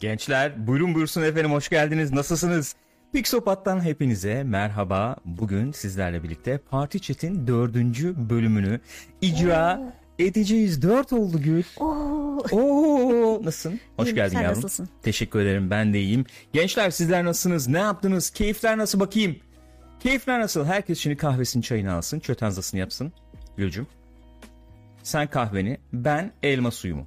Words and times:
Gençler 0.00 0.66
buyurun 0.66 0.94
buyursun 0.94 1.22
efendim 1.22 1.52
hoş 1.52 1.68
geldiniz 1.68 2.12
nasılsınız? 2.12 2.74
Pixopat'tan 3.12 3.84
hepinize 3.84 4.42
merhaba. 4.44 5.16
Bugün 5.24 5.72
sizlerle 5.72 6.22
birlikte 6.22 6.58
Parti 6.58 7.00
Chat'in 7.00 7.46
dördüncü 7.46 8.14
bölümünü 8.30 8.80
icra 9.20 9.92
edeceğiz. 10.18 10.82
Dört 10.82 11.12
oldu 11.12 11.42
Gül. 11.42 11.62
Oo, 11.76 13.40
nasılsın? 13.44 13.80
Hoş 13.96 14.06
İyiyim, 14.08 14.16
geldin 14.16 14.34
sen 14.36 14.42
yavrum. 14.42 14.56
nasılsın? 14.56 14.88
Teşekkür 15.02 15.40
ederim 15.40 15.70
ben 15.70 15.92
de 15.94 16.00
iyiyim. 16.00 16.24
Gençler 16.52 16.90
sizler 16.90 17.24
nasılsınız? 17.24 17.68
Ne 17.68 17.78
yaptınız? 17.78 18.30
Keyifler 18.30 18.78
nasıl 18.78 19.00
bakayım? 19.00 19.36
Keyifler 20.00 20.40
nasıl? 20.40 20.64
Herkes 20.64 20.98
şimdi 20.98 21.16
kahvesini 21.16 21.62
çayını 21.62 21.92
alsın. 21.92 22.20
Çötenzasını 22.20 22.80
yapsın. 22.80 23.12
Gülcüm. 23.56 23.86
Sen 25.02 25.26
kahveni, 25.26 25.78
ben 25.92 26.32
elma 26.42 26.70
suyumu. 26.70 27.06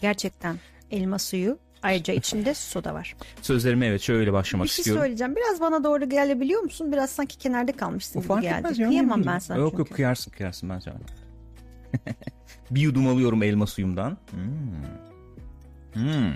Gerçekten 0.00 0.56
elma 0.90 1.18
suyu. 1.18 1.58
Ayrıca 1.82 2.14
içinde 2.14 2.54
soda 2.54 2.94
var. 2.94 3.16
Sözlerime 3.42 3.86
evet 3.86 4.00
şöyle 4.02 4.32
başlamak 4.32 4.64
Bir 4.64 4.70
şey 4.70 4.80
istiyorum. 4.82 5.02
söyleyeceğim. 5.02 5.36
Biraz 5.36 5.60
bana 5.60 5.84
doğru 5.84 6.08
gelebiliyor 6.08 6.60
musun? 6.62 6.92
Biraz 6.92 7.10
sanki 7.10 7.38
kenarda 7.38 7.72
kalmışsın 7.72 8.18
O 8.18 8.22
gibi 8.22 8.28
fark 8.28 8.42
geldi. 8.42 8.80
ya. 8.82 8.88
Kıyamam 8.88 9.26
ben 9.26 9.38
sana 9.38 9.58
Yok 9.58 9.70
çünkü. 9.70 9.80
yok 9.80 9.90
kıyarsın 9.96 10.30
kıyarsın 10.30 10.70
ben 10.70 10.78
sana. 10.78 10.94
bir 12.70 12.80
yudum 12.80 13.08
alıyorum 13.08 13.42
elma 13.42 13.66
suyumdan. 13.66 14.16
Hmm. 14.30 16.02
Hmm. 16.04 16.32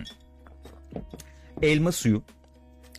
Elma 1.63 1.93
suyu 1.93 2.23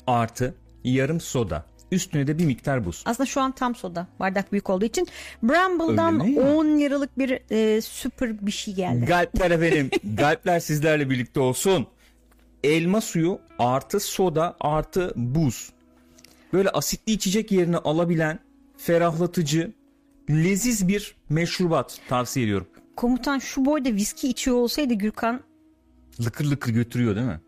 artı 0.07 0.55
yarım 0.83 1.21
soda. 1.21 1.65
Üstüne 1.91 2.27
de 2.27 2.37
bir 2.39 2.45
miktar 2.45 2.85
buz. 2.85 3.03
Aslında 3.05 3.27
şu 3.27 3.41
an 3.41 3.51
tam 3.51 3.75
soda. 3.75 4.07
Bardak 4.19 4.51
büyük 4.51 4.69
olduğu 4.69 4.85
için. 4.85 5.07
Bramble'dan 5.43 6.19
Öyle 6.21 6.31
mi? 6.39 6.39
10 6.39 6.65
liralık 6.65 7.17
bir 7.19 7.39
e, 7.51 7.81
süper 7.81 8.45
bir 8.45 8.51
şey 8.51 8.73
geldi. 8.73 9.05
Galpler 9.05 9.51
efendim. 9.51 9.89
Galpler 10.03 10.59
sizlerle 10.59 11.09
birlikte 11.09 11.39
olsun. 11.39 11.87
Elma 12.63 13.01
suyu 13.01 13.39
artı 13.59 13.99
soda 13.99 14.55
artı 14.59 15.13
buz. 15.15 15.69
Böyle 16.53 16.69
asitli 16.69 17.11
içecek 17.13 17.51
yerine 17.51 17.77
alabilen 17.77 18.39
ferahlatıcı, 18.77 19.71
leziz 20.29 20.87
bir 20.87 21.15
meşrubat 21.29 21.99
tavsiye 22.09 22.45
ediyorum. 22.45 22.67
Komutan 22.95 23.39
şu 23.39 23.65
boyda 23.65 23.89
viski 23.93 24.29
içiyor 24.29 24.57
olsaydı 24.57 24.93
Gürkan 24.93 25.41
Lıkır 26.25 26.45
lıkır 26.45 26.71
götürüyor 26.73 27.15
değil 27.15 27.27
mi? 27.27 27.41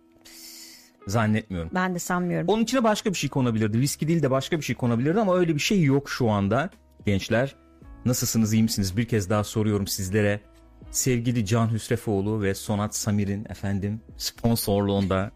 Zannetmiyorum. 1.08 1.70
ben 1.74 1.96
de 1.96 2.00
sanmıyorum. 2.00 2.48
Onun 2.48 2.64
içine 2.64 2.84
başka 2.84 3.10
bir 3.10 3.18
şey 3.18 3.30
konabilirdi. 3.30 3.80
Viski 3.80 4.08
değil 4.08 4.24
de 4.24 4.32
başka 4.32 4.58
bir 4.58 4.64
şey 4.64 4.76
konabilirdi 4.76 5.20
ama 5.20 5.38
öyle 5.38 5.56
bir 5.56 5.60
şey 5.60 5.84
yok 5.84 6.10
şu 6.10 6.30
anda. 6.30 6.70
Gençler 7.06 7.56
nasılsınız 8.06 8.54
iyi 8.54 8.64
misiniz? 8.64 8.98
Bir 8.98 9.06
kez 9.08 9.30
daha 9.30 9.44
soruyorum 9.44 9.88
sizlere. 9.88 10.40
Sevgili 10.96 11.46
Can 11.46 11.72
Hüsrefoğlu 11.72 12.42
ve 12.42 12.56
Sonat 12.56 12.96
Samir'in 12.96 13.46
efendim 13.50 14.02
sponsorluğunda 14.18 15.32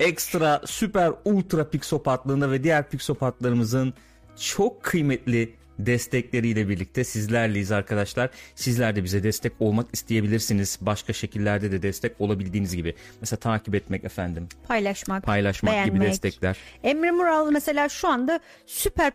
ekstra 0.00 0.62
süper 0.66 1.12
ultra 1.24 1.70
pixopatlığında 1.70 2.50
ve 2.50 2.64
diğer 2.64 2.88
pixopatlarımızın 2.88 3.94
çok 4.36 4.82
kıymetli 4.82 5.56
destekleriyle 5.86 6.68
birlikte 6.68 7.04
sizlerleyiz 7.04 7.72
arkadaşlar. 7.72 8.30
Sizler 8.54 8.96
de 8.96 9.04
bize 9.04 9.22
destek 9.22 9.52
olmak 9.60 9.86
isteyebilirsiniz. 9.92 10.78
Başka 10.80 11.12
şekillerde 11.12 11.72
de 11.72 11.82
destek 11.82 12.20
olabildiğiniz 12.20 12.76
gibi. 12.76 12.94
Mesela 13.20 13.40
takip 13.40 13.74
etmek 13.74 14.04
efendim, 14.04 14.48
Paylaşmak, 14.68 15.22
paylaşmak 15.24 15.72
gibi 15.84 15.94
beğenmek. 15.94 16.08
destekler. 16.12 16.56
Emre 16.82 17.10
Mural 17.10 17.50
mesela 17.50 17.88
şu 17.88 18.08
anda 18.08 18.40
süper 18.66 19.10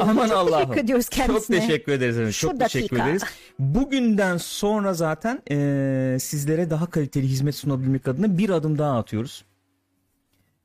olmuş. 0.00 0.10
Aman 0.16 0.28
Çok 0.28 0.36
Allah'ım. 0.36 0.62
teşekkür 0.64 0.84
ediyoruz 0.84 1.08
kendisine. 1.08 1.56
Çok 1.60 1.66
teşekkür 1.68 1.92
ederiz. 1.92 2.16
efendim. 2.16 2.32
Şu 2.32 2.40
Çok 2.48 2.60
teşekkür 2.60 2.96
dakika. 2.96 3.08
ederiz. 3.08 3.22
Bugünden 3.58 4.36
sonra 4.36 4.94
zaten 4.94 5.42
eee, 5.50 6.18
sizlere 6.18 6.70
daha 6.70 6.86
kaliteli 6.90 7.26
hizmet 7.28 7.54
sunabilmek 7.54 8.08
adına 8.08 8.38
bir 8.38 8.50
adım 8.50 8.78
daha 8.78 8.98
atıyoruz. 8.98 9.44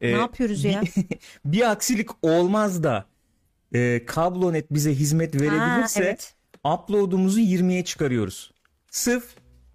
Ne 0.02 0.08
Eee, 0.08 0.18
yapıyoruz 0.18 0.64
ya? 0.64 0.82
bir 1.46 1.72
aksilik 1.72 2.10
olmaz 2.22 2.84
da 2.84 3.06
eee 3.74 4.06
Kablonet 4.06 4.74
bize 4.74 4.92
hizmet 4.92 5.36
verebilirse 5.36 6.00
Ha, 6.00 6.06
evet. 6.06 6.34
upload'umuzu 6.66 7.40
20'ye 7.40 7.84
çıkarıyoruz. 7.86 8.54
Sırf 8.92 9.24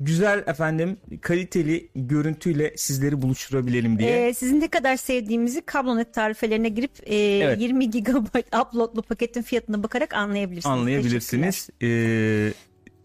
güzel 0.00 0.38
efendim 0.46 0.96
kaliteli 1.20 1.90
görüntüyle 1.94 2.74
sizleri 2.76 3.22
buluşturabilelim 3.22 3.98
diye. 3.98 4.28
Ee, 4.28 4.34
sizin 4.34 4.60
ne 4.60 4.68
kadar 4.68 4.96
sevdiğimizi 4.96 5.60
kablonet 5.60 6.14
tarifelerine 6.14 6.68
girip 6.68 6.90
e, 7.06 7.16
Evet. 7.16 7.60
20 7.60 7.90
GB 7.90 8.16
uploadlu 8.62 9.02
paketin 9.02 9.42
fiyatına 9.42 9.82
bakarak 9.82 10.14
anlayabilirsiniz. 10.14 10.72
anlayabilirsiniz. 10.78 11.68
Eee, 11.80 12.52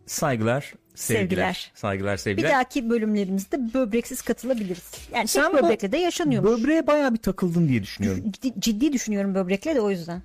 saygılar, 0.05 0.73
sevgiler. 0.95 1.19
Sevgiler. 1.21 1.71
Saygılar, 1.75 2.13
Bir 2.13 2.17
sevgiler. 2.21 2.51
dahaki 2.51 2.89
bölümlerimizde 2.89 3.73
böbreksiz 3.73 4.21
katılabiliriz. 4.21 4.83
Yani 5.15 5.27
Sen 5.27 5.51
tek 5.51 5.63
böbrekle 5.63 5.91
de 5.91 5.97
yaşanıyormuş. 5.97 6.51
Böbreğe 6.51 6.87
bayağı 6.87 7.13
bir 7.13 7.17
takıldın 7.19 7.67
diye 7.69 7.83
düşünüyorum. 7.83 8.23
Ciddi, 8.31 8.59
ciddi 8.61 8.93
düşünüyorum 8.93 9.35
böbrekle 9.35 9.75
de 9.75 9.81
o 9.81 9.91
yüzden. 9.91 10.21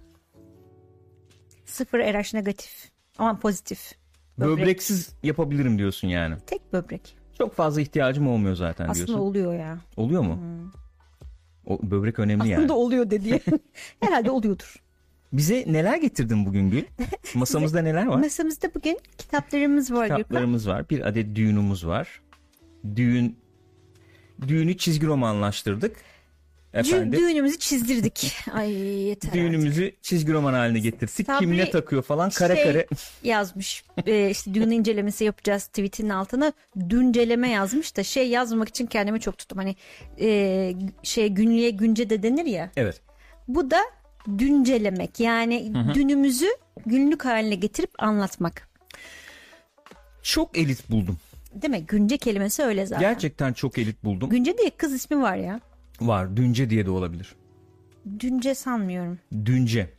Sıfır 1.71 1.99
RH 1.99 2.35
negatif. 2.35 2.91
Aman 3.19 3.41
pozitif. 3.41 3.93
Böbrek. 4.39 4.59
Böbreksiz 4.59 5.11
yapabilirim 5.23 5.79
diyorsun 5.79 6.09
yani. 6.09 6.35
Tek 6.47 6.73
böbrek. 6.73 7.17
Çok 7.39 7.55
fazla 7.55 7.81
ihtiyacım 7.81 8.29
olmuyor 8.29 8.55
zaten 8.57 8.89
Aslında 8.89 9.07
diyorsun. 9.07 9.25
oluyor 9.25 9.55
ya. 9.55 9.79
Oluyor 9.97 10.23
mu? 10.23 10.39
O 11.67 11.79
böbrek 11.83 12.19
önemli 12.19 12.43
Aslında 12.43 12.61
yani. 12.61 12.73
oluyor 12.73 13.11
dedi. 13.11 13.41
Herhalde 14.01 14.31
oluyordur. 14.31 14.77
Bize 15.33 15.65
neler 15.67 15.97
getirdin 15.97 16.47
bugün 16.47 16.71
Gül? 16.71 16.85
Masamızda 17.35 17.83
neler 17.83 18.07
var? 18.07 18.17
Masamızda 18.19 18.75
bugün 18.75 18.99
kitaplarımız 19.19 19.93
var 19.93 20.03
Gürkan. 20.07 20.17
Kitaplarımız 20.17 20.69
var. 20.69 20.91
Bir 20.91 21.09
adet 21.09 21.35
düğünümüz 21.37 21.87
var. 21.87 22.21
Düğün 22.97 23.39
düğünü 24.49 24.77
çizgi 24.77 25.07
romanlaştırdık. 25.07 25.97
Efendim. 26.75 27.13
düğünümüzü 27.13 27.59
çizdirdik. 27.59 28.37
Ay 28.53 28.73
yeter 28.73 29.29
artık. 29.29 29.35
Düğünümüzü 29.35 29.93
çizgi 30.03 30.33
roman 30.33 30.53
haline 30.53 30.79
getirdik. 30.79 31.27
Sabri 31.27 31.39
Kim 31.39 31.57
ne 31.57 31.71
takıyor 31.71 32.03
falan 32.03 32.31
kare 32.31 32.55
şey 32.55 32.65
kare. 32.65 32.87
yazmış. 33.25 33.85
Ee, 34.07 34.31
işte 34.31 34.55
düğün 34.55 34.71
incelemesi 34.71 35.25
yapacağız 35.25 35.67
tweetinin 35.67 36.09
altına. 36.09 36.53
Dünceleme 36.89 37.51
yazmış 37.51 37.97
da 37.97 38.03
şey 38.03 38.29
yazmamak 38.29 38.69
için 38.69 38.87
kendimi 38.87 39.21
çok 39.21 39.39
tuttum. 39.39 39.59
Hani 39.59 39.77
e, 40.21 40.73
şey 41.03 41.29
günlüğe 41.29 41.71
günce 41.71 42.11
de 42.11 42.23
denir 42.23 42.45
ya. 42.47 42.71
Evet. 42.77 43.01
Bu 43.49 43.71
da 43.71 43.79
düncelemek. 44.39 45.21
Yani 45.21 45.73
dünümüzü 45.95 46.49
günlük 46.87 47.25
haline 47.25 47.55
getirip 47.55 47.91
anlatmak. 48.03 48.69
Çok 50.23 50.59
elit 50.59 50.91
buldum. 50.91 51.19
Değil 51.55 51.71
mi? 51.71 51.87
Günce 51.87 52.19
kelimesi 52.19 52.63
öyle 52.63 52.87
zaten. 52.87 53.01
Gerçekten 53.01 53.53
çok 53.53 53.79
elit 53.79 54.05
buldum. 54.05 54.31
Günce 54.31 54.59
diye 54.59 54.71
kız 54.71 54.93
ismi 54.93 55.23
var 55.23 55.37
ya. 55.37 55.61
Var. 56.01 56.37
Dünce 56.37 56.71
diye 56.71 56.87
de 56.87 56.91
olabilir. 56.91 57.35
Dünce 58.21 58.55
sanmıyorum. 58.55 59.19
Dünce. 59.45 59.91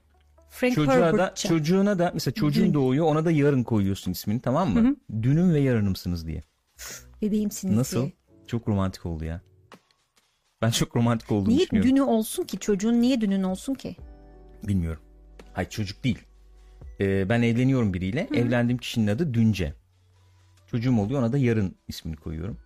Frank 0.49 0.75
Çocuğa 0.75 0.99
da, 0.99 1.05
Herbert'ça. 1.05 1.49
çocuğuna 1.49 1.99
da 1.99 2.11
mesela 2.13 2.33
çocuğun 2.33 2.73
doğuyor 2.73 3.05
ona 3.05 3.25
da 3.25 3.31
yarın 3.31 3.63
koyuyorsun 3.63 4.11
ismini 4.11 4.41
tamam 4.41 4.73
mı? 4.73 4.95
Dünüm 5.21 5.53
ve 5.53 5.59
yarınımsınız 5.59 6.27
diye. 6.27 6.43
Bebeğimsiniz 7.21 7.77
Nasıl? 7.77 8.01
diye. 8.01 8.13
Çok 8.47 8.67
romantik 8.67 9.05
oldu 9.05 9.25
ya. 9.25 9.41
Ben 10.61 10.69
çok 10.69 10.95
romantik 10.95 11.31
olduğunu 11.31 11.49
Niye 11.53 11.59
düşünüyorum. 11.65 11.89
dünü 11.91 12.01
olsun 12.01 12.43
ki? 12.43 12.59
Çocuğun 12.59 13.01
niye 13.01 13.21
dünün 13.21 13.43
olsun 13.43 13.73
ki? 13.73 13.95
Bilmiyorum. 14.63 15.01
Hayır 15.53 15.69
çocuk 15.69 16.03
değil. 16.03 16.19
Ee, 16.99 17.29
ben 17.29 17.41
evleniyorum 17.41 17.93
biriyle. 17.93 18.27
Evlendiğim 18.35 18.77
kişinin 18.77 19.07
adı 19.07 19.33
Dünce. 19.33 19.73
Çocuğum 20.67 20.99
oluyor 20.99 21.19
ona 21.19 21.33
da 21.33 21.37
yarın 21.37 21.75
ismini 21.87 22.15
koyuyorum. 22.15 22.57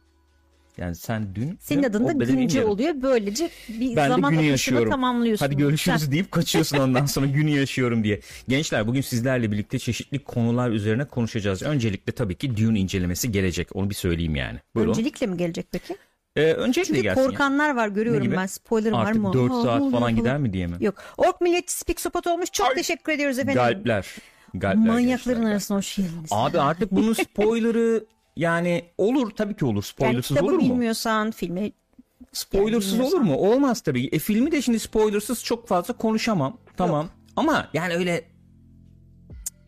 Yani 0.77 0.95
sen 0.95 1.36
dün 1.36 1.57
Senin 1.62 1.83
adın 1.83 2.07
da 2.07 2.12
yarın. 2.33 2.68
oluyor. 2.68 2.94
Böylece 3.01 3.50
bir 3.69 3.95
Ben 3.95 4.06
de 4.06 4.10
zaman 4.10 4.31
günü 4.31 4.39
akışını 4.39 4.45
yaşıyorum. 4.51 4.89
tamamlıyorsun. 4.89 5.45
Hadi 5.45 5.57
görüşürüz 5.57 6.12
deyip 6.12 6.31
kaçıyorsun 6.31 6.77
ondan 6.80 7.06
sonra 7.06 7.25
günü 7.25 7.50
yaşıyorum 7.50 8.04
diye. 8.04 8.19
Gençler 8.48 8.88
bugün 8.88 9.01
sizlerle 9.01 9.51
birlikte 9.51 9.80
çeşitli 9.80 10.19
konular 10.24 10.69
üzerine 10.69 11.06
konuşacağız. 11.06 11.63
Öncelikle 11.63 12.12
tabii 12.13 12.36
ki 12.36 12.57
Dune 12.57 12.80
incelemesi 12.80 13.31
gelecek. 13.31 13.75
Onu 13.75 13.89
bir 13.89 13.95
söyleyeyim 13.95 14.36
yani. 14.36 14.60
Buyurun. 14.75 14.92
Öncelikle 14.92 15.27
mi 15.27 15.38
gelecek 15.38 15.66
peki? 15.72 15.98
Ee, 16.36 16.42
öncelikle 16.54 16.94
Çünkü 16.94 17.01
gelsin 17.04 17.22
korkanlar 17.25 17.75
var 17.75 17.88
görüyorum 17.88 18.31
ben. 18.38 18.45
Spoiler'ım 18.45 18.98
var 18.98 19.06
Artık 19.06 19.22
mı? 19.22 19.33
4 19.33 19.51
Ha, 19.51 19.62
saat 19.63 19.81
oluyor 19.81 19.92
falan 20.00 20.16
gider 20.16 20.38
mi 20.38 20.54
diye 20.54 20.68
mi? 20.68 20.75
Yok. 20.80 20.95
Ork 21.18 21.42
milliyetçisi 21.42 21.86
Pixopat 21.86 22.27
olmuş. 22.27 22.51
Çok 22.51 22.75
teşekkür 22.75 23.12
ediyoruz 23.12 23.39
efendim. 23.39 23.56
Galpler. 23.62 24.06
Galpler 24.54 24.75
Manyakların 24.88 25.38
gençler. 25.38 25.51
arasına 25.51 25.77
hoş 25.77 25.95
geldiniz. 25.95 26.30
Abi 26.31 26.60
artık 26.60 26.92
bunun 26.92 27.13
spoiler'ı 27.31 28.06
yani 28.36 28.86
olur 28.98 29.32
tabii 29.32 29.56
ki 29.56 29.66
olur. 29.66 29.74
yani 29.76 29.84
Spoilersız 29.84 30.28
kitabı 30.28 30.46
olur 30.46 30.54
mu? 30.56 30.62
bilmiyorsan 30.62 31.32
filmi 31.32 31.72
Spoilersız 32.34 32.94
Yani 32.94 33.04
olur 33.08 33.22
mu? 33.22 33.36
Olmaz 33.36 33.82
tabii. 33.82 34.06
E, 34.12 34.20
filmi 34.20 34.52
de 34.52 34.62
şimdi 34.62 34.80
spoilersız 34.80 35.44
çok 35.44 35.68
fazla 35.68 35.94
konuşamam. 35.98 36.58
Tamam. 36.78 37.08
Ama 37.36 37.68
yani 37.74 37.94
öyle 37.94 38.24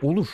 olur. 0.04 0.28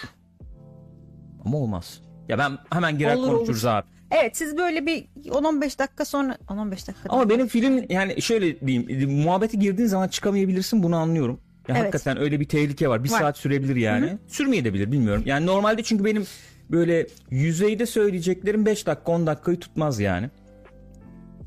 Ama 1.45 1.57
olmaz. 1.57 2.01
Ya 2.29 2.37
ben 2.37 2.57
hemen 2.69 2.97
girer 2.97 3.15
Olur, 3.15 3.27
konuşuruz 3.27 3.65
abi. 3.65 3.87
Evet 4.11 4.37
siz 4.37 4.57
böyle 4.57 4.85
bir 4.85 5.05
10-15 5.25 5.79
dakika 5.79 6.05
sonra 6.05 6.37
10-15 6.47 6.71
dakika 6.71 7.09
Ama 7.09 7.29
benim 7.29 7.47
film 7.47 7.85
yani 7.89 8.21
şöyle 8.21 8.59
diyeyim 8.67 8.89
e, 8.89 9.05
muhabbete 9.23 9.57
girdiğin 9.57 9.87
zaman 9.89 10.07
çıkamayabilirsin 10.07 10.83
bunu 10.83 10.95
anlıyorum. 10.95 11.39
Ya 11.67 11.75
Evet. 11.75 11.79
hakikaten 11.79 12.17
öyle 12.19 12.39
bir 12.39 12.47
tehlike 12.47 12.89
var. 12.89 13.03
Bir 13.03 13.11
Var. 13.11 13.19
saat 13.19 13.37
sürebilir 13.37 13.75
yani. 13.75 14.17
Sürmeyebilir 14.27 14.91
bilmiyorum. 14.91 15.23
Yani 15.25 15.45
normalde 15.45 15.83
çünkü 15.83 16.05
benim 16.05 16.25
böyle 16.73 17.07
yüzeyde 17.31 17.85
söyleyeceklerim 17.85 18.65
5 18.65 18.87
dakika 18.87 19.11
10 19.11 19.27
dakikayı 19.27 19.59
tutmaz 19.59 19.99
yani. 19.99 20.29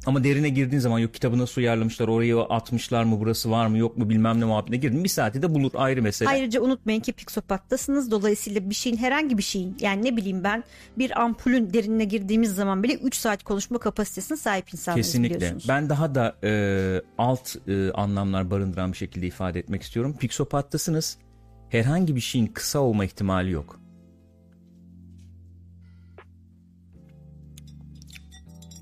Ama 0.07 0.25
derine 0.25 0.49
girdiğin 0.49 0.81
zaman 0.81 0.99
yok 0.99 1.15
kitabı 1.15 1.39
nasıl 1.39 1.61
uyarlamışlar 1.61 2.09
orayı 2.09 2.41
atmışlar 2.41 3.05
mı 3.05 3.21
burası 3.21 3.51
var 3.51 3.67
mı 3.67 3.79
yok 3.79 3.97
mu 3.97 4.09
bilmem 4.09 4.41
ne 4.41 4.45
muhabbetine 4.45 4.77
girdin 4.77 5.05
bir 5.05 5.09
saati 5.09 5.43
de 5.43 5.55
bulur 5.55 5.71
ayrı 5.75 6.03
mesele. 6.03 6.29
Ayrıca 6.29 6.61
unutmayın 6.61 7.01
ki 7.01 7.13
Pixopat'tasınız. 7.13 8.11
Dolayısıyla 8.11 8.71
bir 8.71 8.75
şeyin 8.75 8.97
herhangi 8.97 9.39
bir 9.39 9.43
şeyin 9.43 9.77
yani 9.81 10.05
ne 10.05 10.17
bileyim 10.17 10.45
ben 10.45 10.65
bir 10.99 11.21
ampulün 11.21 11.73
derinine 11.73 12.05
girdiğimiz 12.05 12.55
zaman 12.55 12.83
bile 12.83 12.95
3 12.95 13.15
saat 13.15 13.43
konuşma 13.43 13.79
kapasitesine 13.79 14.37
sahip 14.37 14.73
insanlarız 14.73 15.07
Kesinlikle. 15.07 15.55
Ben 15.69 15.89
daha 15.89 16.15
da 16.15 16.37
e, 16.45 17.03
alt 17.19 17.69
e, 17.69 17.91
anlamlar 17.91 18.51
barındıran 18.51 18.93
bir 18.93 18.97
şekilde 18.97 19.27
ifade 19.27 19.59
etmek 19.59 19.83
istiyorum. 19.83 20.17
Pixopat'tasınız. 20.21 21.19
Herhangi 21.69 22.17
bir 22.17 22.21
şeyin 22.21 22.47
kısa 22.47 22.79
olma 22.79 23.05
ihtimali 23.05 23.51
yok. 23.51 23.86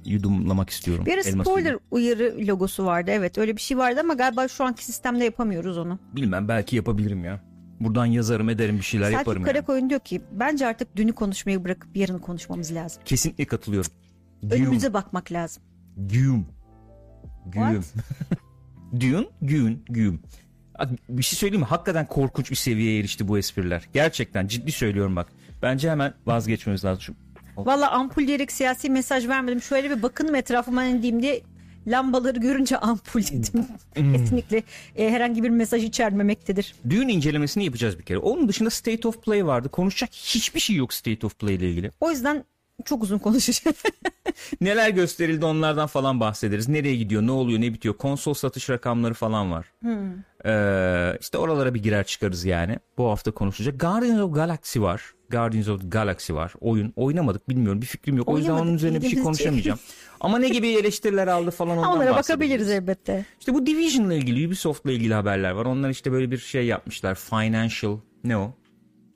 Yudumlamak 0.04 0.70
istiyorum. 0.70 1.06
Bir 1.06 1.14
ara 1.14 1.20
elma 1.20 1.44
spoiler 1.44 1.64
suyunu. 1.64 1.80
uyarı 1.90 2.34
logosu 2.46 2.84
vardı. 2.84 3.10
Evet 3.14 3.38
öyle 3.38 3.56
bir 3.56 3.60
şey 3.60 3.78
vardı 3.78 4.00
ama 4.00 4.14
galiba 4.14 4.48
şu 4.48 4.64
anki 4.64 4.84
sistemde 4.84 5.24
yapamıyoruz 5.24 5.78
onu. 5.78 5.98
Bilmem 6.16 6.48
belki 6.48 6.76
yapabilirim 6.76 7.24
ya. 7.24 7.40
Buradan 7.80 8.06
yazarım 8.06 8.48
ederim 8.48 8.76
bir 8.76 8.82
şeyler 8.82 9.04
Selçuk 9.04 9.18
yaparım. 9.18 9.42
yani. 9.42 9.52
Karakoyun 9.52 9.90
diyor 9.90 10.00
ki 10.00 10.22
bence 10.32 10.66
artık 10.66 10.96
dünü 10.96 11.12
konuşmayı 11.12 11.64
bırakıp 11.64 11.96
yarını 11.96 12.20
konuşmamız 12.20 12.74
lazım. 12.74 13.02
Kesinlikle 13.04 13.44
katılıyorum. 13.44 13.90
Güğüm. 14.42 14.62
Önümüze 14.62 14.92
bakmak 14.92 15.32
lazım. 15.32 15.62
Güğüm. 15.96 16.46
Güğüm. 17.46 17.84
Düğün, 19.00 19.28
güğün, 19.42 19.82
güğüm. 19.88 20.20
Bir 21.08 21.22
şey 21.22 21.38
söyleyeyim 21.38 21.60
mi? 21.60 21.66
Hakikaten 21.66 22.06
korkunç 22.06 22.50
bir 22.50 22.56
seviyeye 22.56 23.00
erişti 23.00 23.28
bu 23.28 23.38
espriler. 23.38 23.88
Gerçekten 23.92 24.46
ciddi 24.46 24.72
söylüyorum 24.72 25.16
bak. 25.16 25.28
Bence 25.62 25.90
hemen 25.90 26.14
vazgeçmemiz 26.26 26.84
lazım. 26.84 27.16
Valla 27.56 27.90
ampul 27.90 28.26
diyerek 28.26 28.52
siyasi 28.52 28.90
mesaj 28.90 29.28
vermedim. 29.28 29.62
Şöyle 29.62 29.90
bir 29.90 30.02
bakınım 30.02 30.34
etrafıma 30.34 30.82
ne 30.82 31.02
diyeyim 31.02 31.22
diye 31.22 31.42
lambaları 31.86 32.38
görünce 32.38 32.78
ampul 32.78 33.22
dedim. 33.22 33.66
Hmm. 33.94 34.12
Kesinlikle 34.12 34.62
e, 34.96 35.10
herhangi 35.10 35.42
bir 35.42 35.50
mesaj 35.50 35.84
içermemektedir. 35.84 36.74
Düğün 36.90 37.08
incelemesini 37.08 37.64
yapacağız 37.64 37.98
bir 37.98 38.04
kere. 38.04 38.18
Onun 38.18 38.48
dışında 38.48 38.70
State 38.70 39.08
of 39.08 39.22
Play 39.22 39.46
vardı. 39.46 39.68
Konuşacak 39.68 40.10
hiçbir 40.12 40.60
şey 40.60 40.76
yok 40.76 40.94
State 40.94 41.26
of 41.26 41.38
Play 41.38 41.54
ile 41.54 41.70
ilgili. 41.70 41.90
O 42.00 42.10
yüzden 42.10 42.44
çok 42.84 43.02
uzun 43.02 43.18
konuşacağım. 43.18 43.76
Neler 44.60 44.90
gösterildi 44.90 45.44
onlardan 45.44 45.86
falan 45.86 46.20
bahsederiz. 46.20 46.68
Nereye 46.68 46.96
gidiyor, 46.96 47.22
ne 47.22 47.30
oluyor, 47.30 47.60
ne 47.60 47.72
bitiyor. 47.74 47.94
Konsol 47.96 48.34
satış 48.34 48.70
rakamları 48.70 49.14
falan 49.14 49.52
var. 49.52 49.66
Ee, 50.46 51.18
işte 51.20 51.38
oralara 51.38 51.74
bir 51.74 51.82
girer 51.82 52.04
çıkarız 52.04 52.44
yani. 52.44 52.78
Bu 52.98 53.10
hafta 53.10 53.30
konuşacak. 53.30 53.80
Guardians 53.80 54.20
of 54.20 54.34
Galaxy 54.34 54.80
var. 54.80 55.13
Guardians 55.30 55.68
of 55.68 55.80
the 55.80 55.88
Galaxy 55.88 56.32
var. 56.32 56.52
Oyun. 56.60 56.92
Oynamadık 56.96 57.48
bilmiyorum. 57.48 57.82
Bir 57.82 57.86
fikrim 57.86 58.16
yok. 58.16 58.28
O 58.28 58.36
yüzden 58.36 58.50
Oynamadık, 58.50 58.68
onun 58.68 58.76
üzerine 58.76 59.02
bir 59.02 59.08
şey 59.08 59.22
konuşamayacağım. 59.22 59.78
Ama 60.20 60.38
ne 60.38 60.48
gibi 60.48 60.68
eleştiriler 60.68 61.26
aldı 61.26 61.50
falan 61.50 61.78
ondan 61.78 61.96
Onlara 61.96 62.16
bakabiliriz 62.16 62.70
elbette. 62.70 63.26
İşte 63.40 63.54
bu 63.54 63.66
Division'la 63.66 64.14
ilgili, 64.14 64.46
Ubisoft'la 64.46 64.92
ilgili 64.92 65.14
haberler 65.14 65.50
var. 65.50 65.66
Onlar 65.66 65.90
işte 65.90 66.12
böyle 66.12 66.30
bir 66.30 66.38
şey 66.38 66.66
yapmışlar. 66.66 67.14
Financial, 67.14 67.98
ne 68.24 68.36
o? 68.36 68.54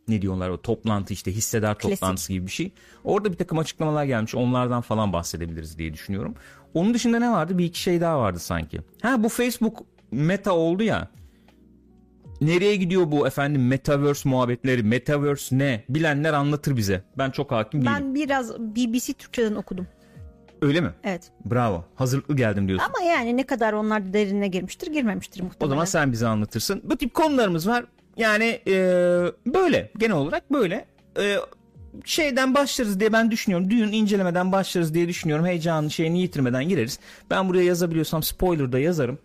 Ne 0.08 0.22
diyorlar 0.22 0.48
o 0.48 0.62
toplantı 0.62 1.12
işte 1.12 1.32
hissedar 1.32 1.78
Klasik. 1.78 2.00
toplantısı 2.00 2.32
gibi 2.32 2.46
bir 2.46 2.50
şey. 2.52 2.72
Orada 3.04 3.32
bir 3.32 3.36
takım 3.36 3.58
açıklamalar 3.58 4.04
gelmiş. 4.04 4.34
Onlardan 4.34 4.80
falan 4.80 5.12
bahsedebiliriz 5.12 5.78
diye 5.78 5.92
düşünüyorum. 5.92 6.34
Onun 6.74 6.94
dışında 6.94 7.18
ne 7.18 7.30
vardı? 7.30 7.58
Bir 7.58 7.64
iki 7.64 7.80
şey 7.80 8.00
daha 8.00 8.20
vardı 8.20 8.38
sanki. 8.38 8.80
Ha 9.02 9.22
bu 9.24 9.28
Facebook 9.28 9.84
meta 10.10 10.52
oldu 10.52 10.82
ya. 10.82 11.08
Nereye 12.40 12.76
gidiyor 12.76 13.10
bu 13.10 13.26
efendim 13.26 13.66
metaverse 13.68 14.28
muhabbetleri? 14.28 14.82
Metaverse 14.82 15.58
ne? 15.58 15.84
Bilenler 15.88 16.32
anlatır 16.32 16.76
bize. 16.76 17.02
Ben 17.18 17.30
çok 17.30 17.50
hakim 17.52 17.80
değilim. 17.80 17.92
Ben 17.96 18.14
biraz 18.14 18.58
BBC 18.58 19.12
Türkçe'den 19.12 19.54
okudum. 19.54 19.86
Öyle 20.62 20.80
mi? 20.80 20.90
Evet. 21.04 21.30
Bravo. 21.44 21.84
Hazırlıklı 21.94 22.36
geldim 22.36 22.68
diyorsun. 22.68 22.86
Ama 22.86 23.10
yani 23.10 23.36
ne 23.36 23.46
kadar 23.46 23.72
onlar 23.72 24.12
derine 24.12 24.48
girmiştir 24.48 24.92
girmemiştir 24.92 25.42
muhtemelen. 25.42 25.66
O 25.66 25.68
zaman 25.70 25.84
sen 25.84 26.12
bize 26.12 26.26
anlatırsın. 26.26 26.80
Bu 26.84 26.96
tip 26.96 27.14
konularımız 27.14 27.68
var. 27.68 27.84
Yani 28.16 28.60
e, 28.66 28.72
böyle 29.46 29.90
genel 29.98 30.16
olarak 30.16 30.52
böyle 30.52 30.86
E, 31.20 31.36
şeyden 32.04 32.54
başlarız 32.54 33.00
diye 33.00 33.12
ben 33.12 33.30
düşünüyorum. 33.30 33.70
Düğün 33.70 33.92
incelemeden 33.92 34.52
başlarız 34.52 34.94
diye 34.94 35.08
düşünüyorum. 35.08 35.46
Heyecanın 35.46 35.88
şeyini 35.88 36.20
yitirmeden 36.20 36.68
gireriz. 36.68 36.98
Ben 37.30 37.48
buraya 37.48 37.64
yazabiliyorsam 37.64 38.22
spoiler 38.22 38.72
da 38.72 38.78
yazarım. 38.78 39.18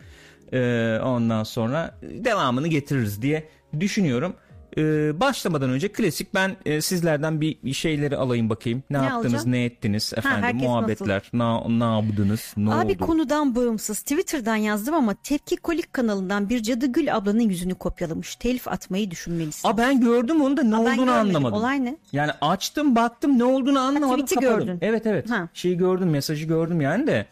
E, 0.54 1.00
ondan 1.04 1.44
sonra 1.44 1.96
devamını 2.02 2.68
getiririz 2.68 3.22
diye 3.22 3.50
düşünüyorum. 3.80 4.34
E, 4.78 4.82
başlamadan 5.20 5.70
önce 5.70 5.88
klasik 5.92 6.34
ben 6.34 6.56
e, 6.66 6.82
sizlerden 6.82 7.42
bir 7.42 7.74
şeyleri 7.74 8.18
alayım 8.18 8.50
bakayım. 8.50 8.84
Ne, 8.90 9.00
Ne 9.02 9.04
yaptınız, 9.06 9.34
alacağım? 9.34 9.52
ne 9.52 9.66
ettiniz 9.66 10.14
efendim 10.18 10.44
herkes 10.44 10.62
muhabbetler, 10.62 11.30
ne, 11.34 11.80
ne 11.80 11.84
yaptınız, 11.96 12.54
ne 12.58 12.74
Abi 12.74 12.86
oldu? 12.94 12.98
konudan 13.06 13.56
bağımsız 13.56 14.00
Twitter'dan 14.02 14.56
yazdım 14.56 14.96
ama 14.96 15.14
Tepki 15.24 15.58
Kolik 15.58 15.94
kanalından 15.94 16.50
bir 16.50 16.64
Cadı 16.64 16.86
Gül 16.86 17.16
ablanın 17.16 17.40
yüzünü 17.40 17.76
kopyalamış. 17.76 18.36
Telif 18.36 18.68
atmayı 18.68 19.12
düşünmelisin. 19.12 19.68
Aa 19.70 19.78
ben 19.78 20.02
gördüm 20.02 20.42
onu 20.42 20.58
da 20.58 20.64
ne 20.64 20.76
Aa, 20.76 20.80
olduğunu 20.80 20.96
görmedim. 20.96 21.14
anlamadım. 21.14 21.58
Olay 21.58 21.86
ne? 21.86 21.98
Yani 22.12 22.32
açtım 22.42 22.96
baktım 22.96 23.40
ne 23.40 23.44
olduğunu 23.44 23.80
anlamadım 23.80 24.26
tweet'i 24.26 24.46
kapadım. 24.46 24.66
gördün. 24.68 24.78
Evet 24.82 25.06
evet 25.06 25.30
Ha. 25.30 25.48
şeyi 25.54 25.78
gördüm 25.78 26.10
mesajı 26.10 26.46
gördüm 26.46 26.82
yani 26.82 27.08
de 27.08 27.26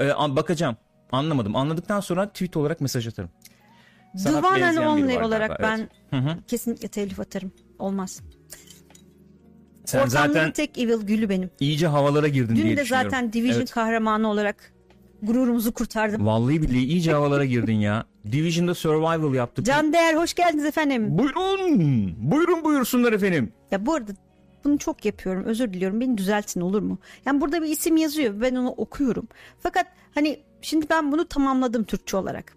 Ee, 0.00 0.08
bakacağım 0.08 0.76
anlamadım 1.12 1.56
anladıktan 1.56 2.00
sonra 2.00 2.28
tweet 2.28 2.56
olarak 2.56 2.80
mesaj 2.80 3.06
atarım. 3.08 3.30
Sana 4.16 4.40
The 4.40 4.46
One 4.48 4.66
and 4.66 4.76
Only 4.76 5.18
olarak 5.18 5.50
evet. 5.50 5.60
ben 5.62 5.88
Hı 6.18 6.30
hı. 6.30 6.36
kesinlikle 6.46 6.88
telif 6.88 7.20
atarım. 7.20 7.52
Olmaz. 7.78 8.20
Sen 9.84 9.98
Ortamların 10.02 10.32
zaten 10.32 10.52
tek 10.52 10.78
evil 10.78 11.06
gülü 11.06 11.28
benim. 11.28 11.50
iyice 11.60 11.86
havalara 11.86 12.28
girdin 12.28 12.56
Dün 12.56 12.62
diye 12.62 12.76
de 12.76 12.82
düşünüyorum. 12.82 13.10
zaten 13.10 13.32
Division 13.32 13.58
Evet. 13.58 13.70
kahramanı 13.70 14.28
olarak 14.30 14.72
gururumuzu 15.22 15.72
kurtardım. 15.72 16.26
Vallahi 16.26 16.62
billahi 16.62 16.84
iyice 16.86 17.12
havalara 17.12 17.44
girdin 17.44 17.74
ya. 17.80 18.04
Division'da 18.32 18.74
survival 18.74 19.34
yaptık. 19.34 19.66
Can 19.66 19.92
Değer 19.92 20.14
hoş 20.14 20.34
geldiniz 20.34 20.64
efendim. 20.64 21.18
Buyurun. 21.18 22.14
Buyurun 22.30 22.64
buyursunlar 22.64 23.12
efendim. 23.12 23.52
Ya 23.70 23.86
bu 23.86 23.94
arada 23.94 24.12
bunu 24.64 24.78
çok 24.78 25.04
yapıyorum. 25.04 25.44
Özür 25.44 25.72
diliyorum. 25.72 26.00
Beni 26.00 26.18
düzeltin 26.18 26.60
olur 26.60 26.82
mu? 26.82 26.98
Yani 27.26 27.40
burada 27.40 27.62
bir 27.62 27.68
isim 27.68 27.96
yazıyor. 27.96 28.40
Ben 28.40 28.54
onu 28.54 28.68
okuyorum. 28.70 29.28
Fakat 29.60 29.86
hani 30.14 30.40
şimdi 30.62 30.86
ben 30.90 31.12
bunu 31.12 31.28
tamamladım 31.28 31.84
Türkçe 31.84 32.16
olarak. 32.16 32.56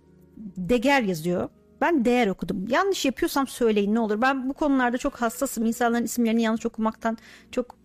Deger 0.57 1.01
yazıyor. 1.01 1.50
Ben 1.81 2.05
değer 2.05 2.27
okudum. 2.27 2.67
Yanlış 2.67 3.05
yapıyorsam 3.05 3.48
söyleyin 3.48 3.95
ne 3.95 4.00
olur. 4.00 4.22
Ben 4.22 4.50
bu 4.50 4.53
konularda 4.53 4.98
çok 4.98 5.15
hassasım. 5.15 5.65
İnsanların 5.65 6.03
isimlerini 6.03 6.41
yanlış 6.41 6.65
okumaktan 6.65 7.17
çok 7.51 7.75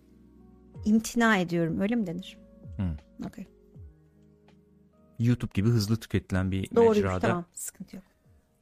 imtina 0.84 1.37
ediyorum. 1.37 1.80
Öyle 1.80 1.94
mi 1.94 2.06
denir? 2.06 2.38
Hı. 2.76 2.82
Okey. 3.26 3.46
YouTube 5.18 5.50
gibi 5.54 5.68
hızlı 5.68 5.96
tüketilen 5.96 6.50
bir 6.50 6.70
Doğruymuş 6.76 6.96
mecrada 6.96 7.20
tamam. 7.20 7.44
Sıkıntı 7.54 7.96
yok. 7.96 8.04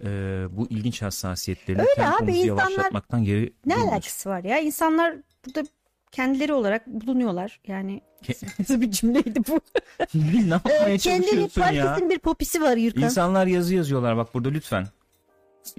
e, 0.04 0.08
bu 0.50 0.66
ilginç 0.70 1.02
hassasiyetlerini 1.02 1.80
Öyle 1.82 2.08
abi, 2.08 2.32
insanlar- 2.32 2.46
yavaşlatmaktan 2.46 3.24
geri 3.24 3.52
Ne 3.66 3.74
alakası 3.76 4.28
var 4.30 4.44
ya? 4.44 4.58
İnsanlar 4.58 5.16
burada 5.46 5.68
kendileri 6.12 6.52
olarak 6.52 6.86
bulunuyorlar. 6.86 7.60
Yani 7.66 8.00
nasıl 8.58 8.80
bir 8.80 8.90
cümleydi 8.90 9.40
bu? 9.48 9.60
ne 10.14 10.48
yapmaya 10.50 10.88
Ee, 10.88 10.98
çalışıyorsun 10.98 11.60
ya? 11.60 11.66
herkesin 11.66 12.10
bir 12.10 12.18
popisi 12.18 12.62
var 12.62 12.76
Yürkan. 12.76 13.02
İnsanlar 13.02 13.46
yazı 13.46 13.74
yazıyorlar 13.74 14.16
bak 14.16 14.34
burada 14.34 14.48
lütfen. 14.48 14.86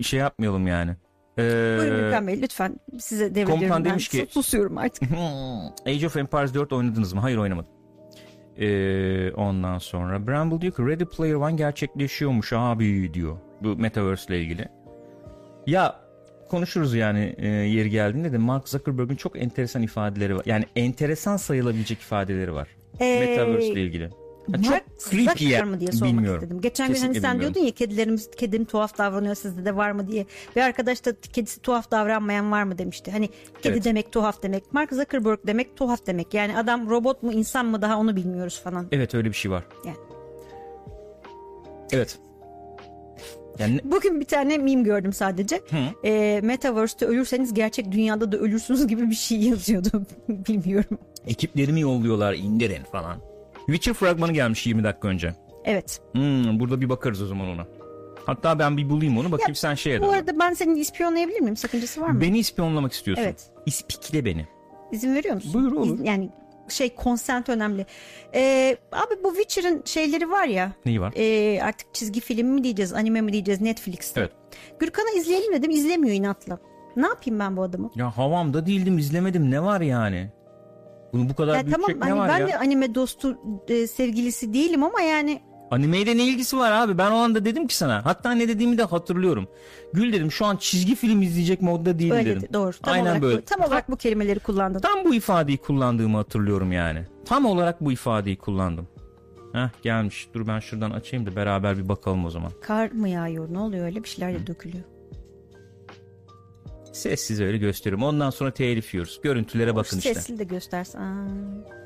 Şey 0.01 0.19
yapmayalım 0.19 0.67
yani. 0.67 0.91
Ee, 1.37 1.75
Buyurun 1.79 1.99
Gürkan 1.99 2.27
Bey 2.27 2.41
lütfen 2.41 2.79
size 2.99 3.25
devrediyorum 3.25 3.53
komutan 3.59 3.85
ben. 3.85 3.91
demiş 3.91 4.07
ki- 4.07 4.17
Sus- 4.17 4.29
Susuyorum 4.33 4.77
artık. 4.77 5.03
Age 5.85 6.07
of 6.07 6.17
Empires 6.17 6.53
4 6.53 6.73
oynadınız 6.73 7.13
mı? 7.13 7.19
Hayır 7.21 7.37
oynamadım. 7.37 7.71
Ee, 8.57 9.31
ondan 9.31 9.77
sonra 9.77 10.27
Bramble 10.27 10.61
diyor 10.61 10.73
ki 10.73 10.81
Ready 10.85 11.05
Player 11.05 11.33
One 11.33 11.55
gerçekleşiyormuş 11.55 12.53
abi 12.53 13.13
diyor. 13.13 13.37
Bu 13.61 13.75
Metaverse 13.75 14.25
ile 14.35 14.41
ilgili. 14.43 14.67
Ya 15.67 15.95
konuşuruz 16.49 16.93
yani 16.95 17.35
e, 17.37 17.47
yeri 17.47 17.89
geldiğinde 17.89 18.31
de 18.33 18.37
Mark 18.37 18.69
Zuckerberg'in 18.69 19.15
çok 19.15 19.41
enteresan 19.41 19.81
ifadeleri 19.81 20.35
var. 20.35 20.43
Yani 20.45 20.65
enteresan 20.75 21.37
sayılabilecek 21.37 21.99
ifadeleri 22.01 22.53
var. 22.53 22.67
Ee, 22.99 23.19
Metaverse 23.19 23.67
ile 23.67 23.81
ilgili. 23.83 24.03
Ya 24.03 24.59
Mark 24.69 24.83
çok 24.99 25.11
creepy 25.11 25.47
ya. 25.47 25.65
mı 25.65 25.79
diye 25.79 25.91
sormak 25.91 26.13
Bilmiyorum. 26.13 26.43
istedim. 26.43 26.61
Geçen 26.61 26.87
gün 26.87 26.93
hani 26.93 26.99
Kesinlikle 27.01 27.21
sen 27.21 27.33
bilmiyorum. 27.33 27.55
diyordun 27.55 27.67
ya 27.67 27.73
kedilerimiz 27.75 28.31
kedim 28.31 28.65
tuhaf 28.65 28.97
davranıyor 28.97 29.35
sizde 29.35 29.65
de 29.65 29.75
var 29.75 29.91
mı 29.91 30.07
diye. 30.07 30.25
Bir 30.55 30.61
arkadaş 30.61 31.05
da 31.05 31.13
kedisi 31.33 31.61
tuhaf 31.61 31.91
davranmayan 31.91 32.51
var 32.51 32.63
mı 32.63 32.77
demişti. 32.77 33.11
Hani 33.11 33.29
kedi 33.61 33.73
Evet. 33.73 33.85
demek 33.85 34.11
tuhaf 34.11 34.43
demek. 34.43 34.73
Mark 34.73 34.89
Zuckerberg 34.93 35.39
demek 35.47 35.77
tuhaf 35.77 36.07
demek. 36.07 36.33
Yani 36.33 36.57
adam 36.57 36.89
robot 36.89 37.23
mu 37.23 37.31
insan 37.33 37.65
mı 37.65 37.81
daha 37.81 37.97
onu 37.99 38.15
bilmiyoruz 38.15 38.61
falan. 38.63 38.87
Evet 38.91 39.15
öyle 39.15 39.29
bir 39.29 39.33
şey 39.35 39.51
var. 39.51 39.63
Yani. 39.85 39.97
Evet. 41.91 42.19
Yani 43.59 43.79
Bugün 43.83 44.19
bir 44.19 44.25
tane 44.25 44.57
meme 44.57 44.81
gördüm 44.81 45.13
sadece. 45.13 45.61
Ee, 46.05 46.39
Metaverse'te 46.43 47.05
ölürseniz 47.05 47.53
gerçek 47.53 47.91
dünyada 47.91 48.31
da 48.31 48.37
ölürsünüz 48.37 48.87
gibi 48.87 49.09
bir 49.09 49.15
şey 49.15 49.39
yazıyordu. 49.49 50.03
Bilmiyorum. 50.29 50.97
ekiplerimi 51.27 51.81
yolluyorlar 51.81 52.33
indirin 52.33 52.83
falan. 52.91 53.17
Witcher 53.65 53.93
fragmanı 53.93 54.33
gelmiş 54.33 54.67
20 54.67 54.83
dakika 54.83 55.07
önce. 55.07 55.33
Evet. 55.65 56.01
Hmm, 56.11 56.59
burada 56.59 56.81
bir 56.81 56.89
bakarız 56.89 57.21
o 57.21 57.25
zaman 57.27 57.47
ona. 57.47 57.65
Hatta 58.25 58.59
ben 58.59 58.77
bir 58.77 58.89
bulayım 58.89 59.17
onu 59.17 59.31
bakayım 59.31 59.55
sen 59.55 59.75
şeye 59.75 60.01
Bu 60.01 60.05
dön. 60.05 60.09
arada 60.13 60.39
ben 60.39 60.53
seni 60.53 60.79
ispiyonlayabilir 60.79 61.39
miyim? 61.39 61.57
Sakıncası 61.57 62.01
var 62.01 62.09
mı? 62.09 62.21
Beni 62.21 62.39
ispiyonlamak 62.39 62.93
istiyorsun. 62.93 63.23
Evet. 63.23 63.49
İspikle 63.65 64.25
beni. 64.25 64.45
İzin 64.91 65.15
veriyor 65.15 65.35
musun? 65.35 65.53
Buyur, 65.53 65.71
olur. 65.71 65.99
İz- 65.99 66.05
yani 66.05 66.29
şey 66.69 66.95
consent 67.03 67.49
önemli. 67.49 67.85
Ee, 68.33 68.77
abi 68.91 69.23
bu 69.23 69.35
Witcher'ın 69.35 69.81
şeyleri 69.85 70.29
var 70.31 70.45
ya. 70.45 70.71
Neyi 70.85 71.01
var? 71.01 71.13
Ee, 71.15 71.61
artık 71.61 71.93
çizgi 71.93 72.19
film 72.19 72.47
mi 72.47 72.63
diyeceğiz, 72.63 72.93
anime 72.93 73.21
mi 73.21 73.33
diyeceğiz 73.33 73.61
Netflix'te. 73.61 74.19
Evet. 74.19 74.31
Gürkan'a 74.79 75.09
izleyelim 75.19 75.53
dedim, 75.53 75.71
izlemiyor 75.71 76.15
inatla. 76.15 76.59
Ne 76.95 77.07
yapayım 77.07 77.39
ben 77.39 77.57
bu 77.57 77.63
adamı? 77.63 77.91
Ya 77.95 78.17
havamda 78.17 78.65
değildim 78.65 78.97
izlemedim 78.97 79.51
ne 79.51 79.63
var 79.63 79.81
yani? 79.81 80.29
Bunu 81.13 81.29
bu 81.29 81.35
kadar 81.35 81.55
Ya 81.55 81.65
tamam 81.71 81.89
ne 81.95 81.99
hani 81.99 82.19
var 82.19 82.29
ben 82.29 82.39
ya? 82.39 82.47
de 82.47 82.57
anime 82.57 82.95
dostu 82.95 83.37
e, 83.67 83.87
sevgilisi 83.87 84.53
değilim 84.53 84.83
ama 84.83 85.01
yani 85.01 85.41
Animeyle 85.71 86.17
ne 86.17 86.25
ilgisi 86.27 86.57
var 86.57 86.71
abi? 86.71 86.97
Ben 86.97 87.11
o 87.11 87.15
anda 87.15 87.45
dedim 87.45 87.67
ki 87.67 87.75
sana. 87.77 88.05
Hatta 88.05 88.31
ne 88.31 88.47
dediğimi 88.47 88.77
de 88.77 88.83
hatırlıyorum. 88.83 89.47
Gül 89.93 90.13
dedim 90.13 90.31
şu 90.31 90.45
an 90.45 90.57
çizgi 90.57 90.95
film 90.95 91.21
izleyecek 91.21 91.61
modda 91.61 91.99
değil 91.99 92.13
öyle 92.13 92.35
dedim. 92.35 92.49
doğru. 92.53 92.71
Tam 92.71 92.93
Aynen 92.93 93.05
olarak 93.05 93.21
böyle. 93.21 93.37
Bu, 93.37 93.41
tam 93.45 93.61
olarak 93.61 93.91
bu 93.91 93.95
kelimeleri 93.97 94.39
kullandın. 94.39 94.79
Tam 94.79 95.05
bu 95.05 95.15
ifadeyi 95.15 95.57
kullandığımı 95.57 96.17
hatırlıyorum 96.17 96.71
yani. 96.71 97.03
Tam 97.25 97.45
olarak 97.45 97.81
bu 97.81 97.91
ifadeyi 97.91 98.37
kullandım. 98.37 98.87
Heh 99.53 99.69
gelmiş. 99.83 100.27
Dur 100.33 100.47
ben 100.47 100.59
şuradan 100.59 100.91
açayım 100.91 101.25
da 101.25 101.35
beraber 101.35 101.77
bir 101.77 101.89
bakalım 101.89 102.25
o 102.25 102.29
zaman. 102.29 102.51
Kar 102.61 102.91
mı 102.91 103.09
yağıyor? 103.09 103.53
Ne 103.53 103.59
oluyor 103.59 103.85
öyle 103.85 104.03
bir 104.03 104.09
şeyler 104.09 104.33
de 104.33 104.47
dökülüyor. 104.47 104.83
Sessiz 106.93 107.41
öyle 107.41 107.57
gösteriyorum. 107.57 108.03
Ondan 108.07 108.29
sonra 108.29 108.51
telif 108.51 108.93
yiyoruz. 108.93 109.19
Görüntülere 109.23 109.75
bakın 109.75 109.97
işte. 109.97 110.13
Sesli 110.13 110.39
de 110.39 110.43
göstersen. 110.43 110.99
Aa. 111.01 111.76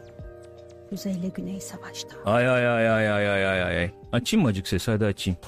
Kuzeyle 0.91 1.27
güney 1.27 1.61
savaşta. 1.61 2.15
Ay 2.25 2.49
ay 2.49 2.67
ay 2.67 2.89
ay 2.89 3.11
ay 3.11 3.29
ay 3.29 3.61
ay 3.61 3.77
ay. 3.77 3.91
Açayım 4.11 4.43
mı 4.43 4.49
acık 4.49 4.67
sesi? 4.67 4.91
Hadi 4.91 5.05
açayım. 5.05 5.39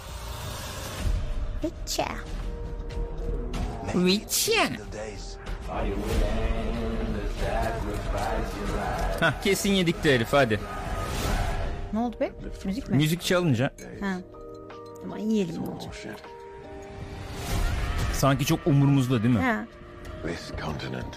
Witcher. 3.91 4.79
Hah 9.19 9.41
kesin 9.41 9.71
yedik 9.71 10.03
de 10.03 10.15
herif 10.15 10.33
hadi. 10.33 10.59
Ne 11.93 12.00
oldu 12.00 12.19
be? 12.19 12.31
Müzik 12.65 12.89
mi? 12.89 12.95
Müzik 12.97 13.21
çalınca 13.21 13.73
Ha. 14.01 14.17
Ama 15.03 15.17
yiyelim 15.17 15.63
ne 15.65 15.69
olacak? 15.69 15.93
sanki 18.13 18.45
çok 18.45 18.67
umurumuzda 18.67 19.23
değil 19.23 19.33
mi? 19.35 19.41
Ha. 19.41 19.65
This 20.27 20.51
continent 20.62 21.15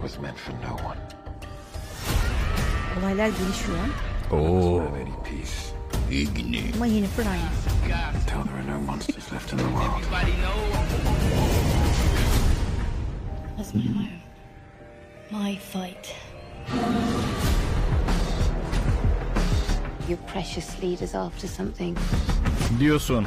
was 0.00 0.18
meant 0.18 0.36
for 0.38 0.52
no 0.52 0.74
one. 0.88 1.19
Olaylar 2.98 3.26
gelişiyor 3.28 3.78
Oo. 4.32 4.80
Have 4.80 5.00
any 5.02 5.12
peace 5.24 5.70
ama 6.76 6.86
yeni 6.86 7.06
aynı. 7.26 7.40
until 8.14 8.42
there 8.44 8.56
are 8.58 8.66
no 8.66 8.80
monsters 8.86 9.32
left 9.32 9.52
in 9.52 9.58
the 9.58 9.64
world. 9.64 10.02
That's 13.56 13.74
my 13.74 13.82
home. 13.82 14.08
My 15.30 15.56
fight. 15.56 16.14
Your 20.08 20.18
precious 20.32 20.82
leader's 20.82 21.14
after 21.14 21.48
something. 21.48 21.98
Diyorsun. 22.80 23.26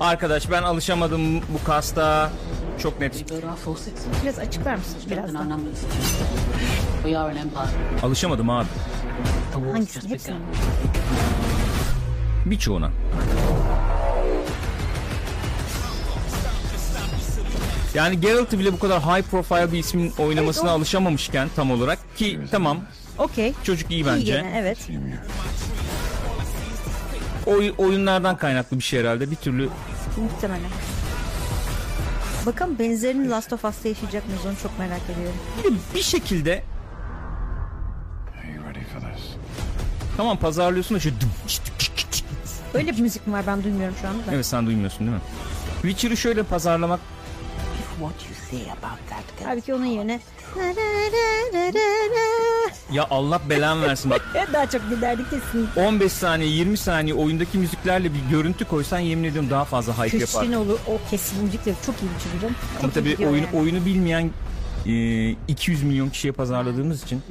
Arkadaş 0.00 0.50
ben 0.50 0.62
alışamadım 0.62 1.40
bu 1.40 1.64
kasta. 1.66 2.30
Çok 2.82 3.00
net. 3.00 3.24
Biraz 4.22 4.38
açıklar 4.38 4.74
mısınız 4.74 5.04
an 5.34 5.50
empire. 7.36 8.02
Alışamadım 8.02 8.50
abi. 8.50 8.66
Hangisini? 9.72 10.10
Hepsini. 10.10 10.36
Birçoğuna. 12.46 12.90
Yani 17.94 18.20
Geralt'ı 18.20 18.58
bile 18.58 18.72
bu 18.72 18.78
kadar 18.78 19.02
high 19.02 19.22
profile 19.30 19.72
bir 19.72 19.78
ismin 19.78 20.12
oynamasına 20.18 20.64
Evet, 20.64 20.72
o- 20.72 20.78
alışamamışken 20.78 21.48
tam 21.56 21.70
olarak 21.70 22.16
ki 22.16 22.40
tamam 22.50 22.78
Okey. 23.18 23.52
çocuk 23.64 23.90
iyi 23.90 23.94
İyi 23.94 24.06
bence. 24.06 24.32
gene 24.32 24.52
evet. 24.58 24.78
Oy, 27.48 27.72
oyunlardan 27.78 28.36
kaynaklı 28.36 28.78
bir 28.78 28.82
şey 28.82 29.00
herhalde 29.00 29.30
bir 29.30 29.36
türlü 29.36 29.68
Muhtemelen. 30.16 30.70
Bakalım 32.46 32.78
benzerini 32.78 33.30
Last 33.30 33.52
of 33.52 33.64
Us'ta 33.64 33.88
yaşayacak 33.88 34.26
mıyız 34.26 34.46
onu 34.46 34.56
çok 34.62 34.78
merak 34.78 35.00
ediyorum. 35.14 35.34
bir, 35.64 35.98
bir 35.98 36.02
şekilde 36.02 36.62
Are 38.40 38.52
you 38.52 38.64
ready 38.64 38.78
for 38.84 39.00
this? 39.14 39.24
tamam 40.16 40.36
pazarlıyorsun 40.36 40.96
da 40.96 41.00
şu 41.00 41.10
Öyle 42.74 42.96
bir 42.96 43.00
müzik 43.00 43.26
mi 43.26 43.32
var 43.32 43.46
ben 43.46 43.64
duymuyorum 43.64 43.96
şu 44.00 44.08
anda 44.08 44.26
da. 44.26 44.34
Evet 44.34 44.46
sen 44.46 44.66
duymuyorsun 44.66 45.00
değil 45.00 45.10
mi? 45.10 45.22
Witcher'ı 45.82 46.16
şöyle 46.16 46.42
pazarlamak? 46.42 47.00
Halbuki 49.44 49.74
onun 49.74 49.84
yerine 49.84 50.20
ya 52.92 53.06
Allah 53.10 53.40
belan 53.48 53.82
versin 53.82 54.10
bak 54.10 54.22
daha 54.52 54.70
çok 54.70 54.90
giderdik 54.90 55.26
kesin. 55.30 55.68
15 55.76 56.12
saniye 56.12 56.50
20 56.50 56.76
saniye 56.76 57.14
oyundaki 57.14 57.58
müziklerle 57.58 58.14
bir 58.14 58.20
görüntü 58.30 58.64
koysan 58.64 58.98
yemin 58.98 59.24
ediyorum 59.24 59.50
daha 59.50 59.64
fazla 59.64 59.92
hype 59.92 60.18
yapar. 60.18 60.42
Kesin 60.42 60.52
olur. 60.52 60.78
O 60.86 61.10
kesin 61.10 61.44
müzikleri 61.44 61.76
çok 61.86 61.94
iyi 61.94 62.08
bir 62.34 62.40
canım. 62.40 62.54
Ama 62.82 62.92
tabii 62.92 63.16
oyunu, 63.26 63.36
yani. 63.36 63.56
oyunu 63.58 63.84
bilmeyen 63.84 64.30
e, 64.86 65.30
200 65.48 65.82
milyon 65.82 66.08
kişiye 66.10 66.32
pazarladığımız 66.32 67.02
için. 67.02 67.22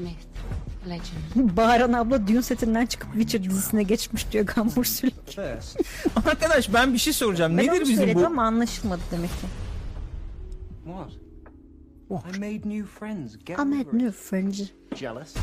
Bağıran 1.36 1.94
abla 1.94 2.28
düğün 2.28 2.42
setinden 2.42 2.86
çıkıp 2.86 3.14
Witcher 3.14 3.44
dizisine 3.44 3.84
geçmiş 3.84 4.32
diyor 4.32 4.46
Gambur 4.46 4.84
sürekli. 4.86 5.44
Arkadaş 6.26 6.74
ben 6.74 6.94
bir 6.94 6.98
şey 6.98 7.14
soracağım. 7.14 7.58
Ben 7.58 7.64
Nedir 7.64 7.72
onu 7.72 7.82
bizim 7.82 7.96
söyledim 7.96 8.22
bu? 8.22 8.26
ama 8.26 8.44
anlaşılmadı 8.44 9.02
demek 9.12 9.30
ki. 9.30 9.48
What? 10.86 11.27
I 12.10 12.40
made 12.40 12.66
new 12.70 12.86
friends. 12.86 13.38
Get 13.46 13.60
over 13.60 13.76
it. 13.82 13.94
New 13.94 14.12
Friends. 14.12 14.72
Jealous? 14.96 15.36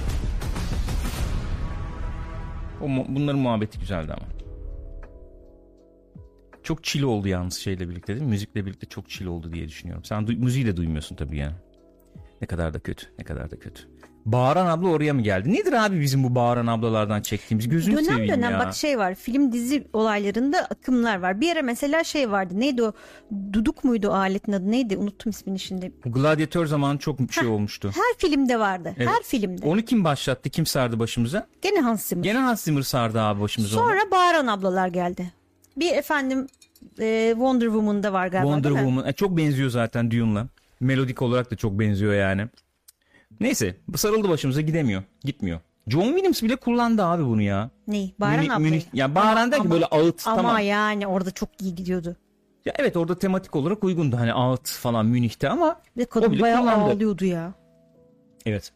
O, 2.80 2.88
mu- 2.88 3.06
bunların 3.08 3.40
muhabbeti 3.40 3.78
güzeldi 3.78 4.12
ama. 4.12 4.26
Çok 6.62 6.84
chill 6.84 7.02
oldu 7.02 7.28
yalnız 7.28 7.54
şeyle 7.54 7.88
birlikte 7.88 8.12
değil 8.14 8.22
mi? 8.26 8.30
Müzikle 8.30 8.66
birlikte 8.66 8.86
çok 8.86 9.08
chill 9.08 9.26
oldu 9.26 9.52
diye 9.52 9.68
düşünüyorum. 9.68 10.04
Sen 10.04 10.22
du- 10.22 10.36
müziği 10.38 10.66
de 10.66 10.76
duymuyorsun 10.76 11.16
tabii 11.16 11.36
yani. 11.38 11.54
Ne 12.40 12.46
kadar 12.46 12.74
da 12.74 12.78
kötü. 12.78 13.06
Ne 13.18 13.24
kadar 13.24 13.50
da 13.50 13.58
kötü. 13.58 13.82
Bağıran 14.26 14.66
abla 14.66 14.88
oraya 14.88 15.12
mı 15.14 15.22
geldi? 15.22 15.52
Nedir 15.52 15.72
abi 15.72 16.00
bizim 16.00 16.24
bu 16.24 16.34
bağıran 16.34 16.66
ablalardan 16.66 17.20
çektiğimiz? 17.22 17.68
Gözünü 17.68 17.94
Dönem 17.96 18.04
seveyim 18.04 18.28
dönem 18.34 18.52
ya. 18.52 18.58
bak 18.58 18.74
şey 18.74 18.98
var 18.98 19.14
film 19.14 19.52
dizi 19.52 19.86
olaylarında 19.92 20.58
akımlar 20.58 21.18
var. 21.22 21.40
Bir 21.40 21.52
ara 21.52 21.62
mesela 21.62 22.04
şey 22.04 22.30
vardı 22.30 22.60
neydi 22.60 22.82
o 22.82 22.92
duduk 23.52 23.84
muydu 23.84 24.08
o 24.08 24.12
aletin 24.12 24.52
adı 24.52 24.70
neydi 24.70 24.96
unuttum 24.96 25.30
ismini 25.30 25.58
şimdi. 25.58 25.92
Gladyatör 26.04 26.66
zamanı 26.66 26.98
çok 26.98 27.18
şey 27.32 27.48
olmuştu. 27.48 27.90
Her 27.94 28.18
filmde 28.30 28.58
vardı 28.58 28.94
Evet. 28.96 29.08
her 29.08 29.22
filmde. 29.22 29.66
Onu 29.66 29.82
kim 29.82 30.04
başlattı? 30.04 30.50
Kim 30.50 30.66
sardı 30.66 30.98
başımıza? 30.98 31.46
Gene 31.62 31.80
Hans 31.80 32.02
Zimmer. 32.06 32.24
Gene 32.24 32.38
Hans 32.38 32.62
Zimmer 32.64 32.82
sardı 32.82 33.20
abi 33.20 33.40
başımıza. 33.40 33.80
onu. 33.80 33.88
Sonra 33.88 34.00
bağıran 34.10 34.46
ablalar 34.46 34.88
geldi. 34.88 35.32
Bir 35.76 35.92
efendim 35.92 36.46
e, 37.00 37.30
Wonder 37.32 37.66
Woman'da 37.66 38.12
var 38.12 38.26
galiba 38.26 38.46
Wonder? 38.48 38.70
Woman. 38.70 39.06
E, 39.06 39.12
çok 39.12 39.36
benziyor 39.36 39.70
zaten 39.70 40.10
Dune'la. 40.10 40.46
Melodik 40.80 41.22
olarak 41.22 41.50
da 41.50 41.56
çok 41.56 41.78
benziyor 41.78 42.14
yani. 42.14 42.46
Neyse 43.40 43.76
sarıldı 43.96 44.28
başımıza 44.28 44.60
gidemiyor. 44.60 45.02
Gitmiyor. 45.24 45.60
John 45.88 46.02
Williams 46.04 46.42
bile 46.42 46.56
kullandı 46.56 47.04
abi 47.04 47.24
bunu 47.24 47.42
ya. 47.42 47.70
Neyi? 47.88 48.14
Bağıran 48.20 48.44
Münih-. 48.46 48.58
Münih- 48.70 48.84
ya 48.92 49.14
bağıran 49.14 49.36
Ama- 49.42 49.52
derken 49.52 49.70
böyle 49.70 49.86
ağıt 49.86 50.26
Ama 50.26 50.36
tamam. 50.36 50.58
yani 50.58 51.06
orada 51.06 51.30
çok 51.30 51.48
iyi 51.62 51.74
gidiyordu. 51.74 52.16
Ya 52.64 52.72
evet 52.78 52.96
orada 52.96 53.18
tematik 53.18 53.56
olarak 53.56 53.84
uygundu 53.84 54.16
hani 54.16 54.32
ağıt 54.32 54.68
falan 54.70 55.06
Münih'te 55.06 55.48
ama 55.48 55.80
Ve 55.96 56.02
O 56.02 56.08
kadın 56.08 56.32
bile 56.32 56.42
bayağı 56.42 56.60
kullandı. 56.60 56.84
ağlıyordu 56.84 57.24
ya. 57.24 57.52
evet. 58.46 58.72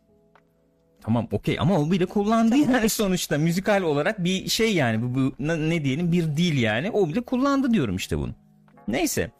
Tamam 1.00 1.28
okey 1.32 1.56
ama 1.60 1.78
o 1.80 1.90
bile 1.90 2.06
kullandı 2.06 2.56
yani 2.56 2.88
sonuçta 2.88 3.38
müzikal 3.38 3.82
olarak 3.82 4.24
bir 4.24 4.48
şey 4.48 4.74
yani 4.74 5.02
bu, 5.02 5.14
bu 5.14 5.32
ne 5.70 5.84
diyelim 5.84 6.12
bir 6.12 6.22
dil 6.36 6.58
yani 6.62 6.90
o 6.90 7.08
bile 7.08 7.20
kullandı 7.20 7.70
diyorum 7.72 7.96
işte 7.96 8.18
bunu. 8.18 8.32
Neyse 8.88 9.30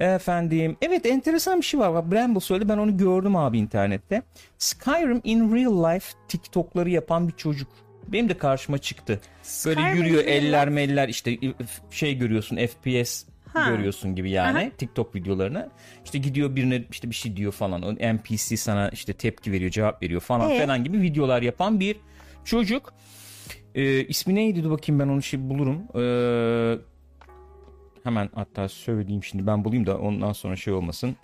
efendim 0.00 0.76
evet 0.82 1.06
enteresan 1.06 1.60
bir 1.60 1.64
şey 1.64 1.80
var 1.80 2.10
Bramble 2.10 2.40
söyledi 2.40 2.68
ben 2.68 2.78
onu 2.78 2.96
gördüm 2.96 3.36
abi 3.36 3.58
internette. 3.58 4.22
Skyrim 4.58 5.20
in 5.24 5.54
real 5.54 5.94
life 5.94 6.06
TikTok'ları 6.28 6.90
yapan 6.90 7.28
bir 7.28 7.32
çocuk. 7.32 7.68
Benim 8.08 8.28
de 8.28 8.38
karşıma 8.38 8.78
çıktı. 8.78 9.20
Böyle 9.66 9.80
Skyrim 9.80 9.86
in 9.86 9.96
yürüyor 9.96 10.24
eller 10.24 10.68
meller 10.68 11.08
işte 11.08 11.38
şey 11.90 12.18
görüyorsun 12.18 12.56
FPS 12.56 13.24
Ha. 13.52 13.70
görüyorsun 13.70 14.14
gibi 14.14 14.30
yani 14.30 14.58
Aha. 14.58 14.70
TikTok 14.78 15.14
videolarını. 15.14 15.70
İşte 16.04 16.18
gidiyor 16.18 16.56
birine 16.56 16.84
işte 16.90 17.10
bir 17.10 17.14
şey 17.14 17.36
diyor 17.36 17.52
falan. 17.52 17.82
O 17.82 17.94
NPC 17.94 18.56
sana 18.56 18.88
işte 18.88 19.12
tepki 19.12 19.52
veriyor, 19.52 19.70
cevap 19.70 20.02
veriyor 20.02 20.20
falan 20.20 20.50
Ee? 20.50 20.60
falan 20.60 20.84
gibi 20.84 21.00
videolar 21.02 21.42
yapan 21.42 21.80
bir 21.80 21.96
çocuk. 22.44 22.94
Ee, 23.74 24.04
ismi 24.04 24.34
neydi? 24.34 24.64
Dur 24.64 24.70
bakayım 24.70 25.00
ben 25.00 25.08
onu 25.08 25.22
şey 25.22 25.40
bulurum. 25.40 25.82
Ee, 25.94 26.78
hemen 28.04 28.28
hatta 28.34 28.68
söyleyeyim 28.68 29.24
şimdi 29.24 29.46
ben 29.46 29.64
bulayım 29.64 29.86
da 29.86 29.98
ondan 29.98 30.32
sonra 30.32 30.56
şey 30.56 30.74
olmasın. 30.74 31.16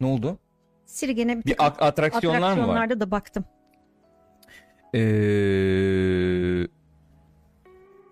Ne 0.00 0.06
oldu? 0.06 0.38
Siri 0.84 1.14
gene 1.14 1.38
bir, 1.38 1.44
Bir 1.44 1.66
at- 1.66 1.82
atraksiyonlar 1.82 2.38
mı 2.38 2.44
var? 2.44 2.50
atraksiyonlarda 2.52 3.00
da 3.00 3.10
baktım. 3.10 3.44
Ee, 4.94 5.00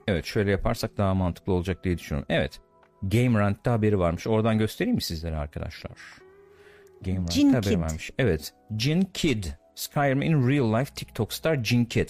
evet 0.09 0.25
şöyle 0.25 0.51
yaparsak 0.51 0.97
daha 0.99 1.15
mantıklı 1.15 1.53
olacak 1.53 1.85
diye 1.85 1.99
düşünüyorum. 1.99 2.27
Evet. 2.31 2.61
Game 3.03 3.39
Rant'ta 3.41 3.73
haberi 3.73 3.99
varmış. 3.99 4.27
Oradan 4.27 4.59
göstereyim 4.59 4.95
mi 4.95 5.03
sizlere 5.03 5.37
arkadaşlar? 5.37 5.93
Game 7.03 7.27
Jin 7.31 7.53
haberi 7.53 7.81
vermiş. 7.81 8.11
Evet. 8.19 8.55
Jin 8.79 9.01
Kid. 9.15 9.45
Skyrim 9.75 10.23
in 10.23 10.49
real 10.49 10.81
life 10.81 10.95
TikTok 10.95 11.33
star 11.33 11.65
Jin 11.65 11.85
Kid. 11.85 12.09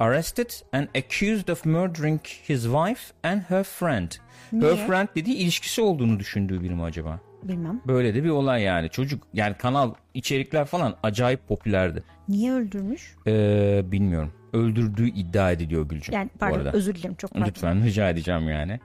Arrested 0.00 0.50
and 0.72 0.88
accused 0.96 1.48
of 1.48 1.66
murdering 1.66 2.20
his 2.24 2.62
wife 2.62 3.12
and 3.22 3.42
her 3.48 3.64
friend. 3.64 4.10
Her 4.50 4.60
Niye? 4.60 4.86
friend 4.86 5.08
dediği 5.16 5.34
ilişkisi 5.36 5.82
olduğunu 5.82 6.18
düşündüğü 6.18 6.62
biri 6.62 6.74
mi 6.74 6.82
acaba? 6.82 7.20
Bilmem. 7.42 7.80
Böyle 7.86 8.14
de 8.14 8.24
bir 8.24 8.28
olay 8.30 8.62
yani. 8.62 8.90
Çocuk 8.90 9.22
yani 9.34 9.54
kanal 9.54 9.94
içerikler 10.14 10.64
falan 10.64 10.96
acayip 11.02 11.48
popülerdi. 11.48 12.02
Niye 12.28 12.52
öldürmüş? 12.52 13.14
Ee, 13.26 13.82
bilmiyorum. 13.84 14.32
Öldürdüğü 14.52 15.08
iddia 15.08 15.52
ediliyor 15.52 15.88
Gülcüm. 15.88 16.14
Yani 16.14 16.30
pardon 16.38 16.56
arada. 16.58 16.72
özür 16.72 16.94
dilerim 16.94 17.14
çok 17.14 17.30
pardon. 17.32 17.46
Lütfen 17.46 17.84
rica 17.84 18.10
edeceğim 18.10 18.48
yani. 18.48 18.80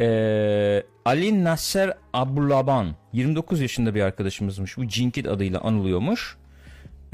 Ee, 0.00 0.82
Ali 1.04 1.44
Nasser 1.44 1.92
Abulaban 2.12 2.94
29 3.12 3.60
yaşında 3.60 3.94
bir 3.94 4.02
arkadaşımızmış. 4.02 4.76
Bu 4.76 4.88
Cinkid 4.88 5.26
adıyla 5.26 5.60
anılıyormuş. 5.60 6.36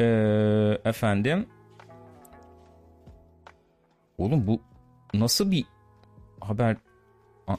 Ee, 0.01 0.05
efendim. 0.85 1.47
Oğlum 4.19 4.47
bu 4.47 4.61
nasıl 5.15 5.51
bir 5.51 5.65
haber? 6.41 6.77
A- 7.49 7.57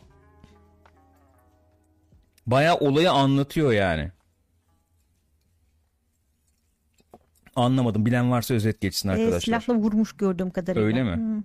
Bayağı 2.47 2.75
olayı 2.77 3.11
anlatıyor 3.11 3.71
yani. 3.71 4.11
Anlamadım. 7.55 8.05
Bilen 8.05 8.31
varsa 8.31 8.53
özet 8.53 8.81
geçsin 8.81 9.09
Ee, 9.09 9.11
arkadaşlar. 9.11 9.39
silahla 9.61 9.73
vurmuş 9.75 10.13
gördüğüm 10.13 10.49
kadarıyla. 10.49 10.87
Öyle 10.87 11.03
mi? 11.03 11.43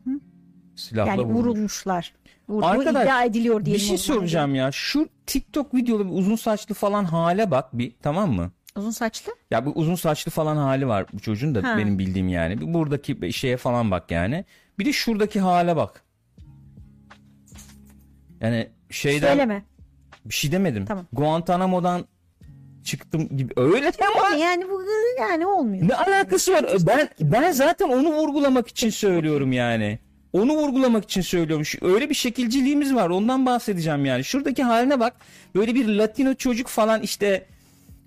Silahla 0.77 1.11
Yani 1.11 1.23
vurmuş. 1.23 1.37
vurulmuşlar. 1.37 2.15
Vurduğu 2.49 2.67
Arkadaş, 2.67 3.05
iddia 3.05 3.25
ediliyor 3.25 3.61
Bir 3.61 3.65
diyelim. 3.65 3.87
şey 3.87 3.99
soracağım 3.99 4.55
ya. 4.55 4.73
Şu 4.73 5.09
TikTok 5.27 5.75
videoları 5.75 6.09
uzun 6.09 6.37
saçlı 6.37 6.75
falan 6.75 7.05
hale 7.05 7.51
bak 7.51 7.69
bir 7.79 7.93
tamam 8.03 8.33
mı? 8.33 8.51
Uzun 8.77 8.91
saçlı. 8.91 9.33
Ya 9.51 9.67
bu 9.67 9.71
uzun 9.71 9.95
saçlı 9.95 10.31
falan 10.31 10.57
hali 10.57 10.89
var 10.89 11.07
bu 11.13 11.21
çocuğun 11.21 11.55
da 11.55 11.63
Ha. 11.63 11.79
benim 11.79 11.99
bildiğim 11.99 12.29
yani. 12.29 12.61
Bir 12.61 12.75
buradaki 12.75 13.33
şeye 13.33 13.57
falan 13.57 13.91
bak 13.91 14.11
yani. 14.11 14.45
Bir 14.79 14.85
de 14.85 14.93
şuradaki 14.93 15.41
hale 15.41 15.77
bak. 15.77 16.03
Yani 18.41 18.69
şeyden 18.91 19.29
Söyleme. 19.29 19.63
bir 20.25 20.35
şey 20.35 20.53
demedim. 20.53 20.87
Tamam. 20.87 21.07
Guantanamo'dan 21.13 22.05
çıktım 22.85 23.29
gibi. 23.37 23.53
Öyle 23.57 23.93
ama 24.17 24.29
Yani, 24.29 24.41
yani 24.41 24.65
bu 24.71 24.85
yani 25.21 25.47
olmuyor. 25.47 25.89
ne 25.89 25.95
alakası 25.95 26.53
var? 26.53 26.67
Ben 26.87 27.09
ben 27.21 27.53
zaten 27.53 27.89
onu 27.89 28.13
vurgulamak 28.13 28.69
için 28.69 28.91
söylüyorum 28.91 29.53
yani. 29.53 29.99
Onu 30.33 30.53
vurgulamak 30.57 31.05
için 31.05 31.21
söylüyorum. 31.21 31.67
Öyle 31.83 32.11
bir 32.11 32.15
şekilciliğimiz 32.15 32.95
var. 32.95 33.11
Ondan 33.11 33.47
bahsedeceğim 33.47 34.05
yani. 34.05 34.25
Şuradaki 34.25 34.63
haline 34.63 35.01
bak. 35.01 35.15
Böyle 35.55 35.75
bir 35.75 35.87
Latino 35.89 36.35
çocuk 36.35 36.69
falan 36.69 37.03
işte 37.03 37.47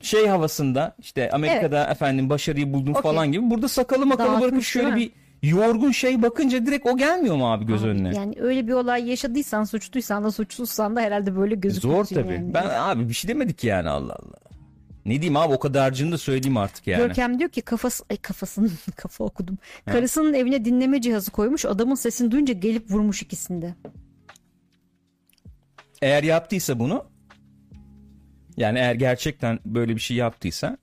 şey 0.02 0.28
havasında 0.28 0.96
işte 1.00 1.32
Amerika'da 1.32 1.88
efendim 1.88 2.30
başarıyı 2.30 2.74
buldum 2.74 2.96
Okey. 2.96 3.02
falan 3.12 3.32
gibi. 3.32 3.50
Burada 3.50 3.68
sakalı 3.68 4.06
makalı 4.06 4.28
bırakıp 4.28 4.42
Dağıtmış, 4.42 4.68
şöyle 4.68 4.96
değil 4.96 5.12
bir 5.16 5.25
yorgun 5.50 5.92
şey 5.92 6.22
bakınca 6.22 6.66
direkt 6.66 6.88
o 6.88 6.98
gelmiyor 6.98 7.36
mu 7.36 7.52
abi 7.52 7.66
göz 7.66 7.86
önüne? 7.86 8.16
Yani 8.16 8.36
öyle 8.40 8.68
bir 8.68 8.74
olay 8.74 9.10
yaşadıysan 9.10 9.64
suçluysan 9.64 10.24
da 10.24 10.32
suçsuzsan 10.32 10.96
da 10.96 11.02
herhalde 11.02 11.36
böyle 11.36 11.56
gözükürsün. 11.56 11.90
Zor 11.90 12.06
tabii. 12.06 12.34
Yani. 12.34 12.54
Ben 12.54 12.70
abi 12.70 13.10
bir 13.10 13.14
şey 13.14 13.30
demedik 13.30 13.64
yani 13.64 13.90
Allah 13.90 14.14
Allah. 14.14 14.36
Ne 15.06 15.12
diyeyim 15.12 15.38
abi 15.38 15.54
o 15.54 15.60
kadarcını 15.60 16.12
da 16.12 16.18
söyleyeyim 16.18 16.58
artık 16.58 16.88
yani. 16.88 17.08
Görkem 17.08 17.40
diyor 17.40 17.50
ki 17.50 17.62
kafası 17.62 18.04
ay 18.12 18.18
kafasının 18.18 18.72
kafa 18.96 19.24
okudum. 19.24 19.58
Karısının 19.86 20.34
evine 20.34 20.66
dinleme 20.66 21.02
cihazı 21.02 21.32
koymuş. 21.32 21.66
Adamın 21.66 21.96
sesini 21.96 22.32
duyunca 22.32 22.54
gelip 22.54 22.92
vurmuş 22.92 23.22
ikisinde. 23.22 23.76
Eğer 26.02 26.24
yaptıysa 26.24 26.80
bunu 26.80 27.06
yani 28.58 28.80
eğer 28.80 28.96
gerçekten 28.96 29.60
böyle 29.66 29.96
bir 29.96 30.02
şey 30.02 30.18
yaptıysa 30.18 30.78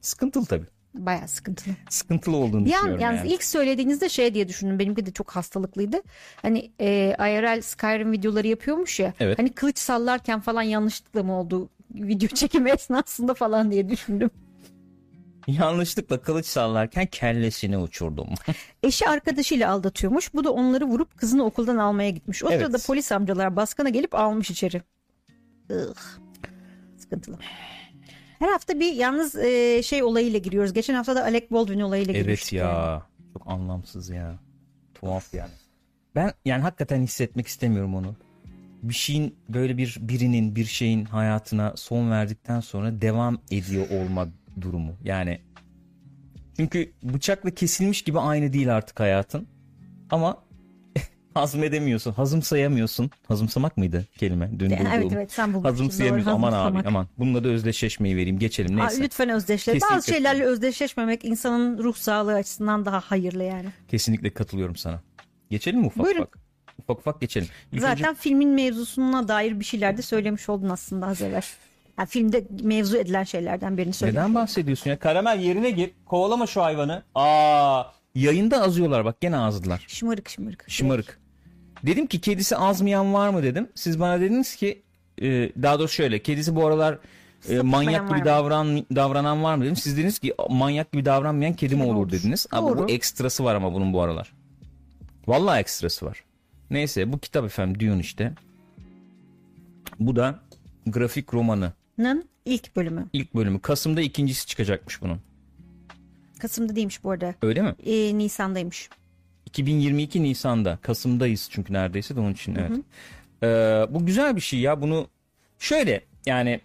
sıkıntılı 0.00 0.46
tabii. 0.46 0.66
Baya 0.94 1.28
sıkıntılı. 1.28 1.74
Sıkıntılı 1.90 2.36
olduğunu 2.36 2.64
Bir 2.64 2.70
an 2.72 2.76
düşünüyorum 2.76 3.00
yalnız 3.00 3.18
yani. 3.18 3.32
ilk 3.32 3.44
söylediğinizde 3.44 4.08
şey 4.08 4.34
diye 4.34 4.48
düşündüm. 4.48 4.78
Benimki 4.78 5.06
de 5.06 5.10
çok 5.12 5.30
hastalıklıydı. 5.30 6.02
Hani 6.42 6.70
e, 6.80 7.16
IRL 7.18 7.60
Skyrim 7.62 8.12
videoları 8.12 8.46
yapıyormuş 8.46 9.00
ya. 9.00 9.14
Evet. 9.20 9.38
Hani 9.38 9.52
kılıç 9.52 9.78
sallarken 9.78 10.40
falan 10.40 10.62
yanlışlıkla 10.62 11.22
mı 11.22 11.40
oldu 11.40 11.68
video 11.94 12.28
çekimi 12.28 12.70
esnasında 12.74 13.34
falan 13.34 13.70
diye 13.70 13.88
düşündüm. 13.88 14.30
Yanlışlıkla 15.46 16.20
kılıç 16.22 16.46
sallarken 16.46 17.06
kellesini 17.06 17.78
uçurdum. 17.78 18.28
Eşi 18.82 19.08
arkadaşıyla 19.08 19.70
aldatıyormuş. 19.70 20.34
Bu 20.34 20.44
da 20.44 20.52
onları 20.52 20.84
vurup 20.84 21.18
kızını 21.18 21.44
okuldan 21.44 21.76
almaya 21.76 22.10
gitmiş. 22.10 22.44
O 22.44 22.48
Evet. 22.50 22.60
sırada 22.60 22.78
polis 22.86 23.12
amcalar 23.12 23.56
baskına 23.56 23.88
gelip 23.88 24.14
almış 24.14 24.50
içeri. 24.50 24.82
Ugh. 25.70 25.98
Sıkıntılı. 26.96 27.38
Her 28.38 28.48
hafta 28.48 28.80
bir 28.80 28.92
yalnız 28.92 29.36
e, 29.36 29.82
şey 29.82 30.02
olayıyla 30.02 30.38
giriyoruz. 30.38 30.72
Geçen 30.72 30.94
hafta 30.94 31.16
da 31.16 31.22
Alec 31.24 31.46
Baldwin 31.50 31.80
olayıyla 31.80 32.14
evet 32.14 32.24
girmiştik. 32.24 32.52
ya. 32.52 32.68
yani. 32.68 33.02
Çok 33.32 33.42
anlamsız 33.46 34.08
ya. 34.08 34.38
Tuhaf 34.94 35.34
yani. 35.34 35.50
Ben 36.14 36.32
yani 36.44 36.62
hakikaten 36.62 37.02
hissetmek 37.02 37.46
istemiyorum 37.46 37.94
onu. 37.94 38.16
Bir 38.82 38.94
şeyin 38.94 39.36
böyle 39.48 39.76
bir 39.76 39.96
birinin 40.00 40.56
bir 40.56 40.64
şeyin 40.64 41.04
hayatına 41.04 41.72
son 41.76 42.10
verdikten 42.10 42.60
sonra 42.60 43.00
devam 43.00 43.38
ediyor 43.50 43.86
olma 43.90 44.28
durumu. 44.60 44.92
Yani 45.04 45.40
çünkü 46.56 46.92
bıçakla 47.02 47.50
kesilmiş 47.50 48.02
gibi 48.02 48.20
aynı 48.20 48.52
değil 48.52 48.76
artık 48.76 49.00
hayatın. 49.00 49.48
Ama 50.10 50.47
hazmedemiyorsun, 51.40 52.12
hazımsayamıyorsun. 52.12 53.10
Hazımsamak 53.28 53.76
mıydı 53.76 54.06
kelime? 54.18 54.50
Dün 54.58 54.70
Evet 54.70 55.02
bulduğum. 55.04 55.18
evet 55.18 55.32
sen 55.32 55.54
bulmuşsun. 55.54 55.70
Hazımsayamıyorsun. 55.70 56.30
Aman 56.30 56.52
abi 56.52 56.78
aman. 56.88 57.06
Bununla 57.18 57.44
da 57.44 57.48
özdeşleşmeyi 57.48 58.16
vereyim. 58.16 58.38
Geçelim 58.38 58.80
Aa, 58.80 58.86
neyse. 58.86 59.02
lütfen 59.02 59.28
özdeşleş. 59.28 59.74
Kesinlikle. 59.74 59.96
Bazı 59.96 60.06
şeylerle 60.10 60.44
özdeşleşmemek 60.44 61.24
insanın 61.24 61.78
ruh 61.78 61.96
sağlığı 61.96 62.34
açısından 62.34 62.84
daha 62.84 63.00
hayırlı 63.00 63.44
yani. 63.44 63.68
Kesinlikle 63.88 64.30
katılıyorum 64.30 64.76
sana. 64.76 65.00
Geçelim 65.50 65.80
mi 65.80 65.86
ufak 65.86 66.04
Buyurun. 66.04 66.22
ufak? 66.22 66.38
Ufak 66.78 66.98
ufak 66.98 67.20
geçelim. 67.20 67.48
İlk 67.72 67.80
Zaten 67.80 68.10
önce- 68.10 68.20
filmin 68.20 68.48
mevzusuna 68.48 69.28
dair 69.28 69.60
bir 69.60 69.64
şeyler 69.64 69.96
de 69.96 70.02
söylemiş 70.02 70.48
oldun 70.48 70.68
aslında 70.68 71.06
az 71.06 71.22
evvel. 71.22 71.42
Yani 71.98 72.08
filmde 72.08 72.44
mevzu 72.62 72.96
edilen 72.96 73.24
şeylerden 73.24 73.76
birini 73.78 73.92
söylemiş. 73.92 74.18
Neden 74.20 74.34
bahsediyorsun 74.34 74.90
ya? 74.90 74.98
Karamel 74.98 75.40
yerine 75.40 75.70
gir. 75.70 75.90
Kovalama 76.06 76.46
şu 76.46 76.62
hayvanı. 76.62 77.02
Aa, 77.14 77.82
yayında 78.14 78.62
azıyorlar 78.62 79.04
bak 79.04 79.20
gene 79.20 79.36
azdılar. 79.36 79.84
Şımarık 79.88 80.28
şımarık. 80.28 80.64
Şımarık. 80.70 81.18
Dedim 81.82 82.06
ki 82.06 82.20
kedisi 82.20 82.56
azmayan 82.56 83.14
var 83.14 83.28
mı 83.28 83.42
dedim. 83.42 83.68
Siz 83.74 84.00
bana 84.00 84.20
dediniz 84.20 84.56
ki 84.56 84.82
e, 85.22 85.26
daha 85.62 85.78
doğrusu 85.78 85.94
şöyle 85.94 86.18
kedisi 86.22 86.56
bu 86.56 86.66
aralar 86.66 86.98
e, 87.48 87.60
manyak 87.60 88.08
gibi 88.08 88.24
davran 88.24 88.86
davranan 88.94 89.42
var 89.42 89.54
mı 89.56 89.64
dedim. 89.64 89.76
Siz 89.76 89.96
dediniz 89.96 90.18
ki 90.18 90.34
manyak 90.50 90.92
gibi 90.92 91.04
davranmayan 91.04 91.54
kedi 91.54 91.76
mi 91.76 91.82
olur 91.82 91.94
olur. 91.94 92.10
dediniz. 92.12 92.46
Doğru. 92.52 92.78
bu 92.78 92.90
ekstrası 92.90 93.44
var 93.44 93.54
ama 93.54 93.74
bunun 93.74 93.92
bu 93.92 94.02
aralar. 94.02 94.32
Vallahi 95.26 95.60
ekstrası 95.60 96.06
var. 96.06 96.24
Neyse 96.70 97.12
bu 97.12 97.18
kitap 97.18 97.44
efendim 97.44 97.80
Dune 97.80 98.00
işte. 98.00 98.32
Bu 100.00 100.16
da 100.16 100.40
grafik 100.86 101.34
romanı. 101.34 101.72
Nın 101.98 102.28
ilk 102.44 102.76
bölümü. 102.76 103.06
İlk 103.12 103.34
bölümü. 103.34 103.60
Kasım'da 103.60 104.00
ikincisi 104.00 104.46
çıkacakmış 104.46 105.02
bunun. 105.02 105.18
Kasım'da 106.38 106.76
değilmiş 106.76 107.04
bu 107.04 107.10
arada. 107.10 107.34
Öyle 107.42 107.62
mi? 107.62 107.74
Ee, 107.86 108.18
Nisan'daymış. 108.18 108.90
2022 109.48 110.22
Nisan'da. 110.22 110.78
Kasım'dayız 110.82 111.48
çünkü 111.50 111.72
neredeyse 111.72 112.16
de 112.16 112.20
onun 112.20 112.32
için 112.32 112.54
evet. 112.54 112.78
Ee, 113.42 113.94
bu 113.94 114.06
güzel 114.06 114.36
bir 114.36 114.40
şey 114.40 114.60
ya. 114.60 114.82
Bunu 114.82 115.08
şöyle 115.58 116.04
yani 116.26 116.60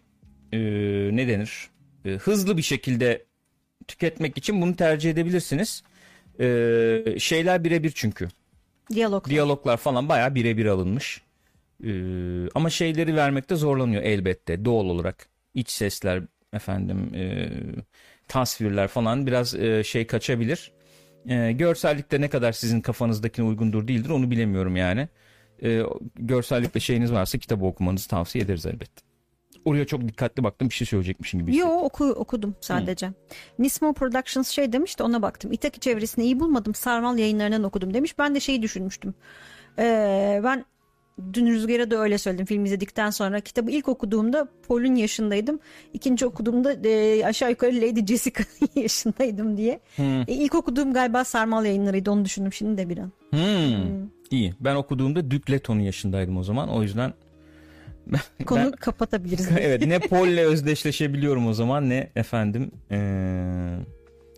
e, 0.54 0.60
ne 1.14 1.28
denir? 1.28 1.70
E, 2.06 2.10
hızlı 2.10 2.58
bir 2.58 2.62
şekilde 2.62 3.26
tüketmek 3.88 4.38
için 4.38 4.62
bunu 4.62 4.76
tercih 4.76 5.12
edebilirsiniz. 5.12 5.84
Ee, 6.40 7.04
şeyler 7.20 7.64
birebir 7.64 7.92
çünkü. 7.96 8.28
Diyalog. 8.90 9.30
Diyaloglar 9.30 9.78
falan 9.78 10.10
bayağı 10.10 10.36
birebir 10.36 10.66
alınmış. 10.66 11.22
Ee, 11.84 12.50
ama 12.56 12.70
şeyleri 12.70 13.16
vermekte 13.16 13.56
zorlanıyor 13.56 14.04
elbette 14.04 14.66
doğal 14.66 14.86
olarak. 14.86 15.28
İç 15.54 15.70
sesler 15.70 16.24
efendim 16.54 17.12
e, 17.16 17.50
tasvirler 18.28 18.88
falan 18.88 19.28
biraz 19.28 19.56
e, 19.56 19.84
şey 19.84 20.08
kaçabilir. 20.08 20.72
E, 21.28 21.52
görsellikte 21.52 22.22
ne 22.22 22.30
kadar 22.30 22.52
sizin 22.52 22.82
kafanızdakine 22.82 23.46
uygundur 23.46 23.88
değildir 23.88 24.10
onu 24.10 24.32
bilemiyorum 24.32 24.76
yani. 24.76 25.08
E, 25.64 25.82
görsellikte 26.16 26.80
şeyiniz 26.80 27.14
varsa 27.14 27.38
kitabı 27.38 27.66
okumanızı 27.66 28.10
tavsiye 28.10 28.44
ederiz 28.44 28.66
elbette. 28.66 29.02
Oraya 29.66 29.86
çok 29.86 30.08
dikkatli 30.08 30.44
baktım 30.44 30.70
bir 30.70 30.74
şey 30.74 30.88
söyleyecekmişim 30.88 31.40
gibi. 31.40 31.58
Yo 31.58 31.68
oku, 31.68 32.06
okudum 32.06 32.56
sadece. 32.62 33.12
Nismo 33.60 33.94
Productions 33.94 34.50
şey 34.50 34.74
demiş 34.74 35.00
de 35.00 35.04
ona 35.04 35.22
baktım. 35.22 35.52
İtaki 35.52 35.80
çevresini 35.80 36.26
iyi 36.26 36.40
bulmadım. 36.40 36.76
Sarmal 36.76 37.18
yayınlarından 37.18 37.64
okudum 37.64 37.94
demiş. 37.94 38.20
Ben 38.20 38.36
de 38.36 38.40
şeyi 38.40 38.62
düşünmüştüm. 38.62 39.14
Ee, 39.80 40.42
ben 40.44 40.66
dün 41.34 41.48
Rüzgar'a 41.48 41.92
da 41.92 41.98
öyle 41.98 42.18
söyledim 42.18 42.46
film 42.46 42.66
izledikten 42.66 43.10
sonra. 43.10 43.40
Kitabı 43.40 43.72
ilk 43.72 43.88
okuduğumda 43.90 44.48
Paul'un 44.68 44.96
yaşındaydım. 44.96 45.60
İkinci 45.94 46.26
okuduğumda 46.26 46.90
e, 46.90 47.26
aşağı 47.26 47.50
yukarı 47.50 47.76
Lady 47.76 48.06
Jessica'nın 48.06 48.70
yaşındaydım 48.84 49.58
diye. 49.58 49.80
E, 50.00 50.34
ilk 50.34 50.56
okuduğum 50.56 50.94
galiba 50.94 51.24
Sarmal 51.24 51.66
yayınlarıydı 51.66 52.12
onu 52.12 52.26
düşündüm 52.26 52.54
şimdi 52.54 52.78
de 52.78 52.90
bir 52.90 52.98
an. 52.98 53.12
Hmm, 53.30 54.08
İyi. 54.32 54.54
Ben 54.60 54.76
okuduğumda 54.76 55.32
Duke 55.32 55.54
Leton'un 55.54 55.80
yaşındaydım 55.80 56.38
o 56.38 56.44
zaman. 56.44 56.70
O 56.70 56.82
yüzden 56.84 57.14
Konu 58.46 58.60
Ben- 58.60 58.72
kapatabiliriz. 58.72 59.50
evet 59.60 59.88
ne 59.88 60.00
Paul'le 60.00 60.38
özdeşleşebiliyorum 60.38 61.48
o 61.48 61.54
zaman 61.54 61.90
ne 61.90 62.10
efendim 62.16 62.72
ee, 62.92 63.78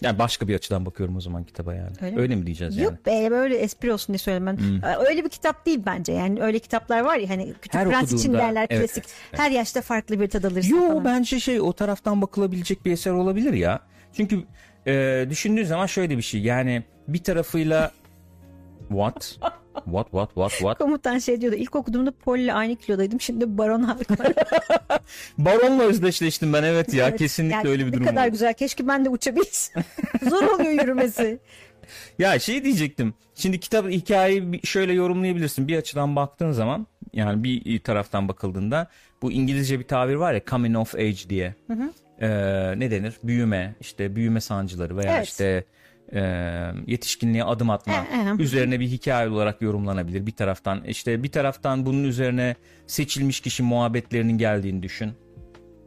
yani 0.02 0.20
başka 0.20 0.48
bir 0.48 0.56
açıdan 0.56 0.86
bakıyorum 0.86 1.16
o 1.16 1.22
zaman 1.22 1.44
kitaba 1.44 1.74
yani. 1.74 1.92
Öyle 2.02 2.20
Öyle, 2.20 2.36
mi? 2.36 2.40
mi 2.40 2.46
diyeceğiz 2.46 2.78
yani? 2.78 2.86
Yok 2.86 3.06
be 3.06 3.32
böyle 3.32 3.58
espri 3.58 3.94
olsun 3.94 4.08
diye 4.14 4.18
söyledim 4.20 4.46
ben. 4.46 4.58
Hmm. 4.58 4.84
Ee, 4.84 4.96
Öyle 5.10 5.24
bir 5.24 5.30
kitap 5.30 5.66
değil 5.66 5.82
bence. 5.86 6.14
Yani 6.14 6.42
öyle 6.42 6.60
kitaplar 6.60 7.02
var 7.02 7.18
ya 7.18 7.30
hani 7.30 7.54
Küçük 7.62 7.74
Her 7.74 7.90
Prens 7.90 8.14
için 8.14 8.34
derler 8.34 8.68
evet, 8.70 8.82
klasik. 8.82 9.04
evet, 9.30 9.40
Her 9.40 9.52
yaşta 9.52 9.82
farklı 9.82 10.20
bir 10.20 10.30
tad 10.30 10.44
alırsın 10.44 10.76
Yo 10.76 10.88
falan. 10.88 11.06
bence 11.06 11.40
şey 11.40 11.62
o 11.62 11.74
taraftan 11.74 12.22
bakılabilecek 12.22 12.86
bir 12.86 12.92
eser 12.92 13.12
olabilir 13.12 13.54
ya. 13.54 13.80
Çünkü 14.14 14.44
e, 14.88 15.26
düşündüğün 15.30 15.64
zaman 15.64 15.86
şöyle 15.86 16.18
bir 16.18 16.22
şey 16.22 16.42
yani 16.42 16.84
bir 17.08 17.24
tarafıyla 17.24 17.92
what? 18.90 19.40
What 19.84 20.06
what 20.06 20.28
what 20.28 20.52
what? 20.52 20.78
Komutan 20.78 21.20
şey 21.20 21.42
diyordu. 21.42 21.56
İlk 21.56 21.76
okuduğumda 21.76 22.38
ile 22.38 22.54
aynı 22.54 22.76
kilodaydım. 22.76 23.22
Şimdi 23.22 23.58
Baron 23.58 23.84
Harkonnen. 23.84 24.34
Baron'la 25.38 25.84
özdeşleştim 25.84 26.54
ben 26.54 26.64
evet 26.64 26.94
ya 26.94 27.08
Evet, 27.08 27.20
kesinlikle 27.20 27.56
yani 27.56 27.70
öyle 27.70 27.86
bir 27.86 27.94
durum. 27.94 28.06
Ne 28.06 28.10
kadar 28.10 28.24
oldu. 28.24 28.32
güzel. 28.32 28.54
Keşke 28.54 28.88
ben 28.88 29.06
de 29.06 29.10
uçabilsem. 29.10 29.84
Zor 30.30 30.44
oluyor 30.44 30.72
yürümesi. 30.72 31.40
Ya 32.20 32.40
şey 32.40 32.64
diyecektim. 32.64 33.14
Şimdi 33.36 33.60
kitap 33.60 33.90
hikayeyi 33.90 34.62
şöyle 34.64 34.94
yorumlayabilirsin. 34.94 35.68
Bir 35.68 35.78
açıdan 35.78 36.16
baktığın 36.16 36.52
zaman 36.52 36.88
yani 37.14 37.44
bir 37.44 37.80
taraftan 37.80 38.28
bakıldığında 38.28 38.88
bu 39.22 39.32
İngilizce 39.32 39.80
bir 39.80 39.88
tabir 39.88 40.16
var 40.16 40.34
ya 40.34 40.42
coming 40.50 40.78
of 40.78 40.96
age 40.96 41.30
diye. 41.30 41.56
Ee, 42.22 42.28
ne 42.80 42.92
denir? 42.92 43.14
Büyüme, 43.24 43.76
işte 43.82 44.16
büyüme 44.16 44.42
sancıları 44.42 44.98
veya 44.98 45.18
Evet. 45.18 45.28
işte 45.28 45.64
e, 46.14 46.22
yetişkinliğe 46.88 47.44
adım 47.44 47.70
atma 47.70 47.94
E, 47.94 47.98
e. 47.98 48.44
üzerine 48.44 48.80
bir 48.80 48.88
hikaye 48.88 49.30
olarak 49.30 49.62
yorumlanabilir. 49.62 50.26
Bir 50.28 50.32
taraftan 50.32 50.84
işte 50.84 51.24
bir 51.24 51.32
taraftan 51.32 51.86
bunun 51.86 52.04
üzerine 52.04 52.56
seçilmiş 52.88 53.40
kişi 53.40 53.64
muhabbetlerinin 53.64 54.38
geldiğini 54.38 54.84
düşün. 54.84 55.12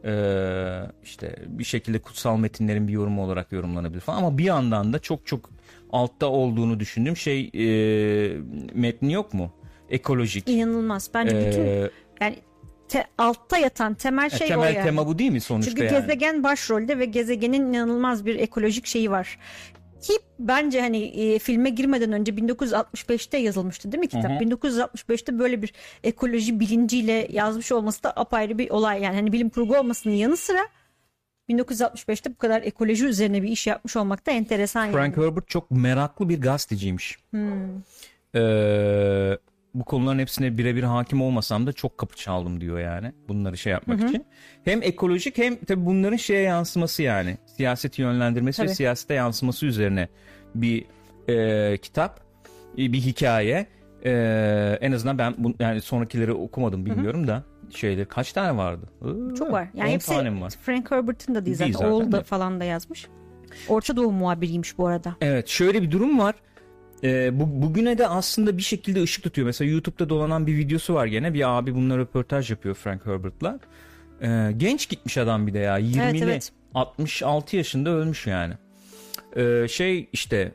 Ee, 0.05 0.79
işte 1.03 1.35
bir 1.47 1.63
şekilde 1.63 1.99
kutsal 1.99 2.37
metinlerin 2.37 2.87
bir 2.87 2.93
yorumu 2.93 3.23
olarak 3.23 3.51
yorumlanabilir 3.51 3.99
falan 4.01 4.17
ama 4.17 4.37
bir 4.37 4.43
yandan 4.43 4.93
da 4.93 4.99
çok 4.99 5.25
çok 5.25 5.49
altta 5.91 6.25
olduğunu 6.25 6.79
düşündüğüm 6.79 7.17
şey 7.17 7.49
e, 7.53 8.37
metni 8.73 9.13
yok 9.13 9.33
mu? 9.33 9.51
Ekolojik. 9.89 10.49
İnanılmaz. 10.49 11.09
Bence 11.13 11.47
bütün 11.47 11.65
Ee, 11.65 11.89
yani 12.21 12.35
te- 12.87 13.07
altta 13.17 13.57
yatan 13.57 13.93
temel 13.93 14.29
şey 14.29 14.47
temel 14.47 14.71
o 14.71 14.73
yani. 14.75 14.85
tema 14.85 15.07
bu 15.07 15.19
değil 15.19 15.31
mi 15.31 15.41
sonuçta 15.41 15.71
Çünkü 15.71 15.83
yani? 15.83 16.01
gezegen 16.01 16.43
başrolde 16.43 16.99
ve 16.99 17.05
gezegenin 17.05 17.73
inanılmaz 17.73 18.25
bir 18.25 18.35
ekolojik 18.35 18.85
şeyi 18.85 19.11
var. 19.11 19.37
Ki 20.01 20.13
bence 20.39 20.81
hani 20.81 21.03
e, 21.03 21.39
filme 21.39 21.69
girmeden 21.69 22.11
önce 22.11 22.31
1965'te 22.31 23.37
yazılmıştı 23.37 23.91
değil 23.91 23.99
mi 23.99 24.07
kitap? 24.07 24.31
1965'te 24.31 25.39
böyle 25.39 25.61
bir 25.61 25.73
ekoloji 26.03 26.59
bilinciyle 26.59 27.27
yazmış 27.31 27.71
olması 27.71 28.03
da 28.03 28.13
apayrı 28.15 28.57
bir 28.57 28.69
olay. 28.69 29.01
Yani 29.01 29.15
hani 29.15 29.31
bilim 29.31 29.49
kurgu 29.49 29.77
olmasının 29.77 30.13
yanı 30.13 30.37
sıra 30.37 30.59
1965'te 31.49 32.31
bu 32.31 32.37
kadar 32.37 32.61
ekoloji 32.61 33.05
üzerine 33.05 33.43
bir 33.43 33.47
iş 33.47 33.67
yapmış 33.67 33.95
olmak 33.95 34.25
da 34.25 34.31
enteresan 34.31 34.91
Frank 34.91 35.17
yani. 35.17 35.27
Herbert 35.27 35.47
çok 35.47 35.71
meraklı 35.71 36.29
bir 36.29 36.41
gazeteciymiş. 36.41 37.17
Hmm. 37.31 37.81
Ee, 38.35 39.37
bu 39.73 39.83
konuların 39.83 40.19
hepsine 40.19 40.57
birebir 40.57 40.83
hakim 40.83 41.21
olmasam 41.21 41.67
da 41.67 41.73
çok 41.73 41.97
kapı 41.97 42.15
çaldım 42.15 42.61
diyor 42.61 42.79
yani. 42.79 43.11
Bunları 43.27 43.57
şey 43.57 43.71
yapmak 43.71 44.03
için. 44.03 44.25
Hem 44.65 44.83
ekolojik 44.83 45.37
hem 45.37 45.55
tabii 45.55 45.85
bunların 45.85 46.17
şeye 46.17 46.41
yansıması 46.41 47.03
yani. 47.03 47.37
Siyaseti 47.45 48.01
yönlendirmesi 48.01 48.61
ve 48.61 48.65
Tabii. 48.65 48.75
siyasete 48.75 49.13
yansıması 49.13 49.65
üzerine 49.65 50.07
bir 50.55 50.85
e, 51.27 51.77
kitap, 51.77 52.19
e, 52.73 52.93
bir 52.93 52.99
hikaye. 52.99 53.67
E, 54.05 54.11
en 54.81 54.91
azından 54.91 55.17
ben 55.17 55.35
bu, 55.37 55.53
yani 55.59 55.81
sonrakileri 55.81 56.33
okumadım 56.33 56.85
bilmiyorum 56.85 57.27
da 57.27 57.43
şeyler 57.75 58.07
kaç 58.07 58.33
tane 58.33 58.57
vardı? 58.57 58.89
Iı, 59.01 59.35
Çok 59.35 59.51
var. 59.51 59.67
Yani 59.73 59.89
10 59.89 59.93
hepsi 59.93 60.11
var? 60.11 60.49
Frank 60.61 60.91
Herbert'ın 60.91 61.35
da 61.35 61.45
değil 61.45 61.57
zaten. 61.57 61.73
Değil 61.73 61.77
zaten 61.77 61.91
Oğlu 61.91 62.11
da 62.11 62.23
falan 62.23 62.59
da 62.59 62.63
yazmış. 62.63 63.07
Orta 63.67 63.95
Doğu 63.95 64.11
muhabiriymiş 64.11 64.77
bu 64.77 64.87
arada. 64.87 65.15
Evet 65.21 65.47
şöyle 65.47 65.81
bir 65.81 65.91
durum 65.91 66.19
var. 66.19 66.35
Ee, 67.03 67.39
bu, 67.39 67.61
bugüne 67.61 67.97
de 67.97 68.07
aslında 68.07 68.57
bir 68.57 68.61
şekilde 68.61 69.03
ışık 69.03 69.23
tutuyor. 69.23 69.45
Mesela 69.45 69.71
YouTube'da 69.71 70.09
dolanan 70.09 70.47
bir 70.47 70.57
videosu 70.57 70.93
var 70.93 71.05
gene. 71.05 71.33
Bir 71.33 71.57
abi 71.57 71.75
bununla 71.75 71.97
röportaj 71.97 72.51
yapıyor 72.51 72.75
Frank 72.75 73.05
Herbert'la. 73.05 73.59
Ee, 74.21 74.51
genç 74.57 74.89
gitmiş 74.89 75.17
adam 75.17 75.47
bir 75.47 75.53
de 75.53 75.59
ya. 75.59 75.79
20'li 75.79 76.01
Evet, 76.01 76.23
evet. 76.23 76.51
66 76.75 77.57
yaşında 77.57 77.89
ölmüş 77.89 78.27
yani. 78.27 78.53
Ee, 79.35 79.67
şey 79.69 80.09
işte 80.13 80.51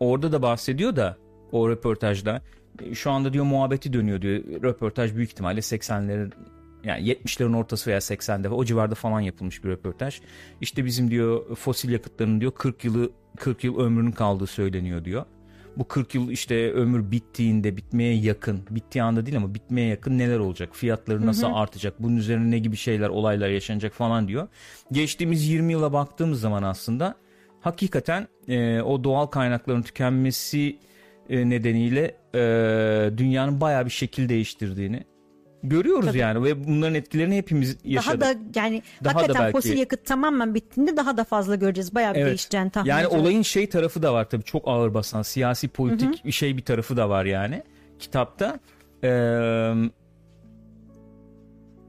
orada 0.00 0.32
da 0.32 0.42
bahsediyor 0.42 0.96
da 0.96 1.16
o 1.52 1.70
röportajda 1.70 2.42
e, 2.82 2.94
şu 2.94 3.10
anda 3.10 3.32
diyor 3.32 3.44
muhabbeti 3.44 3.92
dönüyor 3.92 4.22
diyor. 4.22 4.62
Röportaj 4.62 5.14
büyük 5.14 5.30
ihtimalle 5.30 5.60
80'lerin 5.60 6.32
yani 6.84 7.08
70'lerin 7.08 7.56
ortası 7.56 7.90
veya 7.90 7.98
80'de 7.98 8.48
o 8.48 8.64
civarda 8.64 8.94
falan 8.94 9.20
yapılmış 9.20 9.64
bir 9.64 9.68
röportaj. 9.68 10.20
İşte 10.60 10.84
bizim 10.84 11.10
diyor 11.10 11.56
fosil 11.56 11.90
yakıtların 11.90 12.40
diyor 12.40 12.52
40 12.52 12.84
yılı 12.84 13.10
40 13.36 13.64
yıl 13.64 13.78
ömrünün 13.78 14.12
kaldığı 14.12 14.46
söyleniyor 14.46 15.04
diyor. 15.04 15.24
Bu 15.76 15.88
40 15.88 16.14
yıl 16.14 16.30
işte 16.30 16.72
ömür 16.72 17.10
bittiğinde 17.10 17.76
bitmeye 17.76 18.14
yakın, 18.14 18.60
bittiği 18.70 19.02
anda 19.02 19.26
değil 19.26 19.36
ama 19.36 19.54
bitmeye 19.54 19.88
yakın 19.88 20.18
neler 20.18 20.38
olacak? 20.38 20.68
Fiyatları 20.72 21.26
nasıl 21.26 21.46
artacak? 21.54 21.94
Bunun 22.02 22.16
üzerine 22.16 22.50
ne 22.50 22.58
gibi 22.58 22.76
şeyler, 22.76 23.08
olaylar 23.08 23.48
yaşanacak 23.48 23.92
falan 23.92 24.28
diyor. 24.28 24.48
Geçtiğimiz 24.92 25.48
20 25.48 25.72
yıla 25.72 25.92
baktığımız 25.92 26.40
zaman 26.40 26.62
aslında 26.62 27.14
hakikaten 27.60 28.28
e, 28.48 28.80
o 28.80 29.04
doğal 29.04 29.26
kaynakların 29.26 29.82
tükenmesi 29.82 30.78
e, 31.28 31.50
nedeniyle 31.50 32.16
e, 32.34 32.40
dünyanın 33.16 33.60
bayağı 33.60 33.84
bir 33.84 33.90
şekil 33.90 34.28
değiştirdiğini 34.28 35.04
görüyoruz 35.68 36.06
Tabii. 36.06 36.18
yani 36.18 36.44
ve 36.44 36.66
bunların 36.66 36.94
etkilerini 36.94 37.36
hepimiz 37.36 37.76
yaşadık. 37.84 38.20
Daha 38.20 38.34
da 38.34 38.38
yani 38.54 38.82
Daha 39.04 39.14
da 39.14 39.18
hakikaten 39.18 39.42
belki- 39.42 39.52
fosil 39.52 39.78
yakıt 39.78 40.04
tamamen 40.04 40.54
bittiğinde 40.54 40.96
daha 40.96 41.16
da 41.16 41.24
fazla 41.24 41.54
göreceğiz. 41.54 41.94
Bayağı 41.94 42.14
bir 42.14 42.18
Evet. 42.18 42.28
değişeceğini 42.28 42.70
tahmin 42.70 42.90
Yani 42.90 43.00
ediyorum. 43.00 43.20
olayın 43.20 43.42
şey 43.42 43.68
tarafı 43.68 44.02
da 44.02 44.14
var 44.14 44.30
tabii 44.30 44.44
çok 44.44 44.62
ağır 44.68 44.94
basan 44.94 45.22
siyasi 45.22 45.68
politik 45.68 46.24
bir 46.24 46.32
şey 46.32 46.56
bir 46.56 46.62
tarafı 46.62 46.96
da 46.96 47.08
var 47.08 47.24
yani 47.24 47.62
kitapta. 47.98 48.60
Ee, 49.04 49.08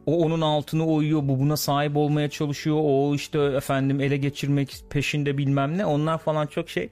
o 0.05 0.17
onun 0.25 0.41
altını 0.41 0.85
oyuyor 0.87 1.21
bu 1.23 1.39
buna 1.39 1.57
sahip 1.57 1.97
olmaya 1.97 2.29
çalışıyor 2.29 2.77
o 2.81 3.15
işte 3.15 3.39
efendim 3.39 4.01
ele 4.01 4.17
geçirmek 4.17 4.83
peşinde 4.89 5.37
bilmem 5.37 5.77
ne 5.77 5.85
onlar 5.85 6.17
falan 6.17 6.47
çok 6.47 6.69
şey 6.69 6.89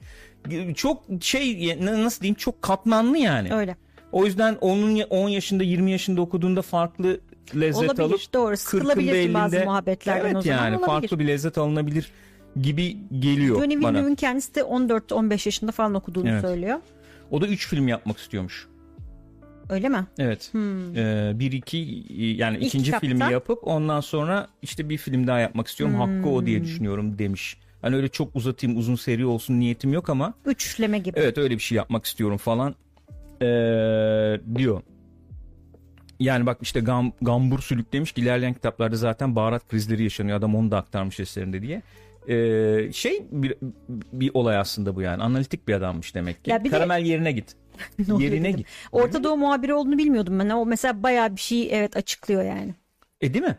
çok 0.75 1.03
şey 1.21 1.77
nasıl 1.81 2.21
diyeyim 2.21 2.35
çok 2.35 2.61
katmanlı 2.61 3.17
yani. 3.17 3.53
Öyle. 3.53 3.75
O 4.15 4.25
yüzden 4.25 4.57
onun 4.61 4.99
10 5.09 5.29
yaşında 5.29 5.63
20 5.63 5.91
yaşında 5.91 6.21
okuduğunda 6.21 6.61
farklı 6.61 7.19
lezzet 7.55 7.83
Olabilir, 7.89 8.03
alıp 8.03 8.33
doğru. 8.33 8.53
40'ında 8.53 8.57
Sıkılabilirsin 8.57 9.33
bazı 9.33 9.55
50'inde 9.55 9.65
muhabbetlerden 9.65 10.25
evet 10.25 10.35
o 10.35 10.41
zaman 10.41 10.57
yani 10.57 10.77
olabilir. 10.77 10.85
farklı 10.85 11.19
bir 11.19 11.27
lezzet 11.27 11.57
alınabilir 11.57 12.11
gibi 12.61 12.97
geliyor 13.19 13.61
Denis 13.61 13.83
bana. 13.83 13.91
Villeneuve'ün 13.93 14.15
kendisi 14.15 14.55
de 14.55 14.59
14-15 14.59 15.47
yaşında 15.47 15.71
falan 15.71 15.93
okuduğunu 15.93 16.29
Evet. 16.29 16.41
söylüyor. 16.41 16.79
O 17.31 17.41
da 17.41 17.47
3 17.47 17.67
film 17.67 17.87
yapmak 17.87 18.17
istiyormuş. 18.17 18.67
Öyle 19.69 19.89
mi? 19.89 20.05
Evet. 20.19 20.51
Ee, 20.55 21.31
bir 21.35 21.51
iki 21.51 21.77
yani 22.17 22.55
Hmm. 22.55 22.61
İlk 22.61 22.67
ikinci 22.67 22.85
kitapta. 22.85 23.07
filmi 23.07 23.31
yapıp 23.31 23.59
ondan 23.67 23.99
sonra 23.99 24.47
işte 24.61 24.89
bir 24.89 24.97
film 24.97 25.27
daha 25.27 25.39
yapmak 25.39 25.67
istiyorum. 25.67 25.95
Hakkı 25.95 26.29
o 26.29 26.39
Hmm. 26.39 26.45
diye 26.45 26.63
düşünüyorum 26.63 27.19
demiş. 27.19 27.57
Hani 27.81 27.95
öyle 27.95 28.07
çok 28.07 28.35
uzatayım 28.35 28.77
uzun 28.77 28.95
seri 28.95 29.25
olsun 29.25 29.59
niyetim 29.59 29.93
yok 29.93 30.09
ama 30.09 30.33
Üçleme 30.45 30.97
gibi. 30.99 31.19
evet 31.19 31.37
öyle 31.37 31.53
bir 31.55 31.59
şey 31.59 31.75
yapmak 31.75 32.05
istiyorum 32.05 32.37
falan 32.37 32.75
ee, 33.41 34.39
diyor. 34.55 34.81
Yani 36.19 36.45
bak 36.45 36.57
işte 36.61 36.79
gam, 36.79 37.11
Gambur 37.21 37.59
Sülük 37.59 37.93
demiş 37.93 38.11
ki 38.11 38.21
ilerleyen 38.21 38.53
kitaplarda 38.53 38.95
zaten 38.95 39.35
baharat 39.35 39.67
krizleri 39.67 40.03
yaşanıyor. 40.03 40.37
Adam 40.37 40.55
onu 40.55 40.71
da 40.71 40.77
aktarmış 40.77 41.19
eserinde 41.19 41.61
diye. 41.61 41.81
Ee, 42.27 42.91
şey 42.93 43.25
bir, 43.31 43.55
bir 43.89 44.31
olay 44.33 44.57
aslında 44.57 44.95
bu 44.95 45.01
yani. 45.01 45.23
Analitik 45.23 45.67
bir 45.67 45.73
adammış 45.73 46.15
demek 46.15 46.45
ki. 46.45 46.51
Ya 46.51 46.59
bir 46.59 46.65
de- 46.65 46.69
Karamel 46.69 47.05
yerine 47.05 47.31
git. 47.31 47.55
Ne 48.07 48.13
oluyor 48.13 48.31
yerine 48.31 48.47
dedim. 48.47 48.57
git. 48.57 48.67
Orta 48.91 49.23
Doğu 49.23 49.37
muhabiri 49.37 49.73
olduğunu 49.73 49.97
bilmiyordum 49.97 50.39
ben. 50.39 50.49
O 50.49 50.65
mesela 50.65 51.03
bayağı 51.03 51.35
bir 51.35 51.41
şey 51.41 51.79
evet 51.79 51.97
açıklıyor 51.97 52.43
yani. 52.43 52.73
E 53.21 53.33
değil 53.33 53.45
mi? 53.45 53.57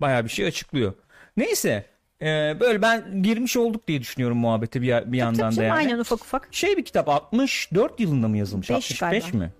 Bayağı 0.00 0.24
bir 0.24 0.28
şey 0.30 0.46
açıklıyor. 0.46 0.94
Neyse. 1.36 1.84
E, 2.22 2.56
böyle 2.60 2.82
ben 2.82 3.22
girmiş 3.22 3.56
olduk 3.56 3.88
diye 3.88 4.00
düşünüyorum 4.00 4.38
muhabbete 4.38 4.82
bir, 4.82 5.12
bir 5.12 5.18
yandan 5.18 5.50
Tabii 5.50 5.56
da 5.56 5.62
yani. 5.62 5.72
Aynen 5.72 5.98
ufak 5.98 6.20
ufak. 6.20 6.48
Şey 6.50 6.76
bir 6.76 6.84
kitap 6.84 7.08
64 7.08 8.00
yılında 8.00 8.28
mı 8.28 8.38
yazılmış? 8.38 8.70
Beş 8.70 8.76
65 8.76 9.22
galiba. 9.22 9.38
mi? 9.38 9.52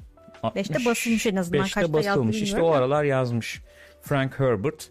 5'te 0.43 0.75
60, 0.75 0.87
basılmış 0.87 1.27
en 1.27 1.37
azından. 1.37 1.61
5'te 1.61 1.81
Kaçta 1.81 1.81
yazdı 1.81 1.93
basılmış. 1.93 2.43
İşte 2.43 2.61
o 2.61 2.71
aralar 2.71 3.05
yazmış. 3.05 3.63
Frank 4.03 4.41
Herbert 4.41 4.89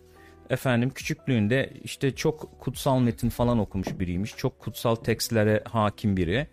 efendim 0.50 0.90
küçüklüğünde 0.90 1.74
işte 1.84 2.16
çok 2.16 2.60
kutsal 2.60 3.00
metin 3.00 3.30
falan 3.30 3.60
okumuş 3.60 3.88
biriymiş. 4.00 4.36
Çok 4.38 4.60
kutsal 4.60 4.96
tekstlere 4.96 5.64
hakim 5.72 6.18
biri. 6.18 6.48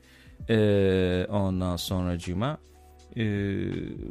Ee, 0.49 1.27
ondan 1.31 1.77
sonracığıma 1.77 2.59
ee, 2.63 2.78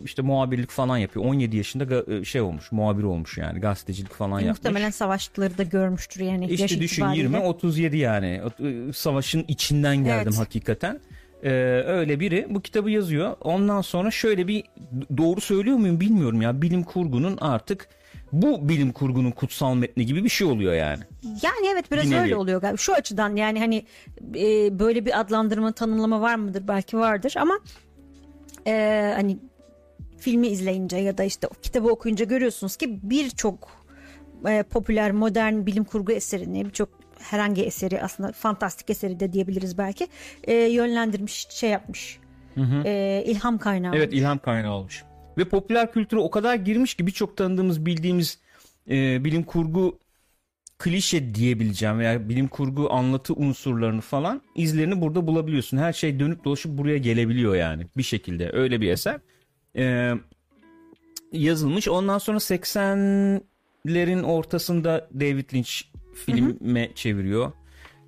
işte 0.04 0.22
muhabirlik 0.22 0.70
falan 0.72 0.98
yapıyor. 0.98 1.26
17 1.26 1.58
yaşında 1.58 1.84
ga- 1.84 2.26
şey 2.26 2.42
olmuş, 2.42 2.72
muhabir 2.72 3.04
olmuş 3.04 3.38
yani. 3.38 3.60
Gazetecilik 3.60 4.14
falan 4.14 4.40
yapmış. 4.40 4.58
Muhtemelen 4.60 4.90
savaşları 4.90 5.58
da 5.58 5.64
görmüştür 5.64 6.22
yani. 6.22 6.52
yaş 6.52 6.62
İşte 6.62 6.80
düşün 6.82 7.02
itibariyle. 7.02 7.24
20 7.24 7.40
37 7.40 7.98
yani. 7.98 8.42
Iı, 8.60 8.94
Savaşın 8.94 9.46
içinden 9.48 9.98
geldim 9.98 10.28
Evet. 10.28 10.40
hakikaten. 10.40 11.00
Ee, 11.44 11.50
öyle 11.88 12.20
biri 12.20 12.48
bu 12.50 12.62
kitabı 12.62 12.90
yazıyor. 12.92 13.36
Ondan 13.42 13.82
sonra 13.82 14.12
şöyle 14.12 14.48
bir 14.48 14.64
doğru 15.18 15.42
söylüyor 15.42 15.78
muyum 15.78 16.00
bilmiyorum 16.00 16.42
ya. 16.42 16.62
Bilim 16.62 16.84
kurgunun 16.84 17.38
artık 17.42 17.88
bu 18.32 18.70
bilim 18.70 18.92
kurgunun 18.92 19.32
kutsal 19.32 19.76
metni 19.76 20.06
gibi 20.06 20.24
bir 20.24 20.30
şey 20.30 20.48
oluyor 20.48 20.74
yani. 20.74 21.04
Yani 21.24 21.68
evet 21.74 21.92
biraz 21.92 22.06
Bir 22.06 22.12
nevi. 22.12 22.22
öyle 22.22 22.36
oluyor 22.36 22.62
galiba. 22.62 22.78
Şu 22.78 22.94
açıdan 22.94 23.36
yani 23.36 23.60
hani 23.60 23.86
e, 24.36 24.80
böyle 24.80 25.06
bir 25.06 25.20
adlandırma 25.20 25.72
tanımlama 25.72 26.22
var 26.22 26.36
mıdır? 26.36 26.64
Belki 26.68 26.98
vardır 26.98 27.34
ama 27.40 27.60
e, 28.68 29.14
hani 29.16 29.38
filmi 30.18 30.48
izleyince 30.48 30.98
ya 30.98 31.18
da 31.18 31.24
işte 31.24 31.48
kitabı 31.62 31.88
okuyunca 31.88 32.26
görüyorsunuz 32.26 32.76
ki 32.76 33.00
birçok 33.04 33.70
e, 34.48 34.64
popüler 34.64 35.12
modern 35.12 35.66
bilim 35.66 35.84
kurgu 35.84 36.12
eserini 36.12 36.66
birçok 36.66 36.90
herhangi 37.20 37.64
eseri 37.64 38.02
aslında 38.02 38.32
fantastik 38.32 38.90
eseri 38.90 39.20
de 39.20 39.34
diyebiliriz 39.34 39.78
belki 39.78 40.08
e, 40.44 40.54
yönlendirmiş 40.54 41.48
şey 41.50 41.70
yapmış. 41.70 42.20
E, 42.86 43.24
ilham 43.26 43.58
kaynağı. 43.58 43.96
Evet 43.96 44.14
ilham 44.14 44.40
kaynağı 44.40 44.74
olmuş. 44.74 45.04
Ve 45.38 45.46
popüler 45.50 45.92
kültüre 45.92 46.20
o 46.20 46.32
kadar 46.32 46.56
girmiş 46.56 46.96
ki 46.96 47.08
birçok 47.08 47.38
tanıdığımız 47.38 47.86
bildiğimiz 47.86 48.40
e, 48.90 49.26
bilim 49.26 49.44
kurgu 49.44 50.00
klişe 50.78 51.36
diyebileceğim 51.36 52.00
veya 52.00 52.30
bilim 52.30 52.48
kurgu 52.48 52.92
anlatı 52.94 53.34
unsurlarını 53.34 54.02
falan 54.02 54.42
izlerini 54.56 55.02
burada 55.02 55.28
bulabiliyorsun. 55.28 55.78
Her 55.78 55.94
şey 55.94 56.20
dönüp 56.20 56.44
dolaşıp 56.46 56.78
buraya 56.78 56.98
gelebiliyor 56.98 57.56
yani 57.56 57.88
bir 57.98 58.04
şekilde 58.04 58.52
öyle 58.54 58.82
bir 58.82 58.90
eser. 58.92 59.20
E, 59.78 60.14
yazılmış. 61.32 61.88
Ondan 61.88 62.18
sonra 62.18 62.38
80'lerin 62.38 64.24
ortasında 64.24 65.08
David 65.14 65.54
Lynch 65.54 65.72
filme 66.26 66.90
çeviriyor. 66.96 67.52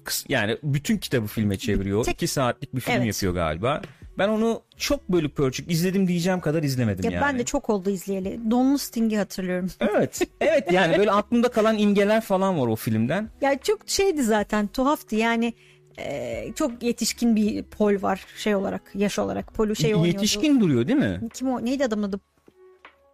Kıs- 0.06 0.26
Yani 0.30 0.58
bütün 0.64 0.98
kitabı 0.98 1.28
filme 1.28 1.58
çeviriyor. 1.58 2.04
Tek- 2.06 2.14
İki 2.16 2.28
saatlik 2.28 2.76
bir 2.76 2.82
film 2.82 2.96
Evet. 2.96 3.06
yapıyor 3.06 3.34
galiba. 3.34 3.82
Ben 4.20 4.30
onu 4.30 4.62
çok 4.78 5.10
bölük 5.10 5.36
pörçük 5.36 5.72
izledim 5.72 6.08
diyeceğim 6.08 6.40
kadar 6.40 6.64
izlemedim 6.64 7.06
Ya 7.06 7.12
yani. 7.12 7.22
Ben 7.22 7.40
de 7.40 7.44
çok 7.46 7.70
oldu 7.70 7.90
izleyeli. 7.90 8.40
Donlu 8.52 8.78
Sting'i 8.78 9.18
hatırlıyorum. 9.18 9.72
Evet. 9.80 10.22
Evet 10.42 10.72
yani 10.72 10.98
böyle 10.98 11.12
aklımda 11.12 11.50
kalan 11.50 11.78
imgeler 11.78 12.22
falan 12.22 12.60
var 12.60 12.68
o 12.68 12.76
filmden. 12.76 13.30
Ya 13.42 13.58
çok 13.60 13.80
şeydi 13.86 14.24
zaten 14.24 14.68
tuhaftı 14.68 15.16
yani 15.16 15.54
e, 16.00 16.46
çok 16.56 16.84
yetişkin 16.84 17.36
bir 17.36 17.64
Pol 17.64 18.02
var 18.02 18.26
şey 18.38 18.56
olarak 18.56 18.82
yaş 18.96 19.20
olarak 19.20 19.54
Pol'u 19.54 19.76
şey 19.76 19.96
oynuyordu. 19.96 20.08
Yetişkin 20.08 20.62
duruyor 20.62 20.88
değil 20.88 21.00
mi? 21.00 21.22
Kim 21.34 21.50
o 21.50 21.66
neydi 21.66 21.86
adamın 21.86 22.04
adı? 22.04 22.20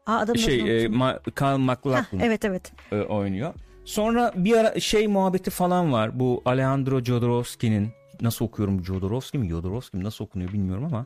Aa 0.06 0.18
adamın 0.18 0.40
Şey 0.40 0.60
e. 0.60 0.86
Ma- 0.86 1.42
Carl 1.42 1.60
Hah, 1.60 1.76
McLachlan 1.76 2.20
evet 2.20 2.46
evet. 2.46 2.72
e, 2.92 2.96
oynuyor. 2.96 3.54
Sonra 3.86 4.32
bir 4.36 4.58
ara 4.58 4.80
şey 4.80 5.08
muhabbeti 5.08 5.50
falan 5.52 5.94
var. 5.94 6.20
Bu 6.20 6.42
Alejandro 6.46 7.04
Jodorowsky'nin 7.04 7.90
nasıl 8.22 8.46
okuyorum 8.46 8.86
Jodorowsky 8.86 9.44
mi 9.44 9.50
Jodorowsky 9.50 10.00
mi 10.00 10.06
nasıl 10.06 10.26
okunuyor 10.26 10.54
bilmiyorum 10.54 10.86
ama 10.86 11.06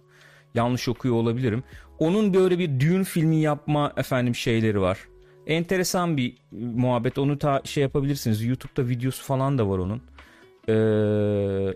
yanlış 0.54 0.88
okuyor 0.88 1.16
olabilirim. 1.16 1.64
Onun 2.00 2.34
böyle 2.34 2.60
bir 2.60 2.80
düğün 2.80 3.04
filmi 3.04 3.36
yapma 3.36 3.94
efendim 3.98 4.36
şeyleri 4.36 4.82
var. 4.82 5.00
Enteresan 5.48 6.18
bir 6.18 6.38
muhabbet. 6.52 7.18
Onu 7.18 7.38
ta 7.38 7.62
şey 7.64 7.84
yapabilirsiniz. 7.84 8.44
YouTube'da 8.46 8.90
videosu 8.90 9.24
falan 9.24 9.58
da 9.58 9.70
var 9.70 9.78
onun. 9.78 10.02
Ee, 10.70 11.74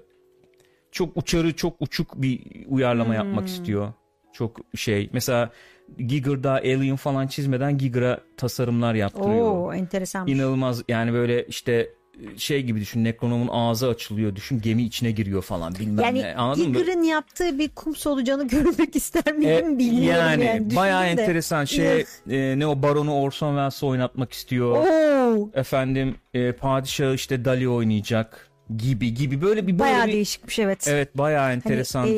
çok 0.91 1.17
uçarı, 1.17 1.55
çok 1.55 1.81
uçuk 1.81 2.21
bir 2.21 2.41
uyarlama 2.67 3.15
yapmak 3.15 3.47
istiyor. 3.47 3.93
Çok 4.33 4.59
şey. 4.75 5.09
Mesela 5.13 5.49
Giger'da 5.97 6.51
Alien 6.51 6.95
falan 6.95 7.27
çizmeden 7.27 7.77
Giger'a 7.77 8.19
tasarımlar 8.37 8.93
yaptırıyor. 8.93 9.51
Oo 9.51 9.73
enteresan. 9.73 10.27
İnanılmaz 10.27 10.83
yani 10.87 11.13
böyle 11.13 11.45
işte 11.45 11.89
şey 12.37 12.63
gibi 12.63 12.79
düşün 12.79 13.03
Necronom'un 13.03 13.47
ağzı 13.51 13.87
açılıyor 13.87 14.35
düşün 14.35 14.61
gemi 14.61 14.83
içine 14.83 15.11
giriyor 15.11 15.41
falan 15.41 15.75
bilmem 15.75 16.05
Yani 16.05 16.21
ne 16.21 16.35
anladın 16.35 16.69
mı? 16.69 16.77
Giger'ın 16.77 17.03
yaptığı 17.03 17.59
bir 17.59 17.69
kum 17.69 17.95
solucanı 17.95 18.47
görmek 18.47 18.95
ister 18.95 19.23
E, 19.27 19.31
miyim 19.31 19.79
bilmiyorum 19.79 20.21
yani, 20.21 20.45
yani. 20.45 20.75
bayağı 20.75 21.03
de. 21.03 21.07
enteresan 21.07 21.65
şey 21.65 22.05
e, 22.29 22.59
ne 22.59 22.67
o 22.67 22.81
baronu 22.81 23.15
Orson 23.15 23.49
Welles 23.49 23.83
oynatmak 23.83 24.33
istiyor. 24.33 24.75
Oo, 24.75 25.49
Efendim 25.53 26.15
e, 26.33 26.51
padişahı 26.51 27.13
işte 27.13 27.45
Dali 27.45 27.69
oynayacak 27.69 28.49
gibi 28.77 29.13
gibi 29.13 29.41
böyle 29.41 29.67
bir 29.67 29.67
böyle 29.67 29.79
bayağı 29.79 30.07
bir, 30.07 30.13
değişikmiş 30.13 30.59
evet. 30.59 30.87
Evet 30.87 31.17
bayağı 31.17 31.43
Hani, 31.43 31.53
enteresan. 31.55 32.07
e, 32.07 32.11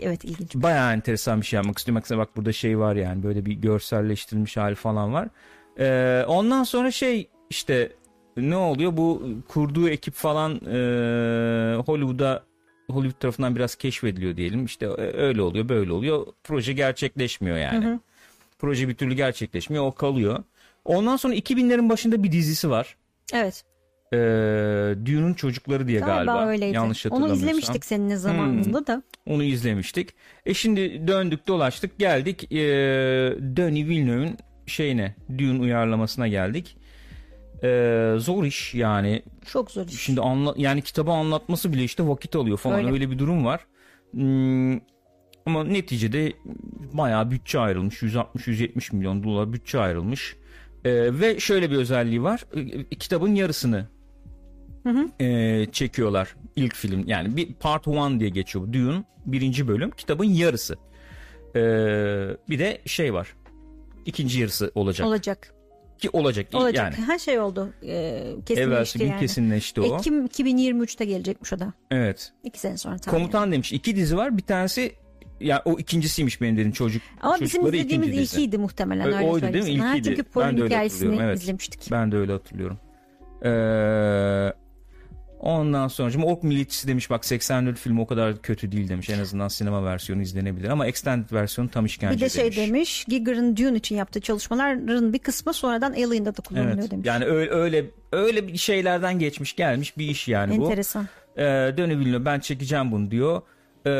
evet 0.00 0.24
ilginç. 0.24 0.54
Bayağı 0.54 0.92
enteresan 0.92 1.40
bir 1.40 1.46
şey 1.46 1.56
yapmak 1.56 1.78
istiyor. 1.78 1.94
Mesela 1.94 2.18
bak 2.18 2.36
burada 2.36 2.52
şey 2.52 2.78
var 2.78 2.96
yani 2.96 3.22
böyle 3.22 3.46
bir 3.46 3.52
görselleştirilmiş 3.52 4.56
hali 4.56 4.74
falan 4.74 5.12
var. 5.12 5.28
Ee, 5.78 6.24
ondan 6.28 6.64
sonra 6.64 6.90
şey 6.90 7.28
işte 7.50 7.92
ne 8.36 8.56
oluyor 8.56 8.96
bu 8.96 9.22
kurduğu 9.48 9.88
ekip 9.88 10.14
falan 10.14 10.54
e, 10.54 11.76
Hollywood'a 11.86 12.42
Hollywood 12.90 13.20
tarafından 13.20 13.56
biraz 13.56 13.74
keşfediliyor 13.74 14.36
diyelim. 14.36 14.64
İşte 14.64 14.88
öyle 15.16 15.42
oluyor 15.42 15.68
böyle 15.68 15.92
oluyor. 15.92 16.26
Proje 16.44 16.72
gerçekleşmiyor 16.72 17.56
yani. 17.56 18.00
Proje 18.58 18.88
bir 18.88 18.94
türlü 18.94 19.14
gerçekleşmiyor 19.14 19.84
o 19.86 19.92
kalıyor. 19.92 20.44
Ondan 20.84 21.16
sonra 21.16 21.34
2000'lerin 21.34 21.88
başında 21.88 22.22
bir 22.22 22.32
dizisi 22.32 22.70
var. 22.70 22.96
Evet. 23.32 23.64
Ee, 24.12 24.16
Dune'un 25.06 25.34
çocukları 25.34 25.88
diye 25.88 26.00
Galiba, 26.00 26.34
galiba. 26.34 26.46
öyleydi. 26.50 26.74
Yanlış 26.74 27.06
Onu 27.06 27.12
hatırlamıyorsam. 27.12 27.48
izlemiştik 27.48 27.84
seninle 27.84 28.16
zamanında 28.16 28.86
da. 28.86 29.02
Onu 29.26 29.42
izlemiştik. 29.42 30.08
E 30.46 30.54
şimdi 30.54 31.08
döndük 31.08 31.48
dolaştık 31.48 31.98
geldik 31.98 32.52
e, 32.52 32.56
Denis 33.40 33.88
Villeneuve'ün 33.88 34.36
şeyine 34.66 35.14
Dune 35.38 35.60
uyarlamasına 35.60 36.28
geldik. 36.28 36.76
E, 37.62 38.14
zor 38.18 38.44
iş 38.44 38.74
yani. 38.74 39.22
Çok 39.52 39.70
zor 39.70 39.86
iş. 39.86 40.00
Şimdi 40.00 40.20
anla, 40.20 40.54
yani 40.56 40.82
kitabı 40.82 41.10
anlatması 41.10 41.72
bile 41.72 41.84
işte 41.84 42.08
vakit 42.08 42.36
alıyor 42.36 42.58
falan 42.58 42.78
Öyle. 42.78 42.92
öyle, 42.92 43.10
bir 43.10 43.18
durum 43.18 43.44
var. 43.44 43.66
Hmm, 44.10 44.80
ama 45.46 45.64
neticede 45.64 46.32
bayağı 46.92 47.30
bütçe 47.30 47.58
ayrılmış. 47.58 48.02
160-170 48.02 48.96
milyon 48.96 49.24
dolar 49.24 49.52
bütçe 49.52 49.78
ayrılmış. 49.78 50.36
E, 50.84 51.20
ve 51.20 51.40
şöyle 51.40 51.70
bir 51.70 51.76
özelliği 51.76 52.22
var. 52.22 52.44
E, 52.90 52.96
kitabın 52.96 53.34
yarısını 53.34 53.88
e, 55.20 55.66
çekiyorlar 55.72 56.36
ilk 56.56 56.74
film. 56.74 57.04
Yani 57.06 57.36
bir 57.36 57.54
part 57.54 57.86
1 57.86 58.20
diye 58.20 58.30
geçiyor. 58.30 58.72
Dune 58.72 59.04
birinci 59.26 59.68
bölüm 59.68 59.90
kitabın 59.90 60.24
yarısı. 60.24 60.76
E, 61.56 61.60
bir 62.48 62.58
de 62.58 62.80
şey 62.86 63.14
var. 63.14 63.36
İkinci 64.06 64.40
yarısı 64.40 64.72
olacak. 64.74 65.06
Olacak. 65.06 65.55
Ki 65.98 66.10
olacak. 66.12 66.46
Olacak. 66.54 66.94
Yani 66.98 67.06
Her 67.06 67.18
şey 67.18 67.40
oldu. 67.40 67.72
Ee, 67.82 68.22
kesinleşti 68.46 68.60
evvelsi 68.62 68.98
gün 68.98 69.06
yani. 69.06 69.20
kesinleşti 69.20 69.80
o. 69.80 69.98
Ekim 69.98 70.26
2023'te 70.26 71.04
gelecekmiş 71.04 71.52
o 71.52 71.58
da. 71.58 71.72
Evet. 71.90 72.32
İki 72.44 72.60
sene 72.60 72.76
sonra 72.76 72.98
tabii. 72.98 73.16
Komutan 73.16 73.52
demiş 73.52 73.72
iki 73.72 73.96
dizi 73.96 74.16
var. 74.16 74.36
Bir 74.36 74.42
tanesi 74.42 74.92
ya 75.40 75.62
o 75.64 75.78
ikincisiymiş 75.78 76.40
benim 76.40 76.54
dediğim 76.54 76.72
çocuk. 76.72 77.02
Ama 77.20 77.40
bizim 77.40 77.66
izlediğimiz 77.66 78.08
ikinci 78.08 78.22
dizi. 78.22 78.36
ilkiydi 78.36 78.58
muhtemelen 78.58 79.06
öyle 79.06 79.26
oydu 79.26 79.52
değil 79.52 79.64
mi? 79.64 79.78
sana. 79.78 79.90
Ha, 79.90 79.96
İlkiydi. 79.96 80.16
Çünkü 80.16 80.30
Ben 80.40 80.56
de 80.56 80.62
öyle 80.62 80.74
hikayesini 80.74 80.98
hatırlıyorum, 80.98 81.28
evet. 81.28 81.42
izlemiştik. 81.42 81.90
Ben 81.90 82.12
de 82.12 82.16
öyle 82.16 82.32
hatırlıyorum. 82.32 82.78
Ee, 83.44 83.48
ondan 85.40 85.88
sonra 85.88 86.24
Ork 86.24 86.42
Milletçisi 86.42 86.88
demiş 86.88 87.10
bak 87.10 87.24
84 87.24 87.78
film 87.78 87.98
o 87.98 88.06
kadar 88.06 88.42
kötü 88.42 88.72
değil 88.72 88.88
demiş. 88.88 89.10
En 89.10 89.18
azından 89.18 89.48
sinema 89.48 89.84
versiyonu 89.84 90.22
izlenebilir 90.22 90.68
ama 90.68 90.86
extended 90.86 91.32
versiyonu 91.32 91.70
tam 91.70 91.86
işkence 91.86 92.16
Bir 92.16 92.20
de 92.20 92.28
şey 92.28 92.44
demiş. 92.44 92.56
demiş 92.58 93.04
Giger'ın 93.08 93.56
Dune 93.56 93.76
için 93.76 93.96
yaptığı 93.96 94.20
çalışmaların 94.20 95.12
bir 95.12 95.18
kısmı 95.18 95.52
sonradan 95.52 95.92
Alien'da 95.92 96.36
da 96.36 96.42
kullanılıyor 96.42 96.78
Evet. 96.78 96.90
demiş. 96.90 97.06
Yani 97.06 97.24
öyle 97.24 97.50
öyle 97.50 97.90
öyle 98.12 98.48
bir 98.48 98.56
şeylerden 98.56 99.18
geçmiş 99.18 99.56
gelmiş 99.56 99.98
bir 99.98 100.08
iş 100.08 100.28
yani 100.28 100.58
bu. 100.58 100.64
Enteresan. 100.64 101.08
Ee, 101.38 102.24
ben 102.24 102.40
çekeceğim 102.40 102.92
bunu 102.92 103.10
diyor. 103.10 103.42
Ee, 103.86 103.90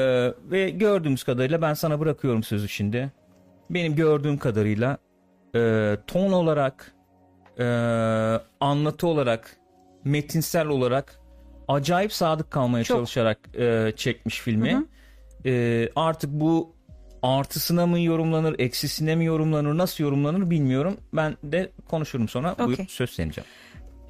ve 0.50 0.70
gördüğümüz 0.70 1.24
kadarıyla 1.24 1.62
ben 1.62 1.74
sana 1.74 2.00
bırakıyorum 2.00 2.42
sözü 2.42 2.68
şimdi. 2.68 3.12
Benim 3.70 3.94
gördüğüm 3.94 4.38
kadarıyla 4.38 4.98
e, 5.54 5.96
ton 6.06 6.32
olarak, 6.32 6.92
e, 7.58 7.64
anlatı 8.60 9.06
olarak, 9.06 9.56
metinsel 10.04 10.66
olarak 10.66 11.20
acayip 11.68 12.12
sadık 12.12 12.50
kalmaya 12.50 12.84
Çok. 12.84 12.96
çalışarak 12.96 13.38
e, 13.58 13.92
çekmiş 13.96 14.40
filmi. 14.40 14.84
E, 15.46 15.88
artık 15.96 16.30
bu 16.30 16.76
artısına 17.22 17.86
mı 17.86 18.00
yorumlanır, 18.00 18.56
eksisine 18.58 19.16
mi 19.16 19.24
yorumlanır, 19.24 19.78
nasıl 19.78 20.04
yorumlanır 20.04 20.50
bilmiyorum. 20.50 20.96
Ben 21.12 21.36
de 21.42 21.70
konuşurum 21.88 22.28
sonra. 22.28 22.56
Buyur 22.58 22.72
Okey. 22.72 22.86
söz 22.88 23.10
senin 23.10 23.30
canım. 23.30 23.48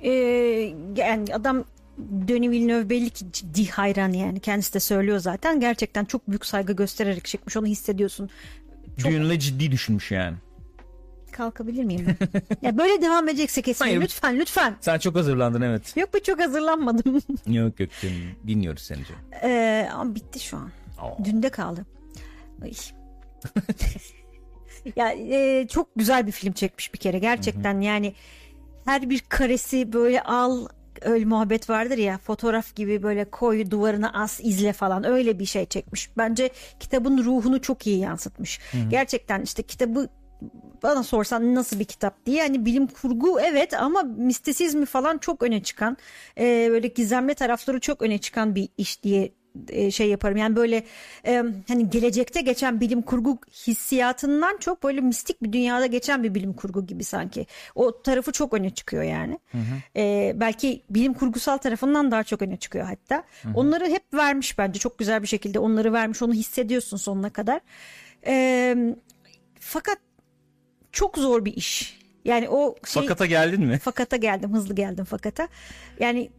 Ee, 0.03 0.11
yani 0.97 1.35
adam 1.35 1.65
Denis 1.99 2.51
Villeneuve 2.51 2.91
belli 2.91 3.11
ki 3.11 3.25
ciddi 3.33 3.69
hayran 3.71 4.13
yani 4.13 4.41
kendisi 4.41 4.75
de 4.75 4.81
söylüyor 4.81 5.19
zaten 5.19 5.61
gerçekten 5.61 6.05
çok 6.05 6.29
büyük 6.29 6.47
saygı 6.47 6.73
göstererek 6.73 7.25
çekmiş 7.25 7.57
onu 7.57 7.67
hissediyorsun 7.67 8.31
Çok- 8.99 9.11
Düğünle 9.13 9.39
ciddi 9.39 9.71
düşünmüş 9.71 10.11
yani. 10.11 10.37
Kalkabilir 11.37 11.85
miyim 11.85 12.17
ya 12.63 12.79
böyle 12.79 13.03
devam 13.03 13.29
edecekse 13.29 13.63
kesin 13.63 14.01
lütfen 14.01 14.39
lütfen 14.39 14.77
Sen 14.81 14.99
çok 14.99 15.17
hazırlandın 15.17 15.61
evet. 15.61 15.97
yok 15.97 16.15
be 16.15 16.23
çok 16.23 16.41
hazırlanmadım 16.41 17.15
Yok 17.47 17.81
yok 17.81 17.91
canım. 18.03 18.17
dinliyoruz 18.47 18.83
seni 18.83 19.05
canım. 19.05 19.21
ee, 19.43 19.89
ama 19.93 20.15
bitti 20.15 20.41
şu 20.41 20.57
an 20.57 20.71
Aa. 21.01 21.25
dünde 21.25 21.49
kaldı 21.49 21.87
Ay. 22.63 22.73
ya 24.97 25.13
e, 25.13 25.67
çok 25.69 25.89
güzel 25.97 26.27
bir 26.27 26.33
film 26.33 26.53
çekmiş 26.53 26.95
bir 26.95 26.99
kere 26.99 27.19
gerçekten 27.19 27.81
yani 27.81 28.15
her 28.85 29.11
bir 29.11 29.21
karesi 29.29 29.93
böyle 29.93 30.23
al 30.23 30.67
öyle 31.03 31.25
muhabbet 31.25 31.71
vardır 31.71 31.99
ya 31.99 32.19
fotoğraf 32.19 32.75
gibi 32.77 33.03
böyle 33.03 33.25
koy 33.31 33.71
duvarına 33.71 34.13
as 34.13 34.41
izle 34.43 34.73
falan 34.73 35.05
öyle 35.05 35.39
bir 35.39 35.45
şey 35.47 35.67
çekmiş. 35.67 36.11
Bence 36.17 36.51
kitabın 36.81 37.25
ruhunu 37.25 37.61
çok 37.63 37.87
iyi 37.87 37.99
yansıtmış. 37.99 38.61
Gerçekten 38.89 39.43
işte 39.43 39.63
kitabı 39.63 40.09
bana 40.83 41.03
sorsan 41.03 41.55
nasıl 41.55 41.79
bir 41.79 41.85
kitap 41.85 42.27
diye 42.27 42.43
hani 42.43 42.65
bilim 42.65 42.87
kurgu 42.87 43.41
evet 43.41 43.75
ama 43.75 44.03
mistisizmi 44.03 44.87
falan 44.87 45.19
çok 45.19 45.43
öne 45.43 45.63
çıkan 45.63 45.97
e, 46.39 46.69
böyle 46.71 46.89
gizemli 46.89 47.35
tarafları 47.35 47.81
çok 47.81 48.03
öne 48.03 48.19
çıkan 48.19 48.55
bir 48.55 48.69
iş 48.79 49.03
diye 49.03 49.33
e, 49.69 49.91
şey 49.91 50.09
yaparım. 50.09 50.37
Yani 50.37 50.57
böyle 50.57 50.85
e, 51.27 51.45
hani 51.69 51.91
gelecekte 51.91 52.41
geçen 52.41 52.81
bilim 52.81 53.03
kurgu 53.03 53.39
hissiyatından 53.67 54.57
çok 54.57 54.83
böyle 54.83 55.01
mistik 55.01 55.43
bir 55.43 55.53
dünyada 55.53 55.87
geçen 55.87 56.23
bir 56.23 56.35
bilim 56.35 56.53
kurgu 56.53 56.87
gibi 56.87 57.05
sanki. 57.05 57.47
O 57.75 58.03
tarafı 58.03 58.33
çok 58.33 58.55
öne 58.55 58.71
çıkıyor 58.71 59.03
yani. 59.03 59.39
E, 59.97 60.33
belki 60.37 60.83
bilim 60.91 61.15
kurgusal 61.15 61.57
tarafından 61.57 62.11
daha 62.11 62.25
çok 62.25 62.43
öne 62.43 62.57
çıkıyor 62.57 62.87
hatta. 62.87 63.23
Onları 63.55 63.87
hep 63.87 64.15
vermiş 64.15 64.59
bence 64.59 64.79
çok 64.79 64.99
güzel 64.99 65.23
bir 65.23 65.29
şekilde 65.29 65.59
onları 65.59 65.93
vermiş 65.93 66.23
onu 66.23 66.33
hissediyorsun 66.33 66.97
sonuna 66.97 67.31
kadar. 67.31 67.61
E, 68.27 68.77
fakat 69.61 69.99
çok 70.97 71.19
zor 71.19 71.45
bir 71.45 71.55
iş. 71.57 71.99
Yani 72.25 72.49
o 72.49 72.75
şey 72.87 73.03
Fakata 73.03 73.27
geldin 73.27 73.65
mi? 73.67 73.79
fakata 73.79 74.17
geldim 74.17 74.53
hızlı 74.55 74.75
geldim 74.75 75.05
fakata. 75.05 75.49
Yani 76.01 76.31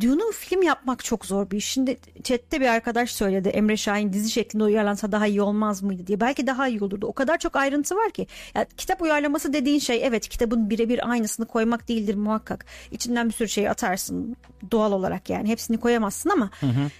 Dune'u 0.00 0.32
film 0.32 0.62
yapmak 0.62 1.04
çok 1.04 1.26
zor 1.26 1.50
bir 1.50 1.56
iş. 1.56 1.64
Şimdi 1.64 1.98
chatte 2.22 2.60
bir 2.60 2.66
arkadaş 2.66 3.10
söyledi 3.10 3.48
Emre 3.48 3.76
Şahin 3.76 4.12
dizi 4.12 4.30
şeklinde 4.30 4.64
uyarlansa 4.64 5.12
daha 5.12 5.26
iyi 5.26 5.42
olmaz 5.42 5.82
mıydı 5.82 6.06
diye. 6.06 6.20
Belki 6.20 6.46
daha 6.46 6.68
iyi 6.68 6.80
olurdu. 6.80 7.06
O 7.06 7.12
kadar 7.12 7.38
çok 7.38 7.56
ayrıntı 7.56 7.96
var 7.96 8.10
ki. 8.10 8.26
Ya, 8.54 8.66
kitap 8.76 9.02
uyarlaması 9.02 9.52
dediğin 9.52 9.78
şey 9.78 10.06
evet 10.06 10.28
kitabın 10.28 10.70
birebir 10.70 11.10
aynısını 11.10 11.46
koymak 11.46 11.88
değildir 11.88 12.14
muhakkak. 12.14 12.66
İçinden 12.90 13.28
bir 13.28 13.34
sürü 13.34 13.48
şey 13.48 13.68
atarsın 13.68 14.36
doğal 14.70 14.92
olarak 14.92 15.30
yani. 15.30 15.48
Hepsini 15.48 15.80
koyamazsın 15.80 16.30
ama 16.30 16.50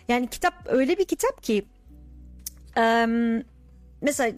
yani 0.09 0.27
kitap 0.27 0.55
öyle 0.67 0.99
bir 0.99 1.05
kitap 1.05 1.43
ki 1.43 1.65
em, 2.77 3.43
mesela 4.03 4.33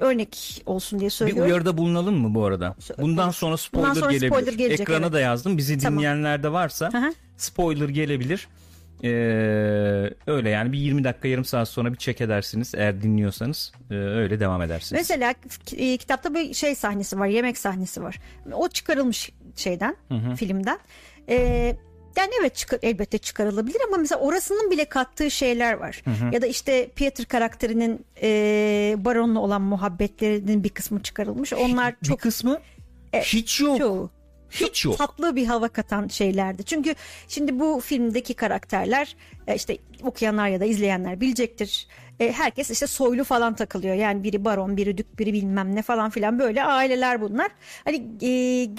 örnek 0.00 0.62
olsun 0.66 0.98
diye 0.98 1.06
Bir 1.08 1.12
söylüyorum. 1.14 1.44
uyarıda 1.50 1.78
bulunalım 1.78 2.14
mı 2.14 2.34
bu 2.34 2.44
arada? 2.44 2.76
Bundan 2.98 3.30
sonra 3.30 3.56
spoiler 3.56 3.88
Bundan 3.90 4.00
sonra 4.00 4.12
gelebilir. 4.12 4.30
spoiler 4.30 4.52
gelecek, 4.52 4.80
Ekrana 4.80 4.98
evet. 4.98 5.12
da 5.12 5.20
yazdım. 5.20 5.58
Bizi 5.58 5.78
Tamam. 5.78 5.98
dinleyenler 5.98 6.42
de 6.42 6.52
varsa 6.52 6.90
hı. 6.92 7.14
spoiler 7.36 7.88
gelebilir. 7.88 8.48
Ee, 9.04 9.08
öyle 10.26 10.50
yani 10.50 10.72
bir 10.72 10.78
20 10.78 11.04
dakika 11.04 11.28
yarım 11.28 11.44
saat 11.44 11.68
sonra 11.68 11.92
bir 11.92 11.98
check 11.98 12.20
edersiniz 12.20 12.74
eğer 12.74 13.02
dinliyorsanız 13.02 13.72
Ee, 13.90 13.94
öyle 13.94 14.40
devam 14.40 14.62
edersiniz. 14.62 15.00
Mesela 15.10 15.34
e, 15.76 15.96
kitapta 15.96 16.34
bir 16.34 16.54
şey 16.54 16.74
sahnesi 16.74 17.18
var, 17.18 17.26
yemek 17.26 17.58
sahnesi 17.58 18.02
var. 18.02 18.20
O 18.52 18.68
çıkarılmış 18.68 19.30
şeyden, 19.56 19.96
filmden. 20.36 20.78
E, 21.28 21.76
yani 22.16 22.30
evet 22.40 22.56
çıkar, 22.56 22.78
elbette 22.82 23.18
çıkarılabilir 23.18 23.80
ama 23.88 23.96
mesela 23.96 24.20
orasının 24.20 24.70
bile 24.70 24.84
kattığı 24.84 25.30
şeyler 25.30 25.72
var. 25.74 26.02
Ya 26.32 26.42
da 26.42 26.46
işte 26.46 26.88
Peter 26.96 27.26
karakterinin 27.26 28.04
e, 28.22 28.94
Baron'la 28.98 29.40
olan 29.40 29.62
muhabbetlerinin 29.62 30.64
bir 30.64 30.68
kısmı 30.68 31.02
çıkarılmış. 31.02 31.52
Onlar 31.52 31.94
bir 32.02 32.08
çok 32.08 32.20
kısmı 32.20 32.60
hiç 33.14 33.60
yok. 33.60 33.78
çoğu 33.78 34.10
Hiç 34.50 34.84
yok. 34.84 34.98
tatlı 34.98 35.36
bir 35.36 35.46
hava 35.46 35.68
katan 35.68 36.08
şeylerdi. 36.08 36.64
Çünkü 36.64 36.94
şimdi 37.28 37.60
bu 37.60 37.80
filmdeki 37.80 38.34
karakterler 38.34 39.16
e, 39.46 39.54
işte 39.54 39.78
okuyanlar 40.02 40.48
ya 40.48 40.60
da 40.60 40.64
izleyenler 40.64 41.20
bilecektir. 41.20 41.88
E, 42.20 42.32
Herkes 42.32 42.70
işte 42.70 42.86
soylu 42.86 43.24
falan 43.24 43.54
takılıyor. 43.54 43.94
Yani 43.94 44.22
biri 44.22 44.44
baron, 44.44 44.76
biri 44.76 44.98
dük, 44.98 45.18
biri 45.18 45.32
bilmem 45.32 45.76
ne 45.76 45.82
falan 45.82 46.10
filan 46.10 46.38
böyle 46.38 46.64
aileler 46.64 47.20
bunlar. 47.20 47.50
Hani 47.84 47.96
e, 48.22 48.30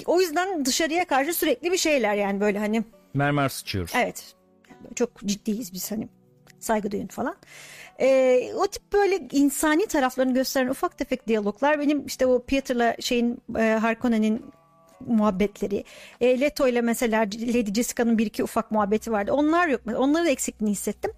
o 0.06 0.20
yüzden 0.20 0.64
dışarıya 0.64 1.04
karşı 1.04 1.34
sürekli 1.34 1.72
bir 1.72 1.78
şeyler 1.78 2.14
yani 2.14 2.40
böyle 2.40 2.58
hani 2.58 2.84
Mermer 3.14 3.48
sıçıyoruz. 3.48 3.92
Evet. 3.96 4.34
Çok 4.94 5.18
ciddiyiz 5.24 5.72
biz 5.72 5.90
hani 5.90 6.08
saygı 6.60 6.90
duyun 6.90 7.06
falan. 7.06 7.36
Ee, 8.00 8.52
o 8.56 8.66
tip 8.66 8.92
böyle 8.92 9.28
insani 9.32 9.86
taraflarını 9.86 10.34
gösteren 10.34 10.68
ufak 10.68 10.98
tefek 10.98 11.26
diyaloglar 11.28 11.78
benim 11.80 12.06
işte 12.06 12.26
o 12.26 12.42
Peter'la 12.44 12.96
şeyin 13.00 13.42
e, 13.58 13.62
Harkonnen'in 13.62 14.44
muhabbetleri. 15.06 15.84
E, 16.20 16.40
Leto 16.40 16.68
ile 16.68 16.80
mesela 16.80 17.20
Lady 17.20 17.72
Jessica'nın 17.74 18.18
bir 18.18 18.26
iki 18.26 18.44
ufak 18.44 18.70
muhabbeti 18.70 19.12
vardı. 19.12 19.32
Onlar 19.32 19.68
yok. 19.68 19.80
Onların 19.96 20.26
eksikliğini 20.26 20.72
hissettim. 20.72 21.12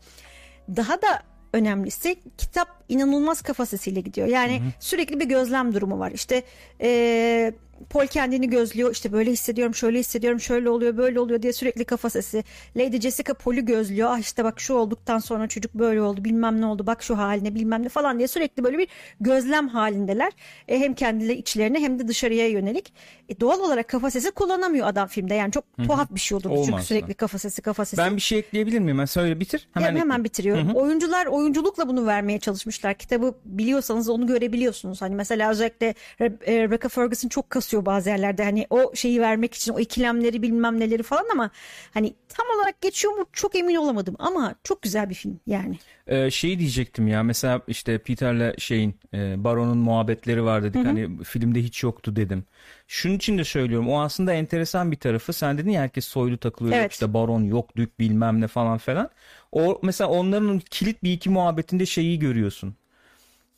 Daha 0.77 1.03
da 1.03 1.23
önemlisi 1.53 2.17
kitap 2.39 2.69
inanılmaz 2.89 3.43
kafa 3.43 3.67
sesiyle 3.67 4.01
gidiyor. 4.01 4.29
Yani 4.29 4.63
sürekli 4.81 5.21
bir 5.21 5.25
gözlem 5.25 5.75
durumu 5.75 5.99
var. 5.99 6.11
İşte 6.11 6.43
e, 6.81 7.53
Paul 7.91 8.07
kendini 8.07 8.51
gözlüyor. 8.51 8.93
İşte 8.93 9.13
böyle 9.13 9.31
hissediyorum, 9.31 9.75
şöyle 9.75 9.99
hissediyorum, 9.99 10.41
şöyle 10.41 10.71
oluyor, 10.71 10.97
böyle 10.97 11.21
oluyor 11.21 11.43
diye 11.43 11.53
sürekli 11.53 11.85
kafa 11.85 12.11
sesi. 12.11 12.45
Lady 12.77 13.01
Jessica 13.01 13.35
Paul'ü 13.35 13.61
gözlüyor. 13.61 14.09
Ah 14.13 14.19
işte 14.19 14.45
bak 14.45 14.61
şu 14.61 14.75
olduktan 14.75 15.19
sonra 15.19 15.49
çocuk 15.49 15.75
böyle 15.75 16.03
oldu, 16.03 16.25
bilmem 16.25 16.61
ne 16.61 16.67
oldu, 16.67 16.87
bak 16.87 17.03
şu 17.03 17.19
haline 17.19 17.55
bilmem 17.55 17.83
ne 17.83 17.89
falan 17.89 18.19
diye 18.19 18.29
sürekli 18.29 18.65
böyle 18.65 18.79
bir 18.79 18.89
gözlem 19.21 19.69
halindeler. 19.69 20.33
E, 20.69 20.79
hem 20.79 20.95
kendileri 20.95 21.39
içlerine 21.39 21.81
hem 21.81 21.99
de 21.99 22.09
dışarıya 22.09 22.49
yönelik. 22.49 22.93
E, 23.29 23.41
doğal 23.41 23.61
olarak 23.61 23.89
kafa 23.89 24.11
sesi 24.11 24.31
kullanamıyor 24.31 24.87
adam 24.87 25.09
filmde. 25.09 25.35
Yani 25.35 25.53
çok 25.53 25.65
tuhaf 25.87 26.11
bir 26.11 26.21
şey 26.21 26.37
olurdu 26.37 26.63
çünkü 26.67 26.83
sürekli 26.83 27.09
da. 27.09 27.15
kafa 27.15 27.39
sesi, 27.39 27.63
kafa 27.63 27.85
sesi. 27.85 28.03
Ben 28.03 28.17
bir 28.17 28.21
şey 28.21 28.39
ekleyebilir 28.39 28.79
miyim? 28.79 28.99
Ben 28.99 29.05
söyle 29.05 29.41
bitir. 29.41 29.69
Hemen, 29.75 29.89
Hemen, 29.89 30.01
hemen 30.01 30.25
bitiriyorum. 30.25 30.75
Oyuncular 30.75 31.27
oyunculukla 31.27 31.89
bunu 31.89 32.07
vermeye 32.07 32.39
çalışmışlar. 32.39 32.95
Kitabı 32.95 33.35
biliyorsanız 33.45 34.09
onu 34.09 34.27
görebiliyorsunuz. 34.27 35.03
Hani 35.03 35.15
mesela 35.15 35.51
özellikle 35.51 35.95
Re- 36.21 36.45
e, 36.45 36.63
Rebecca 36.63 36.89
Ferguson 36.89 37.29
çok 37.29 37.51
kasıyor 37.65 37.87
bazı 37.87 38.11
yerlerde. 38.11 38.45
Hani 38.45 38.67
o 38.71 38.95
şeyi 38.95 39.21
vermek 39.21 39.55
için 39.55 39.73
o 39.73 39.81
ikilemleri 39.81 40.43
bilmem 40.43 40.81
neleri 40.81 41.03
falan 41.03 41.25
ama 41.33 41.51
hani 41.95 42.15
tam 42.29 42.47
olarak 42.57 42.81
geçiyor 42.81 43.15
mu 43.15 43.27
çok 43.33 43.55
emin 43.57 43.75
olamadım. 43.75 44.15
Ama 44.19 44.55
çok 44.65 44.83
güzel 44.83 45.11
bir 45.11 45.15
film 45.15 45.41
yani. 45.47 45.79
Ee, 46.07 46.31
şey 46.31 46.59
diyecektim 46.59 47.09
ya 47.09 47.23
mesela 47.23 47.61
işte 47.69 47.99
Peter'le 47.99 48.55
şeyin 48.59 49.01
e, 49.15 49.45
Baron'un 49.45 49.79
muhabbetleri 49.79 50.45
var 50.45 50.63
dedik 50.63 50.85
hani 50.87 51.25
filmde 51.25 51.63
hiç 51.63 51.83
yoktu 51.83 52.17
dedim. 52.17 52.45
Şunun 52.87 53.15
için 53.15 53.39
de 53.39 53.45
söylüyorum 53.45 53.89
o 53.89 54.01
aslında 54.01 54.33
enteresan 54.33 54.93
bir 54.93 54.97
tarafı 54.97 55.33
sen 55.33 55.59
dedin 55.59 55.71
ya 55.71 55.83
herkes 55.83 56.05
soylu 56.05 56.39
takılıyor 56.39 56.77
Evet. 56.77 56.93
işte 56.93 57.15
Baron 57.15 57.43
yok 57.45 57.77
dük 57.77 57.99
bilmem 58.01 58.41
ne 58.41 58.47
falan 58.49 58.79
falan. 58.79 59.11
O 59.53 59.81
mesela 59.83 60.11
onların 60.11 60.59
kilit 60.71 61.03
bir 61.03 61.13
iki 61.13 61.31
muhabbetinde 61.31 61.87
şeyi 61.87 62.19
görüyorsun. 62.19 62.77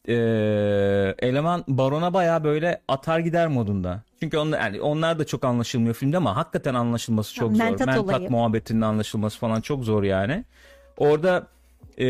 Ee, 0.08 1.14
eleman 1.18 1.64
Baron'a 1.68 2.14
baya 2.14 2.44
böyle 2.44 2.80
atar 2.88 3.18
gider 3.18 3.48
modunda. 3.48 4.02
Çünkü 4.20 4.38
onlar, 4.38 4.60
yani 4.60 4.80
onlar 4.80 5.18
da 5.18 5.26
çok 5.26 5.44
anlaşılmıyor 5.44 5.94
filmde 5.94 6.16
ama 6.16 6.36
hakikaten 6.36 6.74
anlaşılması 6.74 7.34
çok 7.34 7.52
zor. 7.52 7.58
mentat 7.64 7.86
Mentat 7.86 8.04
olayı. 8.04 8.30
muhabbetinin 8.30 8.80
anlaşılması 8.80 9.38
falan 9.38 9.60
çok 9.60 9.84
zor 9.84 10.02
yani. 10.02 10.44
Orada 10.96 11.46
e, 11.98 12.06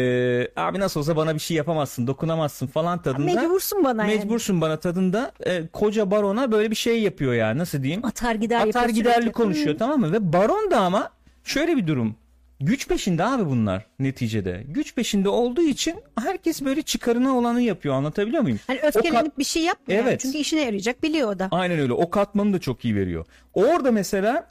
abi 0.56 0.78
nasıl 0.80 1.00
olsa 1.00 1.16
bana 1.16 1.34
bir 1.34 1.38
şey 1.38 1.56
yapamazsın, 1.56 2.06
dokunamazsın 2.06 2.66
falan 2.66 3.02
tadında. 3.02 3.34
Mecbursun 3.34 3.84
bana 3.84 4.06
yani. 4.06 4.18
Mecbursun 4.18 4.60
bana 4.60 4.76
tadında. 4.76 5.32
e, 5.46 5.66
koca 5.72 6.10
barona 6.10 6.52
böyle 6.52 6.70
bir 6.70 6.76
şey 6.76 7.02
yapıyor 7.02 7.34
yani 7.34 7.58
nasıl 7.58 7.82
diyeyim? 7.82 8.04
Atar 8.04 8.34
gider 8.34 8.68
Atar 8.68 8.88
giderli 8.88 9.14
sürekli. 9.14 9.32
konuşuyor 9.32 9.70
Hmm. 9.70 9.78
tamam 9.78 10.00
mı? 10.00 10.12
Ve 10.12 10.32
baron 10.32 10.70
da 10.70 10.80
ama 10.80 11.10
şöyle 11.44 11.76
bir 11.76 11.86
durum. 11.86 12.16
Güç 12.60 12.88
peşinde 12.88 13.24
abi 13.24 13.46
bunlar 13.46 13.86
neticede. 13.98 14.64
Güç 14.68 14.94
peşinde 14.94 15.28
olduğu 15.28 15.62
için 15.62 15.94
herkes 16.22 16.62
böyle 16.64 16.82
çıkarına 16.82 17.36
olanı 17.38 17.62
yapıyor 17.62 17.94
anlatabiliyor 17.94 18.42
muyum? 18.42 18.60
Hani 18.66 18.78
O 18.78 18.82
kat- 18.82 18.96
öfkelenip 18.96 19.38
bir 19.38 19.44
şey 19.44 19.62
yapmıyor. 19.62 20.02
Evet. 20.02 20.20
Çünkü 20.20 20.38
işine 20.38 20.60
yarayacak 20.60 21.02
biliyor 21.02 21.32
o 21.32 21.38
da. 21.38 21.48
Aynen 21.50 21.78
öyle. 21.78 21.92
O 21.92 22.10
katmanı 22.10 22.52
da 22.52 22.58
çok 22.58 22.84
iyi 22.84 22.96
veriyor. 22.96 23.24
Orada 23.54 23.92
mesela 23.92 24.50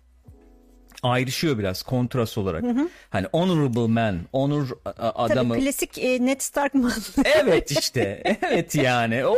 ayrışıyor 1.03 1.58
biraz 1.58 1.84
kontrast 1.84 2.38
olarak. 2.38 2.64
Hani 3.10 3.28
honorable 3.32 3.88
man, 3.88 4.20
a- 4.34 5.24
adamı. 5.26 5.53
Tabii 5.53 5.64
klasik 5.64 5.97
e, 5.97 6.26
Ned 6.26 6.41
Stark 6.41 6.74
mı? 6.74 6.91
Evet 7.26 7.72
işte. 7.72 8.24
Evet 8.41 8.76
yani. 8.76 9.26
O 9.26 9.38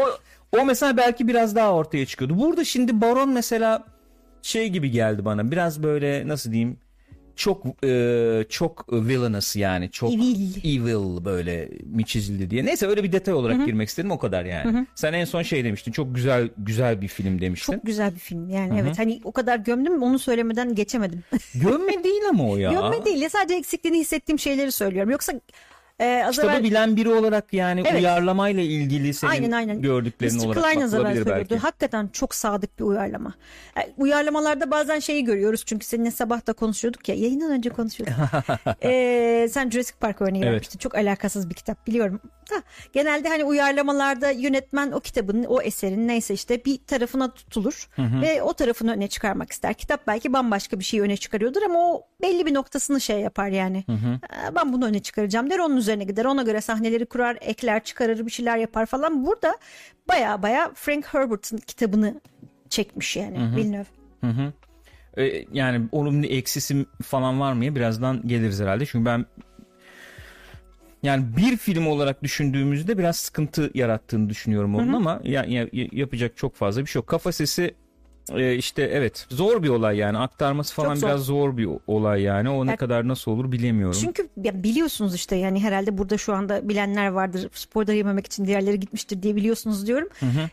o 0.57 0.65
mesela 0.65 0.97
belki 0.97 1.27
biraz 1.27 1.55
daha 1.55 1.73
ortaya 1.73 2.05
çıkıyordu. 2.05 2.39
Burada 2.39 2.63
şimdi 2.63 3.01
Baron 3.01 3.29
mesela 3.29 3.83
şey 4.41 4.69
gibi 4.69 4.91
geldi 4.91 5.25
bana. 5.25 5.51
Biraz 5.51 5.83
böyle 5.83 6.27
nasıl 6.27 6.51
diyeyim? 6.51 6.77
Çok 7.37 7.65
e, 7.83 8.43
çok 8.49 8.93
villainous 8.93 9.55
yani. 9.55 9.91
Çok 9.91 10.13
Evil. 10.13 10.55
evil 10.63 11.25
böyle 11.25 11.69
mi 11.85 12.05
çizildi 12.05 12.49
diye. 12.49 12.65
Neyse 12.65 12.87
öyle 12.87 13.03
bir 13.03 13.11
detay 13.11 13.33
olarak 13.33 13.65
girmek 13.65 13.89
istedim 13.89 14.11
o 14.11 14.19
kadar 14.19 14.45
yani. 14.45 14.87
Sen 14.95 15.13
en 15.13 15.25
son 15.25 15.41
şey 15.41 15.63
demiştin. 15.63 15.91
Çok 15.91 16.15
güzel 16.15 16.49
güzel 16.57 17.01
bir 17.01 17.07
film 17.07 17.41
demiştin. 17.41 17.73
Çok 17.73 17.85
güzel 17.85 18.15
bir 18.15 18.19
film 18.19 18.49
yani 18.49 18.79
evet. 18.81 18.99
Hani 18.99 19.21
o 19.23 19.31
kadar 19.31 19.59
gömdüm 19.59 20.03
onu 20.03 20.19
söylemeden 20.19 20.75
geçemedim. 20.75 21.23
Gömme 21.55 22.03
değil 22.03 22.21
ama 22.29 22.49
o 22.49 22.57
ya. 22.57 22.71
Gömme 22.81 23.05
değil 23.05 23.21
ya 23.21 23.29
sadece 23.29 23.55
eksikliğini 23.55 23.99
hissettiğim 23.99 24.39
şeyleri 24.39 24.71
söylüyorum. 24.71 25.11
Yoksa 25.11 25.33
Ee, 25.99 26.23
az 26.27 26.35
Kitabı 26.35 26.51
evvel- 26.51 26.63
bilen 26.63 26.95
biri 26.95 27.09
olarak 27.09 27.53
yani 27.53 27.83
Evet. 27.85 27.99
uyarlamayla 28.01 28.63
ilgili 28.63 29.13
senin 29.13 29.31
Aynen 29.31 29.51
aynen. 29.51 29.81
gördüklerin 29.81 30.35
Mr. 30.37 30.45
olarak 30.45 30.63
Klein 30.63 30.81
az 30.81 30.93
evvel 30.93 31.25
belki. 31.25 31.57
Hakikaten 31.57 32.07
çok 32.07 32.35
sadık 32.35 32.79
bir 32.79 32.83
uyarlama. 32.83 33.33
Yani 33.77 33.93
uyarlamalarda 33.97 34.71
bazen 34.71 34.99
şeyi 34.99 35.23
görüyoruz 35.23 35.63
çünkü 35.65 35.85
seninle 35.85 36.11
sabah 36.11 36.47
da 36.47 36.53
konuşuyorduk 36.53 37.09
ya 37.09 37.15
yayından 37.15 37.51
önce 37.51 37.69
konuşuyorduk. 37.69 38.15
Ee, 38.83 39.47
sen 39.51 39.69
Jurassic 39.69 39.97
Park 39.99 40.21
örneği 40.21 40.43
Evet. 40.43 40.51
vermiştin. 40.53 40.79
Çok 40.79 40.95
alakasız 40.95 41.49
bir 41.49 41.55
kitap 41.55 41.87
biliyorum. 41.87 42.19
Da, 42.51 42.55
genelde 42.93 43.29
hani 43.29 43.43
uyarlamalarda 43.43 44.29
yönetmen 44.31 44.91
o 44.91 44.99
kitabın 44.99 45.43
o 45.43 45.61
eserin 45.61 46.07
neyse 46.07 46.33
işte 46.33 46.65
bir 46.65 46.77
tarafına 46.87 47.33
tutulur 47.33 47.89
ve 48.21 48.41
o 48.41 48.53
tarafını 48.53 48.91
öne 48.93 49.07
çıkarmak 49.07 49.51
ister. 49.51 49.73
Kitap 49.73 50.07
belki 50.07 50.33
bambaşka 50.33 50.79
bir 50.79 50.83
şeyi 50.83 51.01
öne 51.03 51.17
çıkarıyordur 51.17 51.61
ama 51.61 51.79
o 51.79 52.03
belli 52.21 52.45
bir 52.45 52.53
noktasını 52.53 53.01
şey 53.01 53.19
yapar 53.19 53.47
yani. 53.47 53.83
Ee, 53.89 54.55
Ben 54.55 54.73
bunu 54.73 54.85
öne 54.85 54.99
çıkaracağım 54.99 55.49
der 55.49 55.59
onun 55.59 55.77
üzerine 55.87 56.03
gider. 56.03 56.25
Ona 56.25 56.43
göre 56.43 56.61
sahneleri 56.61 57.05
kurar, 57.05 57.37
ekler, 57.41 57.83
çıkarır 57.83 58.25
bir 58.25 58.31
şeyler 58.31 58.57
yapar 58.57 58.85
falan. 58.85 59.25
Burada 59.25 59.57
baya 60.09 60.41
baya 60.43 60.71
Frank 60.75 61.13
Herbert'ın 61.13 61.57
kitabını 61.57 62.21
çekmiş 62.69 63.15
yani 63.17 63.55
Villeneuve. 63.55 63.85
Ee, 65.17 65.45
yani 65.53 65.85
onun 65.91 66.23
eksisi 66.23 66.85
falan 67.03 67.39
var 67.39 67.53
mı? 67.53 67.75
Birazdan 67.75 68.27
geliriz 68.27 68.61
herhalde. 68.61 68.85
Çünkü 68.85 69.05
ben 69.05 69.25
yani 71.03 71.25
bir 71.37 71.57
film 71.57 71.87
olarak 71.87 72.23
düşündüğümüzde 72.23 72.97
biraz 72.97 73.17
sıkıntı 73.17 73.71
yarattığını 73.73 74.29
düşünüyorum 74.29 74.75
onun 74.75 74.93
ama 74.93 75.19
ya, 75.23 75.43
ya- 75.43 75.67
yapacak 75.73 76.37
çok 76.37 76.55
fazla 76.55 76.81
bir 76.81 76.85
şey 76.87 76.99
yok. 76.99 77.07
Kafa 77.07 77.31
sesi 77.31 77.75
e, 78.35 78.55
işte 78.55 78.81
evet 78.93 79.25
zor 79.29 79.63
bir 79.63 79.69
olay 79.69 79.97
yani 79.97 80.17
aktarması 80.17 80.73
falan 80.75 80.89
Çok 80.89 80.97
zor. 80.97 81.07
biraz 81.07 81.21
zor 81.21 81.57
bir 81.57 81.69
olay 81.87 82.21
yani. 82.21 82.49
O 82.49 82.65
ne 82.65 82.71
Ya- 82.71 82.77
kadar 82.77 83.07
nasıl 83.07 83.31
olur 83.31 83.51
bilemiyorum. 83.51 83.97
Çünkü 84.01 84.29
ya 84.43 84.63
biliyorsunuz 84.63 85.15
işte 85.15 85.35
yani 85.35 85.59
herhalde 85.63 85.97
burada 85.97 86.17
şu 86.17 86.33
anda 86.33 86.69
bilenler 86.69 87.07
vardır. 87.07 87.49
Spoiler 87.53 87.93
yememek 87.93 88.25
için 88.25 88.45
diğerleri 88.45 88.79
gitmiştir 88.79 89.21
diye 89.23 89.35
biliyorsunuz 89.35 89.87
diyorum. 89.87 90.07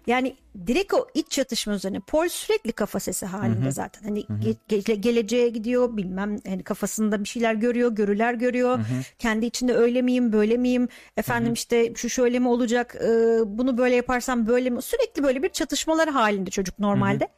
Yani 0.07 0.37
direkt 0.67 0.95
o 0.95 1.07
iç 1.15 1.31
çatışma 1.31 1.73
üzerine 1.75 2.01
Paul 2.01 2.29
sürekli 2.29 2.73
kafa 2.73 3.01
sesi 3.01 3.27
halinde 3.27 3.71
zaten. 3.71 4.03
Hani 4.09 4.21
ge- 4.21 4.57
ge- 4.69 4.95
geleceğe 4.95 5.49
gidiyor 5.49 5.97
bilmem 5.97 6.37
hani 6.49 6.63
kafasında 6.63 7.21
bir 7.21 7.29
şeyler 7.29 7.55
görüyor, 7.55 7.93
görüler 7.93 8.35
görüyor. 8.35 8.79
Kendi 9.19 9.47
içinde 9.47 9.75
öyle 9.75 10.03
miyim, 10.03 10.33
böyle 10.33 10.57
miyim? 10.57 10.89
Efendim 11.17 11.53
işte 11.53 11.95
şu 11.97 12.09
şöyle 12.11 12.39
mi 12.39 12.49
olacak? 12.49 12.95
e, 13.01 13.09
bunu 13.47 13.79
böyle 13.79 13.95
yaparsam 13.95 14.47
böyle 14.47 14.71
mi? 14.71 14.83
Sürekli 14.83 15.23
böyle 15.23 15.43
bir 15.43 15.49
çatışmalar 15.49 16.09
halinde 16.11 16.51
çocuk 16.51 16.79
normalde. 16.79 17.29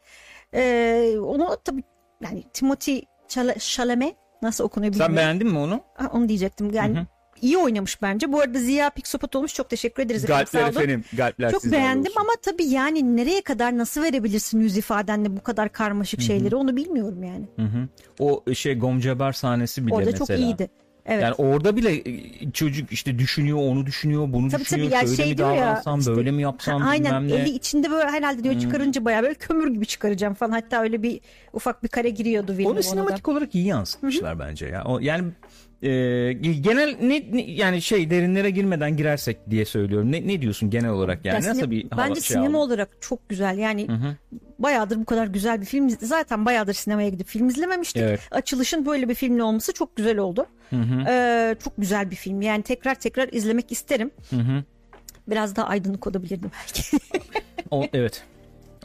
E, 0.57 1.15
onu 1.19 1.57
tabii 1.65 1.83
yani 2.21 2.43
Timothy 2.53 3.01
Chala- 3.29 3.59
Chalamet 3.75 4.15
nasıl 4.41 4.63
okunuyor 4.63 4.93
bilmiyorum. 4.93 5.15
Sen 5.15 5.23
beğendin 5.25 5.47
mi 5.47 5.57
onu? 5.57 5.81
Ha, 5.93 6.09
onu 6.13 6.29
diyecektim. 6.29 6.73
Yani 6.73 7.05
iyi 7.41 7.57
oynamış 7.57 8.01
bence. 8.01 8.31
Bu 8.31 8.39
arada 8.41 8.59
Ziya 8.59 8.89
Piksopat 8.89 9.35
olmuş. 9.35 9.53
Çok 9.53 9.69
teşekkür 9.69 10.03
ederiz. 10.03 10.25
Galpler 10.25 10.67
efendim. 10.69 11.03
Galpler 11.17 11.51
Çok 11.51 11.63
beğendim 11.63 12.11
olsun. 12.11 12.21
ama 12.21 12.29
tabii 12.41 12.65
yani 12.65 13.17
nereye 13.17 13.41
kadar 13.41 13.77
nasıl 13.77 14.03
verebilirsin 14.03 14.59
yüz 14.59 14.77
ifadenle 14.77 15.37
bu 15.37 15.43
kadar 15.43 15.69
karmaşık 15.71 16.21
şeyleri 16.21 16.55
onu 16.55 16.75
bilmiyorum 16.75 17.23
yani. 17.23 17.45
O 18.19 18.43
şey 18.53 18.79
Gomcabar 18.79 19.33
sahnesi 19.33 19.87
bile 19.87 19.95
Orada 19.95 20.05
mesela. 20.11 20.25
çok 20.25 20.39
iyiydi. 20.39 20.69
Evet. 21.09 21.23
Yani 21.23 21.33
orada 21.33 21.75
bile 21.75 21.91
e, 21.95 22.51
çocuk 22.51 22.91
işte 22.91 23.19
düşünüyor, 23.19 23.57
onu 23.57 23.85
düşünüyor, 23.85 24.33
bunu 24.33 24.49
Tabii 24.49 24.61
düşünüyor. 24.61 24.87
tabii 24.87 24.95
ya 24.95 25.01
şöyle 25.01 25.15
şey 25.15 25.29
mi 25.29 25.37
diyor 25.37 25.51
ya 25.55 25.61
davransam, 25.61 25.99
işte, 25.99 26.15
böyle 26.15 26.31
mi 26.31 26.41
yapsam 26.41 26.81
ha, 26.81 26.89
aynen 26.89 27.23
bilmem 27.23 27.37
ne. 27.39 27.41
eli 27.41 27.49
içinde 27.49 27.91
böyle 27.91 28.09
herhalde 28.09 28.43
diyor 28.43 28.59
çıkarınca 28.59 29.05
bayağı 29.05 29.23
böyle 29.23 29.33
kömür 29.33 29.73
gibi 29.73 29.85
çıkaracağım 29.85 30.33
falan 30.33 30.51
hatta 30.51 30.81
öyle 30.81 31.03
bir 31.03 31.19
ufak 31.53 31.83
bir 31.83 31.87
kare 31.87 32.09
giriyordu 32.09 32.55
Onu 32.59 32.67
ona 32.69 32.81
sinematik 32.83 33.27
olarak 33.27 33.55
iyi 33.55 33.65
yansıtmışlar 33.65 34.39
bence 34.39 34.65
ya. 34.65 34.83
O, 34.85 34.99
yani 34.99 35.27
e, 35.81 35.89
genel 36.61 36.95
ne, 37.01 37.23
ne- 37.31 37.51
yani 37.51 37.81
şey 37.81 38.09
derinlere 38.09 38.49
girmeden 38.49 38.97
girersek 38.97 39.37
diye 39.49 39.65
söylüyorum. 39.65 40.11
Ne, 40.11 40.27
ne 40.27 40.41
diyorsun 40.41 40.69
genel 40.69 40.89
olarak 40.89 41.25
yani? 41.25 41.43
Ya 41.43 41.49
Nasıl 41.49 41.59
sine- 41.61 41.71
bir 41.71 41.89
hava- 41.89 41.97
bence 42.09 42.21
şey 42.21 42.35
sinema 42.37 42.57
aldın? 42.57 42.67
olarak 42.67 42.89
çok 43.01 43.29
güzel 43.29 43.57
yani 43.57 43.87
bayağıdır 44.59 44.99
bu 44.99 45.05
kadar 45.05 45.27
güzel 45.27 45.61
bir 45.61 45.65
film 45.65 45.89
zaten 45.89 46.45
bayağıdır 46.45 46.73
sinemaya 46.73 47.09
gidip 47.09 47.27
film 47.27 47.49
izlememiştik. 47.49 48.01
Evet. 48.01 48.19
Açılışın 48.31 48.85
böyle 48.85 49.09
bir 49.09 49.15
filmle 49.15 49.43
olması 49.43 49.73
çok 49.73 49.95
güzel 49.95 50.17
oldu. 50.17 50.45
Ee, 51.07 51.55
çok 51.63 51.73
güzel 51.77 52.11
bir 52.11 52.15
film 52.15 52.41
yani 52.41 52.63
tekrar 52.63 52.95
tekrar 52.95 53.29
izlemek 53.31 53.71
isterim. 53.71 54.11
Biraz 55.27 55.55
daha 55.55 55.67
aydınlık 55.67 56.07
olabilirdi 56.07 56.47
belki. 56.53 56.97
O, 57.71 57.85
evet. 57.93 58.23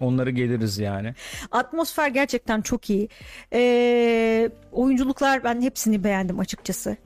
Onları 0.03 0.31
geliriz 0.31 0.79
yani. 0.79 1.15
Atmosfer 1.51 2.09
gerçekten 2.09 2.61
çok 2.61 2.91
iyi. 2.91 3.09
Ee, 3.53 4.51
oyunculuklar 4.73 5.45
ben 5.45 5.61
hepsini 5.63 6.05
beğendim 6.05 6.39
açıkçası. 6.41 6.97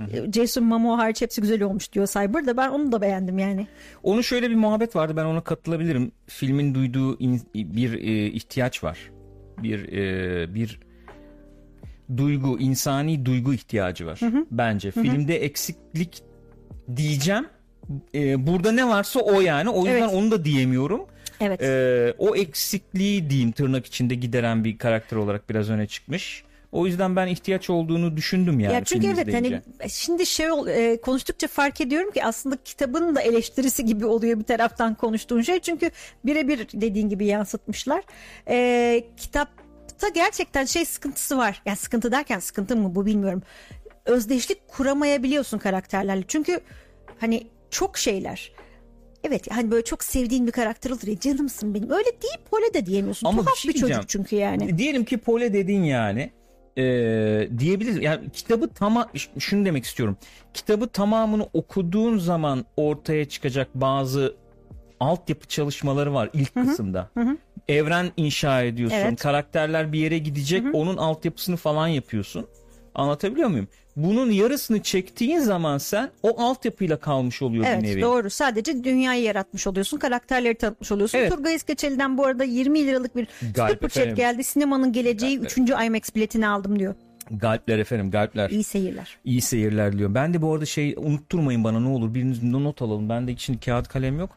Ee, 0.00 0.32
Jason 0.32 0.64
Momoa 0.64 0.98
hariç 0.98 1.22
hepsi 1.22 1.40
güzel 1.40 1.62
olmuş 1.62 1.92
diyor 1.92 2.06
Cyber 2.06 2.46
da 2.46 2.56
ben 2.56 2.68
onu 2.68 2.92
da 2.92 3.00
beğendim 3.02 3.38
yani. 3.38 3.66
Onun 4.02 4.20
şöyle 4.22 4.50
bir 4.50 4.54
muhabbet 4.54 4.96
vardı 4.96 5.16
ben 5.16 5.24
ona 5.24 5.40
katılabilirim. 5.40 6.12
Filmin 6.26 6.74
duyduğu 6.74 7.18
in- 7.18 7.42
bir 7.54 7.92
e, 7.92 8.26
ihtiyaç 8.26 8.84
var. 8.84 8.98
Bir 9.62 9.92
e, 9.92 10.54
bir 10.54 10.80
duygu, 12.16 12.58
insani 12.58 13.26
duygu 13.26 13.54
ihtiyacı 13.54 14.06
var 14.06 14.20
bence. 14.50 14.90
Filmde 14.90 15.44
eksiklik 15.44 16.22
diyeceğim. 16.96 17.46
E, 18.14 18.46
burada 18.46 18.72
ne 18.72 18.88
varsa 18.88 19.20
o 19.20 19.40
yani. 19.40 19.68
O 19.70 19.76
yüzden 19.86 20.00
Evet. 20.02 20.14
onu 20.14 20.30
da 20.30 20.44
diyemiyorum. 20.44 21.00
Evet. 21.42 21.62
E, 21.62 22.14
o 22.18 22.36
eksikliği 22.36 23.30
diyeyim 23.30 23.52
tırnak 23.52 23.86
içinde 23.86 24.14
gideren 24.14 24.64
bir 24.64 24.78
karakter 24.78 25.16
olarak 25.16 25.50
biraz 25.50 25.70
öne 25.70 25.86
çıkmış. 25.86 26.44
O 26.72 26.86
yüzden 26.86 27.16
ben 27.16 27.26
ihtiyaç 27.26 27.70
olduğunu 27.70 28.16
düşündüm 28.16 28.60
yani. 28.60 28.74
ya 28.74 28.84
çünkü 28.84 29.06
evet 29.06 29.34
hani 29.34 29.62
şimdi 29.88 30.26
şey 30.26 30.46
e, 30.68 31.00
konuştukça 31.00 31.48
fark 31.48 31.80
ediyorum 31.80 32.10
ki 32.10 32.24
aslında 32.24 32.56
kitabın 32.64 33.14
da 33.14 33.20
eleştirisi 33.20 33.84
gibi 33.84 34.06
oluyor 34.06 34.38
bir 34.38 34.44
taraftan 34.44 34.94
konuştuğun 34.94 35.42
şey. 35.42 35.60
Çünkü 35.60 35.90
birebir 36.24 36.68
dediğin 36.72 37.08
gibi 37.08 37.26
yansıtmışlar. 37.26 38.02
E, 38.48 39.04
kitapta 39.16 40.08
gerçekten 40.14 40.64
şey 40.64 40.84
sıkıntısı 40.84 41.38
var. 41.38 41.62
Yani 41.66 41.76
sıkıntı 41.76 42.12
derken 42.12 42.38
sıkıntı 42.38 42.76
mı 42.76 42.94
bu 42.94 43.06
bilmiyorum. 43.06 43.42
Özdeşlik 44.04 44.68
kuramayabiliyorsun 44.68 45.58
karakterlerle. 45.58 46.24
Çünkü 46.28 46.60
hani 47.20 47.46
çok 47.70 47.98
şeyler. 47.98 48.52
Evet 49.24 49.50
hani 49.50 49.70
böyle 49.70 49.84
çok 49.84 50.04
sevdiğin 50.04 50.46
bir 50.46 50.52
karakter 50.52 50.90
olur 50.90 51.06
ya 51.06 51.20
canımsın 51.20 51.74
benim. 51.74 51.90
Öyle 51.90 52.22
değil 52.22 52.38
Pole 52.50 52.74
de 52.74 52.86
diyemiyorsun. 52.86 53.26
Ama 53.26 53.38
bir 53.38 53.44
Tuhaf 53.44 53.58
şey 53.58 53.74
bir, 53.74 53.78
çocuk 53.78 54.08
çünkü 54.08 54.36
yani. 54.36 54.78
Diyelim 54.78 55.04
ki 55.04 55.18
Pole 55.18 55.52
dedin 55.52 55.82
yani. 55.82 56.30
Ee, 56.78 57.48
diyebiliriz. 57.58 58.02
Yani 58.02 58.30
kitabı 58.30 58.68
tamam 58.68 59.08
şunu 59.38 59.64
demek 59.64 59.84
istiyorum. 59.84 60.16
Kitabı 60.54 60.88
tamamını 60.88 61.48
okuduğun 61.52 62.18
zaman 62.18 62.64
ortaya 62.76 63.24
çıkacak 63.24 63.68
bazı 63.74 64.36
altyapı 65.00 65.48
çalışmaları 65.48 66.14
var 66.14 66.30
ilk 66.32 66.54
kısımda. 66.54 67.10
Evren 67.68 68.10
inşa 68.16 68.62
ediyorsun. 68.62 68.96
Evet. 68.96 69.20
Karakterler 69.22 69.92
bir 69.92 69.98
yere 69.98 70.18
gidecek. 70.18 70.64
Onun 70.72 70.96
altyapısını 70.96 71.56
falan 71.56 71.88
yapıyorsun. 71.88 72.46
Anlatabiliyor 72.94 73.48
muyum? 73.48 73.68
Bunun 73.96 74.30
yarısını 74.30 74.82
çektiğin 74.82 75.38
zaman 75.38 75.78
sen 75.78 76.10
o 76.22 76.42
altyapıyla 76.42 76.96
kalmış 76.96 77.42
oluyor 77.42 77.64
bir 77.64 77.68
Evet 77.68 77.82
nevi. 77.82 78.00
doğru. 78.00 78.30
Sadece 78.30 78.84
dünyayı 78.84 79.22
yaratmış 79.22 79.66
oluyorsun. 79.66 79.98
Karakterleri 79.98 80.54
tanıtmış 80.54 80.92
oluyorsun. 80.92 81.18
Evet. 81.18 81.32
Turgay 81.32 81.54
İskeçeli'den 81.54 82.18
bu 82.18 82.26
arada 82.26 82.44
20 82.44 82.86
liralık 82.86 83.16
bir 83.16 83.28
chat 83.56 83.82
efendim. 83.82 84.14
geldi. 84.14 84.44
Sinemanın 84.44 84.92
geleceği 84.92 85.38
3. 85.38 85.58
IMAX 85.58 86.14
biletini 86.14 86.46
aldım 86.48 86.78
diyor. 86.78 86.94
Galpler 87.30 87.78
efendim 87.78 88.10
galpler. 88.10 88.50
İyi 88.50 88.64
seyirler. 88.64 89.18
İyi 89.24 89.40
seyirler 89.40 89.98
diyor. 89.98 90.14
Ben 90.14 90.34
de 90.34 90.42
bu 90.42 90.52
arada 90.54 90.66
şey 90.66 90.94
unutturmayın 90.98 91.64
bana 91.64 91.80
ne 91.80 91.88
olur 91.88 92.14
biriniz 92.14 92.42
de 92.42 92.52
not 92.52 92.82
alalım. 92.82 93.08
Bende 93.08 93.36
şimdi 93.36 93.60
kağıt 93.60 93.88
kalem 93.88 94.18
yok. 94.18 94.30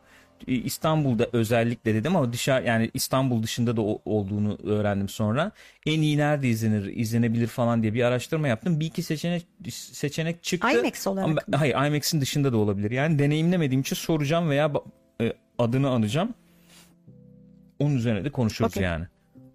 İstanbul'da 0.48 1.28
özellikle 1.34 1.96
dedim 1.96 2.16
ama 2.16 2.34
dışarı 2.34 2.66
yani 2.66 2.92
İstanbul 2.94 3.44
dışında 3.44 3.78
da 3.78 3.82
olduğunu 3.82 4.58
öğrendim 4.64 5.10
sonra. 5.10 5.52
En 5.86 6.02
iyi 6.02 6.18
nerede 6.18 6.50
izlenir, 6.50 6.86
izlenebilir 6.86 7.48
falan 7.48 7.82
diye 7.84 7.94
bir 7.94 8.04
araştırma 8.04 8.48
yaptım. 8.48 8.80
Bir 8.80 8.86
iki 8.86 9.04
seçenek 9.04 9.46
seçenek 9.72 10.44
çıktı. 10.44 10.80
IMAX 10.80 11.08
olarak 11.08 11.26
Ama, 11.26 11.34
mı? 11.34 11.58
hayır 11.58 11.74
IMAX'in 11.88 12.22
dışında 12.22 12.54
da 12.54 12.58
olabilir. 12.58 12.92
Yani 12.92 13.20
deneyimlemediğim 13.20 13.82
için 13.82 13.96
soracağım 13.96 14.50
veya 14.50 14.72
e, 15.22 15.34
adını 15.58 15.90
anacağım. 15.90 16.34
Onun 17.80 17.96
üzerine 17.96 18.26
de 18.26 18.30
konuşuruz 18.30 18.72
Okey. 18.72 18.84
yani. 18.84 19.06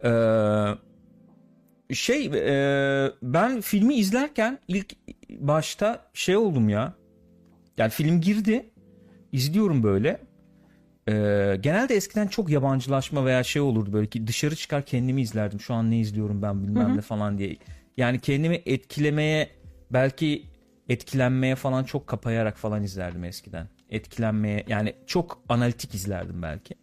Ee, 0.05 1.95
şey 1.95 2.27
e, 2.27 3.13
ben 3.23 3.61
filmi 3.61 3.95
izlerken 3.95 4.59
ilk 4.69 4.97
başta 5.31 6.05
şey 6.15 6.37
oldum 6.37 6.69
ya. 6.69 6.95
Yani 7.79 7.91
film 7.91 8.21
girdi. 8.21 8.71
izliyorum 9.33 9.83
böyle. 9.83 10.21
Ee, 11.11 11.57
genelde 11.61 11.95
eskiden 11.95 12.27
çok 12.27 12.51
yabancılaşma 12.51 13.25
veya 13.25 13.43
şey 13.43 13.63
olurdu 13.63 13.93
böyle 13.93 14.07
ki 14.07 14.27
dışarı 14.27 14.57
çıkar 14.57 14.87
kendimi 14.87 15.23
izlerdim. 15.23 15.61
Şu 15.61 15.75
an 15.75 15.91
ne 15.91 15.99
izliyorum 15.99 16.43
ben 16.43 16.63
bilmem 16.63 16.97
ne 16.97 17.01
falan 17.01 17.39
diye. 17.39 17.57
Yani 17.97 18.21
kendimi 18.21 18.63
etkilemeye 18.67 19.51
belki 19.91 20.47
etkilenmeye 20.89 21.55
falan 21.55 21.85
çok 21.85 22.07
kapayarak 22.07 22.57
falan 22.57 22.83
izlerdim 22.83 23.25
eskiden. 23.25 23.69
Etkilenmeye 23.91 24.65
yani 24.69 24.95
çok 25.07 25.43
analitik 25.49 25.95
izlerdim 25.95 26.43
belki. 26.43 26.75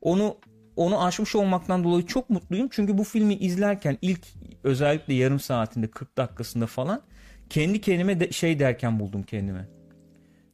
Onu 0.00 0.36
onu 0.76 1.04
aşmış 1.04 1.34
olmaktan 1.34 1.84
dolayı 1.84 2.06
çok 2.06 2.30
mutluyum. 2.30 2.68
Çünkü 2.70 2.98
bu 2.98 3.04
filmi 3.04 3.34
izlerken 3.34 3.98
ilk 4.02 4.20
özellikle 4.64 5.14
yarım 5.14 5.40
saatinde 5.40 5.86
40 5.86 6.16
dakikasında 6.16 6.66
falan 6.66 7.02
kendi 7.50 7.80
kendime 7.80 8.20
de 8.20 8.32
şey 8.32 8.58
derken 8.58 9.00
buldum 9.00 9.22
kendimi. 9.22 9.68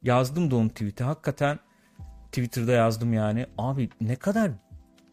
Yazdım 0.02 0.50
da 0.50 0.56
onu 0.56 0.68
tweet'e. 0.68 1.04
Hakikaten 1.04 1.58
Twitter'da 2.32 2.72
yazdım 2.72 3.12
yani. 3.12 3.46
Abi 3.58 3.88
ne 4.00 4.16
kadar 4.16 4.50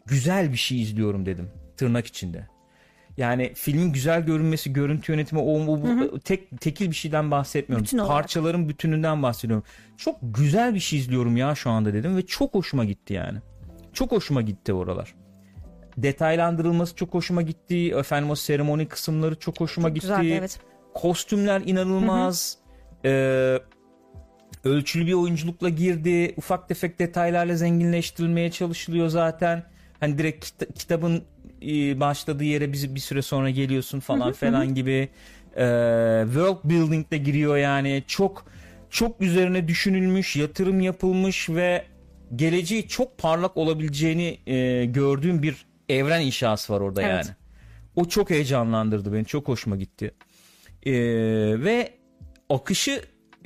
güzel 0.06 0.52
bir 0.52 0.58
şey 0.58 0.82
izliyorum 0.82 1.26
dedim. 1.26 1.50
Tırnak 1.78 2.06
içinde. 2.06 2.48
Yani 3.18 3.52
filmin 3.56 3.94
güzel 3.94 4.26
görünmesi, 4.26 4.74
görüntü 4.74 5.12
yönetimi, 5.12 5.42
o, 5.42 5.74
o 5.74 5.82
bu, 5.82 6.20
tek 6.20 6.62
tekil 6.62 6.90
bir 6.90 6.96
şeyden 6.96 7.32
bahsetmiyorum. 7.32 7.86
Bütün 7.86 7.98
olarak. 7.98 8.14
Parçaların 8.14 8.70
bütününden 8.70 9.24
bahsediyorum. 9.24 9.66
Çok 9.98 10.18
güzel 10.22 10.76
bir 10.76 10.80
şey 10.80 11.00
izliyorum 11.00 11.38
ya 11.38 11.56
şu 11.56 11.70
anda 11.70 11.94
dedim 11.94 12.18
ve 12.18 12.26
çok 12.26 12.54
hoşuma 12.54 12.86
gitti 12.86 13.14
yani. 13.14 13.38
Çok 13.94 14.12
hoşuma 14.12 14.42
gitti 14.42 14.74
oralar. 14.74 15.16
Detaylandırılması 15.98 16.96
çok 16.96 17.14
hoşuma 17.14 17.42
gitti. 17.42 17.92
Efendim 17.92 18.30
o 18.30 18.36
seremoni 18.36 18.88
kısımları 18.88 19.36
çok 19.40 19.60
hoşuma 19.60 19.88
Çok 19.88 19.96
gitti. 19.96 20.08
güzeldi 20.08 20.34
evet. 20.40 20.60
Kostümler 20.94 21.62
inanılmaz. 21.66 22.58
Ee, 23.06 23.60
ölçülü 24.64 25.08
bir 25.08 25.14
oyunculukla 25.14 25.70
girdi. 25.70 26.34
Ufak 26.38 26.68
tefek 26.68 27.00
detaylarla 27.00 27.56
zenginleştirilmeye 27.56 28.52
çalışılıyor 28.52 29.08
zaten. 29.08 29.64
Hani 30.00 30.18
direkt 30.18 30.46
kita- 30.46 30.74
kitabın 30.74 31.24
e, 31.62 32.00
başladığı 32.00 32.44
yere 32.44 32.74
bizi 32.74 32.96
bir 32.96 33.00
süre 33.00 33.22
sonra 33.22 33.50
geliyorsun 33.50 34.00
falan 34.00 34.34
falan 34.34 34.76
gibi. 34.76 35.10
Ee, 35.56 36.24
world 36.26 36.58
building 36.64 37.12
de 37.12 37.18
giriyor 37.18 37.58
yani. 37.58 38.04
Çok 38.08 38.46
çok 38.90 39.22
üzerine 39.22 39.68
düşünülmüş, 39.68 40.36
yatırım 40.36 40.82
yapılmış 40.82 41.50
ve 41.50 41.86
geleceği 42.36 42.88
çok 42.88 43.18
parlak 43.18 43.58
olabileceğini 43.58 44.38
e, 44.48 44.86
gördüğüm 44.86 45.44
bir 45.44 45.66
evren 45.90 46.22
inşası 46.22 46.74
var 46.74 46.82
orada 46.82 47.02
Evet. 47.02 47.26
yani. 47.26 47.36
O 47.96 48.06
çok 48.06 48.30
heyecanlandırdı 48.30 49.14
beni. 49.14 49.26
Çok 49.26 49.48
hoşuma 49.48 49.76
gitti. 49.76 50.12
Ee, 50.86 50.92
ve 51.64 51.94
akışı 52.50 53.02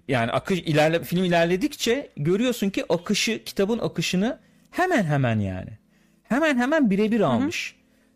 yani 0.07 0.31
akış 0.31 0.59
ilerle 0.59 1.03
film 1.03 1.23
ilerledikçe 1.23 2.09
görüyorsun 2.17 2.69
ki 2.69 2.85
akışı 2.89 3.43
kitabın 3.43 3.79
akışını 3.79 4.39
hemen 4.71 5.03
hemen 5.03 5.39
yani 5.39 5.69
hemen 6.23 6.57
hemen 6.57 6.89
birebir 6.89 7.21
almış. 7.21 7.75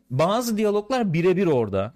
Bazı 0.10 0.58
diyaloglar 0.58 1.14
birebir 1.14 1.48
orada. 1.48 1.92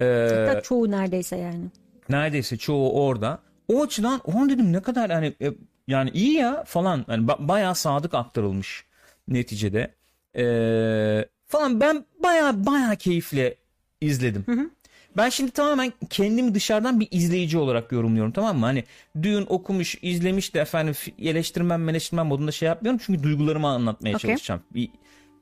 Ee, 0.00 0.04
Hatta 0.46 0.60
çoğu 0.62 0.90
neredeyse 0.90 1.36
yani. 1.36 1.64
neredeyse 2.08 2.56
çoğu 2.56 2.92
orada. 3.06 3.38
O 3.68 3.82
açıdan 3.82 4.20
onu 4.24 4.48
dedim 4.50 4.72
ne 4.72 4.82
kadar 4.82 5.10
hani 5.10 5.34
e, 5.42 5.52
yani 5.88 6.10
iyi 6.10 6.32
ya 6.32 6.64
falan 6.64 7.04
yani 7.08 7.26
ba- 7.26 7.48
bayağı 7.48 7.74
sadık 7.74 8.14
aktarılmış 8.14 8.84
neticede. 9.28 9.94
Ee, 10.36 11.28
falan 11.46 11.80
ben 11.80 12.04
bayağı 12.22 12.66
bayağı 12.66 12.96
keyifle 12.96 13.54
izledim. 14.00 14.70
Ben 15.16 15.28
şimdi 15.28 15.50
tamamen 15.50 15.92
kendimi 16.10 16.54
dışarıdan 16.54 17.00
bir 17.00 17.08
izleyici 17.10 17.58
olarak 17.58 17.92
yorumluyorum 17.92 18.32
tamam 18.32 18.58
mı? 18.58 18.66
Hani 18.66 18.84
düğün 19.22 19.46
okumuş, 19.48 19.98
izlemiş 20.02 20.54
de 20.54 20.60
efendim 20.60 20.94
eleştirmen, 21.18 21.80
meleştirmen 21.80 22.26
modunda 22.26 22.52
şey 22.52 22.66
yapmıyorum. 22.66 23.00
Çünkü 23.06 23.22
duygularımı 23.22 23.68
anlatmaya 23.68 24.16
Okey. 24.16 24.30
çalışacağım. 24.30 24.62
Bir, 24.74 24.90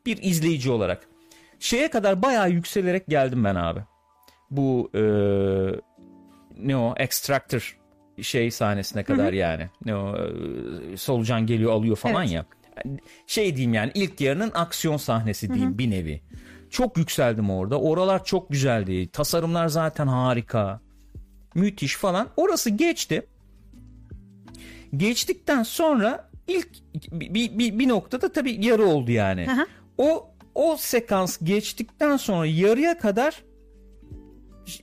bir 0.07 0.23
izleyici 0.23 0.71
olarak. 0.71 1.09
Şeye 1.59 1.91
kadar 1.91 2.23
bayağı 2.23 2.51
yükselerek 2.51 3.07
geldim 3.07 3.45
ben 3.45 3.55
abi. 3.55 3.81
Bu 4.51 4.91
e, 4.95 5.03
ne 6.59 6.77
o 6.77 6.95
Extractor 6.97 7.79
şey 8.23 8.51
sahnesine 8.51 9.05
kadar 9.05 9.33
yani. 9.33 9.68
Ne 9.85 9.97
o 9.97 10.16
e, 10.16 10.97
solucan 10.97 11.47
geliyor 11.47 11.73
alıyor 11.73 11.97
falan 11.97 12.23
Evet. 12.23 12.33
ya. 12.33 12.47
Şey 13.27 13.57
diyeyim 13.57 13.75
yani 13.75 13.91
ilk 13.95 14.21
yarının 14.21 14.51
aksiyon 14.55 14.97
sahnesi 14.97 15.55
diyeyim 15.55 15.79
bir 15.79 15.91
nevi. 15.91 16.21
Çok 16.71 16.97
yükseldim 16.97 17.51
orada. 17.51 17.81
Oralar 17.81 18.25
çok 18.25 18.51
güzeldi. 18.51 19.09
Tasarımlar 19.09 19.68
zaten 19.68 20.07
harika. 20.07 20.81
Müthiş 21.55 21.97
falan. 21.97 22.29
Orası 22.37 22.71
geçti. 22.71 23.27
Geçtikten 24.97 25.62
sonra 25.62 26.31
ilk 26.49 26.68
bir, 27.12 27.59
bir, 27.59 27.79
bir 27.79 27.89
noktada 27.89 28.33
tabii 28.33 28.66
yarı 28.66 28.85
oldu 28.85 29.11
yani. 29.11 29.47
Hı. 29.47 29.66
O 29.99 30.31
o 30.55 30.77
sekans 30.77 31.39
geçtikten 31.43 32.16
sonra 32.16 32.47
yarıya 32.47 32.99
kadar 32.99 33.43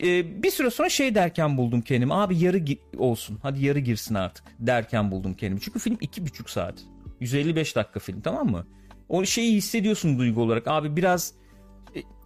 e, 0.02 0.44
bir 0.44 0.52
süre 0.52 0.70
sonra 0.70 0.90
şey 0.90 1.16
derken 1.16 1.58
buldum 1.58 1.82
kendimi. 1.82 2.14
Abi 2.14 2.38
yarı 2.38 2.62
olsun. 2.98 3.40
Hadi 3.42 3.66
yarı 3.66 3.80
girsin 3.80 4.16
artık 4.16 4.46
derken 4.60 5.12
buldum 5.12 5.34
kendimi. 5.34 5.62
Çünkü 5.62 5.80
film 5.80 5.98
iki 6.02 6.26
buçuk 6.26 6.50
saat. 6.50 6.76
155 7.20 7.76
dakika 7.76 8.00
film 8.00 8.22
tamam 8.22 8.52
mı? 8.52 8.68
O 9.10 9.26
şeyi 9.26 9.56
hissediyorsun 9.56 10.20
duygu 10.20 10.42
olarak. 10.42 10.68
Abi 10.68 10.96
biraz 10.96 11.34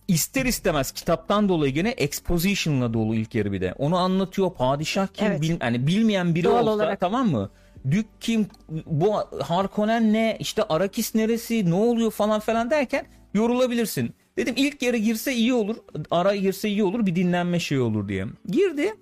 ister 0.07 0.45
istemez 0.45 0.91
kitaptan 0.91 1.49
dolayı 1.49 1.73
gene 1.73 1.89
exposition'la 1.89 2.93
dolu 2.93 3.15
ilk 3.15 3.35
yarı 3.35 3.51
bir 3.51 3.61
de. 3.61 3.73
Onu 3.77 3.97
anlatıyor. 3.97 4.53
Padişah 4.53 5.07
kim? 5.07 5.27
Evet. 5.27 5.41
Bil- 5.41 5.59
hani 5.59 5.87
bilmeyen 5.87 6.35
biri 6.35 6.43
Doğal 6.43 6.61
olsa 6.61 6.71
olarak. 6.71 6.99
tamam 6.99 7.29
mı? 7.29 7.49
Dük 7.91 8.05
kim? 8.19 8.47
Bu 8.85 9.15
Harkonnen 9.41 10.13
ne? 10.13 10.37
İşte 10.39 10.63
Arakis 10.63 11.15
neresi? 11.15 11.69
Ne 11.69 11.73
oluyor 11.75 12.11
falan 12.11 12.39
falan 12.39 12.69
derken 12.69 13.05
yorulabilirsin. 13.33 14.13
Dedim 14.37 14.53
ilk 14.57 14.81
yarı 14.81 14.97
girse 14.97 15.33
iyi 15.33 15.53
olur. 15.53 15.75
Ara 16.11 16.35
girse 16.35 16.69
iyi 16.69 16.83
olur. 16.83 17.05
Bir 17.05 17.15
dinlenme 17.15 17.59
şey 17.59 17.79
olur 17.79 18.07
diye. 18.07 18.25
Girdi. 18.49 18.93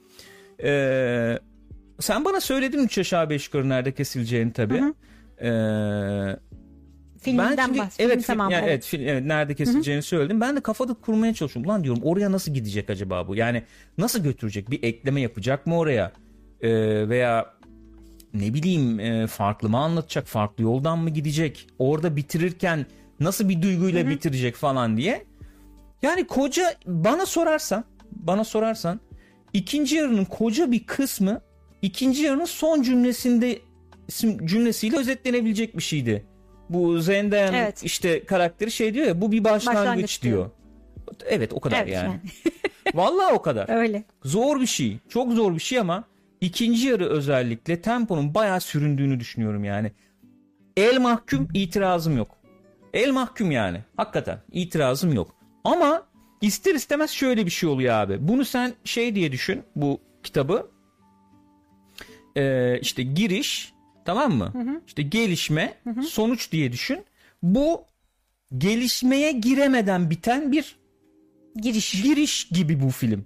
Ee, 0.64 1.40
sen 2.00 2.26
bana 2.26 2.42
söyledin 2.42 2.84
3 2.86 2.98
aşağı 2.98 3.30
5 3.30 3.46
yukarı 3.46 3.70
nerede 3.70 3.92
kesileceğini 3.92 4.54
tabii. 4.54 4.84
Ee, 5.42 6.40
Filminden 7.22 7.58
ben 7.58 7.66
şimdi, 7.66 7.80
bahs. 7.80 8.00
evet, 8.00 8.16
Film 8.16 8.24
tamam. 8.24 8.52
yani 8.52 8.66
evet. 8.66 8.86
film- 8.86 9.08
evet, 9.08 9.26
nerede 9.26 9.56
kesileceğini 9.56 10.02
söyledim. 10.02 10.42
Ben 10.42 10.56
de 10.56 10.62
kafada 10.62 10.94
kurmaya 10.94 11.34
çalışıyorum. 11.34 11.72
Ulan 11.72 11.84
diyorum 11.84 12.02
oraya 12.04 12.32
nasıl 12.32 12.54
gidecek 12.54 12.90
acaba 12.90 13.28
bu? 13.28 13.36
Yani 13.36 13.64
nasıl 13.98 14.24
götürecek? 14.24 14.72
Bir 14.72 14.84
ekleme 14.84 15.22
yapacak 15.22 15.68
mı 15.68 15.78
oraya? 15.78 16.12
Ee, 16.62 16.70
veya 17.10 17.54
ne 18.34 18.54
bileyim 18.54 19.00
e, 19.00 19.28
farklı 19.28 19.70
mı 19.70 19.78
anlatacak? 19.78 20.28
Farklı 20.28 20.64
yoldan 20.64 21.00
mı 21.00 21.10
gidecek? 21.10 21.68
Orada 21.80 22.16
bitirirken 22.16 22.86
nasıl 23.20 23.50
bir 23.50 23.62
duyguyla 23.62 24.10
bitirecek 24.10 24.56
falan 24.56 24.98
diye. 24.98 25.26
Yani 26.02 26.28
koca 26.28 26.76
bana 26.86 27.26
sorarsan, 27.26 27.84
bana 28.12 28.44
sorarsan 28.44 29.00
ikinci 29.54 29.96
yarının 29.96 30.26
koca 30.26 30.72
bir 30.72 30.86
kısmı 30.86 31.42
ikinci 31.82 32.24
yarının 32.24 32.46
son 32.46 32.82
cümlesinde 32.82 33.60
cümlesiyle 34.46 34.98
özetlenebilecek 34.98 35.78
bir 35.78 35.84
şeydi. 35.84 36.26
Bu 36.70 37.00
Zendaya'nın 37.00 37.54
Evet. 37.58 37.84
işte 37.84 38.24
karakteri 38.26 38.72
şey 38.72 38.94
diyor 38.94 39.08
ya 39.08 39.22
bu 39.22 39.32
bir 39.32 39.44
başlangıç, 39.44 39.80
Başlangıç 39.82 40.22
diyor. 40.24 40.36
diyor. 40.38 40.50
Evet 41.26 41.54
o 41.54 41.60
kadar 41.60 41.78
Evet, 41.84 41.94
yani. 41.94 42.08
yani. 42.08 42.20
Vallahi 42.94 43.34
o 43.34 43.42
kadar. 43.42 43.70
Öyle. 43.82 44.04
Zor 44.24 44.62
bir 44.62 44.66
şey. 44.66 44.98
Çok 45.10 45.32
zor 45.34 45.56
bir 45.56 45.60
şey 45.60 45.80
ama 45.80 46.04
ikinci 46.42 46.88
yarı 46.88 47.10
özellikle 47.10 47.82
temponun 47.82 48.34
bayağı 48.34 48.62
süründüğünü 48.62 49.20
düşünüyorum 49.20 49.64
yani. 49.64 49.92
El 50.78 51.00
mahkum 51.00 51.48
itirazım 51.54 52.18
yok. 52.18 52.38
El 52.94 53.12
mahkum 53.12 53.52
yani. 53.52 53.84
Hakikaten 53.98 54.40
itirazım 54.52 55.14
yok. 55.14 55.36
Ama 55.64 56.04
ister 56.42 56.76
istemez 56.76 57.10
şöyle 57.12 57.46
bir 57.46 57.52
şey 57.52 57.70
oluyor 57.70 57.94
abi. 57.94 58.18
Bunu 58.28 58.46
sen 58.46 58.74
şey 58.84 59.16
diye 59.16 59.32
düşün 59.32 59.64
bu 59.76 60.02
kitabı. 60.24 60.70
Ee, 62.38 62.80
işte 62.82 63.04
giriş 63.04 63.74
tamam 64.10 64.34
mı? 64.34 64.82
İşte 64.88 65.02
gelişme 65.02 65.74
sonuç 66.08 66.52
diye 66.52 66.72
düşün. 66.72 67.06
Bu 67.44 67.84
gelişmeye 68.58 69.32
giremeden 69.32 70.10
biten 70.10 70.52
bir 70.52 70.76
Giriş. 71.56 72.02
giriş 72.04 72.48
gibi 72.48 72.84
bu 72.84 72.90
film. 72.90 73.26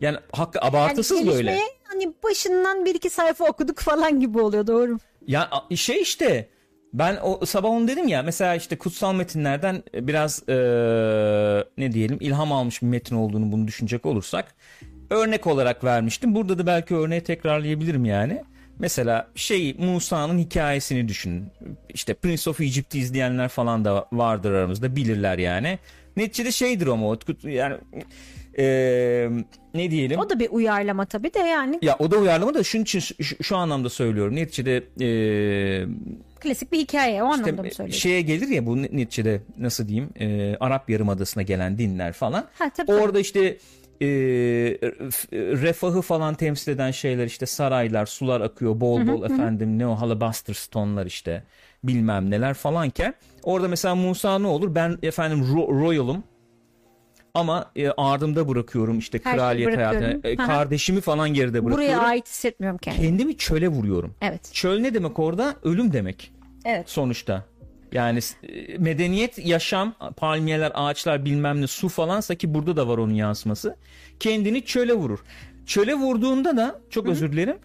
Yani 0.00 0.18
hakkı 0.32 0.60
abartısız 0.60 1.18
Yani 1.18 1.28
böyle. 1.28 1.58
Hani 1.84 2.12
başından 2.24 2.84
bir 2.84 2.94
iki 2.94 3.10
sayfa 3.10 3.44
okuduk 3.44 3.78
falan 3.78 4.20
gibi 4.20 4.40
oluyor 4.40 4.66
doğru. 4.66 4.98
Ya 5.26 5.50
şey 5.74 6.02
işte 6.02 6.48
ben 6.92 7.18
o 7.22 7.46
sabah 7.46 7.68
onu 7.68 7.88
dedim 7.88 8.08
ya 8.08 8.22
mesela 8.22 8.54
işte 8.54 8.78
kutsal 8.78 9.14
metinlerden 9.14 9.82
biraz 9.94 10.42
eee, 10.48 11.64
ne 11.78 11.92
diyelim 11.92 12.18
ilham 12.20 12.52
almış 12.52 12.82
bir 12.82 12.86
metin 12.86 13.16
olduğunu 13.16 13.52
bunu 13.52 13.66
düşünecek 13.66 14.06
olursak 14.06 14.54
örnek 15.10 15.46
olarak 15.46 15.84
vermiştim. 15.84 16.34
Burada 16.34 16.58
da 16.58 16.66
belki 16.66 16.94
örneği 16.94 17.20
tekrarlayabilirim 17.20 18.04
yani. 18.04 18.42
Mesela 18.78 19.28
şey 19.34 19.74
Musa'nın 19.78 20.38
hikayesini 20.38 21.08
düşünün. 21.08 21.44
İşte 21.88 22.14
Prince 22.14 22.50
of 22.50 22.60
Egypt'i 22.60 22.98
izleyenler 22.98 23.48
falan 23.48 23.84
da 23.84 24.08
vardır 24.12 24.52
aramızda 24.52 24.96
bilirler 24.96 25.38
yani. 25.38 25.78
Neticede 26.16 26.52
şeydir 26.52 26.86
o 26.86 27.16
yani 27.42 27.76
eee, 28.58 29.30
ne 29.74 29.90
diyelim? 29.90 30.20
O 30.20 30.30
da 30.30 30.38
bir 30.38 30.48
uyarlama 30.50 31.04
tabii 31.04 31.34
de 31.34 31.38
yani 31.38 31.78
Ya 31.82 31.96
o 31.98 32.10
da 32.10 32.16
uyarlama 32.16 32.54
da 32.54 32.64
şunun 32.64 32.82
için 32.82 33.00
şu, 33.00 33.42
şu 33.42 33.56
anlamda 33.56 33.88
söylüyorum. 33.88 34.36
Neticede 34.36 34.84
eee 35.00 35.86
klasik 36.40 36.72
bir 36.72 36.78
hikaye 36.78 37.22
o 37.22 37.26
anlamda 37.26 37.62
mı 37.62 37.68
işte 37.68 37.76
söylüyorsun? 37.76 38.00
şeye 38.00 38.20
gelir 38.20 38.48
ya 38.48 38.66
bu 38.66 38.82
neticede 38.82 39.40
nasıl 39.58 39.88
diyeyim 39.88 40.10
eee, 40.20 40.56
Arap 40.60 40.90
Yarımadası'na 40.90 41.42
gelen 41.42 41.78
dinler 41.78 42.12
falan. 42.12 42.46
Ha, 42.58 42.70
tabii, 42.76 42.92
Orada 42.92 43.20
işte 43.20 43.56
f- 45.10 45.28
refahı 45.32 46.02
falan 46.02 46.34
temsil 46.34 46.72
eden 46.72 46.90
şeyler 46.90 47.26
işte 47.26 47.46
saraylar, 47.46 48.06
sular 48.06 48.40
akıyor 48.40 48.80
bol 48.80 49.06
bol 49.06 49.22
efendim 49.24 49.78
ne 49.78 49.86
o 49.86 49.92
alabaster 49.92 50.54
stone'lar 50.54 51.06
işte 51.06 51.42
bilmem 51.84 52.30
neler 52.30 52.54
falanken 52.54 53.14
orada 53.42 53.68
mesela 53.68 53.94
Musa 53.94 54.38
ne 54.38 54.46
olur 54.46 54.74
ben 54.74 54.98
efendim 55.02 55.38
ro- 55.38 55.80
royal'ım 55.80 56.24
ama 57.34 57.70
e, 57.76 57.88
ardımda 57.90 58.48
bırakıyorum 58.48 58.98
işte 58.98 59.20
Her 59.22 59.36
kraliyet 59.36 59.76
hayatını. 59.76 60.20
E, 60.24 60.36
kardeşimi 60.36 61.00
falan 61.00 61.34
geride 61.34 61.64
bırakıyorum. 61.64 61.94
Buraya 61.96 62.08
ait 62.08 62.28
hissetmiyorum 62.28 62.78
kendimi. 62.78 63.06
Kendimi 63.06 63.36
çöle 63.36 63.68
vuruyorum. 63.68 64.14
Evet. 64.22 64.50
Çöl 64.52 64.78
ne 64.80 64.94
demek 64.94 65.18
orada? 65.18 65.54
Ölüm 65.62 65.92
demek 65.92 66.32
Evet. 66.64 66.90
sonuçta. 66.90 67.44
Yani 67.92 68.18
e, 68.42 68.78
medeniyet, 68.78 69.46
yaşam, 69.46 69.94
palmiyeler, 70.16 70.72
ağaçlar 70.74 71.24
bilmem 71.24 71.60
ne 71.60 71.66
su 71.66 71.88
falansa 71.88 72.34
ki 72.34 72.54
burada 72.54 72.76
da 72.76 72.88
var 72.88 72.98
onun 72.98 73.14
yansıması. 73.14 73.76
Kendini 74.20 74.64
çöle 74.64 74.94
vurur. 74.94 75.18
Çöle 75.66 75.94
vurduğunda 75.94 76.56
da 76.56 76.80
çok 76.90 77.08
özür 77.08 77.32
dilerim. 77.32 77.56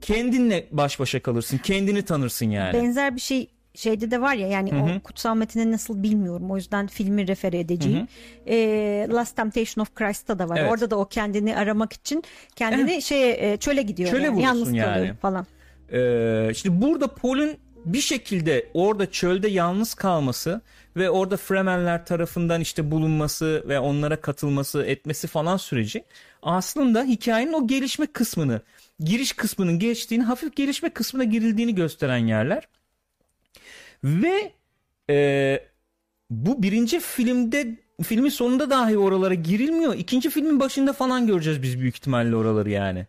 Kendinle 0.00 0.66
baş 0.70 1.00
başa 1.00 1.20
kalırsın. 1.20 1.58
Kendini 1.58 2.02
tanırsın 2.02 2.46
yani. 2.50 2.72
Benzer 2.72 3.16
bir 3.16 3.20
şey 3.20 3.48
şeyde 3.74 4.10
de 4.10 4.20
var 4.20 4.34
ya 4.34 4.48
yani 4.48 4.70
o 4.74 5.00
kutsal 5.00 5.36
metini 5.36 5.72
nasıl 5.72 6.02
bilmiyorum 6.02 6.50
o 6.50 6.56
yüzden 6.56 6.86
filmi 6.86 7.28
refer 7.28 7.52
edeceğim. 7.52 8.08
Ee, 8.46 9.06
Last 9.10 9.36
Temptation 9.36 9.82
of 9.82 9.94
Christ'ta 9.94 10.38
da 10.38 10.48
var. 10.48 10.58
Evet. 10.60 10.72
Orada 10.72 10.90
da 10.90 10.96
o 10.96 11.04
kendini 11.08 11.56
aramak 11.56 11.92
için 11.92 12.22
kendini 12.56 13.02
şeye 13.02 13.52
e, 13.52 13.56
çöle 13.56 13.82
gidiyor. 13.82 14.10
Çöle 14.10 14.26
yani. 14.26 14.42
Yalnız 14.42 14.72
yani. 14.72 14.94
kalıyor 14.94 15.16
falan. 15.16 15.46
Ee, 15.92 16.54
şimdi 16.54 16.82
burada 16.82 17.06
Paul'un 17.06 17.56
bir 17.84 18.00
şekilde 18.00 18.70
orada 18.74 19.10
çölde 19.10 19.48
yalnız 19.48 19.94
kalması 19.94 20.60
ve 20.96 21.10
orada 21.10 21.36
Fremenler 21.36 22.06
tarafından 22.06 22.60
işte 22.60 22.90
bulunması 22.90 23.64
ve 23.68 23.78
onlara 23.78 24.20
katılması 24.20 24.82
etmesi 24.82 25.26
falan 25.26 25.56
süreci 25.56 26.04
aslında 26.42 27.04
hikayenin 27.04 27.52
o 27.52 27.66
gelişme 27.66 28.06
kısmını 28.06 28.60
giriş 29.00 29.32
kısmının 29.32 29.78
geçtiğini 29.78 30.22
hafif 30.22 30.56
gelişme 30.56 30.90
kısmına 30.90 31.24
girildiğini 31.24 31.74
gösteren 31.74 32.26
yerler 32.26 32.68
ve 34.04 34.52
e, 35.10 35.60
bu 36.30 36.62
birinci 36.62 37.00
filmde 37.00 37.76
filmin 38.02 38.28
sonunda 38.28 38.70
dahi 38.70 38.98
oralara 38.98 39.34
girilmiyor. 39.34 39.94
İkinci 39.94 40.30
filmin 40.30 40.60
başında 40.60 40.92
falan 40.92 41.26
göreceğiz 41.26 41.62
biz 41.62 41.80
büyük 41.80 41.96
ihtimalle 41.96 42.36
oraları 42.36 42.70
yani 42.70 43.06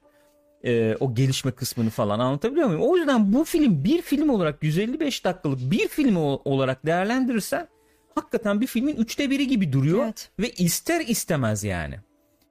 e, 0.65 0.95
o 0.99 1.15
gelişme 1.15 1.51
kısmını 1.51 1.89
falan 1.89 2.19
anlatabiliyor 2.19 2.67
muyum? 2.67 2.81
O 2.81 2.97
yüzden 2.97 3.33
bu 3.33 3.43
film 3.43 3.83
bir 3.83 4.01
film 4.01 4.29
olarak 4.29 4.63
155 4.63 5.25
dakikalık 5.25 5.71
bir 5.71 5.87
film 5.87 6.15
olarak 6.45 6.85
değerlendirirsen 6.85 7.67
hakikaten 8.15 8.61
bir 8.61 8.67
filmin 8.67 8.95
üçte 8.95 9.29
biri 9.29 9.47
gibi 9.47 9.73
duruyor 9.73 10.03
Evet. 10.05 10.29
ve 10.39 10.49
ister 10.49 11.01
istemez 11.07 11.63
yani. 11.63 11.95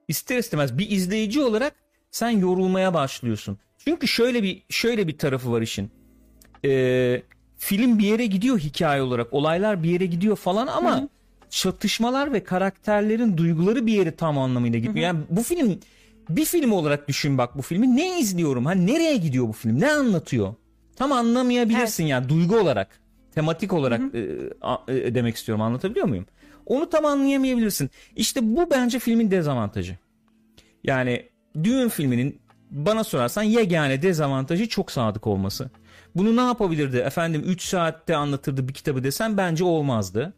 İster 0.09 0.39
istemez 0.39 0.79
bir 0.79 0.91
izleyici 0.91 1.41
olarak 1.41 1.75
sen 2.11 2.31
yorulmaya 2.31 2.95
başlıyorsun. 2.95 3.59
Çünkü 3.79 4.09
şöyle 4.09 4.43
bir 4.43 4.63
şöyle 4.71 5.09
bir 5.09 5.19
tarafı 5.19 5.53
var 5.53 5.63
işin. 5.63 5.91
Ee, 6.65 7.23
film 7.59 7.99
bir 7.99 8.07
yere 8.07 8.27
gidiyor 8.27 8.59
hikaye 8.59 9.03
olarak, 9.03 9.33
olaylar 9.33 9.83
bir 9.83 9.91
yere 9.91 10.07
gidiyor 10.07 10.37
falan 10.37 10.67
ama 10.67 11.09
çatışmalar 11.51 12.33
ve 12.33 12.45
karakterlerin 12.45 13.37
duyguları 13.37 13.87
bir 13.87 13.93
yere 13.93 14.15
tam 14.15 14.39
anlamıyla 14.39 14.79
gitmiyor. 14.79 15.07
Yani 15.07 15.21
bu 15.31 15.43
film 15.43 15.79
bir 16.29 16.45
film 16.45 16.73
olarak 16.73 17.09
düşün 17.09 17.39
bak 17.39 17.59
bu 17.59 17.63
filmi. 17.63 17.97
Ne 17.97 18.21
izliyorum? 18.21 18.67
Hani 18.67 18.87
nereye 18.87 19.17
gidiyor 19.17 19.49
bu 19.49 19.53
film? 19.53 19.81
Ne 19.81 19.93
anlatıyor? 19.93 20.55
Tam 20.97 21.13
anlamayabilirsin 21.13 22.05
yani 22.05 22.29
duygu 22.29 22.57
olarak, 22.59 23.01
tematik 23.35 23.73
olarak 23.73 24.15
e, 24.15 24.29
a- 24.63 24.79
e, 24.93 25.15
demek 25.15 25.37
istiyorum. 25.37 25.63
Anlatabiliyor 25.63 26.07
muyum? 26.07 26.27
Onu 26.67 26.91
tam 26.91 27.05
anlayamayabilirsin. 27.05 27.91
İşte 28.17 28.41
bu 28.57 28.71
bence 28.71 28.99
filmin 28.99 29.31
dezavantajı. 29.31 29.99
Yani 30.85 31.29
düğün 31.65 31.89
filminin 31.89 32.41
bana 32.71 33.05
sorarsan 33.05 33.43
yegane 33.43 34.03
dezavantajı 34.03 34.69
çok 34.69 34.91
sadık 34.91 35.27
olması. 35.27 35.71
Bunu 36.15 36.37
ne 36.37 36.41
yapabilirdi? 36.41 36.97
Efendim 36.97 37.43
3 37.47 37.63
saatte 37.63 38.17
anlatırdı 38.17 38.69
bir 38.69 38.75
kitabı 38.75 39.05
desem 39.05 39.37
bence 39.37 39.65
olmazdı. 39.65 40.35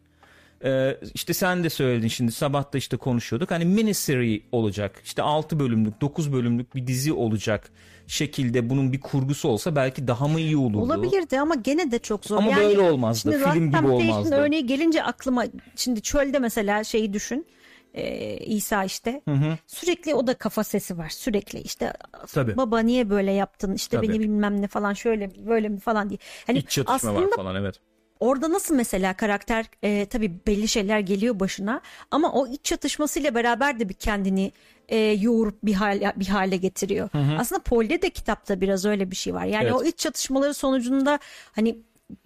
Ee, 0.64 0.98
işte 1.14 1.34
sen 1.34 1.64
de 1.64 1.70
söyledin 1.70 2.08
şimdi 2.08 2.32
sabah 2.32 2.72
da 2.72 2.78
işte 2.78 2.96
konuşuyorduk. 2.96 3.50
Hani 3.50 3.64
mini 3.64 3.94
seri 3.94 4.42
olacak. 4.52 5.02
İşte 5.04 5.22
6 5.22 5.60
bölümlük 5.60 6.00
9 6.00 6.32
bölümlük 6.32 6.74
bir 6.74 6.86
dizi 6.86 7.12
olacak 7.12 7.70
şekilde 8.06 8.70
bunun 8.70 8.92
bir 8.92 9.00
kurgusu 9.00 9.48
olsa 9.48 9.76
belki 9.76 10.08
daha 10.08 10.28
mı 10.28 10.40
iyi 10.40 10.56
olurdu? 10.56 10.82
Olabilirdi 10.82 11.40
ama 11.40 11.54
gene 11.54 11.90
de 11.90 11.98
çok 11.98 12.24
zor. 12.24 12.36
Ama 12.36 12.50
yani, 12.50 12.64
böyle 12.64 12.80
olmazdı. 12.80 13.32
Şimdi 13.32 13.50
Film 13.50 13.70
gibi 13.70 13.86
olmazdı. 13.86 14.34
örneği 14.34 14.66
gelince 14.66 15.02
aklıma 15.02 15.44
şimdi 15.76 16.02
çölde 16.02 16.38
mesela 16.38 16.84
şeyi 16.84 17.12
düşün. 17.12 17.46
Ee, 17.94 18.36
İsa 18.36 18.84
işte 18.84 19.22
sürekli 19.66 20.14
o 20.14 20.26
da 20.26 20.34
kafa 20.34 20.64
sesi 20.64 20.98
var 20.98 21.08
sürekli 21.08 21.60
işte 21.60 21.92
Tabii. 22.32 22.56
baba 22.56 22.78
niye 22.78 23.10
böyle 23.10 23.32
yaptın 23.32 23.74
işte 23.74 23.96
Tabii. 23.96 24.08
beni 24.08 24.20
bilmem 24.20 24.62
ne 24.62 24.68
falan 24.68 24.92
şöyle 24.92 25.46
böyle 25.46 25.68
mi 25.68 25.80
falan 25.80 26.08
diye. 26.10 26.18
Hani 26.46 26.58
İç 26.58 26.70
çatışma 26.70 26.94
aslında 26.94 27.22
var 27.22 27.30
falan 27.36 27.56
evet. 27.56 27.80
Orada 28.24 28.52
nasıl 28.52 28.74
mesela 28.74 29.14
karakter 29.16 29.66
e, 29.82 30.06
tabii 30.06 30.32
belli 30.46 30.68
şeyler 30.68 31.00
geliyor 31.00 31.40
başına 31.40 31.80
ama 32.10 32.32
o 32.32 32.46
iç 32.46 32.64
çatışmasıyla 32.64 33.34
beraber 33.34 33.80
de 33.80 33.88
bir 33.88 33.94
kendini 33.94 34.52
e, 34.88 34.96
yoğurup 34.98 35.58
bir 35.62 35.74
hale 35.74 36.12
bir 36.16 36.26
hale 36.26 36.56
getiriyor. 36.56 37.08
Aslında 37.38 37.62
Paul'de 37.62 38.02
de 38.02 38.10
kitapta 38.10 38.60
biraz 38.60 38.84
öyle 38.84 39.10
bir 39.10 39.16
şey 39.16 39.34
var. 39.34 39.44
Yani 39.44 39.64
Evet. 39.64 39.74
o 39.74 39.84
iç 39.84 39.98
çatışmaları 39.98 40.54
sonucunda 40.54 41.18
hani 41.52 41.78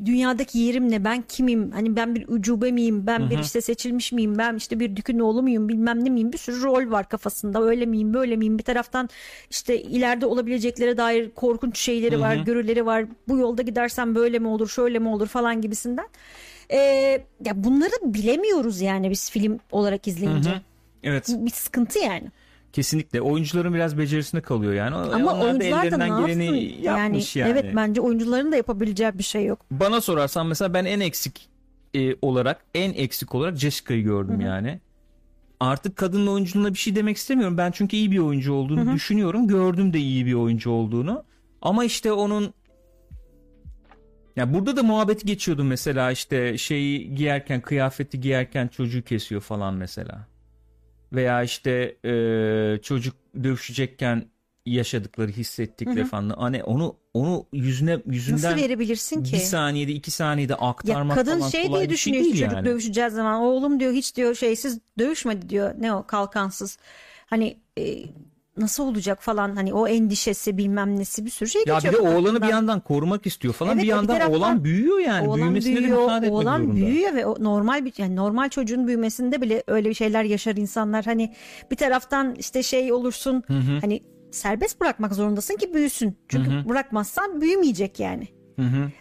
dünyadaki 0.04 0.58
yerim 0.58 0.90
ne? 0.90 1.04
Ben 1.04 1.24
kimim? 1.28 1.70
Hani 1.70 1.96
ben 1.96 2.14
bir 2.14 2.28
ucube 2.28 2.72
miyim? 2.72 3.06
Ben 3.06 3.30
bir 3.30 3.38
işte 3.38 3.60
seçilmiş 3.60 4.12
miyim? 4.12 4.38
Ben 4.38 4.54
işte 4.54 4.80
bir 4.80 4.96
dükün 4.96 5.18
oğlu 5.18 5.42
muyum? 5.42 5.68
Bilmem 5.68 6.04
ne 6.04 6.10
miyim? 6.10 6.32
Bir 6.32 6.38
sürü 6.38 6.62
rol 6.62 6.90
var 6.90 7.08
kafasında. 7.08 7.62
Öyle 7.62 7.86
miyim 7.86 8.14
böyle 8.14 8.36
miyim? 8.36 8.58
Bir 8.58 8.62
taraftan 8.62 9.08
işte 9.50 9.82
ileride 9.82 10.26
olabileceklere 10.26 10.96
dair 10.96 11.30
korkunç 11.30 11.78
şeyleri 11.78 12.20
var 12.20 12.36
görüleri 12.36 12.86
var. 12.86 13.04
Bu 13.28 13.38
yolda 13.38 13.62
gidersem 13.62 14.14
böyle 14.14 14.38
mi 14.38 14.48
olur 14.48 14.68
şöyle 14.68 14.98
mi 14.98 15.08
olur 15.08 15.26
falan 15.26 15.60
gibisinden. 15.60 16.08
Ee, 16.70 16.78
ya 17.44 17.64
bunları 17.64 17.92
bilemiyoruz 18.02 18.80
yani 18.80 19.10
biz 19.10 19.30
film 19.30 19.58
olarak 19.70 20.08
izleyince. 20.08 20.50
Evet. 21.02 21.28
Bir 21.28 21.50
sıkıntı 21.50 21.98
yani 21.98 22.30
kesinlikle 22.72 23.20
oyuncuların 23.20 23.74
biraz 23.74 23.98
becerisinde 23.98 24.42
kalıyor 24.42 24.72
yani. 24.72 24.94
ama 24.94 25.32
Onlar 25.32 25.40
da 25.40 25.44
oyuncular 25.44 25.82
da 25.82 25.86
ellerinden 25.86 26.22
ne 26.22 26.26
geleni 26.26 26.82
yapmış 26.82 27.36
yani. 27.36 27.50
evet 27.50 27.76
bence 27.76 28.00
oyuncuların 28.00 28.52
da 28.52 28.56
yapabileceği 28.56 29.18
bir 29.18 29.22
şey 29.22 29.44
yok 29.44 29.60
Bana 29.70 30.00
sorarsan 30.00 30.46
mesela 30.46 30.74
ben 30.74 30.84
en 30.84 31.00
eksik 31.00 31.48
e, 31.94 32.14
olarak 32.22 32.64
en 32.74 32.92
eksik 32.92 33.34
olarak 33.34 33.56
Jessica'yı 33.56 34.04
gördüm 34.04 34.40
yani. 34.40 34.80
Artık 35.60 35.96
kadının 35.96 36.26
oyunculuğuna 36.26 36.70
bir 36.74 36.78
şey 36.78 36.96
demek 36.96 37.16
istemiyorum. 37.16 37.58
Ben 37.58 37.70
çünkü 37.70 37.96
iyi 37.96 38.10
bir 38.10 38.18
oyuncu 38.18 38.52
olduğunu 38.52 38.92
düşünüyorum. 38.92 39.48
Gördüm 39.48 39.92
de 39.92 39.98
iyi 39.98 40.26
bir 40.26 40.34
oyuncu 40.34 40.70
olduğunu. 40.70 41.24
Ama 41.62 41.84
işte 41.84 42.12
onun 42.12 42.54
ya 44.36 44.54
burada 44.54 44.76
da 44.76 44.82
muhabbeti 44.82 45.26
geçiyordum 45.26 45.66
mesela 45.66 46.10
işte 46.10 46.58
şeyi 46.58 47.14
giyerken 47.14 47.60
kıyafeti 47.60 48.20
giyerken 48.20 48.68
çocuğu 48.68 49.02
kesiyor 49.02 49.40
falan 49.40 49.74
mesela. 49.74 50.26
Veya 51.12 51.42
işte 51.42 51.96
e, 52.04 52.78
çocuk 52.82 53.16
dövüşecekken 53.44 54.24
yaşadıkları 54.66 55.30
hissettikleri 55.30 56.04
falan. 56.04 56.30
Hani 56.30 56.64
onu 56.64 56.96
onu 57.14 57.46
yüzüne 57.52 57.98
yüzünden 58.06 58.52
nasıl 58.52 58.62
verebilirsin 58.62 59.22
ki 59.22 59.32
bir 59.32 59.38
saniyede 59.38 59.92
iki 59.92 60.10
saniyede 60.10 60.52
Ya 60.52 60.58
aktarmak 60.68 61.16
kadın 61.16 61.38
falan 61.38 61.50
şey 61.50 61.62
diye 61.62 61.80
şey 61.80 61.90
düşünüyor 61.90 62.24
işte 62.24 62.36
çocuk 62.36 62.52
yani. 62.56 62.66
dövüşeceğiz 62.66 63.12
zaman 63.14 63.40
oğlum 63.40 63.80
diyor 63.80 63.92
hiç 63.92 64.16
diyor 64.16 64.34
şeysiz 64.34 64.78
dövüşmedi 64.98 65.48
diyor 65.48 65.74
ne 65.78 65.92
o 65.94 66.06
kalkansız 66.06 66.78
hani 67.26 67.58
e, 67.78 68.04
nasıl 68.60 68.84
olacak 68.88 69.22
falan 69.22 69.56
hani 69.56 69.74
o 69.74 69.88
endişesi 69.88 70.58
bilmem 70.58 70.98
nesi 70.98 71.24
bir 71.24 71.30
sürü 71.30 71.48
şey 71.48 71.62
Ya 71.66 71.66
bir 71.66 71.72
geçiyor. 71.74 71.92
de 71.92 71.96
kafasından. 71.96 72.24
oğlanı 72.24 72.42
bir 72.42 72.48
yandan 72.48 72.80
korumak 72.80 73.26
istiyor 73.26 73.54
falan 73.54 73.72
Evet, 73.72 73.82
bir 73.82 73.86
bir 73.88 73.92
yandan 73.92 74.06
taraftan 74.14 74.32
oğlan 74.38 74.64
büyüyor 74.64 74.98
yani 74.98 75.28
Oğlan 75.28 75.40
büyümesine 75.40 75.76
de 75.76 75.78
büyüyor, 75.80 75.98
müsaade 76.00 76.26
etmek 76.26 76.40
oğlan 76.40 76.76
büyüyor 76.76 77.14
ve 77.14 77.26
o 77.26 77.44
normal 77.44 77.84
bir 77.84 77.92
yani 77.98 78.16
normal 78.16 78.48
çocuğun 78.48 78.86
büyümesinde 78.86 79.40
bile 79.40 79.62
öyle 79.66 79.88
bir 79.88 79.94
şeyler 79.94 80.24
yaşar 80.24 80.56
insanlar. 80.56 81.04
Hani 81.04 81.34
bir 81.70 81.76
taraftan 81.76 82.34
işte 82.34 82.62
şey 82.62 82.92
olursun 82.92 83.42
hani 83.80 84.02
serbest 84.32 84.80
bırakmak 84.80 85.14
zorundasın 85.14 85.56
ki 85.56 85.74
büyüsün. 85.74 86.18
Çünkü 86.28 86.68
bırakmazsan 86.68 87.40
büyümeyecek 87.40 88.00
yani. 88.00 88.28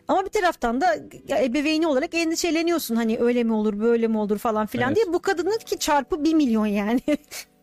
Ama 0.07 0.25
bir 0.25 0.29
taraftan 0.29 0.81
da 0.81 0.95
ya 1.27 1.43
ebeveyni 1.43 1.87
olarak 1.87 2.13
endişeleniyorsun 2.13 2.95
hani 2.95 3.17
öyle 3.19 3.43
mi 3.43 3.53
olur 3.53 3.79
böyle 3.79 4.07
mi 4.07 4.17
olur 4.17 4.37
falan 4.37 4.65
filan 4.65 4.87
Evet. 4.87 4.95
diye 4.95 5.13
bu 5.13 5.19
kadının 5.21 5.57
ki 5.65 5.77
çarpı 5.79 6.23
bir 6.23 6.33
milyon 6.33 6.65
yani. 6.65 7.01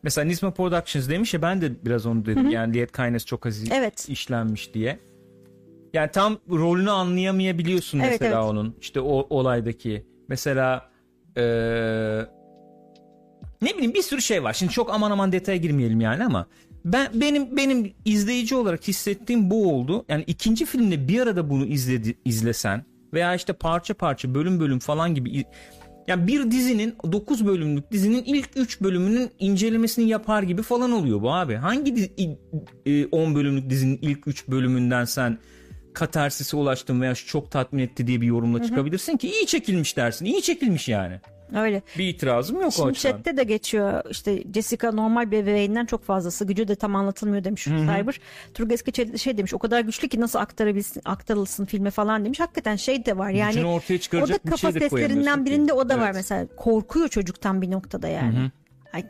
Mesela 0.05 0.25
Nisma 0.25 0.51
Productions 0.55 1.09
demiş 1.09 1.35
ya 1.35 1.43
ben 1.43 1.61
de 1.61 1.85
biraz 1.85 2.07
onu 2.07 2.27
dedim 2.27 2.51
yani 2.51 2.75
Liet 2.75 2.93
Kynes 2.93 3.25
çok 3.27 3.47
az 3.47 3.71
Evet. 3.73 4.09
işlenmiş 4.09 4.75
diye. 4.75 4.99
Yani 5.95 6.11
tam 6.11 6.39
rolünü 6.51 6.91
anlayamayabiliyorsun 6.91 7.99
Evet, 7.99 8.21
mesela 8.21 8.41
evet. 8.41 8.51
onun 8.51 8.77
işte 8.81 9.01
o 9.01 9.27
olaydaki. 9.31 10.07
Mesela 10.29 10.91
eee, 11.37 12.27
ne 13.63 13.75
bileyim 13.75 13.95
bir 13.95 14.03
sürü 14.03 14.23
şey 14.23 14.43
var. 14.45 14.53
Şimdi 14.53 14.73
çok 14.73 14.95
aman 14.95 15.11
aman 15.11 15.33
detaya 15.33 15.59
girmeyelim 15.59 16.01
yani 16.01 16.25
ama 16.25 16.47
ben 16.85 17.09
benim 17.15 17.57
benim 17.57 17.93
izleyici 18.05 18.55
olarak 18.57 18.89
hissettiğim 18.89 19.51
bu 19.51 19.75
oldu. 19.75 20.05
Yani 20.09 20.25
ikinci 20.27 20.65
filmde 20.67 21.09
bir 21.09 21.21
arada 21.21 21.51
bunu 21.51 21.67
izledi 21.67 22.19
izlesen 22.25 22.85
veya 23.13 23.35
işte 23.35 23.53
parça 23.53 23.95
parça 23.95 24.35
bölüm 24.35 24.61
bölüm 24.61 24.79
falan 24.79 25.15
gibi 25.15 25.45
yani 26.09 26.27
bir 26.27 26.51
dizinin 26.51 26.95
9 27.13 27.47
bölümlük 27.47 27.93
dizinin 27.93 28.25
ilk 28.25 28.49
3 28.57 28.81
bölümünün 28.81 29.31
incelemesini 29.39 30.09
yapar 30.09 30.43
gibi 30.43 30.63
falan 30.63 30.93
oluyor 30.93 31.23
bu 31.23 31.33
abi. 31.35 31.55
Hangi 31.55 31.97
di- 31.97 32.13
i- 32.23 32.39
e, 32.87 33.07
10 33.07 33.35
bölümlük 33.35 33.71
dizinin 33.71 33.99
ilk 34.03 34.27
3 34.29 34.49
bölümünden 34.49 35.05
sen 35.05 35.39
katarsise 35.93 36.57
ulaştın 36.57 37.01
veya 37.01 37.15
çok 37.15 37.51
tatmin 37.51 37.83
etti 37.83 38.07
diye 38.07 38.21
bir 38.21 38.27
yorumla 38.27 38.63
çıkabilirsin 38.63 39.17
ki 39.17 39.31
iyi 39.31 39.47
çekilmiş 39.47 39.97
dersin. 39.97 40.25
İyi 40.25 40.43
çekilmiş 40.43 40.89
yani. 40.89 41.21
Öyle. 41.57 41.83
Bir 41.99 42.09
itirazım 42.09 42.57
yok 42.57 42.67
o 42.67 42.71
Şimdi 42.71 42.91
açıdan. 42.91 43.13
chatte 43.13 43.37
de 43.37 43.45
geçiyor 43.45 44.03
işte 44.11 44.43
Jessica 44.55 44.93
normal 44.93 45.31
bir 45.31 45.39
ebeveynden 45.39 45.87
çok 45.87 46.05
fazlası 46.05 46.45
gücü 46.45 46.69
de 46.69 46.75
tam 46.77 46.97
anlatılmıyor 46.97 47.45
demiş 47.45 47.65
Cyber. 47.65 48.21
Turgut 48.55 48.73
Eski 48.73 48.93
şey- 48.97 49.17
şey 49.17 49.37
demiş 49.39 49.55
o 49.55 49.59
kadar 49.59 49.81
güçlü 49.81 50.09
ki 50.09 50.21
nasıl 50.21 50.39
aktarabilsin, 50.39 51.03
aktarılsın 51.05 51.65
filme 51.65 51.91
falan 51.91 52.25
demiş. 52.25 52.41
Hakikaten 52.41 52.77
şey 52.77 53.07
de 53.07 53.19
var 53.19 53.31
yani. 53.31 53.53
Gücünü 53.53 53.67
ortaya 53.67 53.95
o 53.95 53.99
da 53.99 54.01
çıkaracak 54.01 54.45
bir 54.45 54.51
kafa 54.51 54.73
şey 54.73 54.81
de 54.81 55.45
birinde 55.45 55.73
o 55.73 55.89
da 55.89 55.99
var 55.99 56.05
Evet. 56.05 56.15
mesela. 56.15 56.47
Korkuyor 56.57 57.09
çocuktan 57.09 57.63
bir 57.63 57.71
noktada 57.71 58.09
yani. 58.09 58.51
Ay, 58.93 59.05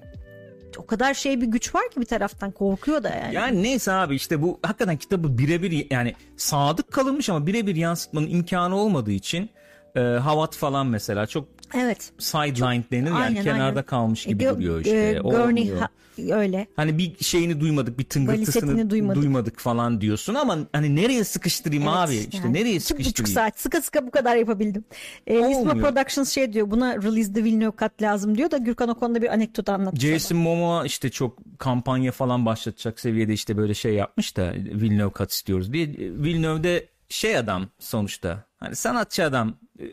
o 0.78 0.86
kadar 0.86 1.14
şey 1.14 1.40
bir 1.40 1.46
güç 1.46 1.74
var 1.74 1.90
ki 1.90 2.00
bir 2.00 2.06
taraftan 2.06 2.50
korkuyor 2.50 3.02
da 3.02 3.08
yani. 3.08 3.34
Yani 3.34 3.62
neyse 3.62 3.92
abi 3.92 4.14
işte 4.14 4.42
bu 4.42 4.60
hakikaten 4.62 4.96
kitabı 4.96 5.38
birebir 5.38 5.86
yani 5.90 6.14
sadık 6.36 6.92
kalınmış 6.92 7.28
ama 7.30 7.46
birebir 7.46 7.76
yansıtmanın 7.76 8.26
imkanı 8.26 8.76
olmadığı 8.76 9.12
için 9.12 9.50
e, 9.96 10.00
Havat 10.00 10.56
falan 10.56 10.86
mesela 10.86 11.26
çok 11.26 11.48
Evet. 11.74 12.12
sideline 12.18 12.84
denir 12.92 13.06
yani 13.10 13.18
Aynen, 13.18 13.44
kenarda 13.44 13.64
aynen. 13.64 13.82
kalmış 13.82 14.24
gibi 14.26 14.44
Gö- 14.44 14.54
duruyor 14.54 14.76
e, 14.76 14.80
işte. 14.80 15.20
O 15.20 15.30
Gurney 15.30 15.70
ha- 15.70 15.88
öyle. 16.18 16.66
Hani 16.76 16.98
bir 16.98 17.24
şeyini 17.24 17.60
duymadık, 17.60 17.98
bir 17.98 18.04
tıngırtısını 18.04 18.90
duymadık. 18.90 19.22
duymadık. 19.22 19.58
falan 19.60 20.00
diyorsun 20.00 20.34
ama 20.34 20.58
hani 20.72 20.96
nereye 20.96 21.24
sıkıştırayım 21.24 21.82
Evet, 21.82 21.94
abi? 21.96 22.14
İşte 22.14 22.36
yani 22.38 22.52
nereye 22.52 22.74
iki 22.76 22.84
buçuk 22.94 22.96
sıkıştırayım? 23.06 23.34
saat 23.34 23.60
sıkı 23.60 23.82
sıkı 23.82 24.06
bu 24.06 24.10
kadar 24.10 24.36
yapabildim. 24.36 24.84
E, 25.26 25.34
Lisma. 25.34 25.74
Productions 25.74 26.30
şey 26.30 26.52
diyor 26.52 26.70
buna 26.70 26.96
release 26.96 27.32
the 27.32 27.44
Villeneuve 27.44 27.76
cut 27.80 28.02
lazım 28.02 28.38
diyor 28.38 28.50
da 28.50 28.56
Gürkan 28.56 28.88
o 28.88 28.94
konuda 28.94 29.22
bir 29.22 29.32
anekdot 29.32 29.68
anlattı. 29.68 29.96
Jason 30.00 30.38
Momoa 30.38 30.84
işte 30.86 31.10
çok 31.10 31.38
kampanya 31.58 32.12
falan 32.12 32.46
başlatacak 32.46 33.00
seviyede 33.00 33.32
işte 33.32 33.56
böyle 33.56 33.74
şey 33.74 33.94
yapmış 33.94 34.36
da 34.36 34.52
Villeneuve 34.54 35.12
kat 35.12 35.32
istiyoruz 35.32 35.72
diye. 35.72 35.86
Villeneuve 35.98 36.64
de 36.64 36.88
şey 37.08 37.36
adam 37.36 37.68
sonuçta. 37.78 38.44
Hani 38.56 38.76
sanatçı 38.76 39.24
adam 39.24 39.54
e, 39.80 39.84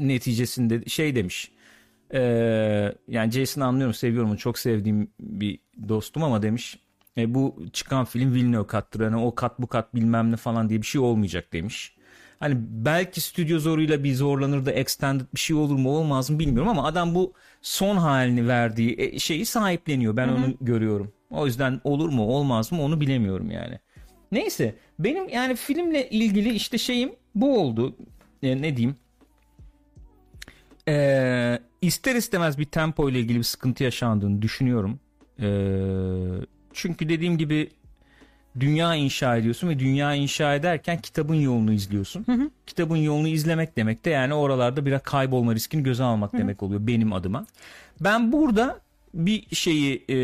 neticesinde 0.00 0.84
şey 0.84 1.14
demiş. 1.14 1.50
E, 2.14 2.20
yani 3.08 3.30
Jason'ı 3.32 3.64
anlıyorum 3.64 3.94
seviyorum 3.94 4.30
onu 4.30 4.38
çok 4.38 4.58
sevdiğim 4.58 5.10
bir 5.20 5.58
dostum 5.88 6.22
ama 6.22 6.42
demiş. 6.42 6.78
E, 7.18 7.34
bu 7.34 7.66
çıkan 7.72 8.04
film 8.04 8.34
Villeneuve 8.34 8.66
kattır. 8.66 9.00
Hani 9.00 9.16
o 9.16 9.34
kat 9.34 9.58
bu 9.58 9.66
kat 9.66 9.94
bilmem 9.94 10.32
ne 10.32 10.36
falan 10.36 10.68
diye 10.68 10.82
bir 10.82 10.86
şey 10.86 11.00
olmayacak 11.00 11.52
demiş. 11.52 11.96
Hani 12.40 12.54
belki 12.58 13.20
stüdyo 13.20 13.58
zoruyla 13.58 14.04
bir 14.04 14.14
zorlanır 14.14 14.66
da 14.66 14.72
extended 14.72 15.26
bir 15.34 15.40
şey 15.40 15.56
olur 15.56 15.78
mu 15.78 15.90
olmaz 15.90 16.30
mı 16.30 16.38
bilmiyorum 16.38 16.68
ama 16.68 16.84
adam 16.84 17.14
bu 17.14 17.32
son 17.62 17.96
halini 17.96 18.48
verdiği 18.48 18.94
e, 18.98 19.18
şeyi 19.18 19.46
sahipleniyor. 19.46 20.16
Ben 20.16 20.28
onu 20.28 20.54
görüyorum. 20.60 21.12
O 21.30 21.46
yüzden 21.46 21.80
olur 21.84 22.08
mu 22.08 22.22
olmaz 22.22 22.72
mı 22.72 22.82
onu 22.82 23.00
bilemiyorum 23.00 23.50
yani. 23.50 23.78
Neyse 24.32 24.74
benim 24.98 25.28
yani 25.28 25.56
filmle 25.56 26.10
ilgili 26.10 26.52
işte 26.52 26.78
şeyim 26.78 27.12
bu 27.34 27.60
oldu. 27.60 27.96
E, 28.42 28.62
ne 28.62 28.76
diyeyim? 28.76 28.96
Ee, 30.88 31.58
ister 31.82 32.14
istemez 32.14 32.58
bir 32.58 32.64
tempo 32.64 33.10
ile 33.10 33.20
ilgili 33.20 33.38
bir 33.38 33.42
sıkıntı 33.44 33.84
yaşandığını 33.84 34.42
düşünüyorum. 34.42 35.00
Ee, 35.40 35.46
çünkü 36.72 37.08
dediğim 37.08 37.38
gibi 37.38 37.70
dünya 38.60 38.94
inşa 38.94 39.36
ediyorsun 39.36 39.68
ve 39.68 39.78
dünya 39.78 40.14
inşa 40.14 40.54
ederken 40.54 41.00
kitabın 41.00 41.34
yolunu 41.34 41.72
izliyorsun. 41.72 42.26
Kitabın 42.66 42.96
yolunu 42.96 43.28
izlemek 43.28 43.76
demek 43.76 44.04
de 44.04 44.10
yani 44.10 44.34
oralarda 44.34 44.86
biraz 44.86 45.02
kaybolma 45.02 45.54
riskini 45.54 45.82
göze 45.82 46.02
almak 46.02 46.32
demek 46.32 46.62
oluyor 46.62 46.86
benim 46.86 47.12
adıma. 47.12 47.46
Ben 48.00 48.32
burada 48.32 48.80
bir 49.14 49.56
şeyi 49.56 50.04
e, 50.08 50.14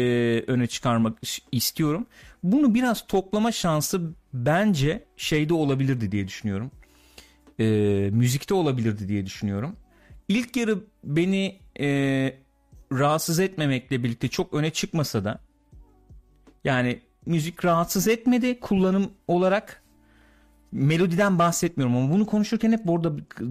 öne 0.46 0.66
çıkarmak 0.66 1.18
istiyorum. 1.52 2.06
Bunu 2.42 2.74
biraz 2.74 3.06
toplama 3.06 3.52
şansı 3.52 4.00
bence 4.34 5.04
şeyde 5.16 5.54
olabilirdi 5.54 6.12
diye 6.12 6.28
düşünüyorum. 6.28 6.70
E, 7.60 7.64
müzikte 8.12 8.54
olabilirdi 8.54 9.08
diye 9.08 9.26
düşünüyorum. 9.26 9.76
İlk 10.32 10.56
yarı 10.56 10.78
beni 11.04 11.60
e, 11.80 11.86
rahatsız 12.92 13.40
etmemekle 13.40 14.04
birlikte 14.04 14.28
çok 14.28 14.54
öne 14.54 14.70
çıkmasa 14.70 15.24
da 15.24 15.40
yani 16.64 17.00
müzik 17.26 17.64
rahatsız 17.64 18.08
etmedi 18.08 18.60
kullanım 18.60 19.10
olarak 19.28 19.82
melodiden 20.72 21.38
bahsetmiyorum 21.38 21.96
ama 21.96 22.12
bunu 22.12 22.26
konuşurken 22.26 22.72
hep 22.72 22.86
burada 22.86 23.08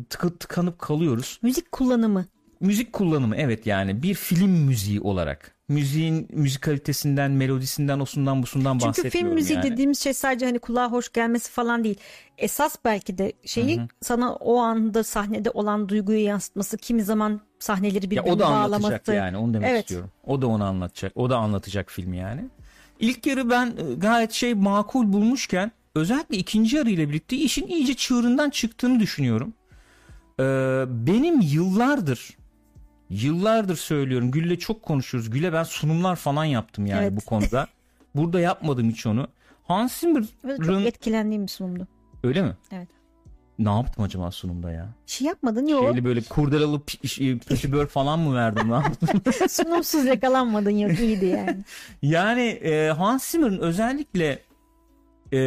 tık- 0.10 0.40
tıkanıp 0.40 0.80
kalıyoruz. 0.80 1.40
Müzik 1.42 1.72
kullanımı. 1.72 2.26
Müzik 2.62 2.94
kullanımı 2.94 3.36
evet 3.36 3.66
yani 3.68 4.04
bir 4.04 4.14
film 4.14 4.50
müziği 4.52 5.02
olarak. 5.02 5.56
Müziğin 5.70 6.28
müzikalitesinden, 6.34 7.32
melodisinden, 7.32 8.00
osundan 8.00 8.44
busundan 8.44 8.74
Çünkü 8.74 8.88
bahsetmiyorum 8.88 9.30
film 9.30 9.34
müziği 9.34 9.56
yani. 9.58 9.72
dediğimiz 9.72 10.00
şey 10.00 10.14
sadece 10.14 10.46
hani 10.46 10.60
kulağa 10.60 10.92
hoş 10.92 11.12
gelmesi 11.14 11.52
falan 11.52 11.84
değil. 11.84 11.98
Esas 12.38 12.76
belki 12.86 13.18
de 13.18 13.34
şeyi 13.46 13.82
sana 14.02 14.34
o 14.36 14.58
anda 14.60 15.04
sahnede 15.04 15.50
olan 15.50 15.90
duyguyu 15.90 16.24
yansıtması, 16.24 16.78
kimi 16.78 17.04
zaman 17.04 17.42
sahneleri 17.60 18.06
Ya 18.06 18.12
birbirine 18.12 18.32
o 18.32 18.40
da 18.40 18.46
anlatacak 18.48 18.84
bağlaması. 18.84 19.14
yani 19.14 19.38
onu 19.38 19.54
demek 19.54 19.70
Evet. 19.70 19.82
istiyorum. 19.82 20.12
O 20.26 20.42
da 20.42 20.48
onu 20.48 20.64
anlatacak. 20.64 21.12
O 21.16 21.30
da 21.30 21.38
anlatacak 21.38 21.92
film 21.92 22.14
yani. 22.14 22.42
İlk 23.00 23.26
yarı 23.26 23.50
ben 23.50 23.66
e, 23.68 23.94
gayet 23.98 24.32
şey 24.32 24.54
makul 24.54 25.14
bulmuşken 25.14 25.72
özellikle 25.96 26.38
ikinci 26.38 26.76
yarı 26.76 26.90
ile 26.90 27.10
birlikte 27.10 27.36
işin 27.36 27.68
iyice 27.68 27.94
çığırından 27.94 28.50
çıktığını 28.50 29.00
düşünüyorum. 29.00 29.54
Ee, 30.40 30.44
benim 30.88 31.42
yıllardır 31.42 32.38
yıllardır 33.12 33.76
söylüyorum. 33.76 34.32
Gül'le 34.32 34.56
çok 34.60 34.82
konuşuyoruz. 34.84 35.30
Gül'e 35.30 35.54
ben 35.54 35.64
sunumlar 35.64 36.16
falan 36.16 36.46
yaptım 36.46 36.86
yani 36.86 37.02
Evet. 37.04 37.14
bu 37.16 37.22
konuda. 37.26 37.68
Burada 38.16 38.40
yapmadım 38.40 38.90
hiç 38.90 39.06
onu. 39.06 39.28
Hans 39.64 39.94
Zimmer'ın 40.00 40.28
çok 40.64 40.82
etkilendiğim 40.82 41.44
bir 41.44 41.48
sunumdu. 41.48 41.88
öyle 42.24 42.42
mi? 42.42 42.56
Evet. 42.72 42.88
Ne 43.60 43.70
yaptım 43.70 44.04
acaba 44.04 44.32
sunumda 44.32 44.72
ya? 44.72 44.90
Şey 45.06 45.28
yapmadın 45.28 45.68
yok. 45.68 45.84
Şeyli 45.84 46.06
böyle 46.06 46.22
kurdelalı 46.22 46.78
pi- 46.78 47.40
pötibör 47.40 47.88
falan 47.88 48.20
mı 48.20 48.36
verdim 48.36 48.72
lan? 48.72 48.84
Sunumsuz 49.50 50.06
yakalanmadın 50.06 50.70
yok 50.72 51.00
iyiydi 51.00 51.26
yani. 51.26 51.58
Yani 52.02 52.42
e, 52.42 52.90
Hans 52.90 53.24
Zimmer'ın 53.26 53.60
özellikle 53.60 54.40
e, 55.34 55.40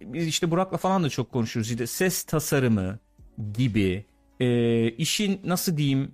biz 0.00 0.26
işte 0.26 0.50
Burak'la 0.50 0.76
falan 0.76 1.04
da 1.04 1.08
çok 1.08 1.32
konuşuruz. 1.32 1.70
İşte 1.70 1.86
ses 1.86 2.22
tasarımı 2.22 2.98
gibi 3.54 4.04
e, 4.40 4.88
işin 4.90 5.40
nasıl 5.44 5.76
diyeyim 5.76 6.12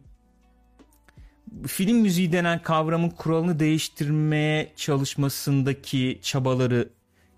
film 1.66 1.96
müziği 1.96 2.32
denen 2.32 2.62
kavramın 2.62 3.10
kuralını 3.10 3.58
değiştirmeye 3.58 4.72
çalışmasındaki 4.76 6.18
çabaları 6.22 6.88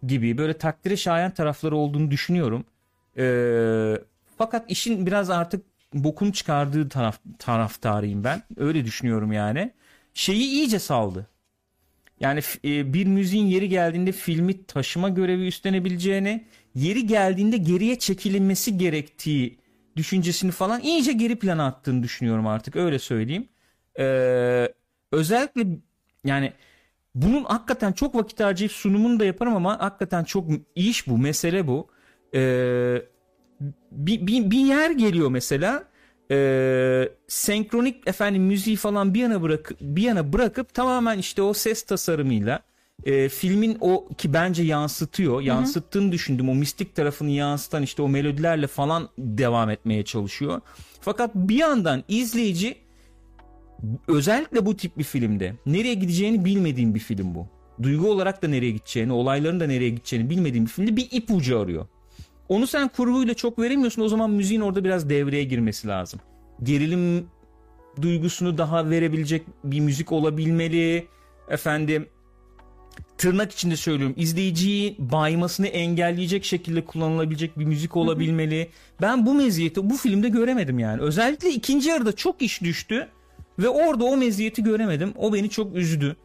gibi 0.07 0.39
böyle 0.39 0.59
takdire 0.59 0.97
şayan 0.97 1.31
tarafları 1.31 1.77
olduğunu 1.77 2.11
düşünüyorum. 2.11 2.65
E, 3.19 3.25
fakat 4.39 4.71
işin 4.71 5.07
biraz 5.07 5.31
artık 5.31 5.65
bokunu 5.95 6.33
çıkardığı 6.33 6.89
taraf 6.89 7.19
taraftarıyım 7.39 8.25
ben. 8.25 8.43
Öyle 8.57 8.85
düşünüyorum 8.85 9.33
yani. 9.33 9.73
Şeyi 10.15 10.45
iyice 10.45 10.79
saldı. 10.79 11.27
Yani 12.21 12.41
e, 12.65 12.95
bir 12.95 13.07
müziğin 13.07 13.47
yeri 13.47 13.69
geldiğinde 13.69 14.13
filmi 14.13 14.65
taşıma 14.65 15.09
görevi 15.09 15.47
üstlenebileceğini, 15.47 16.45
yeri 16.75 17.07
geldiğinde 17.07 17.57
geriye 17.57 17.99
çekilinmesi 17.99 18.79
gerektiği 18.79 19.59
düşüncesini 19.97 20.51
falan 20.51 20.81
iyice 20.81 21.13
geri 21.13 21.37
plana 21.37 21.67
attığını 21.67 22.03
düşünüyorum 22.03 22.47
artık 22.47 22.77
öyle 22.77 22.99
söyleyeyim. 22.99 23.49
Ee, 23.99 24.73
özellikle 25.13 25.67
yani 26.25 26.53
bunun 27.15 27.45
hakikaten 27.45 27.93
çok 27.93 28.15
vakit 28.15 28.41
harcayıp 28.41 28.73
sunumunu 28.73 29.21
da 29.21 29.25
yaparım 29.25 29.57
ama 29.57 29.81
hakikaten 29.81 30.25
çok 30.25 30.45
iş 30.75 31.09
bu, 31.09 31.19
mesele 31.19 31.67
bu. 31.67 31.89
Ee, 32.35 33.03
bir, 33.91 34.27
bir, 34.27 34.51
bir 34.51 34.67
yer 34.67 34.91
geliyor 34.91 35.31
mesela 35.31 35.85
e, 36.31 37.09
senkronik 37.29 38.09
efendim 38.09 38.43
müziği 38.43 38.77
falan 38.77 39.15
bir 39.15 39.21
yana 39.21 39.43
bırak 39.43 39.73
bir 39.81 40.03
yana 40.03 40.33
bırakıp 40.33 40.75
tamamen 40.75 41.19
işte 41.19 41.43
o 41.43 41.55
ses 41.55 41.83
tasarımıyla 41.83 42.63
e, 43.05 43.29
filmin 43.29 43.77
o 43.81 44.09
ki 44.19 44.33
bence 44.33 44.63
yansıtıyor 44.63 45.41
yansıttığını 45.41 46.13
düşündüm. 46.13 46.49
O 46.49 46.55
mistik 46.55 46.95
tarafını 46.95 47.31
yansıtan 47.31 47.83
işte 47.83 48.03
o 48.03 48.09
melodilerle 48.09 48.67
falan 48.67 49.09
devam 49.19 49.71
etmeye 49.71 50.05
çalışıyor. 50.05 50.61
Fakat 51.01 51.35
bir 51.35 51.57
yandan 51.57 52.05
izleyici 52.09 52.77
özellikle 54.09 54.67
bu 54.67 54.77
tip 54.77 54.99
bir 54.99 55.05
filmde 55.05 55.55
nereye 55.67 55.95
gideceğini 55.95 56.45
bilmediğim 56.45 56.95
bir 56.95 57.01
film 57.01 57.35
bu 57.35 57.47
duygu 57.83 58.11
olarak 58.11 58.43
da 58.43 58.49
nereye 58.49 58.71
gideceğini 58.71 59.13
olayların 59.13 59.61
da 59.61 59.67
nereye 59.67 59.91
gideceğini 59.91 60.31
bilmediğim 60.31 60.65
bir 60.65 60.71
filmde 60.71 60.97
bir 60.97 61.09
ipucu 61.11 61.59
arıyor 61.59 61.87
onu 62.49 62.67
sen 62.67 62.89
kurguyla 62.89 63.35
çok 63.35 63.59
veremiyorsun. 63.59 64.03
O 64.03 64.09
zaman 64.09 64.31
müziğin 64.31 64.61
orada 64.61 64.85
biraz 64.85 65.11
devreye 65.11 65.45
girmesi 65.45 65.89
lazım. 65.89 66.21
Gerilim 66.63 67.27
duygusunu 68.03 68.59
daha 68.59 68.91
verebilecek 68.91 69.43
bir 69.65 69.81
müzik 69.81 70.13
olabilmeli. 70.13 71.07
Efendim 71.49 72.07
tırnak 73.19 73.53
içinde 73.53 73.77
söylüyorum. 73.77 74.15
izleyiciyi 74.19 74.97
baymasını 74.99 75.67
engelleyecek 75.67 76.45
şekilde 76.45 76.85
kullanılabilecek 76.85 77.59
bir 77.59 77.65
müzik 77.65 77.97
olabilmeli. 77.97 78.71
Ben 79.01 79.27
bu 79.27 79.35
meziyeti 79.35 79.91
bu 79.91 79.97
filmde 79.97 80.29
göremedim 80.29 80.79
yani. 80.79 81.03
Özellikle 81.03 81.51
ikinci 81.51 81.89
yarıda 81.89 82.13
çok 82.13 82.43
iş 82.43 82.63
düştü 82.63 83.09
ve 83.59 83.69
orada 83.69 84.05
o 84.05 84.17
meziyeti 84.17 84.63
göremedim. 84.63 85.13
O 85.17 85.33
beni 85.33 85.51
çok 85.51 85.77
üzdü. 85.77 86.17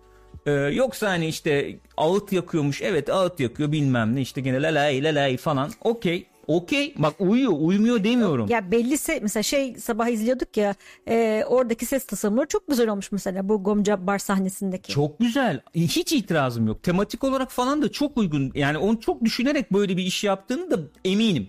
Ee, 0.46 0.52
yoksa 0.52 1.10
hani 1.10 1.28
işte 1.28 1.80
ağıt 1.98 2.32
yakıyormuş 2.32 2.82
evet 2.82 3.10
ağıt 3.10 3.40
yakıyor 3.40 3.72
bilmem 3.72 4.16
ne 4.16 4.22
işte 4.22 4.42
gene 4.42 4.62
lalay 4.62 5.04
lalay 5.04 5.38
falan 5.38 5.72
okey 5.82 6.28
Okey 6.48 6.94
bak 6.98 7.14
uyuyor 7.20 7.54
uymuyor 7.60 8.04
demiyorum. 8.04 8.48
Ya 8.50 8.72
bellise 8.72 9.20
mesela 9.22 9.44
şey 9.44 9.76
sabah 9.76 10.08
izliyorduk 10.08 10.58
ya 10.58 10.76
e, 11.08 11.44
oradaki 11.48 11.86
ses 11.86 12.06
tasarımları 12.06 12.48
çok 12.48 12.68
güzel 12.68 12.90
olmuş 12.90 13.12
mesela 13.12 13.50
bu 13.50 13.64
Gomcabbar 13.64 14.20
sahnesindeki. 14.20 14.92
Çok 14.92 15.20
güzel. 15.20 15.62
Hiç 15.76 16.14
itirazım 16.14 16.68
yok. 16.68 16.84
Tematik 16.84 17.24
olarak 17.24 17.52
falan 17.52 17.82
da 17.82 17.92
çok 17.92 18.18
uygun. 18.18 18.52
Yani 18.56 18.78
onu 18.78 19.00
çok 19.00 19.26
düşünerek 19.26 19.74
böyle 19.74 19.98
bir 19.98 20.04
iş 20.04 20.24
yaptığını 20.24 20.72
da 20.72 20.80
eminim. 21.06 21.48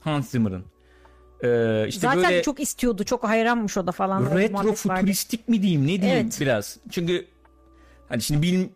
Hans 0.00 0.30
Zimmer'ın. 0.30 0.64
Ee, 1.44 1.84
işte 1.88 2.00
Zaten 2.00 2.22
böyle 2.22 2.42
çok 2.42 2.60
istiyordu 2.60 3.04
çok 3.04 3.24
hayranmış 3.24 3.76
o 3.76 3.86
da 3.86 3.92
falan. 3.92 4.36
Retro 4.36 4.72
futuristik 4.72 5.48
mi 5.48 5.62
diyeyim 5.62 5.82
ne 5.82 6.02
diyeyim 6.02 6.22
Evet. 6.24 6.38
biraz. 6.40 6.76
Çünkü 6.90 7.26
hani 8.08 8.22
şimdi 8.22 8.42
bilin, 8.42 8.72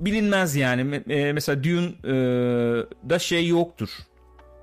bilinmez 0.00 0.56
yani. 0.56 1.02
E, 1.08 1.32
mesela 1.32 1.64
Dune 1.64 1.86
e, 2.04 2.12
da 3.10 3.18
şey 3.18 3.48
yoktur. 3.48 3.88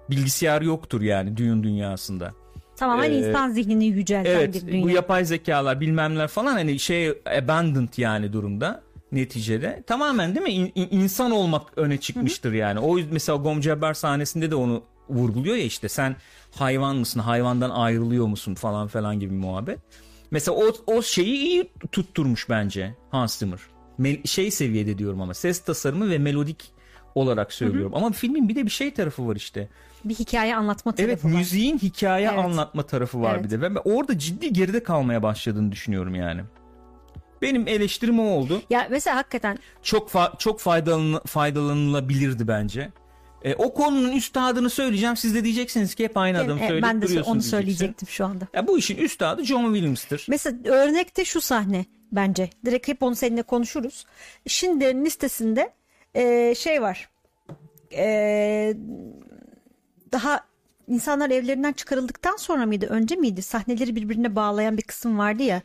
Bilgisayar 0.10 0.62
yoktur 0.62 1.02
yani 1.02 1.38
Dune 1.38 1.64
dünyasında. 1.64 2.32
Tamamen 2.76 3.12
Ee, 3.12 3.16
insan 3.18 3.50
zihnini 3.52 3.86
yücelten 3.86 4.32
Evet 4.36 4.54
bir 4.56 4.68
dünya. 4.68 4.84
bu 4.84 4.90
yapay 4.90 5.26
zekalar 5.26 5.82
bilmemler 5.82 6.28
falan 6.28 6.52
hani 6.54 6.80
şey 6.80 7.10
abandoned 7.44 7.94
yani 7.98 8.34
durumda 8.34 8.82
neticede. 9.12 9.84
Tamamen 9.88 10.36
değil 10.36 10.44
mi 10.46 10.52
İn- 10.54 10.72
in- 10.76 10.98
insan 11.02 11.32
olmak 11.32 11.78
öne 11.78 11.98
çıkmıştır 11.98 12.54
yani. 12.54 12.80
O 12.80 13.00
mesela 13.12 13.38
Gom 13.38 13.62
Jabbar 13.62 13.94
sahnesinde 13.94 14.52
de 14.52 14.56
onu 14.56 14.84
vurguluyor 15.10 15.56
ya 15.56 15.64
işte 15.64 15.90
sen 15.90 16.16
hayvan 16.56 16.95
mısın 16.95 17.20
hayvandan 17.20 17.70
ayrılıyor 17.70 18.28
musun 18.28 18.56
falan 18.56 18.88
falan 18.88 19.20
gibi 19.20 19.34
muhabbet. 19.34 19.80
Mesela 20.32 20.58
o, 20.58 20.72
o 20.88 21.02
şeyi 21.02 21.36
iyi 21.38 21.72
tutturmuş 21.91 22.50
bence 22.50 22.95
Hans 23.12 23.38
Zimmer. 23.38 23.60
Mel- 24.00 24.28
şey 24.28 24.52
seviyede 24.52 24.97
diyorum 24.97 25.22
ama 25.22 25.34
ses 25.34 25.60
tasarımı 25.60 26.10
ve 26.10 26.18
melodik 26.18 26.72
olarak 27.16 27.54
söylüyorum. 27.54 27.91
Ama 27.95 28.12
filmin 28.12 28.50
bir 28.50 28.56
de 28.56 28.66
bir 28.66 28.72
şey 28.72 28.93
tarafı 28.93 29.28
var 29.28 29.36
işte. 29.36 29.70
bir 30.06 30.16
hikaye 30.16 30.56
anlatma 30.56 30.91
tarafı 30.95 31.12
Evet 31.12 31.26
var. 31.26 31.30
müziğin 31.30 31.78
hikaye 31.78 32.28
Evet. 32.28 32.39
anlatma 32.39 32.84
tarafı 32.84 33.22
var 33.22 33.36
Evet. 33.36 33.43
bir 33.45 33.50
de. 33.50 33.62
Ben 33.62 33.78
orada 33.86 34.18
ciddi 34.20 34.54
geride 34.54 34.84
kalmaya 34.84 35.24
başladığını 35.24 35.72
düşünüyorum 35.72 36.16
yani. 36.16 36.41
Benim 37.41 37.68
eleştirim 37.68 38.20
o 38.20 38.24
oldu. 38.24 38.62
Ya 38.70 38.88
mesela 38.91 39.18
hakikaten 39.18 39.58
Çok 39.84 40.10
fa- 40.10 40.38
çok 40.38 40.60
faydalan 40.60 41.22
faydalanılabilirdi 41.26 42.47
bence. 42.47 42.91
E, 43.44 43.56
o 43.56 43.74
konunun 43.74 44.12
üstadını 44.12 44.70
söyleyeceğim. 44.70 45.18
Siz 45.18 45.36
de 45.36 45.44
diyeceksiniz 45.44 45.96
ki 45.96 46.04
hep 46.04 46.18
aynı 46.18 46.40
adamı 46.40 46.60
söyleyip 46.60 46.84
ben 46.84 47.02
de 47.02 47.22
onu 47.22 47.42
söyleyecektim 47.42 48.08
şu 48.08 48.26
anda. 48.26 48.48
Ya 48.54 48.68
bu 48.68 48.78
işin 48.78 48.98
üstadı 48.98 49.44
John 49.44 49.74
Williams'tır. 49.74 50.26
Mesela 50.30 50.58
örnekte 50.66 51.26
şu 51.26 51.42
sahne 51.42 51.86
bence. 52.12 52.50
Direkt 52.66 52.88
hep 52.88 53.04
onu 53.04 53.16
seninle 53.16 53.42
konuşuruz. 53.42 54.06
Schindler'in 54.48 55.06
listesinde 55.06 55.74
e, 56.16 56.56
şey 56.56 56.82
var. 56.82 57.10
E, 57.94 58.74
daha 60.12 60.49
insanlar 60.90 61.30
evlerinden 61.30 61.74
çıkarıldıktan 61.74 62.36
sonra 62.38 62.66
mıydı? 62.66 62.86
Önce 62.86 63.16
miydi? 63.16 63.42
Sahneleri 63.42 63.96
birbirine 63.96 64.36
bağlayan 64.36 64.78
bir 64.78 64.82
kısım 64.82 65.18
vardı 65.18 65.44
ya. 65.44 65.62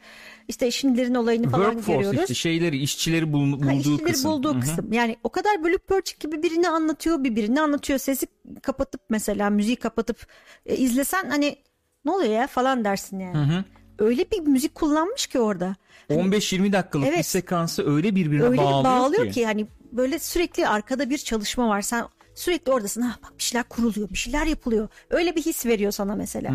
İşte 0.48 0.70
Schindler'in 0.70 1.14
olayını 1.14 1.50
falan 1.50 1.64
Workforce 1.64 1.96
görüyoruz. 1.96 2.20
işte 2.20 2.34
şeyleri, 2.34 2.78
işçileri 2.78 3.32
bul- 3.32 3.52
bulduğu 3.52 3.66
Ha, 3.66 3.72
işçileri 3.72 4.02
kısım. 4.12 4.30
bulduğu 4.30 4.52
Hı 4.54 4.56
hı. 4.56 4.60
kısım. 4.60 4.92
Yani 4.92 5.16
o 5.24 5.28
kadar 5.28 5.64
bölük 5.64 5.88
pörçük 5.88 6.20
gibi 6.20 6.42
birini 6.42 6.68
anlatıyor, 6.68 7.24
bir 7.24 7.36
birini 7.36 7.60
anlatıyor. 7.60 7.98
Sesi 7.98 8.26
kapatıp 8.62 9.00
mesela 9.10 9.50
müziği 9.50 9.76
kapatıp 9.76 10.26
e, 10.66 10.76
izlesen 10.76 11.30
hani 11.30 11.56
ne 12.04 12.10
oluyor 12.10 12.32
ya 12.32 12.46
falan 12.46 12.84
dersin 12.84 13.18
yani. 13.20 13.64
Öyle 13.98 14.30
bir 14.30 14.40
müzik 14.40 14.74
kullanmış 14.74 15.26
ki 15.26 15.40
orada. 15.40 15.76
15-20 16.10 16.72
dakikalık 16.72 17.06
bir 17.06 17.12
Evet. 17.12 17.26
sekansı 17.26 17.94
öyle 17.94 18.14
birbirine 18.14 18.42
Öyle 18.42 18.52
bir 18.52 18.58
bağlıyor, 18.58 18.84
bağlıyor 18.84 19.24
ki. 19.26 19.30
ki. 19.32 19.46
hani 19.46 19.66
böyle 19.92 20.18
sürekli 20.18 20.68
arkada 20.68 21.10
bir 21.10 21.18
çalışma 21.18 21.68
var. 21.68 21.82
Sen 21.82 22.04
sürekli 22.34 22.72
oradasın. 22.72 23.00
Ha 23.00 23.16
bak 23.22 23.32
bir 23.38 23.42
şeyler 23.42 23.68
kuruluyor, 23.68 24.10
bir 24.10 24.18
şeyler 24.18 24.46
yapılıyor. 24.46 24.88
Öyle 25.10 25.36
bir 25.36 25.42
his 25.42 25.66
veriyor 25.66 25.92
sana 25.92 26.16
mesela. 26.16 26.50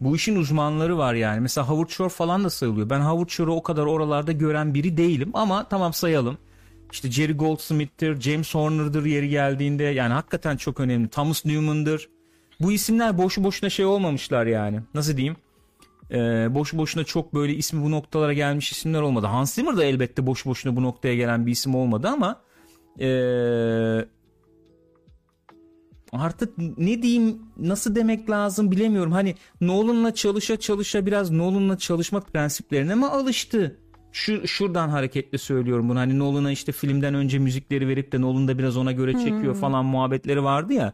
Bu 0.00 0.16
işin 0.16 0.36
uzmanları 0.36 0.98
var 0.98 1.14
yani. 1.14 1.40
Mesela 1.40 1.68
Howard 1.68 1.88
Shore 1.88 2.08
falan 2.08 2.44
da 2.44 2.50
sayılıyor. 2.50 2.90
Ben 2.90 3.00
Howard 3.00 3.28
Shore'u 3.28 3.54
o 3.54 3.62
kadar 3.62 3.86
oralarda 3.86 4.32
gören 4.32 4.74
biri 4.74 4.96
değilim 4.96 5.30
ama 5.34 5.68
tamam 5.68 5.92
sayalım. 5.92 6.38
İşte 6.92 7.10
Jerry 7.10 7.32
Goldsmith'tir, 7.32 8.20
James 8.20 8.54
Horner'dır 8.54 9.04
yeri 9.04 9.28
geldiğinde. 9.28 9.84
Yani 9.84 10.12
hakikaten 10.12 10.56
çok 10.56 10.80
önemli. 10.80 11.08
Thomas 11.08 11.44
Newman'dır. 11.44 12.08
Bu 12.60 12.72
isimler 12.72 13.18
boşu 13.18 13.44
boşuna 13.44 13.70
şey 13.70 13.84
olmamışlar 13.84 14.46
yani. 14.46 14.80
Nasıl 14.94 15.16
diyeyim? 15.16 15.36
Ee, 16.10 16.48
boşu 16.54 16.78
boşuna 16.78 17.04
çok 17.04 17.34
böyle 17.34 17.54
ismi 17.54 17.82
bu 17.82 17.90
noktalara 17.90 18.32
gelmiş 18.32 18.72
isimler 18.72 19.00
olmadı. 19.00 19.26
Hans 19.26 19.54
Zimmer 19.54 19.76
da 19.76 19.84
elbette 19.84 20.26
boşu 20.26 20.50
boşuna 20.50 20.76
bu 20.76 20.82
noktaya 20.82 21.14
gelen 21.14 21.46
bir 21.46 21.52
isim 21.52 21.74
olmadı 21.74 22.08
ama 22.08 22.40
ee, 23.00 24.04
artık 26.12 26.58
ne 26.78 27.02
diyeyim 27.02 27.38
nasıl 27.56 27.94
demek 27.94 28.30
lazım 28.30 28.70
bilemiyorum. 28.70 29.12
Hani 29.12 29.34
Nolan'la 29.60 30.14
çalışa 30.14 30.56
çalışa 30.56 31.06
biraz 31.06 31.30
Nolan'la 31.30 31.78
çalışma 31.78 32.20
prensiplerine 32.20 32.94
mi 32.94 33.06
alıştı? 33.06 33.76
Şu 34.12 34.48
şuradan 34.48 34.88
hareketle 34.88 35.38
söylüyorum 35.38 35.88
bunu. 35.88 35.98
Hani 35.98 36.18
Nolan'a 36.18 36.50
işte 36.50 36.72
filmden 36.72 37.14
önce 37.14 37.38
müzikleri 37.38 37.88
verip 37.88 38.12
de 38.12 38.20
Nolan 38.20 38.48
da 38.48 38.58
biraz 38.58 38.76
ona 38.76 38.92
göre 38.92 39.12
çekiyor 39.12 39.54
falan 39.56 39.84
muhabbetleri 39.84 40.44
vardı 40.44 40.72
ya. 40.72 40.92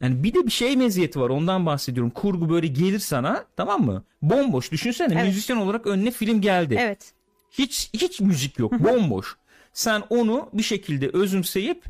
Yani 0.00 0.22
bir 0.22 0.34
de 0.34 0.46
bir 0.46 0.50
şey 0.50 0.76
meziyeti 0.76 1.20
var 1.20 1.30
ondan 1.30 1.66
bahsediyorum. 1.66 2.10
Kurgu 2.10 2.50
böyle 2.50 2.66
gelir 2.66 2.98
sana 2.98 3.44
tamam 3.56 3.84
mı? 3.84 4.04
Bomboş 4.22 4.72
düşünsene 4.72 5.14
Evet. 5.14 5.26
müzisyen 5.26 5.56
olarak 5.56 5.86
önüne 5.86 6.10
film 6.10 6.40
geldi. 6.40 6.76
Evet. 6.80 7.12
Hiç 7.50 7.90
hiç 7.94 8.20
müzik 8.20 8.58
yok. 8.58 8.72
Bomboş. 8.84 9.36
Sen 9.72 10.02
onu 10.10 10.48
bir 10.52 10.62
şekilde 10.62 11.08
özümseyip 11.08 11.84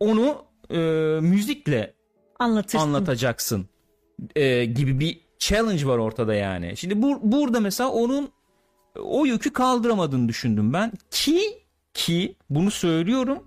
onu 0.00 0.44
e, 0.70 0.78
müzikle 1.20 1.94
Anlatırsın. 2.38 2.78
anlatacaksın 2.78 3.66
e, 4.36 4.64
gibi 4.64 5.00
bir 5.00 5.20
challenge 5.38 5.86
var 5.86 5.98
ortada 5.98 6.34
yani. 6.34 6.76
Şimdi 6.76 7.02
bu, 7.02 7.20
burada 7.22 7.60
mesela 7.60 7.90
onun 7.90 8.30
o 8.96 9.26
yükü 9.26 9.52
kaldıramadığını 9.52 10.28
düşündüm 10.28 10.72
ben 10.72 10.92
ki 11.10 11.40
ki 11.94 12.36
bunu 12.50 12.70
söylüyorum 12.70 13.42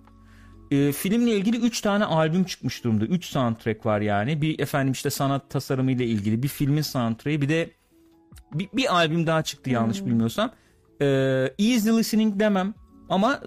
e, 0.72 0.92
filmle 0.92 1.36
ilgili 1.36 1.58
3 1.58 1.82
tane 1.82 2.06
albüm 2.06 2.44
çıkmış 2.44 2.84
durumda. 2.84 3.06
3 3.06 3.26
soundtrack 3.26 3.86
var 3.86 4.02
yani. 4.02 4.42
Bir 4.42 4.60
efendim 4.60 4.92
işte 4.92 5.10
sanat 5.10 5.50
tasarımı 5.50 5.92
ile 5.92 6.06
ilgili 6.06 6.44
bir 6.44 6.48
filmin 6.48 6.82
soundtrack'i 6.82 7.42
bir 7.42 7.50
de 7.50 7.72
bir, 8.54 8.70
bir 8.74 8.96
albüm 8.96 9.28
daha 9.28 9.44
çıktı 9.44 9.70
yanlış 9.70 10.06
bilmiyorsam. 10.06 10.52
E, 11.02 11.06
easy 11.60 11.90
listening 11.90 12.40
demem 12.40 12.74
ama 13.14 13.42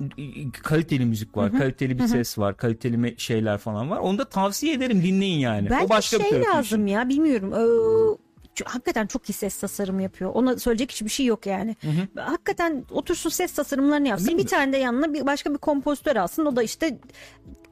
kaliteli 0.63 1.05
müzik 1.07 1.37
var, 1.37 1.53
kaliteli 1.59 1.99
bir 1.99 2.07
ses 2.07 2.39
var, 2.39 2.57
kaliteli 2.57 3.15
şeyler 3.19 3.59
falan 3.59 3.91
var. 3.91 3.99
Onu 3.99 4.19
da 4.19 4.25
tavsiye 4.25 4.75
ederim 4.75 5.03
dinleyin 5.03 5.39
yani. 5.39 5.71
Belki 5.71 5.85
o 5.85 5.89
başka 5.89 6.19
bir 6.19 6.23
şey 6.23 6.31
tarafı 6.31 6.51
lazım 6.51 6.87
işin. 6.87 6.97
ya 6.97 7.09
bilmiyorum. 7.09 7.53
Ee, 7.55 8.27
hakikaten 8.65 9.07
çok 9.07 9.31
iyi 9.31 9.33
ses 9.33 9.59
tasarımı 9.61 10.03
yapıyor. 10.03 10.31
Ona 10.35 10.59
söyleyecek 10.59 10.93
hiçbir 10.93 11.09
şey 11.09 11.27
yok 11.27 11.47
yani. 11.47 11.77
Hakikaten 12.17 12.85
otursun 12.91 13.31
ses 13.31 13.53
tasarımlarını 13.53 14.09
yapsın. 14.09 14.27
Değil 14.27 14.39
bir 14.39 14.43
mi? 14.45 14.49
tane 14.51 14.73
de 14.73 14.77
yanına 14.77 15.15
bir 15.15 15.27
başka 15.27 15.53
bir 15.53 15.59
kompozitör 15.59 16.17
alsın. 16.17 16.47
O 16.47 16.57
da 16.57 16.63
işte 16.63 16.99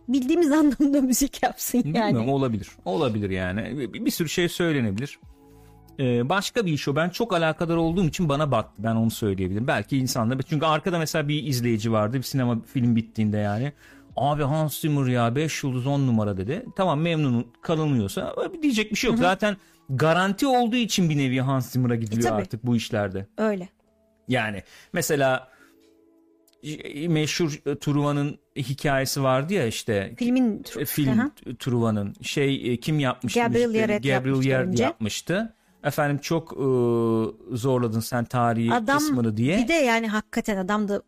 bildiğimiz 0.08 0.52
anlamda 0.52 1.00
müzik 1.00 1.42
yapsın 1.42 1.78
yani. 1.78 1.94
Bilmiyorum 1.94 2.28
olabilir. 2.28 2.68
Olabilir 2.84 3.30
yani. 3.30 3.92
Bir, 3.92 4.04
bir 4.04 4.10
sürü 4.10 4.28
şey 4.28 4.48
söylenebilir. 4.48 5.18
Ee, 5.98 6.28
başka 6.28 6.66
bir 6.66 6.72
iş 6.72 6.88
o. 6.88 6.96
Ben 6.96 7.08
çok 7.08 7.32
alakadar 7.32 7.76
olduğum 7.76 8.04
için 8.04 8.28
bana 8.28 8.50
baktı. 8.50 8.74
Ben 8.78 8.94
onu 8.94 9.10
söyleyebilirim. 9.10 9.66
Belki 9.66 9.98
insanlar. 9.98 10.42
Çünkü 10.42 10.66
arkada 10.66 10.98
mesela 10.98 11.28
bir 11.28 11.42
izleyici 11.44 11.92
vardı. 11.92 12.16
Bir 12.16 12.22
sinema 12.22 12.60
film 12.60 12.96
bittiğinde 12.96 13.36
yani. 13.38 13.72
Abi 14.16 14.42
Hans 14.42 14.80
Zimmer 14.80 15.06
ya 15.06 15.36
5 15.36 15.64
yıldız 15.64 15.86
10 15.86 16.00
numara 16.06 16.36
dedi. 16.36 16.66
Tamam 16.76 17.00
memnun 17.00 17.46
kalınıyorsa 17.62 18.34
diyecek 18.62 18.90
bir 18.90 18.96
şey 18.96 19.10
yok. 19.10 19.18
Zaten 19.18 19.56
garanti 19.90 20.46
olduğu 20.46 20.76
için 20.76 21.10
bir 21.10 21.18
nevi 21.18 21.40
Hans 21.40 21.70
Zimmer'a 21.70 21.94
gidiliyor 21.96 22.30
E, 22.30 22.34
artık 22.34 22.66
bu 22.66 22.76
işlerde. 22.76 23.26
Öyle. 23.38 23.68
Yani 24.28 24.62
mesela 24.92 25.48
e, 26.62 27.08
meşhur 27.08 27.60
e, 27.66 27.78
Truva'nın 27.78 28.38
hikayesi 28.56 29.22
vardı 29.22 29.54
ya 29.54 29.66
işte 29.66 30.14
Filmin 30.18 30.64
e, 30.78 30.84
film. 30.84 31.32
Truva'nın 31.58 32.14
şey 32.22 32.72
e, 32.72 32.76
kim 32.76 32.98
yapmıştı? 32.98 33.40
Gabriel? 33.40 33.74
Yared 33.74 34.04
Gabriel 34.04 34.26
yapmıştı 34.26 34.48
Yared 34.48 34.78
yapmıştı. 34.78 35.54
Efendim 35.84 36.18
çok 36.18 36.52
e, 36.52 36.64
zorladın 37.56 38.00
sen 38.00 38.24
tarihi 38.24 38.72
adam 38.72 38.98
kısmını 38.98 39.36
diye. 39.36 39.58
bir 39.58 39.68
de 39.68 39.72
yani 39.74 40.08
hakikaten 40.08 40.56
adam 40.56 40.88
da 40.88 41.02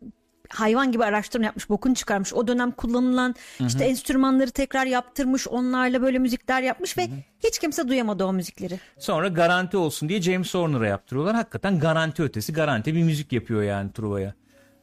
hayvan 0.49 0.91
gibi 0.91 1.03
araştırma 1.03 1.45
yapmış, 1.45 1.69
bokunu 1.69 1.95
çıkarmış. 1.95 2.33
O 2.33 2.47
dönem 2.47 2.71
kullanılan 2.71 3.35
işte 3.67 3.85
enstrümanları 3.85 4.51
tekrar 4.51 4.85
yaptırmış, 4.85 5.47
onlarla 5.47 6.01
böyle 6.01 6.19
müzikler 6.19 6.61
yapmış 6.61 6.97
ve 6.97 7.07
hiç 7.43 7.59
kimse 7.59 7.87
duyamadı 7.87 8.25
o 8.25 8.33
müzikleri. 8.33 8.79
Sonra 8.99 9.27
garanti 9.27 9.77
olsun 9.77 10.09
diye 10.09 10.21
James 10.21 10.53
Horner'a 10.53 10.87
yaptırıyorlar. 10.87 11.35
Hakikaten 11.35 11.79
garanti 11.79 12.23
ötesi 12.23 12.53
garanti 12.53 12.95
bir 12.95 13.03
müzik 13.03 13.33
yapıyor 13.33 13.63
yani 13.63 13.91
Truva'ya. 13.91 14.33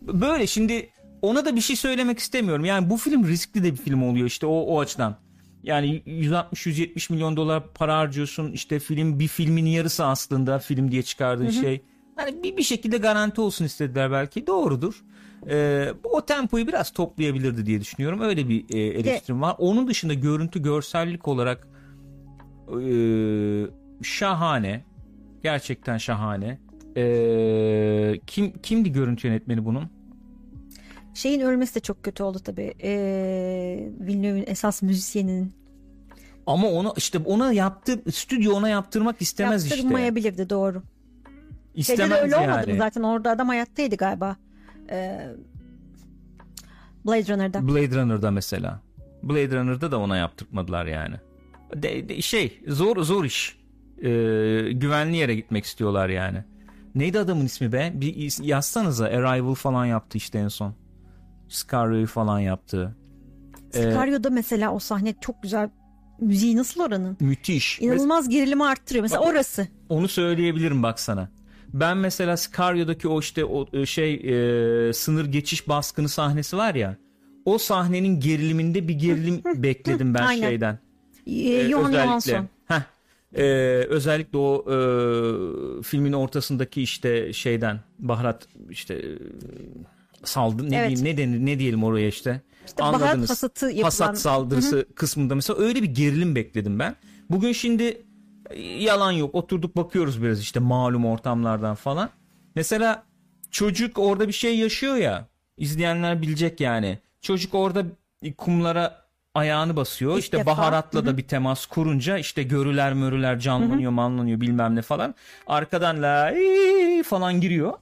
Böyle 0.03 0.47
şimdi 0.47 0.90
ona 1.22 1.45
da 1.45 1.57
bir 1.57 1.61
şey 1.61 1.76
söylemek 1.76 2.18
istemiyorum. 2.18 2.64
Yani 2.64 2.90
bu 2.90 2.97
film 2.97 3.26
riskli 3.26 3.64
de 3.64 3.72
bir 3.72 3.76
film 3.76 4.03
oluyor 4.03 4.26
işte 4.26 4.47
o, 4.47 4.61
o 4.61 4.80
açıdan. 4.80 5.16
Yani 5.65 6.03
160-170 6.07 7.12
milyon 7.12 7.37
dolar 7.37 7.62
para 7.75 7.99
harcıyorsun. 7.99 8.53
İşte 8.53 8.79
film 8.79 9.19
bir 9.19 9.29
filmin 9.29 9.67
yarısı 9.67 10.05
aslında 10.05 10.59
film 10.59 10.91
diye 10.91 11.03
çıkardığın 11.03 11.51
şey. 11.51 11.83
Hani 12.17 12.43
bir, 12.43 12.57
bir 12.57 12.62
şekilde 12.62 12.99
garanti 12.99 13.41
olsun 13.41 13.65
istediler 13.65 14.12
belki. 14.12 14.47
Doğrudur. 14.47 15.05
Ee, 15.51 15.89
o 16.05 16.25
tempoyu 16.27 16.67
biraz 16.69 16.91
toplayabilirdi 16.93 17.67
diye 17.67 17.81
düşünüyorum. 17.81 18.21
Öyle 18.21 18.49
bir 18.49 18.75
e, 18.75 18.79
eleştirim 18.79 19.43
var. 19.43 19.55
Onun 19.59 19.89
dışında 19.89 20.15
görüntü 20.15 20.62
görsellik 20.62 21.29
olarak 21.29 21.69
Ee, 22.83 23.67
şahane. 24.03 24.85
Gerçekten 25.43 25.99
şahane. 25.99 26.59
Ee, 26.97 28.21
kim 28.27 28.53
kimdi 28.62 28.93
görüntü 28.93 29.29
yönetmeni 29.29 29.65
bunun? 29.65 29.91
Şeyin 31.15 31.41
ölmesi 31.41 31.75
de 31.75 31.81
çok 31.81 32.03
kötü 32.03 32.23
oldu 32.23 32.39
tabii. 32.39 32.75
Ee, 32.83 33.89
Villeneuve'ün 34.01 34.45
esas 34.47 34.83
müzisyeninin 34.83 35.53
Ama 36.47 36.69
ona 36.69 36.93
işte 36.97 37.19
ona 37.19 37.53
yaptı 37.53 38.03
stüdyo 38.12 38.55
ona 38.55 38.69
yaptırmak 38.69 39.23
istemez 39.23 39.65
işte. 39.65 39.77
yaptırmayabilirdi 39.77 40.51
doğru. 40.51 40.83
Şeyde 41.75 41.81
İstemez 41.81 42.11
de 42.11 42.15
öyle 42.23 42.37
olmadı 42.37 42.61
yani. 42.61 42.73
mı 42.73 42.79
zaten 42.79 43.03
orada 43.03 43.31
adam 43.31 43.49
hayattaydı 43.49 43.97
galiba. 43.97 44.37
Ee, 44.91 45.29
Blade 47.07 47.33
Runner'da. 47.35 47.69
Blade 47.69 47.91
Runner'da 48.03 48.31
mesela. 48.31 48.81
Blade 49.23 49.57
Runner'da 49.57 49.91
da 49.93 49.99
ona 49.99 50.17
yaptırmadılar 50.17 50.87
yani. 50.87 51.17
De, 51.75 52.09
de- 52.09 52.23
şey 52.23 52.61
zor 52.69 53.03
zor 53.03 53.25
iş. 53.25 53.59
Ee, 53.99 54.03
güvenli 54.73 55.17
yere 55.17 55.35
gitmek 55.35 55.65
istiyorlar 55.65 56.09
yani. 56.09 56.45
Neydi 56.95 57.19
adamın 57.19 57.45
ismi 57.45 57.73
be? 57.73 57.93
Bir 57.95 58.45
yazsanıza. 58.45 59.05
Arrival 59.05 59.55
falan 59.55 59.87
yaptı 59.87 60.19
işte 60.19 60.39
en 60.39 60.49
son. 60.49 60.75
Scario'yu 61.55 62.07
falan 62.07 62.38
yaptı. 62.40 62.96
Ee, 63.74 63.78
Sicario'da 63.78 64.30
mesela 64.30 64.72
o 64.74 64.78
sahne 64.78 65.14
çok 65.20 65.42
güzel. 65.42 65.70
Müziği 66.20 66.57
nasıl 66.57 66.80
oranın? 66.80 67.16
müthiş. 67.20 67.80
İnanılmaz 67.80 68.28
gerilimi 68.28 68.64
arttırıyor. 68.64 69.02
Mesela 69.02 69.20
Bak- 69.22 69.28
orası. 69.28 69.68
Onu 69.88 70.09
söyleyebilirim 70.09 70.82
bak 70.82 71.00
sana. 71.00 71.28
Ben 71.68 71.96
mesela 71.96 72.36
Sicario'daki 72.36 73.09
o 73.09 73.20
işte 73.20 73.44
o 73.44 73.66
e, 73.72 73.86
şey 73.86 74.14
e, 74.14 74.92
sınır 74.92 75.24
geçiş 75.24 75.68
baskını 75.68 76.09
sahnesi 76.09 76.57
var 76.57 76.74
ya. 76.74 76.96
O 77.44 77.59
sahnenin 77.59 78.20
geriliminde 78.20 78.88
bir 78.88 78.94
gerilim 78.94 79.42
bekledim 79.62 80.14
ben 80.14 80.22
Aynen. 80.22 80.48
şeyden. 80.48 80.78
Ee, 81.26 81.32
Ee, 81.32 81.68
Johan 81.68 81.92
özellikle. 81.94 82.42
Heh. 82.68 82.80
Ee, 83.36 83.42
özellikle 83.88 84.38
o 84.38 84.64
e, 84.70 84.76
filmin 85.82 86.12
ortasındaki 86.12 86.82
işte 86.82 87.32
şeyden 87.32 87.80
baharat 87.98 88.48
işte 88.70 88.94
e, 88.94 89.18
saldı 90.25 90.70
ne 90.70 90.77
Evet. 90.77 90.89
diyeyim 90.89 91.05
ne 91.05 91.16
denir 91.22 91.47
ne 91.47 91.59
diyelim 91.59 91.85
oraya 91.85 92.09
işte. 92.09 92.41
İşte 92.66 92.83
baharat 92.83 93.31
hasatı 93.31 93.66
yapılan- 93.66 93.83
Hasat 93.85 94.18
saldırısı 94.18 94.87
kısmında 94.95 95.35
mesela 95.35 95.59
öyle 95.61 95.83
bir 95.83 95.89
gerilim 95.89 96.35
bekledim 96.35 96.79
ben. 96.79 96.97
Bugün 97.31 97.53
şimdi 97.53 98.03
e, 98.51 98.61
yalan 98.62 99.12
yok 99.12 99.35
oturduk 99.35 99.77
bakıyoruz 99.77 100.22
biraz 100.22 100.41
işte 100.41 100.61
malum 100.61 101.07
ortamlardan 101.07 101.75
falan. 101.75 102.11
Mesela 102.55 103.03
çocuk 103.51 103.99
orada 103.99 104.29
bir 104.29 104.33
şey 104.33 104.59
yaşıyor 104.59 104.97
ya 104.97 105.29
izleyenler 105.57 106.22
bilecek 106.22 106.61
yani. 106.61 106.99
Çocuk 107.20 107.55
orada 107.55 107.85
kumlara 108.39 109.05
ayağını 109.35 109.77
basıyor. 109.77 110.12
İlk 110.16 110.25
işte 110.25 110.39
defa. 110.39 110.51
baharatla 110.51 111.07
da 111.07 111.16
bir 111.16 111.22
temas 111.29 111.66
kurunca 111.66 112.18
işte 112.18 112.43
görüler 112.43 112.93
mörüler 112.95 113.39
canlanıyor 113.39 113.91
manlanıyor 113.91 114.41
bilmem 114.41 114.75
ne 114.77 114.83
falan. 114.83 115.14
Arkadan 115.47 116.03
la 116.03 116.35
falan 117.05 117.41
giriyor. 117.41 117.72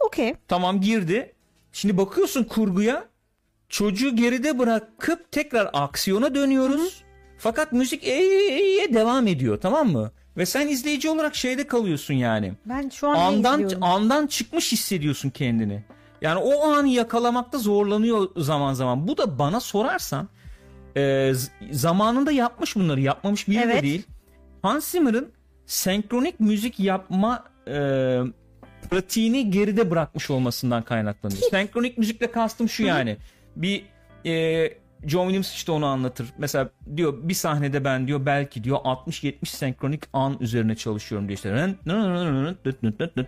Okey. 0.00 0.34
Tamam 0.48 0.80
girdi. 0.80 1.32
Şimdi 1.76 1.96
bakıyorsun 1.96 2.44
kurguya. 2.44 3.04
Çocuğu 3.68 4.16
geride 4.16 4.58
bırakıp 4.58 5.32
tekrar 5.32 5.70
aksiyona 5.72 6.34
dönüyoruz. 6.34 7.04
Fakat 7.38 7.72
müzik 7.72 8.04
eee 8.04 8.94
devam 8.94 9.26
ediyor 9.26 9.60
tamam 9.60 9.88
mı? 9.88 10.10
Ve 10.36 10.46
sen 10.46 10.68
izleyici 10.68 11.10
olarak 11.10 11.34
şeyde 11.34 11.66
kalıyorsun 11.66 12.14
yani. 12.14 12.52
Ben 12.64 12.88
şu 12.88 13.08
an 13.08 13.14
Andan 13.14 13.70
andan 13.80 14.26
çıkmış 14.26 14.72
hissediyorsun 14.72 15.30
kendini. 15.30 15.84
Yani 16.22 16.38
o 16.38 16.66
anı 16.66 16.88
yakalamakta 16.88 17.58
zorlanıyor 17.58 18.28
zaman 18.36 18.74
zaman. 18.74 19.08
Bu 19.08 19.18
da 19.18 19.38
bana 19.38 19.60
sorarsan 19.60 20.28
e, 20.96 21.32
zamanında 21.70 22.32
yapmış 22.32 22.76
bunları 22.76 23.00
yapmamış 23.00 23.48
biri 23.48 23.58
de 23.58 23.62
Evet. 23.62 23.82
değil. 23.82 24.06
Hans 24.62 24.88
Zimmer'ın 24.88 25.32
senkronik 25.66 26.40
müzik 26.40 26.80
yapma 26.80 27.44
e, 27.68 28.20
pratiğini 28.86 29.50
geride 29.50 29.90
bırakmış 29.90 30.30
olmasından 30.30 30.82
kaynaklanıyor. 30.82 31.40
senkronik 31.50 31.98
müzikle 31.98 32.30
kastım 32.30 32.68
şu 32.68 32.82
yani. 32.82 33.16
Bir 33.56 33.84
e, 34.26 34.72
John 35.06 35.22
Williams 35.22 35.52
işte 35.52 35.72
onu 35.72 35.86
anlatır. 35.86 36.26
Mesela 36.38 36.70
diyor 36.96 37.14
bir 37.22 37.34
sahnede 37.34 37.84
ben 37.84 38.06
diyor 38.06 38.26
belki 38.26 38.64
diyor 38.64 38.76
60-70 38.76 39.46
senkronik 39.46 40.02
an 40.12 40.36
üzerine 40.40 40.76
çalışıyorum 40.76 41.28
diyor 41.28 41.36
işte. 41.36 41.76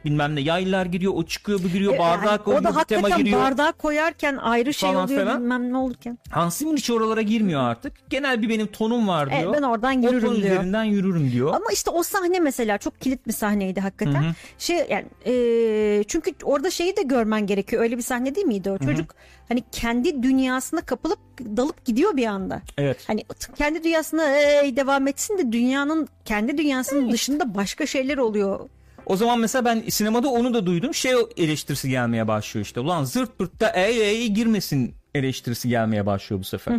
Bilmem 0.04 0.36
ne 0.36 0.40
yaylar 0.40 0.86
giriyor 0.86 1.12
o 1.16 1.26
çıkıyor 1.26 1.60
bu 1.64 1.68
giriyor 1.68 1.94
e, 1.94 1.98
bardağa 1.98 2.30
yani, 2.30 2.42
koyuyor. 2.42 2.62
O 2.62 2.64
da 2.64 2.76
hakikaten 2.76 3.18
giriyor. 3.18 3.40
bardağa 3.40 3.72
koyarken 3.72 4.36
ayrı 4.36 4.74
şey 4.74 4.90
falan 4.90 5.04
oluyor 5.04 5.24
falan. 5.24 5.40
bilmem 5.40 5.72
ne 5.72 5.76
olurken. 5.76 6.18
Hans 6.30 6.58
Zimmer 6.58 6.76
hiç 6.76 6.90
oralara 6.90 7.22
girmiyor 7.22 7.60
artık. 7.60 8.10
Genel 8.10 8.42
bir 8.42 8.48
benim 8.48 8.66
tonum 8.66 9.08
var 9.08 9.26
e, 9.26 9.30
diyor. 9.30 9.42
Evet, 9.42 9.54
ben 9.56 9.62
oradan 9.62 9.92
yürürüm 9.92 10.20
diyor. 10.20 10.36
üzerinden 10.36 10.84
yürürüm 10.84 11.32
diyor. 11.32 11.54
Ama 11.54 11.66
işte 11.72 11.90
o 11.90 12.02
sahne 12.02 12.40
mesela 12.40 12.78
çok 12.78 13.00
kilit 13.00 13.26
bir 13.26 13.32
sahneydi 13.32 13.80
hakikaten. 13.80 14.22
Hı-hı. 14.22 14.34
Şey 14.58 14.86
yani 14.90 15.06
e, 15.26 16.04
çünkü 16.08 16.32
orada 16.42 16.70
şeyi 16.70 16.96
de 16.96 17.02
görmen 17.02 17.46
gerekiyor. 17.46 17.82
Öyle 17.82 17.96
bir 17.96 18.02
sahne 18.02 18.34
değil 18.34 18.46
miydi 18.46 18.70
o? 18.70 18.78
Çocuk 18.78 19.12
Hı-hı 19.12 19.38
hani 19.49 19.64
kendi 19.72 20.22
dünyasına 20.22 20.80
kapılıp 20.80 21.18
dalıp 21.38 21.84
gidiyor 21.84 22.16
bir 22.16 22.26
anda. 22.26 22.62
Evet. 22.78 23.05
Hani 23.07 23.24
kendi 23.57 23.84
dünyasına 23.84 24.36
"Ey, 24.36 24.76
devam 24.76 25.07
etsin 25.07 25.38
de 25.38 25.53
dünyanın 25.53 26.09
kendi 26.24 26.59
dünyasının 26.59 27.12
dışında 27.12 27.55
başka 27.55 27.86
şeyler 27.86 28.18
oluyor. 28.18 28.61
O 29.07 29.16
zaman 29.16 29.38
mesela 29.40 29.64
ben 29.64 29.82
sinemada 29.88 30.28
onu 30.28 30.55
da 30.55 30.66
duydum. 30.66 30.94
Şey 30.94 31.12
eleştirisi 31.36 31.90
gelmeye 31.90 32.28
başlıyor 32.28 32.66
işte. 32.66 32.80
Ulan 32.80 33.05
zırt 33.05 33.38
pırtta 33.38 33.68
ey 33.68 34.11
ey 34.11 34.28
girmesin 34.28 34.94
eleştirisi 35.14 35.68
gelmeye 35.68 36.07
başlıyor 36.07 36.40
bu 36.40 36.44
sefer. 36.44 36.74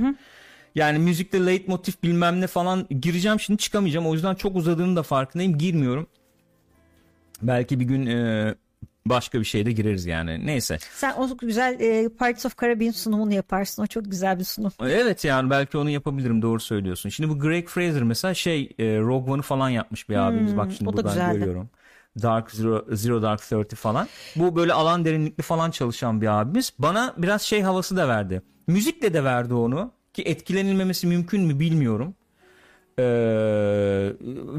Yani 0.76 1.00
müzikte 1.00 1.46
leitmotiv 1.46 1.94
bilmem 2.04 2.42
ne 2.42 2.48
falan 2.48 2.88
gireceğim 3.02 3.40
şimdi 3.40 3.58
çıkamayacağım. 3.58 4.08
O 4.08 4.14
yüzden 4.14 4.36
çok 4.36 4.56
uzadığının 4.56 4.96
da 4.96 5.04
farkındayım. 5.04 5.58
Girmiyorum. 5.58 6.08
Belki 7.42 7.80
bir 7.80 7.86
gün 7.86 8.06
e, 8.06 8.56
başka 9.10 9.40
bir 9.40 9.46
şeyde 9.46 9.72
gireriz 9.72 10.06
yani. 10.06 10.46
Neyse. 10.46 10.78
Sen 10.94 11.14
o 11.18 11.38
güzel 11.38 11.80
e, 11.80 12.10
Pirates 12.10 12.46
of 12.46 12.62
Caribbean 12.62 12.92
sunumunu 12.92 13.34
yaparsın. 13.34 13.84
O 13.84 13.88
çok 13.88 14.06
güzel 14.06 14.40
bir 14.40 14.44
sunum. 14.44 14.72
Evet 14.82 15.26
yani 15.26 15.50
belki 15.50 15.78
onu 15.78 15.90
yapabilirim 15.90 16.42
doğru 16.42 16.60
söylüyorsun. 16.60 17.10
Şimdi 17.10 17.30
bu 17.30 17.40
Greg 17.40 17.68
Fraser 17.68 18.04
mesela 18.04 18.34
şey 18.34 18.70
e, 18.80 19.00
Rogue 19.00 19.34
One'ı 19.34 19.42
falan 19.42 19.70
yapmış 19.70 20.10
bir 20.10 20.16
abimiz 20.16 20.58
bak 20.58 20.72
şimdi 20.78 20.86
buradan 20.86 21.14
güzeldi. 21.14 21.40
görüyorum. 21.40 21.70
Dark 22.22 22.52
Zero, 22.52 22.86
Zero 22.92 23.22
Dark 23.22 23.42
Thirty 23.42 23.76
falan. 23.76 24.08
Bu 24.36 24.56
böyle 24.56 24.74
alan 24.74 25.06
derinlikli 25.06 25.42
falan 25.42 25.72
çalışan 25.72 26.22
bir 26.22 26.42
abimiz. 26.42 26.74
Bana 26.80 27.14
biraz 27.18 27.42
şey 27.42 27.62
havası 27.62 27.98
da 27.98 28.08
verdi. 28.08 28.42
Müzikle 28.68 29.14
de 29.14 29.24
verdi 29.24 29.54
onu. 29.54 29.92
Ki 30.14 30.22
etkilenilmemesi 30.22 31.08
mümkün 31.08 31.42
mü 31.42 31.60
bilmiyorum. 31.60 32.16
Ee, 33.00 34.14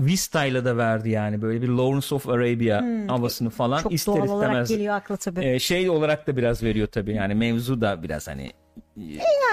Vista'yla 0.07 0.65
da 0.65 0.77
verdi 0.77 1.11
yani 1.11 1.43
böyle 1.43 1.63
bir 1.63 1.69
Lawrence 1.69 2.15
of 2.15 2.29
Arabia 2.29 2.83
havasını 3.09 3.51
falan 3.51 3.77
Hmm. 3.77 3.83
Çok 3.83 3.93
ister 3.93 4.15
doğal 4.15 4.23
olarak 4.29 4.51
istemez. 4.51 4.69
geliyor 4.69 4.95
akla 4.95 5.17
tabii. 5.17 5.45
Ee, 5.45 5.59
şey 5.59 5.91
olarak 5.91 6.27
da 6.27 6.37
biraz 6.37 6.63
veriyor 6.63 6.87
tabii 6.87 7.15
yani 7.15 7.35
mevzu 7.35 7.81
da 7.81 8.03
biraz 8.03 8.29
hani 8.29 8.51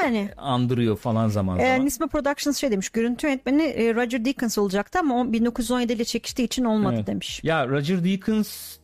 yani. 0.03 0.29
andırıyor 0.37 0.97
falan 0.97 1.27
zaman 1.27 1.57
zaman. 1.57 1.69
E, 1.71 1.85
Nisma 1.85 2.07
Productions 2.07 2.57
şey 2.57 2.71
demiş. 2.71 2.89
Görüntü 2.89 3.27
yönetmeni 3.27 3.63
e, 3.63 3.95
Roger 3.95 4.25
Deakins 4.25 4.57
olacaktı 4.57 4.99
ama 4.99 5.21
o 5.21 5.31
1917 5.33 5.93
ile 5.93 6.05
çekiştiği 6.05 6.45
için 6.45 6.63
olmadı 6.65 6.95
Evet. 6.97 7.07
demiş. 7.07 7.39
Ya 7.43 7.67
Roger 7.67 8.03
Deakins 8.03 8.77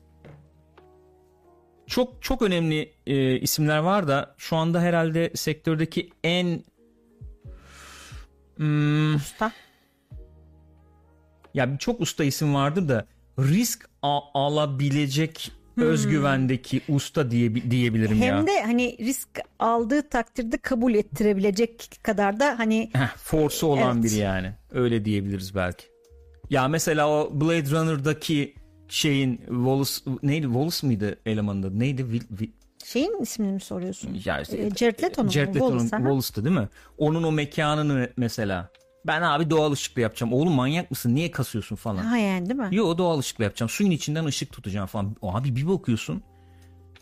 çok 1.87 2.21
çok 2.23 2.41
önemli 2.41 2.93
e, 3.07 3.39
isimler 3.39 3.77
var 3.77 4.07
da 4.07 4.35
şu 4.37 4.55
anda 4.55 4.81
herhalde 4.81 5.31
sektördeki 5.35 6.09
en 6.23 6.63
Hmm, 8.57 9.15
Usta. 9.15 9.51
Ya 11.53 11.77
çok 11.79 12.01
usta 12.01 12.23
isim 12.23 12.53
vardır 12.53 12.87
da 12.87 13.05
risk 13.39 13.89
alabilecek 14.33 15.51
özgüvendeki 15.77 16.81
usta 16.89 17.31
diye 17.31 17.55
diyebilirim 17.71 18.21
ya. 18.21 18.31
Hmm. 18.31 18.37
Hem 18.37 18.47
de 18.47 18.61
hani 18.63 18.97
risk 18.99 19.27
aldığı 19.59 20.09
takdirde 20.09 20.57
kabul 20.57 20.93
ettirebilecek 20.93 21.99
kadar 22.03 22.39
da 22.39 22.59
hani 22.59 22.91
force'u 23.17 23.69
olan 23.69 23.93
Evet. 24.01 24.03
biri 24.11 24.19
yani. 24.19 24.51
Öyle 24.71 25.05
diyebiliriz 25.05 25.55
belki. 25.55 25.85
Ya 26.49 26.67
mesela 26.67 27.09
o 27.09 27.29
Blade 27.41 27.69
Runner'daki 27.71 28.55
şeyin 28.87 29.37
Wallace 29.37 29.91
neydi 30.23 30.45
Wallace 30.45 30.87
mıydı 30.87 31.19
elemanında? 31.25 31.69
Neydi? 31.69 32.01
Will- 32.01 32.27
Will- 32.37 32.51
şeyin 32.85 33.21
ismini 33.21 33.51
mi 33.51 33.61
soruyorsun? 33.61 34.21
Ya 34.25 34.41
işte, 34.41 34.57
E, 34.57 34.69
Jared 34.69 35.03
Leto'nun? 35.03 35.29
Jared 35.29 35.55
Leto'nun. 35.55 35.87
Wallace'tı 35.87 36.45
değil 36.45 36.55
mi? 36.55 36.69
Onun 36.97 37.23
o 37.23 37.31
mekanını 37.31 38.09
mesela. 38.17 38.69
Ben 39.07 39.21
abi 39.21 39.49
doğal 39.49 39.71
ışıkla 39.71 40.01
yapacağım. 40.01 40.33
Oğlum 40.33 40.53
manyak 40.53 40.91
mısın? 40.91 41.15
Niye 41.15 41.31
kasıyorsun 41.31 41.75
falan. 41.75 41.97
Ha 42.03 42.17
yani 42.17 42.45
değil 42.49 42.59
mi? 42.59 42.69
Yo 42.71 42.97
doğal 42.97 43.19
ışıkla 43.19 43.43
yapacağım. 43.43 43.69
Suyun 43.69 43.91
içinden 43.91 44.25
ışık 44.25 44.51
tutacağım 44.51 44.87
falan. 44.87 45.15
O 45.21 45.35
abi 45.35 45.55
bir 45.55 45.67
bakıyorsun. 45.67 46.23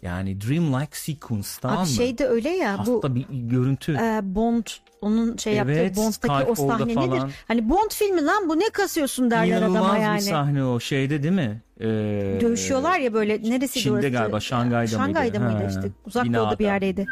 Yani 0.02 0.42
dreamlike 0.42 0.98
sequence 0.98 1.48
tamam 1.62 1.78
Abi 1.78 1.84
mı? 1.88 1.94
şey 1.96 2.18
de 2.18 2.28
öyle 2.28 2.50
ya 2.50 2.78
bu 2.88 2.94
Hasta 2.96 3.16
bir 3.16 3.26
görüntü. 3.30 3.94
e, 3.94 4.20
Bond 4.36 4.66
onun 5.02 5.38
şey 5.38 5.60
Evet, 5.60 5.78
yaptığı 5.78 6.02
Bond'daki 6.02 6.52
o 6.52 6.56
sahne 6.56 6.94
falan. 6.94 7.10
nedir? 7.10 7.36
Hani 7.48 7.70
Bond 7.70 7.92
filmi 7.92 8.26
lan 8.26 8.50
bu 8.50 8.60
ne 8.60 8.70
kasıyorsun 8.70 9.32
derler 9.32 9.58
İnanılmaz 9.58 9.76
adama 9.84 9.96
bir 9.96 10.02
yani. 10.02 10.22
sahne 10.22 10.64
o 10.64 10.80
şeyde 10.80 11.24
değil 11.24 11.34
mi? 11.34 11.62
Ee, 11.80 11.86
Dövüşüyorlar 12.42 13.00
ya 13.00 13.14
böyle 13.14 13.42
neresi 13.44 13.80
Çin'de 13.80 14.10
galiba, 14.10 14.40
Şangay'da 14.40 14.78
mıydı? 14.78 14.90
Şangay'da 15.14 15.40
mıydı 15.40 15.68
işte 15.70 15.92
uzak 16.06 16.26
doğuda 16.26 16.60
bir 16.60 16.66
yerdeydi. 16.66 17.06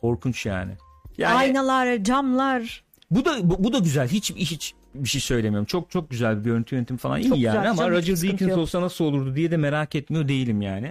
Korkunç 0.00 0.46
yani. 0.46 0.72
yani 1.18 1.34
Aynalar, 1.34 2.04
camlar. 2.04 2.84
Bu 3.12 3.24
da 3.24 3.50
bu, 3.50 3.64
bu 3.64 3.72
da 3.72 3.78
güzel. 3.78 4.08
Hiç 4.08 4.34
hiç 4.34 4.74
bir 4.94 5.08
şey 5.08 5.20
söylemiyorum. 5.20 5.66
Çok 5.66 5.90
çok 5.90 6.10
güzel 6.10 6.38
bir 6.38 6.44
görüntü 6.44 6.74
yönetimi 6.74 6.98
falan 6.98 7.20
iyi 7.20 7.28
Çok 7.28 7.38
yani 7.38 7.56
güzel, 7.56 7.70
ama 7.70 7.90
Roger 7.90 8.22
Deakins 8.22 8.56
olsa 8.56 8.80
nasıl 8.80 9.04
olurdu 9.04 9.36
diye 9.36 9.50
de 9.50 9.56
merak 9.56 9.94
etmiyor 9.94 10.28
değilim 10.28 10.62
yani. 10.62 10.86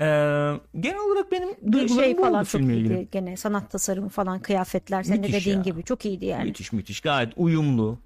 Ee, 0.00 0.04
genel 0.80 0.98
olarak 0.98 1.32
benim 1.32 1.48
Bir 1.62 1.72
duygularım 1.72 2.04
şey 2.04 2.18
bu 2.18 2.22
falan 2.22 2.44
çok 2.44 2.60
iyiydi. 2.60 2.72
ilgili. 2.72 3.08
Gene 3.12 3.36
sanat 3.36 3.70
tasarımı 3.70 4.08
falan 4.08 4.40
kıyafetler 4.40 5.02
senin 5.02 5.22
de 5.22 5.32
dediğin 5.32 5.56
ya. 5.56 5.62
gibi 5.62 5.82
çok 5.82 6.04
iyiydi 6.04 6.26
yani. 6.26 6.44
Müthiş 6.44 6.72
müthiş 6.72 7.00
gayet 7.00 7.32
uyumlu. 7.36 7.98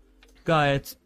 Gayet 0.44 0.96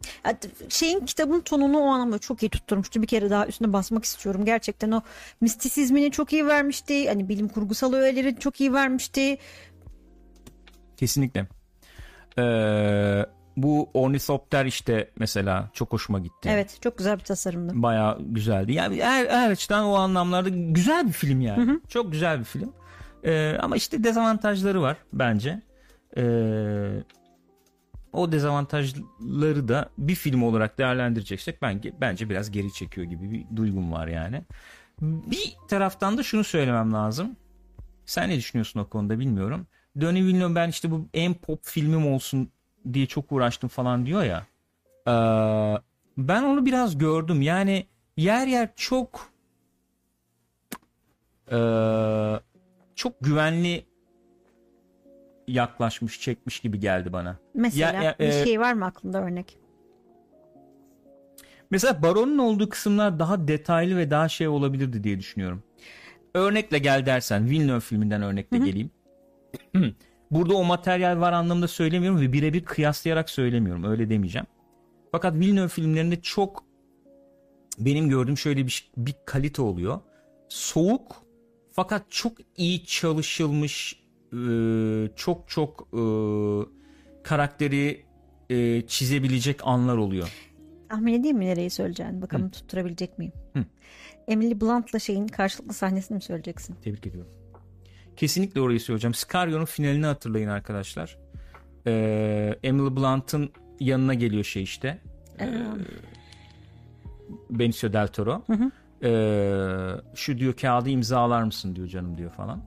Şeyin 0.69 1.05
kitabın 1.05 1.39
tonunu 1.39 1.79
o 1.79 1.85
anlamda 1.85 2.19
çok 2.19 2.43
iyi 2.43 2.49
tutturmuştu. 2.49 3.01
Bir 3.01 3.07
kere 3.07 3.29
daha 3.29 3.47
üstüne 3.47 3.73
basmak 3.73 4.05
istiyorum. 4.05 4.45
Gerçekten 4.45 4.91
o 4.91 5.01
mistisizmini 5.41 6.11
çok 6.11 6.33
iyi 6.33 6.47
vermişti. 6.47 7.07
Hani 7.07 7.29
bilim 7.29 7.47
kurgusal 7.47 7.93
öğeleri 7.93 8.39
çok 8.39 8.61
iyi 8.61 8.73
vermişti. 8.73 9.37
kesinlikle. 10.97 11.47
Ee, 12.39 13.25
bu 13.57 13.89
ornitopter 13.93 14.65
işte 14.65 15.11
mesela 15.19 15.69
çok 15.73 15.93
hoşuma 15.93 16.19
gitti. 16.19 16.49
Evet 16.51 16.77
çok 16.81 16.97
güzel 16.97 17.19
bir 17.19 17.23
tasarımdı. 17.23 17.71
Bayağı 17.75 18.17
güzeldi. 18.21 18.73
Yani 18.73 19.03
her, 19.03 19.25
her 19.25 19.51
açıdan 19.51 19.85
o 19.85 19.93
anlamlarda 19.93 20.49
güzel 20.49 21.07
bir 21.07 21.11
film 21.11 21.41
yani. 21.41 21.79
Çok 21.89 22.11
güzel 22.11 22.39
bir 22.39 22.43
film. 22.43 22.73
Ee, 23.23 23.57
ama 23.61 23.75
işte 23.75 24.03
dezavantajları 24.03 24.81
var 24.81 24.97
bence. 25.13 25.61
Ee, 26.17 27.03
o 28.13 28.31
dezavantajları 28.31 29.67
da 29.67 29.89
bir 29.97 30.15
film 30.15 30.43
olarak 30.43 30.77
değerlendireceksek 30.77 31.61
bence, 31.61 31.93
bence 32.01 32.29
biraz 32.29 32.51
geri 32.51 32.73
çekiyor 32.73 33.07
gibi 33.07 33.31
bir 33.31 33.55
duygum 33.55 33.91
var 33.91 34.07
yani. 34.07 34.43
Bir 35.01 35.57
taraftan 35.67 36.17
da 36.17 36.23
şunu 36.23 36.43
söylemem 36.43 36.93
lazım. 36.93 37.35
Sen 38.05 38.29
ne 38.29 38.37
düşünüyorsun 38.37 38.79
o 38.79 38.89
konuda 38.89 39.19
bilmiyorum. 39.19 39.67
Denis 40.01 40.23
Villeneuve 40.23 40.55
ben 40.55 40.69
işte 40.69 40.91
bu 40.91 41.07
en 41.13 41.33
pop 41.33 41.59
filmim 41.63 42.07
olsun 42.07 42.49
diye 42.93 43.05
çok 43.05 43.31
uğraştım 43.31 43.69
falan 43.69 44.05
diyor 44.05 44.23
ya. 44.23 44.45
Ee, 45.07 45.81
ben 46.17 46.43
onu 46.43 46.65
biraz 46.65 46.97
gördüm. 46.97 47.41
Yani 47.41 47.87
yer 48.17 48.47
yer 48.47 48.69
çok 48.75 49.29
ee, 51.51 52.39
çok 52.95 53.13
güvenli 53.21 53.85
yaklaşmış, 55.47 56.21
çekmiş 56.21 56.59
gibi 56.59 56.79
geldi 56.79 57.13
bana. 57.13 57.37
Mesela 57.53 57.93
Ya- 57.93 58.03
ya, 58.03 58.15
bir 58.19 58.25
e, 58.25 58.45
şey 58.45 58.59
var 58.59 58.73
mı 58.73 58.85
aklında 58.85 59.23
örnek? 59.23 59.57
Mesela 61.69 62.03
Baron'un 62.03 62.37
olduğu 62.37 62.69
kısımlar 62.69 63.19
daha 63.19 63.47
detaylı 63.47 63.97
ve 63.97 64.11
daha 64.11 64.29
şey 64.29 64.47
olabilirdi 64.47 65.03
diye 65.03 65.19
düşünüyorum. 65.19 65.63
Örnekle 66.33 66.77
gel 66.77 67.05
dersen 67.05 67.49
Villeneuve 67.49 67.79
filminden 67.79 68.21
örnekle 68.21 68.57
geleyim. 68.57 68.91
Burada 70.31 70.53
o 70.53 70.63
materyal 70.63 71.19
var 71.19 71.33
anlamında 71.33 71.67
söylemiyorum 71.67 72.21
ve 72.21 72.33
birebir 72.33 72.65
kıyaslayarak 72.65 73.29
söylemiyorum. 73.29 73.83
Öyle 73.83 74.09
demeyeceğim. 74.09 74.47
Fakat 75.11 75.35
Villeneuve 75.35 75.67
filmlerinde 75.67 76.21
çok 76.21 76.63
benim 77.79 78.09
gördüğüm 78.09 78.37
şöyle 78.37 78.65
bir, 78.65 78.91
bir 78.97 79.15
kalite 79.25 79.61
oluyor. 79.61 79.99
Soğuk 80.49 81.15
fakat 81.71 82.03
çok 82.09 82.33
iyi 82.57 82.85
çalışılmış 82.85 84.03
çok 85.15 85.49
çok 85.49 85.87
karakteri 87.23 88.05
çizebilecek 88.87 89.59
anlar 89.63 89.97
oluyor. 89.97 90.33
Tahmin 90.89 91.13
edeyim 91.13 91.37
mi 91.37 91.45
nereyi 91.45 91.69
söyleyeceğini? 91.69 92.21
Bakalım 92.21 92.49
tutturabilecek 92.49 93.17
miyim? 93.17 93.33
Hı. 93.53 93.65
Emily 94.27 94.61
Blunt'la 94.61 94.99
şeyin 94.99 95.27
karşılıklı 95.27 95.73
sahnesini 95.73 96.15
mi 96.15 96.21
söyleyeceksin? 96.21 96.75
Tebrik 96.83 97.07
ediyorum. 97.07 97.31
Kesinlikle 98.17 98.61
orayı 98.61 98.79
söyleyeceğim. 98.79 99.13
Scario'nun 99.13 99.65
finalini 99.65 100.05
hatırlayın 100.05 100.47
arkadaşlar. 100.49 101.17
Ee, 101.87 102.59
Emily 102.63 102.95
Blunt'ın 102.95 103.49
yanına 103.79 104.13
geliyor 104.13 104.43
şey 104.43 104.63
işte. 104.63 104.99
Ee, 105.39 105.63
Benicio 107.49 107.93
Del 107.93 108.07
Toro. 108.07 108.43
Ee, 109.03 110.15
şu 110.15 110.37
diyor 110.37 110.53
kağıdı 110.53 110.89
imzalar 110.89 111.43
mısın 111.43 111.75
diyor 111.75 111.87
canım 111.87 112.17
diyor 112.17 112.31
falan. 112.31 112.63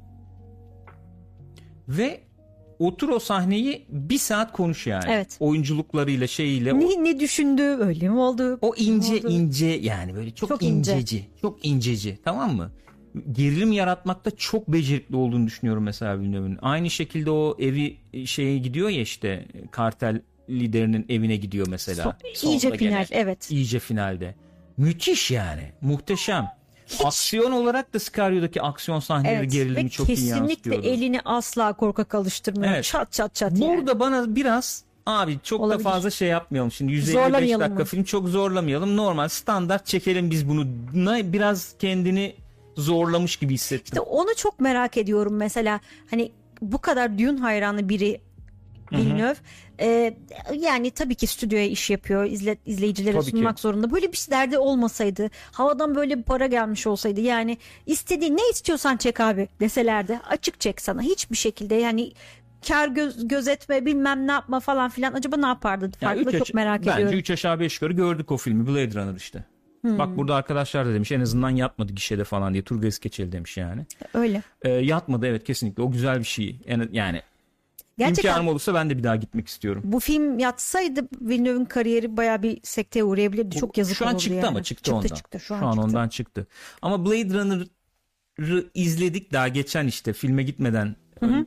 Ve 1.88 2.20
otur 2.78 3.08
o 3.08 3.18
sahneyi 3.18 3.86
bir 3.88 4.18
saat 4.18 4.52
konuş 4.52 4.86
yani. 4.86 5.04
Evet. 5.08 5.36
Oyunculuklarıyla 5.40 6.26
şeyiyle. 6.26 6.72
o- 6.74 6.78
Ne, 6.80 7.04
ne 7.04 7.20
düşündü? 7.20 7.62
Öyle 7.62 8.08
mi 8.08 8.18
oldu? 8.18 8.58
o 8.62 8.74
ince 8.76 9.14
oldu? 9.14 9.28
ince 9.28 9.66
yani 9.66 10.14
böyle 10.14 10.30
çok, 10.30 10.48
Çok 10.48 10.62
ince. 10.62 10.92
inceci. 10.92 11.26
Çok 11.40 11.64
inceci 11.66 12.18
tamam 12.24 12.56
mı? 12.56 12.70
Gerilim 13.32 13.72
yaratmakta 13.72 14.30
çok 14.30 14.68
becerikli 14.68 15.16
olduğunu 15.16 15.46
düşünüyorum 15.46 15.82
mesela 15.82 16.20
Villeneuve'ün. 16.20 16.58
Aynı 16.62 16.90
şekilde 16.90 17.30
o 17.30 17.56
evi 17.58 17.96
şeye 18.26 18.58
gidiyor 18.58 18.88
ya 18.88 19.00
işte 19.00 19.46
kartel 19.70 20.20
liderinin 20.50 21.06
evine 21.08 21.36
gidiyor 21.36 21.66
mesela. 21.70 22.16
So- 22.34 22.48
iyice 22.50 22.68
gene. 22.68 22.78
final 22.78 23.06
evet. 23.10 23.50
İyice 23.50 23.78
finalde. 23.78 24.34
Müthiş 24.76 25.30
yani. 25.30 25.72
Muhteşem. 25.80 26.48
Aksiyon 27.04 27.52
olarak 27.52 27.94
da 27.94 27.98
Scario'daki 27.98 28.62
aksiyon 28.62 29.00
sahneleri 29.00 29.34
Evet 29.36 29.52
gerilimi 29.52 29.90
çok 29.90 30.08
iyi 30.08 30.14
kesinlikle 30.14 30.38
yansıtıyordu. 30.38 30.86
elini 30.86 31.20
asla 31.24 31.72
korkak 31.72 32.14
alıştırmıyor. 32.14 32.72
Evet. 32.72 32.84
Çat 32.84 33.12
çat 33.12 33.34
çat 33.34 33.52
yani. 33.58 33.60
Burada 33.76 34.00
bana 34.00 34.36
biraz 34.36 34.84
abi 35.06 35.38
çok 35.42 35.60
Olabilir. 35.60 35.84
da 35.84 35.90
fazla 35.90 36.10
şey 36.10 36.28
yapmayalım. 36.28 36.72
Şimdi 36.72 36.92
155 36.92 37.12
Zorlamayalım 37.24 37.60
dakika 37.60 37.78
mı? 37.78 37.84
film 37.84 38.04
çok 38.04 38.28
zorlamayalım. 38.28 38.96
Normal 38.96 39.28
standart 39.28 39.86
çekelim 39.86 40.30
biz 40.30 40.48
bunu. 40.48 40.66
Biraz 41.32 41.74
kendini 41.78 42.34
zorlamış 42.80 43.36
gibi 43.36 43.54
hissettim. 43.54 43.84
İşte 43.84 44.00
onu 44.00 44.34
çok 44.36 44.60
merak 44.60 44.96
ediyorum 44.96 45.36
mesela 45.36 45.80
hani 46.10 46.32
bu 46.62 46.78
kadar 46.78 47.18
Dune 47.18 47.40
hayranı 47.40 47.88
biri 47.88 48.20
Villeneuve 48.92 49.36
e, 49.80 50.14
yani 50.54 50.90
tabii 50.90 51.14
ki 51.14 51.26
stüdyoya 51.26 51.66
iş 51.66 51.90
yapıyor 51.90 52.24
izle, 52.24 52.56
izleyicilere 52.66 53.12
Tabii 53.12 53.24
ki. 53.24 53.30
sunmak 53.30 53.60
zorunda 53.60 53.90
böyle 53.90 54.12
bir 54.12 54.26
derdi 54.30 54.58
olmasaydı 54.58 55.30
havadan 55.52 55.94
böyle 55.94 56.18
bir 56.18 56.22
para 56.22 56.46
gelmiş 56.46 56.86
olsaydı 56.86 57.20
yani 57.20 57.58
istediğin 57.86 58.36
ne 58.36 58.50
istiyorsan 58.50 58.96
çek 58.96 59.20
abi 59.20 59.48
deselerdi 59.60 60.20
açık 60.28 60.60
çek 60.60 60.80
sana 60.80 61.02
hiçbir 61.02 61.36
şekilde 61.36 61.74
yani 61.74 62.12
kar 62.68 62.88
göz, 62.88 63.28
gözetme 63.28 63.86
bilmem 63.86 64.26
ne 64.26 64.32
yapma 64.32 64.60
falan 64.60 64.90
filan 64.90 65.12
acaba 65.12 65.36
ne 65.36 65.46
yapardı 65.46 65.90
Yani 66.00 66.24
farklı 66.24 66.38
üç 66.38 66.46
çok 66.46 66.54
merak 66.54 66.80
bence 66.80 66.92
ediyorum. 66.92 67.18
3 67.18 67.30
aşağı 67.30 67.60
5 67.60 67.74
yukarı 67.74 67.92
gördük 67.92 68.32
o 68.32 68.36
filmi 68.36 68.66
Blade 68.66 68.94
Runner 68.94 69.16
işte. 69.16 69.44
Hmm. 69.80 69.98
Bak 69.98 70.16
burada 70.16 70.34
arkadaşlar 70.34 70.86
da 70.86 70.94
demiş 70.94 71.12
en 71.12 71.20
azından 71.20 71.50
yatmadı 71.50 71.92
gişede 71.92 72.24
falan 72.24 72.52
diye 72.52 72.62
Turgay 72.62 72.90
Keçeli 72.90 73.32
demiş 73.32 73.56
yani. 73.56 73.86
Öyle. 74.14 74.42
Ee, 74.62 74.70
yatmadı 74.70 75.26
evet 75.26 75.44
kesinlikle 75.44 75.82
o 75.82 75.90
güzel 75.90 76.18
bir 76.18 76.24
şey. 76.24 76.60
Yani, 76.66 76.88
yani 76.92 77.22
Gerçekten 77.98 78.28
imkanım 78.28 78.48
olursa 78.48 78.74
ben 78.74 78.90
de 78.90 78.98
bir 78.98 79.02
daha 79.02 79.16
gitmek 79.16 79.48
istiyorum. 79.48 79.82
bu 79.84 80.00
film 80.00 80.38
yatsaydı 80.38 81.08
Villeneuve'ün 81.20 81.64
kariyeri 81.64 82.16
baya 82.16 82.42
bir 82.42 82.60
sekteye 82.62 83.04
uğrayabilirdi. 83.04 83.56
Çok 83.56 83.78
yazık 83.78 83.96
Şu 83.96 84.06
an 84.06 84.16
çıktı 84.16 84.34
yani. 84.34 84.46
ama 84.46 84.62
çıktı, 84.62 84.84
çıktı 84.84 84.96
ondan. 84.96 85.14
Çıktı, 85.14 85.40
şu 85.40 85.54
an, 85.54 85.60
Şu 85.60 85.66
an 85.66 85.72
çıktı. 85.72 85.86
ondan 85.86 86.08
çıktı. 86.08 86.46
Ama 86.82 87.06
Blade 87.06 87.34
Runner'ı 87.34 88.64
izledik 88.74 89.32
daha 89.32 89.48
geçen 89.48 89.86
işte 89.86 90.12
filme 90.12 90.42
gitmeden 90.42 90.96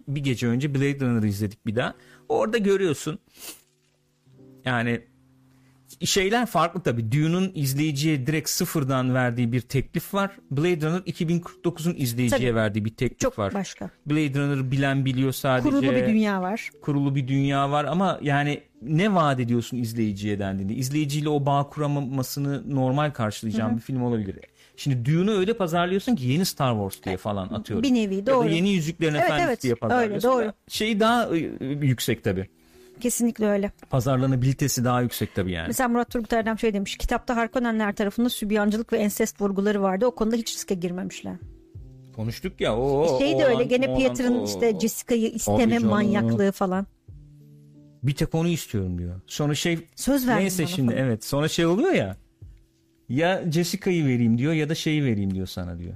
bir 0.08 0.24
gece 0.24 0.48
önce 0.48 0.76
Blade 0.76 1.00
Runner'ı 1.00 1.28
izledik 1.28 1.66
bir 1.66 1.76
daha. 1.76 1.94
Orada 2.30 2.58
görüyorsun 2.58 3.20
yani 4.66 5.02
şeyler 6.06 6.46
farklı 6.46 6.82
tabii. 6.82 7.12
Dune'un 7.12 7.52
izleyiciye 7.56 8.28
direkt 8.28 8.50
sıfırdan 8.50 9.14
verdiği 9.14 9.52
bir 9.52 9.62
teklif 9.62 10.14
var. 10.14 10.32
Blade 10.52 10.86
Runner 10.88 11.00
2049'un 11.00 11.94
izleyiciye 11.98 12.40
Tabii. 12.50 12.56
verdiği 12.56 12.86
bir 12.86 12.90
teklif 12.96 13.20
Çok 13.20 13.40
var. 13.40 13.54
başka. 13.54 13.90
Blade 14.06 14.40
Runner 14.40 14.72
bilen 14.72 15.06
biliyor 15.06 15.32
sadece. 15.32 15.70
Kurulu 15.70 15.92
bir 15.92 16.06
dünya 16.08 16.42
var. 16.42 16.70
kurulu 16.82 17.16
bir 17.16 17.28
dünya 17.28 17.72
var 17.72 17.86
ama 17.86 18.20
yani 18.22 18.62
ne 18.82 19.16
vaat 19.16 19.40
ediyorsun 19.40 19.78
izleyiciye 19.78 20.40
dendiğinde 20.40 20.74
izleyiciyle 20.74 21.30
o 21.30 21.46
bağ 21.46 21.70
kuramamasını 21.70 22.76
normal 22.76 23.12
karşılayacağım 23.12 23.76
bir 23.76 23.82
film 23.82 24.04
olabilir. 24.04 24.36
Şimdi 24.78 25.06
Dune'u 25.06 25.32
öyle 25.38 25.54
pazarlıyorsun 25.58 26.16
ki 26.16 26.26
yeni 26.28 26.46
Star 26.46 26.74
Wars 26.74 27.06
diye 27.06 27.18
falan 27.18 27.48
atıyorum. 27.50 27.84
Bir 27.84 27.94
nevi, 27.94 28.16
Ya 28.16 28.26
doğru. 28.26 28.46
da 28.46 28.50
yeni 28.50 28.70
Yüzüklerin 28.74 29.14
Evet, 29.14 29.24
Efendisi 29.26 29.48
evet. 29.50 29.64
diye 29.64 29.76
pazarlıyorsun. 29.76 30.30
Öyle, 30.30 30.46
doğru. 30.46 30.54
Şey 30.68 31.00
daha 31.00 31.30
ı, 31.30 31.36
yüksek 31.86 32.24
tabii. 32.24 32.50
Kesinlikle 33.04 33.48
öyle. 33.48 33.72
Pazarlanabilitesi 33.90 34.84
daha 34.86 35.02
yüksek 35.02 35.36
tabii 35.36 35.52
yani. 35.52 35.68
Mesela 35.68 35.90
Murat 35.90 36.10
Turgut 36.10 36.34
Erdem 36.34 36.60
şey 36.60 36.74
demiş. 36.74 36.98
Kitapta 36.98 37.36
Harkonnenler 37.36 37.96
tarafında 37.96 38.30
sübyancılık 38.30 38.94
ve 38.94 38.98
ensest 38.98 39.42
vurguları 39.42 39.82
vardı. 39.82 40.06
O 40.06 40.16
konuda 40.16 40.36
hiç 40.36 40.54
riske 40.56 40.76
girmemişler. 40.76 41.36
Konuştuk 42.16 42.62
ya. 42.62 42.78
O, 42.78 43.20
şey 43.20 43.40
de 43.40 43.46
öyle. 43.46 43.64
Gene 43.64 43.96
Pieter'ın 43.98 44.44
işte 44.46 44.80
Jessica'yı 44.80 45.30
isteme 45.30 45.80
manyaklığı 45.80 46.52
falan. 46.52 46.88
bir 48.04 48.16
tek 48.16 48.36
onu 48.36 48.48
istiyorum 48.48 48.98
diyor. 48.98 49.22
Sonra 49.28 49.56
şey 49.56 49.88
Söz 49.96 50.28
verdin 50.28 50.42
neyse 50.42 50.68
şimdi 50.68 50.92
falan. 50.94 51.06
evet. 51.06 51.26
Sonra 51.26 51.48
şey 51.48 51.66
oluyor 51.66 51.92
ya. 51.92 52.18
Ya 53.10 53.52
Jessica'yı 53.52 54.06
vereyim 54.06 54.38
diyor 54.38 54.54
ya 54.54 54.70
da 54.70 54.76
şeyi 54.76 55.04
vereyim 55.04 55.34
diyor 55.34 55.48
sana 55.48 55.80
diyor. 55.80 55.94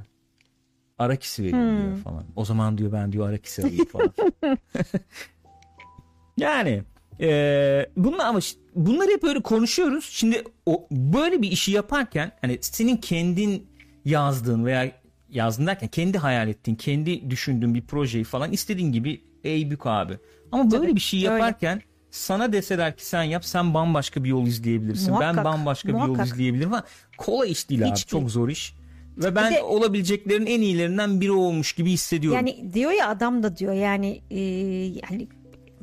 Arakis'i 1.00 1.44
vereyim 1.44 1.68
Hmm. 1.70 1.78
diyor 1.84 1.98
falan. 1.98 2.24
O 2.36 2.46
zaman 2.46 2.78
diyor 2.78 2.92
ben 2.92 3.12
diyor 3.12 3.30
Arakis'i 3.30 3.62
alayım 3.62 3.86
falan. 3.86 4.14
yani 6.38 6.84
e, 7.22 7.90
bunlar 7.98 8.26
ama 8.26 8.40
bunları 8.76 9.12
hep 9.12 9.24
böyle 9.24 9.40
konuşuyoruz. 9.40 10.10
Şimdi 10.12 10.44
o 10.66 10.88
böyle 10.92 11.42
bir 11.42 11.52
işi 11.52 11.72
yaparken 11.72 12.32
hani 12.42 12.58
senin 12.62 12.98
kendin 12.98 13.68
yazdığın 14.06 14.66
veya 14.66 14.92
yazdın 15.30 15.68
derken 15.68 15.90
kendi 15.90 16.18
hayal 16.18 16.48
ettiğin, 16.48 16.76
kendi 16.78 17.30
düşündüğün 17.30 17.76
bir 17.76 17.82
projeyi 17.82 18.24
falan 18.24 18.52
istediğin 18.52 18.92
gibi 18.92 19.22
ey 19.44 19.72
bük 19.72 19.86
abi. 19.86 20.14
Ama 20.52 20.72
böyle 20.72 20.84
Tabii, 20.84 20.96
bir 20.96 21.02
şey 21.02 21.20
öyle. 21.20 21.32
yaparken 21.34 21.82
sana 22.12 22.54
deseler 22.54 22.98
ki 22.98 23.06
sen 23.06 23.24
yap 23.24 23.46
sen 23.46 23.74
bambaşka 23.74 24.24
bir 24.24 24.30
yol 24.30 24.48
izleyebilirsin. 24.48 25.08
Ben 25.08 25.14
Muhakkak, 25.20 25.46
bambaşka 25.46 25.88
bir 25.88 25.94
yol 25.94 26.08
muhakkak. 26.08 26.28
izleyebilirim 26.28 26.74
ama 26.74 26.84
kolay 27.18 27.52
iş 27.52 27.70
değil 27.70 27.82
Hiç 27.82 27.88
abi. 27.88 27.96
değil. 27.96 28.06
Çok 28.08 28.32
zor 28.32 28.50
iş. 28.50 28.74
Ve 29.18 29.36
ben 29.36 29.54
de- 29.54 29.62
olabileceklerin 29.62 30.46
en 30.46 30.62
iyilerinden 30.62 31.22
biri 31.22 31.32
olmuş 31.32 31.74
gibi 31.74 31.92
hissediyorum. 31.92 32.38
Yani 32.48 32.74
diyor 32.74 32.92
ya 32.92 33.08
adam 33.10 33.44
da 33.44 33.58
diyor 33.58 33.74
yani 33.74 34.22
e, 34.32 34.40
yani 34.84 35.28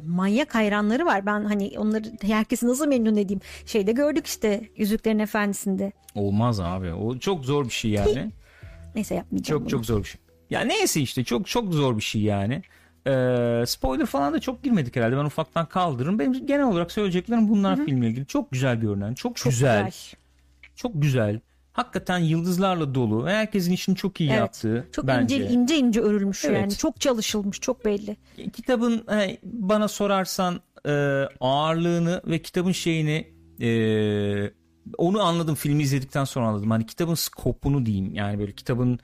manyak 0.06 0.54
hayranları 0.54 1.06
var. 1.06 1.26
Ben 1.26 1.44
hani 1.44 1.72
onları 1.78 2.04
herkesi 2.22 2.68
nasıl 2.68 2.86
memnun 2.88 3.16
edeyim. 3.16 3.40
Şeyde 3.66 3.92
gördük 3.92 4.26
işte 4.26 4.68
Yüzüklerin 4.76 5.18
Efendisi'nde. 5.18 5.92
Olmaz 6.14 6.60
abi. 6.60 6.92
O 6.92 7.18
çok 7.18 7.44
zor 7.44 7.64
bir 7.64 7.70
şey 7.70 7.90
yani. 7.90 8.30
Neyse 8.94 9.14
yapmayacağım 9.14 9.58
Çok 9.58 9.60
bunu. 9.60 9.70
çok 9.70 9.86
zor 9.86 9.98
bir 9.98 10.08
şey. 10.08 10.20
Ya 10.50 10.60
neyse 10.60 11.00
işte 11.00 11.24
çok 11.24 11.46
çok 11.46 11.74
zor 11.74 11.96
bir 11.96 12.02
şey 12.02 12.22
yani. 12.22 12.62
Ee, 13.06 13.64
spoiler 13.66 14.06
falan 14.06 14.34
da 14.34 14.40
çok 14.40 14.62
girmedik 14.62 14.96
herhalde. 14.96 15.16
Ben 15.16 15.24
ufaktan 15.24 15.66
kaldırırım. 15.66 16.18
Benim 16.18 16.46
genel 16.46 16.64
olarak 16.66 16.92
söyleyeceklerim 16.92 17.48
bunlar 17.48 17.84
filmle 17.86 18.08
ilgili. 18.08 18.26
Çok 18.26 18.50
güzel 18.50 18.76
görünen, 18.76 19.14
çok, 19.14 19.36
Çok 19.36 19.52
güzel, 19.52 19.92
çok 20.76 21.02
güzel. 21.02 21.40
Hakikaten 21.74 22.18
yıldızlarla 22.18 22.94
dolu. 22.94 23.24
ve 23.24 23.32
Herkesin 23.34 23.72
işini 23.72 23.96
çok 23.96 24.20
iyi 24.20 24.30
Evet. 24.30 24.38
yaptığı 24.38 24.88
Çok 24.92 25.06
bence. 25.06 25.36
ince 25.36 25.48
ince 25.54 25.78
ince 25.78 26.00
örülmüş 26.00 26.44
Evet. 26.44 26.60
yani. 26.60 26.74
Çok 26.76 27.00
çalışılmış, 27.00 27.60
çok 27.60 27.84
belli. 27.84 28.16
Kitabın 28.52 29.06
bana 29.42 29.88
sorarsan 29.88 30.60
e, 30.86 30.90
ağırlığını 31.40 32.22
ve 32.26 32.42
kitabın 32.42 32.72
şeyini 32.72 33.28
e, 33.60 33.70
onu 34.98 35.22
anladım 35.22 35.54
filmi 35.54 35.82
izledikten 35.82 36.24
sonra 36.24 36.46
anladım. 36.46 36.70
Hani 36.70 36.86
kitabın 36.86 37.14
skopunu 37.14 37.86
diyeyim. 37.86 38.14
Yani 38.14 38.38
böyle 38.38 38.52
kitabın 38.52 38.98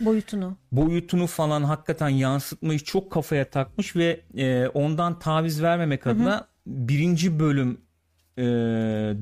Boyutunu. 0.00 0.56
boyutunu 0.72 1.26
falan 1.26 1.62
hakikaten 1.62 2.08
yansıtmayı 2.08 2.78
çok 2.78 3.12
kafaya 3.12 3.50
takmış 3.50 3.96
ve 3.96 4.20
e, 4.36 4.68
ondan 4.68 5.18
taviz 5.18 5.62
vermemek 5.62 6.06
adına 6.06 6.46
birinci 6.66 7.40
bölüm 7.40 7.80
e, 8.38 8.42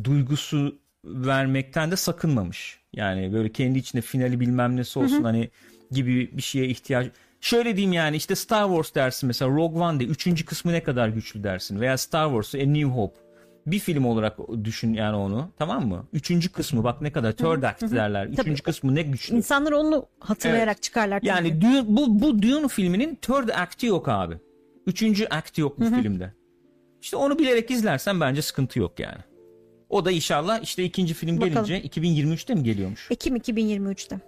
duygusu 0.04 0.81
vermekten 1.04 1.90
de 1.90 1.96
sakınmamış. 1.96 2.80
Yani 2.92 3.32
böyle 3.32 3.52
kendi 3.52 3.78
içinde 3.78 4.02
finali 4.02 4.40
bilmem 4.40 4.76
nesi 4.76 4.98
olsun 4.98 5.24
hani 5.24 5.50
gibi 5.90 6.30
bir 6.36 6.42
şeye 6.42 6.66
ihtiyaç. 6.66 7.06
Şöyle 7.40 7.76
diyeyim 7.76 7.92
yani 7.92 8.16
işte 8.16 8.34
Star 8.34 8.66
Wars 8.68 8.94
dersin 8.94 9.26
mesela 9.26 9.50
Rogue 9.50 9.80
One 9.82 10.00
de 10.00 10.04
üçüncü 10.04 10.44
kısmı 10.44 10.72
ne 10.72 10.82
kadar 10.82 11.08
güçlü 11.08 11.44
dersin 11.44 11.80
veya 11.80 11.98
Star 11.98 12.26
Wars 12.28 12.54
A 12.54 12.66
New 12.66 12.88
Hope 12.90 13.16
bir 13.66 13.78
film 13.78 14.04
olarak 14.04 14.38
düşün 14.64 14.94
yani 14.94 15.16
onu 15.16 15.50
tamam 15.58 15.88
mı? 15.88 16.06
Üçüncü 16.12 16.52
kısmı 16.52 16.84
bak 16.84 17.00
ne 17.02 17.12
kadar 17.12 17.32
third 17.32 17.62
act 17.62 17.82
derler. 17.92 18.26
Üçüncü 18.26 18.62
kısmı 18.62 18.94
ne 18.94 19.02
güçlü. 19.02 19.36
İnsanlar 19.36 19.72
onu 19.72 20.06
hatırlayarak 20.20 20.82
çıkarlar. 20.82 21.20
tabii. 21.20 21.28
Yani 21.28 21.48
Dune- 21.48 21.84
bu, 21.86 22.20
bu 22.20 22.42
Dune 22.42 22.68
filminin 22.68 23.14
third 23.14 23.48
act'i 23.48 23.86
yok 23.86 24.08
abi. 24.08 24.34
Üçüncü 24.86 25.26
act'i 25.26 25.60
yok 25.60 25.80
bu 25.80 25.84
filmde. 25.84 26.32
İşte 27.02 27.16
onu 27.16 27.38
bilerek 27.38 27.70
izlersen 27.70 28.20
bence 28.20 28.42
sıkıntı 28.42 28.78
yok 28.78 28.98
yani. 29.00 29.18
O 29.92 30.04
da 30.04 30.10
inşallah 30.10 30.62
işte 30.62 30.84
ikinci 30.84 31.14
film 31.14 31.40
Bakalım. 31.40 31.66
gelince 31.66 31.88
2023'te 32.00 32.54
mi 32.54 32.62
geliyormuş? 32.62 33.08
Ekim 33.10 33.36
2023'te. 33.36 34.20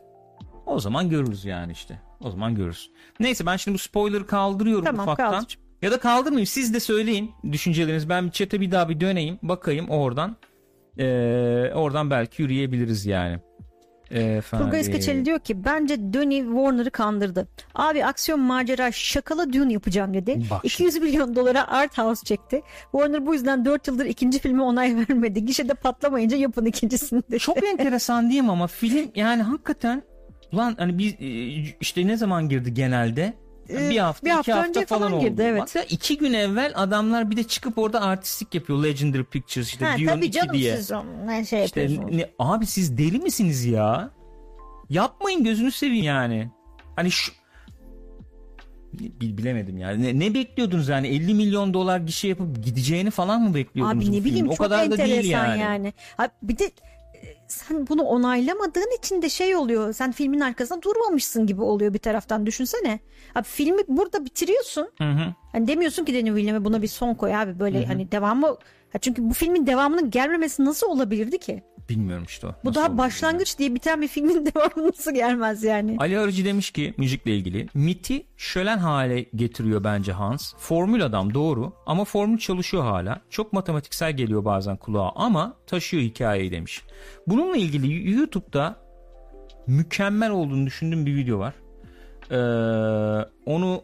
O 0.67 0.81
zaman 0.81 1.09
görürüz 1.09 1.45
yani 1.45 1.73
işte. 1.73 2.01
O 2.21 2.31
zaman 2.31 2.55
görürüz. 2.55 2.91
Neyse 3.21 3.47
ben 3.47 3.57
şimdi 3.57 3.75
bu 3.75 3.79
spoiler'ı 3.79 4.27
kaldırıyorum 4.27 4.85
Tamam, 4.85 5.09
ufaktan. 5.09 5.31
kaldır. 5.31 5.59
Ya 5.83 5.91
da 5.91 5.99
kaldırmayayım 5.99 6.47
siz 6.47 6.75
de 6.75 6.81
söyleyin 6.81 7.31
düşünceleriniz. 7.53 8.09
Ben 8.09 8.27
bir 8.27 8.31
chat'e 8.31 8.61
bir 8.61 8.71
daha 8.71 8.89
bir 8.89 9.01
döneyim 9.01 9.39
bakayım 9.43 9.89
oradan. 9.89 10.37
Ee, 10.99 11.71
oradan 11.75 12.11
belki 12.11 12.43
yürüyebiliriz 12.43 13.07
yani. 13.07 13.39
Efendim. 14.15 14.67
Turgay 14.67 14.81
İskeçeli 14.81 15.25
diyor 15.25 15.39
ki 15.39 15.65
bence 15.65 16.13
Dönny 16.13 16.39
Warner'ı 16.39 16.91
kandırdı. 16.91 17.49
Abi 17.75 18.05
aksiyon 18.05 18.41
macera 18.41 18.93
şakalı 18.93 19.53
Dune 19.53 19.73
yapacağım 19.73 20.15
dedi. 20.15 20.43
Bak 20.51 20.61
200 20.65 20.97
milyon 20.97 21.37
dolara 21.37 21.69
art 21.69 21.99
house 21.99 22.25
çekti. 22.25 22.63
Warner 22.93 23.27
bu 23.27 23.35
yüzden 23.35 23.65
4 23.65 23.89
yıldır 23.89 24.07
ikinci 24.07 24.39
filme 24.39 24.63
onay 24.63 24.97
vermedi. 25.09 25.45
Gişede 25.45 25.75
patlamayınca 25.75 26.37
yapın 26.37 26.65
ikincisini 26.65 27.23
dedi. 27.29 27.39
Çok 27.39 27.65
enteresan 27.65 28.29
diyeyim 28.29 28.51
ama 28.51 28.67
film 28.67 29.11
yani 29.15 29.43
hakikaten 29.43 30.03
ulan 30.53 30.75
hani 30.79 30.99
biz 30.99 31.13
e, 31.13 31.27
işte 31.81 32.07
ne 32.07 32.17
zaman 32.17 32.49
girdi 32.49 32.75
genelde? 32.75 33.35
Ee, 33.71 33.91
bir 33.91 33.99
hafta, 33.99 34.27
bir 34.27 34.31
iki 34.31 34.37
hafta 34.37 34.57
hafta 34.57 34.69
önce 34.69 34.87
falan, 34.87 35.01
falan 35.01 35.13
oldu. 35.13 35.25
girdi, 35.29 35.43
evet. 35.43 35.61
Hatta 35.61 35.83
iki 35.83 36.19
gün 36.19 36.33
evvel 36.33 36.73
adamlar 36.77 37.31
bir 37.31 37.37
de 37.37 37.45
çıkıp 37.45 37.79
orada 37.79 38.01
artistlik 38.01 38.55
yapıyor. 38.55 38.83
Legendary 38.85 39.25
Pictures 39.25 39.69
işte 39.69 39.85
Ha, 39.85 39.97
Dune 39.99 40.07
tabii 40.07 40.27
2 40.27 40.33
canım 40.39 40.53
diye. 40.55 40.77
siz 40.77 40.91
ne 41.27 41.45
şey 41.45 41.65
İşte 41.65 41.89
ne, 42.13 42.31
abi 42.39 42.67
siz 42.67 42.99
deli 42.99 43.19
misiniz 43.19 43.65
ya? 43.65 44.11
Yapmayın 44.91 45.45
gözünü 45.45 45.71
seveyim 45.73 46.05
yani. 46.05 46.51
Hani 46.97 47.11
şu 47.11 47.33
Bil- 48.93 49.37
bilemedim 49.39 49.79
yani. 49.79 50.03
Ne, 50.03 50.27
ne 50.27 50.35
bekliyordunuz 50.35 50.89
yani 50.89 51.09
50 51.09 51.35
milyon 51.35 51.75
dolar 51.75 51.99
gişe 51.99 52.29
yapıp 52.29 52.65
gideceğini 52.65 53.11
falan 53.11 53.43
mı 53.43 53.55
bekliyordunuz 53.55 54.09
Abi 54.09 54.13
ne 54.17 54.25
bileyim 54.25 54.37
filmin? 54.37 54.49
O 54.49 54.57
çok 54.57 54.59
kadar 54.67 54.79
da 54.79 54.85
enteresan 54.85 55.09
değil 55.09 55.31
yani. 55.31 55.61
yani. 55.61 55.93
Abi 56.19 56.31
bir 56.43 56.59
de 56.59 56.71
sen 57.49 57.87
bunu 57.87 58.03
onaylamadığın 58.03 58.99
için 58.99 59.23
de 59.23 59.29
şey 59.29 59.57
oluyor. 59.57 59.93
Sen 59.93 60.13
filmin 60.13 60.41
arkasında 60.41 60.83
durmamışsın 60.83 61.47
gibi 61.47 61.63
oluyor 61.63 61.95
bir 61.95 61.99
taraftan 61.99 62.47
düşünsene. 62.47 63.01
Abi 63.35 63.45
filmi 63.45 63.83
burada 63.89 64.25
bitiriyorsun. 64.25 64.89
Hı 64.99 65.11
hı. 65.11 65.35
Hani 65.53 65.67
demiyorsun 65.67 66.05
ki 66.05 66.15
Denis 66.15 66.35
Villeneuve 66.35 66.65
buna 66.65 66.83
bir 66.83 66.89
son 66.89 67.15
koy 67.15 67.35
abi 67.35 67.59
böyle 67.59 67.87
hani 67.87 68.13
devamı 68.13 68.57
çünkü 69.01 69.31
bu 69.31 69.35
filmin 69.35 69.67
devamının 69.67 70.11
gelmemesi 70.11 70.65
nasıl 70.65 70.87
olabilirdi 70.87 71.39
ki? 71.39 71.63
Bilmiyorum 71.89 72.25
işte 72.29 72.47
o. 72.47 72.51
Bu 72.65 72.75
daha 72.75 72.99
başlangıç 72.99 73.59
diye 73.59 73.75
biten 73.75 74.03
bir 74.03 74.09
filmin 74.09 74.47
devamı 74.55 74.89
nasıl 74.89 75.15
gelmez 75.15 75.65
yani? 75.65 75.97
Ali 75.99 76.19
Arıcı 76.19 76.45
demiş 76.45 76.71
ki 76.71 76.95
müzikle 76.97 77.37
ilgili 77.37 77.67
miti 77.75 78.27
şölen 78.37 78.79
hale 78.79 79.21
getiriyor 79.35 79.85
bence 79.85 80.13
Hans. 80.13 80.55
Formül 80.59 81.05
adam 81.05 81.35
doğru 81.35 81.73
ama 81.87 82.05
formül 82.05 82.39
çalışıyor 82.39 82.83
hala. 82.83 83.21
Çok 83.31 83.53
matematiksel 83.53 84.17
geliyor 84.17 84.45
bazen 84.45 84.77
kulağa 84.77 85.11
ama 85.15 85.57
taşıyor 85.67 86.03
hikayeyi 86.03 86.51
demiş. 86.53 86.83
Bununla 87.27 87.57
ilgili 87.57 88.11
YouTube'da 88.11 88.77
mükemmel 89.67 90.31
olduğunu 90.31 90.67
düşündüğüm 90.67 91.07
bir 91.07 91.17
video 91.17 91.39
var. 91.39 91.55
Ee, 92.31 92.37
onu 93.47 93.83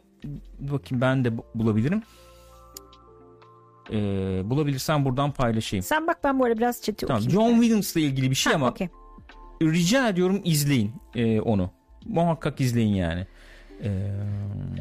bakayım 0.58 1.00
ben 1.00 1.24
de 1.24 1.38
bu- 1.38 1.44
bulabilirim. 1.54 2.02
Ee, 3.92 4.42
bulabilirsem 4.50 5.04
buradan 5.04 5.32
paylaşayım. 5.32 5.82
Sen 5.82 6.06
bak 6.06 6.24
ben 6.24 6.38
bu 6.38 6.44
arada 6.44 6.56
biraz 6.58 6.82
chat'i 6.82 7.06
Tamam, 7.06 7.22
okuyayım. 7.22 7.42
John 7.52 7.60
Williams'la 7.60 8.00
ilgili 8.00 8.30
bir 8.30 8.34
şey 8.34 8.50
Ha, 8.52 8.56
ama 8.56 8.68
okey. 8.70 8.88
rica 9.62 10.08
ediyorum 10.08 10.40
izleyin 10.44 10.92
e, 11.14 11.40
onu. 11.40 11.70
Muhakkak 12.06 12.60
izleyin 12.60 12.94
yani. 12.94 13.26
Ee, 13.82 13.88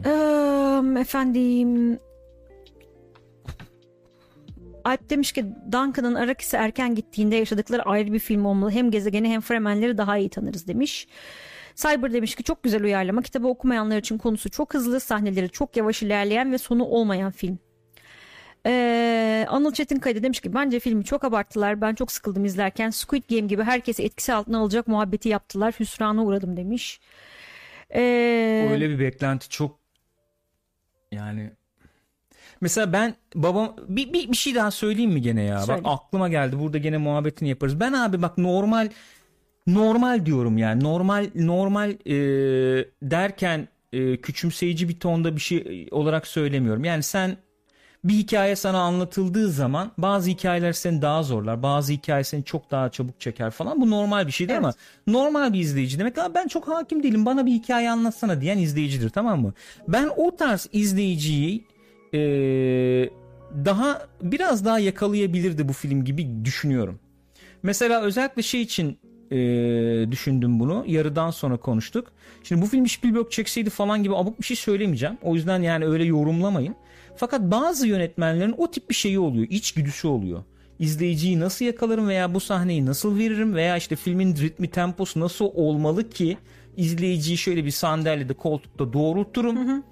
Eee, 0.06 1.02
efendim 1.02 2.00
Alp 4.86 5.10
demiş 5.10 5.32
ki 5.32 5.46
Duncan'ın 5.72 6.16
Arakis'e 6.16 6.58
erken 6.58 6.96
gittiğinde 6.96 7.36
yaşadıkları 7.36 7.84
ayrı 7.84 8.14
bir 8.14 8.20
film 8.20 8.46
olmalı. 8.46 8.72
Hem 8.72 8.92
gezegeni 8.92 9.30
hem 9.30 9.42
Fremenleri 9.42 9.98
daha 9.98 10.18
iyi 10.18 10.30
tanırız 10.30 10.68
demiş. 10.68 11.08
Cyber 11.76 12.14
demiş 12.14 12.36
ki 12.36 12.44
çok 12.44 12.64
güzel 12.64 12.84
uyarlama. 12.84 13.22
Kitabı 13.22 13.48
okumayanlar 13.48 13.98
için 13.98 14.18
konusu 14.18 14.50
çok 14.50 14.74
hızlı, 14.74 15.00
sahneleri 15.00 15.50
çok 15.50 15.78
yavaş 15.78 16.04
ilerleyen 16.04 16.52
ve 16.52 16.58
sonu 16.58 16.84
olmayan 16.86 17.32
film. 17.32 17.60
Ee, 18.66 19.46
Anıl 19.50 19.74
Çetinkaya 19.74 20.24
demiş 20.24 20.40
ki 20.40 20.54
bence 20.54 20.80
filmi 20.80 21.06
çok 21.06 21.24
abarttılar. 21.24 21.82
Ben 21.82 21.96
çok 21.96 22.12
sıkıldım 22.12 22.46
izlerken. 22.46 22.90
Squid 22.90 23.24
Game 23.30 23.48
gibi 23.48 23.64
herkesi 23.64 24.04
etkisi 24.04 24.34
altına 24.34 24.60
alacak 24.60 24.88
muhabbeti 24.88 25.30
yaptılar. 25.30 25.76
Hüsrana 25.80 26.24
uğradım 26.24 26.58
demiş. 26.58 27.00
Ee, 27.96 28.68
öyle 28.72 28.90
bir 28.90 29.00
beklenti 29.00 29.50
çok 29.50 29.80
yani 31.12 31.52
mesela 32.62 32.94
ben 32.94 33.16
babam 33.36 33.76
bir, 33.88 34.14
bir, 34.14 34.32
bir 34.32 34.38
şey 34.38 34.56
daha 34.56 34.72
söyleyeyim 34.72 35.12
mi 35.12 35.22
gene 35.22 35.44
ya? 35.44 35.60
Söyle. 35.62 35.84
Bak 35.84 35.92
aklıma 35.94 36.30
geldi. 36.30 36.60
Burada 36.60 36.78
gene 36.78 36.98
muhabbetini 36.98 37.50
yaparız. 37.50 37.80
Ben 37.80 37.94
abi 37.94 38.22
bak 38.22 38.38
normal 38.38 38.90
normal 39.68 40.26
diyorum 40.26 40.58
yani. 40.58 40.84
Normal 40.84 41.30
normal 41.36 41.90
e, 41.92 42.16
derken 43.02 43.68
e, 43.94 44.18
küçümseyici 44.18 44.90
bir 44.90 45.00
tonda 45.00 45.36
bir 45.36 45.42
şey 45.42 45.88
olarak 45.92 46.28
söylemiyorum. 46.28 46.84
Yani 46.84 47.04
sen 47.04 47.38
bir 48.04 48.14
hikaye 48.14 48.56
sana 48.56 48.80
anlatıldığı 48.80 49.50
zaman 49.52 49.92
bazı 49.98 50.30
hikayeler 50.30 50.74
seni 50.74 51.02
daha 51.02 51.24
zorlar. 51.24 51.64
Bazı 51.64 51.94
hikaye 51.94 52.24
seni 52.24 52.44
çok 52.44 52.72
daha 52.72 52.90
çabuk 52.90 53.20
çeker 53.22 53.52
falan. 53.52 53.82
Bu 53.82 53.90
normal 53.90 54.28
bir 54.28 54.32
şeydir 54.32 54.54
Evet. 54.54 54.64
ama 54.64 54.74
normal 55.08 55.54
bir 55.54 55.60
izleyici 55.60 56.00
demek 56.00 56.18
"Aa, 56.18 56.34
ben 56.34 56.48
çok 56.48 56.68
hakim 56.68 57.04
değilim 57.04 57.26
bana 57.26 57.46
bir 57.46 57.52
hikaye 57.52 57.92
anlatsana 57.92 58.42
diyen 58.42 58.58
izleyicidir 58.58 59.10
tamam 59.10 59.42
mı? 59.42 59.54
Ben 59.88 60.10
o 60.18 60.36
tarz 60.36 60.68
izleyiciyi 60.72 61.66
e, 62.14 62.20
daha 63.66 64.08
biraz 64.22 64.66
daha 64.66 64.80
yakalayabilirdi 64.80 65.68
bu 65.70 65.74
film 65.74 66.06
gibi 66.06 66.46
düşünüyorum. 66.46 67.00
Mesela 67.64 68.02
özellikle 68.02 68.42
şey 68.42 68.62
için 68.62 68.98
e, 69.32 69.38
düşündüm 70.12 70.60
bunu. 70.60 70.84
Yarıdan 70.88 71.32
sonra 71.32 71.58
konuştuk. 71.58 72.12
Şimdi 72.44 72.62
bu 72.62 72.66
film 72.66 72.88
Spielberg 72.88 73.30
çekseydi 73.32 73.70
falan 73.70 74.04
gibi 74.04 74.16
abuk 74.16 74.40
bir 74.40 74.46
şey 74.46 74.58
söylemeyeceğim. 74.58 75.18
O 75.24 75.36
yüzden 75.36 75.62
yani 75.62 75.86
öyle 75.86 76.04
yorumlamayın. 76.04 76.76
Fakat 77.20 77.42
bazı 77.42 77.88
yönetmenlerin 77.88 78.56
o 78.58 78.72
tip 78.72 78.90
bir 78.90 78.96
şeyi 78.96 79.20
oluyor. 79.20 79.48
İçgüdüsü 79.50 80.08
oluyor. 80.08 80.44
İzleyiciyi 80.80 81.40
nasıl 81.40 81.66
yakalarım 81.66 82.08
veya 82.08 82.34
bu 82.34 82.40
sahneyi 82.40 82.86
nasıl 82.86 83.18
veririm 83.18 83.56
veya 83.56 83.78
işte 83.78 83.96
filmin 83.96 84.36
ritmi 84.36 84.68
temposu 84.68 85.20
nasıl 85.20 85.46
olmalı 85.46 86.10
ki 86.10 86.38
izleyiciyi 86.78 87.38
şöyle 87.38 87.66
bir 87.66 87.72
sandalyede 87.72 88.34
koltukta 88.34 88.94
doğrulturum 88.94 89.84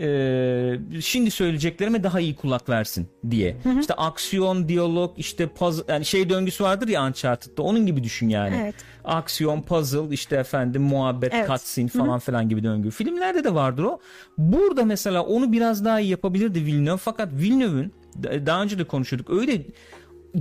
e, 0.00 1.00
şimdi 1.00 1.30
söyleyeceklerime 1.30 2.02
daha 2.02 2.20
iyi 2.20 2.36
kulak 2.36 2.68
versin 2.68 3.08
diye. 3.30 3.56
İşte 3.80 3.94
aksiyon, 3.94 4.68
diyalog, 4.68 5.14
işte 5.16 5.46
puzzle 5.46 5.92
yani 5.92 6.04
şey 6.04 6.30
döngüsü 6.30 6.64
vardır 6.64 6.88
ya 6.88 7.06
Uncharted'da 7.06 7.62
onun 7.62 7.86
gibi 7.86 8.04
düşün 8.04 8.28
yani. 8.28 8.56
Evet. 8.62 8.74
Aksiyon, 9.04 9.62
puzzle, 9.62 10.14
işte 10.14 10.36
efendim 10.36 10.82
muhabbet, 10.82 11.34
Evet. 11.34 11.48
cutscene 11.48 11.88
falan 11.88 12.18
filan 12.18 12.48
gibi 12.48 12.62
döngü. 12.64 12.90
Filmlerde 12.90 13.44
de 13.44 13.54
vardır 13.54 13.82
o. 13.84 13.98
Burada 14.38 14.84
mesela 14.84 15.22
onu 15.22 15.52
biraz 15.52 15.84
daha 15.84 16.00
iyi 16.00 16.10
yapabilirdi 16.10 16.66
Villeneuve 16.66 16.96
fakat 16.96 17.32
Villeneuve'ün 17.32 17.92
da- 18.22 18.46
daha 18.46 18.62
önce 18.62 18.78
de 18.78 18.84
konuşuyorduk. 18.84 19.30
Öyle 19.30 19.62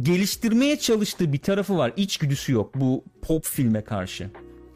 geliştirmeye 0.01 0.79
çalıştığı 0.79 1.33
bir 1.33 1.37
tarafı 1.37 1.77
var. 1.77 1.91
İçgüdüsü 1.97 2.51
yok 2.51 2.71
bu 2.75 3.03
pop 3.21 3.45
filme 3.45 3.81
karşı. 3.83 4.29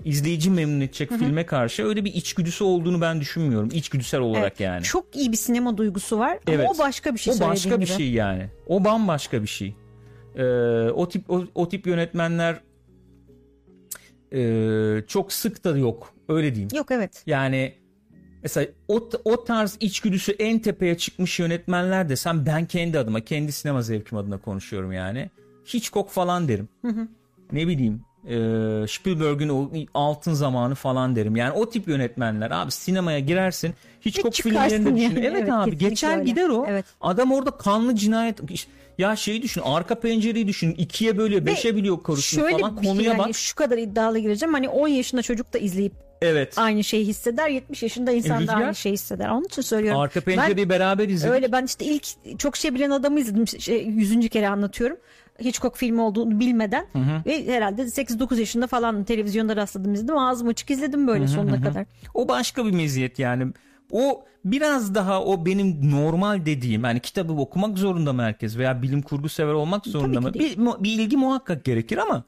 İzleyici 0.06 0.50
memnun 0.50 0.82
edecek 0.82 1.10
filme 1.12 1.46
karşı 1.46 1.86
öyle 1.86 2.06
bir 2.06 2.14
içgüdüsü 2.14 2.64
olduğunu 2.64 3.02
ben 3.02 3.22
düşünmüyorum. 3.22 3.70
İçgüdüsel 3.74 4.20
olarak 4.20 4.44
Evet, 4.48 4.60
yani. 4.60 4.84
Çok 4.84 5.16
iyi 5.16 5.32
bir 5.32 5.38
sinema 5.38 5.78
duygusu 5.78 6.20
var 6.20 6.40
Evet. 6.48 6.60
ama 6.60 6.70
o 6.72 6.78
başka 6.78 7.14
bir 7.14 7.20
şey 7.20 7.34
o 7.34 7.40
başka 7.40 7.56
söylediğin 7.56 7.82
bir 7.82 7.86
gibi. 7.88 7.98
şey 7.98 8.12
yani. 8.12 8.50
O 8.68 8.84
bambaşka 8.84 9.42
bir 9.42 9.48
şey. 9.48 9.76
Ee, 10.36 10.44
o 10.90 11.10
tip 11.10 11.30
o, 11.30 11.44
o 11.56 11.70
tip 11.70 11.88
yönetmenler 11.88 12.60
e, 14.36 15.04
çok 15.08 15.34
sık 15.34 15.64
da 15.64 15.78
yok. 15.78 16.14
Öyle 16.30 16.56
diyeyim. 16.56 16.70
Yok 16.76 16.92
evet. 16.92 17.24
Yani 17.26 17.74
mesela 18.44 18.68
o, 18.88 19.10
o 19.26 19.44
tarz 19.44 19.78
içgüdüsü 19.80 20.32
en 20.32 20.60
tepeye 20.60 20.98
çıkmış 20.98 21.40
yönetmenler 21.40 22.10
desem 22.10 22.46
ben 22.46 22.66
kendi 22.66 23.00
adıma, 23.00 23.22
kendi 23.22 23.52
sinema 23.52 23.82
zevkim 23.82 24.18
adına 24.18 24.38
konuşuyorum 24.38 24.92
yani. 24.92 25.30
Hitchcock 25.74 26.10
falan 26.10 26.48
derim. 26.48 26.70
Ne 27.52 27.68
bileyim 27.68 28.02
e, 28.28 28.36
Spielberg'ün 28.88 29.50
o 29.50 29.72
altın 29.94 30.34
zamanı 30.34 30.76
falan 30.76 31.16
derim. 31.16 31.36
Yani 31.36 31.52
o 31.52 31.70
tip 31.70 31.88
yönetmenler 31.88 32.52
abi 32.52 32.72
sinemaya 32.72 33.20
girersin 33.20 33.74
Hitchcock 34.06 34.34
çıkarsın 34.34 34.50
filmlerinde 34.50 34.96
düşün. 34.96 35.16
yani. 35.16 35.26
Evet, 35.28 35.42
Evet, 35.42 35.52
abi 35.52 35.78
geçer 35.78 36.18
öyle. 36.18 36.24
gider 36.24 36.50
o. 36.50 36.66
Evet. 36.70 36.86
Adam 37.02 37.32
orada 37.32 37.52
kanlı 37.52 37.96
cinayet 37.96 38.42
ya 38.98 39.16
şeyi 39.16 39.42
düşün 39.42 39.62
arka 39.66 39.96
pencereyi 40.00 40.48
düşün 40.48 40.72
ikiye 40.78 41.18
bölüyor 41.18 41.46
beşe 41.46 41.76
biliyor 41.76 41.98
korusunu 42.04 42.42
Şöyle 42.42 42.58
falan 42.58 42.78
bir 42.78 42.82
şey 42.82 42.92
konuya 42.92 43.10
yani 43.10 43.20
bak. 43.20 43.36
şu 43.36 43.56
kadar 43.56 43.78
iddialı 43.78 44.20
gireceğim. 44.20 44.54
Hani 44.54 44.70
10 44.70 44.88
yaşında 44.88 45.22
çocuk 45.22 45.54
da 45.54 45.58
izleyip 45.58 45.94
Evet. 46.22 46.54
aynı 46.58 46.84
şeyi 46.84 47.06
hisseder. 47.06 47.50
70 47.50 47.84
yaşında 47.84 48.12
insan 48.12 48.40
Rüzgar? 48.42 48.60
da 48.60 48.66
aynı 48.66 48.76
şeyi 48.76 48.94
hisseder. 48.94 49.30
Onun 49.30 49.44
için 49.44 49.62
söylüyorum. 49.62 50.02
Arka 50.02 50.22
pencereyi 50.22 50.70
beraber 50.70 51.10
izledik. 51.10 51.34
Öyle 51.34 51.52
ben 51.52 51.64
işte 51.66 51.86
ilk 51.86 52.06
çok 52.40 52.58
şey 52.58 52.76
bilen 52.76 52.90
adamı 52.90 53.20
izledim. 53.20 53.48
Şey, 53.48 53.88
100. 53.88 54.30
kere 54.30 54.48
anlatıyorum. 54.50 54.98
Hitchcock 55.44 55.78
filmi 55.78 56.02
olduğunu 56.02 56.40
bilmeden 56.40 56.86
ve 57.26 57.48
herhalde 57.48 57.82
8-9 57.82 58.40
yaşında 58.40 58.68
falan 58.68 59.04
televizyonda 59.04 59.56
rastladım 59.56 59.94
izledim. 59.94 60.18
Ağzım 60.18 60.48
açık 60.48 60.72
izledim 60.72 61.08
böyle 61.08 61.28
sonuna 61.28 61.62
kadar. 61.64 61.86
O 62.14 62.28
başka 62.28 62.66
bir 62.66 62.72
meziyet 62.72 63.20
yani. 63.20 63.48
O 63.92 64.26
biraz 64.46 64.96
daha 64.96 65.24
o 65.24 65.46
benim 65.46 65.92
normal 65.92 66.46
dediğim 66.46 66.84
yani 66.84 67.00
kitabı 67.00 67.34
okumak 67.34 67.78
zorunda 67.78 68.14
mı 68.14 68.22
herkes 68.22 68.58
veya 68.58 68.82
bilim 68.82 69.02
kurgu 69.02 69.30
sever 69.30 69.54
olmak 69.54 69.86
zorunda 69.86 70.22
mı? 70.22 70.34
Bir, 70.34 70.58
bir 70.58 71.00
ilgi 71.00 71.18
muhakkak 71.18 71.64
gerekir 71.64 71.98
ama 71.98 72.24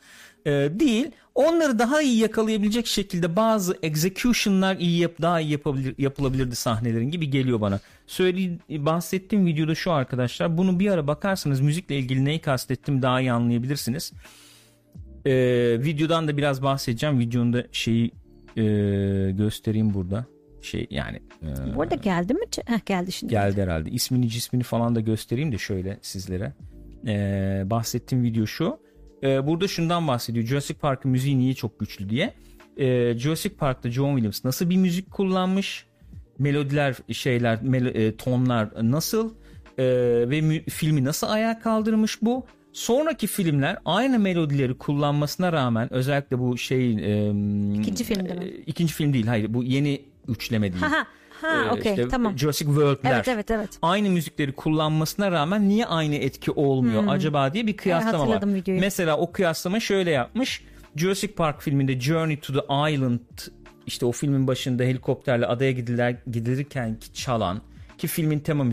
e, 0.45 0.51
değil. 0.51 1.11
Onları 1.35 1.79
daha 1.79 2.01
iyi 2.01 2.17
yakalayabilecek 2.19 2.87
şekilde 2.87 3.35
bazı 3.35 3.77
execution'lar 3.81 4.75
iyi 4.75 4.99
yap 4.99 5.11
daha 5.21 5.41
iyi 5.41 5.51
yapabilir 5.51 5.95
yapılabilirdi 5.97 6.55
sahnelerin 6.55 7.11
gibi 7.11 7.29
geliyor 7.29 7.61
bana. 7.61 7.79
Söylediğim 8.07 8.59
bahsettiğim 8.69 9.45
videoda 9.45 9.75
şu 9.75 9.91
arkadaşlar. 9.91 10.57
Bunu 10.57 10.79
bir 10.79 10.91
ara 10.91 11.07
bakarsanız 11.07 11.61
müzikle 11.61 11.97
ilgili 11.97 12.25
neyi 12.25 12.39
kastettim 12.41 13.01
daha 13.01 13.21
iyi 13.21 13.31
anlayabilirsiniz. 13.31 14.13
E, 15.25 15.33
videodan 15.79 16.27
da 16.27 16.37
biraz 16.37 16.63
bahsedeceğim. 16.63 17.19
Videonun 17.19 17.53
da 17.53 17.63
şeyi 17.71 18.11
e, 18.57 18.63
göstereyim 19.31 19.93
burada. 19.93 20.36
Şey 20.67 20.87
yani 20.89 21.19
e, 21.43 21.75
Bu 21.75 21.81
arada 21.81 21.95
geldi 21.95 22.33
mi? 22.33 22.39
Heh, 22.65 22.85
geldi 22.85 23.11
şimdi. 23.11 23.31
geldi 23.31 23.61
herhalde. 23.61 23.89
İsmini 23.89 24.29
cismini 24.29 24.63
falan 24.63 24.95
da 24.95 24.99
göstereyim 24.99 25.51
de 25.51 25.57
şöyle 25.57 25.97
sizlere. 26.01 26.53
Ee, 27.07 27.63
bahsettiğim 27.65 28.23
video 28.23 28.45
şu. 28.45 28.79
Ee, 29.23 29.47
burada 29.47 29.67
şundan 29.67 30.07
bahsediyor. 30.07 30.45
Jurassic 30.45 30.79
Park'ın 30.79 31.11
müziği 31.11 31.37
niye 31.37 31.53
çok 31.53 31.79
güçlü 31.79 32.09
diye. 32.09 32.33
Ee, 32.77 33.13
Jurassic 33.17 33.55
Park'ta 33.55 33.91
John 33.91 34.11
Williams 34.11 34.45
nasıl 34.45 34.69
bir 34.69 34.77
müzik 34.77 35.11
kullanmış? 35.11 35.85
Melodiler, 36.39 36.95
şeyler, 37.11 37.57
melo- 37.57 37.97
e, 37.97 38.15
tonlar 38.15 38.69
nasıl? 38.81 39.33
Ee, 39.77 39.83
ve 40.29 40.41
mü- 40.41 40.63
filmi 40.69 41.03
nasıl 41.03 41.27
ayağa 41.27 41.59
kaldırmış 41.59 42.21
bu? 42.21 42.45
Sonraki 42.73 43.27
filmler 43.27 43.77
aynı 43.85 44.19
melodileri 44.19 44.77
kullanmasına 44.77 45.53
rağmen 45.53 45.93
özellikle 45.93 46.39
bu 46.39 46.57
şey 46.57 46.91
İkinci 47.73 48.03
filmde 48.03 48.33
mi? 48.33 48.45
ikinci 48.67 48.93
film 48.93 49.13
değil 49.13 49.27
hayır 49.27 49.53
bu 49.53 49.63
yeni 49.63 50.01
üçleme 50.27 50.73
değil. 50.73 50.83
Ha 50.83 50.97
ha. 50.97 51.07
Ee, 51.75 51.89
işte 51.89 52.07
tamam. 52.07 52.37
Jurassic 52.37 52.65
World'ler. 52.65 53.15
Evet 53.15 53.27
evet 53.27 53.51
evet. 53.51 53.69
Aynı 53.81 54.09
müzikleri 54.09 54.51
kullanmasına 54.51 55.31
rağmen 55.31 55.69
niye 55.69 55.85
aynı 55.85 56.15
etki 56.15 56.51
olmuyor 56.51 57.03
acaba 57.07 57.53
diye 57.53 57.67
bir 57.67 57.77
kıyaslama 57.77 58.13
var. 58.13 58.25
Hmm. 58.25 58.33
hatırladım 58.33 58.55
videoyu. 58.55 58.79
Mesela 58.79 59.17
o 59.17 59.31
kıyaslama 59.31 59.79
şöyle 59.79 60.11
yapmış. 60.11 60.63
Jurassic 60.95 61.33
Park 61.33 61.61
filminde 61.61 61.99
Journey 61.99 62.39
to 62.39 62.53
the 62.53 62.93
Island 62.93 63.19
işte 63.85 64.05
o 64.05 64.11
filmin 64.11 64.47
başında 64.47 64.83
helikopterle 64.83 65.45
adaya 65.45 65.71
gidiler, 65.71 66.15
gidilirken 66.31 66.99
ki 66.99 67.13
çalan 67.13 67.61
ki 67.97 68.07
filmin 68.07 68.39
tema 68.39 68.63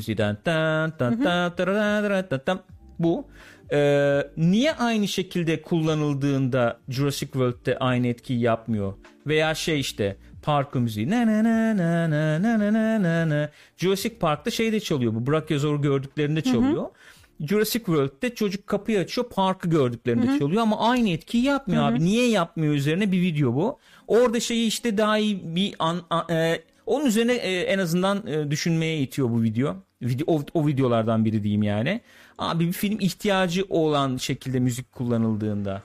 tan, 2.38 2.60
bu 2.98 3.26
Ee, 3.72 4.20
niye 4.36 4.72
aynı 4.72 5.08
şekilde 5.08 5.62
kullanıldığında 5.62 6.80
Jurassic 6.88 7.32
World'de 7.32 7.78
aynı 7.78 8.06
etkiyi 8.06 8.40
yapmıyor 8.40 8.94
veya 9.26 9.54
şey 9.54 9.80
işte 9.80 10.16
park 10.44 10.74
müziği 10.74 11.10
na 11.10 11.26
na 11.26 11.44
na 11.44 11.76
na 11.76 12.10
na 12.10 12.42
na 12.42 12.58
na 12.58 12.72
na 12.72 13.02
na 13.02 13.28
na 13.28 13.50
Jurassic 13.76 14.14
Park'ta 14.18 14.50
şey 14.50 14.72
de 14.72 14.80
çalıyor 14.80 15.14
bu 15.14 15.26
Brachiosaur'u 15.32 15.82
gördüklerinde 15.82 16.40
çalıyor. 16.40 16.86
Jurassic 17.40 17.84
World'de 17.84 18.34
çocuk 18.34 18.66
kapıyı 18.66 18.98
açıyor 18.98 19.28
parkı 19.28 19.68
gördüklerinde 19.68 20.26
çalıyor 20.38 20.62
ama 20.62 20.88
aynı 20.88 21.08
etkiyi 21.10 21.44
yapmıyor 21.44 21.82
abi. 21.82 22.04
Niye 22.04 22.28
yapmıyor 22.30 22.74
üzerine 22.74 23.12
bir 23.12 23.20
video 23.22 23.54
bu. 23.54 23.78
Orada 24.06 24.40
şeyi 24.40 24.66
işte 24.68 24.98
daha 24.98 25.18
iyi 25.18 25.56
bir 25.56 25.74
an, 25.78 26.00
a- 26.10 26.32
e, 26.34 26.62
onun 26.86 27.06
üzerine 27.06 27.32
e, 27.34 27.60
en 27.60 27.78
azından 27.78 28.26
e, 28.26 28.50
düşünmeye 28.50 28.98
itiyor 29.00 29.30
bu 29.30 29.42
video. 29.42 29.76
Video 30.02 30.34
o, 30.36 30.42
o 30.54 30.66
videolardan 30.66 31.24
biri 31.24 31.42
diyeyim 31.42 31.62
yani. 31.62 32.00
Abi 32.38 32.66
bir 32.66 32.72
film 32.72 33.00
ihtiyacı 33.00 33.64
olan 33.68 34.16
şekilde 34.16 34.60
müzik 34.60 34.92
kullanıldığında. 34.92 35.82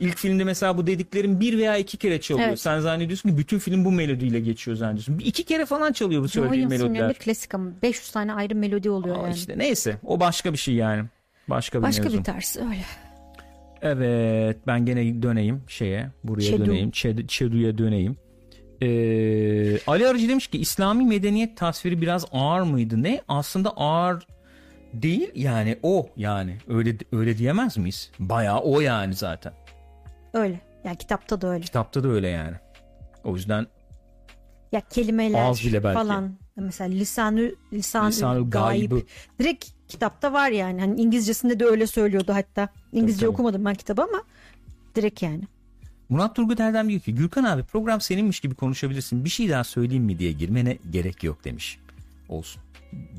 İlk 0.00 0.16
filmde 0.18 0.44
mesela 0.44 0.78
bu 0.78 0.86
dediklerim 0.86 1.40
bir 1.40 1.58
veya 1.58 1.76
iki 1.76 1.96
kere 1.96 2.20
çalıyor. 2.20 2.48
Evet. 2.48 2.60
Sen 2.60 2.80
zannediyorsun 2.80 3.28
ki 3.30 3.38
bütün 3.38 3.58
film 3.58 3.84
bu 3.84 3.92
melodiyle 3.92 4.40
geçiyor 4.40 4.76
zannediyorsun. 4.76 5.18
Bir 5.18 5.24
iki 5.24 5.44
kere 5.44 5.66
falan 5.66 5.92
çalıyor 5.92 6.22
bu 6.22 6.28
Williams'ın 6.28 6.68
melodiler. 6.68 6.88
filmleri 6.94 7.14
klasik 7.14 7.54
ama 7.54 7.70
500 7.82 8.10
tane 8.10 8.32
ayrı 8.32 8.54
melodi 8.54 8.90
oluyor 8.90 9.18
Aa, 9.18 9.22
yani. 9.22 9.34
işte 9.34 9.58
neyse 9.58 9.96
o 10.04 10.20
başka 10.20 10.52
bir 10.52 10.58
şey 10.58 10.74
yani. 10.74 11.04
Başka 11.48 11.78
bir 11.78 11.82
Başka 11.82 12.02
mevzu. 12.02 12.18
bir 12.18 12.24
tarz 12.24 12.56
öyle. 12.56 12.84
Evet 13.82 14.56
ben 14.66 14.86
gene 14.86 15.22
döneyim 15.22 15.62
şeye 15.68 16.10
buraya 16.24 16.42
Çedu. 16.50 16.66
döneyim 16.66 16.90
Çed- 16.90 17.26
Çedu'ya 17.26 17.78
döneyim. 17.78 18.16
Ee, 18.82 19.78
Ali 19.86 20.08
Arıcı 20.08 20.28
demiş 20.28 20.46
ki 20.46 20.58
İslami 20.58 21.04
medeniyet 21.04 21.56
tasviri 21.56 22.00
biraz 22.00 22.24
ağır 22.32 22.62
mıydı? 22.62 23.02
Ne? 23.02 23.20
Aslında 23.28 23.70
ağır 23.76 24.26
değil 24.92 25.30
yani 25.34 25.78
o 25.82 26.08
yani 26.16 26.56
öyle 26.68 26.96
öyle 27.12 27.38
diyemez 27.38 27.76
miyiz? 27.78 28.10
Bayağı 28.18 28.58
o 28.60 28.80
yani 28.80 29.14
zaten. 29.14 29.52
Öyle. 30.34 30.60
Yani 30.84 30.96
kitapta 30.96 31.40
da 31.40 31.48
öyle. 31.48 31.64
Kitapta 31.64 32.04
da 32.04 32.08
öyle 32.08 32.28
yani. 32.28 32.56
O 33.24 33.34
yüzden 33.36 33.66
Ya 34.72 34.80
kelimeler 34.80 35.50
Az 35.50 35.64
bile 35.64 35.84
belki. 35.84 35.94
falan. 35.98 36.34
Mesela 36.56 36.90
lisanı 36.94 37.52
lisan 37.72 38.08
Lisanül 38.08 38.50
gayb. 38.50 38.90
gaybı. 38.90 39.02
Direkt 39.38 39.66
kitapta 39.88 40.32
var 40.32 40.50
yani. 40.50 40.80
Hani 40.80 41.00
İngilizcesinde 41.00 41.60
de 41.60 41.64
öyle 41.64 41.86
söylüyordu 41.86 42.32
hatta. 42.34 42.68
İngilizce 42.92 43.20
tabii. 43.20 43.30
okumadım 43.30 43.64
ben 43.64 43.74
kitabı 43.74 44.02
ama 44.02 44.22
direkt 44.94 45.22
yani. 45.22 45.42
Murat 46.08 46.36
Turgut 46.36 46.60
Erdem 46.60 46.88
diyor 46.88 47.00
ki 47.00 47.14
Gürkan 47.14 47.44
abi 47.44 47.62
program 47.62 48.00
seninmiş 48.00 48.40
gibi 48.40 48.54
konuşabilirsin. 48.54 49.24
Bir 49.24 49.30
şey 49.30 49.48
daha 49.48 49.64
söyleyeyim 49.64 50.04
mi 50.04 50.18
diye 50.18 50.32
girmene 50.32 50.78
gerek 50.90 51.24
yok 51.24 51.44
demiş. 51.44 51.78
Olsun. 52.28 52.62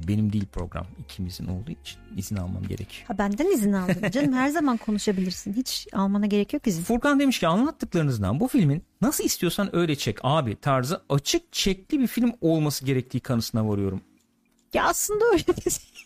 Benim 0.08 0.34
değil 0.34 0.46
program. 0.46 0.86
ikimizin 1.00 1.48
olduğu 1.48 1.72
için 1.72 2.00
izin 2.18 2.36
almam 2.36 2.64
gerekiyor. 2.64 3.08
Ha 3.08 3.18
benden 3.18 3.54
izin 3.54 3.74
aldım. 3.74 3.96
Canım 4.12 4.34
her 4.34 4.50
zaman 4.50 4.78
konuşabilirsin. 4.78 5.54
Hiç 5.54 5.88
almana 5.94 6.26
gerek 6.26 6.54
yok 6.54 6.68
izin. 6.68 6.84
Furkan 6.84 7.20
demiş 7.20 7.40
ki 7.40 7.48
anlattıklarınızdan 7.48 8.40
bu 8.40 8.48
filmin 8.48 8.84
nasıl 9.02 9.24
istiyorsan 9.24 9.76
öyle 9.76 9.96
çek 9.96 10.18
abi 10.24 10.56
tarzı 10.56 11.02
açık 11.10 11.54
çekli 11.54 12.00
bir 12.00 12.08
film 12.08 12.34
olması 12.42 12.86
gerektiği 12.86 13.20
kanısına 13.20 13.68
varıyorum. 13.70 14.02
Ya 14.74 14.84
aslında 14.86 15.26
öyle. 15.26 15.44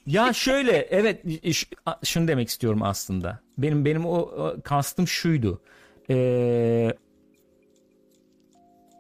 Ya 0.06 0.34
şöyle 0.34 0.72
evet 0.72 1.24
şunu 2.04 2.28
demek 2.28 2.50
istiyorum 2.50 2.84
aslında. 2.84 3.40
Benim 3.58 3.86
benim 3.86 4.06
o, 4.06 4.16
o 4.18 4.56
kastım 4.64 5.08
şuydu. 5.08 5.62
Ee, 6.10 6.94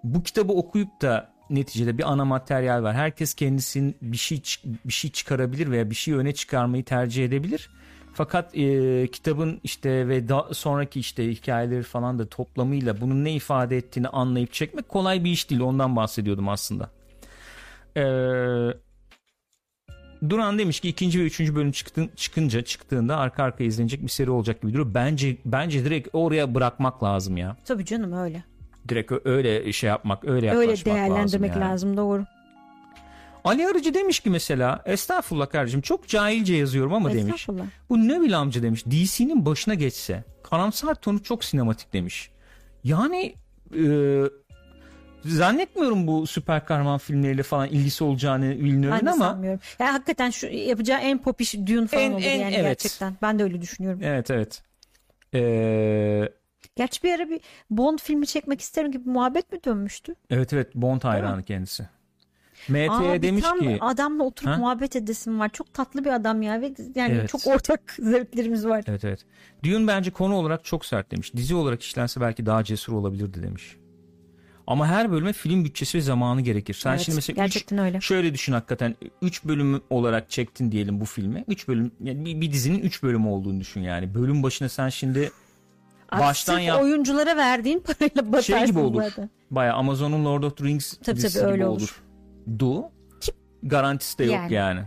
bu 0.04 0.24
kitabı 0.24 0.54
okuyup 0.54 1.02
da 1.02 1.34
neticede 1.49 1.97
bir 1.97 2.11
ana 2.11 2.26
materyal 2.26 2.84
var. 2.84 2.95
Herkes 2.95 3.34
kendisinin 3.34 3.95
bir 4.01 4.17
şey 4.17 4.41
bir 4.85 4.93
şey 4.93 5.11
çıkarabilir 5.11 5.71
veya 5.71 5.89
bir 5.89 5.95
şey 5.95 6.13
öne 6.13 6.34
çıkarmayı 6.34 6.84
tercih 6.85 7.26
edebilir. 7.26 7.69
Fakat 8.13 8.57
e, 8.57 9.07
kitabın 9.07 9.59
işte 9.63 10.07
ve 10.07 10.30
da, 10.30 10.53
sonraki 10.53 10.99
işte 10.99 11.31
hikayeleri 11.31 11.84
falan 11.84 12.19
da 12.19 12.30
toplamıyla 12.30 13.01
bunun 13.01 13.23
ne 13.26 13.34
ifade 13.34 13.77
ettiğini 13.77 14.07
anlayıp 14.07 14.53
çekmek 14.53 14.89
kolay 14.89 15.23
bir 15.23 15.31
iş 15.31 15.49
değil. 15.49 15.61
Ondan 15.61 15.95
bahsediyordum 15.95 16.49
aslında. 16.49 16.89
Ee, 17.97 18.01
Duran 20.30 20.59
demiş 20.59 20.80
ki 20.80 20.89
ikinci 20.89 21.19
ve 21.19 21.23
üçüncü 21.23 21.55
bölüm 21.55 21.71
çıktın, 21.71 22.09
çıkınca 22.15 22.61
çıktığında 22.61 23.17
arka 23.17 23.43
arkaya 23.43 23.65
izlenecek 23.65 24.01
bir 24.01 24.07
seri 24.07 24.31
olacak 24.31 24.61
gibi 24.61 24.73
duruyor. 24.73 24.93
Bence 24.93 25.38
bence 25.45 25.85
direkt 25.85 26.07
oraya 26.13 26.55
bırakmak 26.55 27.03
lazım 27.03 27.38
ya. 27.38 27.57
Tabii 27.65 27.85
canım 27.85 28.13
öyle. 28.13 28.43
Direkt 28.90 29.11
öyle 29.26 29.74
şey 29.74 29.88
yapmak, 29.88 30.26
öyle 30.26 30.45
yaklaşmak 30.45 30.70
Öyle 30.70 30.86
değerlendirmek 30.86 31.49
lazım. 31.52 31.61
yani. 31.61 31.72
lazım 31.72 31.98
doğru. 31.98 32.26
Ali 33.44 33.68
Arıcı 33.68 33.94
demiş 33.94 34.20
ki 34.20 34.30
mesela 34.30 34.82
estağfurullah 34.86 35.49
kardeşim 35.49 35.82
çok 35.82 36.07
cahilce 36.07 36.56
yazıyorum 36.56 36.94
ama 36.94 37.14
demiş. 37.14 37.48
Bu 37.90 38.07
Neville 38.07 38.36
amca 38.36 38.64
demiş 38.64 38.86
DC'nin 38.86 39.45
başına 39.45 39.74
geçse 39.74 40.24
karamsar 40.44 40.95
tonu 40.95 41.24
çok 41.24 41.44
sinematik 41.44 41.94
demiş. 41.94 42.32
Yani 42.84 43.34
e, 43.78 43.84
zannetmiyorum 45.26 46.07
bu 46.07 46.28
süper 46.28 46.66
kahraman 46.66 46.98
filmleriyle 46.98 47.44
falan 47.44 47.68
ilgisi 47.68 48.03
olacağını 48.03 48.53
de 49.06 49.10
ama 49.11 49.26
sanmıyorum. 49.26 49.60
Yani 49.80 49.91
hakikaten 49.91 50.30
şu 50.30 50.48
yapacağı 50.48 50.99
en 50.99 51.18
pop 51.18 51.41
iş 51.41 51.53
Dune 51.53 51.88
falan 51.88 52.03
En- 52.03 52.11
olur 52.11 52.22
en- 52.24 52.40
yani 52.40 52.56
evet. 52.56 52.64
gerçekten. 52.80 53.16
Ben 53.22 53.40
de 53.40 53.44
öyle 53.44 53.61
düşünüyorum. 53.61 53.99
evet 54.03 54.32
evet. 54.32 54.64
E, 55.34 55.40
Gerçi 56.80 57.03
bir 57.03 57.14
ara 57.14 57.30
bir 57.30 57.41
Bond 57.69 57.99
filmi 57.99 58.27
çekmek 58.27 58.61
isterim 58.61 58.91
gibi 58.91 59.10
muhabbet 59.10 59.51
mi 59.51 59.60
dönmüştü? 59.65 60.15
evet 60.30 60.53
evet 60.53 60.76
Bond 60.76 61.01
hayranı 61.01 61.43
kendisi. 61.43 61.88
MT'ye 62.69 63.22
demiş 63.22 63.41
tam 63.43 63.60
ki 63.60 63.77
adamla 63.81 64.23
oturup 64.23 64.51
Ha? 64.53 64.57
muhabbet 64.57 64.95
edesim 64.95 65.39
var. 65.39 65.49
Çok 65.49 65.73
tatlı 65.73 66.06
bir 66.06 66.10
adam 66.10 66.41
ya 66.41 66.61
ve 66.61 66.73
yani 66.95 67.14
Evet. 67.14 67.30
çok 67.30 67.47
ortak 67.47 67.81
zevklerimiz 67.99 68.65
var. 68.65 68.84
Evet 68.88 69.06
evet. 69.06 69.26
Dune 69.64 69.88
bence 69.88 70.11
konu 70.11 70.34
olarak 70.35 70.65
çok 70.65 70.85
sert 70.85 71.11
demiş. 71.11 71.34
Dizi 71.35 71.56
olarak 71.56 71.81
işlense 71.84 72.22
belki 72.22 72.45
daha 72.45 72.64
cesur 72.64 72.93
olabilirdi 72.93 73.43
demiş. 73.43 73.77
Ama 74.68 74.88
her 74.88 75.11
bölüme 75.11 75.34
film 75.34 75.65
bütçesi 75.65 75.97
ve 75.97 76.01
zamanı 76.01 76.41
gerekir. 76.41 76.73
Sen 76.73 76.91
Evet, 76.91 77.01
şimdi 77.01 77.15
mesela 77.15 77.31
üç- 77.34 77.38
gerçekten 77.38 77.77
öyle. 77.80 78.01
şöyle 78.01 78.34
düşün 78.34 78.53
hakikaten 78.53 78.95
3 79.22 79.45
bölüm 79.45 79.81
olarak 79.89 80.30
çektin 80.30 80.72
diyelim 80.72 81.01
bu 81.01 81.06
filmi. 81.06 81.43
3 81.47 81.68
bölüm 81.68 81.91
yani 82.03 82.26
bir, 82.26 82.41
bir 82.41 82.51
dizinin 82.51 82.80
3 82.80 83.03
bölümü 83.03 83.27
olduğunu 83.27 83.60
düşün 83.60 83.81
yani. 83.81 84.14
Bölüm 84.14 84.43
başına 84.43 84.69
sen 84.69 84.89
şimdi 84.89 85.31
Baştan 86.11 86.60
yap- 86.60 86.81
oyunculara 86.81 87.38
verdiğin 87.38 87.80
parayla 87.80 88.27
batarsın 88.31 88.53
şey 88.57 88.65
gibi 88.65 88.80
olur. 88.80 89.02
zaten. 89.03 89.30
Baya 89.52 89.73
Amazon'un 89.73 90.26
Lord 90.26 90.44
of 90.44 90.57
the 90.57 90.64
Rings 90.64 90.98
Tabii, 91.03 91.15
dizisi 91.18 91.34
tabii, 91.34 91.44
gibi 91.45 91.52
öyle 91.53 91.65
olur. 91.68 91.80
olur. 91.81 92.03
Du 92.60 92.91
garantisi 93.64 94.18
de 94.18 94.23
yok 94.23 94.34
yani. 94.34 94.53
Yani. 94.53 94.81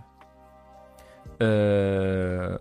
Ee, 1.43 2.59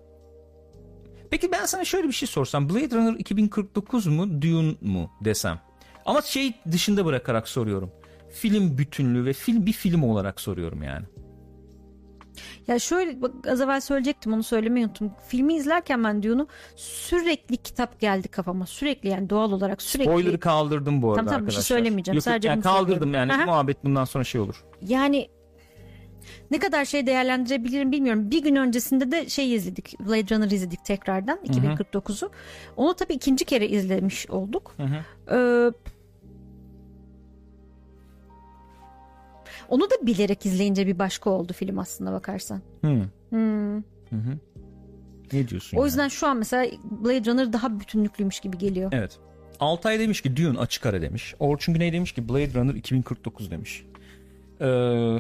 peki 1.30 1.52
ben 1.52 1.66
sana 1.66 1.86
şöyle 1.86 2.08
bir 2.08 2.14
şey 2.14 2.28
sorsam. 2.28 2.70
Blade 2.70 2.96
Runner 2.96 3.14
2049 3.20 4.08
mu 4.08 4.42
Dune 4.42 4.76
mu 4.82 5.12
desem. 5.26 5.60
Ama 6.06 6.22
şey 6.22 6.54
dışında 6.72 7.06
bırakarak 7.06 7.48
soruyorum. 7.48 7.92
Film 8.30 8.78
bütünlüğü 8.78 9.26
ve 9.26 9.34
film 9.34 9.66
bir 9.66 9.74
film 9.74 10.04
olarak 10.04 10.42
soruyorum 10.42 10.84
yani. 10.84 11.06
Ya 12.68 12.80
şöyle 12.80 13.22
bak, 13.22 13.32
az 13.48 13.62
evvel 13.62 13.82
söyleyecektim 13.82 14.34
onu 14.34 14.44
söylemeyi 14.44 14.86
unuttum. 14.86 15.12
Filmi 15.28 15.54
izlerken 15.54 16.04
ben 16.04 16.24
Dune'u 16.24 16.48
sürekli 16.76 17.58
kitap 17.58 18.00
geldi 18.00 18.28
kafama. 18.28 18.66
Sürekli 18.66 19.10
yani 19.10 19.30
doğal 19.30 19.52
olarak 19.52 19.82
sürekli. 19.82 20.10
Spoiler'ı 20.10 20.40
kaldırdım 20.40 21.02
bu 21.02 21.08
arada 21.08 21.18
Tamam, 21.18 21.34
tamam, 21.34 21.48
bir 21.48 21.52
şey 21.52 21.58
arkadaşlar. 21.58 21.76
söylemeyeceğim. 21.76 22.16
Yok, 22.16 22.24
Sadece 22.24 22.48
yani 22.48 22.62
kaldırdım 22.62 23.14
yani 23.14 23.34
Aha. 23.34 23.46
muhabbet 23.46 23.84
bundan 23.84 24.06
sonra 24.06 24.24
şey 24.24 24.42
olur. 24.42 24.64
Yani 24.82 25.28
ne 26.52 26.60
kadar 26.60 26.86
şey 26.86 27.06
değerlendirebilirim 27.08 27.92
bilmiyorum. 27.92 28.32
Bir 28.32 28.44
gün 28.44 28.56
öncesinde 28.56 29.12
de 29.12 29.30
şey 29.30 29.56
izledik. 29.56 30.00
Blade 30.00 30.36
Runner 30.36 30.52
izledik 30.52 30.86
tekrardan 30.86 31.40
2049'u. 31.48 32.32
Onu 32.76 32.94
tabii 32.94 33.14
ikinci 33.14 33.46
kere 33.46 33.68
izlemiş 33.68 34.30
olduk. 34.30 34.76
Ee, 35.32 35.68
onu 39.72 39.84
da 39.84 40.08
bilerek 40.08 40.46
izleyince 40.46 40.88
bir 40.88 41.00
başka 41.00 41.30
oldu 41.30 41.54
film 41.54 41.80
aslında 41.80 42.12
bakarsan. 42.12 42.62
Hmm. 42.82 43.02
Hı 44.10 44.16
hı. 44.16 44.38
Ne 45.34 45.48
diyorsun? 45.48 45.78
O 45.78 45.80
yani? 45.80 45.88
yüzden 45.88 46.08
şu 46.08 46.28
an 46.28 46.38
mesela 46.38 46.66
Blade 46.92 47.32
Runner 47.32 47.54
daha 47.54 47.80
bütünlüklüymüş 47.80 48.40
gibi 48.40 48.58
geliyor. 48.58 48.92
Evet. 48.94 49.20
Altay 49.60 50.00
demiş 50.00 50.22
ki 50.22 50.38
Dune 50.38 50.60
açık 50.60 50.86
ara 50.86 51.02
demiş. 51.02 51.36
Orçun 51.40 51.74
Güney 51.74 51.94
demiş 51.94 52.12
ki 52.12 52.30
Blade 52.30 52.54
Runner 52.54 52.74
2049 52.76 53.52
demiş. 53.52 53.86
Ee, 54.62 55.20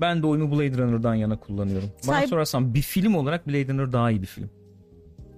ben 0.00 0.22
de 0.22 0.26
oyumu 0.26 0.56
Blade 0.56 0.78
Runner'dan 0.78 1.14
yana 1.14 1.36
kullanıyorum. 1.36 1.90
Bana 2.08 2.16
Sahip- 2.16 2.28
sorarsan 2.28 2.74
bir 2.74 2.82
film 2.82 3.14
olarak 3.14 3.46
Blade 3.48 3.68
Runner 3.68 3.92
daha 3.92 4.10
iyi 4.10 4.22
bir 4.22 4.26
film. 4.26 4.50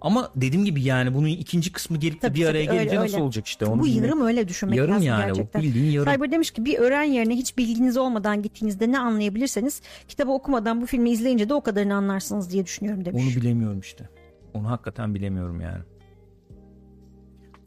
Ama 0.01 0.31
dediğim 0.36 0.64
gibi 0.64 0.82
yani 0.82 1.14
bunun 1.14 1.27
ikinci 1.27 1.73
kısmı 1.73 1.97
gelip 1.98 2.23
de 2.23 2.35
bir 2.35 2.47
araya 2.47 2.66
tabii, 2.66 2.74
öyle, 2.78 2.85
gelince 2.85 2.97
nasıl 3.01 3.14
öyle. 3.14 3.24
olacak 3.24 3.47
işte. 3.47 3.66
Onu 3.66 3.81
bu 3.81 3.85
bilmiyorum. 3.85 4.09
yarım 4.09 4.27
öyle 4.27 4.48
düşünmek 4.48 4.78
Yarım 4.78 4.90
lazım 4.94 5.06
yani 5.06 5.27
gerçekten. 5.27 5.62
bu 5.62 5.66
bildiğin 5.66 5.90
yarım. 5.90 6.12
Cyber 6.12 6.31
demiş 6.31 6.51
ki 6.51 6.64
bir 6.64 6.78
öğren 6.78 7.02
yerine 7.02 7.35
hiç 7.36 7.59
bilginiz 7.59 7.97
olmadan 7.97 8.43
gittiğinizde 8.43 8.93
ne 8.93 8.98
anlayabilirseniz 8.98 9.82
kitabı 10.09 10.32
okumadan 10.32 10.81
bu 10.81 10.86
filmi 10.86 11.10
izleyince 11.10 11.48
de 11.48 11.55
o 11.55 11.60
kadarını 11.60 11.94
anlarsınız 11.94 12.51
diye 12.51 12.64
düşünüyorum 12.64 13.05
demiş. 13.05 13.24
Onu 13.24 13.43
bilemiyorum 13.43 13.81
işte. 13.81 14.09
Onu 14.55 14.70
hakikaten 14.70 15.14
bilemiyorum 15.14 15.60
yani. 15.60 15.82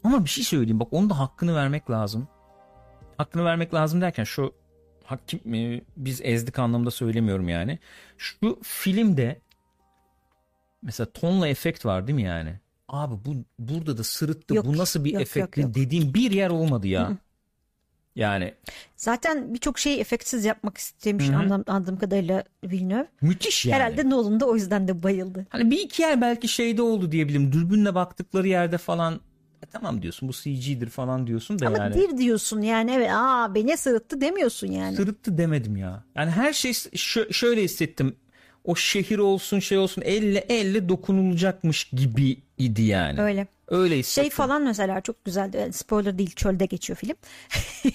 Ama 0.04 0.24
bir 0.24 0.30
şey 0.30 0.44
söyleyeyim 0.44 0.80
bak 0.80 0.88
onun 0.90 1.10
da 1.10 1.18
hakkını 1.18 1.54
vermek 1.54 1.90
lazım. 1.90 2.28
Hakkını 3.16 3.44
vermek 3.44 3.74
lazım 3.74 4.00
derken 4.00 4.24
şu 4.24 4.52
hakim 5.04 5.40
mi 5.44 5.82
biz 5.96 6.20
ezdik 6.24 6.58
anlamda 6.58 6.90
söylemiyorum 6.90 7.48
yani. 7.48 7.78
Şu 8.18 8.58
filmde 8.62 9.40
mesela 10.82 11.10
tonla 11.12 11.48
efekt 11.48 11.84
var 11.84 12.06
değil 12.06 12.16
mi 12.16 12.22
yani? 12.22 12.60
Abi 12.88 13.14
bu 13.24 13.34
burada 13.58 13.96
da 13.98 14.04
sırıttı. 14.04 14.54
Yok, 14.54 14.66
bu 14.66 14.78
nasıl 14.78 15.04
bir 15.04 15.12
yok, 15.12 15.22
efekt 15.22 15.56
yok, 15.58 15.66
yok. 15.66 15.74
dediğim 15.74 16.14
bir 16.14 16.30
yer 16.30 16.50
olmadı 16.50 16.86
ya. 16.86 17.18
Yani 18.16 18.54
Zaten 18.96 19.54
birçok 19.54 19.78
şeyi 19.78 19.98
efektsiz 20.00 20.44
yapmak 20.44 20.78
istemiş 20.78 21.28
Hı 21.28 21.32
hı. 21.32 21.36
anlam- 21.36 21.64
anladığım 21.66 21.98
kadarıyla 21.98 22.44
Villeneuve. 22.64 23.06
müthiş 23.20 23.66
yani. 23.66 23.74
Herhalde 23.82 24.10
Nolan 24.10 24.40
da 24.40 24.46
o 24.46 24.54
yüzden 24.54 24.88
de 24.88 25.02
bayıldı. 25.02 25.46
Hani 25.48 25.70
bir 25.70 25.78
iki 25.78 26.02
yer 26.02 26.20
belki 26.20 26.48
şeyde 26.48 26.82
oldu 26.82 27.12
diyebilirim. 27.12 27.52
Dürbünle 27.52 27.94
baktıkları 27.94 28.48
yerde 28.48 28.78
falan 28.78 29.20
"E 29.62 29.66
tamam 29.66 30.02
diyorsun 30.02 30.28
bu 30.28 30.32
CG'dir 30.32 30.88
falan 30.88 31.26
diyorsun 31.26 31.58
da 31.58 31.66
Ama 31.66 31.76
yani. 31.78 31.94
dir 31.94 32.18
diyorsun 32.18 32.62
yani 32.62 32.90
evet 32.92 33.10
aa 33.12 33.54
beni 33.54 33.76
sırıttı 33.76 34.20
demiyorsun 34.20 34.66
yani. 34.66 34.96
Sırıttı 34.96 35.38
demedim 35.38 35.76
ya. 35.76 36.04
Yani 36.16 36.30
her 36.30 36.52
şey 36.52 36.70
şö- 36.70 37.32
şöyle 37.32 37.62
hissettim. 37.62 38.16
O 38.64 38.76
şehir 38.76 39.18
olsun 39.18 39.58
şey 39.58 39.78
olsun 39.78 40.02
elle 40.04 40.38
elle 40.48 40.88
dokunulacakmış 40.88 41.84
gibi 41.84 42.36
idi 42.58 42.82
yani. 42.82 43.20
Öyle. 43.20 43.46
Öyle 43.68 43.98
hissettim. 43.98 44.22
Şey 44.22 44.30
falan 44.30 44.62
mesela 44.62 45.00
çok 45.00 45.24
güzeldi. 45.24 45.56
Yani 45.56 45.72
spoiler 45.72 46.18
değil 46.18 46.34
çölde 46.34 46.66
geçiyor 46.66 46.96
film. 46.96 47.16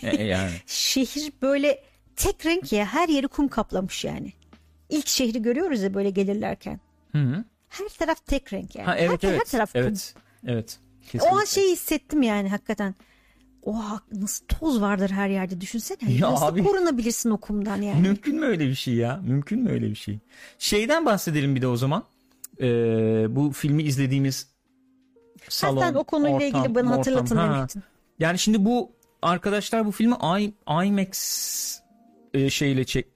E, 0.03 0.23
yani. 0.23 0.51
Şehir 0.65 1.33
böyle 1.41 1.83
tek 2.15 2.45
renk 2.45 2.71
ya 2.71 2.85
her 2.85 3.09
yeri 3.09 3.27
kum 3.27 3.47
kaplamış 3.47 4.05
yani. 4.05 4.33
İlk 4.89 5.07
şehri 5.07 5.41
görüyoruz 5.41 5.81
ya 5.81 5.93
böyle 5.93 6.09
gelirlerken. 6.09 6.79
Hı 7.11 7.17
-hı. 7.17 7.43
Her 7.69 7.89
taraf 7.89 8.25
tek 8.25 8.53
renk 8.53 8.75
yani. 8.75 8.85
Ha 8.85 8.97
evet 8.97 9.23
her, 9.23 9.29
evet. 9.29 9.39
her 9.39 9.45
taraf 9.45 9.73
kum. 9.73 9.81
evet. 9.81 10.15
Evet. 10.47 10.79
O 11.21 11.37
an 11.37 11.45
şeyi 11.45 11.71
hissettim 11.71 12.21
yani 12.21 12.49
hakikaten. 12.49 12.95
Oha 13.65 13.99
nasıl 14.11 14.45
toz 14.45 14.81
vardır 14.81 15.09
her 15.09 15.29
yerde 15.29 15.61
düşünsene. 15.61 16.11
Ya 16.11 16.31
nasıl 16.31 16.45
abi. 16.45 16.63
korunabilirsin 16.63 17.29
o 17.29 17.37
kumdan 17.37 17.81
yani. 17.81 18.01
Mümkün 18.01 18.39
mü 18.39 18.45
öyle 18.45 18.67
bir 18.67 18.75
şey 18.75 18.93
ya? 18.93 19.21
Mümkün 19.27 19.63
mü 19.63 19.71
öyle 19.71 19.89
bir 19.89 19.95
şey? 19.95 20.19
Şeyden 20.59 21.05
bahsedelim 21.05 21.55
bir 21.55 21.61
de 21.61 21.67
o 21.67 21.77
zaman. 21.77 22.03
Ee, 22.61 22.65
bu 23.29 23.51
filmi 23.51 23.83
izlediğimiz 23.83 24.47
salon, 25.49 25.81
Sen 25.81 25.93
o 25.93 26.03
konuyla 26.03 26.35
ortam, 26.35 26.47
ilgili 26.47 26.75
bana 26.75 26.91
hatırlatın. 26.91 27.35
Ha. 27.35 27.57
demiştin. 27.57 27.83
Yani 28.19 28.39
şimdi 28.39 28.65
bu 28.65 28.91
arkadaşlar 29.21 29.85
bu 29.85 29.91
filmi 29.91 30.15
I, 30.39 30.53
IMAX 30.85 31.79
e, 32.33 32.49
şeyle 32.49 32.81
çek- 32.85 33.11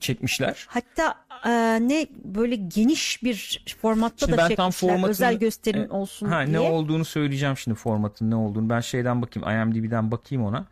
çekmişler. 0.00 0.66
Hatta 0.68 1.14
e, 1.46 1.78
ne 1.88 2.06
böyle 2.24 2.56
geniş 2.56 3.22
bir 3.22 3.64
formatta 3.80 4.26
Şimdi 4.26 4.38
da 4.38 4.48
çekmişler. 4.48 4.70
formatını- 4.88 5.08
Özel 5.10 5.38
gösterim 5.38 5.82
E, 5.82 5.88
olsun 5.90 6.26
ha, 6.26 6.46
diye. 6.46 6.52
Ne 6.56 6.60
olduğunu 6.60 7.04
söyleyeceğim 7.04 7.56
şimdi 7.56 7.74
formatın 7.78 8.30
ne 8.30 8.34
olduğunu. 8.36 8.70
Ben 8.70 8.80
şeyden 8.80 9.22
bakayım 9.22 9.48
IMDb'den 9.74 10.10
bakayım 10.10 10.44
ona. 10.44 10.66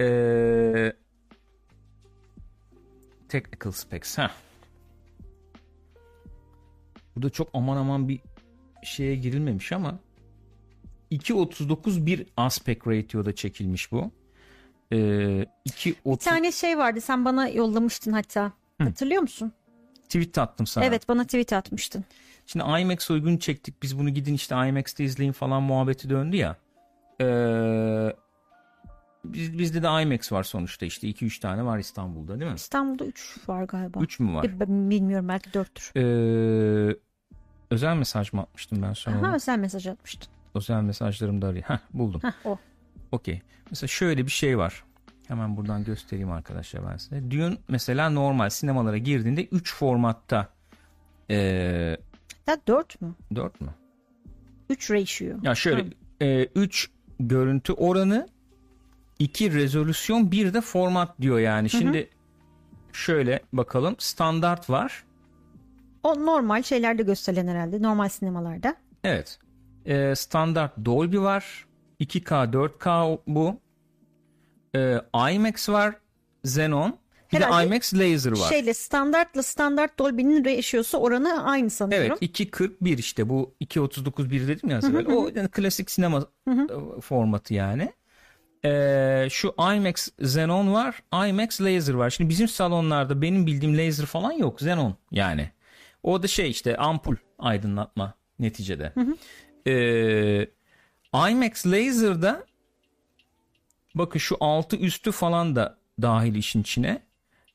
Ee, 0.00 0.92
technical 3.28 3.72
specs. 3.72 4.18
Ha. 4.18 4.30
Burada 7.16 7.30
çok 7.30 7.48
aman 7.54 7.76
aman 7.76 8.08
bir 8.08 8.20
şeye 8.82 9.14
girilmemiş 9.16 9.72
ama 9.72 9.98
2.39 11.10 12.06
bir 12.06 12.26
aspect 12.36 12.86
ratio'da 12.86 13.34
çekilmiş 13.34 13.92
bu. 13.92 14.10
Ee, 14.92 14.96
2.30 14.96 16.12
Bir 16.12 16.16
tane 16.18 16.52
şey 16.52 16.78
vardı 16.78 17.00
sen 17.00 17.24
bana 17.24 17.48
yollamıştın 17.48 18.12
hatta. 18.12 18.52
Hatırlıyor 18.78 19.22
musun? 19.22 19.52
Tweet 20.08 20.38
attım 20.38 20.66
sana. 20.66 20.84
Evet 20.84 21.08
bana 21.08 21.24
tweet 21.24 21.52
atmıştın. 21.52 22.04
Şimdi 22.46 22.64
IMAX 22.80 23.10
uygun 23.10 23.36
çektik 23.36 23.82
biz 23.82 23.98
bunu 23.98 24.10
gidin 24.10 24.34
işte 24.34 24.68
IMAX'te 24.68 25.04
izleyin 25.04 25.32
falan 25.32 25.62
muhabbeti 25.62 26.10
döndü 26.10 26.36
ya. 26.36 26.56
Ee, 27.20 28.12
biz, 29.24 29.58
bizde 29.58 29.82
de 29.82 30.02
IMAX 30.02 30.32
var 30.32 30.42
sonuçta 30.42 30.86
işte 30.86 31.08
2-3 31.08 31.40
tane 31.40 31.64
var 31.64 31.78
İstanbul'da 31.78 32.40
değil 32.40 32.50
mi? 32.50 32.56
İstanbul'da 32.56 33.04
3 33.04 33.36
var 33.48 33.64
galiba. 33.64 34.00
3 34.00 34.20
mü 34.20 34.34
var? 34.34 34.44
E, 34.44 34.60
bilmiyorum 34.90 35.28
belki 35.28 35.50
4'tür. 35.50 35.92
Ee, 35.96 36.96
özel 37.70 37.96
mesaj 37.96 38.32
mı 38.32 38.40
atmıştım 38.40 38.82
ben 38.82 38.92
sana? 38.92 39.18
Onu? 39.20 39.34
özel 39.34 39.58
mesaj 39.58 39.86
atmıştın. 39.86 40.32
Özel 40.54 40.82
mesajlarımda 40.82 41.46
arayayım. 41.46 41.68
Heh 41.68 41.78
buldum. 41.92 42.20
Heh, 42.24 42.32
o. 42.46 42.58
Okey. 43.12 43.42
Mesela 43.70 43.88
şöyle 43.88 44.26
bir 44.26 44.30
şey 44.30 44.58
var. 44.58 44.84
Hemen 45.28 45.56
buradan 45.56 45.84
göstereyim 45.84 46.30
arkadaşlar 46.30 46.82
ben 46.92 46.96
size. 46.96 47.30
Dune 47.30 47.56
mesela 47.68 48.10
normal 48.10 48.50
sinemalara 48.50 48.98
girdiğinde 48.98 49.44
3 49.44 49.74
formatta 49.74 50.48
ee, 51.30 51.96
Hatta 52.46 52.62
4 52.66 53.00
mü? 53.02 53.14
4 53.34 53.60
mü? 53.60 53.68
3 54.70 54.90
ratio. 54.90 55.38
Ya 55.42 55.54
şöyle 55.54 55.84
3 56.54 56.90
görüntü 57.20 57.72
oranı 57.72 58.28
2 59.18 59.54
rezolüsyon 59.54 60.32
bir 60.32 60.54
de 60.54 60.60
format 60.60 61.20
diyor 61.20 61.38
yani. 61.38 61.70
Şimdi 61.70 62.10
şöyle 62.92 63.40
bakalım 63.52 63.94
standart 63.98 64.70
var. 64.70 65.04
O 66.02 66.26
normal 66.26 66.62
şeylerde 66.62 67.02
gösterilen 67.02 67.48
herhalde. 67.48 67.82
Normal 67.82 68.08
sinemalarda. 68.08 68.76
Evet. 69.04 69.38
Ee, 69.86 70.14
standart 70.16 70.72
Dolby 70.84 71.18
var. 71.18 71.66
2K 72.00 72.52
4K 72.52 73.18
bu. 73.26 73.60
Ee, 74.74 75.00
IMAX 75.32 75.68
var. 75.68 75.94
Xenon. 76.44 76.98
Bir 77.32 77.36
Herhalde 77.36 77.62
de 77.62 77.66
IMAX 77.66 77.94
Laser 77.94 78.30
var. 78.32 78.48
Şeyle 78.48 78.74
standartla 78.74 79.42
standart 79.42 79.98
Dolby'nin 79.98 80.44
ratio'su 80.44 80.98
oranı 80.98 81.44
aynı 81.44 81.70
sanıyorum. 81.70 82.18
Evet 82.22 82.40
2.41 82.40 82.98
işte 82.98 83.28
bu 83.28 83.54
2.39 83.60 84.30
bir 84.30 84.48
dedim 84.48 84.70
ya 84.70 84.78
evvel. 84.78 85.06
O 85.06 85.30
yani 85.34 85.48
klasik 85.48 85.90
sinema 85.90 86.26
e, 86.48 87.00
formatı 87.00 87.54
yani. 87.54 87.92
Ee, 88.64 89.28
şu 89.30 89.54
IMAX 89.58 90.08
Xenon 90.18 90.72
var. 90.72 91.02
IMAX 91.28 91.60
Laser 91.60 91.94
var. 91.94 92.10
Şimdi 92.10 92.30
bizim 92.30 92.48
salonlarda 92.48 93.22
benim 93.22 93.46
bildiğim 93.46 93.78
laser 93.78 94.06
falan 94.06 94.32
yok. 94.32 94.54
Xenon 94.62 94.94
yani. 95.10 95.50
O 96.02 96.22
da 96.22 96.26
şey 96.26 96.50
işte 96.50 96.76
ampul 96.76 97.16
aydınlatma 97.38 98.14
neticede. 98.38 98.92
Ee, 99.66 100.48
IMAX 101.30 101.66
Laser'da 101.66 102.46
bakın 103.94 104.18
şu 104.18 104.36
altı 104.40 104.76
üstü 104.76 105.12
falan 105.12 105.56
da 105.56 105.78
dahil 106.02 106.34
işin 106.34 106.60
içine. 106.60 107.02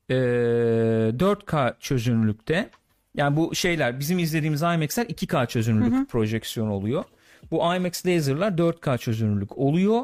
Ee, 0.09 0.13
4K 0.13 1.73
çözünürlükte. 1.79 2.69
Yani 3.15 3.37
bu 3.37 3.55
şeyler 3.55 3.99
bizim 3.99 4.19
izlediğimiz 4.19 4.61
IMAX'ler 4.61 5.05
2K 5.05 5.47
çözünürlük 5.47 6.09
projeksiyon 6.09 6.67
oluyor. 6.67 7.03
Bu 7.51 7.75
IMAX 7.75 8.05
laser'lar 8.05 8.51
4K 8.51 8.97
çözünürlük 8.97 9.57
oluyor 9.57 10.03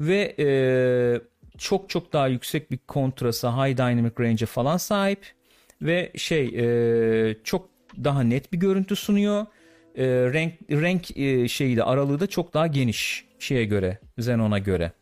ve 0.00 0.34
e, 0.38 0.48
çok 1.58 1.90
çok 1.90 2.12
daha 2.12 2.28
yüksek 2.28 2.70
bir 2.70 2.78
kontrasa, 2.78 3.66
high 3.66 3.76
dynamic 3.76 4.12
range'e 4.20 4.46
falan 4.46 4.76
sahip 4.76 5.26
ve 5.82 6.12
şey 6.16 6.44
e, 6.46 7.36
çok 7.44 7.68
daha 8.04 8.22
net 8.22 8.52
bir 8.52 8.58
görüntü 8.58 8.96
sunuyor. 8.96 9.46
E, 9.96 10.06
renk 10.06 10.54
renk 10.70 11.16
e, 11.16 11.48
şeyi 11.48 11.76
de 11.76 11.84
aralığı 11.84 12.20
da 12.20 12.26
çok 12.26 12.54
daha 12.54 12.66
geniş 12.66 13.24
şeye 13.38 13.64
göre, 13.64 13.98
Xenon'a 14.18 14.58
göre. 14.58 14.92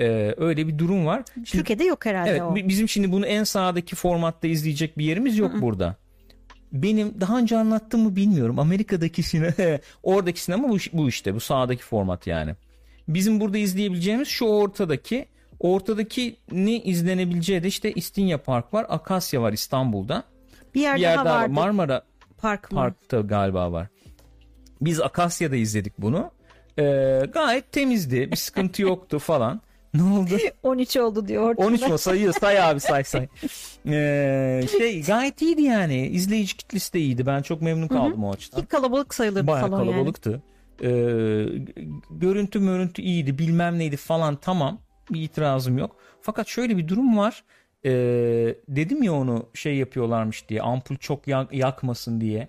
E, 0.00 0.34
öyle 0.36 0.68
bir 0.68 0.78
durum 0.78 1.06
var. 1.06 1.22
Şimdi 1.34 1.44
Türkiye'de 1.50 1.84
yok 1.84 2.06
herhalde 2.06 2.30
Evet 2.30 2.42
o. 2.42 2.54
bi- 2.54 2.68
bizim 2.68 2.88
şimdi 2.88 3.12
bunu 3.12 3.26
en 3.26 3.44
sağdaki 3.44 3.96
formatta 3.96 4.48
izleyecek 4.48 4.98
bir 4.98 5.04
yerimiz 5.04 5.38
yok 5.38 5.52
burada. 5.60 5.96
Benim 6.72 7.20
daha 7.20 7.38
önce 7.38 7.56
anlattım 7.56 8.00
mı 8.02 8.16
bilmiyorum. 8.16 8.58
Amerika'daki 8.58 9.22
sinema, 9.22 9.52
oradaki 10.02 10.42
sinema 10.42 10.68
bu, 10.68 10.76
bu 10.92 11.08
işte 11.08 11.34
bu 11.34 11.40
sağdaki 11.40 11.82
format 11.82 12.26
yani. 12.26 12.54
Bizim 13.08 13.40
burada 13.40 13.58
izleyebileceğimiz 13.58 14.28
şu 14.28 14.44
ortadaki 14.44 15.26
ortadaki 15.60 16.36
ne 16.52 16.76
izlenebileceği 16.82 17.62
de 17.62 17.68
işte 17.68 17.92
İstinye 17.92 18.36
Park 18.36 18.74
var, 18.74 18.86
Akasya 18.88 19.42
var 19.42 19.52
İstanbul'da. 19.52 20.24
bir 20.74 20.80
yer, 20.80 20.96
Bir 20.96 21.00
yer 21.00 21.16
daha 21.16 21.24
daha 21.24 21.40
var. 21.42 21.46
Marmara 21.46 22.02
Park 22.38 22.72
mı? 22.72 22.78
Park'ta 22.78 23.20
galiba 23.20 23.72
var. 23.72 23.86
Biz 24.80 25.00
Akasya'da 25.00 25.56
izledik 25.56 25.92
bunu. 25.98 26.30
Ee, 26.78 26.82
gayet 27.34 27.72
temizdi. 27.72 28.30
Bir 28.30 28.36
sıkıntı 28.36 28.82
yoktu 28.82 29.18
falan. 29.18 29.60
Ne 29.94 30.02
oldu? 30.02 30.30
13 30.62 30.96
oldu 30.96 31.28
diyor 31.28 31.42
ortada. 31.50 31.66
13 31.66 31.88
mu 31.88 31.98
sayıyor 31.98 32.32
say 32.40 32.62
abi 32.62 32.80
say 32.80 33.04
say. 33.04 33.28
Ee, 33.86 34.62
şey 34.78 35.02
gayet 35.02 35.42
iyiydi 35.42 35.62
yani. 35.62 36.06
İzleyici 36.06 36.56
kitlesi 36.56 36.92
de 36.92 37.00
iyiydi. 37.00 37.26
Ben 37.26 37.42
çok 37.42 37.62
memnun 37.62 37.88
kaldım 37.88 38.24
o 38.24 38.32
açıdan. 38.32 38.60
Ki 38.60 38.66
kalabalık 38.66 39.14
sayılırdı 39.14 39.46
Bayağı 39.46 39.68
salon 39.68 39.78
yani. 39.84 39.90
kalabalıktı. 39.92 40.42
Ee, 40.82 40.86
görüntü 42.10 42.58
mörüntü 42.58 43.02
iyiydi 43.02 43.38
bilmem 43.38 43.78
neydi 43.78 43.96
falan 43.96 44.36
tamam. 44.36 44.78
Bir 45.10 45.22
itirazım 45.22 45.78
yok. 45.78 45.96
Fakat 46.22 46.48
şöyle 46.48 46.76
bir 46.76 46.88
durum 46.88 47.18
var. 47.18 47.44
Ee, 47.84 47.90
dedim 48.68 49.02
ya 49.02 49.12
onu 49.14 49.46
şey 49.54 49.76
yapıyorlarmış 49.76 50.48
diye 50.48 50.62
ampul 50.62 50.96
çok 50.96 51.28
yak- 51.28 51.52
yakmasın 51.52 52.20
diye 52.20 52.48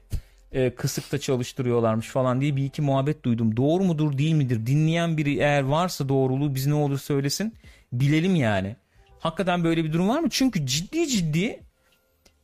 e, 0.51 0.75
kısıkta 0.75 1.17
çalıştırıyorlarmış 1.19 2.07
falan 2.07 2.41
diye 2.41 2.55
bir 2.55 2.65
iki 2.65 2.81
muhabbet 2.81 3.23
duydum. 3.23 3.57
Doğru 3.57 3.83
mudur 3.83 4.17
değil 4.17 4.33
midir? 4.33 4.65
Dinleyen 4.65 5.17
biri 5.17 5.37
eğer 5.37 5.61
varsa 5.63 6.09
doğruluğu 6.09 6.55
biz 6.55 6.67
ne 6.67 6.73
olur 6.73 6.99
söylesin. 6.99 7.53
Bilelim 7.93 8.35
yani. 8.35 8.75
Hakikaten 9.19 9.63
böyle 9.63 9.83
bir 9.83 9.93
durum 9.93 10.09
var 10.09 10.19
mı? 10.19 10.27
Çünkü 10.29 10.65
ciddi 10.65 11.07
ciddi 11.07 11.59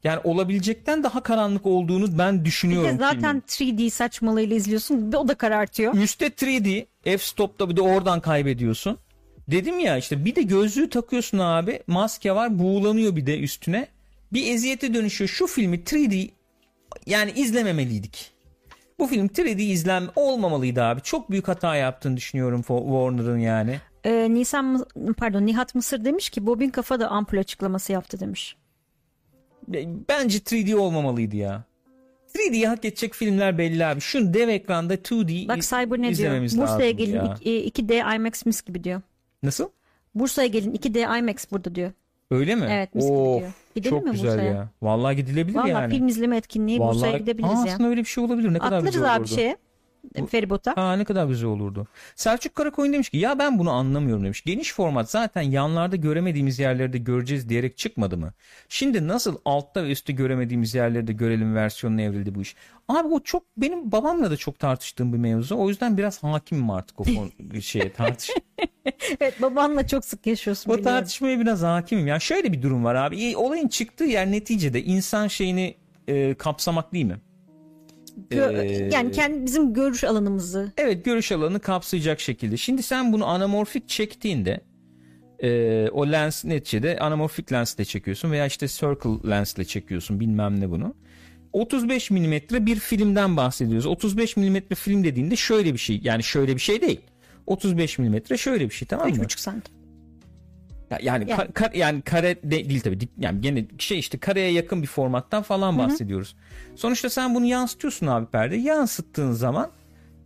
yani 0.03 0.19
olabilecekten 0.23 1.03
daha 1.03 1.23
karanlık 1.23 1.65
olduğunu 1.65 2.17
ben 2.17 2.39
Bir 2.39 2.45
düşünüyorum. 2.45 2.89
de 2.89 2.97
zaten 2.97 3.43
3D 3.47 3.89
saçmalığıyla 3.89 4.55
izliyorsun. 4.55 5.11
O 5.11 5.27
da 5.27 5.35
karartıyor. 5.35 5.93
Üste 5.93 6.27
3D 6.27 6.85
f-stop'ta 7.03 7.69
bir 7.69 7.75
de 7.75 7.81
oradan 7.81 8.19
kaybediyorsun. 8.19 8.97
Dedim 9.47 9.79
ya 9.79 9.97
işte 9.97 10.25
bir 10.25 10.35
de 10.35 10.41
gözlüğü 10.41 10.89
takıyorsun 10.89 11.37
abi. 11.37 11.83
Maske 11.87 12.35
var 12.35 12.59
buğulanıyor 12.59 13.15
bir 13.15 13.25
de 13.25 13.39
üstüne. 13.39 13.87
Bir 14.33 14.53
eziyete 14.53 14.93
dönüşüyor. 14.93 15.29
Şu 15.29 15.47
filmi 15.47 15.77
3D 15.77 16.29
yani 17.05 17.31
izlememeliydik. 17.31 18.31
Bu 18.99 19.07
film 19.07 19.27
3D 19.27 19.61
izlen 19.61 20.03
olmamalıydı 20.15 20.83
abi. 20.83 21.01
Çok 21.01 21.31
büyük 21.31 21.47
hata 21.47 21.75
yaptığını 21.75 22.17
düşünüyorum 22.17 22.61
Warner'ın 22.61 23.39
yani. 23.39 23.79
Ee, 24.03 24.33
Nisan 24.33 24.85
pardon 25.17 25.45
Nihat 25.45 25.75
Mısır 25.75 26.05
demiş 26.05 26.29
ki 26.29 26.45
Bobin 26.45 26.69
Kafa 26.69 26.99
da 26.99 27.07
ampul 27.09 27.37
açıklaması 27.37 27.91
yaptı 27.91 28.19
demiş. 28.19 28.55
Bence 30.09 30.37
3D 30.37 30.75
olmamalıydı 30.75 31.35
ya. 31.35 31.63
3D'yi 32.35 32.67
hak 32.67 32.85
edecek 32.85 33.13
filmler 33.13 33.57
belli 33.57 33.85
abi. 33.85 34.01
Şu 34.01 34.33
dev 34.33 34.47
ekranda 34.49 34.95
2D 34.95 35.47
Bak 35.47 35.61
Cyber 35.61 36.01
ne 36.01 36.15
diyor? 36.15 36.41
Bursa'ya 36.41 36.91
gelin 36.91 37.15
ya. 37.15 37.37
ik- 37.41 37.49
e, 37.49 37.67
2D 37.67 38.15
IMAX 38.15 38.45
mis 38.45 38.61
gibi 38.61 38.83
diyor. 38.83 39.01
Nasıl? 39.43 39.69
Bursa'ya 40.15 40.47
gelin 40.47 40.71
2D 40.71 41.19
IMAX 41.19 41.51
burada 41.51 41.75
diyor. 41.75 41.91
Öyle 42.31 42.55
mi? 42.55 42.67
Evet, 42.71 42.95
mis 42.95 43.05
gibi 43.05 43.13
Of, 43.17 43.39
diyor. 43.39 43.51
Gidelim 43.77 43.97
çok 43.97 44.05
mi 44.05 44.11
güzel 44.11 44.31
Bursa'ya? 44.31 44.51
ya. 44.51 44.69
Vallahi 44.81 45.15
gidilebilir 45.15 45.55
Valla 45.55 45.67
yani. 45.67 45.93
film 45.93 46.07
izleme 46.07 46.37
etkinliği 46.37 46.79
Bursa'ya 46.79 47.11
Vallahi- 47.11 47.19
gidebiliriz 47.21 47.59
Aa, 47.59 47.67
ya. 47.67 47.73
Aslında 47.73 47.89
öyle 47.89 48.01
bir 48.01 48.05
şey 48.05 48.23
olabilir. 48.23 48.53
Ne 48.53 48.57
kadar 48.59 48.77
Atlarız 48.77 48.95
güzel 48.95 49.15
abi 49.15 49.19
olurdu. 49.21 49.35
şeye. 49.35 49.57
Feribota. 50.29 50.73
Aa, 50.73 50.93
ne 50.95 51.03
kadar 51.03 51.25
güzel 51.25 51.49
olurdu. 51.49 51.87
Selçuk 52.15 52.55
Karakoyun 52.55 52.93
demiş 52.93 53.09
ki 53.09 53.17
ya 53.17 53.39
ben 53.39 53.59
bunu 53.59 53.71
anlamıyorum 53.71 54.23
demiş. 54.23 54.43
Geniş 54.45 54.73
format 54.73 55.11
zaten 55.11 55.41
yanlarda 55.41 55.95
göremediğimiz 55.95 56.59
yerleri 56.59 56.93
de 56.93 56.97
göreceğiz 56.97 57.49
diyerek 57.49 57.77
çıkmadı 57.77 58.17
mı? 58.17 58.33
Şimdi 58.69 59.07
nasıl 59.07 59.37
altta 59.45 59.83
ve 59.83 59.91
üstte 59.91 60.13
göremediğimiz 60.13 60.75
yerleri 60.75 61.07
de 61.07 61.13
görelim 61.13 61.55
versiyonuna 61.55 62.01
evrildi 62.01 62.35
bu 62.35 62.41
iş. 62.41 62.55
Abi 62.87 63.07
o 63.07 63.19
çok 63.19 63.43
benim 63.57 63.91
babamla 63.91 64.31
da 64.31 64.37
çok 64.37 64.59
tartıştığım 64.59 65.13
bir 65.13 65.17
mevzu. 65.17 65.55
O 65.57 65.69
yüzden 65.69 65.97
biraz 65.97 66.23
hakimim 66.23 66.69
artık 66.69 66.99
o 67.01 67.05
şeye 67.61 67.93
tartış. 67.93 68.29
Evet 69.19 69.41
babanla 69.41 69.87
çok 69.87 70.05
sık 70.05 70.27
yaşıyorsun 70.27 70.71
o 70.71 70.77
biliyorum. 70.77 70.97
tartışmaya 70.97 71.39
biraz 71.39 71.61
hakimim. 71.63 72.07
Ya 72.07 72.19
şöyle 72.19 72.53
bir 72.53 72.61
durum 72.61 72.83
var 72.83 72.95
abi. 72.95 73.37
Olayın 73.37 73.67
çıktığı 73.67 74.03
yer 74.03 74.31
neticede 74.31 74.83
insan 74.83 75.27
şeyini 75.27 75.75
e, 76.07 76.33
kapsamak 76.33 76.93
değil 76.93 77.05
mi? 77.05 77.17
Gö- 78.31 78.61
Ee, 78.61 78.89
yani 78.93 79.11
kendi 79.11 79.45
bizim 79.45 79.73
görüş 79.73 80.03
alanımızı. 80.03 80.71
Evet 80.77 81.05
görüş 81.05 81.31
alanını 81.31 81.59
kapsayacak 81.59 82.19
şekilde. 82.19 82.57
Şimdi 82.57 82.83
sen 82.83 83.13
bunu 83.13 83.25
anamorfik 83.25 83.89
çektiğinde 83.89 84.61
e, 85.43 85.89
o 85.89 86.11
lens 86.11 86.45
neticede 86.45 86.99
anamorfik 86.99 87.51
lensle 87.51 87.85
çekiyorsun 87.85 88.31
veya 88.31 88.45
işte 88.45 88.67
circle 88.67 89.29
lensle 89.29 89.65
çekiyorsun 89.65 90.19
bilmem 90.19 90.59
ne 90.59 90.69
bunu. 90.69 90.95
35 91.53 92.11
milimetre 92.11 92.65
bir 92.65 92.75
filmden 92.79 93.37
bahsediyoruz. 93.37 93.85
35 93.85 94.37
milimetre 94.37 94.75
film 94.75 95.03
dediğinde 95.03 95.35
şöyle 95.35 95.73
bir 95.73 95.77
şey 95.79 95.99
yani 96.03 96.23
şöyle 96.23 96.55
bir 96.55 96.61
şey 96.61 96.81
değil. 96.81 97.01
35 97.45 97.99
milimetre 97.99 98.37
şöyle 98.37 98.65
bir 98.69 98.73
şey 98.73 98.87
tamam 98.87 99.09
mı? 99.09 99.15
3,5 99.15 99.39
santim. 99.39 99.73
Ya- 100.91 100.99
Yani 101.01 101.29
Yani. 101.29 101.41
ka- 101.41 101.51
ka- 101.53 101.77
yani 101.77 102.01
kare 102.01 102.35
de- 102.43 102.69
değil 102.69 102.81
tabii. 102.81 102.97
Yani 103.19 103.41
gene 103.41 103.65
şey 103.77 103.99
işte 103.99 104.17
kareye 104.17 104.51
yakın 104.51 104.81
bir 104.81 104.87
formattan 104.87 105.43
falan 105.43 105.77
bahsediyoruz. 105.77 106.35
Sonuçta 106.75 107.09
sen 107.09 107.35
bunu 107.35 107.45
yansıtıyorsun 107.45 108.07
abi 108.07 108.25
perde. 108.25 108.55
Yansıttığın 108.55 109.31
zaman 109.31 109.71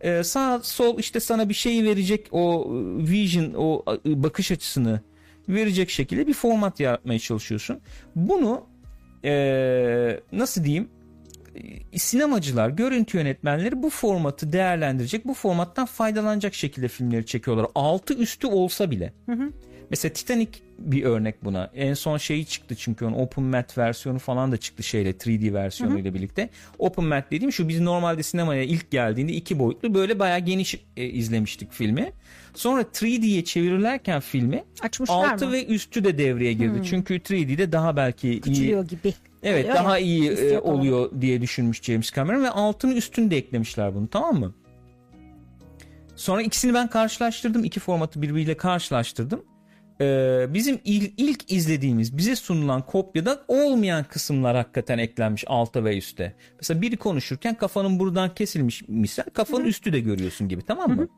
e, 0.00 0.22
sağ 0.24 0.60
sol 0.62 0.98
işte 0.98 1.20
sana 1.20 1.48
bir 1.48 1.54
şey 1.54 1.84
verecek 1.84 2.28
o 2.30 2.66
e, 2.68 3.10
vision 3.10 3.54
o 3.56 3.84
bakış 4.04 4.50
açısını 4.52 5.00
verecek 5.48 5.90
şekilde 5.90 6.26
bir 6.26 6.34
format 6.34 6.80
yaratmaya 6.80 7.18
çalışıyorsun. 7.18 7.80
Bunu 8.16 8.66
e, 9.24 10.20
nasıl 10.32 10.64
diyeyim? 10.64 10.88
E, 11.92 11.98
Sinemacılar, 11.98 12.68
görüntü 12.70 13.18
yönetmenleri 13.18 13.82
bu 13.82 13.90
formatı 13.90 14.52
değerlendirecek, 14.52 15.24
bu 15.24 15.34
formattan 15.34 15.86
faydalanacak 15.86 16.54
şekilde 16.54 16.88
filmleri 16.88 17.26
çekiyorlar. 17.26 17.66
Altı 17.74 18.14
üstü 18.14 18.46
olsa 18.46 18.90
bile. 18.90 19.12
Mesela 19.92 20.12
Titanic 20.12 20.50
bir 20.78 21.04
örnek 21.04 21.44
buna. 21.44 21.70
En 21.74 21.94
son 21.94 22.18
şeyi 22.18 22.46
çıktı 22.46 22.74
çünkü 22.74 23.04
onun 23.04 23.16
Open 23.16 23.44
Mat 23.44 23.78
versiyonu 23.78 24.18
falan 24.18 24.52
da 24.52 24.56
çıktı 24.56 24.82
şeyle 24.82 25.10
3D 25.10 25.54
versiyonuyla 25.54 26.14
birlikte. 26.14 26.48
Open 26.78 27.04
Mat 27.04 27.30
dediğim 27.30 27.52
şu 27.52 27.68
biz 27.68 27.80
normalde 27.80 28.22
sinemaya 28.22 28.62
ilk 28.62 28.90
geldiğinde 28.90 29.32
iki 29.32 29.58
boyutlu 29.58 29.94
böyle 29.94 30.18
bayağı 30.18 30.38
geniş 30.38 30.74
e, 30.96 31.04
izlemiştik 31.04 31.72
filmi. 31.72 32.12
Sonra 32.54 32.82
3D'ye 32.82 33.44
çevirirlerken 33.44 34.20
filmi 34.20 34.64
Açmışlar 34.82 35.32
altı 35.32 35.46
mı? 35.46 35.52
ve 35.52 35.66
üstü 35.66 36.04
de 36.04 36.18
devreye 36.18 36.52
girdi. 36.52 36.80
Çünkü 36.84 37.14
3D'de 37.14 37.72
daha 37.72 37.96
belki 37.96 38.28
iyi 38.28 38.40
Küçülüyor 38.40 38.84
gibi. 38.88 39.14
Evet 39.42 39.64
Oluyor 39.64 39.76
daha 39.76 39.98
iyi 39.98 40.28
e, 40.28 40.32
hissiyat 40.32 40.62
olarak. 40.62 40.78
oluyor 40.78 41.10
diye 41.20 41.40
düşünmüş 41.40 41.82
James 41.82 42.12
Cameron 42.12 42.42
ve 42.42 42.50
altını 42.50 42.94
üstünü 42.94 43.30
de 43.30 43.36
eklemişler 43.36 43.94
bunu 43.94 44.08
tamam 44.08 44.40
mı? 44.40 44.54
Sonra 46.16 46.42
ikisini 46.42 46.74
ben 46.74 46.88
karşılaştırdım. 46.88 47.64
iki 47.64 47.80
formatı 47.80 48.22
birbiriyle 48.22 48.56
karşılaştırdım. 48.56 49.44
Ee, 50.06 50.46
bizim 50.54 50.80
il- 50.84 51.12
ilk 51.16 51.52
izlediğimiz 51.52 52.16
bize 52.16 52.36
sunulan 52.36 52.86
kopyada 52.86 53.42
olmayan 53.48 54.04
kısımlar 54.04 54.56
hakikaten 54.56 54.98
eklenmiş 54.98 55.44
alta 55.46 55.84
ve 55.84 55.98
üste. 55.98 56.34
Mesela 56.56 56.82
biri 56.82 56.96
konuşurken 56.96 57.54
kafanın 57.54 57.98
buradan 57.98 58.34
kesilmiş 58.34 58.82
misal 58.88 59.22
kafanın 59.34 59.64
üstü 59.64 59.92
de 59.92 60.00
görüyorsun 60.00 60.48
gibi 60.48 60.62
tamam 60.62 60.96
mı? 60.96 61.08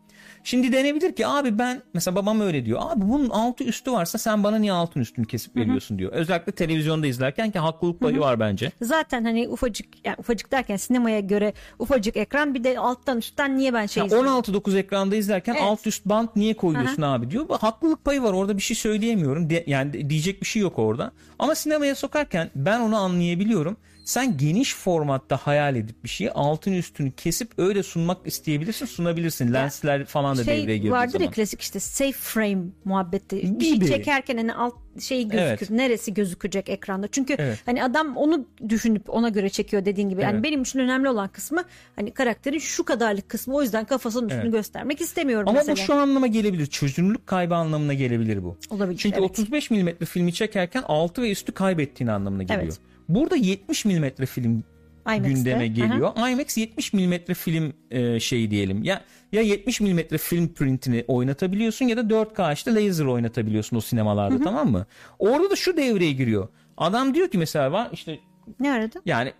Şimdi 0.45 0.73
denebilir 0.73 1.13
ki 1.13 1.27
abi 1.27 1.59
ben 1.59 1.83
mesela 1.95 2.15
babam 2.17 2.41
öyle 2.41 2.65
diyor. 2.67 2.81
Abi 2.83 3.09
bunun 3.09 3.31
altı 3.31 3.65
üstü 3.65 3.93
varsa 3.93 4.19
sen 4.19 4.45
bana 4.45 4.57
niye 4.59 4.73
altın 4.73 5.01
üstünü 5.01 5.27
kesip 5.27 5.57
veriyorsun 5.57 5.99
diyor. 5.99 6.13
Özellikle 6.13 6.53
televizyonda 6.53 7.07
izlerken 7.07 7.51
ki 7.51 7.59
haklılık 7.59 8.01
payı 8.01 8.21
var 8.21 8.41
bence. 8.41 8.73
Zaten 8.83 9.25
hani 9.25 9.49
ufacık 9.49 9.87
yani 10.07 10.17
ufacık 10.19 10.53
derken 10.53 10.77
sinemaya 10.77 11.21
göre 11.21 11.53
ufacık 11.79 12.17
ekran 12.17 12.55
bir 12.55 12.65
de 12.65 12.79
alttan 12.79 13.19
üstten 13.19 13.59
niye 13.59 13.75
ben 13.75 13.87
şey 13.87 14.01
Ya 14.01 14.07
izliyorum? 14.07 14.29
16-9 14.31 14.77
ekranda 14.79 15.17
izlerken 15.17 15.53
Evet. 15.55 15.63
alt 15.65 15.87
üst 15.87 16.05
bant 16.05 16.37
niye 16.37 16.55
koyuyorsun 16.55 17.03
abi 17.03 17.31
diyor. 17.31 17.49
Bu 17.49 17.59
haklılık 17.59 18.05
payı 18.05 18.23
var 18.23 18.33
orada 18.33 18.57
bir 18.57 18.63
şey 18.63 18.77
söyleyemiyorum. 18.77 19.51
De- 19.51 19.65
yani 19.67 20.11
diyecek 20.11 20.41
bir 20.41 20.47
şey 20.47 20.63
yok 20.63 20.79
orada. 20.79 21.13
Ama 21.39 21.55
sinemaya 21.55 21.95
sokarken 21.95 22.51
ben 22.55 22.81
onu 22.81 22.97
anlayabiliyorum. 22.97 23.77
Sen 24.05 24.37
geniş 24.37 24.75
formatta 24.75 25.37
hayal 25.37 25.77
edip 25.77 26.05
bir 26.05 26.09
şeyi 26.09 26.31
altın 26.33 26.73
üstünü 26.73 27.13
kesip 27.13 27.51
öyle 27.59 27.83
sunmak 27.83 28.27
isteyebilirsin 28.27 28.87
sunabilirsin. 28.87 29.53
Lensler 29.53 30.05
falan 30.05 30.37
da 30.37 30.41
devreye 30.43 30.57
şey 30.67 30.77
girdiği 30.77 30.91
vardır 30.91 31.13
zaman. 31.13 31.25
ya 31.25 31.31
klasik 31.31 31.61
işte 31.61 31.81
safe 31.81 32.13
frame 32.13 32.63
muhabbeti. 32.85 33.61
Bir 33.61 33.65
şey 33.65 33.75
Gibi. 33.75 33.87
çekerken 33.87 34.37
hani 34.37 34.55
alt 34.55 34.75
şey 35.01 35.23
gözükür. 35.23 35.41
Evet. 35.47 35.71
Neresi 35.71 36.15
gözükecek 36.15 36.69
ekranda. 36.69 37.09
Çünkü 37.09 37.35
Evet. 37.39 37.59
hani 37.67 37.85
adam 37.85 38.17
onu 38.17 38.47
düşünüp 38.69 39.11
ona 39.11 39.29
göre 39.29 39.51
çekiyor 39.51 39.85
dediğin 39.85 40.09
gibi. 40.09 40.23
Yani 40.23 40.35
Evet. 40.35 40.45
benim 40.45 40.63
için 40.63 40.79
önemli 40.79 41.09
olan 41.09 41.29
kısmı 41.29 41.65
hani 41.97 42.11
karakterin 42.15 42.59
şu 42.59 42.85
kadarlık 42.85 43.29
kısmı. 43.29 43.55
O 43.55 43.63
yüzden 43.63 43.85
kafasının 43.85 44.29
üstünü 44.29 44.43
Evet. 44.43 44.53
göstermek 44.53 45.01
istemiyorum 45.01 45.49
Ama 45.49 45.59
mesela. 45.59 45.77
bu 45.77 45.81
şu 45.81 45.95
anlama 45.95 46.27
gelebilir. 46.27 46.67
Çözünürlük 46.67 47.27
kaybı 47.27 47.55
anlamına 47.55 47.95
gelebilir 47.95 48.45
bu. 48.45 48.57
Olabilir, 48.71 48.99
Çünkü 48.99 49.19
evet. 49.21 49.31
35 49.31 49.71
mm 49.71 49.89
filmi 50.05 50.33
çekerken 50.33 50.83
altı 50.89 51.23
ve 51.23 51.31
üstü 51.31 51.53
kaybettiğin 51.53 52.09
anlamına 52.11 52.43
geliyor. 52.43 52.63
Evet. 52.63 52.79
Burada 53.09 53.37
70 53.37 53.85
mm 53.85 54.05
film 54.27 54.65
IMAX'te. 55.07 55.29
gündeme 55.29 55.57
Aha. 55.57 55.67
geliyor. 55.67 56.31
IMAX 56.31 56.57
70 56.57 56.93
mm 56.93 57.13
film 57.35 57.73
e, 57.91 58.21
şey 58.21 58.51
diyelim. 58.51 58.83
Ya 58.83 59.03
ya 59.33 59.43
70 59.43 59.81
mm 59.81 59.99
film 60.19 60.55
printini 60.55 61.05
oynatabiliyorsun 61.09 61.87
ya 61.87 61.97
da 61.97 62.01
4K 62.01 62.55
işte 62.55 62.75
laser 62.75 63.05
oynatabiliyorsun 63.05 63.77
o 63.77 63.81
sinemalarda 63.81 64.39
tamam 64.45 64.71
mı? 64.71 64.87
Orada 65.19 65.51
da 65.51 65.57
şu 65.57 65.77
devreye 65.77 66.13
giriyor. 66.13 66.49
Adam 66.77 67.15
diyor 67.15 67.29
ki 67.29 67.39
mesela 67.39 67.73
var 67.73 67.89
işte 67.93 68.19
Ne 68.61 68.73
aradı? 68.73 68.99
yani 69.07 69.33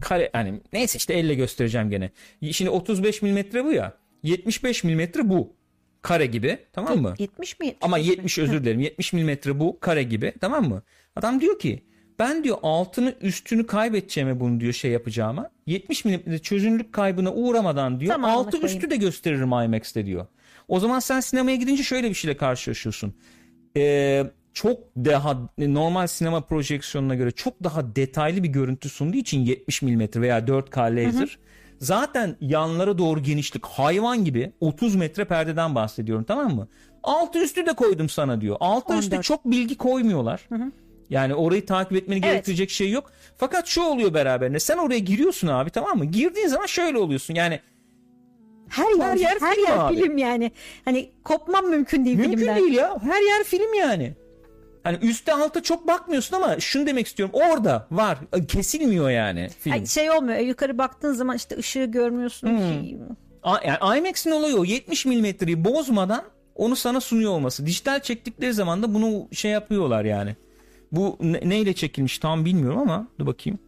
kare 0.00 0.30
hani 0.32 0.60
neyse 0.72 0.96
işte 0.98 1.14
elle 1.14 1.34
göstereceğim 1.34 1.90
gene. 1.90 2.10
Şimdi 2.52 2.70
35 2.70 3.22
mm 3.22 3.36
bu 3.64 3.72
ya. 3.72 3.94
75 4.22 4.84
mm 4.84 5.00
bu. 5.24 5.52
Kare 6.02 6.26
gibi 6.26 6.58
tamam 6.72 6.98
mı? 6.98 7.14
70 7.18 7.60
mi? 7.60 7.74
Ama 7.80 7.98
75 7.98 8.16
mi? 8.16 8.18
70 8.18 8.38
özür 8.38 8.64
dilerim. 8.64 8.80
70 8.80 9.12
milimetre 9.12 9.60
bu 9.60 9.80
kare 9.80 10.02
gibi 10.02 10.32
tamam 10.40 10.68
mı? 10.68 10.82
Adam 11.16 11.40
diyor 11.40 11.58
ki 11.58 11.82
ben 12.22 12.44
diyor 12.44 12.56
altını 12.62 13.14
üstünü 13.20 13.66
kaybedeceğime 13.66 14.40
bunu 14.40 14.60
diyor 14.60 14.72
şey 14.72 14.90
yapacağıma. 14.90 15.50
70 15.66 16.04
milimetre 16.04 16.38
çözünürlük 16.38 16.92
kaybına 16.92 17.32
uğramadan 17.32 18.00
diyor 18.00 18.12
Tamamını 18.12 18.38
altı 18.38 18.50
koyayım. 18.50 18.76
üstü 18.76 18.90
de 18.90 18.96
gösteririm 18.96 19.48
IMAX'te 19.48 20.06
diyor. 20.06 20.26
O 20.68 20.80
zaman 20.80 20.98
sen 20.98 21.20
sinemaya 21.20 21.56
gidince 21.56 21.82
şöyle 21.82 22.08
bir 22.08 22.14
şeyle 22.14 22.36
karşılaşıyorsun. 22.36 23.14
Ee, 23.76 24.24
çok 24.54 24.78
daha 24.96 25.48
normal 25.58 26.06
sinema 26.06 26.40
projeksiyonuna 26.40 27.14
göre 27.14 27.30
çok 27.30 27.64
daha 27.64 27.96
detaylı 27.96 28.42
bir 28.42 28.48
görüntü 28.48 28.88
sunduğu 28.88 29.16
için 29.16 29.40
70 29.40 29.82
milimetre 29.82 30.20
veya 30.20 30.38
4K 30.38 30.96
laser 30.96 31.38
zaten 31.78 32.36
yanlara 32.40 32.98
doğru 32.98 33.22
genişlik 33.22 33.66
hayvan 33.66 34.24
gibi 34.24 34.52
30 34.60 34.94
metre 34.94 35.24
perdeden 35.24 35.74
bahsediyorum 35.74 36.24
tamam 36.24 36.54
mı? 36.54 36.68
Altı 37.02 37.38
üstü 37.38 37.66
de 37.66 37.72
koydum 37.72 38.08
sana 38.08 38.40
diyor. 38.40 38.56
Altı 38.60 38.94
üstü 38.94 39.14
14. 39.14 39.24
çok 39.24 39.44
bilgi 39.44 39.76
koymuyorlar. 39.76 40.48
Yani 41.12 41.34
orayı 41.34 41.66
takip 41.66 41.92
etmeni 41.96 42.18
Evet. 42.18 42.24
gerektirecek 42.32 42.70
şey 42.70 42.90
yok. 42.90 43.10
Fakat 43.36 43.66
şu 43.66 43.82
oluyor 43.82 44.14
beraberinde. 44.14 44.60
Sen 44.60 44.76
oraya 44.78 44.98
giriyorsun 44.98 45.48
abi 45.48 45.70
tamam 45.70 45.98
mı? 45.98 46.04
Girdiğin 46.04 46.46
zaman 46.48 46.66
şöyle 46.66 46.98
oluyorsun. 46.98 47.34
Yani 47.34 47.60
Her 48.68 48.90
yer, 48.98 49.00
Her 49.00 49.16
yer 49.16 49.36
her 49.40 49.54
film 49.54 49.64
yer 49.66 49.78
abi. 49.78 49.96
film 49.96 50.18
yani. 50.18 50.52
Hani 50.84 51.10
kopmam 51.24 51.66
mümkün 51.66 52.04
değil 52.04 52.16
Mümkün 52.16 52.36
filmden. 52.36 52.56
değil 52.56 52.72
ya. 52.74 52.96
Her 53.02 53.22
yer 53.22 53.44
film 53.44 53.74
yani. 53.74 54.14
Hani 54.82 54.96
üstte 55.02 55.32
alta 55.32 55.62
çok 55.62 55.86
bakmıyorsun 55.86 56.36
ama 56.36 56.60
şunu 56.60 56.86
demek 56.86 57.06
istiyorum. 57.06 57.34
Orada 57.34 57.86
var. 57.90 58.18
Kesilmiyor 58.48 59.10
yani 59.10 59.48
film. 59.60 59.72
Ay, 59.72 59.86
şey 59.86 60.10
olmuyor. 60.10 60.38
Yukarı 60.38 60.78
baktığın 60.78 61.12
zaman 61.12 61.36
işte 61.36 61.56
ışığı 61.58 61.84
görmüyorsun. 61.84 62.48
Hmm. 62.48 62.58
Şey, 62.58 62.96
yani 63.64 63.98
IMAX'in 63.98 64.30
olayı 64.30 64.56
o. 64.56 64.64
70 64.64 65.06
milimetreyi 65.06 65.64
bozmadan 65.64 66.24
onu 66.54 66.76
sana 66.76 67.00
sunuyor 67.00 67.30
olması. 67.32 67.66
Dijital 67.66 68.00
çektikleri 68.00 68.52
zaman 68.52 68.82
da 68.82 68.94
bunu 68.94 69.28
şey 69.32 69.50
yapıyorlar 69.50 70.04
yani. 70.04 70.36
Bu 70.92 71.16
ne- 71.20 71.40
neyle 71.48 71.72
çekilmiş 71.72 72.18
tam 72.18 72.44
bilmiyorum 72.44 72.78
ama 72.78 73.08
dur 73.18 73.26
bakayım. 73.26 73.58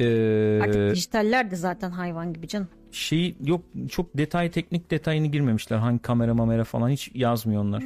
Ee, 0.00 0.58
Artık 0.62 0.90
dijitaller 0.94 1.50
de 1.50 1.56
zaten 1.56 1.90
hayvan 1.90 2.32
gibi 2.32 2.48
canım. 2.48 2.68
şey 2.90 3.36
yok 3.44 3.60
çok 3.88 4.18
detay 4.18 4.50
teknik 4.50 4.90
detayını 4.90 5.26
girmemişler. 5.26 5.76
Hangi 5.78 5.98
kamera 6.02 6.34
mamera 6.34 6.64
falan 6.64 6.88
hiç 6.88 7.10
yazmıyor 7.14 7.62
onlar. 7.62 7.82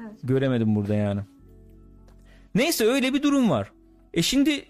Evet. 0.00 0.20
Göremedim 0.22 0.74
burada 0.74 0.94
yani. 0.94 1.20
Neyse 2.54 2.84
öyle 2.84 3.14
bir 3.14 3.22
durum 3.22 3.50
var. 3.50 3.72
E 4.14 4.22
şimdi 4.22 4.64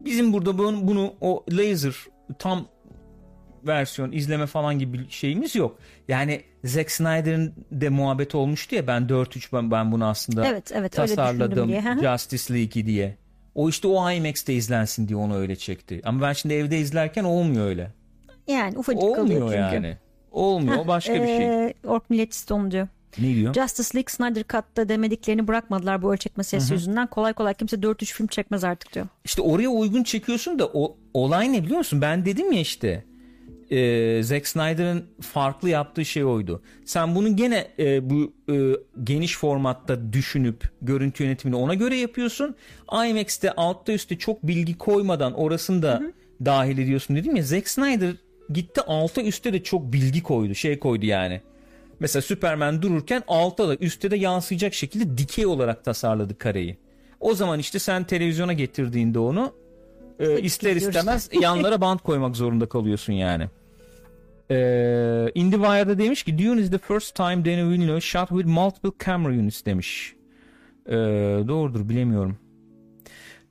bizim 0.00 0.32
burada 0.32 0.58
bunu, 0.58 0.86
bunu 0.88 1.14
o 1.20 1.44
laser 1.50 1.94
tam 2.38 2.66
versiyon 3.66 4.12
izleme 4.12 4.46
falan 4.46 4.78
gibi 4.78 4.98
bir 4.98 5.10
şeyimiz 5.10 5.54
yok. 5.54 5.78
Yani 6.08 6.42
Zack 6.64 6.90
Snyder'ın 6.90 7.54
de 7.70 7.88
muhabbet 7.88 8.34
olmuştu 8.34 8.74
ya 8.74 8.86
ben 8.86 9.02
4-3 9.02 9.48
ben, 9.52 9.70
ben 9.70 9.92
bunu 9.92 10.06
aslında 10.06 10.46
Evet, 10.46 10.70
evet, 10.74 10.92
tasarladım 10.92 11.68
diye. 11.68 11.82
Justice 12.02 12.54
League'i 12.54 12.86
diye. 12.86 13.16
O 13.54 13.68
işte 13.68 13.88
o 13.88 14.10
IMAX'te 14.10 14.54
izlensin 14.54 15.08
diye 15.08 15.16
onu 15.16 15.36
öyle 15.36 15.56
çekti. 15.56 16.00
Ama 16.04 16.22
ben 16.22 16.32
şimdi 16.32 16.54
evde 16.54 16.78
izlerken 16.78 17.24
olmuyor 17.24 17.66
öyle. 17.66 17.92
Yani 18.46 18.78
ufacık 18.78 19.02
kalıyor 19.02 19.42
Olmuyor 19.42 19.48
çünkü. 19.48 19.74
yani. 19.74 19.96
Olmuyor 20.30 20.76
o 20.78 20.86
başka 20.86 21.14
bir 21.14 21.26
şey. 21.26 21.66
Ee, 21.66 21.74
Ork 21.84 22.10
Milletist 22.10 22.52
onu 22.52 22.70
diyor. 22.70 22.88
Ne 23.18 23.34
diyor? 23.34 23.54
Justice 23.54 23.88
League 23.94 24.08
Snyder 24.08 24.44
Cut'ta 24.48 24.88
demediklerini 24.88 25.48
bırakmadılar 25.48 26.02
bu 26.02 26.12
ölçek 26.12 26.36
meselesi 26.36 26.72
yüzünden. 26.72 27.06
Kolay 27.06 27.32
kolay 27.32 27.54
kimse 27.54 27.76
4-3 27.76 28.04
film 28.04 28.26
çekmez 28.26 28.64
artık 28.64 28.94
diyor. 28.94 29.06
İşte 29.24 29.42
oraya 29.42 29.68
uygun 29.68 30.02
çekiyorsun 30.02 30.58
da 30.58 30.66
o 30.66 30.96
olay 31.14 31.52
ne 31.52 31.62
biliyor 31.62 31.78
musun? 31.78 32.00
Ben 32.00 32.24
dedim 32.24 32.52
ya 32.52 32.60
işte 32.60 33.04
e, 33.70 34.22
Zack 34.22 34.46
Snyder'ın 34.46 35.04
farklı 35.20 35.68
yaptığı 35.68 36.04
şey 36.04 36.24
oydu. 36.24 36.62
Sen 36.84 37.14
bunu 37.14 37.36
gene 37.36 37.68
e, 37.78 38.10
bu 38.10 38.32
e, 38.52 38.56
geniş 39.04 39.36
formatta 39.36 40.12
düşünüp 40.12 40.70
görüntü 40.82 41.24
yönetimini 41.24 41.56
ona 41.56 41.74
göre 41.74 41.96
yapıyorsun. 41.96 42.54
IMAX'te 42.92 43.52
altta 43.52 43.92
üstte 43.92 44.18
çok 44.18 44.42
bilgi 44.42 44.78
koymadan 44.78 45.32
orasını 45.32 45.82
da 45.82 46.02
dahil 46.44 46.78
ediyorsun 46.78 47.16
dedim 47.16 47.36
ya. 47.36 47.42
Zack 47.42 47.68
Snyder 47.68 48.14
gitti 48.50 48.80
altta 48.80 49.22
üstte 49.22 49.52
de 49.52 49.62
çok 49.62 49.92
bilgi 49.92 50.22
koydu. 50.22 50.54
Şey 50.54 50.78
koydu 50.78 51.06
yani. 51.06 51.40
Mesela 52.00 52.22
Superman 52.22 52.82
dururken 52.82 53.22
altta 53.28 53.68
da 53.68 53.76
üstte 53.76 54.10
de 54.10 54.16
yansıyacak 54.16 54.74
şekilde 54.74 55.18
dikey 55.18 55.46
olarak 55.46 55.84
tasarladı 55.84 56.38
kareyi. 56.38 56.76
O 57.20 57.34
zaman 57.34 57.58
işte 57.58 57.78
sen 57.78 58.04
televizyona 58.04 58.52
getirdiğinde 58.52 59.18
onu 59.18 59.52
e, 60.18 60.40
ister 60.40 60.76
istemez 60.76 61.28
yanlara 61.40 61.80
bant 61.80 62.02
koymak 62.02 62.36
zorunda 62.36 62.68
kalıyorsun 62.68 63.12
yani. 63.12 63.48
Ee, 64.50 65.30
IndieWire'da 65.34 65.98
demiş 65.98 66.22
ki 66.22 66.38
Dune 66.38 66.60
is 66.60 66.70
the 66.70 66.78
first 66.78 67.14
time 67.14 67.44
Denis 67.44 67.64
Villeneuve 67.64 68.00
shot 68.00 68.28
with 68.28 68.48
multiple 68.48 68.90
camera 69.04 69.32
units 69.32 69.64
demiş. 69.64 70.14
Ee, 70.86 70.92
doğrudur 71.48 71.88
bilemiyorum. 71.88 72.38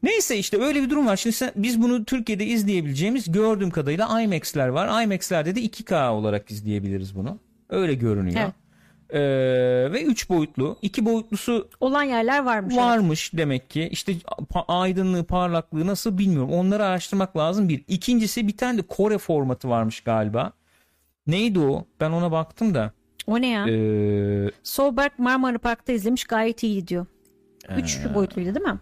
Neyse 0.04 0.38
işte 0.38 0.62
öyle 0.62 0.82
bir 0.84 0.90
durum 0.90 1.08
var. 1.08 1.18
Şimdi 1.18 1.36
sen, 1.36 1.52
biz 1.56 1.82
bunu 1.82 2.06
Türkiye'de 2.06 2.46
izleyebileceğimiz 2.46 3.32
gördüğüm 3.32 3.70
kadarıyla 3.70 4.22
IMAX'ler 4.22 4.68
var. 4.68 5.04
IMAX'lerde 5.04 5.56
de 5.56 5.60
2K 5.60 6.10
olarak 6.10 6.52
izleyebiliriz 6.52 7.16
bunu. 7.16 7.40
Öyle 7.70 7.94
görünüyor. 7.94 8.40
Evet. 8.42 8.54
Ee, 9.10 9.92
ve 9.92 10.04
3 10.04 10.30
boyutlu. 10.30 10.78
2 10.82 11.06
boyutlusu 11.06 11.70
Olan 11.80 12.04
yerler 12.04 12.44
varmış. 12.44 12.76
varmış 12.76 13.32
demek 13.34 13.70
ki. 13.70 13.90
İşte 13.92 14.16
aydınlığı, 14.68 15.24
parlaklığı 15.24 15.88
nasıl 15.88 16.18
bilmiyorum. 16.18 16.50
Onları 16.52 16.86
araştırmak 16.86 17.38
lazım 17.38 17.70
bir. 17.70 17.84
İkincisi 17.88 18.48
bir 18.48 18.58
tane 18.58 18.78
de 18.78 18.82
Kore 18.82 19.18
formatı 19.18 19.70
varmış 19.70 20.02
galiba. 20.02 20.54
Neydi 21.28 21.60
o? 21.60 21.86
Ben 22.00 22.12
ona 22.12 22.32
baktım 22.32 22.74
da. 22.74 22.94
O 23.28 23.42
ne 23.42 23.48
ya? 23.50 23.68
Ee, 23.70 24.52
Solberg 24.64 25.12
Marmara 25.18 25.58
Park'ta 25.58 25.94
izlemiş 25.94 26.24
gayet 26.24 26.64
iyi 26.64 26.88
diyor. 26.88 27.06
Üç 27.78 27.98
Ee. 28.06 28.14
boyutluydu 28.16 28.56
değil 28.56 28.66
mi? 28.66 28.80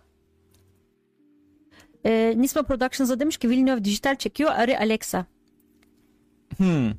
Ee, 2.05 2.33
Nisma 2.37 2.63
Productions'a 2.63 3.19
demiş 3.19 3.37
ki 3.37 3.49
Villeneuve 3.49 3.83
dijital 3.83 4.15
çekiyor 4.15 4.51
Ari 4.51 4.77
Alexa. 4.77 5.25
hmm. 6.57 6.91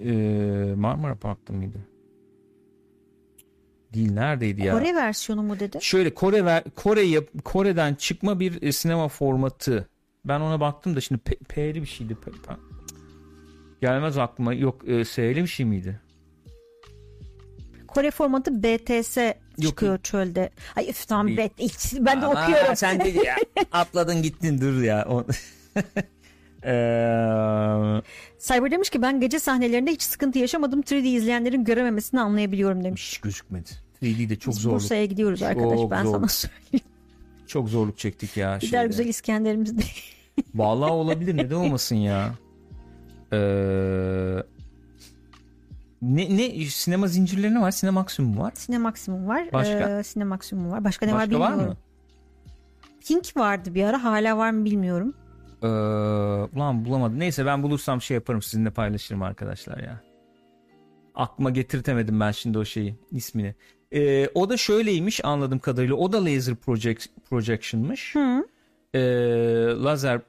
Ee, 0.00 0.74
Marmara 0.76 1.14
Park'ta 1.14 1.52
mıydı? 1.52 1.78
Değil 3.94 4.12
neredeydi 4.12 4.62
ya? 4.62 4.72
Kore 4.72 4.94
versiyonu 4.94 5.42
mu 5.42 5.60
dedi? 5.60 5.78
Şöyle 5.80 6.14
Kore 6.14 6.44
ver, 6.44 6.62
Kore 6.76 7.26
Kore'den 7.44 7.94
çıkma 7.94 8.40
bir 8.40 8.62
e, 8.62 8.72
sinema 8.72 9.08
formatı. 9.08 9.88
Ben 10.24 10.40
ona 10.40 10.60
baktım 10.60 10.96
da 10.96 11.00
şimdi 11.00 11.20
P'li 11.48 11.82
bir 11.82 11.86
şeydi. 11.86 12.14
P- 12.14 12.30
P- 12.30 12.56
Gelmez 13.82 14.18
aklıma. 14.18 14.54
Yok 14.54 14.88
e, 14.88 14.98
bir 15.42 15.46
şey 15.46 15.66
miydi? 15.66 16.00
Kore 17.88 18.10
formatı 18.10 18.62
BTS 18.62 19.18
çıkıyor 19.62 19.92
yok. 19.92 20.04
çölde. 20.04 20.50
Ay 20.76 20.90
üf 20.90 21.08
tamam 21.08 21.26
Değil. 21.26 21.38
bet, 21.38 21.52
ben 22.00 22.22
de 22.22 22.26
Ama 22.26 22.42
okuyorum. 22.44 22.76
Sen 22.76 23.00
de 23.00 23.08
ya, 23.08 23.36
atladın 23.72 24.22
gittin 24.22 24.60
dur 24.60 24.82
ya. 24.82 25.08
Eee, 26.64 28.02
Cyber 28.38 28.70
demiş 28.70 28.90
ki 28.90 29.02
ben 29.02 29.20
gece 29.20 29.38
sahnelerinde 29.38 29.90
hiç 29.90 30.02
sıkıntı 30.02 30.38
yaşamadım. 30.38 30.80
3D 30.80 31.06
izleyenlerin 31.06 31.64
görememesini 31.64 32.20
anlayabiliyorum 32.20 32.84
demiş. 32.84 33.08
hiç 33.12 33.18
gözükmedi. 33.18 33.70
3D'de 34.02 34.36
çok 34.36 34.54
Biz 34.54 34.60
zorluk. 34.60 34.80
Bursa'ya 34.80 35.04
gidiyoruz 35.04 35.42
arkadaş 35.42 35.78
Çok 35.78 35.90
ben 35.90 36.02
sana 36.02 36.10
zorluk. 36.12 36.30
söyleyeyim. 36.30 36.86
Çok 37.46 37.68
zorluk 37.68 37.98
çektik 37.98 38.36
ya. 38.36 38.58
Gider 38.58 38.70
şeyde. 38.70 38.86
güzel 38.86 39.06
İskender'imiz 39.06 39.78
de. 39.78 39.82
Vallahi 40.54 40.92
olabilir 40.92 41.36
neden 41.36 41.54
olmasın 41.54 41.96
ya. 41.96 42.34
Eee, 43.32 44.42
ne 46.02 46.36
ne 46.36 46.64
sinema 46.64 47.06
zincirleri 47.06 47.54
ne 47.54 47.60
var? 47.60 47.70
Sinemaksimum 47.70 48.38
var. 48.38 48.52
Sinemaksimum 48.54 49.28
var. 49.28 49.48
Başka? 49.52 49.98
Ee, 49.98 50.02
Sinemaksimum 50.02 50.70
var. 50.70 50.84
Başka 50.84 51.06
ne 51.06 51.12
var 51.14 51.20
Başka 51.20 51.38
var 51.40 51.50
bilmiyorum. 51.52 51.72
mı? 51.72 51.76
Pink 53.08 53.36
vardı 53.36 53.74
bir 53.74 53.84
ara 53.84 54.04
hala 54.04 54.36
var 54.38 54.50
mı 54.50 54.64
bilmiyorum. 54.64 55.14
Ee, 55.62 55.66
ulan 56.56 56.84
bulamadım. 56.84 57.18
Neyse 57.18 57.46
ben 57.46 57.62
bulursam 57.62 58.02
şey 58.02 58.14
yaparım 58.14 58.42
sizinle 58.42 58.70
paylaşırım 58.70 59.22
arkadaşlar 59.22 59.78
ya. 59.78 60.00
Aklıma 61.14 61.50
getirtemedim 61.50 62.20
ben 62.20 62.30
şimdi 62.30 62.58
o 62.58 62.64
şeyi 62.64 62.94
ismini. 63.10 63.54
Ee, 63.92 64.28
o 64.34 64.48
da 64.48 64.56
şöyleymiş 64.56 65.24
anladığım 65.24 65.58
kadarıyla. 65.58 65.94
O 65.94 66.12
da 66.12 66.24
laser 66.24 66.54
project, 66.54 67.06
projection'mış. 67.30 68.14
Hı. 68.14 68.46
Ee, 68.94 69.00
lazer 69.84 70.20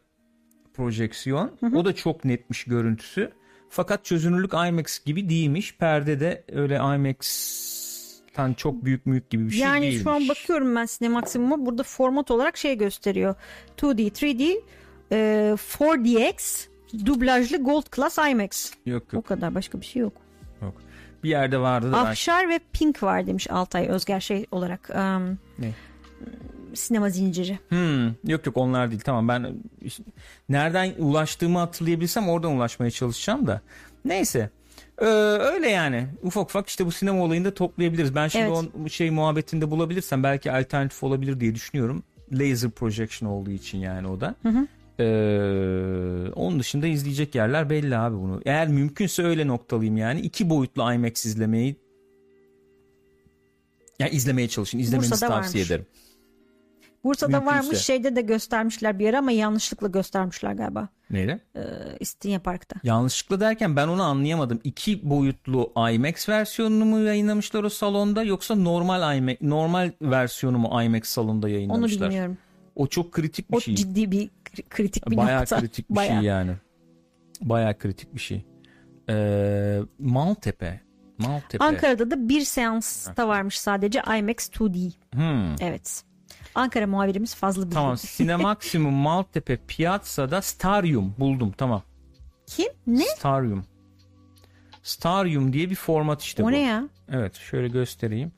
projeksiyon. 0.74 1.52
O 1.76 1.86
da 1.86 1.96
çok 1.96 2.26
netmiş 2.26 2.64
görüntüsü. 2.64 3.32
Fakat 3.70 4.06
çözünürlük 4.06 4.54
IMAX 4.54 5.04
gibi 5.04 5.30
değilmiş. 5.30 5.76
Perde 5.78 6.20
de 6.20 6.44
öyle 6.52 6.76
IMAX'tan 6.76 8.54
çok 8.54 8.86
büyük 8.86 9.06
büyük 9.06 9.30
gibi 9.30 9.46
bir 9.46 9.52
şey 9.52 9.60
yani 9.62 9.82
değilmiş. 9.82 10.04
şu 10.04 10.12
an 10.12 10.30
bakıyorum 10.30 10.76
ben 10.76 10.86
Sinemaksimum'a 10.86 11.66
burada 11.66 11.84
format 11.84 12.32
olarak 12.32 12.58
şey 12.58 12.78
gösteriyor. 12.78 13.36
2D, 13.78 14.02
3D, 14.12 14.62
e, 15.12 15.56
4DX, 15.58 16.68
dublajlı 17.06 17.58
Gold 17.58 17.96
Class 17.96 18.18
IMAX. 18.18 18.72
Yok 18.86 19.04
O 19.14 19.16
yok 19.16 19.26
kadar 19.28 19.56
başka 19.56 19.82
bir 19.82 19.86
şey 19.86 20.02
yok. 20.02 20.14
yok. 20.62 20.74
Bir 21.24 21.30
yerde 21.30 21.58
vardı 21.60 21.92
da 21.92 21.98
Afşar 21.98 22.50
ve 22.50 22.60
Pink 22.74 23.04
var 23.04 23.28
demiş 23.28 23.50
Altay 23.50 23.88
Özger 23.88 24.20
şey 24.20 24.46
olarak. 24.52 24.90
um, 24.90 25.38
Ne? 25.60 25.72
Sinema 26.76 27.10
zinciri. 27.10 27.60
Hmm, 27.70 28.08
yok 28.08 28.46
yok 28.46 28.58
onlar 28.58 28.92
değil. 28.92 29.02
Tamam 29.06 29.28
ben 29.28 29.56
işte 29.82 30.04
nereden 30.50 30.94
ulaştığımı 30.98 31.60
hatırlayabilsem 31.60 32.30
oradan 32.30 32.52
ulaşmaya 32.52 32.92
çalışacağım 32.92 33.48
da. 33.48 33.62
Neyse 34.06 34.50
Ee, 35.02 35.06
öyle 35.06 35.70
yani. 35.70 36.08
Ufak 36.24 36.44
ufak 36.44 36.68
işte 36.68 36.86
bu 36.86 36.92
sinema 36.92 37.24
olayını 37.24 37.46
da 37.46 37.54
toplayabiliriz. 37.54 38.16
Ben 38.16 38.28
şimdi 38.28 38.46
Evet. 38.46 38.70
o 38.86 38.90
şey 38.90 39.10
muhabbetinde 39.12 39.72
bulabilirsem 39.72 40.24
belki 40.24 40.52
alternatif 40.52 41.04
olabilir 41.04 41.40
diye 41.40 41.56
düşünüyorum. 41.56 42.04
Laser 42.32 42.72
projection 42.72 43.30
olduğu 43.30 43.52
için 43.52 43.78
yani 43.78 44.08
o 44.08 44.22
da. 44.22 44.36
Ee, 45.00 46.32
onun 46.36 46.60
dışında 46.60 46.88
izleyecek 46.88 47.36
yerler 47.36 47.70
belli 47.70 47.98
abi 47.98 48.16
bunu. 48.18 48.42
Eğer 48.46 48.68
mümkünse 48.68 49.24
öyle 49.24 49.48
noktalıyım 49.48 49.98
yani. 49.98 50.22
İki 50.22 50.50
boyutlu 50.50 50.94
IMAX 50.94 51.26
izlemeyi 51.26 51.76
yani 54.00 54.12
izlemeye 54.12 54.48
çalışın. 54.48 54.80
İzlemenizi 54.80 55.12
Bursa'da 55.12 55.30
tavsiye 55.30 55.62
varmış. 55.62 55.72
ederim 55.72 55.86
Bursa'da 57.04 57.40
Mümkünse. 57.40 57.56
varmış 57.56 57.78
şeyde 57.80 58.16
de 58.16 58.22
göstermişler 58.22 59.00
bir 59.00 59.10
ara 59.10 59.18
ama 59.20 59.32
yanlışlıkla 59.32 59.88
göstermişler 59.88 60.54
galiba. 60.54 60.88
neyle? 61.10 61.40
Ee, 61.56 61.62
İstinye 62.00 62.40
Park'ta. 62.40 62.76
Yanlışlıkla 62.84 63.40
derken 63.40 63.76
ben 63.76 63.88
onu 63.88 64.04
anlayamadım. 64.04 64.62
İki 64.64 65.10
boyutlu 65.10 65.74
IMAX 65.94 66.30
versiyonunu 66.30 66.86
mu 66.86 67.00
yayınlamışlar 67.00 67.64
o 67.64 67.70
salonda 67.70 68.24
yoksa 68.24 68.56
normal 68.56 69.18
IMAX 69.18 69.36
normal 69.42 69.92
versiyonu 70.02 70.58
mu 70.58 70.84
IMAX 70.84 71.04
salonda 71.08 71.48
Onu 71.48 71.54
yayınlamışlar? 71.54 72.10
bilmiyorum. 72.10 72.38
O 72.76 72.88
çok 72.88 73.12
kritik 73.12 73.52
bir 73.52 73.58
O 73.58 73.62
şey. 73.62 73.76
ciddi 73.76 74.12
bir 74.12 74.30
kri- 74.46 74.70
kritik 74.70 75.10
bir 75.10 75.18
Bayağı 75.18 75.42
nokta. 75.42 75.60
kritik 75.60 75.90
bir 75.90 75.96
Bayağı. 75.96 76.18
şey 76.20 76.28
yani. 76.30 76.52
Bayağı 77.42 77.78
kritik 77.78 78.14
bir 78.16 78.20
şey. 78.20 78.46
Ee, 79.10 79.80
Maltepe. 80.00 80.82
Maltepe. 81.18 81.64
Ankara'da 81.66 82.12
da 82.12 82.30
bir 82.30 82.42
seansta 82.42 83.28
varmış 83.28 83.60
sadece 83.60 84.02
IMAX 84.20 84.50
2D. 84.50 84.92
Hmm. 85.14 85.56
Evet. 85.62 86.04
Ankara 86.56 86.88
muhabirimiz 86.88 87.36
fazla 87.36 87.62
bilgi. 87.64 87.74
Tamam. 87.74 87.98
Sinemaksimum 87.98 88.94
Maltepe 89.04 89.58
Piazza'da 89.68 90.42
Starium 90.42 91.16
buldum. 91.20 91.52
Tamam. 91.58 91.84
Kim? 92.48 92.68
Ne? 92.88 93.06
Starium. 93.06 93.66
Starium 94.84 95.54
diye 95.54 95.70
bir 95.70 95.76
format 95.76 96.22
işte 96.22 96.44
o 96.44 96.46
bu. 96.46 96.52
ne 96.52 96.60
ya? 96.60 96.90
Evet 97.12 97.36
şöyle 97.36 97.68
göstereyim. 97.68 98.32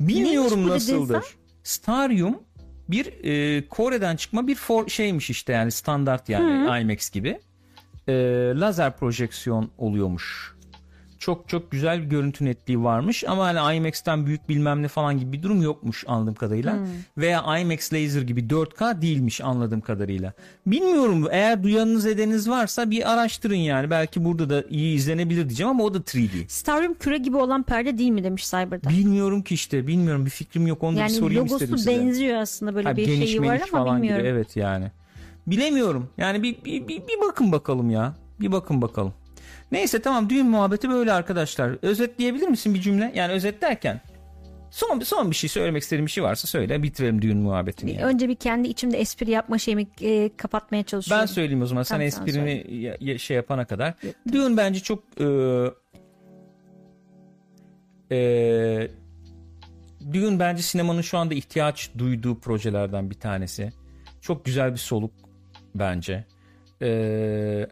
Bilmiyorum 0.00 0.68
nasıldır. 0.68 1.08
dediğin 1.08 1.36
Starium 1.62 2.42
bir 2.88 3.24
e, 3.24 3.68
Kore'den 3.68 4.16
çıkma 4.16 4.46
bir 4.46 4.54
for, 4.54 4.88
şeymiş 4.88 5.30
işte 5.30 5.52
yani 5.52 5.70
standart 5.70 6.28
yani 6.28 6.80
IMAX 6.82 7.10
gibi. 7.10 7.40
E, 8.08 8.12
lazer 8.56 8.96
projeksiyon 8.96 9.70
oluyormuş. 9.78 10.51
Çok 11.22 11.48
çok 11.48 11.70
güzel 11.70 12.02
bir 12.02 12.06
görüntü 12.06 12.44
netliği 12.44 12.82
varmış 12.82 13.24
ama 13.28 13.44
hani 13.46 13.76
IMAX'ten 13.76 14.26
büyük 14.26 14.48
bilmem 14.48 14.82
ne 14.82 14.88
falan 14.88 15.18
gibi 15.18 15.32
bir 15.32 15.42
durum 15.42 15.62
yokmuş 15.62 16.04
anladığım 16.06 16.34
kadarıyla. 16.34 16.78
Veya 17.18 17.58
IMAX 17.58 17.92
laser 17.92 18.22
gibi 18.22 18.40
4K 18.40 19.02
değilmiş 19.02 19.40
anladığım 19.40 19.80
kadarıyla. 19.80 20.32
Bilmiyorum 20.66 21.26
eğer 21.30 21.62
duyanınız 21.62 22.06
edeniniz 22.06 22.48
varsa 22.50 22.90
bir 22.90 23.12
araştırın 23.12 23.54
yani. 23.54 23.90
Belki 23.90 24.24
burada 24.24 24.50
da 24.50 24.64
iyi 24.70 24.96
izlenebilir 24.96 25.48
diyeceğim 25.48 25.70
ama 25.70 25.84
o 25.84 25.94
da 25.94 25.98
3D. 25.98 26.48
Starium 26.48 26.94
küre 26.94 27.18
gibi 27.18 27.36
olan 27.36 27.62
perde 27.62 27.98
değil 27.98 28.10
mi 28.10 28.24
demiş 28.24 28.50
Cyber'da. 28.50 28.88
Bilmiyorum 28.90 29.42
ki 29.42 29.54
işte 29.54 29.86
bilmiyorum 29.86 30.24
bir 30.24 30.30
fikrim 30.30 30.66
yok 30.66 30.82
onu 30.82 30.92
da 30.92 30.96
bir 30.96 31.00
yani 31.00 31.10
sorayım 31.10 31.46
istedim 31.46 31.66
logosu 31.68 31.78
size. 31.78 32.00
benziyor 32.00 32.36
aslında 32.36 32.74
böyle 32.74 32.88
Ha, 32.88 32.96
bir 32.96 33.06
geniş 33.06 33.30
şeyi 33.30 33.42
var 33.42 33.54
ama 33.72 33.84
falan 33.84 33.96
bilmiyorum. 33.96 34.22
gibi 34.22 34.28
evet 34.32 34.56
yani. 34.56 34.90
Bilemiyorum 35.46 36.08
yani 36.18 36.42
bir, 36.42 36.64
bir, 36.64 36.88
bir, 36.88 36.98
bir 36.98 37.20
bakın 37.28 37.52
bakalım 37.52 37.90
ya 37.90 38.14
bir 38.40 38.52
bakın 38.52 38.82
bakalım. 38.82 39.12
Neyse 39.72 40.02
tamam 40.02 40.30
düğün 40.30 40.46
muhabbeti 40.46 40.90
böyle 40.90 41.12
arkadaşlar. 41.12 41.76
Özetleyebilir 41.82 42.48
misin 42.48 42.74
bir 42.74 42.80
cümle? 42.80 43.12
Yani 43.14 43.32
özet 43.32 43.62
derken 43.62 44.00
son, 44.70 45.00
son 45.00 45.30
bir 45.30 45.36
şey 45.36 45.50
söylemek 45.50 45.82
istediğim 45.82 46.06
bir 46.06 46.10
şey 46.10 46.24
varsa 46.24 46.48
söyle 46.48 46.82
bitirelim 46.82 47.22
düğün 47.22 47.38
muhabbetini. 47.38 47.92
yani. 47.92 48.04
Önce 48.04 48.28
bir 48.28 48.34
kendi 48.34 48.68
içimde 48.68 48.98
espri 48.98 49.30
yapma 49.30 49.58
şeyimi 49.58 49.86
e, 50.00 50.36
kapatmaya 50.36 50.82
çalışıyorum. 50.82 51.22
Ben 51.22 51.26
söyleyeyim 51.26 51.62
o 51.62 51.66
zaman 51.66 51.82
sen 51.82 51.96
Tamam, 51.96 52.10
sen 52.10 52.22
esprini 52.26 52.74
ya- 52.82 52.96
ya- 53.00 53.18
şey 53.18 53.36
yapana 53.36 53.64
kadar. 53.64 53.94
Düğün 54.32 54.56
bence 54.56 54.80
çok 54.80 55.02
e, 55.20 55.26
e, 58.16 58.88
Düğün 60.12 60.38
bence 60.40 60.62
sinemanın 60.62 61.00
şu 61.00 61.18
anda 61.18 61.34
ihtiyaç 61.34 61.90
duyduğu 61.98 62.38
projelerden 62.40 63.10
bir 63.10 63.14
tanesi. 63.14 63.72
Çok 64.20 64.44
güzel 64.44 64.72
bir 64.72 64.78
soluk 64.78 65.12
bence. 65.74 66.24
E, 66.82 67.66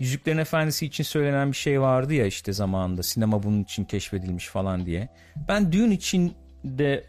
Yüzüklerin 0.00 0.38
Efendisi 0.38 0.86
için 0.86 1.04
söylenen 1.04 1.52
bir 1.52 1.56
şey 1.56 1.80
vardı 1.80 2.14
ya 2.14 2.26
işte 2.26 2.52
zamanında 2.52 3.02
sinema 3.02 3.42
bunun 3.42 3.62
için 3.62 3.84
keşfedilmiş 3.84 4.46
falan 4.46 4.86
diye. 4.86 5.08
Ben 5.48 5.72
düğün 5.72 5.90
için 5.90 6.32
de 6.64 7.06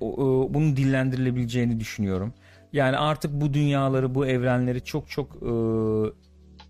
bunun 0.49 0.77
dillendirilebileceğini 0.77 1.79
düşünüyorum. 1.79 2.33
Yani 2.73 2.97
artık 2.97 3.31
bu 3.33 3.53
dünyaları, 3.53 4.15
bu 4.15 4.27
evrenleri 4.27 4.83
çok 4.83 5.09
çok 5.09 5.35
e, 5.35 5.47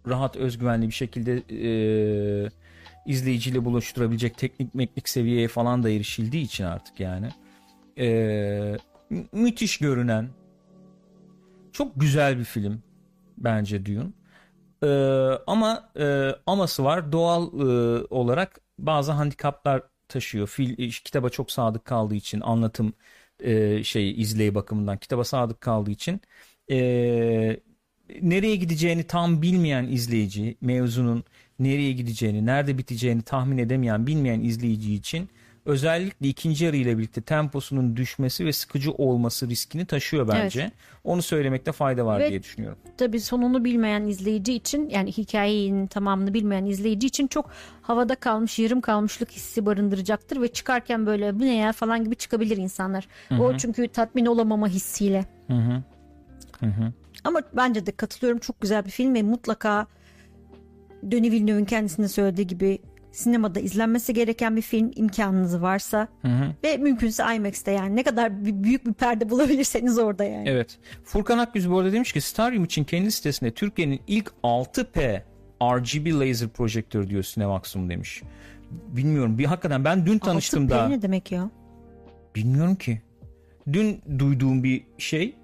rahat, 0.09 0.35
özgüvenli 0.35 0.87
bir 0.87 0.93
şekilde 0.93 1.43
e, 1.49 2.49
izleyiciyle 3.05 3.65
buluşturabilecek 3.65 4.37
teknik 4.37 4.75
meknik 4.75 5.09
seviyeye 5.09 5.47
falan 5.47 5.83
da 5.83 5.89
erişildiği 5.89 6.43
için 6.43 6.63
artık 6.63 6.99
yani. 6.99 7.29
E, 7.99 8.07
mü- 9.09 9.25
müthiş 9.31 9.77
görünen, 9.77 10.29
çok 11.71 11.91
güzel 11.95 12.39
bir 12.39 12.43
film 12.43 12.83
bence 13.37 13.85
Dune. 13.85 14.07
Ee, 14.83 14.87
ama 15.47 15.91
e, 15.99 16.31
aması 16.45 16.83
var. 16.83 17.11
Doğal 17.11 17.59
e, 17.59 18.05
olarak 18.09 18.59
bazı 18.79 19.11
handikaplar 19.11 19.83
taşıyor. 20.07 20.47
Fil, 20.47 20.79
e, 20.79 20.89
kitaba 20.89 21.29
çok 21.29 21.51
sadık 21.51 21.85
kaldığı 21.85 22.15
için 22.15 22.41
anlatım 22.41 22.93
e, 23.39 23.83
şey 23.83 24.21
izley 24.21 24.55
bakımından 24.55 24.97
kitaba 24.97 25.23
sadık 25.23 25.61
kaldığı 25.61 25.91
için 25.91 26.21
e, 26.71 26.77
nereye 28.21 28.55
gideceğini 28.55 29.03
tam 29.07 29.41
bilmeyen 29.41 29.83
izleyici 29.87 30.57
mevzunun 30.61 31.23
nereye 31.59 31.91
gideceğini, 31.91 32.45
nerede 32.45 32.77
biteceğini 32.77 33.21
tahmin 33.21 33.57
edemeyen, 33.57 34.07
bilmeyen 34.07 34.41
izleyici 34.41 34.93
için 34.95 35.29
özellikle 35.67 36.27
ikinci 36.27 36.65
yarı 36.65 36.77
ile 36.77 36.97
birlikte 36.97 37.21
temposunun 37.21 37.97
düşmesi 37.97 38.45
ve 38.45 38.53
sıkıcı 38.53 38.91
olması 38.91 39.49
riskini 39.49 39.85
taşıyor 39.85 40.27
bence. 40.27 40.71
Onu 41.03 41.21
söylemekte 41.21 41.71
fayda 41.71 42.05
var 42.05 42.19
Ve- 42.19 42.29
diye 42.29 42.43
düşünüyorum. 42.43 42.77
Tabii 42.97 43.19
sonunu 43.19 43.65
bilmeyen 43.65 44.03
izleyici 44.03 44.53
için 44.53 44.89
yani 44.89 45.11
hikayenin 45.11 45.87
tamamını 45.87 46.33
bilmeyen 46.33 46.65
izleyici 46.65 47.07
için 47.07 47.27
çok 47.27 47.49
havada 47.81 48.15
kalmış 48.15 48.59
yarım 48.59 48.81
kalmışlık 48.81 49.31
hissi 49.31 49.65
barındıracaktır 49.65 50.41
ve 50.41 50.47
çıkarken 50.47 51.05
böyle 51.05 51.39
bu 51.39 51.39
ne 51.39 51.55
ya 51.55 51.71
falan 51.71 52.03
gibi 52.03 52.15
çıkabilir 52.15 52.57
insanlar. 52.57 53.07
O 53.39 53.57
çünkü 53.57 53.87
tatmin 53.87 54.25
olamama 54.25 54.67
hissiyle. 54.67 55.25
Ama 57.23 57.41
bence 57.53 57.85
de 57.85 57.91
katılıyorum 57.91 58.39
çok 58.39 58.61
güzel 58.61 58.85
bir 58.85 58.89
film 58.89 59.13
ve 59.13 59.23
mutlaka 59.23 59.87
Denis 61.03 61.31
Villeneuve'ün 61.31 61.65
kendisinde 61.65 62.07
söylediği 62.07 62.47
gibi 62.47 62.79
sinemada 63.17 63.59
izlenmesi 63.59 64.13
gereken 64.13 64.55
bir 64.55 64.61
film 64.61 64.91
imkanınız 64.95 65.61
varsa 65.61 66.07
ve 66.63 66.77
mümkünse 66.77 67.23
IMAX'te 67.35 67.71
yani 67.71 67.95
ne 67.95 68.03
kadar 68.03 68.45
büyük 68.45 68.85
bir 68.85 68.93
perde 68.93 69.29
bulabilirseniz 69.29 69.97
orada 69.97 70.23
yani. 70.23 70.49
Evet. 70.49 70.77
Furkan 71.03 71.37
Akgüz 71.37 71.69
bu 71.69 71.79
arada 71.79 71.93
demiş 71.93 72.13
ki 72.13 72.21
Starium 72.21 72.63
için 72.63 72.83
kendi 72.83 73.11
sitesinde 73.11 73.51
Türkiye'nin 73.51 74.01
ilk 74.07 74.31
6P 74.43 75.21
RGB 75.63 76.19
laser 76.19 76.49
projektörü 76.49 77.09
diyor 77.09 77.23
Cinemax'um 77.23 77.89
demiş. 77.89 78.23
Bilmiyorum. 78.71 79.37
Bir 79.37 79.45
hakikaten 79.45 79.85
ben 79.85 80.05
dün 80.05 80.19
tanıştım 80.19 80.63
Altı 80.63 80.73
da. 80.73 80.87
P 80.87 80.91
ne 80.91 81.01
demek 81.01 81.31
ya? 81.31 81.49
Bilmiyorum 82.35 82.75
ki. 82.75 83.01
Dün 83.73 84.01
duyduğum 84.19 84.63
bir 84.63 84.83
şey 84.97 85.35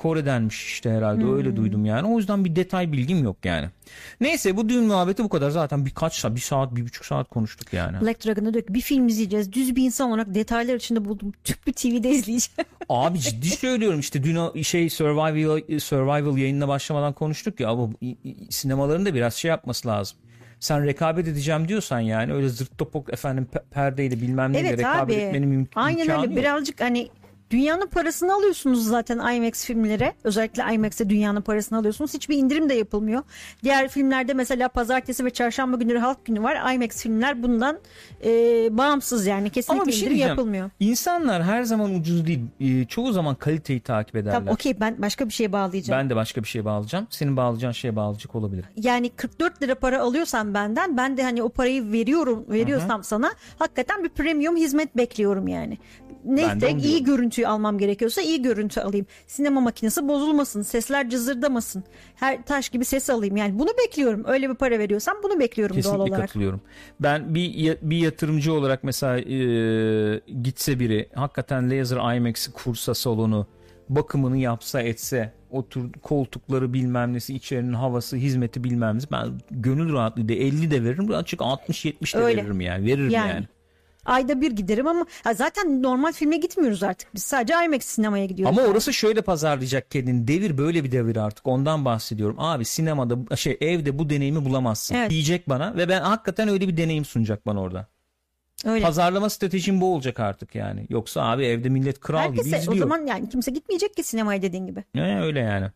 Kore'denmiş 0.00 0.64
işte 0.66 0.90
herhalde 0.90 1.22
Hmm. 1.22 1.36
öyle 1.36 1.56
duydum 1.56 1.84
yani. 1.84 2.08
O 2.08 2.18
yüzden 2.18 2.44
bir 2.44 2.56
detay 2.56 2.92
bilgim 2.92 3.24
yok 3.24 3.36
yani. 3.44 3.68
Neyse 4.20 4.56
bu 4.56 4.68
düğün 4.68 4.84
muhabbeti 4.84 5.24
bu 5.24 5.28
kadar. 5.28 5.50
Zaten 5.50 5.86
birkaç 5.86 6.14
saat, 6.14 6.34
bir 6.34 6.40
saat, 6.40 6.74
bir 6.76 6.84
buçuk 6.84 7.04
saat 7.04 7.28
konuştuk 7.28 7.72
yani. 7.72 8.00
Black 8.00 8.26
Dragon'da 8.26 8.54
diyor 8.54 8.66
ki 8.66 8.74
bir 8.74 8.80
film 8.80 9.08
izleyeceğiz. 9.08 9.52
Düz 9.52 9.76
bir 9.76 9.82
insan 9.84 10.10
olarak 10.10 10.34
detaylar 10.34 10.74
içinde 10.74 11.04
buldum. 11.04 11.32
Türk 11.44 11.66
bir 11.66 11.72
TV'de 11.72 12.10
izleyeceğim. 12.10 12.68
Abi 12.88 13.18
ciddi 13.18 13.46
söylüyorum 13.50 14.00
işte 14.00 14.22
dün 14.22 14.62
şey 14.62 14.90
survival 14.90 15.78
survival 15.80 16.36
yayınına 16.38 16.68
başlamadan 16.68 17.12
konuştuk 17.12 17.60
ya 17.60 17.68
ama 17.68 17.88
sinemaların 18.50 19.06
da 19.06 19.14
biraz 19.14 19.34
şey 19.34 19.48
yapması 19.48 19.88
lazım. 19.88 20.18
Sen 20.60 20.86
rekabet 20.86 21.28
edeceğim 21.28 21.68
diyorsan 21.68 22.00
yani 22.00 22.32
öyle 22.32 22.48
zırt 22.48 22.78
topuk 22.78 23.12
efendim 23.12 23.46
pe- 23.54 23.62
perdeyle 23.70 24.20
bilmem 24.20 24.52
neyle 24.52 24.68
evet 24.68 24.78
rekabet 24.78 25.16
abi. 25.16 25.22
etmenin 25.22 25.48
mümkün 25.48 25.80
Aynen 25.80 26.00
imkanı 26.00 26.22
öyle. 26.22 26.32
yok. 26.34 26.36
Birazcık 26.42 26.80
hani 26.80 27.08
dünyanın 27.50 27.86
parasını 27.86 28.34
alıyorsunuz 28.34 28.84
zaten 28.86 29.34
IMAX 29.34 29.64
filmlere. 29.64 30.14
Özellikle 30.24 30.74
IMAX'te 30.74 31.08
dünyanın 31.10 31.40
parasını 31.42 31.78
alıyorsunuz. 31.78 32.14
Hiçbir 32.14 32.36
indirim 32.36 32.68
de 32.68 32.74
yapılmıyor. 32.74 33.22
Diğer 33.62 33.88
filmlerde 33.88 34.34
mesela 34.34 34.68
pazartesi 34.68 35.24
ve 35.24 35.30
çarşamba 35.30 35.76
günleri 35.76 35.98
halk 35.98 36.24
günü 36.24 36.42
var. 36.42 36.74
IMAX 36.74 37.02
filmler 37.02 37.42
bundan 37.42 37.78
e, 38.24 38.28
bağımsız 38.78 39.26
yani. 39.26 39.50
Kesinlikle 39.50 39.82
Ama 39.82 39.86
bir 39.86 39.92
şey 39.92 40.00
indirim 40.00 40.10
diyeceğim. 40.16 40.30
yapılmıyor. 40.30 40.70
İnsanlar 40.80 41.42
her 41.42 41.62
zaman 41.62 41.94
ucuz 41.94 42.26
değil. 42.26 42.40
Ee, 42.60 42.84
çoğu 42.84 43.12
zaman 43.12 43.34
kaliteyi 43.34 43.80
takip 43.80 44.16
ederler. 44.16 44.32
Tamam 44.32 44.54
okey 44.54 44.80
ben 44.80 45.02
başka 45.02 45.26
bir 45.28 45.32
şeye 45.32 45.52
bağlayacağım. 45.52 46.00
Ben 46.00 46.10
de 46.10 46.16
başka 46.16 46.42
bir 46.42 46.48
şeye 46.48 46.64
bağlayacağım. 46.64 47.06
Senin 47.10 47.36
bağlayacağın 47.36 47.72
şeye 47.72 47.96
bağlayacak 47.96 48.34
olabilir. 48.34 48.64
yani 48.76 49.10
44 49.10 49.62
lira 49.62 49.74
para 49.74 50.00
alıyorsan 50.00 50.54
benden 50.54 50.96
ben 50.96 51.16
de 51.16 51.22
hani 51.22 51.42
o 51.42 51.48
parayı 51.48 51.92
veriyorum 51.92 52.44
veriyorsam 52.48 53.04
sana 53.04 53.30
hakikaten 53.58 54.04
bir 54.04 54.08
premium 54.08 54.56
hizmet 54.56 54.96
bekliyorum 54.96 55.48
yani. 55.48 55.78
Neyse 56.24 56.70
iyi 56.70 57.06
diyorum. 57.06 57.30
Görüntüyü 57.40 57.46
almam 57.46 57.78
gerekiyorsa 57.78 58.20
iyi 58.20 58.42
görüntü 58.42 58.80
alayım. 58.80 59.06
Sinema 59.26 59.60
makinesi 59.60 60.08
bozulmasın, 60.08 60.62
sesler 60.62 61.10
cızırdamasın. 61.10 61.84
Her 62.16 62.42
taş 62.44 62.68
gibi 62.68 62.84
ses 62.84 63.10
alayım. 63.10 63.36
Yani 63.36 63.58
bunu 63.58 63.70
bekliyorum. 63.78 64.24
Öyle 64.26 64.48
bir 64.50 64.54
para 64.54 64.78
veriyorsam 64.78 65.16
bunu 65.22 65.40
bekliyorum 65.40 65.76
doğal 65.76 65.82
Kesinlikle 65.82 66.02
olarak. 66.02 66.20
katılıyorum. 66.28 66.60
Ben 67.00 67.34
bir 67.34 67.76
bir 67.82 67.96
yatırımcı 67.96 68.52
olarak 68.52 68.84
mesela 68.84 69.18
e, 69.18 70.20
gitse 70.42 70.78
biri 70.80 71.08
hakikaten 71.14 71.70
laser 71.70 72.16
IMAX'i 72.16 72.52
kursa 72.52 72.94
salonu 72.94 73.46
bakımını 73.88 74.36
yapsa 74.36 74.80
etse 74.80 75.32
otur 75.50 75.92
koltukları 76.02 76.72
bilmem 76.72 77.12
nesi 77.12 77.34
içerinin 77.34 77.72
havası 77.72 78.16
hizmeti 78.16 78.64
bilmem 78.64 78.96
nesi 78.96 79.10
ben 79.10 79.40
gönül 79.50 79.92
rahatlığıyla 79.92 80.34
50 80.34 80.70
de 80.70 80.84
veririm 80.84 81.10
açık 81.10 81.40
60-70 81.40 82.16
de 82.16 82.18
Öyle. 82.18 82.42
veririm 82.42 82.60
yani 82.60 82.86
veririm 82.86 83.10
yani. 83.10 83.28
Yani. 83.28 83.46
Ayda 84.04 84.40
bir 84.40 84.50
giderim 84.52 84.86
ama 84.86 85.06
ha 85.24 85.34
zaten 85.34 85.82
normal 85.82 86.12
filme 86.12 86.36
gitmiyoruz 86.36 86.82
artık. 86.82 87.14
Biz 87.14 87.22
sadece 87.22 87.54
IMAX 87.64 87.84
sinemaya 87.84 88.26
gidiyoruz. 88.26 88.58
Ama 88.58 88.68
orası 88.68 88.92
şöyle 88.92 89.22
pazarlayacak 89.22 89.90
kendini. 89.90 90.28
Devir 90.28 90.58
böyle 90.58 90.84
bir 90.84 90.92
devir 90.92 91.16
artık. 91.16 91.46
Ondan 91.46 91.84
bahsediyorum. 91.84 92.36
Abi 92.38 92.64
sinemada 92.64 93.36
şey 93.36 93.56
evde 93.60 93.98
bu 93.98 94.10
deneyimi 94.10 94.44
bulamazsın. 94.44 94.94
Evet. 94.94 95.10
Diyecek 95.10 95.48
bana 95.48 95.76
ve 95.76 95.88
ben 95.88 96.00
hakikaten 96.00 96.48
öyle 96.48 96.68
bir 96.68 96.76
deneyim 96.76 97.04
sunacak 97.04 97.46
bana 97.46 97.60
orada. 97.60 97.86
Öyle. 98.64 98.84
Pazarlama 98.84 99.30
stratejim 99.30 99.80
bu 99.80 99.94
olacak 99.94 100.20
artık 100.20 100.54
yani. 100.54 100.86
Yoksa 100.88 101.22
abi 101.22 101.44
evde 101.44 101.68
millet 101.68 102.00
kral 102.00 102.28
gibi 102.32 102.38
Herkese 102.38 102.58
izliyor. 102.58 102.74
o 102.76 102.78
zaman 102.78 103.06
yani 103.06 103.28
kimse 103.28 103.50
gitmeyecek 103.50 103.96
ki 103.96 104.02
sinemaya 104.02 104.42
dediğin 104.42 104.66
gibi. 104.66 104.84
Ne 104.94 105.20
öyle 105.22 105.40
yani. 105.40 105.66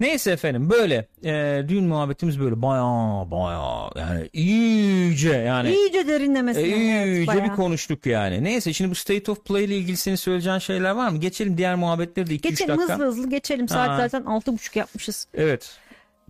Neyse 0.00 0.30
efendim 0.30 0.70
böyle 0.70 1.08
e, 1.24 1.64
düğün 1.68 1.84
muhabbetimiz 1.84 2.40
böyle 2.40 2.62
baya 2.62 2.82
baya 3.30 3.90
yani 3.96 4.30
iyice 4.32 5.32
yani 5.32 5.74
İyice 5.74 6.06
derinlemesine. 6.08 6.62
e, 6.62 6.70
evet, 7.02 7.16
iyice 7.16 7.26
bayağı. 7.26 7.44
bir 7.44 7.48
konuştuk 7.56 8.06
yani. 8.06 8.44
Neyse 8.44 8.72
şimdi 8.72 8.90
bu 8.90 8.94
State 8.94 9.30
of 9.32 9.44
Play 9.44 9.64
ile 9.64 9.76
ilgili 9.76 9.96
senin 9.96 10.16
söyleyeceğin 10.16 10.58
şeyler 10.58 10.90
var 10.90 11.08
mı? 11.08 11.18
Geçelim 11.18 11.58
diğer 11.58 11.74
muhabbetleri 11.74 12.26
de 12.30 12.34
2-3 12.34 12.42
Geçelim 12.42 12.76
dakika. 12.78 12.94
hızlı 12.94 13.06
hızlı 13.06 13.30
geçelim. 13.30 13.68
Saat 13.68 13.88
Ha. 13.88 13.96
zaten 14.08 14.26
altı 14.26 14.52
buçuk 14.52 14.76
yapmışız. 14.76 15.26
Evet. 15.34 15.76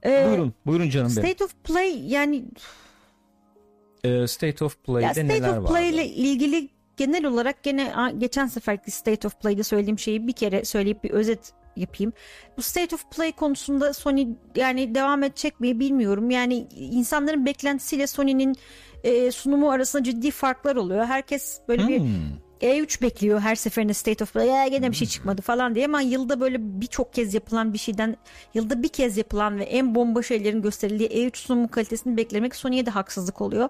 Ee, 0.05 0.27
buyurun. 0.29 0.55
Buyurun 0.67 0.91
canım 0.91 1.13
benim. 1.17 1.29
State 1.29 1.45
of 1.45 1.55
Play 1.65 2.01
yani 2.09 2.45
Ee, 4.05 4.27
State 4.27 4.65
of 4.65 4.85
Play'de 4.85 5.07
ya 5.07 5.13
State 5.15 5.29
neler 5.29 5.57
of 5.59 5.69
Play 5.69 5.85
vardı? 5.85 5.95
ile 5.97 6.07
ilgili 6.07 6.69
genel 6.97 7.25
olarak 7.25 7.63
gene 7.63 7.93
geçen 8.19 8.47
seferki 8.47 8.91
State 8.91 9.27
of 9.29 9.41
Play'de 9.41 9.63
söylediğim 9.63 9.99
şeyi 9.99 10.27
bir 10.27 10.33
kere 10.33 10.65
söyleyip 10.65 11.05
bir 11.05 11.11
özet 11.11 11.53
yapayım. 11.77 12.13
Bu 12.57 12.63
State 12.63 12.95
of 12.95 13.11
Play 13.11 13.33
konusunda 13.33 13.93
Sony 13.93 14.29
yani 14.57 14.95
devam 14.95 15.23
edecek 15.23 15.61
mi 15.61 15.81
bilmiyorum. 15.81 16.31
Yani 16.31 16.67
insanların 16.77 17.47
beklentisiyle 17.47 18.07
Sony'nin 18.07 18.57
e, 19.05 19.31
sunumu 19.31 19.71
arasında 19.71 20.03
ciddi 20.05 20.31
farklar 20.31 20.77
oluyor. 20.77 21.05
Herkes 21.05 21.61
böyle 21.69 21.89
bir 21.89 21.99
Hmm. 22.01 22.45
E3 22.61 23.03
bekliyor 23.03 23.41
her 23.41 23.55
seferinde 23.55 23.95
State 23.95 24.25
of 24.25 24.33
Play 24.33 24.49
ya 24.49 24.67
gene 24.67 24.91
bir 24.91 24.97
şey 24.97 25.09
çıkmadı 25.09 25.43
falan 25.43 25.75
diye 25.75 25.85
ama 25.87 26.01
yılda 26.01 26.41
böyle 26.41 26.57
birçok 26.61 27.13
kez 27.15 27.35
yapılan 27.35 27.73
bir 27.73 27.79
şeyden 27.79 28.17
yılda 28.55 28.83
bir 28.83 28.89
kez 28.89 29.17
yapılan 29.17 29.59
ve 29.59 29.65
en 29.65 29.95
bomba 29.95 30.23
şeylerin 30.23 30.63
gösterildiği 30.63 31.09
E3 31.09 31.37
sunumu 31.37 31.69
kalitesini 31.69 32.17
beklemek 32.17 32.57
Sony'ye 32.57 32.87
de 32.87 32.91
haksızlık 32.91 33.41
oluyor. 33.41 33.69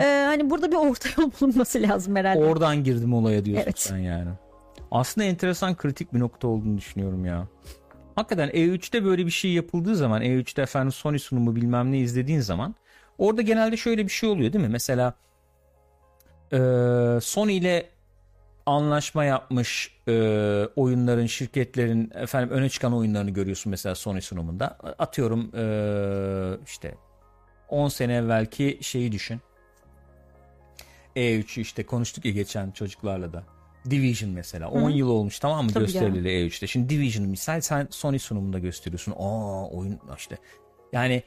Ee, 0.00 0.24
hani 0.26 0.50
burada 0.50 0.70
bir 0.72 0.76
orta 0.76 1.08
yol 1.22 1.30
bulunması 1.40 1.82
lazım 1.82 2.16
herhalde. 2.16 2.38
Oradan 2.44 2.84
girdim 2.84 3.14
olaya 3.14 3.44
diyorsun 3.44 3.64
Evet. 3.64 3.80
sen 3.80 3.98
yani. 3.98 4.30
Aslında 4.90 5.26
enteresan 5.26 5.76
kritik 5.76 6.14
bir 6.14 6.20
nokta 6.20 6.48
olduğunu 6.48 6.78
düşünüyorum 6.78 7.24
ya. 7.24 7.48
Hakikaten 8.14 8.48
E3'te 8.48 9.04
böyle 9.04 9.26
bir 9.26 9.30
şey 9.30 9.52
yapıldığı 9.52 9.96
zaman 9.96 10.22
E3'te 10.22 10.62
efendim 10.62 10.92
Sony 10.92 11.18
sunumu 11.18 11.56
bilmem 11.56 11.92
ne 11.92 11.98
izlediğin 11.98 12.40
zaman 12.40 12.74
orada 13.18 13.42
genelde 13.42 13.76
şöyle 13.76 14.04
bir 14.04 14.12
şey 14.12 14.28
oluyor 14.28 14.52
değil 14.52 14.64
mi? 14.64 14.70
Mesela 14.70 15.14
e, 16.52 16.58
Sony 17.22 17.56
ile 17.56 17.90
anlaşma 18.66 19.24
yapmış 19.24 19.98
e, 20.08 20.12
oyunların 20.76 21.26
şirketlerin 21.26 22.12
efendim 22.14 22.50
öne 22.50 22.68
çıkan 22.68 22.94
oyunlarını 22.94 23.30
görüyorsun 23.30 23.70
mesela 23.70 23.94
Sony 23.94 24.20
sunumunda. 24.20 24.66
Atıyorum 24.98 25.50
e, 25.56 25.64
işte 26.66 26.94
10 27.68 27.88
sene 27.88 28.14
evvelki 28.14 28.78
şeyi 28.80 29.12
düşün. 29.12 29.40
E3'ü 31.16 31.60
işte 31.60 31.86
konuştuk 31.86 32.24
ya 32.24 32.32
geçen 32.32 32.70
çocuklarla 32.70 33.32
da. 33.32 33.44
Division 33.90 34.30
mesela 34.30 34.70
10 34.70 34.90
yıl 34.90 35.08
olmuş 35.08 35.38
tamam 35.38 35.64
mı 35.64 35.72
Tabii 35.72 35.84
gösterildi 35.84 36.28
E3'te. 36.28 36.66
Şimdi 36.66 36.88
Division'ı 36.88 37.28
misal 37.28 37.60
sen 37.60 37.88
Sony 37.90 38.18
sunumunda 38.18 38.58
gösteriyorsun. 38.58 39.12
Aa 39.18 39.66
oyun 39.66 40.00
işte 40.18 40.38
yani 40.92 41.22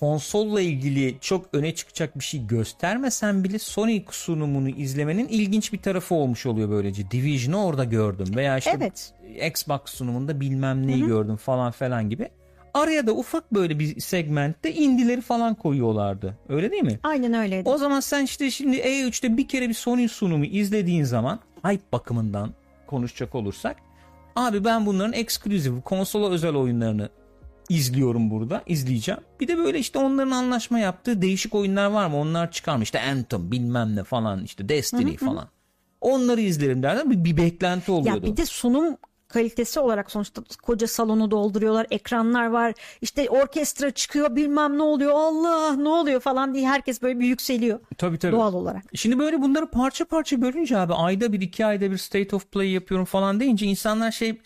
konsolla 0.00 0.60
ilgili 0.60 1.16
çok 1.20 1.46
öne 1.52 1.74
çıkacak 1.74 2.18
bir 2.18 2.24
şey 2.24 2.46
göstermesen 2.46 3.44
bile 3.44 3.58
Sony 3.58 4.04
sunumunu 4.10 4.68
izlemenin 4.68 5.28
ilginç 5.28 5.72
bir 5.72 5.82
tarafı 5.82 6.14
olmuş 6.14 6.46
oluyor 6.46 6.70
böylece. 6.70 7.10
Division'ı 7.10 7.64
orada 7.64 7.84
gördüm 7.84 8.36
veya 8.36 8.58
işte 8.58 8.72
Evet. 8.76 9.14
Xbox 9.46 9.80
sunumunda 9.84 10.40
bilmem 10.40 10.86
neyi 10.86 11.06
gördüm 11.06 11.36
falan 11.36 11.70
falan 11.72 12.10
gibi. 12.10 12.28
Araya 12.76 13.06
da 13.06 13.12
ufak 13.12 13.54
böyle 13.54 13.78
bir 13.78 14.00
segmentte 14.00 14.74
indileri 14.74 15.20
falan 15.20 15.54
koyuyorlardı. 15.54 16.38
Öyle 16.48 16.70
değil 16.70 16.82
mi? 16.82 16.98
Aynen 17.02 17.34
öyleydi. 17.34 17.68
O 17.68 17.78
zaman 17.78 18.00
sen 18.00 18.24
işte 18.24 18.50
şimdi 18.50 18.76
E3'te 18.76 19.36
bir 19.36 19.48
kere 19.48 19.68
bir 19.68 19.74
Sony 19.74 20.08
sunumu 20.08 20.44
izlediğin 20.44 21.04
zaman 21.04 21.40
hype 21.64 21.92
bakımından 21.92 22.50
konuşacak 22.86 23.34
olursak 23.34 23.76
abi 24.36 24.64
ben 24.64 24.86
bunların 24.86 25.12
eksklusif 25.12 25.72
konsola 25.84 26.30
özel 26.30 26.54
oyunlarını 26.54 27.08
izliyorum 27.68 28.30
burada 28.30 28.62
izleyeceğim. 28.66 29.20
Bir 29.40 29.48
de 29.48 29.58
böyle 29.58 29.78
işte 29.78 29.98
onların 29.98 30.30
anlaşma 30.30 30.78
yaptığı 30.78 31.22
değişik 31.22 31.54
oyunlar 31.54 31.86
var 31.86 32.06
mı? 32.06 32.16
Onlar 32.16 32.52
çıkarmış 32.52 32.86
işte 32.86 33.00
Anthem 33.00 33.52
bilmem 33.52 33.96
ne 33.96 34.04
falan 34.04 34.44
işte 34.44 34.68
Destiny 34.68 35.16
falan. 35.16 35.48
Onları 36.00 36.40
izlerim 36.40 36.82
derler 36.82 37.10
bir, 37.10 37.24
bir 37.24 37.36
beklenti 37.36 37.90
ya 37.90 37.96
oluyordu. 37.96 38.26
bir 38.26 38.36
de 38.36 38.46
sunum 38.46 38.96
kalitesi 39.28 39.80
olarak 39.80 40.10
sonuçta 40.10 40.42
koca 40.62 40.86
salonu 40.86 41.30
dolduruyorlar. 41.30 41.86
Ekranlar 41.90 42.46
var. 42.46 42.74
işte 43.00 43.30
orkestra 43.30 43.90
çıkıyor 43.90 44.36
bilmem 44.36 44.78
ne 44.78 44.82
oluyor. 44.82 45.12
Allah 45.14 45.72
ne 45.76 45.88
oluyor 45.88 46.20
falan 46.20 46.54
diye 46.54 46.68
herkes 46.68 47.02
böyle 47.02 47.20
bir 47.20 47.26
yükseliyor. 47.26 47.80
Tabii 47.98 48.18
tabii. 48.18 48.32
Doğal 48.32 48.54
olarak. 48.54 48.82
Şimdi 48.94 49.18
böyle 49.18 49.42
bunları 49.42 49.66
parça 49.70 50.04
parça 50.04 50.42
bölünce 50.42 50.78
abi 50.78 50.94
ayda 50.94 51.32
bir 51.32 51.40
iki 51.40 51.66
ayda 51.66 51.90
bir 51.90 51.96
state 51.98 52.36
of 52.36 52.50
play 52.52 52.70
yapıyorum 52.70 53.04
falan 53.04 53.40
deyince 53.40 53.66
insanlar 53.66 54.10
şey 54.12 54.40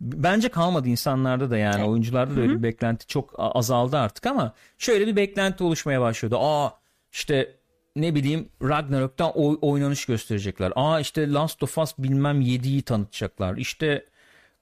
bence 0.00 0.48
kalmadı 0.48 0.88
insanlarda 0.88 1.50
da 1.50 1.56
yani 1.58 1.84
oyuncularda 1.84 2.36
da 2.36 2.40
öyle 2.40 2.52
bir 2.52 2.62
beklenti 2.62 3.06
çok 3.06 3.34
azaldı 3.38 3.96
artık 3.96 4.26
ama 4.26 4.52
şöyle 4.78 5.06
bir 5.06 5.16
beklenti 5.16 5.64
oluşmaya 5.64 6.00
başladı. 6.00 6.36
Aa 6.38 6.70
işte 7.12 7.56
ne 7.96 8.14
bileyim 8.14 8.48
Ragnarok'tan 8.62 9.32
oy- 9.38 9.58
oynanış 9.62 10.06
gösterecekler. 10.06 10.72
Aa 10.76 11.00
işte 11.00 11.32
Last 11.32 11.62
of 11.62 11.78
Us 11.78 11.94
bilmem 11.98 12.40
7'yi 12.40 12.82
tanıtacaklar. 12.82 13.56
İşte 13.56 14.06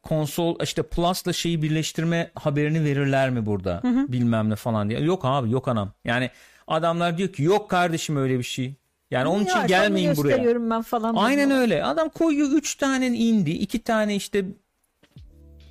konsol 0.03 0.57
işte 0.63 0.83
Plus'la 0.83 1.33
şeyi 1.33 1.63
birleştirme 1.63 2.31
haberini 2.35 2.85
verirler 2.85 3.31
mi 3.31 3.47
burada 3.47 3.83
bilmem 3.85 4.51
ne 4.51 4.57
falan 4.57 4.89
diye. 4.91 5.01
Yok 5.01 5.25
abi 5.25 5.51
yok 5.51 5.69
anam. 5.69 5.93
Yani 6.05 6.31
adamlar 6.67 7.19
diyor 7.19 7.29
ki 7.29 7.43
yok 7.43 7.71
kardeşim 7.71 8.17
öyle 8.17 8.39
bir 8.39 8.45
şey. 8.45 8.75
Yani 9.11 9.29
onun 9.29 9.45
için 9.45 9.67
gelmeyin 9.67 10.17
buraya. 10.17 10.71
ben 10.71 10.83
falan. 10.83 11.15
Aynen 11.15 11.49
diyor. 11.49 11.61
öyle. 11.61 11.85
Adam 11.85 12.09
koyuyor 12.09 12.49
3 12.49 12.75
tane 12.75 13.07
indie, 13.07 13.55
2 13.55 13.79
tane 13.79 14.17
işte 14.17 14.45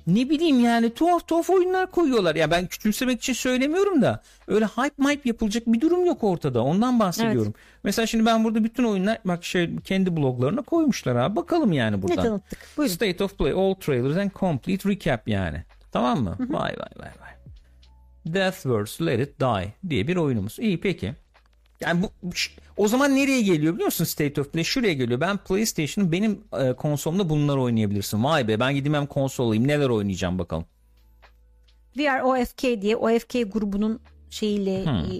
ne 0.06 0.30
bileyim 0.30 0.60
yani 0.60 0.94
tuhaf 0.94 1.28
tuhaf 1.28 1.50
oyunlar 1.50 1.90
koyuyorlar. 1.90 2.34
Ya 2.34 2.50
ben 2.50 2.66
küçümsemek 2.66 3.18
için 3.18 3.32
söylemiyorum 3.32 4.02
da 4.02 4.22
öyle 4.46 4.64
hype 4.66 5.04
hype 5.04 5.28
yapılacak 5.28 5.62
bir 5.66 5.80
durum 5.80 6.06
yok 6.06 6.24
ortada. 6.24 6.62
Ondan 6.62 7.00
bahsediyorum. 7.00 7.54
Mesela 7.84 8.06
şimdi 8.06 8.26
ben 8.26 8.44
burada 8.44 8.64
bütün 8.64 8.84
oyunlar 8.84 9.18
bak 9.24 9.44
şey 9.44 9.76
kendi 9.84 10.16
bloglarına 10.16 10.62
koymuşlar 10.62 11.16
abi. 11.16 11.36
Bakalım 11.36 11.72
yani 11.72 11.96
Ne 11.96 12.02
buradan. 12.02 12.22
tanıttık? 12.24 12.58
Buyurun. 12.76 12.94
State 12.94 13.24
of 13.24 13.38
Play, 13.38 13.52
all 13.52 13.74
trailers 13.74 14.16
and 14.16 14.30
complete 14.30 14.88
recap 14.88 15.28
yani. 15.28 15.64
Tamam 15.92 16.22
mı? 16.22 16.36
Vay 16.40 16.60
vay 16.60 16.90
vay 16.98 17.10
vay. 17.20 17.32
Death 18.34 18.66
Verse 18.66 19.06
Let 19.06 19.20
It 19.28 19.40
Die 19.40 19.72
diye 19.88 20.08
bir 20.08 20.16
oyunumuz. 20.16 20.58
İyi 20.58 20.80
peki. 20.80 21.14
Yani 21.80 22.02
bu 22.02 22.30
o 22.76 22.88
zaman 22.88 23.16
nereye 23.16 23.42
geliyor 23.42 23.72
biliyor 23.74 23.86
musun 23.86 24.04
State 24.04 24.40
of 24.40 24.52
Play? 24.52 24.64
Şuraya 24.64 24.92
geliyor. 24.92 25.20
Ben 25.20 25.36
PlayStation'ın 25.36 26.12
benim 26.12 26.40
e, 26.60 26.72
konsolumda 26.72 27.28
bunları 27.30 27.60
oynayabilirsin. 27.60 28.24
Vay 28.24 28.48
be 28.48 28.60
ben 28.60 28.74
gideyim 28.74 28.94
hem 28.94 29.06
konsol 29.06 29.46
alayım. 29.46 29.68
Neler 29.68 29.88
oynayacağım 29.88 30.38
bakalım. 30.38 30.64
VR 31.98 32.20
OFK 32.22 32.62
diye 32.82 32.96
OFK 32.96 33.32
grubunun 33.52 34.00
şeyiyle 34.30 34.84
Hmm. 34.84 34.92
e, 34.98 35.10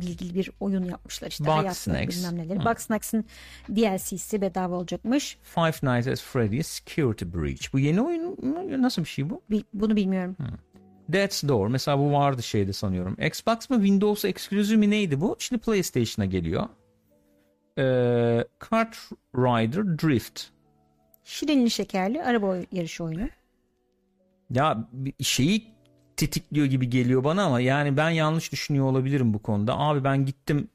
bilgili 0.00 0.34
bir 0.34 0.50
oyun 0.60 0.84
yapmışlar 0.84 1.28
işte. 1.28 1.46
Box 1.46 1.76
Snacks. 1.78 2.16
bilmem 2.16 2.36
neleri. 2.38 2.58
Hmm. 2.58 2.64
Bugsnax'ın 2.66 3.24
DLC'si 3.70 4.40
bedava 4.40 4.74
olacakmış. 4.76 5.38
Five 5.42 5.66
Nights 5.94 6.08
at 6.08 6.20
Freddy's 6.20 6.66
Security 6.66 7.24
Breach. 7.24 7.72
Bu 7.72 7.78
yeni 7.78 8.00
oyun 8.00 8.22
mu? 8.44 8.82
Nasıl 8.82 9.02
bir 9.02 9.08
şey 9.08 9.30
bu? 9.30 9.42
Bil- 9.50 9.62
bunu 9.74 9.96
bilmiyorum. 9.96 10.36
Death's 11.08 11.48
Door. 11.48 11.68
Mesela 11.68 11.98
bu 11.98 12.12
vardı 12.12 12.42
şeyde 12.42 12.72
sanıyorum. 12.72 13.16
Xbox 13.26 13.70
mı 13.70 13.76
Windows 13.76 14.24
Exclusive 14.24 14.76
mi 14.76 14.90
neydi 14.90 15.20
bu? 15.20 15.36
Şimdi 15.38 15.62
PlayStation'a 15.62 16.26
geliyor. 16.26 16.68
Ee, 17.78 18.44
Kart 18.58 18.96
Rider 19.36 19.98
Drift. 19.98 20.42
Şirinli 21.24 21.70
şekerli 21.70 22.22
araba 22.22 22.56
yarışı 22.72 23.04
oyunu. 23.04 23.28
Ya 24.50 24.88
şeyi 25.20 25.64
tetikliyor 26.16 26.66
gibi 26.66 26.90
geliyor 26.90 27.24
bana 27.24 27.44
ama 27.44 27.60
yani 27.60 27.96
ben 27.96 28.10
yanlış 28.10 28.52
düşünüyor 28.52 28.86
olabilirim 28.86 29.34
bu 29.34 29.42
konuda. 29.42 29.78
Abi 29.78 30.04
ben 30.04 30.26
gittim 30.26 30.68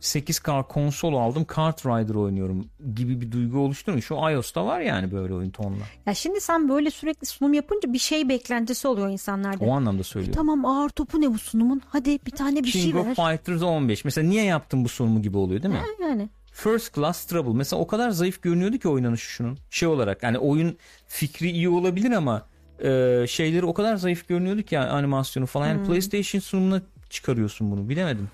8K 0.00 0.68
konsol 0.68 1.14
aldım 1.14 1.44
Kart 1.44 1.86
Rider 1.86 2.14
oynuyorum 2.14 2.66
gibi 2.94 3.20
bir 3.20 3.32
duygu 3.32 3.58
oluştu 3.58 3.92
mu? 3.92 4.02
Şu 4.02 4.14
iOS'ta 4.14 4.66
var 4.66 4.80
yani 4.80 5.12
böyle 5.12 5.34
oyun 5.34 5.50
tonla. 5.50 5.84
Ya 6.06 6.14
şimdi 6.14 6.40
sen 6.40 6.68
böyle 6.68 6.90
sürekli 6.90 7.26
sunum 7.26 7.54
yapınca 7.54 7.92
bir 7.92 7.98
şey 7.98 8.28
beklentisi 8.28 8.88
oluyor 8.88 9.08
insanlarda. 9.08 9.64
O 9.64 9.70
anlamda 9.70 10.02
söylüyorum. 10.02 10.36
Tamam 10.36 10.64
ağır 10.64 10.88
topu 10.88 11.20
ne 11.20 11.34
bu 11.34 11.38
sunumun? 11.38 11.82
Hadi 11.88 12.18
bir 12.26 12.30
tane 12.30 12.64
bir 12.64 12.70
King 12.70 12.84
şey 12.84 13.00
of 13.00 13.06
ver. 13.06 13.14
Fighters 13.14 13.62
15. 13.62 14.04
Mesela 14.04 14.28
niye 14.28 14.44
yaptın 14.44 14.84
bu 14.84 14.88
sunumu 14.88 15.22
gibi 15.22 15.36
oluyor 15.36 15.62
değil 15.62 15.74
mi? 15.74 15.80
Yani. 16.00 16.28
First 16.52 16.94
Class 16.94 17.24
Trouble. 17.24 17.52
Mesela 17.52 17.80
o 17.80 17.86
kadar 17.86 18.10
zayıf 18.10 18.42
görünüyordu 18.42 18.78
ki 18.78 18.88
oynanışı 18.88 19.30
şunun. 19.30 19.58
Şey 19.70 19.88
olarak 19.88 20.22
yani 20.22 20.38
oyun 20.38 20.76
fikri 21.06 21.50
iyi 21.50 21.68
olabilir 21.68 22.10
ama 22.10 22.46
e, 22.82 23.24
şeyleri 23.28 23.64
o 23.66 23.74
kadar 23.74 23.96
zayıf 23.96 24.28
görünüyordu 24.28 24.62
ki 24.62 24.74
yani 24.74 24.88
animasyonu 24.90 25.46
falan. 25.46 25.66
Yani 25.68 25.86
PlayStation 25.86 26.40
sunumuna 26.40 26.82
çıkarıyorsun 27.10 27.70
bunu 27.70 27.88
bilemedim. 27.88 28.28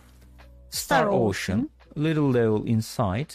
Star, 0.77 1.07
Ocean. 1.07 1.71
Little 1.99 2.35
Devil 2.35 2.67
Inside. 2.69 3.29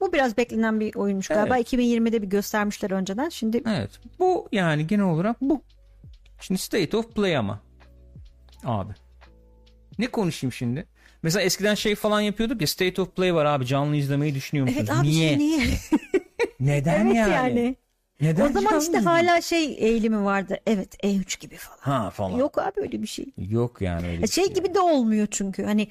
Bu 0.00 0.12
biraz 0.12 0.36
beklenen 0.36 0.80
bir 0.80 0.94
oyunmuş 0.94 1.28
galiba. 1.28 1.58
2020'de 1.58 2.22
bir 2.22 2.26
göstermişler 2.26 2.90
önceden. 2.90 3.28
Şimdi 3.28 3.62
Evet. 3.66 3.90
Bu 4.18 4.48
yani 4.52 4.86
genel 4.86 5.04
olarak 5.04 5.36
bu. 5.40 5.62
Şimdi 6.40 6.60
State 6.60 6.96
of 6.96 7.14
Play 7.14 7.36
ama. 7.36 7.60
Abi. 8.64 8.92
Ne 9.98 10.06
konuşayım 10.06 10.52
şimdi? 10.52 10.86
Mesela 11.22 11.42
eskiden 11.42 11.74
şey 11.74 11.94
falan 11.94 12.20
yapıyorduk 12.20 12.60
ya 12.60 12.66
State 12.66 13.02
of 13.02 13.16
Play 13.16 13.34
var 13.34 13.44
abi 13.44 13.66
canlı 13.66 13.96
izlemeyi 13.96 14.34
düşünüyor 14.34 14.66
musunuz? 14.66 14.86
evet 14.90 14.98
abi 15.00 15.06
Niye? 15.08 15.38
niye? 15.38 15.60
Neden 16.60 17.06
evet 17.06 17.14
yani? 17.16 17.32
yani. 17.32 17.76
Neden 18.20 18.44
O 18.44 18.48
zaman 18.52 18.78
işte 18.78 18.88
izleyin? 18.88 19.04
hala 19.06 19.40
şey 19.40 19.64
eğilimi 19.78 20.24
vardı. 20.24 20.58
Evet 20.66 21.04
E3 21.04 21.40
gibi 21.40 21.56
falan. 21.56 21.78
Ha 21.80 22.10
falan. 22.10 22.38
Yok 22.38 22.58
abi 22.58 22.80
öyle 22.80 23.02
bir 23.02 23.06
şey. 23.06 23.26
Yok 23.38 23.80
yani 23.80 24.08
öyle. 24.08 24.22
bir 24.22 24.28
Şey 24.28 24.54
gibi 24.54 24.74
de 24.74 24.80
olmuyor 24.80 25.28
çünkü 25.30 25.64
hani 25.64 25.88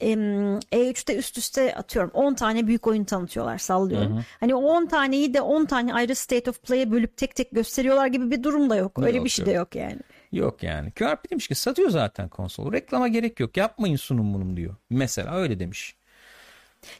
E3'te 0.00 1.16
üst 1.16 1.38
üste 1.38 1.74
atıyorum 1.74 2.10
10 2.14 2.34
tane 2.34 2.66
büyük 2.66 2.86
oyun 2.86 3.04
tanıtıyorlar 3.04 3.58
sallıyorum. 3.58 4.24
Hani 4.40 4.54
o 4.54 4.58
10 4.58 4.86
taneyi 4.86 5.34
de 5.34 5.40
10 5.40 5.64
tane 5.64 5.94
ayrı 5.94 6.14
State 6.14 6.50
of 6.50 6.62
Play'e 6.62 6.90
bölüp 6.90 7.16
tek 7.16 7.34
tek 7.34 7.50
gösteriyorlar 7.50 8.06
gibi 8.06 8.30
bir 8.30 8.42
durum 8.42 8.70
da 8.70 8.76
yok. 8.76 8.98
Öyle 8.98 9.16
Yok, 9.16 9.24
bir 9.24 9.30
şey 9.30 9.46
de 9.46 9.52
yok 9.52 9.74
yani. 9.74 9.98
Yok 10.32 10.62
yani. 10.62 10.90
QRP 10.90 11.30
demiş 11.30 11.48
ki 11.48 11.54
satıyor 11.54 11.90
zaten 11.90 12.28
konsol. 12.28 12.72
Reklama 12.72 13.08
gerek 13.08 13.40
yok. 13.40 13.56
Yapmayın 13.56 13.96
sunum 13.96 14.34
bunum 14.34 14.56
diyor. 14.56 14.76
Mesela 14.90 15.36
öyle 15.36 15.60
demiş. 15.60 15.96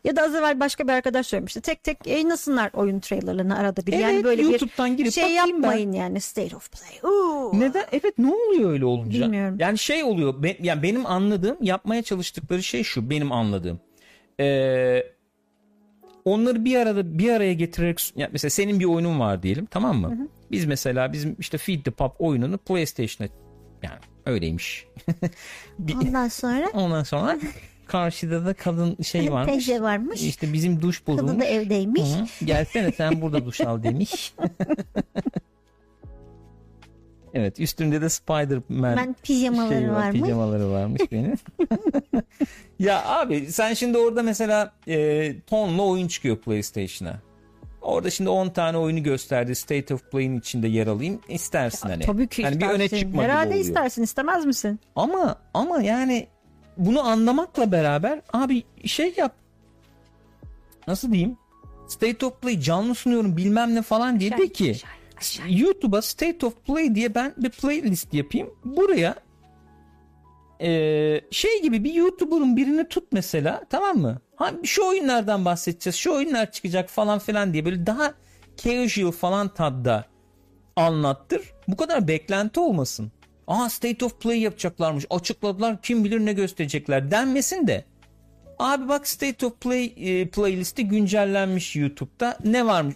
Ya 0.05 0.17
da 0.17 0.23
az 0.23 0.35
evvel 0.35 0.61
başka 0.61 0.85
bir 0.89 0.93
arkadaş 0.93 1.27
söylemişti. 1.27 1.61
Tek 1.61 1.85
tek 1.85 2.07
yayınlasınlar 2.07 2.71
oyun 2.75 3.01
trailerlarını 3.01 3.59
arada 3.59 3.87
bir. 3.87 3.93
yani 3.93 4.15
Evet, 4.15 4.25
böyle 4.25 4.43
YouTube'dan 4.43 4.93
bir 4.93 4.97
girip 4.97 5.13
şey 5.13 5.25
bakayım 5.25 5.39
ben. 5.47 5.53
yapmayın 5.53 5.93
yani 5.93 6.21
State 6.21 6.57
of 6.57 6.71
Play. 6.73 7.13
Uuu. 7.13 7.61
Neden? 7.61 7.85
Evet 7.93 8.19
ne 8.19 8.35
oluyor 8.35 8.71
öyle 8.73 8.85
olunca? 8.85 9.21
Bilmiyorum. 9.25 9.57
Yani 9.61 9.79
şey 9.79 10.05
oluyor. 10.05 10.43
be- 10.43 10.57
yani 10.63 10.83
benim 10.83 11.07
anladığım 11.07 11.57
yapmaya 11.61 12.03
çalıştıkları 12.03 12.63
şey 12.63 12.83
şu. 12.85 13.11
Benim 13.11 13.33
anladığım. 13.33 13.81
Ee, 14.41 15.03
onları 16.25 16.65
bir 16.65 16.77
arada 16.77 17.19
bir 17.19 17.29
araya 17.33 17.53
getirerek 17.55 18.13
yani 18.17 18.31
mesela 18.33 18.51
senin 18.51 18.81
bir 18.81 18.85
oyunun 18.85 19.21
var 19.21 19.43
diyelim 19.43 19.67
tamam 19.67 19.97
mı? 20.01 20.29
Biz 20.51 20.65
mesela 20.67 21.13
bizim 21.13 21.37
işte 21.39 21.59
Feed 21.59 21.85
the 21.85 21.91
Pop 21.91 22.15
oyununu 22.19 22.59
PlayStation'a 22.59 23.29
yani 23.83 23.99
öyleymiş. 24.27 24.87
Bir- 25.79 25.95
Ondan 25.95 26.29
sonra 26.29 26.71
Ondan 26.75 27.03
sonra 27.03 27.39
karşıda 27.93 28.47
da 28.47 28.55
kadın 28.55 28.97
şey 29.03 29.33
varmış. 29.33 29.53
teyze 29.53 29.83
varmış. 29.83 30.23
İşte 30.23 30.53
bizim 30.53 30.83
duş 30.83 31.01
Kadın 31.05 31.19
bozulmuş. 31.19 31.41
da 31.41 31.45
evdeymiş. 31.49 32.03
Hı, 32.11 32.45
Gelsene 32.45 32.93
sen 32.93 33.23
burada 33.23 33.47
duş 33.47 33.61
al 33.61 33.83
demiş. 33.83 34.35
evet 37.35 37.61
üstünde 37.61 38.01
de 38.01 38.09
Spider-Man 38.09 38.97
Ben 38.97 39.17
pijamaları 39.23 39.75
şeyi 39.79 39.89
var, 39.91 39.95
varmış. 39.95 40.21
Pijamaları 40.21 40.71
varmış 40.71 41.03
benim. 41.13 41.35
ya 42.79 43.05
abi 43.07 43.53
sen 43.53 43.75
şimdi 43.75 43.99
orada 43.99 44.23
mesela 44.23 44.73
e, 44.89 45.41
tonla 45.41 45.83
oyun 45.83 46.09
çıkıyor 46.09 46.37
PlayStation'a. 46.37 47.21
Orada 47.83 48.11
şimdi 48.11 48.31
10 48.31 48.49
tane 48.49 48.79
oyunu 48.79 49.03
gösterdi. 49.03 49.55
State 49.55 49.95
of 49.95 50.11
Play'in 50.11 50.39
içinde 50.39 50.69
yer 50.69 50.87
alayım. 50.87 51.21
istersin 51.29 51.89
hani. 51.89 52.05
Tabii 52.05 52.29
ki 52.29 52.43
yani 52.43 52.55
bir 52.57 52.61
istersin. 52.61 52.81
öne 52.81 52.89
çıkma 52.89 53.23
Herhalde 53.23 53.49
oluyor. 53.49 53.65
istersin 53.65 54.03
istemez 54.03 54.47
misin? 54.47 54.81
Ama 54.97 55.37
ama 55.55 55.83
yani 55.83 56.27
bunu 56.77 57.01
anlamakla 57.07 57.73
beraber 57.73 58.21
abi 58.33 58.63
şey 58.85 59.15
yap. 59.17 59.35
Nasıl 60.89 61.13
diyeyim? 61.13 61.37
State 61.89 62.27
of 62.27 62.41
Play 62.41 62.61
canlı 62.61 62.95
sunuyorum 62.95 63.37
bilmem 63.37 63.75
ne 63.75 63.83
falan 63.83 64.21
diye 64.21 64.39
de 64.39 64.49
ki 64.49 64.77
YouTube'a 65.49 66.03
State 66.03 66.47
of 66.47 66.57
Play 66.67 66.95
diye 66.95 67.15
ben 67.15 67.35
bir 67.37 67.51
playlist 67.51 68.15
yapayım. 68.15 68.51
Buraya 68.65 69.15
eee, 70.61 71.25
şey 71.31 71.63
gibi 71.63 71.85
bir 71.85 71.93
YouTuber'ın 71.93 72.57
birini 72.57 72.89
tut 72.89 73.05
mesela 73.13 73.63
tamam 73.71 73.97
mı? 73.99 74.19
Ha, 74.37 74.51
şu 74.65 74.87
oyunlardan 74.89 75.45
bahsedeceğiz. 75.45 75.97
Şu 75.97 76.13
oyunlar 76.13 76.51
çıkacak 76.53 76.89
falan 76.91 77.19
filan 77.19 77.53
diye 77.53 77.65
böyle 77.65 77.87
daha 77.87 78.15
casual 78.57 79.11
falan 79.13 79.49
tadda 79.55 80.05
anlattır. 80.77 81.53
Bu 81.69 81.77
kadar 81.77 82.09
beklenti 82.09 82.61
olmasın. 82.61 83.13
Aa 83.47 83.69
State 83.69 84.05
of 84.05 84.21
Play 84.21 84.41
yapacaklarmış. 84.41 85.05
Açıkladılar 85.11 85.83
kim 85.83 86.05
bilir 86.05 86.21
ne 86.27 86.33
gösterecekler 86.33 87.11
denmesin 87.11 87.67
de. 87.67 87.85
Abi 88.59 88.89
bak 88.89 89.07
State 89.09 89.47
of 89.47 89.61
Play 89.61 89.93
e, 89.97 90.29
playlisti 90.29 90.89
güncellenmiş 90.89 91.77
YouTube'da. 91.77 92.39
Ne 92.45 92.67
varmış? 92.67 92.95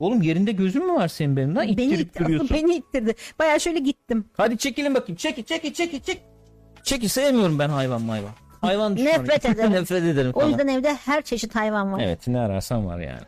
Oğlum 0.00 0.22
yerinde 0.22 0.52
gözün 0.52 0.86
mü 0.86 0.92
var 0.92 1.08
senin 1.08 1.36
benim 1.36 1.56
lan? 1.56 1.64
Beni, 1.66 1.72
İttirip 1.72 2.08
itti- 2.08 2.24
duruyorsun. 2.24 2.50
beni 2.56 2.74
ittirdi. 2.76 3.14
Baya 3.38 3.58
şöyle 3.58 3.78
gittim. 3.78 4.24
Hadi 4.36 4.58
çekilin 4.58 4.94
bakayım. 4.94 5.16
Çekil 5.16 5.42
çekil 5.44 5.72
çekil 5.72 6.00
çekil. 6.00 6.20
Çekil 6.82 7.08
sevmiyorum 7.08 7.58
ben 7.58 7.68
hayvan 7.68 8.00
hayvan. 8.08 8.30
Hayvan 8.60 8.96
düşmanı. 8.96 9.12
Nefret 9.14 9.44
ederim. 9.46 9.72
Nefret 9.72 10.02
ederim 10.04 10.30
O 10.34 10.40
falan. 10.40 10.48
yüzden 10.50 10.68
evde 10.68 10.94
her 10.94 11.22
çeşit 11.22 11.54
hayvan 11.54 11.92
var. 11.92 12.00
Evet 12.04 12.28
ne 12.28 12.40
ararsan 12.40 12.86
var 12.86 12.98
yani. 12.98 13.22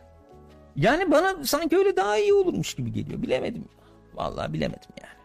Yani 0.75 1.11
bana 1.11 1.43
sanki 1.43 1.77
öyle 1.77 1.95
daha 1.95 2.17
iyi 2.17 2.33
olurmuş 2.33 2.73
gibi 2.73 2.93
geliyor. 2.93 3.21
Bilemedim. 3.21 3.65
Vallahi 4.13 4.53
bilemedim 4.53 4.89
yani. 5.01 5.18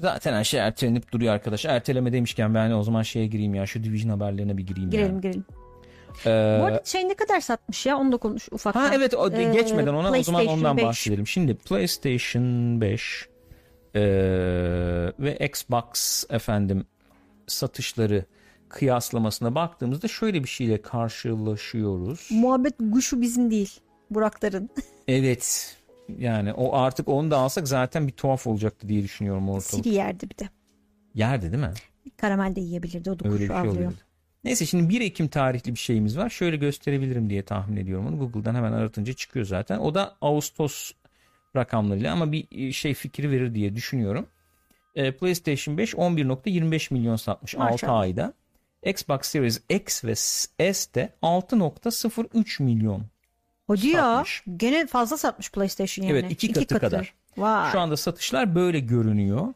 Zaten 0.00 0.32
her 0.34 0.44
şey 0.44 0.60
ertelenip 0.60 1.12
duruyor 1.12 1.34
arkadaş. 1.34 1.64
Erteleme 1.64 2.12
demişken 2.12 2.54
ben 2.54 2.70
o 2.70 2.82
zaman 2.82 3.02
şeye 3.02 3.26
gireyim 3.26 3.54
ya. 3.54 3.66
Şu 3.66 3.84
Division 3.84 4.10
haberlerine 4.10 4.56
bir 4.58 4.66
gireyim 4.66 4.90
Girelim 4.90 5.14
ya. 5.14 5.20
girelim. 5.20 5.44
Ee, 6.26 6.58
Bu 6.60 6.64
arada 6.64 6.82
şey 6.84 7.08
ne 7.08 7.14
kadar 7.14 7.40
satmış 7.40 7.86
ya 7.86 7.98
onu 7.98 8.12
da 8.12 8.16
konuş 8.16 8.48
ufaktan. 8.52 8.80
Ha 8.80 8.90
evet 8.94 9.14
o, 9.14 9.30
Ee, 9.32 9.44
geçmeden 9.52 9.94
ona 9.94 10.10
o 10.18 10.22
zaman 10.22 10.46
ondan 10.46 10.76
5. 10.76 10.84
bahsedelim. 10.84 11.26
Şimdi 11.26 11.54
PlayStation 11.54 12.80
5 12.80 13.28
eee, 13.94 14.02
ve 15.18 15.36
Xbox 15.50 16.24
efendim 16.30 16.86
satışları 17.46 18.24
kıyaslamasına 18.68 19.54
baktığımızda 19.54 20.08
şöyle 20.08 20.42
bir 20.44 20.48
şeyle 20.48 20.82
karşılaşıyoruz. 20.82 22.28
Muhabbet 22.30 22.74
kuşu 22.92 23.20
bizim 23.20 23.50
değil. 23.50 23.80
Burakların. 24.10 24.70
Evet. 25.08 25.76
Yani 26.18 26.52
o 26.52 26.76
artık 26.76 27.08
onu 27.08 27.30
da 27.30 27.38
alsak 27.38 27.68
zaten 27.68 28.06
bir 28.06 28.12
tuhaf 28.12 28.46
olacaktı 28.46 28.88
diye 28.88 29.02
düşünüyorum 29.02 29.48
ortalık. 29.48 29.84
Siri 29.84 29.94
yerdi 29.94 30.30
bir 30.30 30.38
de. 30.38 30.48
Yerdi 31.14 31.52
değil 31.52 31.62
mi? 31.62 31.72
Karamel 32.16 32.56
de 32.56 32.60
yiyebilirdi. 32.60 33.10
O 33.10 33.18
da 33.18 33.28
Öyle 33.28 33.42
bir 33.42 33.46
şey 33.46 33.56
avlıyor. 33.56 33.74
oluyordu. 33.74 33.96
Neyse 34.44 34.66
şimdi 34.66 34.88
1 34.88 35.00
Ekim 35.00 35.28
tarihli 35.28 35.74
bir 35.74 35.78
şeyimiz 35.78 36.18
var. 36.18 36.30
Şöyle 36.30 36.56
gösterebilirim 36.56 37.30
diye 37.30 37.42
tahmin 37.42 37.76
ediyorum 37.76 38.06
onu. 38.06 38.18
Google'dan 38.18 38.54
hemen 38.54 38.72
aratınca 38.72 39.12
çıkıyor 39.12 39.46
zaten. 39.46 39.78
O 39.78 39.94
da 39.94 40.16
Ağustos 40.20 40.92
rakamlarıyla 41.56 42.12
ama 42.12 42.32
bir 42.32 42.72
şey 42.72 42.94
fikri 42.94 43.30
verir 43.30 43.54
diye 43.54 43.74
düşünüyorum. 43.76 44.26
Ee, 44.94 45.12
PlayStation 45.12 45.78
5 45.78 45.94
11.25 45.94 46.94
milyon 46.94 47.16
satmış 47.16 47.54
6 47.54 47.64
Maşallah. 47.72 47.98
ayda. 48.00 48.32
Xbox 48.86 49.20
Series 49.22 49.60
X 49.68 50.04
ve 50.04 50.14
S 50.14 50.94
de 50.94 51.12
6.03 51.22 52.62
milyon. 52.62 53.02
Hadi 53.68 53.86
ya. 53.88 54.02
Satmış. 54.02 54.42
Gene 54.56 54.86
fazla 54.86 55.16
satmış 55.16 55.50
PlayStation 55.50 56.06
yani. 56.06 56.18
Evet, 56.18 56.30
iki 56.32 56.52
katı 56.52 56.78
kadar. 56.78 57.14
Vay. 57.36 57.72
Şu 57.72 57.80
anda 57.80 57.96
satışlar 57.96 58.54
böyle 58.54 58.80
görünüyor. 58.80 59.54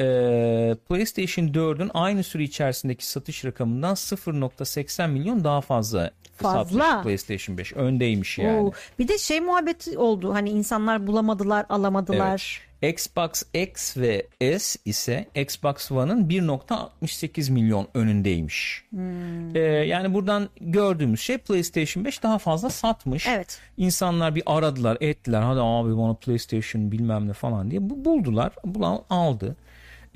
Ee, 0.00 0.76
PlayStation 0.88 1.46
4'ün 1.46 1.90
aynı 1.94 2.22
süre 2.22 2.42
içerisindeki 2.42 3.06
satış 3.06 3.44
rakamından 3.44 3.94
0.80 3.94 5.08
milyon 5.08 5.44
daha 5.44 5.60
fazla, 5.60 6.10
Fazla. 6.36 6.84
satmış 6.84 7.02
PlayStation 7.02 7.58
5. 7.58 7.72
Öndeymiş 7.72 8.38
yani. 8.38 8.60
Oo. 8.60 8.72
Bir 8.98 9.08
de 9.08 9.18
şey 9.18 9.40
muhabbeti 9.40 9.98
oldu. 9.98 10.34
Hani 10.34 10.50
insanlar 10.50 11.06
bulamadılar, 11.06 11.66
alamadılar. 11.68 12.60
Xbox 12.82 13.42
X 13.54 13.96
ve 13.96 14.26
S 14.58 14.78
ise 14.84 15.26
Xbox 15.34 15.92
One'ın 15.92 16.28
1.68 16.28 17.52
milyon 17.52 17.88
önündeymiş. 17.94 18.84
Hmm. 18.90 19.56
Ee, 19.56 19.60
yani 19.60 20.14
buradan 20.14 20.48
gördüğümüz 20.60 21.20
şey 21.20 21.38
PlayStation 21.38 22.04
5 22.04 22.22
daha 22.22 22.38
fazla 22.38 22.70
satmış. 22.70 23.26
Evet. 23.26 23.60
İnsanlar 23.76 24.34
bir 24.34 24.42
aradılar, 24.46 24.98
ettiler. 25.00 25.42
Hadi 25.42 25.60
abi 25.60 25.96
bana 25.96 26.14
PlayStation 26.14 26.92
bilmem 26.92 27.28
ne 27.28 27.32
falan 27.32 27.70
diye. 27.70 27.90
Bu 27.90 28.04
buldular, 28.04 28.52
bulan 28.64 29.04
aldı. 29.10 29.56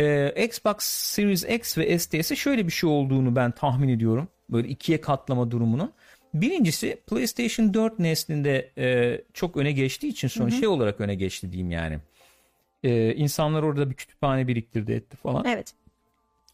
Ee, 0.00 0.44
Xbox 0.44 0.76
Series 0.78 1.44
X 1.44 1.78
ve 1.78 1.98
S'te 1.98 2.18
ise 2.18 2.36
şöyle 2.36 2.66
bir 2.66 2.72
şey 2.72 2.90
olduğunu 2.90 3.36
ben 3.36 3.50
tahmin 3.50 3.88
ediyorum. 3.88 4.28
Böyle 4.50 4.68
ikiye 4.68 5.00
katlama 5.00 5.50
durumunun. 5.50 5.92
Birincisi 6.34 7.00
PlayStation 7.06 7.74
4 7.74 7.98
neslinde 7.98 8.70
e, 8.78 9.18
çok 9.34 9.56
öne 9.56 9.72
geçtiği 9.72 10.08
için 10.08 10.28
sonra 10.28 10.50
şey 10.50 10.68
olarak 10.68 11.00
öne 11.00 11.14
geçti 11.14 11.52
diyeyim 11.52 11.70
yani. 11.70 11.98
Ee, 12.86 13.14
insanlar 13.14 13.62
orada 13.62 13.90
bir 13.90 13.94
kütüphane 13.94 14.48
biriktirdi 14.48 14.92
etti 14.92 15.16
falan. 15.16 15.44
Evet. 15.44 15.72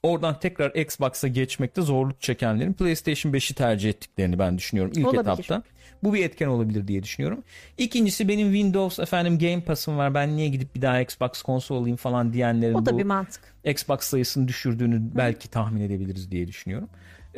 Oradan 0.02 0.40
tekrar 0.40 0.70
Xbox'a 0.74 1.28
geçmekte 1.28 1.82
zorluk 1.82 2.20
çekenlerin 2.20 2.72
PlayStation 2.72 3.32
5'i 3.32 3.54
tercih 3.54 3.90
ettiklerini 3.90 4.38
ben 4.38 4.58
düşünüyorum 4.58 4.92
ilk 4.96 5.06
Olabilir. 5.06 5.20
etapta. 5.20 5.62
Bu 6.02 6.14
bir 6.14 6.24
etken 6.24 6.46
olabilir 6.46 6.88
diye 6.88 7.02
düşünüyorum. 7.02 7.42
İkincisi 7.78 8.28
benim 8.28 8.52
Windows 8.52 8.98
efendim 8.98 9.38
Game 9.38 9.60
Pass'ım 9.64 9.98
var. 9.98 10.14
Ben 10.14 10.36
niye 10.36 10.48
gidip 10.48 10.74
bir 10.74 10.82
daha 10.82 11.00
Xbox 11.00 11.42
konsol 11.42 11.76
alayım 11.76 11.96
falan 11.96 12.32
diyenlerin 12.32 12.74
O 12.74 12.86
da 12.86 12.94
bu 12.94 12.98
bir 12.98 13.04
mantık. 13.04 13.40
Xbox 13.64 14.00
sayısını 14.00 14.48
düşürdüğünü 14.48 15.00
belki 15.16 15.48
tahmin 15.50 15.80
edebiliriz 15.80 16.30
diye 16.30 16.48
düşünüyorum. 16.48 16.88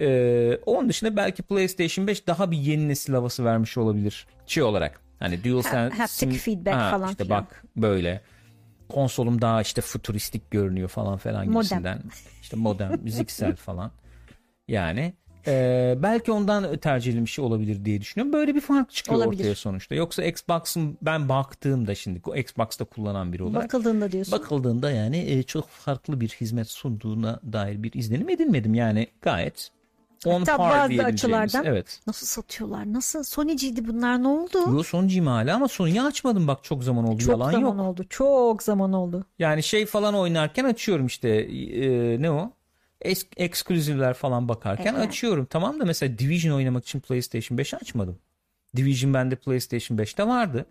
Ee, 0.01 0.59
onun 0.67 0.89
dışında 0.89 1.17
belki 1.17 1.43
PlayStation 1.43 2.07
5 2.07 2.27
daha 2.27 2.51
bir 2.51 2.57
yeni 2.59 2.89
nesil 2.89 3.13
havası 3.13 3.45
vermiş 3.45 3.79
olabilir. 3.79 4.27
Şey 4.47 4.63
olarak 4.63 5.01
hani 5.19 5.45
DualSense 5.45 5.97
haptic 5.97 6.39
feedback 6.39 6.77
Ha, 6.77 6.91
falan 6.91 7.11
işte 7.11 7.25
filan. 7.25 7.43
bak 7.45 7.65
böyle 7.77 8.21
konsolum 8.89 9.41
daha 9.41 9.63
işte 9.63 9.81
futuristik 9.81 10.51
görünüyor 10.51 10.89
falan 10.89 11.17
falan 11.17 11.47
Modern. 11.47 11.55
gibisinden. 11.55 12.03
İşte 12.43 12.57
modern, 12.57 12.99
müziksel 13.03 13.57
falan. 13.57 13.91
Yani 14.69 15.15
e, 15.47 15.95
belki 15.99 16.33
ondan 16.33 16.77
tercih 16.77 17.13
edilmiş 17.13 17.33
şey 17.33 17.45
olabilir 17.45 17.85
diye 17.85 18.01
düşünüyorum. 18.01 18.33
Böyle 18.33 18.55
bir 18.55 18.61
fark 18.61 18.91
çıkıyor 18.91 19.17
Olabilir. 19.19 19.41
ortaya 19.41 19.55
sonuçta. 19.55 19.95
Yoksa 19.95 20.25
Xbox'ın 20.25 20.99
ben 21.03 21.29
baktığımda 21.29 21.95
şimdi 21.95 22.21
Xbox'ta 22.37 22.85
kullanan 22.85 23.33
biri 23.33 23.43
olarak 23.43 23.65
Bakıldığında 23.65 24.13
diyorsun. 24.13 24.33
bakıldığında 24.39 24.91
yani 24.91 25.17
e, 25.17 25.43
çok 25.43 25.69
farklı 25.69 26.21
bir 26.21 26.29
hizmet 26.29 26.71
sunduğuna 26.71 27.41
dair 27.53 27.83
bir 27.83 27.93
izlenim 27.93 28.29
edinmedim. 28.29 28.75
Yani 28.75 29.07
gayet 29.23 29.71
on 30.27 30.39
Hatta 30.41 30.57
par 30.57 30.91
bazı 30.91 31.03
açılardan 31.05 31.65
Evet. 31.65 32.01
nasıl 32.07 32.27
satıyorlar? 32.27 32.93
Nasıl? 32.93 33.23
Sony'ciydi 33.23 33.89
bunlar 33.89 34.23
ne 34.23 34.29
oldu? 34.29 34.59
Yo 34.77 34.83
sonuncuyum 34.83 35.27
hala 35.27 35.55
ama 35.57 35.69
Sony'yi 35.69 36.03
açmadım 36.03 36.47
bak 36.47 36.65
çok 36.65 36.85
zaman 36.85 37.05
oldu. 37.09 37.19
Çok 37.19 37.29
Yalan 37.31 37.53
zaman 37.53 37.77
yok. 37.77 37.81
oldu. 37.81 38.05
Çok 38.11 38.63
zaman 38.63 38.93
oldu. 38.93 39.27
Yani 39.39 39.63
şey 39.63 39.87
falan 39.87 40.15
oynarken 40.15 40.65
açıyorum 40.65 41.07
işte 41.07 41.29
e, 41.29 42.23
ne 42.23 42.31
o? 42.31 42.51
Es- 43.05 43.27
Exclusive'ler 43.37 44.15
falan 44.15 44.49
bakarken 44.49 44.95
Evet. 44.95 45.09
açıyorum. 45.09 45.47
Tamam 45.51 45.81
da 45.81 45.85
mesela 45.85 46.19
Division 46.19 46.57
oynamak 46.57 46.85
için 46.85 47.01
PlayStation 47.01 47.59
5 47.59 47.75
açmadım. 47.75 48.19
Division 48.77 49.15
bende 49.15 49.37
PlayStation 49.37 49.99
5'te 49.99 50.27
vardı. 50.27 50.67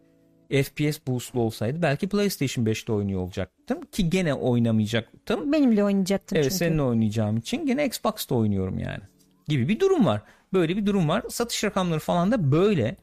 FPS 0.64 1.00
boostlu 1.08 1.40
olsaydı 1.42 1.82
belki 1.82 2.10
PlayStation 2.10 2.66
5'te 2.66 2.92
oynuyor 2.94 3.22
olacaktım 3.22 3.82
ki 3.92 4.10
gene 4.10 4.34
oynamayacaktım. 4.34 5.52
Benimle 5.52 5.84
oynayacaktın 5.84 6.36
Evet 6.36 6.44
çünkü. 6.46 6.56
seninle 6.58 6.82
oynayacağım 6.82 7.38
için 7.38 7.66
gene 7.66 7.86
Xbox'ta 7.86 8.36
oynuyorum 8.36 8.80
yani. 8.80 9.02
Gibi 9.48 9.68
bir 9.68 9.80
durum 9.80 10.06
var. 10.06 10.22
Böyle 10.54 10.78
bir 10.78 10.86
durum 10.86 11.10
var. 11.10 11.24
Satış 11.30 11.64
rakamları 11.64 12.00
falan 12.00 12.32
da 12.32 12.52
böyle. 12.52 12.96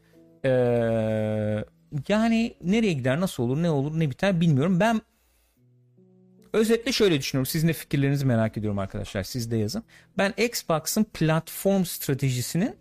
Ee, 0.44 1.64
yani 2.08 2.54
nereye 2.62 2.92
gider, 2.92 3.20
nasıl 3.20 3.42
olur, 3.42 3.62
ne 3.62 3.70
olur, 3.70 3.98
ne 3.98 4.10
biter 4.10 4.40
bilmiyorum. 4.40 4.80
Ben 4.80 5.00
özetle 6.52 6.92
şöyle 6.92 7.18
düşünüyorum. 7.18 7.46
Sizin 7.46 7.68
de 7.68 7.72
fikirlerinizi 7.72 8.26
merak 8.26 8.56
ediyorum 8.56 8.78
arkadaşlar. 8.78 9.22
Siz 9.22 9.50
de 9.50 9.56
yazın. 9.56 9.82
Ben 10.18 10.34
Xbox'ın 10.36 11.04
platform 11.04 11.84
stratejisinin 11.84 12.76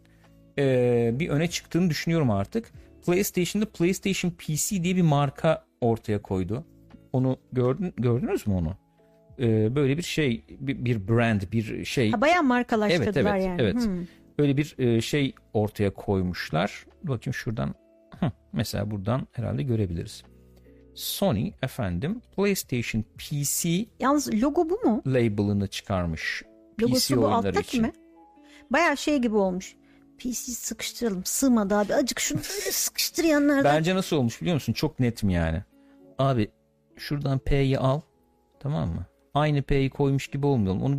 e, 0.60 1.12
bir 1.14 1.30
öne 1.30 1.50
çıktığını 1.50 1.90
düşünüyorum 1.90 2.32
artık. 2.32 2.72
PlayStation'da 3.06 3.66
PlayStation 3.66 4.32
PC 4.32 4.84
diye 4.84 4.96
bir 4.96 5.02
marka 5.02 5.66
ortaya 5.82 6.22
koydu. 6.22 6.66
Onu 7.14 7.38
gördün, 7.52 7.94
gördünüz 7.98 8.48
mü 8.48 8.54
onu? 8.54 8.78
Ee, 9.40 9.76
böyle 9.76 9.98
bir 9.98 10.04
şey, 10.04 10.44
bir, 10.50 10.86
bir 10.86 11.08
brand, 11.08 11.42
bir 11.52 11.86
şey. 11.86 12.12
Ha, 12.12 12.22
bayağı 12.22 12.44
markalaştırdılar 12.44 13.14
Evet, 13.14 13.18
evet, 13.18 13.46
yani. 13.46 13.62
evet. 13.62 13.86
Hmm. 13.86 14.06
Öyle 14.38 14.58
bir 14.58 14.76
e, 14.78 15.02
şey 15.02 15.34
ortaya 15.54 15.94
koymuşlar. 15.94 16.86
Bakayım 17.04 17.34
şuradan. 17.34 17.76
Hı, 18.20 18.32
mesela 18.54 18.92
buradan 18.92 19.28
herhalde 19.32 19.64
görebiliriz. 19.64 20.24
Sony 20.96 21.52
efendim 21.62 22.22
PlayStation 22.36 23.04
PC 23.18 23.86
Yalnız 24.00 24.34
logo 24.44 24.70
bu 24.70 24.80
mu? 24.90 25.02
label'ını 25.08 25.68
çıkarmış. 25.68 26.44
Logosu 26.82 27.14
PC 27.16 27.18
bu 27.22 27.28
alttaki 27.28 27.60
için. 27.60 27.82
mi? 27.82 27.94
Bayağı 28.70 28.98
şey 28.98 29.18
gibi 29.18 29.36
olmuş. 29.36 29.76
PC 30.18 30.34
sıkıştıralım. 30.52 31.26
Sığmadı 31.26 31.76
abi. 31.76 31.96
Acık 31.96 32.20
şunu 32.20 32.40
sıkıştır 32.72 33.24
yanlardan. 33.24 33.64
Bence 33.64 33.96
nasıl 33.96 34.16
olmuş 34.18 34.42
biliyor 34.42 34.54
musun? 34.54 34.74
Çok 34.74 35.00
net 35.00 35.24
mi 35.24 35.34
yani? 35.34 35.64
Abi 36.18 36.52
şuradan 36.98 37.40
P'yi 37.40 37.80
al. 37.80 38.02
Tamam 38.60 38.90
mı? 38.90 39.06
Aynı 39.40 39.62
P'yi 39.62 39.90
koymuş 39.90 40.28
gibi 40.28 40.46
olmayalım. 40.46 40.82
Onu 40.84 40.96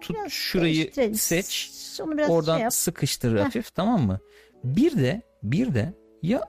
tut 0.00 0.16
Biraz 0.16 0.32
şurayı 0.32 0.74
değiştirelim. 0.76 1.14
seç. 1.14 1.72
Onu 2.02 2.18
biraz 2.18 2.30
Oradan 2.30 2.54
şey 2.56 2.62
yap. 2.62 2.72
sıkıştır 2.72 3.36
hafif 3.36 3.74
tamam 3.74 4.06
mı? 4.06 4.18
Bir 4.64 4.98
de 4.98 5.22
bir 5.42 5.74
de 5.74 5.94
ya 6.22 6.40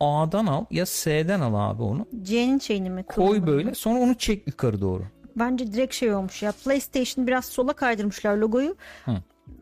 A'dan 0.00 0.46
al 0.46 0.64
ya 0.70 0.86
S'den 0.86 1.40
al 1.40 1.70
abi 1.70 1.82
onu. 1.82 2.06
C'nin 2.22 2.58
şeyini 2.58 2.90
mi? 2.90 3.02
Koy 3.02 3.46
böyle 3.46 3.74
sonra 3.74 3.98
onu 4.00 4.14
çek 4.14 4.46
yukarı 4.46 4.80
doğru. 4.80 5.04
Bence 5.36 5.72
direkt 5.72 5.94
şey 5.94 6.14
olmuş 6.14 6.42
ya. 6.42 6.52
PlayStation 6.52 7.26
biraz 7.26 7.44
sola 7.44 7.72
kaydırmışlar 7.72 8.36
logoyu. 8.36 8.76
Hı. 9.04 9.12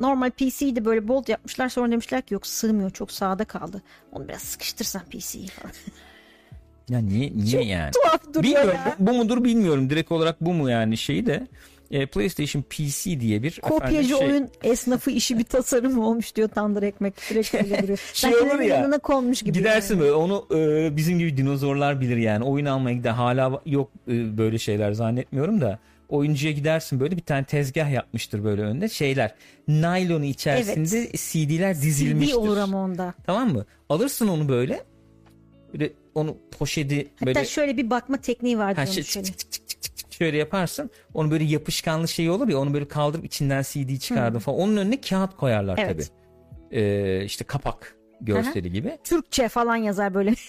Normal 0.00 0.30
PC'yi 0.30 0.76
de 0.76 0.84
böyle 0.84 1.08
bold 1.08 1.28
yapmışlar. 1.28 1.68
Sonra 1.68 1.90
demişler 1.92 2.22
ki 2.22 2.34
yok 2.34 2.46
sığmıyor. 2.46 2.90
Çok 2.90 3.10
sağda 3.12 3.44
kaldı. 3.44 3.82
Onu 4.12 4.28
biraz 4.28 4.40
sıkıştırsan 4.42 5.02
PC'yi 5.10 5.46
falan. 5.48 5.72
Ya 6.88 6.98
niye 6.98 7.32
niye 7.36 7.64
yani? 7.64 7.90
Tuhaf 7.92 8.26
duruyor 8.28 8.42
Bilmiyorum 8.42 8.74
ya. 8.86 8.96
bu, 8.98 9.06
bu 9.06 9.12
mudur 9.12 9.44
bilmiyorum. 9.44 9.90
Direkt 9.90 10.12
olarak 10.12 10.40
bu 10.40 10.54
mu 10.54 10.70
yani 10.70 10.96
şeyi 10.96 11.26
de 11.26 11.46
e, 11.90 12.06
PlayStation 12.06 12.62
PC 12.62 13.20
diye 13.20 13.42
bir 13.42 13.60
Kopyacı 13.60 13.96
efendim 13.96 14.16
şey- 14.18 14.26
oyun 14.28 14.48
esnafı 14.62 15.10
işi 15.10 15.38
bir 15.38 15.44
tasarım 15.44 15.98
olmuş 15.98 16.36
diyor 16.36 16.48
Tandır 16.48 16.82
Ekmek. 16.82 17.14
Direkt 17.30 17.54
öyle 17.54 17.78
duruyor. 17.82 17.98
Şey 18.12 18.36
olur 18.36 18.60
ya, 18.60 18.76
yanına 18.76 18.98
konmuş 18.98 19.42
gibi. 19.42 19.58
Gidersin 19.58 19.94
yani. 19.94 20.02
böyle 20.02 20.12
onu 20.12 20.46
e, 20.54 20.96
bizim 20.96 21.18
gibi 21.18 21.36
dinozorlar 21.36 22.00
bilir 22.00 22.16
yani. 22.16 22.44
Oyun 22.44 22.66
almaya 22.66 22.96
gider. 22.96 23.10
Hala 23.10 23.62
yok 23.66 23.90
e, 24.08 24.38
böyle 24.38 24.58
şeyler 24.58 24.92
zannetmiyorum 24.92 25.60
da. 25.60 25.78
Oyuncuya 26.08 26.52
gidersin 26.52 27.00
böyle 27.00 27.16
bir 27.16 27.22
tane 27.22 27.44
tezgah 27.44 27.90
yapmıştır 27.90 28.44
böyle 28.44 28.62
önde 28.62 28.88
şeyler. 28.88 29.34
Naylonu 29.68 30.24
içerisinde 30.24 31.08
CD'ler 31.16 31.74
dizilmiştir. 31.82 32.34
CD 32.34 32.38
olur 32.38 32.56
ama 32.56 32.84
onda. 32.84 33.14
Tamam 33.26 33.52
mı? 33.52 33.64
Alırsın 33.88 34.28
onu 34.28 34.48
böyle 34.48 34.84
Böyle 35.74 35.92
onu 36.18 36.36
poşeti 36.58 37.08
Hatta 37.14 37.26
böyle 37.26 37.44
şöyle 37.44 37.76
bir 37.76 37.90
bakma 37.90 38.20
tekniği 38.20 38.58
vardır 38.58 38.76
Ha, 38.76 38.82
onun 38.84 38.92
şey, 38.92 39.02
şöyle. 39.02 39.26
çık, 39.26 39.38
çık, 39.38 39.52
çık, 39.52 39.68
çık, 39.68 39.96
çık, 39.96 40.12
şöyle 40.12 40.36
yaparsın. 40.36 40.90
Onu 41.14 41.30
böyle 41.30 41.44
yapışkanlı 41.44 42.08
şey 42.08 42.30
olur 42.30 42.48
ya 42.48 42.58
onu 42.58 42.74
böyle 42.74 42.88
kaldırıp 42.88 43.24
içinden 43.24 43.62
CD 43.62 43.98
çıkardın 43.98 44.38
falan. 44.38 44.58
Onun 44.58 44.76
önüne 44.76 45.00
kağıt 45.00 45.36
koyarlar 45.36 45.78
Evet. 45.78 45.90
tabii. 45.90 46.18
Ee, 46.80 47.24
işte 47.24 47.44
kapak 47.44 47.96
görseli 48.20 48.72
gibi. 48.72 48.98
Türkçe 49.04 49.48
falan 49.48 49.76
yazar 49.76 50.14
böyle. 50.14 50.34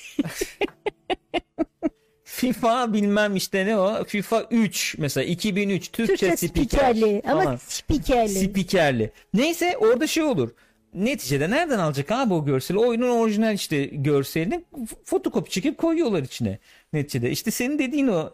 FIFA 2.24 2.94
bilmem 2.94 3.36
işte 3.36 3.66
ne 3.66 3.78
o. 3.78 4.04
FIFA 4.04 4.46
3 4.52 4.96
mesela 4.98 5.24
2003 5.26 5.92
Türkçe, 5.92 6.16
Türkçe 6.16 6.48
spiker 6.48 6.64
spikerli 6.64 7.22
falan. 7.22 7.42
ama 7.46 7.58
spikerli. 7.58 8.30
Spikerli. 8.30 9.12
Neyse 9.34 9.78
orada 9.78 10.08
şey 10.08 10.24
olur. 10.24 10.50
Neticede 10.94 11.50
nereden 11.50 11.80
alacak 11.80 12.12
abi 12.12 12.34
o 12.34 12.46
görseli? 12.46 12.78
Oyunun 12.78 13.10
orijinal 13.10 13.56
işte 13.56 13.86
görselini 13.86 14.66
fotokopi 15.06 15.50
çekip 15.52 15.78
koyuyorlar 15.78 16.24
içine. 16.24 16.60
Neticede 16.94 17.32
işte 17.32 17.52
senin 17.52 17.80
dediğin 17.80 18.08
o 18.08 18.30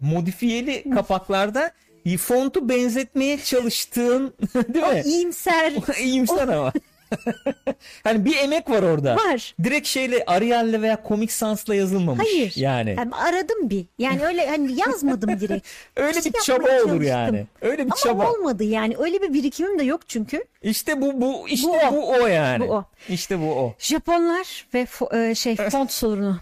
modifiyeli 0.00 0.90
kapaklarda 0.94 1.70
fontu 2.18 2.68
benzetmeye 2.68 3.38
çalıştığın 3.38 4.34
değil 4.74 4.84
o 4.90 4.94
mi? 4.94 5.02
iyimser 5.04 5.72
İyimser 6.02 6.48
ama. 6.48 6.72
hani 8.04 8.24
bir 8.24 8.36
emek 8.36 8.70
var 8.70 8.82
orada. 8.82 9.16
var. 9.16 9.54
Direkt 9.64 9.86
şeyle 9.86 10.24
Arial'le 10.26 10.82
veya 10.82 10.98
Comic 11.08 11.32
Sans'la 11.32 11.74
yazılmamış. 11.74 12.26
Hayır. 12.32 12.52
Yani. 12.56 12.94
Yani 12.98 13.14
aradım 13.14 13.70
bir. 13.70 13.86
Yani 13.98 14.24
öyle 14.26 14.46
hani 14.48 14.80
yazmadım 14.80 15.40
direkt. 15.40 15.66
Öyle 15.96 16.18
İşte 16.18 16.30
bir 16.32 16.38
yapmaya 16.38 16.44
çaba 16.44 16.68
olur 16.68 16.88
çalıştım. 16.88 17.02
yani. 17.02 17.46
Öyle 17.62 17.78
bir 17.78 17.82
Ama 17.92 17.96
çaba. 17.96 18.30
olmadı 18.32 18.64
yani. 18.64 18.94
Öyle 18.98 19.22
bir 19.22 19.32
birikimim 19.34 19.78
de 19.78 19.82
yok 19.84 20.00
çünkü. 20.08 20.44
İşte 20.62 21.00
bu 21.00 21.20
bu 21.20 21.48
işte 21.48 21.68
Bu 21.90 21.96
bu 21.96 22.10
o. 22.10 22.22
o, 22.22 22.26
yani. 22.26 22.68
Bu 22.68 22.72
o. 22.74 22.84
İşte 23.08 23.40
bu 23.40 23.52
o. 23.52 23.74
Japonlar 23.78 24.66
ve 24.74 24.82
fo- 24.82 25.30
e, 25.30 25.34
şey 25.34 25.56
font 25.70 25.92
sorunu. 25.92 26.40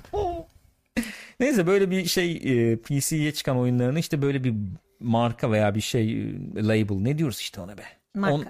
Neyse 1.41 1.67
böyle 1.67 1.91
bir 1.91 2.05
şey 2.07 2.33
e, 2.73 2.77
PC'ye 2.77 3.33
çıkan 3.33 3.59
oyunlarını 3.59 3.99
işte 3.99 4.23
böyle 4.23 4.45
bir 4.45 4.55
marka 5.01 5.51
veya 5.53 5.75
bir 5.75 5.81
şey 5.81 6.13
e, 6.23 6.25
label 6.57 6.97
ne 7.03 7.19
diyoruz 7.19 7.41
işte 7.41 7.61
ona 7.61 7.79
be. 7.79 7.83
Marka. 8.15 8.35
On- 8.35 8.47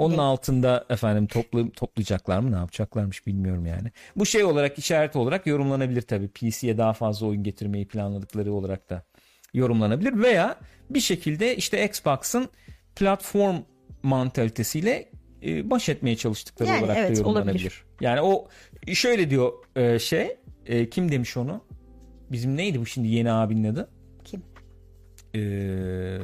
onun 0.00 0.10
Evet. 0.10 0.20
altında 0.20 0.84
efendim 0.90 1.26
toplu, 1.26 1.72
toplayacaklar 1.72 2.38
mı 2.38 2.52
ne 2.52 2.56
yapacaklarmış 2.56 3.26
bilmiyorum 3.26 3.66
yani. 3.66 3.88
Bu 4.16 4.26
şey 4.26 4.44
olarak 4.44 4.78
işaret 4.78 5.16
olarak 5.16 5.46
yorumlanabilir 5.46 6.02
tabii. 6.02 6.28
PC'ye 6.28 6.78
daha 6.78 6.92
fazla 6.92 7.26
oyun 7.26 7.42
getirmeyi 7.42 7.88
planladıkları 7.88 8.52
olarak 8.52 8.90
da 8.90 9.02
yorumlanabilir 9.54 10.22
veya 10.22 10.56
bir 10.90 11.00
şekilde 11.00 11.56
işte 11.56 11.84
Xbox'ın 11.84 12.48
platform 12.96 13.56
mantalitesiyle 14.02 15.08
e, 15.42 15.70
baş 15.70 15.88
etmeye 15.88 16.16
çalıştıkları 16.16 16.68
Yani 16.68 16.84
olarak 16.84 16.96
da 16.96 17.00
evet, 17.00 17.18
yorumlanabilir. 17.18 17.52
olabilir. 17.52 17.84
Yani 18.00 18.20
o 18.20 18.48
şöyle 18.94 19.30
diyor 19.30 19.52
e, 19.76 19.98
şey 19.98 20.36
e, 20.66 20.90
kim 20.90 21.12
demiş 21.12 21.36
onu? 21.36 21.64
Bizim 22.32 22.56
neydi 22.56 22.80
bu 22.80 22.86
şimdi 22.86 23.08
yeni 23.08 23.32
abinin 23.32 23.64
adı? 23.72 23.88
Kim? 24.24 24.42
Ee, 25.34 26.18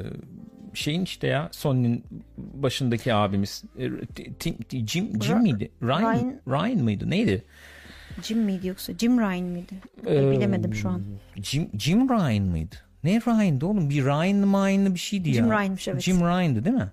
şeyin 0.76 1.02
işte 1.02 1.26
ya 1.26 1.48
Sony'nin 1.52 2.04
başındaki 2.36 3.14
abimiz 3.14 3.64
Ee, 3.78 3.90
Tim, 4.38 4.56
Jim, 4.70 5.22
Jim 5.22 5.38
miydi? 5.42 5.70
Ryan, 5.82 6.00
Ryan- 6.14 6.40
Ryan 6.48 6.84
mıydı? 6.84 7.10
Neydi? 7.10 7.44
Jim 8.22 8.38
miydi 8.38 8.66
yoksa? 8.66 8.92
Jim 8.98 9.18
Ryan 9.18 9.46
mıydı? 9.46 9.72
Ee, 10.06 10.30
Bilemedim 10.30 10.74
şu 10.74 10.88
an. 10.88 11.02
Jim, 11.42 11.68
Jim 11.78 12.08
Ryan 12.08 12.44
mıydı? 12.44 12.76
Ne 13.04 13.20
Ryan'dı 13.20 13.66
oğlum? 13.66 13.90
Bir 13.90 14.04
Ryan 14.04 14.42
Ryan'lı 14.52 14.94
bir 14.94 14.98
şeydi 15.00 15.28
ya. 15.28 15.34
Jim 15.34 15.50
Ryan'mış, 15.50 15.88
evet. 15.88 16.00
Jim 16.02 16.20
Ryan'dı 16.20 16.64
değil 16.64 16.76
mi? 16.76 16.92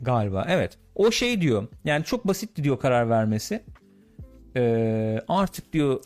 Galiba 0.00 0.46
evet. 0.48 0.78
O 0.94 1.10
şey 1.10 1.40
diyor. 1.40 1.68
Yani 1.84 2.04
çok 2.04 2.26
basitti 2.26 2.64
diyor 2.64 2.80
karar 2.80 3.10
vermesi. 3.10 3.62
Ee, 4.56 5.20
artık 5.28 5.72
diyor 5.72 6.00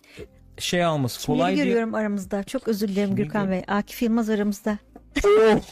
şey 0.58 0.84
alması 0.84 1.20
Kimleri 1.20 1.38
kolay 1.38 1.54
diyor. 1.54 1.66
görüyorum 1.66 1.94
aramızda. 1.94 2.44
Çok 2.44 2.68
özür 2.68 2.88
dilerim 2.88 3.14
Gürkan 3.16 3.50
Bey. 3.50 3.62
Akif 3.68 4.02
Yılmaz 4.02 4.30
aramızda. 4.30 4.78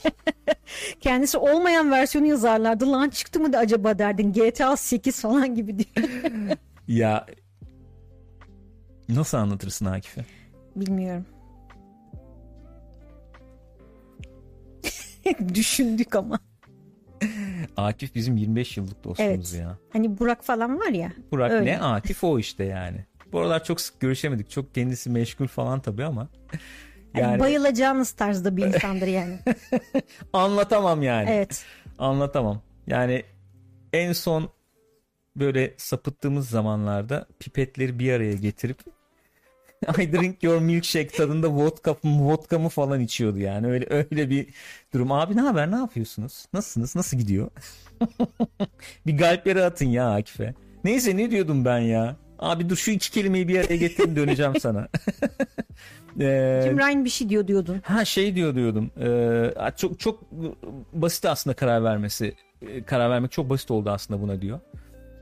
Kendisi 1.01 1.39
olmayan 1.39 1.91
versiyonu 1.91 2.27
yazarlardı. 2.29 2.93
Lan 2.93 3.09
çıktı 3.09 3.41
mı 3.41 3.53
da 3.53 3.59
acaba 3.59 3.99
derdin. 3.99 4.33
GTA 4.33 4.77
8 4.77 5.21
falan 5.21 5.55
gibi 5.55 5.79
diyor. 5.79 6.09
Ya 6.89 7.27
nasıl 9.09 9.39
anlatırsın 9.39 9.87
Akif'e? 9.87 10.25
Bilmiyorum. 10.77 11.27
Düşündük 15.55 16.15
ama. 16.15 16.39
Akif 17.77 18.15
bizim 18.15 18.37
25 18.37 18.77
yıllık 18.77 19.05
dostumuz 19.05 19.55
Evet. 19.55 19.63
ya. 19.65 19.79
Hani 19.93 20.19
Burak 20.19 20.45
falan 20.45 20.79
var 20.79 20.89
ya. 20.89 21.13
Burak 21.33 21.51
öyle. 21.53 21.65
ne? 21.73 21.81
Akif 21.81 22.25
o 22.25 22.39
işte 22.39 22.65
yani. 22.65 23.05
Bu 23.33 23.41
aralar 23.41 23.65
çok 23.65 23.81
sık 23.81 24.01
görüşemedik. 24.01 24.51
Çok 24.51 24.75
kendisi 24.75 25.11
meşgul 25.11 25.47
falan 25.47 25.81
tabii 25.81 26.05
ama. 26.05 26.29
Hani 27.13 27.23
Yani 27.23 27.41
bayılacağınız 27.41 28.13
tarzda 28.13 28.57
bir 28.57 28.67
insandır 28.67 29.07
yani. 29.07 29.39
anlatamam 30.33 31.03
yani. 31.03 31.31
evet. 31.31 31.65
Anlatamam. 31.99 32.63
Yani 32.87 33.23
en 33.93 34.13
son 34.13 34.51
böyle 35.37 35.75
sapıttığımız 35.77 36.49
zamanlarda 36.49 37.27
pipetleri 37.39 37.99
bir 37.99 38.13
araya 38.13 38.35
getirip 38.35 38.79
I 39.99 40.13
drink 40.13 40.43
your 40.43 40.61
milkshake 40.61 41.09
tadında 41.09 41.49
vodka, 41.51 41.97
vodka 42.05 42.59
mı 42.59 42.69
falan 42.69 43.01
içiyordu 43.01 43.39
yani. 43.39 43.67
Öyle 43.67 43.87
öyle 43.91 44.31
bir 44.31 44.47
durum. 44.95 45.13
Abi 45.13 45.37
ne 45.37 45.41
haber? 45.41 45.71
Ne 45.71 45.77
yapıyorsunuz? 45.77 46.47
Nasılsınız? 46.53 46.97
Nasıl 46.97 47.17
gidiyor? 47.17 47.51
bir 49.07 49.19
galpleri 49.19 49.65
atın 49.65 49.87
ya 49.87 50.15
Akif'e. 50.15 50.55
Neyse 50.85 51.17
ne 51.17 51.31
diyordum 51.31 51.65
ben 51.65 51.79
ya? 51.79 52.17
Abi 52.41 52.69
dur 52.71 52.77
şu 52.77 52.91
iki 52.91 53.11
kelimeyi 53.11 53.49
bir 53.49 53.59
araya 53.59 53.77
getirin 53.77 54.17
döneceğim 54.17 54.53
sana. 54.61 54.89
Ee, 56.21 56.61
Jim 56.65 56.79
Ryan 56.79 57.05
bir 57.05 57.11
şey 57.11 57.29
diyor 57.29 57.47
diyordun. 57.49 57.81
Ha 57.85 58.05
şey 58.05 58.35
diyor 58.35 58.55
diyordum. 58.55 58.91
Ee, 59.01 59.71
çok 59.77 60.01
çok 60.01 60.33
basit 60.93 61.25
aslında 61.25 61.57
karar 61.57 61.85
vermesi. 61.85 62.35
Ee, 62.63 62.83
Karar 62.83 63.11
vermek 63.11 63.33
çok 63.33 63.51
basit 63.51 63.71
oldu 63.71 63.91
aslında 63.91 64.23
buna 64.23 64.41
diyor. 64.41 64.61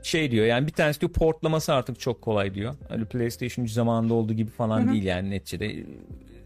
Şey 0.03 0.31
diyor 0.31 0.45
yani 0.45 0.67
bir 0.67 0.71
tanesi 0.71 1.01
diyor 1.01 1.11
portlaması 1.11 1.73
artık 1.73 1.99
çok 1.99 2.21
kolay 2.21 2.53
diyor. 2.53 2.75
Hani 2.89 3.05
PlayStation 3.05 3.65
3 3.65 3.71
zamanında 3.71 4.13
olduğu 4.13 4.33
gibi 4.33 4.51
falan 4.51 4.91
değil 4.91 5.03
yani 5.03 5.29
neticede. 5.29 5.75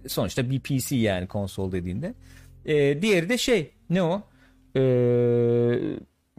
Sonuçta 0.08 0.50
bir 0.50 0.60
PC 0.60 0.96
yani 0.96 1.28
konsol 1.28 1.72
dediğinde. 1.72 2.14
Ee, 2.66 3.02
diğeri 3.02 3.30
de 3.30 3.38
şey 3.38 3.72
ne 3.90 4.04
o? 4.04 4.22
Ee, 4.76 5.80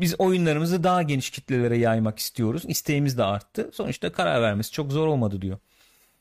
biz 0.00 0.20
oyunlarımızı 0.20 0.84
daha 0.84 1.02
geniş 1.02 1.30
kitlelere 1.30 1.76
yaymak 1.78 2.18
istiyoruz. 2.18 2.62
İsteğimiz 2.68 3.18
de 3.18 3.24
arttı. 3.24 3.70
Sonuçta 3.72 4.12
karar 4.12 4.42
vermesi 4.42 4.72
çok 4.72 4.92
zor 4.92 5.06
olmadı 5.06 5.40
diyor. 5.42 5.58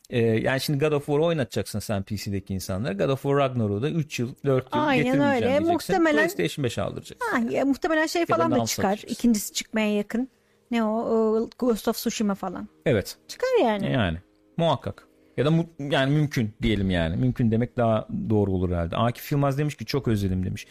Ee, 0.10 0.20
yani 0.20 0.62
şimdi 0.62 0.80
God 0.80 0.92
of 0.92 1.06
War 1.06 1.20
oynatacaksın 1.20 1.80
sen 1.80 2.04
PC'deki 2.04 2.54
insanlara. 2.54 2.94
God 2.94 3.10
of 3.10 3.22
War 3.22 3.38
Ragnarok'u 3.38 3.82
da 3.82 3.90
3 3.90 4.20
yıl 4.20 4.36
4 4.46 4.76
yıl 4.76 4.82
Aynen 4.82 5.04
getirmeyeceğim 5.06 5.36
öyle. 5.36 5.66
diyeceksin. 5.66 5.96
Muhtemelen- 5.96 6.16
PlayStation 6.16 6.64
5 6.64 6.78
aldıracaksın. 6.78 7.28
Ha, 7.32 7.42
ya, 7.50 7.66
muhtemelen 7.66 8.06
şey 8.06 8.26
falan 8.26 8.52
da 8.52 8.66
çıkar. 8.66 9.02
İkincisi 9.08 9.54
çıkmaya 9.54 9.96
yakın. 9.96 10.30
Ne 10.72 10.84
o? 10.84 10.88
o 10.90 11.50
Ghost 11.60 11.88
of 11.88 11.96
Tsushima 11.96 12.36
falan. 12.36 12.68
Evet. 12.86 13.18
Çıkar 13.28 13.48
yani. 13.62 13.92
Yani 13.92 14.18
muhakkak. 14.58 15.08
Ya 15.38 15.46
da 15.46 15.52
mu- 15.52 15.70
yani 15.80 16.12
mümkün 16.16 16.54
diyelim 16.62 16.90
yani. 16.92 17.16
Mümkün 17.18 17.52
demek 17.52 17.78
daha 17.78 18.08
doğru 18.30 18.52
olur 18.52 18.70
herhalde. 18.72 18.96
Akif 18.98 19.32
Yılmaz 19.32 19.58
demiş 19.58 19.76
ki 19.76 19.86
çok 19.86 20.08
özledim 20.08 20.46
demiş. 20.46 20.68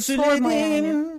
sorma 0.00 0.52
yani. 0.52 1.13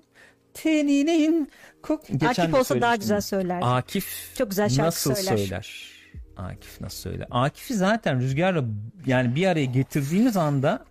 Teninin 0.56 1.52
kok... 1.82 2.08
Geçen 2.08 2.44
Akif 2.44 2.54
olsa 2.54 2.82
daha 2.82 2.96
güzel 2.96 3.22
söylerdi. 3.22 3.66
Akif 3.66 4.32
Çok 4.38 4.50
güzel 4.50 4.70
şarkı 4.70 4.88
nasıl 4.88 5.16
söyler. 5.16 5.38
söyler? 5.38 5.96
Akif 6.38 6.82
nasıl 6.82 6.98
söyler? 6.98 7.28
Akif'i 7.32 7.74
zaten 7.76 8.20
rüzgarla 8.20 8.64
yani 9.06 9.36
bir 9.36 9.48
araya 9.48 9.66
getirdiğimiz 9.66 10.38
anda 10.38 10.86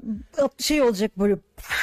Şey 0.58 0.82
olacak 0.82 1.18
böyle 1.18 1.36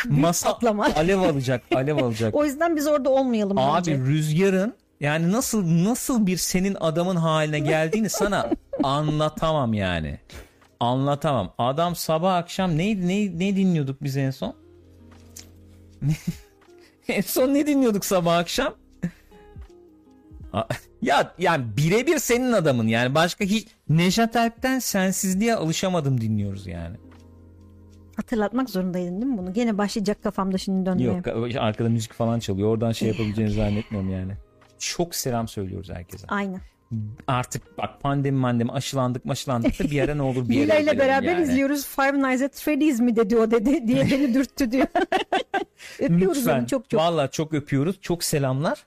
masa 0.05 0.51
patlama. 0.53 0.85
alev 0.95 1.19
alacak, 1.19 1.63
alev 1.75 1.97
alacak. 2.03 2.35
O 2.35 2.45
yüzden 2.45 2.75
biz 2.75 2.87
orada 2.87 3.09
olmayalım 3.09 3.57
Abi 3.57 3.77
bence. 3.77 3.97
rüzgarın 3.97 4.73
yani 4.99 5.31
nasıl 5.31 5.83
nasıl 5.83 6.25
bir 6.27 6.37
senin 6.37 6.77
adamın 6.79 7.15
haline 7.15 7.59
geldiğini 7.59 8.09
sana 8.09 8.49
anlatamam 8.83 9.73
yani. 9.73 10.19
Anlatamam. 10.79 11.53
Adam 11.57 11.95
sabah 11.95 12.35
akşam 12.35 12.77
neydi 12.77 13.07
ne, 13.07 13.39
ne 13.45 13.55
dinliyorduk 13.55 14.03
biz 14.03 14.17
en 14.17 14.31
son? 14.31 14.55
En 17.07 17.21
son 17.21 17.53
ne 17.53 17.67
dinliyorduk 17.67 18.05
sabah 18.05 18.37
akşam? 18.37 18.73
Ya 21.01 21.33
yani 21.39 21.65
birebir 21.77 22.17
senin 22.17 22.51
adamın 22.51 22.87
yani 22.87 23.15
başka 23.15 23.45
hiç 23.45 23.67
Nejat 23.89 24.35
Erk'ten 24.35 24.79
sensizliğe 24.79 25.55
alışamadım 25.55 26.21
dinliyoruz 26.21 26.67
yani. 26.67 26.97
Hatırlatmak 28.15 28.69
zorundaydın 28.69 29.21
değil 29.21 29.31
mi 29.31 29.37
bunu? 29.37 29.53
Gene 29.53 29.77
başlayacak 29.77 30.23
kafamda 30.23 30.57
şimdi 30.57 30.85
dönmeye. 30.85 31.03
Yok 31.03 31.27
arkada 31.59 31.89
müzik 31.89 32.13
falan 32.13 32.39
çalıyor. 32.39 32.69
Oradan 32.69 32.91
şey 32.91 33.07
yapabileceğini 33.07 33.51
zannetmiyorum 33.51 34.11
yani. 34.11 34.33
Çok 34.79 35.15
selam 35.15 35.47
söylüyoruz 35.47 35.89
herkese. 35.89 36.27
Aynen. 36.27 36.61
Artık 37.27 37.77
bak 37.77 38.01
pandemi 38.01 38.37
mandemi 38.37 38.71
aşılandık 38.71 39.25
maşılandık 39.25 39.79
da 39.79 39.83
bir 39.83 39.91
yere 39.91 40.17
ne 40.17 40.21
olur 40.21 40.49
bir 40.49 40.55
yere 40.55 40.65
Lila 40.65 40.79
ile 40.79 40.99
beraber 40.99 41.33
yani. 41.33 41.43
izliyoruz. 41.43 41.87
Five 41.87 42.17
Nights 42.29 42.41
at 42.41 42.55
Freddy's 42.61 42.99
mi 42.99 43.15
dedi 43.15 43.37
o 43.37 43.51
dedi 43.51 43.87
diye 43.87 44.03
beni 44.11 44.33
dürttü 44.33 44.71
diyor. 44.71 44.87
Öpüyoruz 45.99 46.37
Lütfen. 46.37 46.59
onu 46.59 46.67
çok 46.67 46.89
çok. 46.89 46.99
Vallahi 46.99 47.31
çok 47.31 47.53
öpüyoruz. 47.53 48.01
Çok 48.01 48.23
selamlar. 48.23 48.85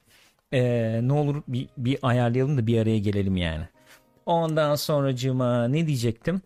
Ee, 0.52 1.00
ne 1.02 1.12
olur 1.12 1.42
bir, 1.48 1.68
bir 1.76 1.98
ayarlayalım 2.02 2.58
da 2.58 2.66
bir 2.66 2.78
araya 2.78 2.98
gelelim 2.98 3.36
yani. 3.36 3.64
Ondan 4.26 4.74
sonracığıma 4.74 5.68
ne 5.68 5.86
diyecektim? 5.86 6.42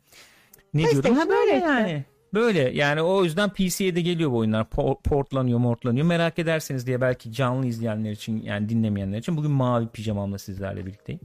Ne 0.74 0.90
diyordum? 0.90 1.14
Ha 1.16 1.24
PlayStation 1.24 1.28
böyle 1.30 1.54
işte. 1.56 1.66
yani. 1.68 2.04
Böyle 2.34 2.60
yani 2.60 3.02
o 3.02 3.24
yüzden 3.24 3.50
PC'ye 3.50 3.96
de 3.96 4.00
geliyor 4.00 4.30
bu 4.30 4.36
oyunlar. 4.36 4.64
Po- 4.64 5.02
portlanıyor, 5.02 5.58
mortlanıyor. 5.58 6.06
Merak 6.06 6.38
ederseniz 6.38 6.86
diye 6.86 7.00
belki 7.00 7.32
canlı 7.32 7.66
izleyenler 7.66 8.10
için 8.10 8.42
yani 8.42 8.68
dinlemeyenler 8.68 9.18
için 9.18 9.36
bugün 9.36 9.50
mavi 9.50 9.88
pijamamla 9.88 10.38
sizlerle 10.38 10.86
birlikteyim. 10.86 11.20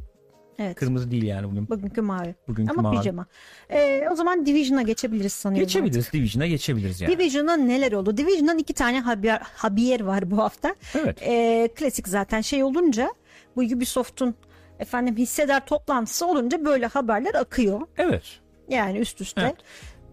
Evet. 0.59 0.75
Kırmızı 0.75 1.11
değil 1.11 1.23
yani 1.23 1.51
bugün. 1.51 1.69
Bugünkü 1.69 2.01
mavi. 2.01 2.35
Bugünkü 2.47 2.71
Ama 2.71 2.81
mavi. 2.81 2.97
pijama. 2.97 3.25
Ee, 3.69 4.07
o 4.11 4.15
zaman 4.15 4.45
Division'a 4.45 4.81
geçebiliriz 4.81 5.33
sanıyorum. 5.33 5.67
Geçebiliriz. 5.67 6.13
Division'a 6.13 6.47
geçebiliriz 6.47 7.01
yani. 7.01 7.17
Division'da 7.17 7.55
neler 7.55 7.91
oldu? 7.91 8.17
Division'dan 8.17 8.57
iki 8.57 8.73
tane 8.73 8.99
haber, 8.99 9.41
haber 9.55 9.99
var 9.99 10.31
bu 10.31 10.37
hafta. 10.37 10.75
Evet. 10.95 11.17
Ee, 11.21 11.69
klasik 11.75 12.07
zaten 12.07 12.41
şey 12.41 12.63
olunca 12.63 13.09
bu 13.55 13.61
Ubisoft'un 13.61 14.35
efendim 14.79 15.17
hissedar 15.17 15.65
toplantısı 15.65 16.25
olunca 16.25 16.65
böyle 16.65 16.85
haberler 16.85 17.33
akıyor. 17.35 17.81
Evet. 17.97 18.23
Yani 18.69 18.99
üst 18.99 19.21
üste. 19.21 19.41
Evet. 19.41 19.55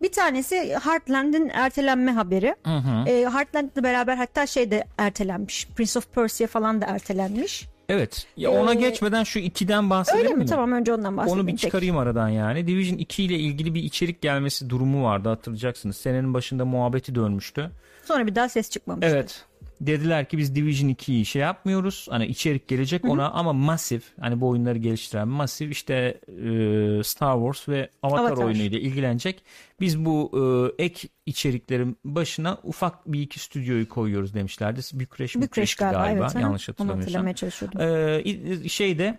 Bir 0.03 0.13
tanesi 0.13 0.77
Heartland'in 0.83 1.49
ertelenme 1.49 2.13
haberi. 2.13 2.55
Hı 2.65 2.77
hı. 2.77 3.09
Ee, 3.09 3.25
Heartland'la 3.33 3.83
beraber 3.83 4.17
hatta 4.17 4.47
şey 4.47 4.71
de 4.71 4.85
ertelenmiş. 4.99 5.69
Prince 5.77 5.99
of 5.99 6.15
Persia 6.15 6.47
falan 6.47 6.81
da 6.81 6.87
ertelenmiş. 6.87 7.69
Evet. 7.91 8.27
Ya 8.37 8.51
ona 8.51 8.73
Ee, 8.73 8.75
geçmeden 8.75 9.25
şu 9.25 9.39
2'den 9.39 9.91
bahsedelim 9.91 10.25
Öyle 10.27 10.35
mi? 10.35 10.41
mi? 10.43 10.47
Tamam 10.47 10.73
önce 10.73 10.95
ondan 10.95 11.17
bahsedeyim. 11.17 11.41
Onu 11.41 11.47
bir 11.49 11.57
çıkarayım 11.57 11.97
aradan 11.99 12.29
yani. 12.29 12.67
Division 12.67 12.99
2 12.99 13.25
ile 13.25 13.35
ilgili 13.39 13.75
bir 13.75 13.83
içerik 13.83 14.21
gelmesi 14.23 14.71
durumu 14.71 15.05
vardı 15.05 15.29
hatırlayacaksınız. 15.29 15.97
Senenin 15.97 16.35
başında 16.35 16.65
muhabbeti 16.65 17.15
dönmüştü. 17.15 17.71
Sonra 18.05 18.27
bir 18.27 18.35
daha 18.35 18.49
ses 18.49 18.71
çıkmamış. 18.71 19.07
Evet. 19.11 19.45
Dediler 19.81 20.29
ki 20.29 20.39
biz 20.39 20.55
Division 20.55 20.89
2'yi 20.91 21.25
şey 21.25 21.43
yapmıyoruz. 21.43 22.07
Hani 22.11 22.27
içerik 22.27 22.69
gelecek 22.69 23.05
ona 23.05 23.31
ama 23.31 23.53
masif 23.53 24.05
hani 24.21 24.41
bu 24.41 24.49
oyunları 24.49 24.79
geliştiren 24.79 25.29
masif 25.29 25.71
işte 25.73 26.21
e, 26.29 27.03
Star 27.05 27.35
Wars 27.35 27.69
ve 27.69 27.91
Avatar, 28.03 28.25
Avatar. 28.25 28.45
oyunuyla 28.45 28.79
ilgilenecek. 28.79 29.45
Biz 29.81 30.05
bu 30.05 30.31
e, 30.79 30.85
ek 30.85 31.09
içeriklerin 31.27 31.97
başına 32.05 32.59
ufak 32.63 33.13
bir 33.13 33.21
iki 33.21 33.39
stüdyoyu 33.39 33.89
koyuyoruz 33.89 34.35
demişlerdi. 34.35 34.81
Bükreş, 34.93 35.37
Bükreş 35.37 35.75
galiba, 35.75 35.99
galiba, 36.05 36.25
evet. 36.33 36.43
yanlış 36.43 36.69
Onu 36.69 36.77
hatırlamıyorsam. 36.89 37.33
çalışıyordum. 37.33 37.81
Ee, 37.81 38.69
şeyde 38.69 39.19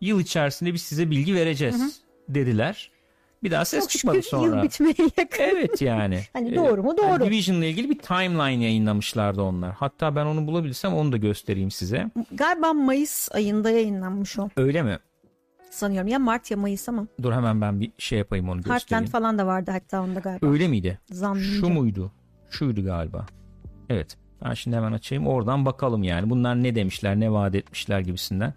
yıl 0.00 0.20
içerisinde 0.20 0.74
biz 0.74 0.82
size 0.82 1.10
bilgi 1.10 1.34
vereceğiz 1.34 2.02
dediler. 2.28 2.91
Bir 3.42 3.50
daha 3.50 3.64
ses 3.64 3.80
Çok 3.80 3.90
çıkmadı 3.90 4.16
şükür 4.16 4.28
sonra. 4.30 4.56
yıl 4.56 4.62
bitmeye 4.62 4.94
yakın. 5.18 5.42
Evet 5.42 5.82
yani. 5.82 6.20
Hani 6.32 6.54
doğru 6.56 6.82
mu? 6.82 6.96
Doğru. 6.98 7.06
yani 7.06 7.24
Division'la 7.26 7.64
ilgili 7.64 7.90
bir 7.90 7.98
timeline 7.98 8.64
yayınlamışlardı 8.64 9.42
onlar. 9.42 9.72
Hatta 9.72 10.16
ben 10.16 10.26
onu 10.26 10.46
bulabilirsem 10.46 10.94
onu 10.94 11.12
da 11.12 11.16
göstereyim 11.16 11.70
size. 11.70 12.10
Galiba 12.32 12.72
Mayıs 12.72 13.28
ayında 13.32 13.70
yayınlanmış 13.70 14.38
o 14.38 14.48
Öyle 14.56 14.82
mi? 14.82 14.98
sanıyorum. 15.70 16.08
Ya 16.08 16.18
Mart 16.18 16.50
ya 16.50 16.56
Mayıs 16.56 16.88
ama. 16.88 17.06
Dur 17.22 17.32
hemen 17.32 17.60
ben 17.60 17.80
bir 17.80 17.92
şey 17.98 18.18
yapayım 18.18 18.48
onu 18.48 18.56
Heartland 18.56 18.74
göstereyim. 18.80 19.10
falan 19.10 19.38
da 19.38 19.46
vardı 19.46 19.70
hatta 19.70 20.02
onda 20.02 20.20
galiba. 20.20 20.46
Öyle 20.46 20.68
miydi? 20.68 20.98
Zannımca. 21.10 21.44
Şu 21.60 21.68
muydu? 21.68 22.12
Şuydu 22.50 22.84
galiba. 22.84 23.26
Evet. 23.88 24.16
Ben 24.44 24.54
şimdi 24.54 24.76
hemen 24.76 24.92
açayım. 24.92 25.26
Oradan 25.26 25.64
bakalım 25.66 26.02
yani. 26.02 26.30
Bunlar 26.30 26.62
ne 26.62 26.74
demişler, 26.74 27.20
ne 27.20 27.32
vaat 27.32 27.54
etmişler 27.54 28.00
gibisinden. 28.00 28.54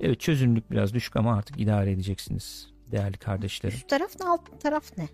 Evet 0.00 0.20
çözünürlük 0.20 0.70
biraz 0.70 0.94
düşük 0.94 1.16
ama 1.16 1.36
artık 1.36 1.60
idare 1.60 1.92
edeceksiniz 1.92 2.68
değerli 2.92 3.16
kardeşlerim. 3.16 3.76
Üst 3.76 3.88
taraf 3.88 4.10
ne 4.20 4.28
alt 4.28 4.60
taraf 4.60 4.84
ne? 4.98 5.08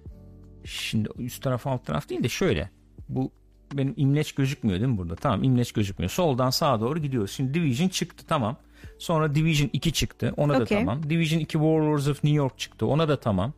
Şimdi 0.64 1.08
üst 1.18 1.42
taraf 1.42 1.66
alt 1.66 1.86
taraf 1.86 2.08
değil 2.08 2.22
de 2.22 2.28
şöyle. 2.28 2.70
Bu 3.08 3.32
benim 3.72 3.94
imleç 3.96 4.32
gözükmüyor 4.32 4.80
değil 4.80 4.92
mi 4.92 4.98
burada? 4.98 5.16
Tamam 5.16 5.42
imleç 5.42 5.72
gözükmüyor. 5.72 6.10
Soldan 6.10 6.50
sağa 6.50 6.80
doğru 6.80 6.98
gidiyoruz. 6.98 7.30
Şimdi 7.30 7.54
Division 7.54 7.88
çıktı 7.88 8.24
tamam. 8.28 8.56
Sonra 8.98 9.34
Division 9.34 9.70
2 9.72 9.92
çıktı. 9.92 10.34
Ona 10.36 10.58
da 10.58 10.62
Okey. 10.62 10.78
tamam. 10.78 11.10
Division 11.10 11.40
2 11.40 11.52
Warlords 11.52 12.08
of 12.08 12.24
New 12.24 12.36
York 12.36 12.58
çıktı. 12.58 12.86
Ona 12.86 13.08
da 13.08 13.20
tamam. 13.20 13.52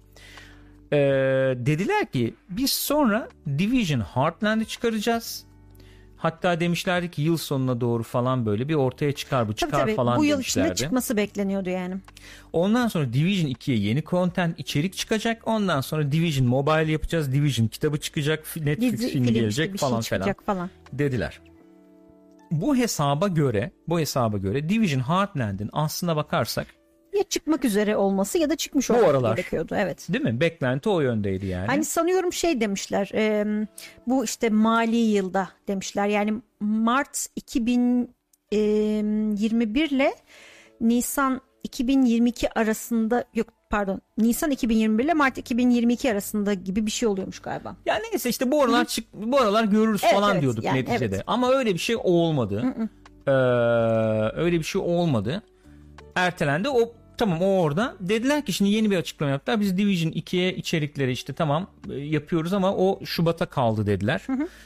Ee, 0.93 0.97
dediler 1.57 2.11
ki 2.12 2.35
biz 2.49 2.73
sonra 2.73 3.28
Division 3.59 4.01
Heartland'ı 4.01 4.65
çıkaracağız. 4.65 5.47
Hatta 6.24 6.60
demişlerdi 6.60 7.10
ki 7.10 7.22
yıl 7.22 7.36
sonuna 7.36 7.80
doğru 7.80 8.02
falan 8.02 8.46
böyle 8.46 8.68
bir 8.68 8.74
ortaya 8.74 9.12
çıkar 9.12 9.48
bu 9.48 9.55
Tabii 9.55 9.56
çıkar 9.56 9.80
tabii 9.80 9.94
falan 9.94 10.18
bu 10.18 10.24
yıl 10.24 10.32
demişlerdi. 10.34 10.66
içinde 10.72 10.76
çıkması 10.86 11.16
bekleniyordu 11.16 11.70
yani. 11.70 11.94
Ondan 12.52 12.88
sonra 12.88 13.12
Division 13.12 13.51
2'ye 13.51 13.76
yeni 13.76 14.02
content 14.05 14.59
içerik 14.60 14.94
çıkacak. 14.96 15.48
Ondan 15.48 15.80
sonra 15.80 16.12
Division 16.12 16.46
Mobile 16.48 16.92
yapacağız. 16.92 17.32
Division 17.32 17.66
kitabı 17.66 18.01
çıkacak. 18.01 18.44
Netflix 18.56 18.92
Dizi, 18.92 19.09
filmi 19.09 19.26
film 19.26 19.34
gelecek 19.34 19.78
falan 19.78 20.01
şey 20.01 20.18
falan 20.18 20.34
falan. 20.46 20.70
dediler. 20.92 21.40
Bu 22.51 22.76
hesaba 22.76 23.28
göre, 23.28 23.70
bu 23.88 24.01
hesaba 24.01 24.38
göre 24.38 24.68
Division 24.68 25.01
Heartland'in 25.01 25.70
aslına 25.72 26.16
bakarsak 26.16 26.66
Ya 27.15 27.23
çıkmak 27.23 27.65
üzere 27.65 27.97
olması 27.97 28.39
ya 28.39 28.51
da 28.51 28.57
çıkmış 28.57 28.91
Bu 28.91 28.95
olması 28.95 29.11
aralar. 29.11 29.36
gerekiyordu. 29.36 29.74
Evet. 29.78 30.07
değil 30.09 30.24
mi? 30.24 30.41
Beklenti 30.41 30.89
o 30.89 31.01
yöndeydi 31.01 31.47
yani. 31.47 31.66
Hani 31.66 31.85
sanıyorum 31.85 32.32
şey 32.32 32.61
demişler 32.61 33.11
e, 33.15 33.47
bu 34.07 34.24
işte 34.24 34.51
mali 34.51 34.97
yılda 34.97 35.49
demişler 35.69 36.07
yani 36.07 36.35
Mart 36.61 37.27
2021 37.36 39.91
ile 39.91 40.15
Nisan 40.81 41.41
2022 41.65 42.59
arasında 42.59 43.24
yok 43.35 43.47
pardon 43.70 44.01
Nisan 44.19 44.51
2021 44.51 45.05
ile 45.05 45.15
Mart 45.15 45.39
2022 45.39 46.12
arasında 46.12 46.55
gibi 46.55 46.86
bir 46.86 46.91
şey 46.91 47.09
oluyormuş 47.09 47.39
galiba. 47.39 47.77
Ya 47.86 47.99
neyse 48.11 48.28
işte 48.31 48.53
bu 48.53 48.62
aralar 48.62 48.85
çık 48.85 49.05
bu 49.15 49.41
aralar 49.41 49.65
görürüz 49.65 50.01
Evet, 50.05 50.15
falan 50.15 50.32
evet, 50.32 50.43
diyorduk 50.43 50.65
yani 50.65 50.78
neticede. 50.81 51.05
evet. 51.05 51.23
Ama 51.27 51.51
öyle 51.53 51.74
bir 51.74 51.78
şey 51.78 51.97
olmadı. 52.05 52.65
Ee, 53.27 53.31
öyle 54.41 54.59
bir 54.59 54.65
şey 54.65 54.81
olmadı. 54.85 55.43
Ertelendi. 56.15 56.69
O 56.69 56.93
tamam 57.19 57.43
o 57.43 57.61
orada. 57.61 57.95
Dediler 58.01 58.45
ki 58.47 58.53
şimdi 58.53 58.70
yeni 58.70 58.91
bir 58.91 58.97
açıklama 58.97 59.32
yaptılar. 59.32 59.61
Biz 59.61 59.78
Division 59.78 60.12
2'ye 60.12 60.55
içerikleri 60.55 61.12
işte 61.12 61.32
tamam 61.32 61.70
e, 61.91 61.95
yapıyoruz 61.95 62.53
ama 62.53 62.74
o 62.77 63.01
Şubat'a 63.05 63.47
kaldı 63.47 63.86
dediler. 63.86 64.23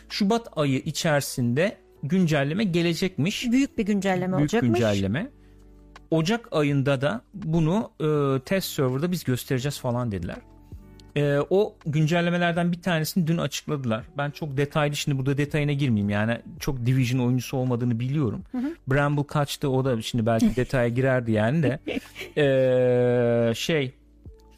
Şubat 0.08 0.48
ayı 0.56 0.78
içerisinde 0.78 1.76
güncelleme 2.02 2.64
gelecekmiş. 2.64 3.46
Büyük 3.52 3.78
bir 3.78 3.86
güncelleme 3.86 4.36
Büyük 4.36 4.40
olacakmış. 4.40 4.80
güncelleme. 4.80 5.30
Ocak 6.10 6.48
ayında 6.52 7.00
da 7.00 7.20
bunu 7.34 7.90
e, 8.00 8.40
test 8.44 8.68
serverda 8.68 9.12
biz 9.12 9.24
göstereceğiz 9.24 9.78
falan 9.78 10.12
dediler. 10.12 10.36
E, 11.18 11.40
o 11.50 11.74
güncellemelerden 11.86 12.72
bir 12.72 12.82
tanesini 12.82 13.26
dün 13.26 13.38
açıkladılar. 13.38 14.04
Ben 14.18 14.30
çok 14.30 14.56
detaylı 14.56 14.96
şimdi 14.96 15.18
burada 15.18 15.38
detayına 15.38 15.72
girmeyeyim. 15.72 16.10
Yani 16.10 16.38
çok 16.60 16.86
Division 16.86 17.26
oyuncusu 17.26 17.56
olmadığını 17.56 18.00
biliyorum. 18.00 18.42
Bramble 18.88 19.26
kaçtı 19.26 19.70
o 19.70 19.84
da 19.84 20.02
şimdi 20.02 20.26
belki 20.26 20.56
detaya 20.56 20.88
girerdi 20.88 21.32
yani 21.32 21.62
de. 21.62 21.78
E, 22.36 23.54
şey 23.54 23.94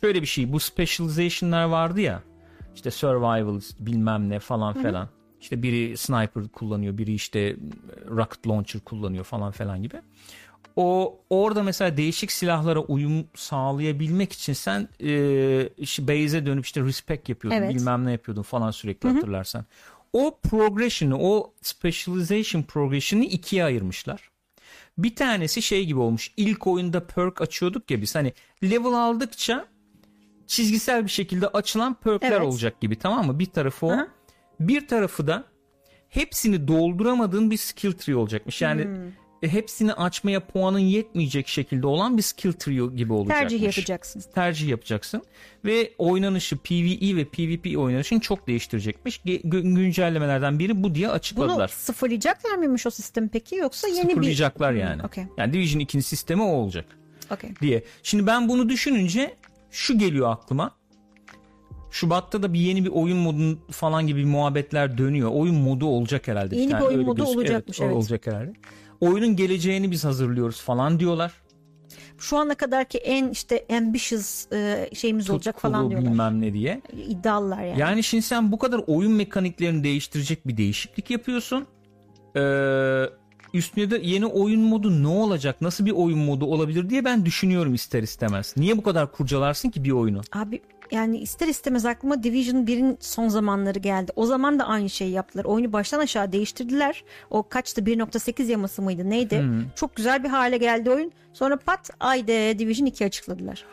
şöyle 0.01 0.23
bir 0.23 0.27
şey 0.27 0.53
bu 0.53 0.61
specialization'lar 0.61 1.65
vardı 1.65 2.01
ya. 2.01 2.23
İşte 2.75 2.91
survival 2.91 3.61
bilmem 3.81 4.31
ne 4.31 4.39
falan 4.39 4.83
falan. 4.83 5.09
İşte 5.41 5.63
biri 5.63 5.97
sniper 5.97 6.49
kullanıyor, 6.49 6.99
biri 6.99 7.15
işte 7.15 7.57
rocket 8.09 8.49
launcher 8.49 8.81
kullanıyor 8.81 9.25
falan 9.25 9.51
falan 9.51 9.83
gibi. 9.83 9.97
O 10.77 11.21
orada 11.31 11.63
mesela 11.63 11.97
değişik 11.97 12.33
silahlara 12.33 12.81
uyum 12.81 13.27
sağlayabilmek 13.35 14.33
için 14.33 14.53
sen 14.53 14.89
e, 15.03 15.69
işte 15.79 16.09
base'e 16.09 16.47
dönüp 16.47 16.65
işte 16.65 16.81
respect 16.81 17.29
yapıyordun, 17.29 17.59
Evet. 17.59 17.75
bilmem 17.75 18.07
ne 18.07 18.13
yapıyordun 18.13 18.43
falan 18.43 18.71
sürekli 18.71 19.09
hatırlarsan. 19.09 19.65
O 20.13 20.39
progression'ı, 20.43 21.19
o 21.19 21.55
specialization 21.63 22.63
progression'ı 22.63 23.25
ikiye 23.25 23.65
ayırmışlar. 23.65 24.31
Bir 24.99 25.17
tanesi 25.17 25.63
şey 25.63 25.87
gibi 25.87 25.99
olmuş. 25.99 26.33
İlk 26.37 26.67
oyunda 26.67 27.07
perk 27.07 27.41
açıyorduk 27.41 27.91
ya 27.91 28.03
biz 28.03 28.15
hani 28.15 28.33
level 28.63 28.93
aldıkça 28.93 29.67
çizgisel 30.47 31.05
bir 31.05 31.11
şekilde 31.11 31.49
açılan 31.49 31.95
perkler 31.95 32.33
Evet. 32.33 32.43
olacak 32.43 32.81
gibi 32.81 32.97
tamam 32.99 33.27
mı? 33.27 33.39
Bir 33.39 33.47
tarafı 33.47 33.87
o. 33.87 33.91
Aha. 33.91 34.09
Bir 34.61 34.89
tarafı 34.89 35.27
da 35.27 35.45
hepsini 36.09 36.69
dolduramadığın 36.69 37.51
bir 37.51 37.57
skill 37.57 37.93
tree 37.93 38.17
olacakmış. 38.17 38.63
Yani 38.63 38.85
Hmm. 38.85 39.13
E, 39.43 39.49
hepsini 39.49 39.93
açmaya 39.93 40.41
puanın 40.47 40.79
yetmeyecek 40.79 41.49
şekilde 41.49 41.87
olan 41.87 42.17
bir 42.17 42.23
skill 42.23 42.53
tree 42.53 42.97
gibi 42.97 43.13
olacakmış. 43.13 43.41
Tercih 43.41 43.63
yapacaksın. 43.63 44.23
Tercih 44.35 44.69
yapacaksın 44.69 45.23
ve 45.65 45.93
oynanışı 45.99 46.57
PvE 46.57 47.17
ve 47.17 47.25
PvP 47.25 47.79
oynanışını 47.79 48.21
çok 48.21 48.47
değiştirecekmiş. 48.47 49.19
Gü- 49.19 49.75
güncellemelerden 49.75 50.59
biri 50.59 50.83
bu 50.83 50.95
diye 50.95 51.07
Bunu 51.07 51.15
açıkladılar. 51.15 51.69
sıfırlayacaklar 51.69 52.55
mıymış 52.55 52.87
o 52.87 52.91
sistem 52.91 53.29
peki 53.29 53.57
yoksa 53.57 53.89
yeni 53.89 54.05
bir... 54.05 54.09
Sıfırlayacaklar 54.11 54.73
yani. 54.73 55.03
okey. 55.03 55.25
Yani 55.37 55.53
Division 55.53 55.81
2'nin 55.81 56.03
sistemi 56.03 56.43
o 56.43 56.47
olacak 56.47 56.85
Okey. 57.31 57.51
diye. 57.61 57.85
Şimdi 58.03 58.27
ben 58.27 58.49
bunu 58.49 58.69
düşününce 58.69 59.35
şu 59.71 59.99
geliyor 59.99 60.31
aklıma. 60.33 60.81
Şubat'ta 61.91 62.43
da 62.43 62.53
bir 62.53 62.61
yeni 62.61 62.85
bir 62.85 62.91
oyun 62.91 63.19
modu 63.19 63.59
falan 63.71 64.07
gibi 64.07 64.25
muhabbetler 64.25 64.99
dönüyor. 64.99 65.31
Oyun 65.31 65.55
modu 65.55 65.87
olacak 65.87 66.29
herhalde. 66.29 66.57
Yeni 66.57 66.67
bir 66.67 66.71
tane 66.71 66.85
oyun 66.85 67.05
modu 67.05 67.17
gözüküyor. 67.17 67.37
olacakmış, 67.45 67.81
o 67.81 67.85
evet. 67.85 67.97
Olacak 67.97 68.27
herhalde. 68.27 68.53
Oyunun 69.01 69.37
geleceğini 69.37 69.91
biz 69.91 70.05
hazırlıyoruz 70.05 70.61
falan 70.61 71.01
diyorlar. 71.01 71.33
Şu 72.19 72.37
ana 72.39 72.55
kadarki 72.55 72.99
en 72.99 73.29
işte 73.29 73.67
ambitious 73.77 74.53
e, 74.53 74.91
şeyimiz 74.95 75.31
olacak 75.31 75.55
Tutkulu 75.55 75.73
falan 75.73 75.91
diyorlar. 75.91 76.11
bilmem 76.11 76.41
ne 76.41 76.53
diye. 76.53 76.83
İddialılar 77.09 77.63
yani. 77.65 77.81
Yani 77.81 78.03
şimdi 78.03 78.23
sen 78.23 78.53
bu 78.53 78.59
kadar 78.59 78.81
oyun 78.87 79.13
mekaniklerini 79.13 79.85
değiştirecek 79.85 80.49
bir 80.49 80.57
değişiklik 80.57 81.11
yapıyorsun. 81.11 81.67
Ee, 82.37 83.05
üstüne 83.55 83.91
de 83.91 84.01
yeni 84.03 84.27
oyun 84.27 84.61
modu 84.61 85.03
ne 85.03 85.09
olacak? 85.09 85.61
Nasıl 85.61 85.87
bir 85.87 85.91
oyun 85.91 86.19
modu 86.19 86.45
olabilir 86.47 86.91
diye 86.91 87.05
ben 87.05 87.25
düşünüyorum 87.27 87.75
ister 87.75 88.03
istemez. 88.03 88.55
Niye 88.57 88.77
bu 88.79 88.83
kadar 88.83 89.13
kurcalarsın 89.13 89.71
ki 89.71 89.85
bir 89.85 89.91
oyunu? 89.91 90.21
Abi 90.33 90.63
yani 90.93 91.19
ister 91.19 91.49
istemez 91.49 91.87
aklıma 91.87 92.23
Division 92.23 92.57
1'in 92.67 92.97
son 93.01 93.29
zamanları 93.29 93.79
geldi. 93.79 94.13
O 94.17 94.27
zaman 94.27 94.59
da 94.59 94.67
aynı 94.67 94.91
şeyi 94.91 95.11
yaptılar. 95.11 95.45
Oyunu 95.45 95.73
baştan 95.73 95.99
aşağı 95.99 96.33
değiştirdiler. 96.33 97.05
O 97.31 97.43
kaçtı 97.49 97.81
1.8 97.81 98.43
yaması 98.51 98.83
mıydı 98.83 99.11
neydi? 99.11 99.35
Çok 99.75 99.97
güzel 99.97 100.25
bir 100.25 100.29
hale 100.29 100.57
geldi 100.57 100.91
oyun. 100.91 101.13
Sonra 101.33 101.57
pat 101.57 101.91
ayde 102.01 102.59
Division 102.59 102.87
2 102.87 103.05
açıkladılar. 103.05 103.65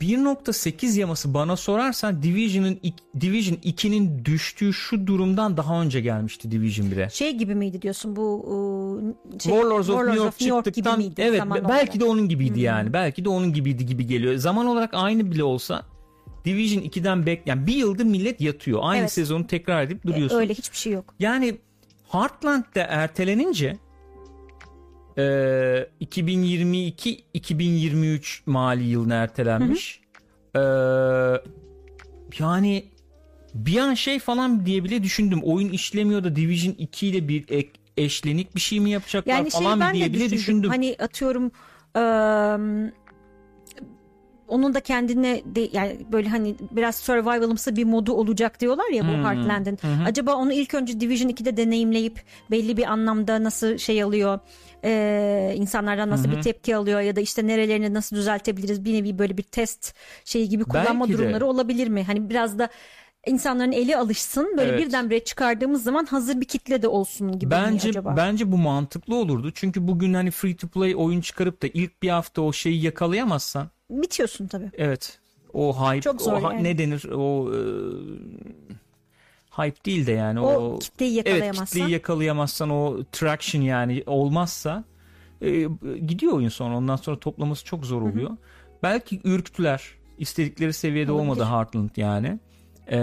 1.8 0.00 0.98
yaması 1.00 1.34
bana 1.34 1.56
sorarsan 1.56 2.22
Division'ın 2.22 2.78
Division 3.20 3.56
2'nin 3.56 4.24
düştüğü 4.24 4.72
şu 4.72 5.06
durumdan 5.06 5.56
daha 5.56 5.82
önce 5.82 6.00
gelmişti 6.00 6.50
Division 6.50 6.86
1'e. 6.86 7.10
Şey 7.10 7.36
gibi 7.36 7.54
miydi 7.54 7.82
diyorsun 7.82 8.16
bu 8.16 9.02
şey, 9.42 9.52
Warlords 9.52 9.88
of 9.90 10.00
New 10.06 10.16
York 10.16 10.38
gibi 10.38 10.48
çıktıktan 10.64 10.98
miydi 10.98 11.14
evet 11.24 11.38
zaman 11.38 11.56
be- 11.58 11.60
olarak? 11.66 11.78
belki 11.80 12.00
de 12.00 12.04
onun 12.04 12.28
gibiydi 12.28 12.60
yani. 12.60 12.92
Belki 12.92 13.24
de 13.24 13.28
onun 13.28 13.52
gibiydi 13.52 13.86
gibi 13.86 14.06
geliyor. 14.06 14.34
Zaman 14.36 14.66
olarak 14.66 14.90
aynı 14.94 15.30
bile 15.30 15.44
olsa 15.44 15.82
Division 16.44 16.82
2'den 16.82 17.26
bek 17.26 17.46
yani 17.46 17.66
bir 17.66 17.74
yıldır 17.76 18.04
millet 18.04 18.40
yatıyor. 18.40 18.80
Aynı 18.82 19.00
Evet. 19.00 19.12
sezonu 19.12 19.46
tekrar 19.46 19.82
edip 19.82 20.04
E, 20.06 20.08
duruyorsun. 20.08 20.38
öyle 20.38 20.54
hiçbir 20.54 20.76
şey 20.76 20.92
yok. 20.92 21.14
Yani 21.20 21.56
Heartland'da 22.08 22.80
ertelenince 22.82 23.76
e, 25.18 25.22
2022-2023 26.00 28.40
mali 28.46 28.84
yılına 28.84 29.14
ertelenmiş. 29.14 30.00
E, 30.56 30.60
yani 32.38 32.84
bir 33.54 33.76
an 33.78 33.94
şey 33.94 34.18
falan 34.18 34.66
diye 34.66 34.84
bile 34.84 35.02
düşündüm. 35.02 35.40
Oyun 35.42 35.68
işlemiyor 35.68 36.24
da 36.24 36.36
Division 36.36 36.74
2 36.78 37.06
ile 37.06 37.28
bir 37.28 37.44
ek, 37.48 37.70
eşlenik 37.96 38.54
bir 38.54 38.60
şey 38.60 38.80
mi 38.80 38.90
yapacaklar 38.90 39.32
Yani 39.32 39.50
şey 39.50 39.60
falan 39.60 39.94
diye 39.94 40.12
bile 40.12 40.24
düşündüm. 40.24 40.38
düşündüm. 40.38 40.70
Hani 40.70 40.96
atıyorum 40.98 41.50
ıı, 41.96 42.92
onun 44.48 44.74
da 44.74 44.80
kendine 44.80 45.42
de 45.46 45.68
yani 45.72 45.96
böyle 46.12 46.28
hani 46.28 46.54
biraz 46.70 46.96
survivalımsı 46.96 47.76
bir 47.76 47.84
modu 47.84 48.12
olacak 48.12 48.60
diyorlar 48.60 48.90
ya 48.92 49.02
bu 49.04 49.08
Hmm. 49.12 49.24
Heartland'ın. 49.24 49.78
Acaba 50.06 50.34
onu 50.34 50.52
ilk 50.52 50.74
önce 50.74 51.00
Division 51.00 51.30
2'de 51.30 51.56
deneyimleyip 51.56 52.22
belli 52.50 52.76
bir 52.76 52.84
anlamda 52.92 53.42
nasıl 53.44 53.78
şey 53.78 54.02
alıyor, 54.02 54.38
e, 54.84 55.52
insanlardan 55.56 56.10
nasıl 56.10 56.30
bir 56.30 56.42
tepki 56.42 56.76
alıyor 56.76 57.00
ya 57.00 57.16
da 57.16 57.20
işte 57.20 57.46
nerelerini 57.46 57.94
nasıl 57.94 58.16
düzeltebiliriz 58.16 58.84
bir 58.84 58.92
nevi 58.94 59.18
böyle 59.18 59.36
bir 59.36 59.42
test 59.42 59.94
şeyi 60.24 60.48
gibi 60.48 60.64
kullanma 60.64 61.00
Belki 61.06 61.12
de. 61.12 61.18
durumları 61.18 61.46
olabilir 61.46 61.88
mi? 61.88 62.04
Hani 62.04 62.30
biraz 62.30 62.58
da 62.58 62.68
insanların 63.26 63.72
eli 63.72 63.96
alışsın 63.96 64.54
böyle 64.58 64.70
Evet. 64.70 64.86
birdenbire 64.86 65.24
çıkardığımız 65.24 65.82
zaman 65.84 66.04
hazır 66.06 66.40
bir 66.40 66.44
kitle 66.44 66.82
de 66.82 66.88
olsun 66.88 67.32
gibi 67.38 67.44
mi 67.46 67.50
Bence 67.50 67.88
acaba? 67.88 68.14
bence 68.16 68.52
bu 68.52 68.58
mantıklı 68.58 69.16
olurdu. 69.16 69.50
Çünkü 69.54 69.88
bugün 69.88 70.14
hani 70.14 70.30
free 70.30 70.56
to 70.56 70.68
play 70.68 70.94
oyun 70.96 71.20
çıkarıp 71.20 71.62
da 71.62 71.66
ilk 71.74 72.02
bir 72.02 72.08
hafta 72.08 72.42
o 72.42 72.52
şeyi 72.52 72.82
yakalayamazsan 72.82 73.68
Bitiyorsun 73.90 74.46
tabii. 74.46 74.70
Evet. 74.78 75.18
O 75.52 75.76
hype, 75.90 76.00
Çok 76.00 76.20
zor 76.22 76.42
o 76.42 76.50
yani. 76.50 76.64
ne 76.64 76.78
denir? 76.78 77.04
O 77.14 77.50
e, 77.54 77.58
hype 79.58 79.84
değil 79.84 80.06
de 80.06 80.12
yani 80.12 80.40
O 80.40 80.44
o, 80.52 80.78
kitleyi 80.78 81.14
Evet, 81.14 81.26
yakalayamazsan. 81.26 81.64
kitleyi 81.64 81.90
yakalayamazsan 81.90 82.70
o 82.70 82.98
traction 83.12 83.62
yani 83.62 84.02
olmazsa 84.06 84.84
e, 85.40 85.50
gidiyor 86.06 86.32
oyun 86.32 86.48
sonra. 86.48 86.76
Ondan 86.76 86.96
sonra 86.96 87.18
toplaması 87.18 87.64
çok 87.64 87.86
zor 87.86 88.02
oluyor. 88.02 88.30
Belki 88.82 89.20
ürktüler. 89.24 89.82
istedikleri 90.18 90.72
seviyede 90.72 91.12
Olabilir. 91.12 91.30
olmadı 91.30 91.44
Heartland 91.50 91.90
yani. 91.96 92.38
E, 92.90 92.98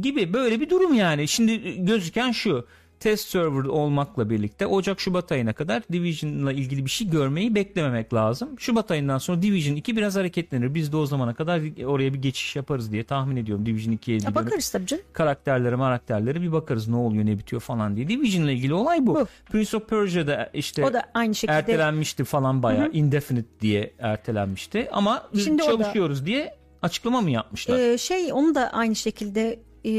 gibi 0.00 0.32
böyle 0.32 0.60
bir 0.60 0.70
durum 0.70 0.94
yani. 0.94 1.28
Şimdi 1.28 1.84
gözüken 1.84 2.32
şu. 2.32 2.66
Test 3.00 3.28
server 3.28 3.64
olmakla 3.64 4.30
birlikte 4.30 4.66
Ocak 4.66 5.00
Şubat 5.00 5.32
ayına 5.32 5.52
kadar 5.52 5.82
Division'la 5.92 6.52
ilgili 6.52 6.84
bir 6.84 6.90
şey 6.90 7.10
görmeyi 7.10 7.54
beklememek 7.54 8.14
lazım. 8.14 8.48
Şubat 8.58 8.90
ayından 8.90 9.18
sonra 9.18 9.42
Division 9.42 9.76
2 9.76 9.96
biraz 9.96 10.16
hareketlenir. 10.16 10.74
Biz 10.74 10.92
de 10.92 10.96
o 10.96 11.06
zamana 11.06 11.34
kadar 11.34 11.84
oraya 11.86 12.14
bir 12.14 12.18
geçiş 12.18 12.56
yaparız 12.56 12.92
diye 12.92 13.04
tahmin 13.04 13.36
ediyorum. 13.36 13.66
Division 13.66 13.92
2'ye 13.94 14.18
Ya 14.24 14.34
bakarız 14.34 14.70
tabii 14.70 14.86
canım. 14.86 15.04
karakterlere 15.12 15.76
karakterlere 15.76 16.42
bir 16.42 16.52
bakarız 16.52 16.88
ne 16.88 16.96
oluyor 16.96 17.26
ne 17.26 17.38
bitiyor 17.38 17.62
falan 17.62 17.96
diye. 17.96 18.08
Division'la 18.08 18.50
ilgili 18.50 18.74
olay 18.74 19.06
bu. 19.06 19.14
Bu. 19.14 19.26
Prince 19.52 19.76
of 19.76 19.88
Persia'da 19.88 20.50
işte 20.54 20.84
O 20.84 20.92
da 20.92 21.02
aynı 21.14 21.34
şekilde 21.34 21.58
ertelenmişti 21.58 22.24
falan 22.24 22.62
bayağı. 22.62 22.90
Indefinite 22.92 23.48
diye 23.60 23.92
ertelenmişti. 23.98 24.88
Ama 24.92 25.28
Şimdi 25.44 25.62
o 25.62 25.66
da- 25.66 25.70
çalışıyoruz 25.70 26.26
diye 26.26 26.54
açıklama 26.82 27.20
mı 27.20 27.30
yapmışlar? 27.30 27.78
Ee, 27.78 27.98
şey 27.98 28.32
onu 28.32 28.54
da 28.54 28.70
aynı 28.72 28.96
şekilde 28.96 29.60
e, 29.86 29.90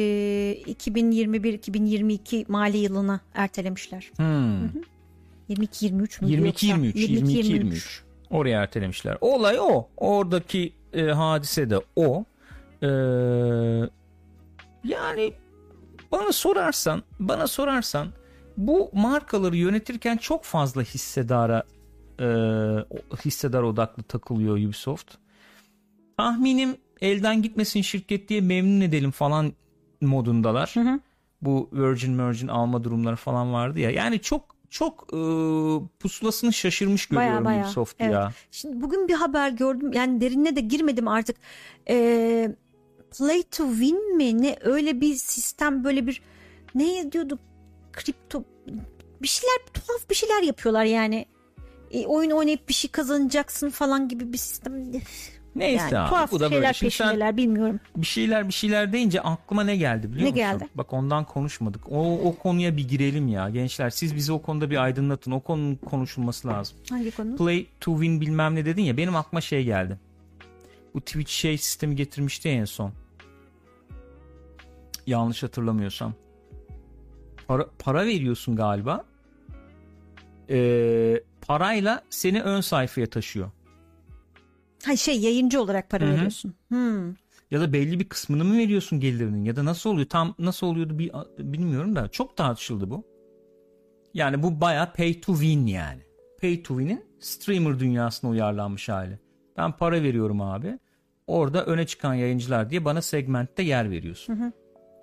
2021-2022 0.68 2.46
mali 2.48 2.78
yılına 2.78 3.20
ertelemişler. 3.34 4.12
Hmm. 4.16 4.66
22-23 5.50 6.26
mü? 6.26 6.50
22-23 6.50 6.94
22-23 6.94 8.08
oraya 8.30 8.62
ertelemişler. 8.62 9.18
Olay 9.22 9.60
o. 9.60 9.88
Oradaki 9.98 10.74
e, 10.94 11.04
hadise 11.04 11.70
de 11.70 11.80
o. 11.96 12.26
Ee, 12.84 12.88
yani 14.84 15.34
bana 16.12 16.32
sorarsan 16.32 17.04
bana 17.20 17.48
sorarsan 17.48 18.08
bu 18.58 18.90
markaları 18.94 19.56
yönetirken 19.58 20.18
çok 20.18 20.44
fazla 20.44 20.82
hissedara 20.82 21.64
e, 22.20 22.26
hissedar 23.26 23.64
odaklı 23.64 24.04
takılıyor 24.04 24.58
Ubisoft. 24.58 25.16
Tahminim 26.18 26.78
elden 27.02 27.42
gitmesin 27.42 27.82
şirket 27.82 28.30
diye 28.30 28.42
memnun 28.42 28.82
edelim 28.82 29.12
falan 29.12 29.54
modundalar. 30.02 30.72
Hı 30.74 30.80
hı. 30.80 31.00
Bu 31.42 31.70
Virgin 31.74 32.28
Virgin 32.28 32.48
alma 32.48 32.84
durumları 32.84 33.16
falan 33.16 33.54
vardı 33.54 33.80
ya. 33.80 33.92
Yani 33.92 34.20
çok 34.20 34.58
çok 34.70 35.08
e, 35.14 35.20
pusulasını 36.00 36.54
şaşırmış 36.54 37.06
görüyorum 37.06 37.46
baya. 37.46 37.66
Ubisoft 37.66 37.96
Evet. 38.00 38.14
ya. 38.14 38.34
Şimdi 38.52 38.82
bugün 38.82 39.08
bir 39.08 39.14
haber 39.14 39.50
gördüm. 39.50 39.94
Yani 39.94 40.22
derinine 40.22 40.56
de 40.56 40.62
girmedim 40.62 41.08
artık. 41.08 41.38
Ee, 41.90 42.56
play 43.18 43.44
to 43.44 43.70
win 43.70 44.18
mi? 44.18 44.42
Ne 44.42 44.58
öyle 44.62 45.02
bir 45.02 45.16
sistem 45.16 45.84
böyle 45.84 46.08
bir 46.08 46.22
ne 46.76 47.12
diyorduk? 47.12 47.40
Kripto 47.94 48.44
bir 49.22 49.28
şeyler 49.28 49.58
tuhaf 49.74 50.10
bir 50.10 50.16
şeyler 50.16 50.44
yapıyorlar 50.44 50.86
yani. 50.86 51.26
E, 51.92 52.06
oyun 52.06 52.32
oynayıp 52.32 52.70
bir 52.70 52.74
şey 52.74 52.92
kazanacaksın 52.92 53.70
falan 53.70 54.08
gibi 54.08 54.34
bir 54.34 54.38
sistem. 54.38 54.92
Neyse 55.58 55.84
Yani 55.84 55.98
abi, 55.98 56.10
tuhaf 56.10 56.32
bu 56.32 56.40
da 56.40 56.50
şeyler 56.50 56.78
böyle. 56.82 56.90
Sen 56.92 57.38
bilmiyorum. 57.38 57.80
bir 57.98 58.06
şeyler 58.06 58.48
bir 58.48 58.54
şeyler 58.54 58.94
deyince 58.94 59.22
aklıma 59.22 59.64
ne 59.64 59.76
geldi 59.78 60.08
biliyor 60.08 60.20
Ne 60.26 60.30
musun? 60.30 60.36
geldi? 60.36 60.68
Bak 60.76 60.94
ondan 60.94 61.24
konuşmadık. 61.26 61.92
O, 61.92 62.20
o 62.30 62.36
konuya 62.36 62.78
bir 62.78 62.88
girelim 62.88 63.28
ya 63.28 63.50
gençler. 63.50 63.90
Siz 63.90 64.16
bizi 64.16 64.32
o 64.32 64.42
konuda 64.42 64.70
bir 64.70 64.84
aydınlatın. 64.84 65.32
O 65.32 65.40
konunun 65.40 65.76
konuşulması 65.76 66.48
lazım. 66.48 66.78
Hangi 66.90 67.12
konu? 67.12 67.36
Play 67.36 67.66
to 67.80 67.92
win 67.94 68.22
bilmem 68.22 68.56
ne 68.56 68.66
dedin 68.66 68.84
ya 68.84 68.98
benim 68.98 69.16
aklıma 69.16 69.42
şey 69.42 69.64
geldi. 69.64 69.98
Bu 70.94 71.02
Twitch 71.02 71.32
şey 71.32 71.58
sistemi 71.58 71.96
getirmişti 71.96 72.48
ya 72.48 72.54
en 72.54 72.66
son. 72.66 72.92
Yanlış 75.08 75.44
hatırlamıyorsam. 75.44 76.14
Para, 77.48 77.68
para 77.80 78.06
veriyorsun 78.06 78.56
galiba. 78.56 79.06
Ee, 80.50 81.22
parayla 81.48 82.04
seni 82.10 82.42
ön 82.42 82.62
sayfaya 82.62 83.08
taşıyor. 83.08 83.52
Ha 84.86 84.96
şey 84.96 85.20
yayıncı 85.20 85.62
olarak 85.62 85.90
para 85.90 86.06
Hı 86.06 86.10
hı. 86.10 86.14
veriyorsun. 86.16 86.54
Hmm. 86.68 87.10
Ya 87.52 87.62
da 87.62 87.74
belli 87.74 88.00
bir 88.00 88.10
kısmını 88.10 88.44
mı 88.44 88.58
veriyorsun 88.58 89.00
gelirinin 89.00 89.44
ya 89.44 89.56
da 89.56 89.66
nasıl 89.66 89.90
oluyor 89.90 90.10
tam 90.10 90.36
nasıl 90.40 90.68
oluyordu 90.68 91.00
bir 91.00 91.12
bilmiyorum 91.40 91.96
da 91.96 92.08
çok 92.08 92.38
tartışıldı 92.38 92.90
bu. 92.90 93.04
Yani 94.14 94.44
bu 94.44 94.62
baya 94.62 94.94
pay 94.94 95.22
to 95.22 95.34
win 95.34 95.66
yani. 95.66 96.02
Pay 96.42 96.64
to 96.64 96.78
win'in 96.80 97.06
streamer 97.20 97.80
dünyasına 97.80 98.30
uyarlanmış 98.30 98.90
hali. 98.90 99.20
Ben 99.58 99.72
para 99.72 100.04
veriyorum 100.04 100.42
abi. 100.42 100.80
Orada 101.28 101.66
öne 101.66 101.86
çıkan 101.88 102.14
yayıncılar 102.14 102.70
diye 102.70 102.86
bana 102.86 103.02
segmentte 103.02 103.64
yer 103.64 103.92
veriyorsun. 103.92 104.54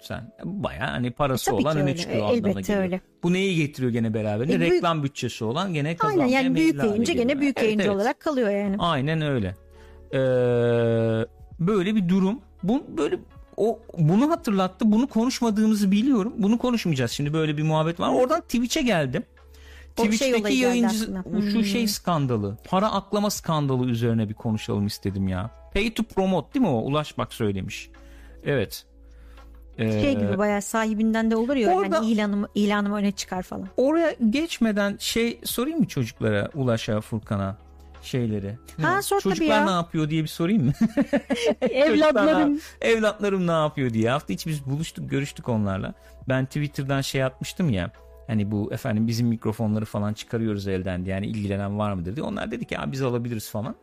Sen 0.00 0.32
baya 0.44 0.92
hani 0.92 1.10
parası 1.10 1.50
E, 1.50 1.54
olan 1.54 1.76
öne 1.76 1.84
öyle. 1.90 1.96
çıkıyor 1.96 2.18
anlamına 2.22 2.36
elbette 2.48 2.60
geliyor. 2.60 2.82
öyle. 2.82 3.00
Bu 3.22 3.32
neyi 3.32 3.56
getiriyor 3.56 3.92
gene 3.92 4.14
beraberinde? 4.14 4.54
E, 4.54 4.60
büyük- 4.60 4.72
Reklam 4.72 5.02
bütçesi 5.02 5.44
olan 5.44 5.74
gene 5.74 5.96
kazanmaya 5.96 6.24
Aynen 6.24 6.42
yani 6.42 6.54
büyük 6.54 6.84
yayıncı 6.84 7.12
gene 7.12 7.40
büyük 7.40 7.56
Evet, 7.58 7.64
yayıncı 7.64 7.84
evet. 7.84 7.94
olarak 7.96 8.20
kalıyor 8.20 8.50
yani. 8.50 8.76
Aynen 8.78 9.20
öyle. 9.22 9.54
Ee, 10.14 10.18
böyle 11.60 11.94
bir 11.94 12.08
durum. 12.08 12.40
Bu 12.62 12.82
böyle 12.96 13.18
o 13.56 13.78
bunu 13.98 14.30
hatırlattı. 14.30 14.92
Bunu 14.92 15.06
konuşmadığımızı 15.06 15.90
biliyorum. 15.90 16.32
Bunu 16.38 16.58
konuşmayacağız. 16.58 17.10
Şimdi 17.10 17.32
böyle 17.32 17.56
bir 17.56 17.62
muhabbet 17.62 18.00
var. 18.00 18.08
Oradan 18.14 18.40
Twitch'e 18.40 18.82
geldim. 18.82 19.22
O 19.98 20.02
şey 20.02 20.10
Twitch'teki 20.10 20.42
geldi 20.42 20.54
yayıncı 20.54 20.96
şu 21.24 21.54
Hmm. 21.54 21.64
şey 21.64 21.88
skandalı. 21.88 22.56
Para 22.68 22.92
aklama 22.92 23.30
skandalı 23.30 23.86
üzerine 23.86 24.28
bir 24.28 24.34
konuşalım 24.34 24.86
istedim 24.86 25.28
ya. 25.28 25.50
Pay 25.74 25.94
to 25.94 26.02
promote 26.02 26.54
değil 26.54 26.62
mi 26.62 26.68
o? 26.70 26.76
Ulaş 26.82 27.18
bak 27.18 27.32
söylemiş. 27.34 27.90
Evet. 28.44 28.84
Ee, 29.78 29.90
Şey 30.02 30.18
gibi 30.18 30.38
bayağı 30.38 30.62
sahibinden 30.62 31.30
de 31.30 31.36
olur 31.36 31.56
ya 31.56 31.72
orada- 31.74 31.96
yani 31.96 32.06
ilanımı, 32.10 32.48
ilanımı 32.54 32.96
öne 32.96 33.12
çıkar 33.12 33.42
falan. 33.42 33.68
Oraya 33.76 34.14
geçmeden 34.30 34.96
şey 34.98 35.40
sorayım 35.44 35.78
mı 35.78 35.86
çocuklara, 35.86 36.48
Ulaş'a, 36.54 37.00
Furkan'a 37.00 37.56
şeyleri? 38.04 38.58
Ha, 38.82 39.02
sor 39.02 39.20
tabii 39.20 39.34
Çocuklar 39.34 39.56
ya. 39.58 39.64
ne 39.64 39.70
yapıyor 39.70 40.10
diye 40.10 40.22
bir 40.22 40.28
sorayım 40.28 40.64
mı? 40.64 40.72
Evlatlarım. 41.60 42.60
Evlatlarım 42.80 43.46
ne 43.46 43.52
yapıyor 43.52 43.90
diye. 43.90 44.10
Hafta 44.10 44.32
içi 44.32 44.50
biz 44.50 44.66
buluştuk, 44.66 45.10
görüştük 45.10 45.48
onlarla. 45.48 45.94
Ben 46.28 46.46
Twitter'dan 46.46 47.00
şey 47.00 47.24
atmıştım 47.24 47.70
ya. 47.70 47.90
Hani 48.26 48.50
bu 48.50 48.72
efendim 48.72 49.06
bizim 49.06 49.26
mikrofonları 49.26 49.84
falan 49.84 50.12
çıkarıyoruz 50.12 50.68
elden 50.68 51.04
diye 51.04 51.14
yani 51.14 51.26
ilgilenen 51.26 51.78
var 51.78 51.92
mıdır 51.92 52.16
diye. 52.16 52.26
Onlar 52.26 52.50
dedi 52.50 52.64
ki 52.64 52.76
biz 52.86 53.02
alabiliriz 53.02 53.50
falan. 53.50 53.74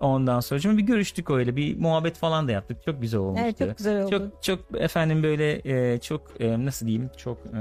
Ondan 0.00 0.40
sonra 0.40 0.60
şimdi 0.60 0.78
bir 0.78 0.82
görüştük 0.82 1.30
öyle 1.30 1.56
bir 1.56 1.78
muhabbet 1.78 2.16
falan 2.16 2.48
da 2.48 2.52
yaptık. 2.52 2.84
Çok 2.84 3.02
güzel 3.02 3.20
olmuştu. 3.20 3.44
Evet, 3.44 3.58
çok 3.58 3.76
güzel 3.78 4.02
oldu. 4.02 4.10
Çok 4.10 4.42
çok 4.42 4.80
efendim 4.82 5.22
böyle 5.22 5.60
e, 5.94 5.98
çok 6.00 6.22
e, 6.40 6.64
nasıl 6.64 6.86
diyeyim 6.86 7.10
çok 7.16 7.38
e, 7.38 7.60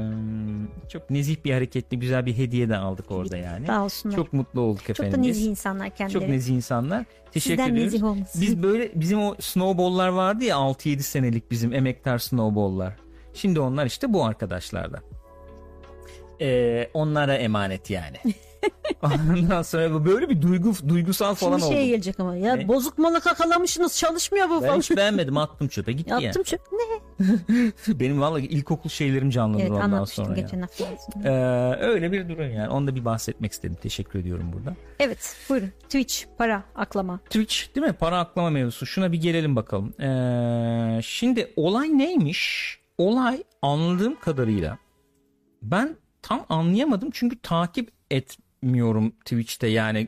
çok 0.89 1.09
nezih 1.09 1.35
bir 1.45 1.53
hareketli 1.53 1.99
güzel 1.99 2.25
bir 2.25 2.37
hediye 2.37 2.69
de 2.69 2.77
aldık 2.77 3.11
orada 3.11 3.37
yani. 3.37 3.67
Sağ 3.67 3.83
olsunlar. 3.83 4.15
Çok 4.15 4.33
mutlu 4.33 4.61
olduk 4.61 4.81
Çok 4.81 4.89
efendim. 4.89 5.19
da 5.19 5.27
biz. 5.27 5.37
nezih 5.37 5.49
insanlar 5.49 5.89
kendileri. 5.89 6.21
Çok 6.21 6.29
nezih 6.29 6.55
insanlar. 6.55 7.05
Teşekkür 7.31 7.55
Sizden 7.57 7.73
ediyoruz. 7.73 7.93
nezih 7.93 8.05
olmasın. 8.05 8.41
Biz 8.41 8.63
böyle 8.63 8.91
bizim 8.95 9.19
o 9.19 9.35
snowball'lar 9.39 10.07
vardı 10.09 10.43
ya 10.43 10.55
6-7 10.55 10.99
senelik 10.99 11.51
bizim 11.51 11.73
emektar 11.73 12.17
snowball'lar. 12.17 12.93
Şimdi 13.33 13.59
onlar 13.59 13.85
işte 13.85 14.13
bu 14.13 14.25
arkadaşlardan. 14.25 15.01
Ee, 16.41 16.89
onlara 16.93 17.35
emanet 17.35 17.89
yani. 17.89 18.17
Ondan 19.03 19.61
sonra 19.61 20.05
böyle 20.05 20.29
bir 20.29 20.41
duygu 20.41 20.73
duygusal 20.89 21.35
falan 21.35 21.51
Şimdi 21.57 21.65
oldu. 21.65 21.73
şeye 21.73 21.87
gelecek 21.87 22.19
ama 22.19 22.35
ya 22.35 22.55
Ne? 22.55 22.67
bozuk 22.67 22.97
malı 22.97 23.21
kakalamışsınız 23.21 23.97
çalışmıyor 23.97 24.49
bu 24.49 24.61
Ben 24.61 24.67
falan. 24.67 24.79
hiç 24.79 24.91
beğenmedim 24.91 25.37
attım 25.37 25.67
çöpe 25.67 25.91
gitti 25.91 26.09
ya. 26.11 26.19
Yaptım 26.19 26.43
çok 26.43 26.59
ne? 26.71 26.79
Benim 27.99 28.21
vallahi 28.21 28.45
ilkokul 28.45 28.89
şeylerim 28.89 29.29
canlanır 29.29 29.61
Evet 29.61 29.71
ondan 29.71 30.05
sonra. 30.05 30.33
geçen 30.35 30.61
hafta. 30.61 30.85
Ee, 31.23 31.29
öyle 31.81 32.11
bir 32.11 32.29
durum 32.29 32.53
yani. 32.53 32.69
Onu 32.69 32.87
da 32.87 32.95
bir 32.95 33.05
bahsetmek 33.05 33.51
istedim. 33.51 33.77
Teşekkür 33.81 34.19
ediyorum 34.19 34.51
burada. 34.53 34.75
Evet 34.99 35.35
buyurun 35.49 35.69
Twitch 35.83 36.23
para 36.37 36.63
aklama. 36.75 37.17
Twitch 37.17 37.75
değil 37.75 37.87
mi? 37.87 37.93
Para 37.93 38.19
aklama 38.19 38.49
mevzusu. 38.49 38.85
Şuna 38.85 39.11
bir 39.11 39.21
gelelim 39.21 39.55
bakalım. 39.55 39.93
Ee, 40.01 41.01
şimdi 41.03 41.53
olay 41.55 41.97
neymiş? 41.97 42.79
Olay 42.97 43.43
anladığım 43.61 44.19
kadarıyla 44.19 44.77
ben 45.61 45.95
tam 46.21 46.45
anlayamadım 46.49 47.09
çünkü 47.13 47.39
takip 47.39 47.91
etmiyorum 48.63 49.11
Twitch'te 49.11 49.67
yani 49.67 50.07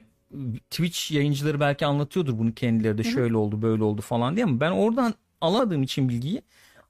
Twitch 0.69 1.11
yayıncıları 1.11 1.59
belki 1.59 1.85
anlatıyordur 1.85 2.39
bunu 2.39 2.53
kendileri 2.53 2.97
de 2.97 3.03
şöyle 3.03 3.37
oldu 3.37 3.61
böyle 3.61 3.83
oldu 3.83 4.01
falan 4.01 4.35
diye 4.35 4.45
ama 4.45 4.59
ben 4.59 4.71
oradan 4.71 5.13
alamadığım 5.41 5.83
için 5.83 6.09
bilgiyi 6.09 6.41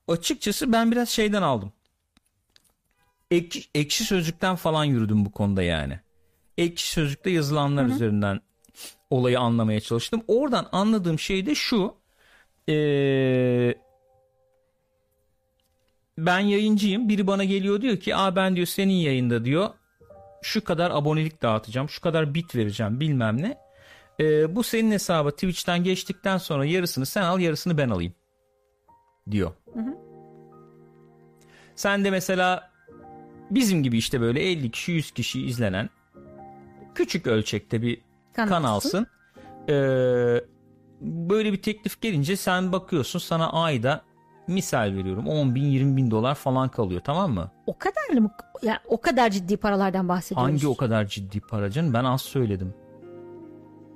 açıkçası 0.07 0.71
ben 0.71 0.91
biraz 0.91 1.09
şeyden 1.09 1.41
aldım. 1.41 1.71
Ek, 3.31 3.63
ekşi 3.75 4.03
sözlükten 4.03 4.55
falan 4.55 4.83
yürüdüm 4.83 5.25
bu 5.25 5.31
konuda 5.31 5.63
yani. 5.63 5.99
Ekşi 6.57 6.89
sözlükte 6.89 7.29
yazılanlar 7.29 7.85
üzerinden 7.85 8.39
olayı 9.09 9.39
anlamaya 9.39 9.79
çalıştım. 9.79 10.23
Oradan 10.27 10.67
anladığım 10.71 11.19
şey 11.19 11.45
de 11.45 11.55
şu. 11.55 11.95
Ee, 12.69 13.75
ben 16.17 16.39
yayıncıyım. 16.39 17.09
Biri 17.09 17.27
bana 17.27 17.43
geliyor 17.43 17.81
diyor 17.81 17.97
ki 17.97 18.15
Aa 18.15 18.35
ben 18.35 18.55
diyor 18.55 18.67
senin 18.67 18.93
yayında 18.93 19.45
diyor 19.45 19.69
şu 20.45 20.63
kadar 20.63 20.91
abonelik 20.91 21.41
dağıtacağım. 21.41 21.89
Şu 21.89 22.01
kadar 22.01 22.33
bit 22.33 22.55
vereceğim 22.55 22.99
bilmem 22.99 23.41
ne. 23.41 23.57
Ee, 24.19 24.55
bu 24.55 24.63
senin 24.63 24.91
hesaba 24.91 25.31
Twitch'ten 25.31 25.83
geçtikten 25.83 26.37
sonra 26.37 26.65
yarısını 26.65 27.05
sen 27.05 27.21
al 27.21 27.39
yarısını 27.39 27.77
ben 27.77 27.89
alayım 27.89 28.13
diyor. 29.31 29.51
Sen 31.75 32.05
de 32.05 32.11
mesela 32.11 32.71
bizim 33.51 33.83
gibi 33.83 33.97
işte 33.97 34.21
böyle 34.21 34.39
50 34.41 34.71
kişi 34.71 34.91
100 34.91 35.11
kişi 35.11 35.45
izlenen 35.45 35.89
küçük 36.95 37.27
ölçekte 37.27 37.81
bir 37.81 38.01
Kanalsın. 38.33 38.49
kanalsın. 38.55 39.07
Ee, 39.69 40.45
böyle 41.01 41.53
bir 41.53 41.61
teklif 41.61 42.01
gelince 42.01 42.35
sen 42.37 42.71
bakıyorsun 42.71 43.19
sana 43.19 43.51
ayda 43.51 44.03
misal 44.47 44.93
veriyorum 44.95 45.27
10 45.27 45.55
bin 45.55 45.63
20 45.63 45.97
bin 45.97 46.11
dolar 46.11 46.35
falan 46.35 46.69
kalıyor 46.69 47.01
tamam 47.03 47.33
mı? 47.33 47.51
O 47.67 47.77
kadar 47.77 48.19
mı? 48.21 48.31
Ya 48.63 48.79
o 48.87 49.01
kadar 49.01 49.29
ciddi 49.29 49.57
paralardan 49.57 50.09
bahsediyoruz. 50.09 50.51
Hangi 50.53 50.67
o 50.67 50.77
kadar 50.77 51.05
ciddi 51.07 51.39
para 51.41 51.71
canım? 51.71 51.93
Ben 51.93 52.03
az 52.03 52.21
söyledim. 52.21 52.73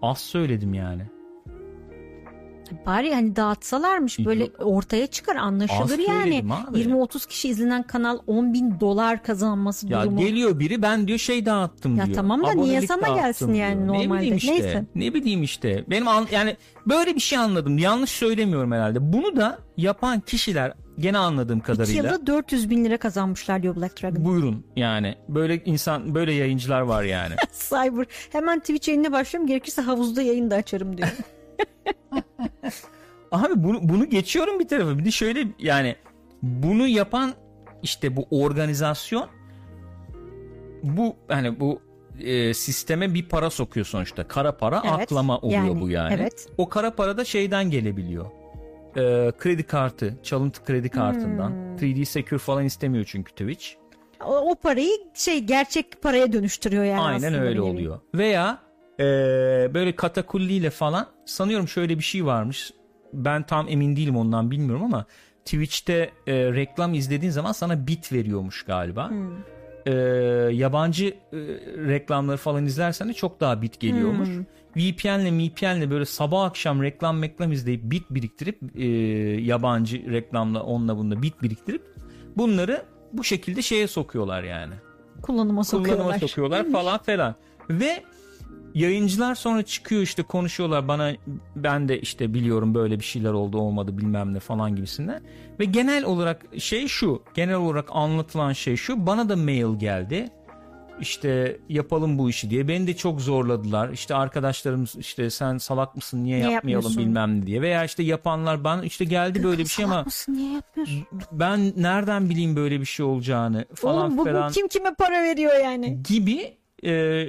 Az 0.01 0.17
söyledim 0.17 0.73
yani. 0.73 1.03
Bari 2.85 3.13
hani 3.13 3.35
dağıtsalarmış 3.35 4.19
böyle 4.25 4.43
Yok. 4.43 4.51
ortaya 4.59 5.07
çıkar 5.07 5.35
anlaşılır 5.35 5.81
Az 5.83 5.99
yani. 6.07 6.21
söyledim 6.23 6.51
abi. 6.51 6.79
20-30 6.79 7.27
kişi 7.27 7.49
izlenen 7.49 7.83
kanal 7.83 8.17
10 8.27 8.53
bin 8.53 8.79
dolar 8.79 9.23
kazanması 9.23 9.87
Ya 9.87 10.01
durumu. 10.03 10.19
geliyor 10.19 10.59
biri 10.59 10.81
ben 10.81 11.07
diyor 11.07 11.19
şey 11.19 11.45
dağıttım 11.45 11.95
Ya 11.97 12.05
diyor. 12.05 12.15
tamam 12.15 12.43
da 12.43 12.51
niye 12.53 12.81
sana 12.81 13.07
gelsin 13.07 13.53
yani 13.53 13.75
diyor. 13.75 13.87
normalde? 13.87 14.07
Ne 14.09 14.17
bileyim 14.17 14.37
işte. 14.37 14.51
Neyse. 14.51 14.85
Ne 14.95 15.13
bileyim 15.13 15.43
işte. 15.43 15.83
Benim 15.89 16.07
an, 16.07 16.27
yani 16.31 16.57
böyle 16.87 17.15
bir 17.15 17.19
şey 17.21 17.37
anladım. 17.39 17.77
Yanlış 17.77 18.09
söylemiyorum 18.09 18.71
herhalde. 18.71 19.13
Bunu 19.13 19.35
da 19.35 19.59
yapan 19.77 20.19
kişiler 20.19 20.73
gene 20.99 21.17
anladığım 21.17 21.57
2 21.59 21.65
kadarıyla. 21.67 22.03
yılda 22.03 22.27
400 22.27 22.69
bin 22.69 22.85
lira 22.85 22.97
kazanmışlar 22.97 23.63
diyor 23.63 23.75
Black 23.75 24.01
Dragon. 24.03 24.25
Buyurun 24.25 24.65
yani. 24.75 25.15
Böyle 25.29 25.63
insan 25.65 26.15
böyle 26.15 26.33
yayıncılar 26.33 26.81
var 26.81 27.03
yani. 27.03 27.33
Cyber. 27.69 28.05
Hemen 28.31 28.59
Twitch 28.59 28.87
yayınına 28.87 29.11
başlıyorum. 29.11 29.47
Gerekirse 29.47 29.81
havuzda 29.81 30.21
yayın 30.21 30.51
da 30.51 30.55
açarım 30.55 30.97
diyor. 30.97 31.09
Abi 33.31 33.53
bunu 33.55 33.79
bunu 33.81 34.09
geçiyorum 34.09 34.59
bir 34.59 34.67
tarafa. 34.67 34.97
Bir 34.97 35.05
de 35.05 35.11
şöyle 35.11 35.47
yani 35.59 35.95
bunu 36.41 36.87
yapan 36.87 37.33
işte 37.83 38.15
bu 38.15 38.27
organizasyon 38.31 39.27
bu 40.83 41.15
hani 41.27 41.59
bu 41.59 41.81
e, 42.19 42.53
sisteme 42.53 43.13
bir 43.13 43.25
para 43.29 43.49
sokuyor 43.49 43.85
sonuçta. 43.85 44.27
Kara 44.27 44.57
para 44.57 44.83
Evet, 44.85 44.93
aklama 45.01 45.37
oluyor 45.37 45.63
yani, 45.63 45.81
bu 45.81 45.89
yani. 45.89 46.13
evet. 46.19 46.47
O 46.57 46.69
kara 46.69 46.95
para 46.95 47.17
da 47.17 47.25
şeyden 47.25 47.69
gelebiliyor. 47.71 48.25
E, 48.97 49.31
kredi 49.39 49.63
kartı, 49.63 50.17
çalıntı 50.23 50.63
kredi 50.63 50.89
kartından. 50.89 51.49
Hmm. 51.49 51.75
3D 51.75 52.05
Secure 52.05 52.39
falan 52.39 52.65
istemiyor 52.65 53.05
çünkü 53.07 53.31
Twitch. 53.31 53.67
o, 54.25 54.51
o 54.51 54.55
parayı 54.55 54.91
şey 55.13 55.39
gerçek 55.39 56.01
paraya 56.01 56.33
dönüştürüyor 56.33 56.83
yani 56.83 57.01
Aynen 57.01 57.33
öyle 57.33 57.61
oluyor. 57.61 57.99
Veya 58.15 58.57
e, 58.99 59.03
böyle 59.73 59.95
katakulliyle 59.95 60.69
falan 60.69 61.07
sanıyorum 61.25 61.67
şöyle 61.67 61.97
bir 61.97 62.03
şey 62.03 62.25
varmış. 62.25 62.73
Ben 63.13 63.43
tam 63.43 63.67
emin 63.69 63.95
değilim 63.95 64.17
ondan 64.17 64.51
bilmiyorum 64.51 64.83
ama 64.83 65.05
Twitch'te 65.45 66.11
e, 66.27 66.33
reklam 66.33 66.93
izlediğin 66.93 67.31
zaman 67.31 67.51
sana 67.51 67.87
bit 67.87 68.13
veriyormuş 68.13 68.63
galiba. 68.63 69.09
Hmm. 69.09 69.29
E, 69.85 69.91
yabancı 70.53 71.05
e, 71.07 71.37
reklamları 71.87 72.37
falan 72.37 72.65
izlersen 72.65 73.09
de 73.09 73.13
çok 73.13 73.39
daha 73.39 73.61
bit 73.61 73.79
geliyormuş. 73.79 74.29
Hmm. 74.29 74.45
VPN'le 74.75 75.39
VPN'le 75.39 75.91
böyle 75.91 76.05
sabah 76.05 76.43
akşam 76.43 76.83
reklam 76.83 77.23
reklam 77.23 77.51
izleyip 77.51 77.81
bit 77.83 78.03
biriktirip 78.09 78.59
e, 78.75 78.85
yabancı 79.41 80.11
reklamla 80.11 80.63
onunla 80.63 80.97
bununla 80.97 81.21
bit 81.21 81.43
biriktirip 81.43 81.81
bunları 82.37 82.83
bu 83.13 83.23
şekilde 83.23 83.61
şeye 83.61 83.87
sokuyorlar 83.87 84.43
yani 84.43 84.73
Kullanıma 85.21 85.63
sokuyorlar. 85.63 86.03
kullanıma 86.03 86.27
sokuyorlar 86.27 86.71
falan 86.71 86.97
falan. 86.97 87.35
Ve 87.69 88.03
yayıncılar 88.73 89.35
sonra 89.35 89.63
çıkıyor 89.63 90.01
işte 90.01 90.23
konuşuyorlar 90.23 90.87
bana 90.87 91.11
ben 91.55 91.89
de 91.89 92.01
işte 92.01 92.33
biliyorum 92.33 92.75
böyle 92.75 92.99
bir 92.99 93.05
şeyler 93.05 93.31
oldu 93.31 93.57
olmadı 93.57 93.97
bilmem 93.97 94.33
ne 94.33 94.39
falan 94.39 94.75
gibisinden. 94.75 95.21
Ve 95.59 95.65
genel 95.65 96.03
olarak 96.03 96.45
şey 96.57 96.87
şu 96.87 97.23
genel 97.35 97.55
olarak 97.55 97.85
anlatılan 97.91 98.53
şey 98.53 98.75
şu 98.75 99.07
bana 99.07 99.29
da 99.29 99.35
mail 99.35 99.79
geldi. 99.79 100.29
İşte 101.01 101.59
yapalım 101.69 102.17
bu 102.17 102.29
işi 102.29 102.49
diye. 102.49 102.67
Beni 102.67 102.87
de 102.87 102.95
çok 102.95 103.21
zorladılar. 103.21 103.89
İşte 103.89 104.15
arkadaşlarımız 104.15 104.95
işte 104.95 105.29
sen 105.29 105.57
salak 105.57 105.95
mısın 105.95 106.23
niye, 106.23 106.39
Niye 106.39 106.51
yapmayalım 106.51 106.97
bilmem 106.97 107.41
ne 107.41 107.45
diye. 107.45 107.61
Veya 107.61 107.85
işte 107.85 108.03
yapanlar 108.03 108.63
ben 108.63 108.81
işte 108.81 109.05
geldi 109.05 109.43
böyle 109.43 109.63
bir 109.63 109.69
şey 109.69 109.85
ama 109.85 110.03
mısın? 110.03 110.33
Niye 110.33 110.61
ben 111.31 111.73
nereden 111.77 112.29
bileyim 112.29 112.55
böyle 112.55 112.79
bir 112.79 112.85
şey 112.85 113.05
olacağını 113.05 113.65
falan 113.75 114.05
Oğlum 114.05 114.17
bu, 114.17 114.21
bu 114.21 114.25
falan 114.25 114.51
kim 114.51 114.67
kime 114.67 114.93
para 114.93 115.23
veriyor 115.23 115.55
yani? 115.63 116.03
gibi 116.03 116.57
e, 116.85 117.25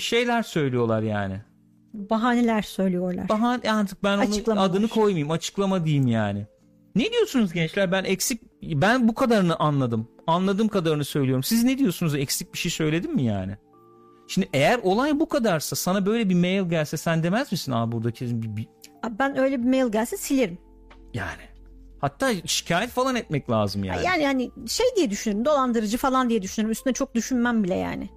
şeyler 0.00 0.42
söylüyorlar 0.42 1.02
yani. 1.02 1.40
Bahaneler 1.94 2.62
söylüyorlar. 2.62 3.28
Bahane 3.28 3.72
artık 3.72 4.04
ben 4.04 4.18
onun 4.18 4.56
adını 4.56 4.88
koymayayım, 4.88 5.30
açıklama 5.30 5.84
diyeyim 5.84 6.06
yani. 6.06 6.46
Ne 6.96 7.10
diyorsunuz 7.12 7.52
gençler? 7.52 7.92
Ben 7.92 8.04
eksik 8.04 8.42
ben 8.62 9.08
bu 9.08 9.14
kadarını 9.14 9.56
anladım. 9.56 10.08
Anladığım 10.26 10.68
kadarını 10.68 11.04
söylüyorum. 11.04 11.42
Siz 11.42 11.64
ne 11.64 11.78
diyorsunuz? 11.78 12.14
Eksik 12.14 12.52
bir 12.54 12.58
şey 12.58 12.70
söyledim 12.70 13.14
mi 13.14 13.22
yani? 13.22 13.56
Şimdi 14.28 14.48
eğer 14.52 14.78
olay 14.82 15.20
bu 15.20 15.28
kadarsa 15.28 15.76
sana 15.76 16.06
böyle 16.06 16.28
bir 16.28 16.34
mail 16.34 16.70
gelse 16.70 16.96
sen 16.96 17.22
demez 17.22 17.52
misin? 17.52 17.72
Aa 17.72 17.92
buradaki 17.92 18.42
bir, 18.42 18.56
bir- 18.56 18.68
Abi 19.02 19.18
Ben 19.18 19.38
öyle 19.38 19.62
bir 19.62 19.68
mail 19.68 19.92
gelse 19.92 20.16
silerim. 20.16 20.58
yani. 21.14 21.42
Hatta 22.00 22.30
şikayet 22.46 22.90
falan 22.90 23.16
etmek 23.16 23.50
lazım 23.50 23.84
yani. 23.84 24.06
Yani 24.06 24.22
yani 24.22 24.50
şey 24.68 24.86
diye 24.96 25.10
düşünürüm. 25.10 25.44
Dolandırıcı 25.44 25.98
falan 25.98 26.30
diye 26.30 26.42
düşünürüm. 26.42 26.70
Üstüne 26.70 26.92
çok 26.92 27.14
düşünmem 27.14 27.64
bile 27.64 27.74
yani. 27.74 28.10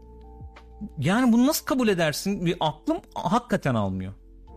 Yani 0.99 1.33
bunu 1.33 1.47
nasıl 1.47 1.65
kabul 1.65 1.87
edersin? 1.87 2.45
Bir 2.45 2.55
aklım 2.59 2.97
hakikaten 3.15 3.75
almıyor. 3.75 4.13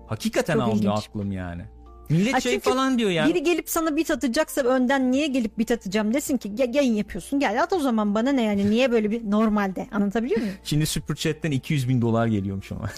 Hakikaten 0.07 0.55
Çok 0.55 0.63
almıyor 0.63 0.77
ilginç. 0.97 1.09
aklım 1.09 1.33
yani. 1.33 1.63
Millet 2.11 2.35
Ha, 2.35 2.41
şey 2.41 2.61
falan 2.61 2.99
diyor 2.99 3.11
yani. 3.11 3.35
Biri 3.35 3.43
gelip 3.43 3.69
sana 3.71 3.97
bit 3.97 4.11
atacaksa 4.11 4.61
önden 4.61 5.13
niye 5.13 5.27
gelip 5.27 5.59
bit 5.59 5.71
atacağım 5.71 6.15
desin 6.15 6.37
ki 6.37 6.53
"Ya- 6.59 6.67
yayın 6.73 6.95
yapıyorsun 6.95 7.41
gel 7.41 7.63
at 7.63 7.73
o 7.73 7.79
zaman 7.81 8.15
bana 8.15 8.33
ne 8.33 8.43
yani 8.43 8.71
niye 8.71 8.93
böyle 8.93 9.11
bir 9.11 9.31
normalde 9.31 9.87
anlatabiliyor 9.93 10.41
muyum? 10.41 10.55
Şimdi 10.65 10.87
Super 10.87 11.15
Chat'ten 11.15 11.51
200 11.51 11.89
bin 11.89 12.03
dolar 12.03 12.27
geliyormuş 12.27 12.73
ama. 12.73 12.91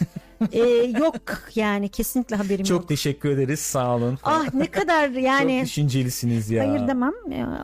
Ee, 0.53 0.59
yok 0.99 1.15
yani 1.55 1.89
kesinlikle 1.89 2.37
haberim 2.37 2.65
Çok 2.65 2.81
yok. 2.81 2.89
teşekkür 2.89 3.31
ederiz 3.31 3.61
sağ 3.61 3.97
olun. 3.97 4.17
falan. 4.17 4.47
Ah 4.47 4.55
ne 4.55 4.67
kadar 4.67 5.09
Çok 5.09 5.23
yani 5.23 5.63
düşüncelisiniz 5.65 6.51
ya. 6.51 6.69
hayır 6.69 6.89
demem 6.89 7.13
ya, 7.31 7.63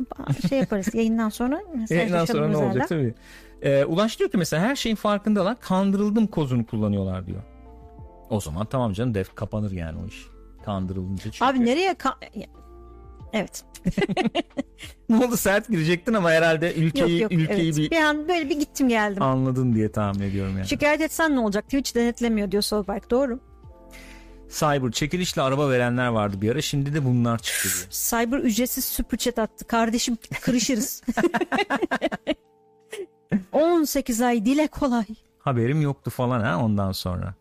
şey 0.49 0.59
yaparız 0.59 0.95
yayından 0.95 1.29
sonra 1.29 1.61
Yayından 1.91 2.25
sonra 2.25 2.49
ne 2.49 2.57
olacak 2.57 2.89
tabii. 2.89 3.15
Ee, 3.63 3.85
Ulaş 3.85 4.19
diyor 4.19 4.31
ki 4.31 4.37
mesela 4.39 4.63
her 4.63 4.77
şeyin 4.77 4.97
farkındalar 4.97 5.61
kandırıldım 5.61 6.27
kozunu 6.27 6.67
kullanıyorlar 6.67 7.27
diyor. 7.27 7.43
O 8.31 8.41
zaman 8.41 8.67
tamam 8.67 8.93
canım 8.93 9.15
def 9.15 9.35
kapanır 9.35 9.71
yani 9.71 9.99
o 10.05 10.07
iş. 10.07 10.27
Kandırılınca 10.65 11.23
çünkü. 11.23 11.45
Abi 11.45 11.65
nereye 11.65 11.93
ka- 11.93 12.47
Evet. 13.33 13.65
ne 15.09 15.25
oldu 15.27 15.37
sert 15.37 15.69
girecektin 15.69 16.15
ama 16.15 16.31
herhalde 16.31 16.67
Yok 16.67 16.77
ülkeyi 16.77 17.21
yok. 17.21 17.33
ülkeyi 17.33 17.65
evet. 17.67 17.77
bir 17.77 17.91
Bir 17.91 17.97
an 17.97 18.29
böyle 18.29 18.49
bir 18.51 18.59
gittim 18.59 18.89
geldim. 18.89 19.23
anladın 19.23 19.75
diye 19.75 19.93
tahmin 19.93 20.21
ediyorum 20.21 20.57
yani. 20.57 20.69
Şikayet 20.69 21.01
etsen 21.01 21.35
ne 21.37 21.41
olacak? 21.41 21.65
Twitch 21.65 21.95
denetlemiyor 21.95 22.51
diyor 22.51 22.63
Solberg. 22.63 23.03
Doğru. 23.11 23.41
Cyber 24.51 24.91
çekilişle 24.93 25.43
araba 25.43 25.71
verenler 25.71 26.09
vardı 26.09 26.41
bir 26.41 26.51
ara 26.51 26.63
şimdi 26.63 26.95
de 26.95 27.05
bunlar 27.05 27.39
çıktı 27.39 27.69
diyor. 27.75 27.87
Cyber 27.91 28.39
ücretsiz 28.39 28.85
super 28.85 29.19
chat 29.19 29.39
attı. 29.39 29.67
Kardeşim 29.67 30.19
kırışırız. 30.41 31.03
18 33.53 34.21
ay 34.21 34.45
dile 34.45 34.67
kolay. 34.67 35.05
Haberim 35.39 35.81
yoktu 35.81 36.11
falan 36.11 36.41
ha 36.41 36.65
ondan 36.65 36.93
sonra. 36.93 37.35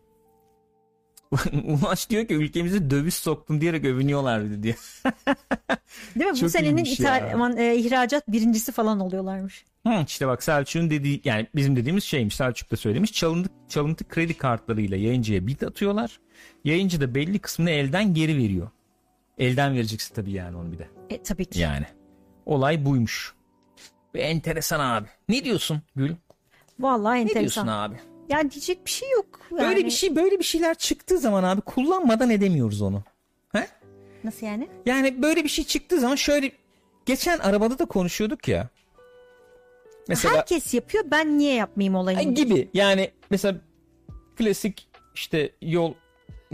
Ulaş 1.64 2.10
diyor 2.10 2.26
ki 2.26 2.34
ülkemizi 2.34 2.90
döviz 2.90 3.14
soktun 3.14 3.60
diyerek 3.60 3.84
övünüyorlar 3.84 4.44
bir 4.44 4.50
de 4.50 4.62
diyor. 4.62 5.02
Değil 6.16 6.26
mi? 6.26 6.32
Bu 6.32 6.36
Çok 6.36 6.50
senenin 6.50 6.76
iyiymiş 6.76 7.00
ithal, 7.00 7.30
aman, 7.34 7.56
e, 7.56 7.76
ihracat 7.76 8.28
birincisi 8.28 8.72
falan 8.72 9.00
oluyorlarmış. 9.00 9.64
Hı, 9.86 10.04
işte 10.06 10.26
bak 10.26 10.42
Selçuk'un 10.42 10.90
dediği 10.90 11.20
yani 11.24 11.46
bizim 11.54 11.76
dediğimiz 11.76 12.04
şeymiş 12.04 12.36
Selçuk 12.36 12.70
da 12.70 12.76
söylemiş. 12.76 13.12
Çalıntı, 13.12 13.50
çalıntı 13.68 14.08
kredi 14.08 14.38
kartlarıyla 14.38 14.96
yayıncıya 14.96 15.46
bit 15.46 15.62
atıyorlar. 15.62 16.20
Yayıncı 16.64 17.00
da 17.00 17.14
belli 17.14 17.38
kısmını 17.38 17.70
elden 17.70 18.14
geri 18.14 18.36
veriyor. 18.36 18.70
Elden 19.38 19.74
vereceksin 19.74 20.14
tabii 20.14 20.32
yani 20.32 20.56
onu 20.56 20.72
bir 20.72 20.78
de. 20.78 20.88
E, 21.10 21.22
tabii 21.22 21.44
ki. 21.44 21.60
Yani. 21.60 21.86
Olay 22.46 22.84
buymuş. 22.84 23.34
Ve 24.16 24.20
enteresan 24.20 24.80
abi. 24.80 25.06
Ne 25.28 25.44
diyorsun 25.44 25.82
Gül? 25.96 26.12
Vallahi 26.80 27.18
Ne 27.18 27.24
diyorsun 27.24 27.38
enteresan. 27.40 27.66
abi? 27.66 27.96
Ya 28.28 28.50
diyecek 28.50 28.86
bir 28.86 28.90
şey 28.90 29.10
yok. 29.10 29.40
Yani. 29.50 29.60
Böyle 29.68 29.84
bir 29.84 29.90
şey 29.90 30.16
böyle 30.16 30.38
bir 30.38 30.44
şeyler 30.44 30.74
çıktığı 30.74 31.18
zaman 31.18 31.44
abi 31.44 31.60
kullanmadan 31.60 32.30
edemiyoruz 32.30 32.82
onu. 32.82 33.02
He? 33.52 33.66
Nasıl 34.24 34.46
yani? 34.46 34.68
Yani 34.86 35.22
böyle 35.22 35.44
bir 35.44 35.48
şey 35.48 35.64
çıktığı 35.64 36.00
zaman 36.00 36.14
şöyle 36.14 36.52
geçen 37.06 37.38
arabada 37.38 37.78
da 37.78 37.84
konuşuyorduk 37.84 38.48
ya. 38.48 38.68
Mesela 40.08 40.34
Herkes 40.36 40.74
yapıyor 40.74 41.04
ben 41.10 41.38
niye 41.38 41.54
yapmayayım 41.54 41.94
olayını. 41.94 42.34
gibi 42.34 42.68
yani 42.74 43.10
mesela 43.30 43.58
klasik 44.36 44.88
işte 45.14 45.52
yol 45.62 45.94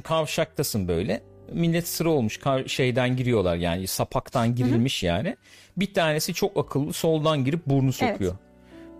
kavşaktasın 0.04 0.88
böyle 0.88 1.22
millet 1.54 1.88
sıra 1.88 2.08
olmuş 2.10 2.40
şeyden 2.66 3.16
giriyorlar 3.16 3.56
yani 3.56 3.86
sapaktan 3.86 4.54
girilmiş 4.54 5.02
yani 5.02 5.36
bir 5.76 5.94
tanesi 5.94 6.34
çok 6.34 6.56
akıllı 6.56 6.92
soldan 6.92 7.44
girip 7.44 7.66
burnu 7.66 7.92
sokuyor. 7.92 8.34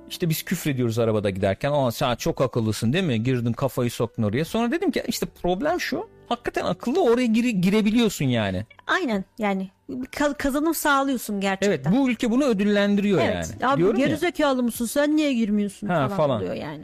İşte 0.08 0.28
biz 0.28 0.42
küfrediyoruz 0.42 0.98
arabada 0.98 1.30
giderken 1.30 1.72
aa 1.72 1.90
sen 1.92 2.14
çok 2.16 2.40
akıllısın 2.40 2.92
değil 2.92 3.04
mi 3.04 3.22
girdin 3.22 3.52
kafayı 3.52 3.90
soktun 3.90 4.22
oraya 4.22 4.44
sonra 4.44 4.70
dedim 4.70 4.90
ki 4.90 5.02
işte 5.08 5.26
problem 5.42 5.80
şu 5.80 6.08
hakikaten 6.28 6.64
akıllı 6.64 7.02
oraya 7.04 7.26
gire- 7.26 7.50
girebiliyorsun 7.60 8.24
yani. 8.24 8.66
Aynen 8.86 9.24
yani 9.38 9.70
kazanım 10.38 10.74
sağlıyorsun 10.74 11.34
Evet 11.34 11.60
gerçekten. 11.60 11.92
bu 11.96 12.10
ülke 12.10 12.30
bunu 12.30 12.44
ödüllendiriyor 12.44 13.20
Evet. 13.20 13.54
yani. 13.60 13.72
Abi 13.72 13.78
Diyorum 13.78 14.00
ya. 14.00 14.06
mısın 14.62 14.86
sen 14.86 15.16
niye 15.16 15.32
girmiyorsun 15.34 15.86
Ha, 15.86 15.94
falan, 15.94 16.08
falan. 16.16 16.36
oluyor 16.40 16.54
yani. 16.54 16.82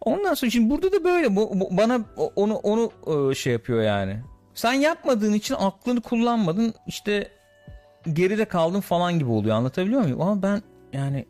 Ondan 0.00 0.34
sonra 0.34 0.50
şimdi 0.50 0.70
burada 0.70 0.92
da 0.92 1.04
böyle 1.04 1.36
bu, 1.36 1.60
bu- 1.60 1.76
bana 1.76 2.00
onu 2.36 2.54
onu 2.54 2.90
e, 3.30 3.34
şey 3.34 3.52
yapıyor 3.52 3.82
yani. 3.82 4.16
Sen 4.56 4.72
yapmadığın 4.72 5.32
için 5.32 5.54
aklını 5.58 6.00
kullanmadın 6.00 6.74
işte 6.86 7.28
geride 8.12 8.44
kaldın 8.44 8.80
falan 8.80 9.18
gibi 9.18 9.30
oluyor 9.30 9.56
anlatabiliyor 9.56 10.00
muyum? 10.00 10.20
Ama 10.20 10.42
ben 10.42 10.62
yani 10.92 11.26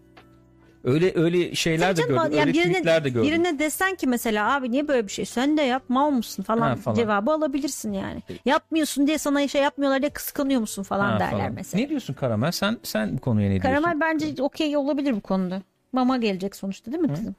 öyle 0.85 1.13
öyle 1.15 1.55
şeyler 1.55 1.97
de 1.97 2.03
gördüm. 2.03 2.17
yani 2.17 2.41
öyle 2.41 2.53
tweetler 2.53 3.05
de 3.05 3.09
gördüm. 3.09 3.31
Birine 3.31 3.59
desen 3.59 3.95
ki 3.95 4.07
mesela 4.07 4.55
abi 4.55 4.71
niye 4.71 4.89
böyle 4.89 5.07
bir 5.07 5.13
şey 5.13 5.25
sen 5.25 5.57
de 5.57 5.63
yap 5.63 5.83
mal 5.89 6.11
mısın 6.11 6.43
falan, 6.43 6.69
Ha, 6.69 6.77
falan. 6.77 6.97
cevabı 6.97 7.31
alabilirsin 7.31 7.93
yani. 7.93 8.23
Yapmıyorsun 8.45 9.07
diye 9.07 9.19
sana 9.19 9.49
şey 9.49 9.63
yapmıyorlar 9.63 10.03
diye 10.03 10.11
kıskanıyor 10.11 10.61
musun 10.61 10.83
falan 10.83 11.13
Ha, 11.13 11.19
derler 11.21 11.31
falan. 11.31 11.53
mesela. 11.53 11.83
Ne 11.83 11.89
diyorsun 11.89 12.15
Karamel? 12.15 12.53
Sen 12.53 12.79
sen 12.83 13.17
bu 13.17 13.21
konuya 13.21 13.49
ne 13.49 13.63
diyorsun? 13.63 13.83
Karamel 13.83 14.01
bence 14.01 14.43
okey 14.43 14.77
olabilir 14.77 15.13
bu 15.17 15.21
konuda. 15.21 15.63
Mama 15.93 16.17
gelecek 16.17 16.57
sonuçta 16.57 16.93
değil 16.93 17.03
mi 17.03 17.09
kızım? 17.15 17.35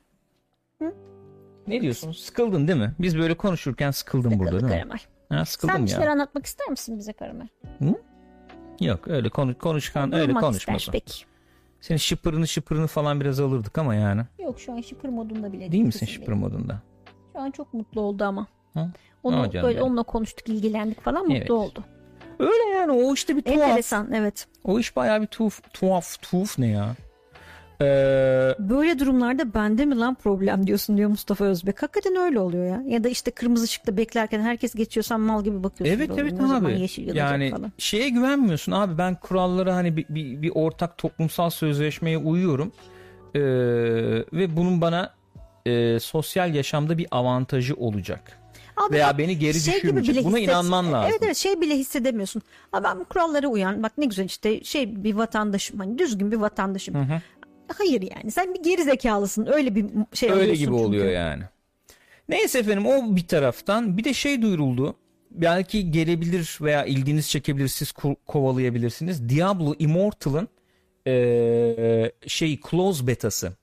Ne 1.67 1.81
diyorsun? 1.81 2.11
Sıkıldın 2.11 2.67
değil 2.67 2.79
mi? 2.79 2.93
Biz 2.99 3.17
böyle 3.17 3.37
konuşurken 3.37 3.91
sıkıldın 3.91 4.39
burada 4.39 4.51
değil 4.51 4.63
mi? 4.63 4.69
Karamel. 4.69 4.99
Ha, 5.29 5.35
Sen 5.37 5.43
sıkıldım 5.43 5.85
bir 5.85 5.89
şeyler 5.89 6.05
ya. 6.05 6.11
anlatmak 6.11 6.45
ister 6.45 6.67
misin 6.69 6.97
bize 6.97 7.13
Karamel? 7.13 7.47
Yok 8.79 9.07
öyle 9.07 9.29
konu, 9.29 9.57
konuşkan 9.57 10.13
öyle 10.13 10.33
konuşmasın. 10.33 10.91
Peki. 10.91 11.25
Senin 11.81 11.97
şıpırını 11.97 12.47
şıpırını 12.47 12.87
falan 12.87 13.21
biraz 13.21 13.39
alırdık 13.39 13.77
ama 13.77 13.95
yani. 13.95 14.21
Yok 14.39 14.59
şu 14.59 14.73
an 14.73 14.81
şıpır 14.81 15.09
modunda 15.09 15.53
bile 15.53 15.71
Değil 15.71 15.83
misin 15.83 15.99
kızım 15.99 16.13
şıpır 16.13 16.27
benim. 16.27 16.39
modunda? 16.39 16.81
Şu 17.33 17.39
an 17.41 17.51
çok 17.51 17.73
mutlu 17.73 18.01
oldu 18.01 18.23
ama. 18.23 18.47
Hı? 18.73 18.89
Onu 19.23 19.41
Aa, 19.41 19.53
böyle 19.53 19.81
onunla 19.81 20.03
konuştuk, 20.03 20.49
ilgilendik 20.49 21.01
falan 21.01 21.21
mutlu 21.21 21.35
Evet. 21.37 21.51
oldu. 21.51 21.83
Öyle 22.39 22.63
yani 22.75 22.91
o 22.91 23.13
işte 23.13 23.35
bir 23.35 23.41
tuhaf. 23.41 23.57
Enteresan 23.59 24.13
evet. 24.13 24.47
O 24.63 24.79
iş 24.79 24.95
bayağı 24.95 25.21
bir 25.21 25.27
tuhaf. 25.27 25.73
Tuhaf, 25.73 26.21
tuhaf 26.21 26.59
ne 26.59 26.67
ya? 26.67 26.95
Ee, 27.81 28.55
Böyle 28.59 28.99
durumlarda 28.99 29.53
bende 29.53 29.85
mi 29.85 29.97
lan 29.97 30.15
problem 30.15 30.67
diyorsun 30.67 30.97
diyor 30.97 31.09
Mustafa 31.09 31.45
Özbek. 31.45 31.83
Hakikaten 31.83 32.15
öyle 32.15 32.39
oluyor 32.39 32.65
ya. 32.65 32.83
Ya 32.87 33.03
da 33.03 33.09
işte 33.09 33.31
kırmızı 33.31 33.63
ışıkta 33.63 33.97
beklerken 33.97 34.41
herkes 34.41 34.73
geçiyor 34.73 35.03
sen 35.03 35.19
mal 35.19 35.43
gibi 35.43 35.63
bakıyorsun. 35.63 35.95
evet 36.01 36.11
evet 36.17 36.37
zaman 36.37 36.63
abi. 36.71 36.79
yeşil 36.79 37.15
Yani 37.15 37.49
falan. 37.51 37.71
şeye 37.77 38.09
güvenmiyorsun 38.09 38.71
abi 38.71 38.97
ben 38.97 39.15
kurallara 39.15 39.75
hani 39.75 39.97
bir, 39.97 40.05
bir, 40.09 40.41
bir 40.41 40.51
ortak 40.55 40.97
toplumsal 40.97 41.49
sözleşmeye 41.49 42.17
uyuyorum. 42.17 42.71
Ee, 43.35 43.39
ve 44.33 44.57
bunun 44.57 44.81
bana 44.81 45.13
e, 45.65 45.99
sosyal 45.99 46.55
yaşamda 46.55 46.97
bir 46.97 47.07
avantajı 47.11 47.75
olacak. 47.75 48.39
Abi 48.77 48.93
Veya 48.93 49.17
beni 49.17 49.39
geri 49.39 49.59
şey 49.59 49.73
düşürmeyecek. 49.73 50.15
bile 50.15 50.23
Buna 50.23 50.37
hisset- 50.37 50.49
inanman 50.53 50.93
lazım. 50.93 51.09
Evet 51.11 51.21
evet 51.23 51.37
şey 51.37 51.61
bile 51.61 51.77
hissedemiyorsun. 51.77 52.41
Abi 52.73 52.83
ben 52.83 53.03
kurallara 53.03 53.47
uyan 53.47 53.83
bak 53.83 53.91
ne 53.97 54.05
güzel 54.05 54.25
işte 54.25 54.63
şey 54.63 55.03
bir 55.03 55.13
vatandaşım 55.15 55.79
hani 55.79 55.97
düzgün 55.97 56.31
bir 56.31 56.37
vatandaşım. 56.37 56.95
Hayır 57.77 58.01
yani 58.15 58.31
sen 58.31 58.53
bir 58.53 58.63
geri 58.63 58.83
zekalısın 58.83 59.45
öyle 59.51 59.75
bir 59.75 59.85
şey 60.13 60.31
Öyle 60.31 60.45
gibi 60.55 60.57
çünkü. 60.57 60.71
oluyor 60.73 61.05
yani. 61.05 61.43
Neyse 62.29 62.59
efendim 62.59 62.85
o 62.85 63.15
bir 63.15 63.27
taraftan 63.27 63.97
bir 63.97 64.03
de 64.03 64.13
şey 64.13 64.41
duyuruldu. 64.41 64.95
Belki 65.31 65.91
gelebilir 65.91 66.57
veya 66.61 66.85
ilginiz 66.85 67.29
çekebilir 67.29 67.67
siz 67.67 67.89
ko- 67.91 68.15
kovalayabilirsiniz. 68.25 69.29
Diablo 69.29 69.75
Immortal'ın 69.79 70.47
eee 71.05 72.11
şey 72.27 72.59
close 72.69 73.07
betası. 73.07 73.53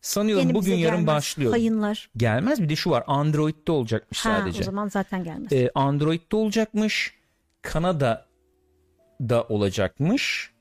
Sanıyorum 0.00 0.44
Yeni 0.46 0.54
bugün 0.54 0.74
yarın 0.74 0.96
gelmez. 0.96 1.06
başlıyor. 1.06 1.50
Hayınlar. 1.50 2.10
Gelmez 2.16 2.62
bir 2.62 2.68
de 2.68 2.76
şu 2.76 2.90
var 2.90 3.04
Android'de 3.06 3.72
olacakmış 3.72 4.24
Ha, 4.26 4.38
sadece. 4.40 4.60
o 4.60 4.62
zaman 4.64 4.88
zaten 4.88 5.24
gelmez. 5.24 5.52
Ee, 5.52 5.70
Android'de 5.74 6.36
olacakmış. 6.36 7.14
Kanada'da 7.62 9.42
olacakmış. 9.48 10.51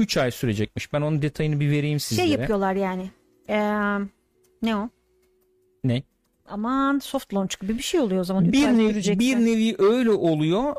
3 0.00 0.16
ay 0.16 0.30
sürecekmiş. 0.30 0.92
Ben 0.92 1.00
onun 1.00 1.22
detayını 1.22 1.60
bir 1.60 1.70
vereyim 1.70 2.00
sizlere. 2.00 2.26
şey 2.26 2.36
yapıyorlar 2.36 2.74
yani. 2.74 3.10
Ee, 3.48 3.58
ne 4.62 4.76
o? 4.76 4.90
Ne? 5.84 6.02
Aman 6.48 6.98
soft 6.98 7.34
launch 7.34 7.60
gibi 7.60 7.78
bir 7.78 7.82
şey 7.82 8.00
oluyor 8.00 8.20
o 8.20 8.24
zaman. 8.24 8.52
Bir 8.52 8.66
nevi, 8.66 9.18
bir 9.18 9.36
nevi 9.36 9.76
öyle 9.78 10.10
oluyor. 10.10 10.76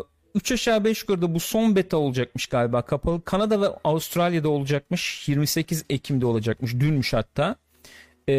Ee, 0.00 0.04
3 0.34 0.52
aşağı 0.52 0.84
5 0.84 1.00
yukarıda 1.00 1.34
bu 1.34 1.40
son 1.40 1.76
beta 1.76 1.96
olacakmış 1.96 2.46
galiba 2.46 2.82
kapalı. 2.82 3.24
Kanada 3.24 3.60
ve 3.60 3.66
Avustralya'da 3.84 4.48
olacakmış. 4.48 5.28
28 5.28 5.84
Ekim'de 5.90 6.26
olacakmış. 6.26 6.74
Dünmüş 6.80 7.12
hatta. 7.12 7.56
Ee, 8.28 8.34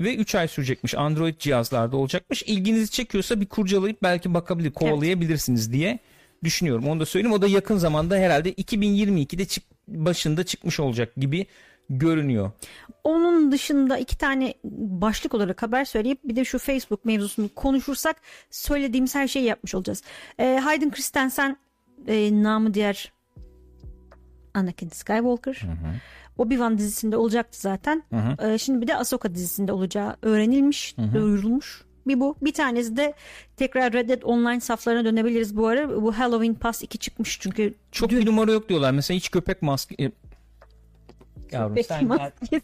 ve 0.00 0.16
3 0.16 0.34
ay 0.34 0.48
sürecekmiş. 0.48 0.94
Android 0.94 1.38
cihazlarda 1.38 1.96
olacakmış. 1.96 2.42
İlginizi 2.42 2.90
çekiyorsa 2.90 3.40
bir 3.40 3.46
kurcalayıp 3.46 4.02
belki 4.02 4.34
bakabilir, 4.34 4.70
kovalayabilirsiniz 4.70 5.72
diye 5.72 5.98
düşünüyorum. 6.44 6.88
Onu 6.88 7.00
da 7.00 7.06
söyleyeyim. 7.06 7.32
O 7.32 7.42
da 7.42 7.46
yakın 7.46 7.76
zamanda 7.76 8.16
herhalde 8.16 8.52
2022'de 8.52 9.44
çık, 9.44 9.64
başında 9.88 10.44
çıkmış 10.44 10.80
olacak 10.80 11.16
gibi 11.16 11.46
görünüyor. 11.90 12.50
Onun 13.04 13.52
dışında 13.52 13.98
iki 13.98 14.18
tane 14.18 14.54
başlık 14.64 15.34
olarak 15.34 15.62
haber 15.62 15.84
söyleyip 15.84 16.18
bir 16.24 16.36
de 16.36 16.44
şu 16.44 16.58
Facebook 16.58 17.04
mevzusunu 17.04 17.48
konuşursak 17.54 18.16
söylediğimiz 18.50 19.14
her 19.14 19.28
şeyi 19.28 19.44
yapmış 19.44 19.74
olacağız. 19.74 20.02
Ee, 20.38 20.60
Hayden 20.62 20.90
Christensen 20.90 21.56
e, 22.06 22.42
namı 22.42 22.74
diğer 22.74 23.12
Anakin 24.54 24.88
Skywalker. 24.88 25.62
Obi-Wan 26.38 26.78
dizisinde 26.78 27.16
olacaktı 27.16 27.60
zaten. 27.60 28.02
Ee, 28.42 28.58
şimdi 28.58 28.80
bir 28.80 28.86
de 28.86 28.96
Ahsoka 28.96 29.34
dizisinde 29.34 29.72
olacağı 29.72 30.16
öğrenilmiş, 30.22 30.96
duyurulmuş. 31.14 31.84
Bir 32.06 32.20
bu. 32.20 32.36
Bir 32.42 32.52
tanesi 32.52 32.96
de 32.96 33.14
tekrar 33.56 33.92
Red 33.92 34.08
Dead 34.08 34.22
Online 34.22 34.60
saflarına 34.60 35.04
dönebiliriz 35.04 35.56
bu 35.56 35.66
ara. 35.66 36.02
Bu 36.02 36.18
Halloween 36.18 36.54
Pass 36.54 36.82
2 36.82 36.98
çıkmış 36.98 37.40
çünkü 37.40 37.74
Çok 37.92 38.10
bir 38.10 38.26
numara 38.26 38.52
yok 38.52 38.68
diyorlar. 38.68 38.90
Mesela 38.90 39.16
hiç 39.16 39.30
köpek 39.30 39.62
maske... 39.62 40.04
e, 40.04 40.12
Yavrum 41.52 41.68
Köpek 41.68 41.86
sen 41.86 42.06
maskesi. 42.06 42.62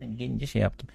gelince 0.00 0.46
şey 0.46 0.62
yaptım. 0.62 0.88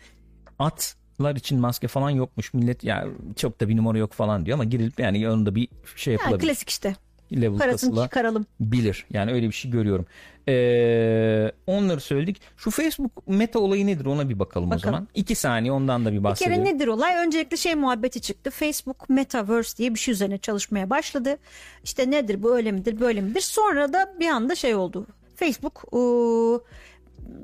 Atlar 0.59 1.35
için 1.35 1.59
maske 1.59 1.87
falan 1.87 2.09
yokmuş. 2.09 2.53
Millet 2.53 2.83
ya 2.83 3.07
çok 3.35 3.61
da 3.61 3.69
bir 3.69 3.77
numara 3.77 3.97
yok 3.97 4.13
falan 4.13 4.45
diyor 4.45 4.55
ama 4.55 4.63
girilip 4.63 4.99
yani 4.99 5.19
yanında 5.19 5.55
bir 5.55 5.67
şey 5.95 6.13
yapılabilir. 6.13 6.47
klasik 6.47 6.69
işte. 6.69 6.95
Level 7.33 7.57
Parasını 7.57 8.03
çıkaralım. 8.03 8.45
bilir. 8.59 9.05
Yani 9.09 9.31
öyle 9.31 9.47
bir 9.47 9.53
şey 9.53 9.71
görüyorum. 9.71 10.05
Ee, 10.49 11.51
onları 11.67 12.01
söyledik. 12.01 12.41
Şu 12.57 12.71
Facebook 12.71 13.27
meta 13.27 13.59
olayı 13.59 13.87
nedir 13.87 14.05
ona 14.05 14.29
bir 14.29 14.39
bakalım, 14.39 14.67
o 14.67 14.71
Bakalım. 14.71 14.93
zaman. 14.95 15.07
İki 15.15 15.35
saniye 15.35 15.71
ondan 15.71 16.05
da 16.05 16.11
bir 16.11 16.17
Bir 16.17 16.23
bahsedelim. 16.23 16.63
kere 16.63 16.75
nedir 16.75 16.87
olay? 16.87 17.15
Öncelikle 17.25 17.57
şey 17.57 17.75
muhabbeti 17.75 18.21
çıktı. 18.21 18.51
Facebook 18.51 19.09
Metaverse 19.09 19.77
diye 19.77 19.93
bir 19.93 19.99
şey 19.99 20.11
üzerine 20.11 20.37
çalışmaya 20.37 20.89
başladı. 20.89 21.37
İşte 21.83 22.11
nedir 22.11 22.43
bu 22.43 22.55
öyle 22.55 22.71
midir 22.71 22.99
böyle 22.99 23.21
midir? 23.21 23.41
Sonra 23.41 23.93
da 23.93 24.13
bir 24.19 24.27
anda 24.27 24.55
şey 24.55 24.75
oldu. 24.75 25.07
Facebook 25.35 25.83
ıı, 25.93 26.61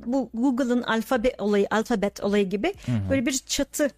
bu 0.06 0.30
Google'ın 0.34 0.82
alfabe 0.82 1.32
olayı, 1.38 1.68
alfabet 1.72 2.24
olayı 2.24 2.50
gibi 2.50 2.74
böyle 3.10 3.26
bir 3.26 3.38
çatı 3.48 3.90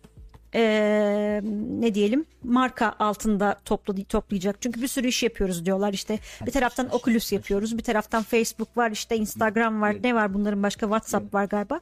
eee, 0.56 1.42
ne 1.80 1.96
diyelim 1.96 2.26
marka 2.44 2.96
altında 3.00 3.60
topla, 3.66 3.94
toplayacak. 4.10 4.62
Çünkü 4.62 4.82
bir 4.82 4.88
sürü 4.88 5.08
iş 5.08 5.24
yapıyoruz 5.24 5.66
diyorlar 5.66 5.94
işte. 5.94 6.20
Bir 6.46 6.52
taraftan 6.52 6.90
Oculus 6.96 7.32
yapıyoruz. 7.32 7.78
Bir 7.78 7.84
taraftan 7.84 8.24
Facebook 8.24 8.78
var 8.78 8.92
işte 8.92 9.18
Instagram 9.18 9.82
var. 9.82 9.96
Ne 10.04 10.16
var 10.16 10.34
bunların 10.34 10.64
başka 10.64 10.86
WhatsApp 10.86 11.34
var 11.34 11.46
galiba. 11.46 11.80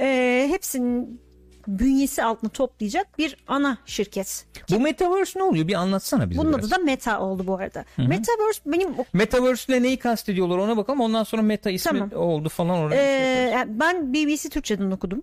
Eee, 0.00 0.48
hepsinin 0.50 1.20
bünyesi 1.68 2.24
altına 2.24 2.50
toplayacak 2.50 3.18
bir 3.18 3.36
ana 3.46 3.78
şirket. 3.86 4.46
Bu 4.70 4.80
metaverse 4.80 5.38
ne 5.38 5.42
oluyor? 5.42 5.68
Bir 5.68 5.74
anlatsana 5.74 6.30
bize 6.30 6.40
Bunun 6.40 6.52
biraz. 6.52 6.64
adı 6.64 6.70
da 6.70 6.78
Meta 6.78 7.20
oldu 7.20 7.46
bu 7.46 7.54
arada. 7.56 7.84
Metaverse 7.98 8.60
benim 8.66 8.88
Metaverse 9.12 9.72
ile 9.72 9.82
neyi 9.82 9.96
kastediyorlar 9.96 10.58
ona 10.58 10.76
bakalım. 10.76 11.00
Ondan 11.00 11.24
sonra 11.24 11.42
meta 11.42 11.70
ismi 11.70 11.88
Tamam. 11.92 12.10
oldu 12.14 12.48
falan 12.48 12.78
oraya. 12.78 12.96
şey 12.96 13.60
Ee, 13.60 13.66
ben 13.68 14.12
BBC 14.14 14.48
Türkçe'den 14.48 14.90
okudum. 14.90 15.22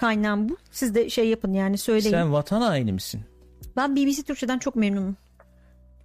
Kaynağım 0.00 0.48
bu. 0.48 0.56
Siz 0.70 0.94
de 0.94 1.10
şey 1.10 1.28
yapın 1.28 1.52
yani 1.52 1.78
söyleyin. 1.78 2.10
Sen 2.14 2.32
vatan 2.32 2.60
haini 2.60 2.92
misin? 2.92 3.20
Ben 3.76 3.96
BBC 3.96 4.22
Türkçe'den 4.22 4.58
çok 4.58 4.76
memnunum. 4.76 5.16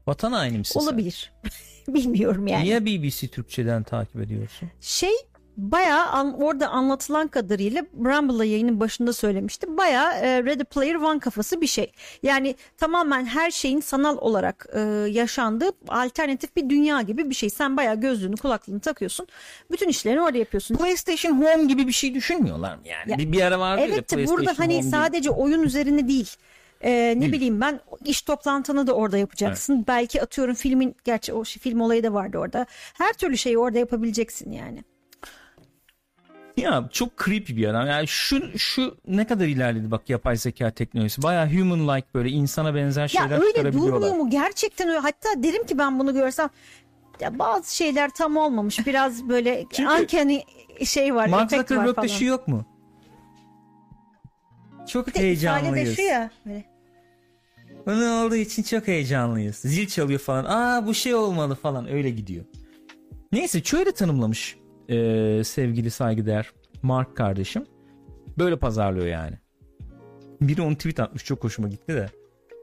Vatan 0.07 0.31
haini 0.31 0.57
misin 0.57 0.79
sen? 0.79 0.85
Olabilir. 0.87 1.33
Bilmiyorum 1.87 2.47
yani. 2.47 2.63
Niye 2.63 2.85
BBC 2.85 3.27
Türkçe'den 3.27 3.83
takip 3.83 4.21
ediyorsun? 4.21 4.69
Şey 4.81 5.13
bayağı 5.57 6.05
an- 6.05 6.41
orada 6.41 6.67
anlatılan 6.69 7.27
kadarıyla 7.27 7.81
Rumble'la 7.97 8.45
yayının 8.45 8.79
başında 8.79 9.13
söylemiştim. 9.13 9.77
Bayağı 9.77 10.13
e, 10.13 10.43
Ready 10.43 10.63
Player 10.63 10.95
One 10.95 11.19
kafası 11.19 11.61
bir 11.61 11.67
şey. 11.67 11.91
Yani 12.23 12.55
tamamen 12.77 13.25
her 13.25 13.51
şeyin 13.51 13.79
sanal 13.81 14.17
olarak 14.17 14.67
e, 14.73 14.79
yaşandığı 15.09 15.71
alternatif 15.87 16.55
bir 16.55 16.69
dünya 16.69 17.01
gibi 17.01 17.29
bir 17.29 17.35
şey. 17.35 17.49
Sen 17.49 17.77
bayağı 17.77 17.95
gözlüğünü 18.01 18.35
kulaklığını 18.35 18.79
takıyorsun. 18.79 19.27
Bütün 19.71 19.87
işlerini 19.89 20.21
orada 20.21 20.37
yapıyorsun. 20.37 20.75
PlayStation 20.75 21.31
Home 21.41 21.63
gibi 21.63 21.87
bir 21.87 21.91
şey 21.93 22.13
düşünmüyorlar 22.13 22.75
mı 22.75 22.81
yani? 22.85 23.11
Ya, 23.11 23.17
bir, 23.17 23.31
bir 23.31 23.41
ara 23.41 23.59
vardı 23.59 23.81
ya 23.81 23.87
Evet 23.87 24.07
PlayStation 24.09 24.37
burada 24.37 24.59
hani 24.59 24.73
Home 24.73 24.81
gibi. 24.81 24.91
sadece 24.91 25.29
oyun 25.29 25.63
üzerine 25.63 26.07
değil. 26.07 26.29
Ee, 26.81 27.13
ne 27.17 27.21
Değil. 27.21 27.33
bileyim 27.33 27.61
ben 27.61 27.79
iş 28.05 28.21
toplantını 28.21 28.87
da 28.87 28.93
orada 28.93 29.17
yapacaksın. 29.17 29.85
Belki 29.87 30.21
atıyorum 30.21 30.55
filmin 30.55 30.95
gerçi 31.03 31.33
o 31.33 31.45
şey- 31.45 31.61
film 31.61 31.81
olayı 31.81 32.03
da 32.03 32.13
vardı 32.13 32.37
orada. 32.37 32.65
Her 32.93 33.13
türlü 33.13 33.37
şeyi 33.37 33.57
orada 33.57 33.79
yapabileceksin 33.79 34.51
yani. 34.51 34.83
Ya 36.57 36.89
çok 36.91 37.25
creepy 37.25 37.55
bir 37.55 37.67
adam. 37.67 37.87
Yani 37.87 38.07
şu 38.07 38.59
şu 38.59 38.97
ne 39.07 39.27
kadar 39.27 39.45
ilerledi 39.45 39.91
bak 39.91 40.09
yapay 40.09 40.35
zeka 40.37 40.71
teknolojisi. 40.71 41.21
Bayağı 41.23 41.49
human 41.53 41.87
like 41.87 42.07
böyle 42.13 42.29
insana 42.29 42.75
benzer 42.75 43.07
şeyler 43.07 43.29
Ya 43.29 43.39
öyle 43.39 43.73
durmuyor 43.73 44.15
mu? 44.15 44.29
Gerçekten 44.29 44.87
öyle. 44.87 44.99
Hatta 44.99 45.43
derim 45.43 45.65
ki 45.65 45.77
ben 45.77 45.99
bunu 45.99 46.13
görsem 46.13 46.49
ya 47.19 47.39
bazı 47.39 47.75
şeyler 47.75 48.09
tam 48.09 48.37
olmamış. 48.37 48.87
Biraz 48.87 49.29
böyle 49.29 49.65
Çünkü- 49.73 49.91
uncanny 49.91 50.41
şey 50.85 51.15
var, 51.15 51.27
Mark 51.27 51.51
Zuckerberg'de 51.51 52.07
şu 52.07 52.25
yok 52.25 52.47
mu? 52.47 52.65
Çok 54.87 55.15
heyecanlıyız. 55.15 55.95
şu 55.95 56.01
ya. 56.01 56.31
Böyle. 56.45 56.75
Onun 57.87 58.25
olduğu 58.25 58.35
için 58.35 58.63
çok 58.63 58.87
heyecanlıyız. 58.87 59.55
Zil 59.55 59.87
çalıyor 59.87 60.19
falan. 60.19 60.45
Aa 60.45 60.87
bu 60.87 60.93
şey 60.93 61.15
olmalı 61.15 61.55
falan 61.55 61.87
öyle 61.87 62.09
gidiyor. 62.09 62.45
Neyse 63.31 63.63
şöyle 63.63 63.91
tanımlamış 63.91 64.57
ee, 64.89 65.41
sevgili 65.43 65.91
saygıdeğer 65.91 66.51
Mark 66.81 67.17
kardeşim. 67.17 67.65
Böyle 68.37 68.55
pazarlıyor 68.55 69.07
yani. 69.07 69.35
Biri 70.41 70.61
onu 70.61 70.75
tweet 70.75 70.99
atmış 70.99 71.25
çok 71.25 71.43
hoşuma 71.43 71.67
gitti 71.67 71.93
de. 71.93 72.09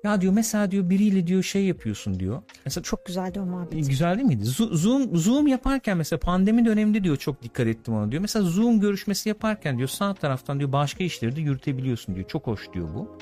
Ya 0.04 0.20
diyor 0.20 0.32
mesela 0.32 0.70
diyor 0.70 0.90
biriyle 0.90 1.26
diyor 1.26 1.42
şey 1.42 1.64
yapıyorsun 1.64 2.20
diyor. 2.20 2.42
Mesela 2.64 2.82
Çok 2.82 3.06
güzeldi 3.06 3.40
o 3.40 3.46
muhabbet. 3.46 3.88
Güzel 3.88 4.16
değil 4.16 4.28
miydi? 4.28 4.44
Zo- 4.44 4.74
Zoom 4.76 5.16
Zoom 5.16 5.46
yaparken 5.46 5.96
mesela 5.96 6.20
pandemi 6.20 6.64
döneminde 6.64 7.04
diyor 7.04 7.16
çok 7.16 7.42
dikkat 7.42 7.66
ettim 7.66 7.94
ona 7.94 8.10
diyor. 8.12 8.22
Mesela 8.22 8.44
Zoom 8.44 8.80
görüşmesi 8.80 9.28
yaparken 9.28 9.78
diyor 9.78 9.88
sağ 9.88 10.14
taraftan 10.14 10.58
diyor 10.58 10.72
başka 10.72 11.04
işleri 11.04 11.36
de 11.36 11.40
yürütebiliyorsun 11.40 12.14
diyor. 12.14 12.28
Çok 12.28 12.46
hoş 12.46 12.72
diyor 12.72 12.88
bu. 12.94 13.18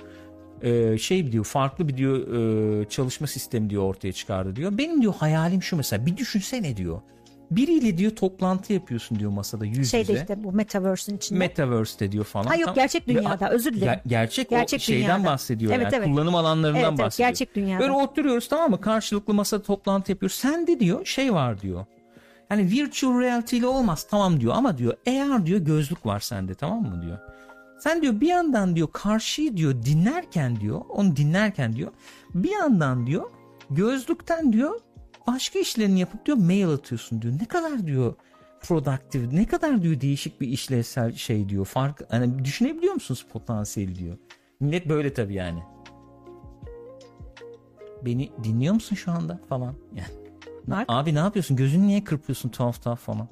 Ee, 0.62 0.98
şey 0.98 1.32
diyor 1.32 1.44
farklı 1.44 1.88
bir 1.88 1.96
diyor 1.96 2.34
e, 2.80 2.88
çalışma 2.88 3.26
sistemi 3.26 3.70
diyor 3.70 3.82
ortaya 3.82 4.12
çıkardı 4.12 4.56
diyor. 4.56 4.78
Benim 4.78 5.02
diyor 5.02 5.14
hayalim 5.14 5.62
şu 5.62 5.76
mesela 5.76 6.06
bir 6.06 6.16
düşünsene 6.16 6.76
diyor. 6.76 7.00
Biriyle 7.50 7.98
diyor 7.98 8.16
toplantı 8.16 8.72
yapıyorsun 8.72 9.18
diyor 9.18 9.30
masada 9.30 9.64
yüz 9.66 9.90
Şeyde 9.90 10.12
yüze. 10.12 10.22
işte 10.22 10.44
bu 10.44 10.52
Metaverse'ün 10.52 11.16
içinde. 11.16 11.38
Metaverse'de 11.38 12.12
diyor 12.12 12.24
falan. 12.24 12.44
Ha 12.46 12.56
yok, 12.56 12.74
gerçek 12.74 13.08
dünyada, 13.08 13.50
özür 13.50 13.72
dilerim. 13.72 13.92
Ger- 13.92 14.00
gerçek, 14.08 14.50
Gerçek 14.50 14.80
o 14.80 14.82
şeyden 14.82 15.18
dünyada. 15.18 15.32
bahsediyor 15.32 15.72
Evet, 15.72 15.84
yani. 15.84 15.94
evet. 15.96 16.06
Kullanım 16.08 16.34
alanlarından 16.34 16.80
Evet, 16.80 16.88
evet, 16.90 16.98
bahsediyor. 16.98 17.28
gerçek 17.28 17.54
dünyada. 17.54 17.80
Böyle 17.80 17.92
oturuyoruz 17.92 18.48
tamam 18.48 18.70
mı? 18.70 18.80
Karşılıklı 18.80 19.34
masada 19.34 19.62
toplantı 19.62 20.12
yapıyoruz. 20.12 20.36
Sen 20.36 20.66
de 20.66 20.80
diyor 20.80 21.04
şey 21.06 21.34
var 21.34 21.60
diyor. 21.60 21.84
Yani 22.50 22.70
virtual 22.70 23.20
reality 23.20 23.56
ile 23.58 23.66
olmaz 23.66 24.06
tamam 24.10 24.40
diyor 24.40 24.54
ama 24.56 24.78
diyor 24.78 24.94
eğer 25.06 25.46
diyor 25.46 25.60
gözlük 25.60 26.06
var 26.06 26.20
sende 26.20 26.54
tamam 26.54 26.82
mı 26.82 27.02
diyor. 27.02 27.18
Sen 27.80 28.02
diyor 28.02 28.20
bir 28.20 28.28
yandan 28.28 28.76
diyor 28.76 28.88
karşıyı 28.92 29.56
diyor 29.56 29.82
dinlerken 29.82 30.60
diyor 30.60 30.80
onu 30.88 31.16
dinlerken 31.16 31.72
diyor 31.72 31.90
bir 32.34 32.50
yandan 32.50 33.06
diyor 33.06 33.30
gözlükten 33.70 34.52
diyor 34.52 34.80
başka 35.26 35.58
işlerini 35.58 36.00
yapıp 36.00 36.26
diyor 36.26 36.38
mail 36.38 36.68
atıyorsun 36.68 37.22
diyor. 37.22 37.34
Ne 37.40 37.44
kadar 37.44 37.86
diyor 37.86 38.14
productive 38.60 39.36
ne 39.36 39.46
kadar 39.46 39.82
diyor 39.82 40.00
değişik 40.00 40.40
bir 40.40 40.48
işlevsel 40.48 41.14
şey 41.14 41.48
diyor. 41.48 41.64
Fark 41.64 42.02
hani 42.12 42.44
düşünebiliyor 42.44 42.94
musunuz 42.94 43.26
potansiyeli 43.32 43.96
diyor. 43.96 44.16
Millet 44.60 44.88
böyle 44.88 45.14
tabii 45.14 45.34
yani. 45.34 45.62
Beni 48.04 48.30
dinliyor 48.44 48.74
musun 48.74 48.96
şu 48.96 49.12
anda 49.12 49.40
falan 49.48 49.74
yani. 49.94 50.30
Mark? 50.66 50.84
Abi 50.88 51.14
ne 51.14 51.18
yapıyorsun? 51.18 51.56
Gözünü 51.56 51.86
niye 51.86 52.04
kırpıyorsun 52.04 52.48
tuhaf 52.48 52.82
tuhaf 52.82 53.00
falan? 53.00 53.28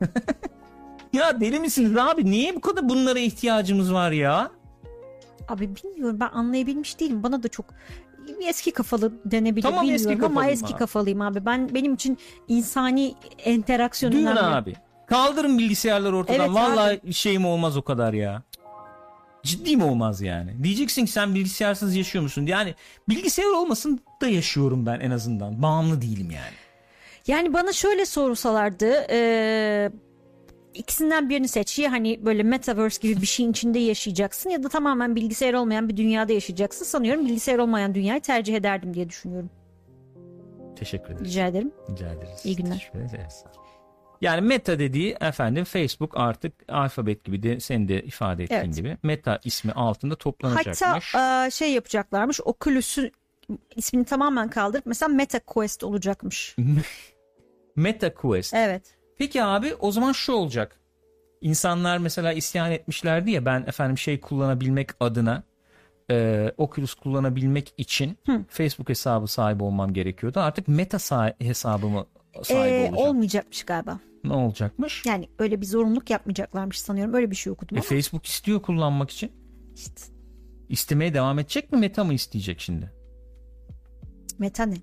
ya 1.12 1.40
deli 1.40 1.60
misiniz 1.60 1.96
abi? 1.96 2.30
Niye 2.30 2.56
bu 2.56 2.60
kadar 2.60 2.88
bunlara 2.88 3.18
ihtiyacımız 3.18 3.92
var 3.92 4.10
ya? 4.12 4.50
Abi 5.48 5.76
bilmiyorum 5.76 6.20
ben 6.20 6.28
anlayabilmiş 6.28 7.00
değilim. 7.00 7.22
Bana 7.22 7.42
da 7.42 7.48
çok 7.48 7.66
eski 8.46 8.70
kafalı 8.70 9.12
denebilir 9.24 9.62
Tamam, 9.62 9.90
eski 9.90 9.94
bilmiyorum 10.08 10.24
ama 10.24 10.34
kafalıyım 10.34 10.54
eski 10.54 10.72
abi. 10.74 10.78
kafalıyım 10.78 11.20
abi. 11.20 11.46
Ben 11.46 11.74
benim 11.74 11.94
için 11.94 12.18
insani 12.48 13.14
interaksiyon 13.44 14.12
Dün 14.12 14.26
önemli. 14.26 14.40
abi. 14.40 14.74
Kaldırın 15.06 15.58
bilgisayarları 15.58 16.16
ortadan. 16.16 16.40
Evet 16.40 16.50
Vallahi 16.50 17.14
şeyim 17.14 17.44
olmaz 17.46 17.76
o 17.76 17.82
kadar 17.82 18.12
ya. 18.12 18.42
Ciddi 19.42 19.76
mi 19.76 19.84
olmaz 19.84 20.20
yani? 20.22 20.64
Diyeceksin 20.64 21.04
ki 21.04 21.12
sen 21.12 21.34
bilgisayarsız 21.34 21.96
yaşıyor 21.96 22.22
musun? 22.22 22.46
Yani 22.46 22.74
bilgisayar 23.08 23.56
olmasın 23.56 24.00
da 24.20 24.28
yaşıyorum 24.28 24.86
ben 24.86 25.00
en 25.00 25.10
azından. 25.10 25.62
Bağımlı 25.62 26.02
değilim 26.02 26.30
yani. 26.30 26.54
Yani 27.26 27.52
bana 27.52 27.72
şöyle 27.72 28.06
sorsalardı 28.06 29.06
e, 29.10 29.90
ikisinden 30.74 31.30
birini 31.30 31.48
seç. 31.48 31.78
Ya 31.78 31.92
hani 31.92 32.26
böyle 32.26 32.42
metaverse 32.42 33.08
gibi 33.08 33.20
bir 33.20 33.26
şeyin 33.26 33.50
içinde 33.50 33.78
yaşayacaksın 33.78 34.50
ya 34.50 34.62
da 34.62 34.68
tamamen 34.68 35.16
bilgisayar 35.16 35.54
olmayan 35.54 35.88
bir 35.88 35.96
dünyada 35.96 36.32
yaşayacaksın. 36.32 36.84
Sanıyorum 36.84 37.26
bilgisayar 37.26 37.58
olmayan 37.58 37.94
dünyayı 37.94 38.20
tercih 38.20 38.56
ederdim 38.56 38.94
diye 38.94 39.08
düşünüyorum. 39.08 39.50
Teşekkür 40.76 41.10
ederim. 41.10 41.24
Rica 41.24 41.46
ederim. 41.46 41.72
Rica 41.90 42.12
ederiz. 42.12 42.40
İyi 42.44 42.56
günler. 42.56 42.72
Teşekkür 42.72 42.98
ederiz. 42.98 43.44
Yani 44.20 44.40
meta 44.40 44.78
dediği 44.78 45.16
efendim 45.20 45.64
Facebook 45.64 46.16
artık 46.16 46.54
alfabet 46.68 47.24
gibi 47.24 47.42
de 47.42 47.60
senin 47.60 47.88
de 47.88 48.02
ifade 48.02 48.44
ettiğin 48.44 48.60
Evet. 48.60 48.76
gibi 48.76 48.96
meta 49.02 49.40
ismi 49.44 49.72
altında 49.72 50.16
toplanacakmış. 50.16 51.14
Hatta 51.14 51.46
e, 51.46 51.50
şey 51.50 51.72
yapacaklarmış. 51.72 52.40
Oculus'un 52.44 53.10
ismini 53.76 54.04
tamamen 54.04 54.48
kaldırıp 54.50 54.86
mesela 54.86 55.08
Meta 55.08 55.40
Quest 55.40 55.84
olacakmış. 55.84 56.56
Meta 57.76 58.14
Quest. 58.14 58.54
Evet. 58.54 58.97
Peki 59.18 59.42
abi 59.44 59.74
o 59.74 59.92
zaman 59.92 60.12
şu 60.12 60.32
olacak. 60.32 60.80
İnsanlar 61.40 61.98
mesela 61.98 62.32
isyan 62.32 62.72
etmişlerdi 62.72 63.30
ya 63.30 63.44
ben 63.44 63.60
efendim 63.66 63.98
şey 63.98 64.20
kullanabilmek 64.20 64.90
adına 65.00 65.42
e, 66.10 66.48
Oculus 66.56 66.94
kullanabilmek 66.94 67.74
için 67.76 68.18
Facebook 68.48 68.88
hesabı 68.88 69.26
sahibi 69.26 69.62
olmam 69.62 69.92
gerekiyordu. 69.92 70.40
Artık 70.40 70.68
Meta 70.68 70.96
sa- 70.96 71.44
hesabımı 71.44 72.06
sahibi 72.42 72.74
E, 72.74 72.88
olacağım. 72.88 72.96
olmayacakmış 73.08 73.62
galiba. 73.64 74.00
ne 74.24 74.32
olacakmış? 74.32 75.06
Yani 75.06 75.28
öyle 75.38 75.60
bir 75.60 75.66
zorunluluk 75.66 76.10
yapmayacaklarmış 76.10 76.80
sanıyorum. 76.80 77.14
Öyle 77.14 77.30
bir 77.30 77.36
şey 77.36 77.52
okudum 77.52 77.76
E, 77.76 77.80
ama. 77.80 77.88
Facebook 77.88 78.26
istiyor 78.26 78.62
kullanmak 78.62 79.10
için. 79.10 79.32
işte 79.74 80.02
İstemeye 80.68 81.14
devam 81.14 81.38
edecek 81.38 81.72
mi 81.72 81.78
Meta 81.78 82.04
mı 82.04 82.14
isteyecek 82.14 82.60
şimdi? 82.60 82.92
Meta 84.38 84.66
ne? 84.66 84.76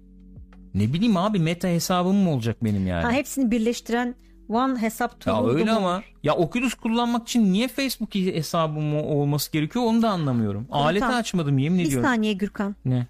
Ne 0.76 0.94
bileyim 0.94 1.18
abi 1.18 1.40
Meta 1.40 1.68
hesabım 1.68 2.16
mı 2.16 2.30
olacak 2.30 2.64
benim 2.64 2.88
yani? 2.88 3.04
Ha, 3.04 3.12
hepsini 3.12 3.52
birleştiren 3.52 4.16
One 4.50 4.82
hesap 4.82 5.12
ya 5.12 5.34
tool'u 5.34 5.54
öyle 5.54 5.72
mu? 5.72 5.78
ama 5.78 6.04
ya 6.24 6.36
Oculus 6.36 6.74
kullanmak 6.74 7.28
için 7.28 7.54
niye 7.54 7.68
Facebook 7.68 8.16
hesabım 8.16 8.95
olması 8.95 9.52
gerekiyor 9.52 9.86
onu 9.86 10.02
da 10.02 10.10
anlamıyorum. 10.10 10.68
Aleti 10.72 11.00
Komutan, 11.00 11.20
açmadım 11.20 11.58
yemin 11.58 11.80
Bir 11.80 11.86
ediyorum. 11.86 12.06
saniye 12.10 12.34
Gürkan. 12.34 12.76
Ne? 12.86 13.08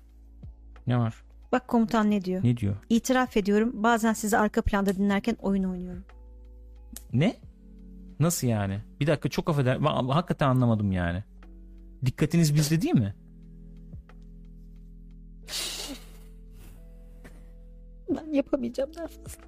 Ne 0.87 0.97
var? 0.99 1.15
Bak 1.51 1.67
komutan 1.67 2.11
ne 2.11 2.21
diyor? 2.25 2.43
Ne 2.43 2.57
diyor? 2.57 2.75
İtiraf 2.89 3.37
ediyorum 3.37 3.71
bazen 3.83 4.13
sizi 4.13 4.37
arka 4.37 4.61
planda 4.61 4.95
dinlerken 4.95 5.35
oyun 5.41 5.63
oynuyorum. 5.63 6.03
Ne? 7.13 7.35
Nasıl 8.19 8.47
yani? 8.47 8.79
Bir 8.99 9.07
dakika 9.07 9.29
çok 9.29 9.49
affeder. 9.49 9.77
Hakikaten 10.09 10.47
anlamadım 10.47 10.91
yani. 10.91 11.23
Dikkatiniz 12.05 12.55
bizde 12.55 12.81
değil 12.81 12.95
mi? 12.95 13.15
Ben 18.09 18.33
yapamayacağım 18.33 18.91
daha 18.95 19.07
fazla. 19.07 19.41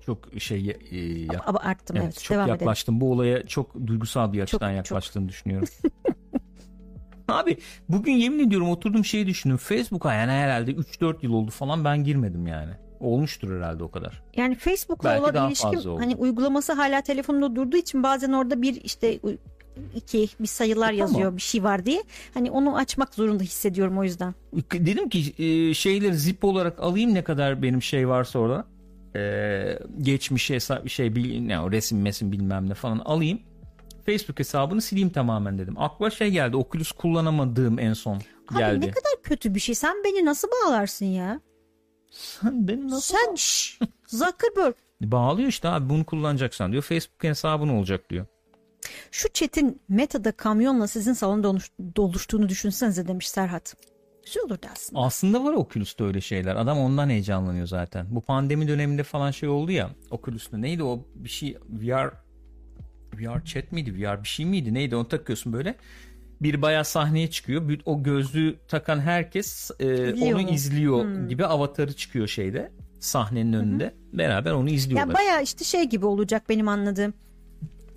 Çok 0.00 0.18
şey 0.38 0.76
e, 0.90 0.98
ya- 0.98 1.42
Ama 1.46 1.58
arttım 1.58 1.96
evet. 1.96 2.04
evet, 2.04 2.18
çok 2.22 2.34
Devam 2.34 2.48
edelim. 2.48 2.60
yaklaştım. 2.60 3.00
Bu 3.00 3.12
olaya 3.12 3.42
çok 3.42 3.86
duygusal 3.86 4.32
bir 4.32 4.40
açıdan 4.42 4.68
Çok, 4.68 4.76
yaklaştığını 4.76 5.28
düşünüyorum. 5.28 5.68
Abi 7.28 7.56
bugün 7.88 8.12
yemin 8.12 8.46
ediyorum 8.46 8.70
oturdum 8.70 9.04
şeyi 9.04 9.26
düşündüm. 9.26 9.56
Facebook'a 9.56 10.14
yani 10.14 10.32
herhalde 10.32 10.72
3-4 10.72 11.16
yıl 11.22 11.32
oldu 11.32 11.50
falan 11.50 11.84
ben 11.84 12.04
girmedim 12.04 12.46
yani. 12.46 12.72
Olmuştur 13.00 13.56
herhalde 13.56 13.84
o 13.84 13.90
kadar. 13.90 14.22
Yani 14.36 14.54
Facebook'la 14.54 15.10
Belki 15.10 15.22
olan 15.22 15.48
ilişkim 15.48 15.96
hani 15.96 16.16
uygulaması 16.16 16.72
hala 16.72 17.02
telefonumda 17.02 17.56
durduğu 17.56 17.76
için 17.76 18.02
bazen 18.02 18.32
orada 18.32 18.62
bir 18.62 18.84
işte 18.84 19.18
iki 19.94 20.28
bir 20.40 20.46
sayılar 20.46 20.92
E, 20.92 20.96
yazıyor 20.96 21.20
tamam. 21.20 21.36
bir 21.36 21.42
şey 21.42 21.64
var 21.64 21.86
diye. 21.86 22.02
Hani 22.34 22.50
onu 22.50 22.76
açmak 22.76 23.14
zorunda 23.14 23.42
hissediyorum 23.42 23.98
o 23.98 24.04
yüzden. 24.04 24.34
Dedim 24.72 25.08
ki 25.08 25.34
e, 25.44 25.74
şeyleri 25.74 26.14
zip 26.14 26.44
olarak 26.44 26.80
alayım 26.80 27.14
ne 27.14 27.24
kadar 27.24 27.62
benim 27.62 27.82
şey 27.82 28.08
varsa 28.08 28.38
orada. 28.38 28.64
E, 29.16 29.78
geçmişi 30.02 30.54
hesap 30.54 30.88
şey 30.88 31.16
bil, 31.16 31.40
ne 31.40 31.60
o 31.60 31.72
resim 31.72 32.02
mesim 32.02 32.32
bilmem 32.32 32.68
ne 32.70 32.74
falan 32.74 32.98
alayım. 32.98 33.40
Facebook 34.06 34.38
hesabını 34.38 34.82
sileyim 34.82 35.10
tamamen 35.10 35.58
dedim. 35.58 35.74
Aklıma 35.78 36.10
şey 36.10 36.30
geldi. 36.30 36.56
Oculus 36.56 36.92
kullanamadığım 36.92 37.78
en 37.78 37.92
son 37.92 38.16
Abi 38.50 38.58
geldi. 38.58 38.80
ne 38.86 38.90
kadar 38.90 39.12
kötü 39.22 39.54
bir 39.54 39.60
şey. 39.60 39.74
Sen 39.74 39.96
beni 40.04 40.24
nasıl 40.24 40.48
bağlarsın 40.48 41.06
ya? 41.06 41.40
Sen 42.10 42.68
beni 42.68 42.88
nasıl 42.90 43.16
Sen 43.16 43.34
şşş, 43.34 43.78
Zuckerberg 44.06 44.74
Bağlıyor 45.00 45.48
işte 45.48 45.68
abi 45.68 45.88
bunu 45.88 46.04
kullanacaksan 46.04 46.72
diyor. 46.72 46.82
Facebook 46.82 47.24
hesabın 47.24 47.68
olacak 47.68 48.10
diyor. 48.10 48.26
Şu 49.10 49.28
Çetin 49.28 49.80
Meta'da 49.88 50.32
kamyonla 50.32 50.86
sizin 50.88 51.12
salonda 51.12 51.48
oluş- 51.48 51.70
doluştuğunu 51.96 52.48
düşünsenize 52.48 53.08
demiş 53.08 53.28
Serhat. 53.28 53.74
Güzel 54.26 54.42
olur 54.44 54.62
dersin. 54.62 54.96
Aslında 54.96 55.44
var 55.44 55.52
Oculus'ta 55.52 56.04
öyle 56.04 56.20
şeyler. 56.20 56.56
Adam 56.56 56.78
ondan 56.78 57.08
heyecanlanıyor 57.08 57.66
zaten. 57.66 58.06
Bu 58.10 58.20
pandemi 58.20 58.68
döneminde 58.68 59.02
falan 59.02 59.30
şey 59.30 59.48
oldu 59.48 59.72
ya. 59.72 59.90
Oculus'ta 60.10 60.58
neydi 60.58 60.82
o 60.82 61.04
bir 61.14 61.28
şey 61.28 61.56
VR 61.70 62.10
VR 63.14 63.44
chat 63.44 63.72
miydi? 63.72 63.94
VR 63.94 64.22
bir 64.22 64.28
şey 64.28 64.46
miydi? 64.46 64.74
Neydi? 64.74 64.96
Onu 64.96 65.08
takıyorsun 65.08 65.52
böyle. 65.52 65.74
Bir 66.42 66.62
bayağı 66.62 66.84
sahneye 66.84 67.30
çıkıyor. 67.30 67.78
O 67.86 68.02
gözlüğü 68.02 68.56
takan 68.68 69.00
herkes 69.00 69.70
e, 69.80 70.12
onu 70.34 70.50
izliyor 70.50 71.28
gibi 71.28 71.46
avatarı 71.46 71.92
çıkıyor 71.96 72.28
şeyde. 72.28 72.72
Sahnenin 73.00 73.52
önünde. 73.52 73.94
Beraber 74.12 74.52
onu 74.52 74.68
izliyorlar. 74.70 75.08
Ya 75.08 75.14
baya 75.14 75.40
işte 75.40 75.64
şey 75.64 75.84
gibi 75.84 76.06
olacak 76.06 76.48
benim 76.48 76.68
anladığım. 76.68 77.14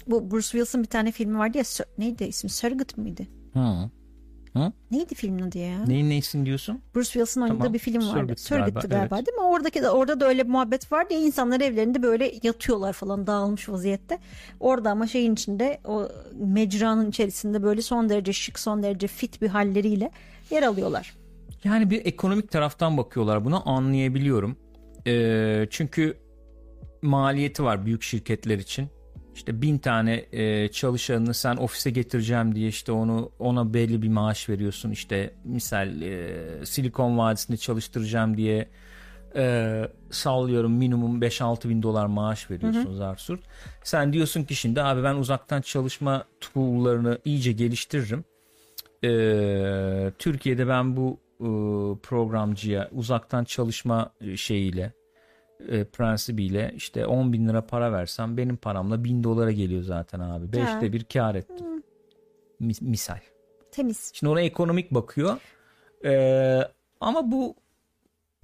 Bu 0.08 0.32
Bruce 0.32 0.48
Willis'ın 0.48 0.84
bir 0.84 0.88
tane 0.88 1.12
filmi 1.12 1.38
vardı 1.38 1.58
ya 1.58 1.64
neydi 1.98 2.24
ismi 2.24 2.50
Surrogate 2.50 3.02
mıydı? 3.02 3.24
Hı. 3.54 3.90
Neydi 4.92 5.16
filmin 5.16 5.42
adı 5.42 5.58
ya? 5.58 5.86
Neyin 5.86 6.10
neysin 6.10 6.46
diyorsun? 6.46 6.82
Bruce 6.96 7.06
Willis'ın 7.06 7.42
oynadığı 7.42 7.58
Tamam, 7.58 7.74
bir 7.74 7.80
film 7.80 7.96
vardı. 7.96 8.12
Surrogate'ti 8.12 8.44
Surrogate'ti 8.44 8.88
galiba, 8.88 8.98
galiba, 8.98 9.16
evet. 9.16 9.28
değil 9.28 9.38
mi? 9.38 9.44
Oradaki 9.44 9.82
de, 9.82 9.90
orada 9.90 10.20
da 10.20 10.28
öyle 10.28 10.44
bir 10.44 10.50
muhabbet 10.50 10.92
vardı 10.92 11.14
ya 11.14 11.20
insanlar 11.20 11.62
evlerinde 11.62 12.04
böyle 12.04 12.34
yatıyorlar 12.44 12.94
falan 12.94 13.28
dağılmış 13.28 13.70
vaziyette. 13.70 14.20
Orada 14.60 14.92
ama 14.92 15.08
şeyin 15.08 15.34
içinde 15.34 15.82
o 15.86 16.08
mecranın 16.34 17.10
içerisinde 17.10 17.64
böyle 17.64 17.82
son 17.82 18.10
derece 18.10 18.34
şık 18.34 18.60
son 18.60 18.84
derece 18.84 19.08
fit 19.08 19.42
bir 19.42 19.48
halleriyle 19.48 20.12
yer 20.50 20.64
alıyorlar. 20.64 21.16
Yani 21.64 21.90
bir 21.90 22.06
ekonomik 22.06 22.52
taraftan 22.52 22.98
bakıyorlar 22.98 23.46
buna 23.46 23.62
anlayabiliyorum. 23.62 24.58
Ee, 25.08 25.68
çünkü 25.70 26.18
maliyeti 27.02 27.64
var 27.64 27.86
büyük 27.86 28.04
şirketler 28.04 28.58
için. 28.60 28.88
İşte 29.36 29.62
bin 29.62 29.78
tane 29.78 30.26
e, 30.32 30.68
çalışanını 30.68 31.34
sen 31.34 31.58
ofise 31.58 31.90
getireceğim 31.90 32.56
diye 32.56 32.68
işte 32.68 32.92
onu 32.92 33.32
ona 33.40 33.74
belli 33.74 34.02
bir 34.02 34.10
maaş 34.10 34.50
veriyorsun. 34.50 34.92
İşte 34.92 35.34
misal 35.44 36.02
e, 36.02 36.66
Silikon 36.66 37.18
Vadisi'nde 37.18 37.58
çalıştıracağım 37.58 38.38
diye 38.38 38.70
e, 39.36 39.82
sallıyorum 40.12 40.72
minimum 40.74 41.22
5-6 41.22 41.70
bin 41.70 41.84
dolar 41.84 42.06
maaş 42.06 42.52
veriyorsun 42.52 42.94
Zarsur. 42.94 43.40
Sen 43.84 44.14
diyorsun 44.14 44.44
ki 44.44 44.56
şimdi 44.56 44.82
abi 44.82 45.04
ben 45.04 45.16
uzaktan 45.16 45.62
çalışma 45.62 46.26
tool'larını 46.42 47.20
iyice 47.26 47.52
geliştiririm. 47.52 48.26
Ee, 49.04 50.12
Türkiye'de 50.20 50.68
ben 50.68 50.98
bu 50.98 51.20
e, 51.40 51.48
programcıya 52.04 52.90
uzaktan 52.92 53.44
çalışma 53.44 54.14
e, 54.22 54.38
şeyiyle 54.38 54.94
e, 55.70 55.84
prensibiyle 55.84 56.74
işte 56.76 57.06
10 57.06 57.34
bin 57.34 57.48
lira 57.48 57.66
para 57.66 57.92
versem 57.92 58.38
benim 58.38 58.58
paramla 58.58 59.04
1000 59.04 59.24
dolara 59.24 59.52
geliyor 59.52 59.84
zaten 59.84 60.20
abi. 60.20 60.54
Beşte 60.54 60.94
bir 60.94 61.04
kar 61.04 61.36
ettim. 61.36 61.84
Mis- 62.62 62.82
misal. 62.82 63.20
Temiz. 63.72 64.12
Şimdi 64.14 64.32
ona 64.32 64.42
ekonomik 64.42 64.92
bakıyor. 64.92 65.38
Ee, 66.06 66.60
ama 67.00 67.32
bu 67.32 67.56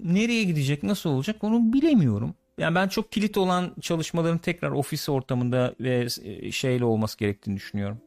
nereye 0.00 0.44
gidecek, 0.44 0.82
nasıl 0.82 1.10
olacak 1.10 1.44
onu 1.44 1.72
bilemiyorum. 1.72 2.34
Yani 2.58 2.74
ben 2.74 2.88
çok 2.88 3.12
kilit 3.12 3.36
olan 3.36 3.74
çalışmaların 3.80 4.38
tekrar 4.38 4.70
ofis 4.70 5.08
ortamında 5.08 5.74
ve 5.80 6.06
e, 6.24 6.52
şeyle 6.52 6.84
olması 6.84 7.18
gerektiğini 7.18 7.56
düşünüyorum. 7.56 7.98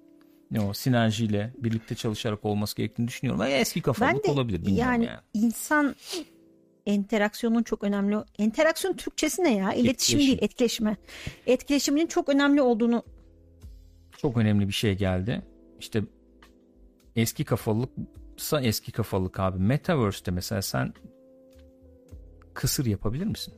Ne 0.51 0.61
o 0.61 0.73
sinerjiyle 0.73 1.53
birlikte 1.57 1.95
çalışarak 1.95 2.45
olması 2.45 2.75
gerektiğini 2.75 3.07
düşünüyorum. 3.07 3.41
Ama 3.41 3.49
eski 3.49 3.79
Ben 3.79 3.83
kafalık 3.83 4.25
de 4.27 4.31
olabilir 4.31 4.67
yani, 4.67 5.05
yani. 5.05 5.09
insan 5.33 5.95
interaksiyonun 6.85 7.63
çok 7.63 7.83
önemli. 7.83 8.15
Interaksiyon 8.37 8.93
Türkçesi 8.95 9.43
ne 9.43 9.55
ya? 9.55 9.73
İletişim 9.73 9.89
Etkileşim. 10.19 10.19
değil, 10.19 10.37
etkileşme. 10.43 10.97
Etkileşiminin 11.47 12.07
çok 12.07 12.29
önemli 12.29 12.61
olduğunu 12.61 13.03
Çok 14.17 14.37
önemli 14.37 14.67
bir 14.67 14.73
şey 14.73 14.95
geldi. 14.97 15.41
İşte 15.79 16.03
eski 17.15 17.45
kafalılıksa 17.45 18.61
eski 18.61 18.91
kafalık 18.91 19.39
abi. 19.39 19.59
Metaverse'te 19.59 20.31
mesela 20.31 20.61
sen 20.61 20.93
kısır 22.53 22.85
yapabilir 22.85 23.25
misin? 23.25 23.53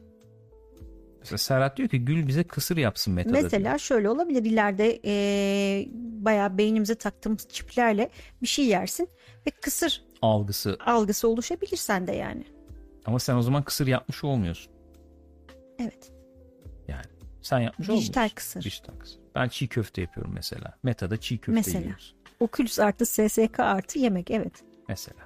Mesela 1.20 1.38
Serhat 1.38 1.78
diyor 1.78 1.90
ki 1.90 2.06
Gül 2.06 2.28
bize 2.28 2.44
kısır 2.44 2.78
yapsın 2.78 3.14
metada. 3.14 3.34
diyor. 3.34 3.44
Mesela 3.44 3.78
şöyle 3.78 4.10
olabilir 4.10 4.46
ileride 4.46 4.98
eee 4.98 5.90
bayağı 5.96 6.58
beynimize 6.58 6.96
taktığımız 6.96 7.48
çiplerle 7.50 8.10
bir 8.42 8.48
şey 8.48 8.66
yersin 8.66 9.10
ve 9.48 9.52
kısır 9.52 10.04
algısı. 10.22 10.78
algısı 10.86 11.28
oluşabilir 11.28 11.78
sende 11.78 12.12
yani. 12.12 12.44
Ama 13.06 13.20
sen 13.20 13.36
o 13.36 13.42
zaman 13.42 13.64
kısır 13.64 13.88
yapmış 13.88 14.24
olmuyorsun. 14.24 14.74
Evet. 15.80 16.12
Yani 16.88 17.06
sen 17.42 17.60
yapmış 17.60 17.90
Dijital 17.90 18.22
olmuyorsun. 18.22 18.36
kısır. 18.36 18.62
Dijital 18.62 18.94
kısır. 19.00 19.20
Ben 19.36 19.48
çiğ 19.48 19.68
köfte 19.68 20.02
yapıyorum 20.02 20.32
mesela. 20.36 20.78
Metada 20.84 21.18
çiğ 21.18 21.38
köfte 21.38 21.52
Mesela. 21.52 21.80
yiyoruz. 21.80 22.16
Oculus 22.40 22.80
artı 22.80 23.06
SSK 23.06 23.60
artı 23.60 24.00
yemek 24.00 24.32
evet. 24.32 24.64
Mesela. 24.90 25.20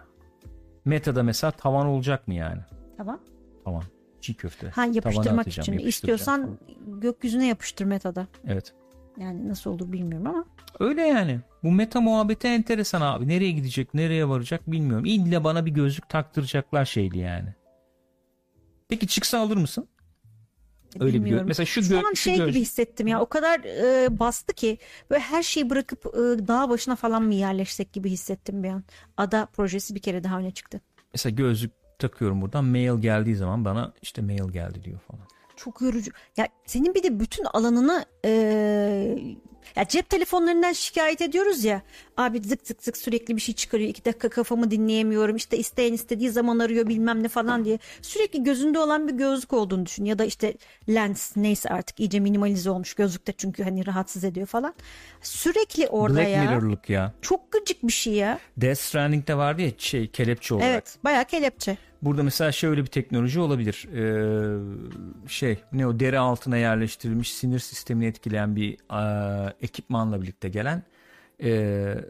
Metada 0.85 1.23
mesela 1.23 1.51
tavan 1.51 1.85
olacak 1.87 2.27
mı 2.27 2.33
yani? 2.33 2.61
Tamam. 2.97 3.19
Tavan. 3.65 3.83
Çiğ 4.21 4.33
köfte. 4.33 4.69
Ha 4.69 4.85
yapıştırmak 4.85 5.47
için 5.47 5.73
istiyorsan 5.77 6.59
gökyüzüne 6.87 7.47
yapıştır 7.47 7.85
metada. 7.85 8.27
Evet. 8.47 8.73
Yani 9.19 9.49
nasıl 9.49 9.71
olur 9.71 9.91
bilmiyorum 9.91 10.27
ama 10.27 10.45
Öyle 10.79 11.01
yani. 11.01 11.39
Bu 11.63 11.71
meta 11.71 12.01
muhabbeti 12.01 12.47
enteresan 12.47 13.01
abi. 13.01 13.27
Nereye 13.27 13.51
gidecek, 13.51 13.93
nereye 13.93 14.29
varacak 14.29 14.71
bilmiyorum. 14.71 15.05
İlla 15.05 15.43
bana 15.43 15.65
bir 15.65 15.71
gözlük 15.71 16.09
taktıracaklar 16.09 16.85
şeydi 16.85 17.17
yani. 17.17 17.53
Peki 18.89 19.07
çıksa 19.07 19.39
alır 19.39 19.57
mısın? 19.57 19.87
Öyle 20.99 21.13
bir 21.13 21.19
gö- 21.19 21.23
bilmiyorum. 21.23 21.47
mesela 21.47 21.65
şu, 21.65 21.83
Şu 21.83 21.93
gö- 21.93 21.97
an 22.07 22.13
şu 22.13 22.15
şey 22.23 22.35
gibi 22.35 22.59
hissettim 22.59 23.07
ya 23.07 23.21
o 23.21 23.25
kadar 23.29 23.59
e, 23.59 24.19
bastı 24.19 24.53
ki 24.53 24.77
böyle 25.09 25.21
her 25.21 25.43
şeyi 25.43 25.69
bırakıp 25.69 26.05
e, 26.05 26.47
dağ 26.47 26.69
başına 26.69 26.95
falan 26.95 27.23
mı 27.23 27.33
yerleşsek 27.33 27.93
gibi 27.93 28.09
hissettim 28.09 28.63
bir 28.63 28.69
an. 28.69 28.83
Ada 29.17 29.45
projesi 29.45 29.95
bir 29.95 29.99
kere 30.01 30.23
daha 30.23 30.39
öne 30.39 30.51
çıktı. 30.51 30.81
mesela 31.13 31.35
gözlük 31.35 31.71
takıyorum 31.99 32.41
buradan 32.41 32.65
mail 32.65 33.01
geldiği 33.01 33.35
zaman 33.35 33.65
bana 33.65 33.93
işte 34.01 34.21
mail 34.21 34.49
geldi 34.51 34.83
diyor 34.83 34.99
falan. 34.99 35.27
Çok 35.55 35.81
yorucu. 35.81 36.11
Ya 36.37 36.47
senin 36.65 36.93
bir 36.95 37.03
de 37.03 37.19
bütün 37.19 37.43
alanını 37.45 38.05
e, 38.27 39.17
ya 39.75 39.87
cep 39.87 40.09
telefonlarından 40.09 40.73
şikayet 40.73 41.21
ediyoruz 41.21 41.63
ya. 41.63 41.81
Abi 42.17 42.41
zık 42.41 42.67
zık 42.67 42.83
zık 42.83 42.97
sürekli 42.97 43.35
bir 43.35 43.41
şey 43.41 43.55
çıkarıyor. 43.55 43.89
iki 43.89 44.05
dakika 44.05 44.29
kafamı 44.29 44.71
dinleyemiyorum. 44.71 45.35
İşte 45.35 45.57
isteyen 45.57 45.93
istediği 45.93 46.29
zaman 46.29 46.59
arıyor 46.59 46.87
bilmem 46.87 47.23
ne 47.23 47.27
falan 47.27 47.65
diye. 47.65 47.79
Sürekli 48.01 48.43
gözünde 48.43 48.79
olan 48.79 49.07
bir 49.07 49.13
gözlük 49.13 49.53
olduğunu 49.53 49.85
düşün. 49.85 50.05
Ya 50.05 50.19
da 50.19 50.25
işte 50.25 50.53
lens 50.89 51.37
neyse 51.37 51.69
artık 51.69 51.99
iyice 51.99 52.19
minimalize 52.19 52.69
olmuş 52.69 52.93
gözlükte 52.93 53.31
çünkü 53.31 53.63
hani 53.63 53.87
rahatsız 53.87 54.23
ediyor 54.23 54.47
falan. 54.47 54.73
Sürekli 55.21 55.87
orada 55.87 56.17
Black 56.17 56.29
ya. 56.29 56.43
Mirror'lık 56.43 56.89
ya. 56.89 57.13
Çok 57.21 57.51
gıcık 57.51 57.83
bir 57.83 57.91
şey 57.91 58.13
ya. 58.13 58.39
Death 58.57 58.79
Stranding'de 58.79 59.37
vardı 59.37 59.61
ya 59.61 59.71
şey 59.77 60.07
kelepçe 60.07 60.53
olarak. 60.53 60.69
Evet 60.69 60.97
bayağı 61.03 61.25
kelepçe. 61.25 61.77
Burada 62.01 62.23
mesela 62.23 62.51
şöyle 62.51 62.81
bir 62.81 62.87
teknoloji 62.87 63.39
olabilir. 63.39 63.87
Ee, 63.93 65.29
şey 65.29 65.57
ne 65.73 65.87
o 65.87 65.99
deri 65.99 66.19
altına 66.19 66.57
yerleştirilmiş 66.57 67.33
sinir 67.33 67.59
sistemini 67.59 68.05
etkileyen 68.17 68.55
bir 68.55 68.73
e, 68.73 69.53
ekipmanla 69.61 70.21
birlikte 70.21 70.49
gelen 70.49 70.83
e, 71.39 71.49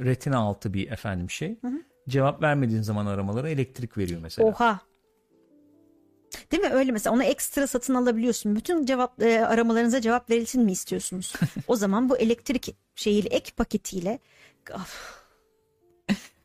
retina 0.06 0.38
altı 0.38 0.74
bir 0.74 0.92
efendim 0.92 1.30
şey. 1.30 1.60
Cevap 2.10 2.42
vermediğin 2.42 2.82
zaman 2.82 3.06
aramalara 3.06 3.50
elektrik 3.50 3.98
veriyor 3.98 4.19
mesela. 4.24 4.48
Oha. 4.48 4.80
Değil 6.52 6.64
mi 6.64 6.69
öyle 6.69 6.92
mesela 6.92 7.16
onu 7.16 7.24
ekstra 7.24 7.68
satın 7.68 7.95
alabiliyorsun. 7.95 8.56
Bütün 8.56 8.86
cevap 8.86 9.22
e, 9.22 9.45
aramalarınıza 9.45 10.02
cevap 10.02 10.30
verilsin 10.30 10.64
mi 10.64 10.72
istiyorsunuz? 10.72 11.34
o 11.68 11.76
zaman 11.76 12.10
bu 12.10 12.18
elektrik 12.18 12.76
şeyiyle 12.95 13.30
ek 13.30 13.52
paketiyle 13.58 14.19
Of, 14.76 15.17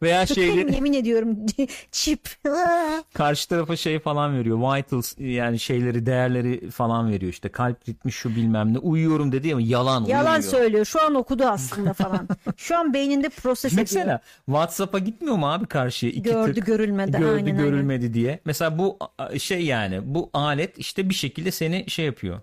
Veya 0.02 0.26
şeyleri 0.26 0.74
yemin 0.74 0.92
ediyorum 0.92 1.36
çip. 1.92 2.28
karşı 3.14 3.48
tarafa 3.48 3.76
şey 3.76 3.98
falan 3.98 4.38
veriyor. 4.38 4.58
Vitals 4.58 5.14
yani 5.18 5.58
şeyleri 5.58 6.06
değerleri 6.06 6.70
falan 6.70 7.10
veriyor 7.10 7.32
işte. 7.32 7.48
Kalp 7.48 7.88
ritmi 7.88 8.12
şu 8.12 8.30
bilmem 8.30 8.74
ne. 8.74 8.78
Uyuyorum 8.78 9.32
dedi 9.32 9.52
ama 9.52 9.60
yalan 9.62 10.04
Yalan 10.04 10.24
uyumuyor. 10.24 10.42
söylüyor. 10.42 10.84
Şu 10.84 11.02
an 11.02 11.14
okudu 11.14 11.44
aslında 11.44 11.92
falan. 11.92 12.28
Şu 12.56 12.76
an 12.78 12.94
beyninde 12.94 13.28
proses 13.28 13.72
ediyor. 13.72 13.86
Mesela 13.90 14.20
WhatsApp'a 14.46 14.98
gitmiyor 14.98 15.36
mu 15.36 15.52
abi 15.52 15.66
karşıya? 15.66 16.12
İki 16.12 16.22
Gördü, 16.22 16.54
tık, 16.54 16.66
görülmedi. 16.66 17.16
Gördü 17.18 17.44
Aynen, 17.44 17.56
görülmedi 17.56 18.14
diye. 18.14 18.40
Mesela 18.44 18.78
bu 18.78 18.98
şey 19.38 19.64
yani 19.64 20.00
bu 20.14 20.30
alet 20.32 20.78
işte 20.78 21.08
bir 21.08 21.14
şekilde 21.14 21.50
seni 21.50 21.90
şey 21.90 22.04
yapıyor. 22.04 22.40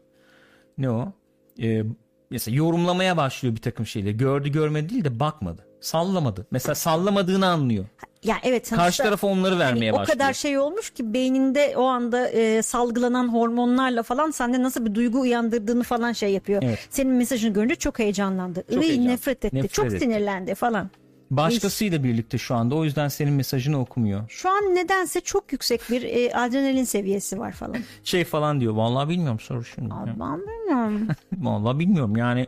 Ne 0.78 0.90
o? 0.90 1.14
Ee, 1.62 1.84
mesela 2.30 2.58
yorumlamaya 2.58 3.18
başlıyor 3.18 3.56
bir 3.56 3.62
takım 3.62 3.86
şeyleri. 3.86 4.18
Gördü 4.18 4.50
görmedi 4.50 4.90
değil 4.90 5.04
de 5.06 5.20
bakmadı. 5.20 5.66
Sallamadı. 5.82 6.48
Mesela 6.52 6.76
sallamadığını 6.76 7.48
anlıyor. 7.48 7.86
Ya 8.24 8.36
evet. 8.44 8.70
Karşı 8.70 9.04
tarafa 9.04 9.28
onları 9.28 9.60
vermeye 9.60 9.92
hani 9.92 9.98
o 9.98 10.00
başlıyor. 10.00 10.20
kadar 10.20 10.34
şey 10.34 10.58
olmuş 10.58 10.90
ki 10.90 11.14
beyninde 11.14 11.74
o 11.78 11.84
anda 11.84 12.30
e, 12.30 12.62
salgılanan 12.62 13.34
hormonlarla 13.34 14.04
falan 14.04 14.32
sende 14.32 14.64
nasıl 14.64 14.86
bir 14.86 14.96
duygu 14.96 15.20
uyandırdığını 15.20 15.84
falan 15.84 16.12
şey 16.12 16.32
yapıyor. 16.32 16.64
Evet. 16.64 16.88
Senin 16.90 17.12
mesajını 17.14 17.54
görünce 17.54 17.76
çok 17.76 18.00
heyecanlandı. 18.00 18.64
Çok 18.74 18.86
Iy, 18.86 19.08
nefret 19.08 19.46
etti. 19.46 19.56
Nefret 19.56 19.74
çok 19.74 19.86
etti. 19.86 20.00
sinirlendi 20.00 20.56
falan. 20.56 20.90
Başkasıyla 21.32 22.04
birlikte 22.04 22.38
şu 22.38 22.56
anda 22.56 22.76
o 22.76 22.84
yüzden 22.84 23.08
senin 23.08 23.34
mesajını 23.34 23.80
okumuyor. 23.80 24.30
Şu 24.30 24.50
an 24.50 24.76
nedense 24.76 25.22
çok 25.22 25.52
yüksek 25.52 25.82
bir 25.90 26.04
e, 26.04 26.34
adrenalin 26.36 26.84
seviyesi 26.84 27.40
var 27.40 27.52
falan. 27.52 27.76
Şey 28.04 28.24
falan 28.24 28.62
diyor. 28.62 28.74
Vallahi 28.74 29.10
bilmiyorum 29.10 29.40
soru 29.40 29.64
şunu. 29.64 30.02
Abi 30.04 30.12
ben 30.20 30.42
bilmiyorum. 30.42 31.08
Vallahi 31.38 31.80
bilmiyorum 31.80 32.16
yani 32.18 32.48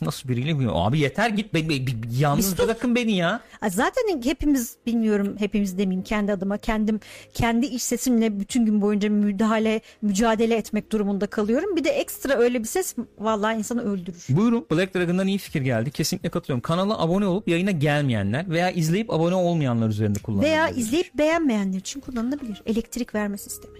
nasıl 0.00 0.28
biriyle 0.28 0.48
bilmiyorum. 0.48 0.78
Abi 0.78 0.98
yeter 0.98 1.30
git 1.30 1.54
be, 1.54 1.68
be- 1.68 1.86
be- 1.86 1.90
yalnız 2.18 2.58
bırakın 2.58 2.94
beni 2.94 3.16
ya. 3.16 3.40
Zaten 3.68 4.02
hepimiz 4.24 4.76
bilmiyorum 4.86 5.36
hepimiz 5.38 5.78
demeyeyim 5.78 6.04
kendi 6.04 6.32
adıma 6.32 6.58
kendim 6.58 7.00
kendi 7.34 7.66
iç 7.66 7.82
sesimle 7.82 8.40
bütün 8.40 8.66
gün 8.66 8.80
boyunca 8.80 9.10
müdahale 9.10 9.80
mücadele 10.02 10.54
etmek 10.56 10.92
durumunda 10.92 11.26
kalıyorum. 11.26 11.76
Bir 11.76 11.84
de 11.84 11.90
ekstra 11.90 12.34
öyle 12.34 12.58
bir 12.60 12.68
ses 12.68 12.96
vallahi 13.18 13.58
insanı 13.58 13.82
öldürür. 13.82 14.24
Buyurun 14.28 14.66
Black 14.72 14.94
Dragon'dan 14.94 15.26
iyi 15.26 15.38
fikir 15.38 15.62
geldi. 15.62 15.90
Kesinlikle 15.90 16.28
katılıyorum. 16.28 16.60
Kanala 16.62 16.98
abone 17.02 17.26
olup 17.26 17.48
yayına 17.48 17.70
gelmeyenler 17.70 18.50
veya 18.50 18.70
izleyip 18.70 19.10
abone 19.12 19.34
olmayanlar 19.34 19.88
üzerinde 19.88 20.18
kullanılabilir. 20.18 20.52
Veya 20.52 20.68
izleyip 20.68 21.14
beğenmeyenler 21.18 21.78
için 21.78 22.00
kullanılabilir. 22.00 22.62
Elektrik 22.66 23.14
verme 23.14 23.38
sistemi. 23.38 23.74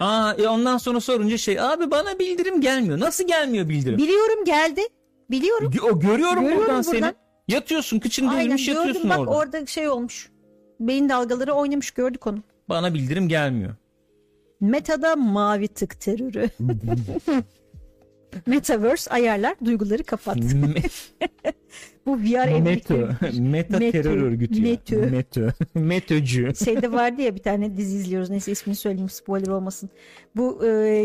Aa, 0.00 0.34
e 0.38 0.48
ondan 0.48 0.78
sonra 0.78 1.00
sorunca 1.00 1.38
şey 1.38 1.60
abi 1.60 1.90
bana 1.90 2.18
bildirim 2.18 2.60
gelmiyor. 2.60 3.00
Nasıl 3.00 3.26
gelmiyor 3.26 3.68
bildirim? 3.68 3.98
Biliyorum 3.98 4.44
geldi. 4.44 4.80
Biliyorum. 5.30 5.72
O 5.82 6.00
görüyorum, 6.00 6.00
Görüyorum 6.00 6.46
buradan, 6.46 6.68
buradan. 6.68 6.82
seni. 6.82 7.12
Yatıyorsun 7.48 7.98
kıçın 7.98 8.30
değmiş 8.30 8.66
gördüm 8.66 8.78
yatıyorsun 8.80 9.10
bak 9.10 9.18
orada. 9.18 9.30
orada 9.30 9.66
şey 9.66 9.88
olmuş. 9.88 10.30
Beyin 10.80 11.08
dalgaları 11.08 11.52
oynamış 11.52 11.90
gördük 11.90 12.26
onu. 12.26 12.38
Bana 12.68 12.94
bildirim 12.94 13.28
gelmiyor. 13.28 13.74
Meta'da 14.60 15.16
mavi 15.16 15.68
tık 15.68 16.00
terörü. 16.00 16.50
Metaverse 18.46 19.10
ayarlar 19.10 19.54
duyguları 19.64 20.04
kapat. 20.04 20.36
Bu 22.06 22.16
VR 22.18 22.22
Meto. 22.60 22.94
evlilikleri. 22.94 23.40
Meta 23.40 23.78
Metö. 23.78 24.02
terör 24.02 24.16
örgütü. 24.22 24.54
ya. 24.62 24.70
Metö. 24.70 25.10
Metö. 25.10 25.48
Metöcü. 25.74 26.52
Şeyde 26.64 26.92
vardı 26.92 27.22
ya 27.22 27.34
bir 27.34 27.42
tane 27.42 27.76
dizi 27.76 27.96
izliyoruz. 27.96 28.30
Neyse 28.30 28.52
ismini 28.52 28.76
söyleyeyim 28.76 29.08
spoiler 29.08 29.46
olmasın. 29.48 29.90
Bu 30.36 30.66
e, 30.66 31.04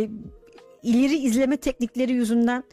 ileri 0.83 1.15
izleme 1.17 1.57
teknikleri 1.57 2.11
yüzünden 2.13 2.63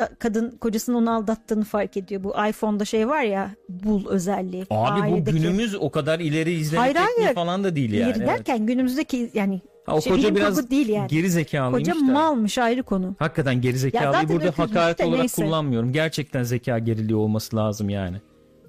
e, 0.00 0.02
kadın 0.18 0.50
kocasının 0.50 0.96
onu 0.96 1.14
aldattığını 1.14 1.64
fark 1.64 1.96
ediyor. 1.96 2.24
Bu 2.24 2.34
iPhone'da 2.48 2.84
şey 2.84 3.08
var 3.08 3.22
ya 3.22 3.50
bul 3.68 4.08
özelliği. 4.08 4.62
Abi 4.70 5.00
bu 5.00 5.04
Ailedeki- 5.04 5.32
günümüz 5.32 5.74
o 5.74 5.90
kadar 5.90 6.20
ileri 6.20 6.52
izleme 6.52 6.80
Hayır, 6.80 6.94
tekniği 6.94 7.24
hayır. 7.24 7.34
falan 7.34 7.64
da 7.64 7.76
değil 7.76 7.92
yani. 7.92 8.02
İleri 8.10 8.18
Evet. 8.18 8.28
derken 8.28 8.66
günümüzdeki 8.66 9.30
yani 9.34 9.60
Ha, 9.86 9.94
o 9.96 10.00
şey, 10.00 10.12
koca 10.12 10.34
biraz 10.34 10.70
değil 10.70 10.88
yani. 10.88 11.08
geri 11.08 11.30
zekalıymış 11.30 11.88
Koca 11.88 12.00
da. 12.00 12.12
malmış 12.12 12.58
ayrı 12.58 12.82
konu. 12.82 13.16
Hakikaten 13.18 13.60
geri 13.60 13.78
zekalıyı 13.78 14.28
burada 14.28 14.52
hakaret 14.56 15.00
olarak 15.00 15.18
neyse. 15.18 15.44
kullanmıyorum. 15.44 15.92
Gerçekten 15.92 16.42
zeka 16.42 16.78
geriliği 16.78 17.16
olması 17.16 17.56
lazım 17.56 17.88
yani. 17.88 18.16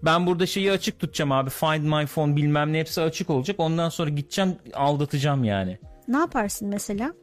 Ben 0.03 0.27
burada 0.27 0.45
şeyi 0.45 0.71
açık 0.71 0.99
tutacağım 0.99 1.31
abi. 1.31 1.49
Find 1.49 1.83
my 1.83 2.05
phone 2.05 2.35
bilmem 2.35 2.73
ne 2.73 2.79
hepsi 2.79 3.01
açık 3.01 3.29
olacak. 3.29 3.55
Ondan 3.59 3.89
sonra 3.89 4.09
gideceğim 4.09 4.55
aldatacağım 4.73 5.43
yani. 5.43 5.77
Ne 6.07 6.17
yaparsın 6.17 6.67
mesela? 6.67 7.13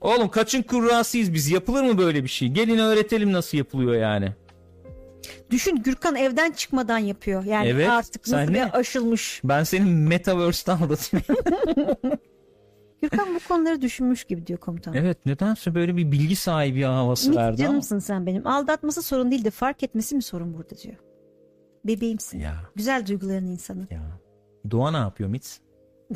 Oğlum 0.00 0.28
kaçın 0.28 0.62
kurrasıyız 0.62 1.32
biz. 1.34 1.50
Yapılır 1.50 1.82
mı 1.82 1.98
böyle 1.98 2.22
bir 2.24 2.28
şey? 2.28 2.48
Gelin 2.48 2.78
öğretelim 2.78 3.32
nasıl 3.32 3.58
yapılıyor 3.58 3.94
yani. 3.94 4.32
Düşün 5.50 5.76
Gürkan 5.76 6.16
evden 6.16 6.50
çıkmadan 6.52 6.98
yapıyor. 6.98 7.44
Yani 7.44 7.68
Evet, 7.68 7.88
artık 7.88 8.28
nasıl 8.28 8.54
bir 8.54 8.78
aşılmış. 8.78 9.40
Ben 9.44 9.64
senin 9.64 9.88
metaverse'den 9.88 10.76
aldatayım. 10.76 11.24
Gürkan 13.10 13.34
bu 13.34 13.38
konuları 13.48 13.82
düşünmüş 13.82 14.24
gibi 14.24 14.46
diyor 14.46 14.58
komutan. 14.58 14.94
evet 14.94 15.26
nedense 15.26 15.74
böyle 15.74 15.96
bir 15.96 16.12
bilgi 16.12 16.36
sahibi 16.36 16.82
havası 16.82 17.28
Mit 17.28 17.38
verdi 17.38 17.48
ama. 17.48 17.56
canımsın 17.56 17.98
sen 17.98 18.26
benim. 18.26 18.46
Aldatması 18.46 19.02
sorun 19.02 19.30
değil 19.30 19.44
de 19.44 19.50
fark 19.50 19.82
etmesi 19.82 20.14
mi 20.16 20.22
sorun 20.22 20.54
burada 20.54 20.76
diyor. 20.78 20.96
Bebeğimsin. 21.84 22.38
Ya 22.40 22.54
Güzel 22.76 23.06
duyguların 23.06 23.46
insanı. 23.46 23.86
ya. 23.90 24.02
Doğa 24.70 24.90
ne 24.90 24.96
yapıyor 24.96 25.30
Mitz? 25.30 25.60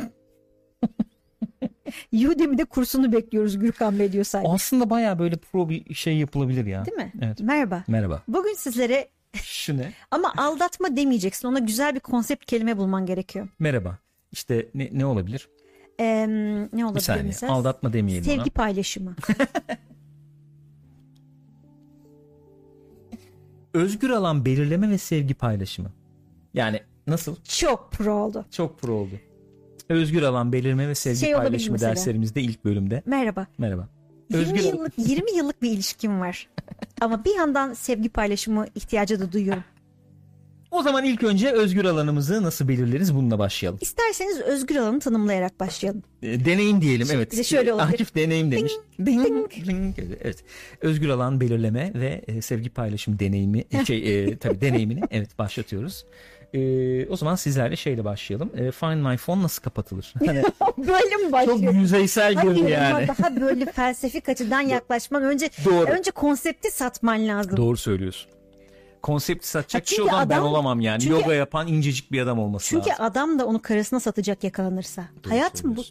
Udemy'de 2.12 2.64
kursunu 2.64 3.12
bekliyoruz 3.12 3.58
Gürkan 3.58 3.98
Bey 3.98 4.12
diyor 4.12 4.24
sadece. 4.24 4.50
Aslında 4.52 4.90
baya 4.90 5.18
böyle 5.18 5.36
pro 5.36 5.68
bir 5.68 5.94
şey 5.94 6.16
yapılabilir 6.16 6.66
ya. 6.66 6.84
Değil 6.84 6.96
mi? 6.96 7.12
Evet. 7.22 7.40
Merhaba. 7.40 7.84
Merhaba. 7.88 8.22
Bugün 8.28 8.54
sizlere 8.54 9.08
Şu 9.42 9.76
ne? 9.76 9.92
ama 10.10 10.32
aldatma 10.36 10.96
demeyeceksin. 10.96 11.48
Ona 11.48 11.58
güzel 11.58 11.94
bir 11.94 12.00
konsept 12.00 12.44
kelime 12.46 12.76
bulman 12.76 13.06
gerekiyor. 13.06 13.48
Merhaba. 13.58 13.98
İşte 14.32 14.66
ne, 14.74 14.88
ne 14.92 15.06
olabilir? 15.06 15.48
Ee, 16.00 16.28
ne 16.28 16.78
Bir 16.78 16.82
olabilir 16.82 17.00
saniye. 17.00 17.22
mesela? 17.24 17.52
Aldatma 17.52 17.92
demeyelim 17.92 18.24
Sevgi 18.24 18.40
ona. 18.40 18.50
paylaşımı. 18.50 19.16
Özgür 23.74 24.10
alan 24.10 24.44
belirleme 24.44 24.90
ve 24.90 24.98
sevgi 24.98 25.34
paylaşımı. 25.34 25.92
Yani 26.54 26.80
nasıl? 27.06 27.36
Çok 27.44 27.92
pro 27.92 28.14
oldu. 28.14 28.46
Çok 28.50 28.80
pro 28.80 28.92
oldu. 28.92 29.14
Özgür 29.88 30.22
alan 30.22 30.52
belirleme 30.52 30.88
ve 30.88 30.94
sevgi 30.94 31.18
Şey 31.18 31.34
olabilir 31.34 31.48
paylaşımı 31.48 31.72
mesela. 31.72 31.90
derslerimizde 31.90 32.40
ilk 32.40 32.64
bölümde. 32.64 33.02
Merhaba. 33.06 33.46
Merhaba. 33.58 33.88
20 34.30 34.42
Özgür 34.44 34.60
yıllık 34.72 34.92
20 34.98 35.36
yıllık 35.36 35.62
bir 35.62 35.70
ilişkim 35.70 36.20
var. 36.20 36.48
Ama 37.00 37.24
bir 37.24 37.36
yandan 37.36 37.72
sevgi 37.72 38.08
paylaşımı 38.08 38.66
ihtiyacı 38.74 39.20
da 39.20 39.32
duyuyorum. 39.32 39.64
O 40.78 40.82
zaman 40.82 41.04
ilk 41.04 41.22
önce 41.22 41.50
özgür 41.50 41.84
alanımızı 41.84 42.42
nasıl 42.42 42.68
belirleriz 42.68 43.14
bununla 43.14 43.38
başlayalım. 43.38 43.78
İsterseniz 43.82 44.40
özgür 44.40 44.76
alanı 44.76 45.00
tanımlayarak 45.00 45.60
başlayalım. 45.60 46.02
E, 46.22 46.44
deneyim 46.44 46.80
diyelim 46.80 47.08
evet. 47.12 47.32
bize 47.32 47.44
şöyle 47.44 47.72
olabilir. 47.72 47.94
Akif 47.94 48.14
deneyim 48.14 48.52
demiş. 48.52 48.72
Ding, 49.06 49.50
ding. 49.66 49.94
Evet. 50.22 50.44
Özgür 50.80 51.08
alan 51.08 51.40
belirleme 51.40 51.92
ve 51.94 52.22
e, 52.26 52.42
sevgi 52.42 52.70
paylaşım 52.70 53.18
deneyimi 53.18 53.64
şey 53.86 54.24
e, 54.24 54.36
tabii 54.36 54.60
deneyimini 54.60 55.00
evet 55.10 55.38
başlatıyoruz. 55.38 56.04
E, 56.54 57.06
o 57.08 57.16
zaman 57.16 57.34
sizlerle 57.34 57.76
şeyle 57.76 58.04
başlayalım. 58.04 58.50
E, 58.56 58.70
Find 58.70 59.06
My 59.10 59.16
Phone 59.16 59.42
nasıl 59.42 59.62
kapatılır? 59.62 60.14
Hani 60.26 60.42
Böyle 60.78 61.16
mi 61.16 61.22
çok 61.22 61.32
başlıyor? 61.32 61.74
yüzeysel 61.74 62.34
Hayır 62.34 62.56
girdi 62.56 62.70
yani. 62.70 63.08
daha 63.08 63.40
böyle 63.40 63.72
felsefik 63.72 64.28
açıdan 64.28 64.60
yaklaşman 64.76 65.22
önce 65.22 65.50
Doğru. 65.64 65.90
önce 65.90 66.10
konsepti 66.10 66.70
satman 66.70 67.28
lazım. 67.28 67.56
Doğru 67.56 67.76
söylüyorsun. 67.76 68.30
Konsepti 69.02 69.48
satacak 69.48 69.84
kişi 69.84 69.96
çünkü 69.96 70.08
o 70.08 70.10
zaman 70.10 70.30
ben 70.30 70.34
adam- 70.36 70.46
olamam 70.46 70.80
yani. 70.80 71.00
çünkü- 71.00 71.12
Yoga 71.14 71.34
yapan 71.34 71.68
incecik 71.68 72.12
bir 72.12 72.20
adam 72.20 72.38
olması 72.38 72.68
Çünkü 72.68 72.90
lazım. 72.90 73.04
adam 73.04 73.38
da 73.38 73.46
onu 73.46 73.62
karısına 73.62 74.00
satacak 74.00 74.44
yakalanırsa. 74.44 75.04
Hayat 75.28 75.64
mı 75.64 75.76
bu? 75.76 75.82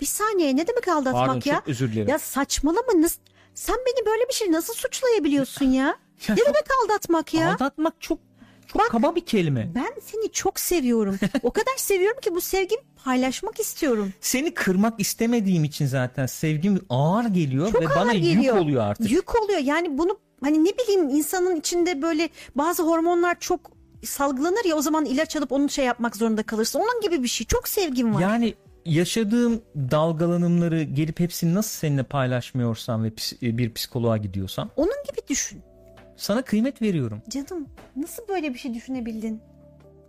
Bir 0.00 0.06
saniye 0.06 0.56
ne 0.56 0.66
demek 0.66 0.88
aldatmak 0.88 1.26
Pardon, 1.26 1.42
ya? 1.44 1.54
çok 1.58 1.68
özür 1.68 1.92
dilerim. 1.92 2.08
Ya 2.08 2.18
saçmalama 2.18 2.92
nasıl 3.02 3.20
sen 3.54 3.76
beni 3.86 4.06
böyle 4.06 4.28
bir 4.28 4.34
şey 4.34 4.52
nasıl 4.52 4.74
suçlayabiliyorsun 4.74 5.64
ya? 5.64 5.84
Ya 6.28 6.34
ne 6.34 6.36
çok- 6.36 6.46
demek 6.46 6.64
aldatmak 6.84 7.34
ya? 7.34 7.54
Aldatmak 7.54 8.00
çok 8.00 8.18
çok 8.66 8.82
Bak- 8.82 8.90
kaba 8.90 9.14
bir 9.14 9.26
kelime. 9.26 9.70
Ben 9.74 9.92
seni 10.02 10.32
çok 10.32 10.60
seviyorum. 10.60 11.18
o 11.42 11.50
kadar 11.50 11.76
seviyorum 11.76 12.20
ki 12.20 12.34
bu 12.34 12.40
sevgimi 12.40 12.82
paylaşmak 13.04 13.60
istiyorum. 13.60 14.12
Seni 14.20 14.54
kırmak 14.54 15.00
istemediğim 15.00 15.64
için 15.64 15.86
zaten 15.86 16.26
sevgim 16.26 16.80
ağır 16.90 17.24
geliyor 17.24 17.72
Çok 17.72 17.82
ve 17.82 17.86
ağır 17.88 17.96
bana 17.96 18.12
geliyor. 18.12 18.42
yük 18.54 18.62
oluyor 18.62 18.82
artık. 18.84 19.10
Yük 19.10 19.42
oluyor. 19.42 19.58
Yani 19.58 19.98
bunu 19.98 20.18
hani 20.40 20.64
ne 20.64 20.68
bileyim 20.68 21.08
insanın 21.08 21.56
içinde 21.56 22.02
böyle 22.02 22.28
bazı 22.54 22.82
hormonlar 22.82 23.36
çok 23.40 23.60
salgılanır 24.04 24.64
ya 24.64 24.76
o 24.76 24.82
zaman 24.82 25.04
ilaç 25.04 25.36
alıp 25.36 25.52
onu 25.52 25.68
şey 25.68 25.84
yapmak 25.84 26.16
zorunda 26.16 26.42
kalırsın. 26.42 26.78
Onun 26.78 27.00
gibi 27.02 27.22
bir 27.22 27.28
şey. 27.28 27.46
Çok 27.46 27.68
sevgim 27.68 28.14
var. 28.14 28.20
Yani 28.20 28.54
yaşadığım 28.84 29.62
dalgalanımları 29.76 30.82
gelip 30.82 31.20
hepsini 31.20 31.54
nasıl 31.54 31.70
seninle 31.70 32.02
paylaşmıyorsam 32.02 33.04
ve 33.04 33.08
pis- 33.08 33.58
bir 33.58 33.74
psikoloğa 33.74 34.16
gidiyorsam 34.16 34.70
Onun 34.76 35.02
gibi 35.10 35.28
düşün. 35.28 35.62
sana 36.16 36.42
kıymet 36.42 36.82
veriyorum. 36.82 37.22
Canım 37.28 37.68
nasıl 37.96 38.28
böyle 38.28 38.54
bir 38.54 38.58
şey 38.58 38.74
düşünebildin? 38.74 39.40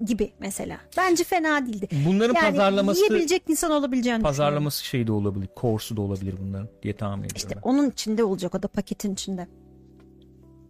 Gibi 0.05 0.31
mesela. 0.39 0.77
Bence 0.97 1.23
fena 1.23 1.65
değildi. 1.67 1.87
Bunların 2.07 2.33
yani 2.35 2.51
pazarlaması 2.51 2.99
yiyebilecek 2.99 3.43
insan 3.47 3.71
olabileceğini 3.71 4.23
pazarlaması 4.23 4.85
şey 4.85 5.07
de 5.07 5.11
olabilir, 5.11 5.49
korsu 5.55 5.97
da 5.97 6.01
olabilir 6.01 6.35
bunların 6.41 6.69
diye 6.83 6.95
tahmin 6.97 7.23
ediyorum. 7.23 7.35
İşte 7.37 7.55
ben. 7.55 7.61
onun 7.61 7.89
içinde 7.89 8.23
olacak 8.23 8.55
o 8.55 8.63
da 8.63 8.67
paketin 8.67 9.13
içinde. 9.13 9.47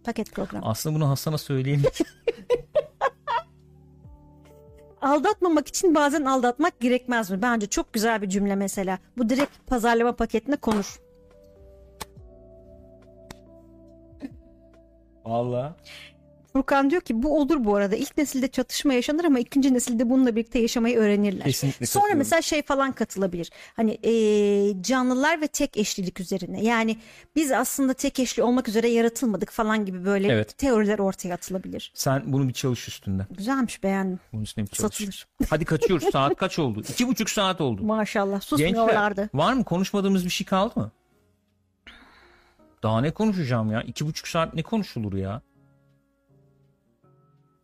Paket 0.04 0.32
program. 0.32 0.62
Aslında 0.66 0.96
bunu 0.96 1.08
Hasan'a 1.08 1.38
söyleyeyim. 1.38 1.82
Aldatmamak 5.02 5.68
için 5.68 5.94
bazen 5.94 6.24
aldatmak 6.24 6.80
gerekmez 6.80 7.30
mi? 7.30 7.42
Bence 7.42 7.66
çok 7.66 7.92
güzel 7.92 8.22
bir 8.22 8.28
cümle 8.28 8.54
mesela. 8.54 8.98
Bu 9.16 9.28
direkt 9.28 9.66
pazarlama 9.66 10.16
paketine 10.16 10.56
konur. 10.56 11.00
Vallahi. 15.24 15.74
Furkan 16.58 16.90
diyor 16.90 17.02
ki 17.02 17.22
bu 17.22 17.40
olur 17.40 17.64
bu 17.64 17.76
arada. 17.76 17.96
İlk 17.96 18.16
nesilde 18.18 18.48
çatışma 18.48 18.94
yaşanır 18.94 19.24
ama 19.24 19.38
ikinci 19.38 19.74
nesilde 19.74 20.10
bununla 20.10 20.36
birlikte 20.36 20.58
yaşamayı 20.58 20.96
öğrenirler. 20.98 21.44
Kesinlikle 21.44 21.86
Sonra 21.86 22.00
katılıyorum. 22.02 22.18
mesela 22.18 22.42
şey 22.42 22.62
falan 22.62 22.92
katılabilir. 22.92 23.50
Hani 23.76 23.94
eee, 23.94 24.82
canlılar 24.82 25.40
ve 25.40 25.46
tek 25.46 25.76
eşlilik 25.76 26.20
üzerine. 26.20 26.64
Yani 26.64 26.96
biz 27.36 27.52
aslında 27.52 27.94
tek 27.94 28.18
eşli 28.20 28.42
olmak 28.42 28.68
üzere 28.68 28.88
yaratılmadık 28.88 29.50
falan 29.50 29.84
gibi 29.84 30.04
böyle 30.04 30.28
Evet. 30.32 30.58
teoriler 30.58 30.98
ortaya 30.98 31.34
atılabilir. 31.34 31.92
Sen 31.94 32.22
bunu 32.26 32.48
bir 32.48 32.52
çalış 32.52 32.88
üstünde. 32.88 33.26
Güzelmiş 33.30 33.82
beğendim. 33.82 34.20
Bunun 34.32 34.42
üstüne 34.42 34.64
bir 34.64 34.70
çalış. 34.70 34.94
Satılır. 34.96 35.26
Hadi 35.50 35.64
kaçıyoruz. 35.64 36.08
Saat 36.12 36.36
kaç 36.36 36.58
oldu? 36.58 36.82
İki 36.90 37.08
buçuk 37.08 37.30
saat 37.30 37.60
oldu. 37.60 37.82
Maşallah 37.82 38.40
susmuyorlardı. 38.40 39.20
Gençler 39.20 39.38
var 39.38 39.52
mı? 39.52 39.64
Konuşmadığımız 39.64 40.24
bir 40.24 40.30
şey 40.30 40.46
kaldı 40.46 40.80
mı? 40.80 40.90
Daha 42.82 43.00
ne 43.00 43.10
konuşacağım 43.10 43.70
ya? 43.72 43.82
İki 43.82 44.06
buçuk 44.06 44.28
saat 44.28 44.54
ne 44.54 44.62
konuşulur 44.62 45.12
ya? 45.12 45.42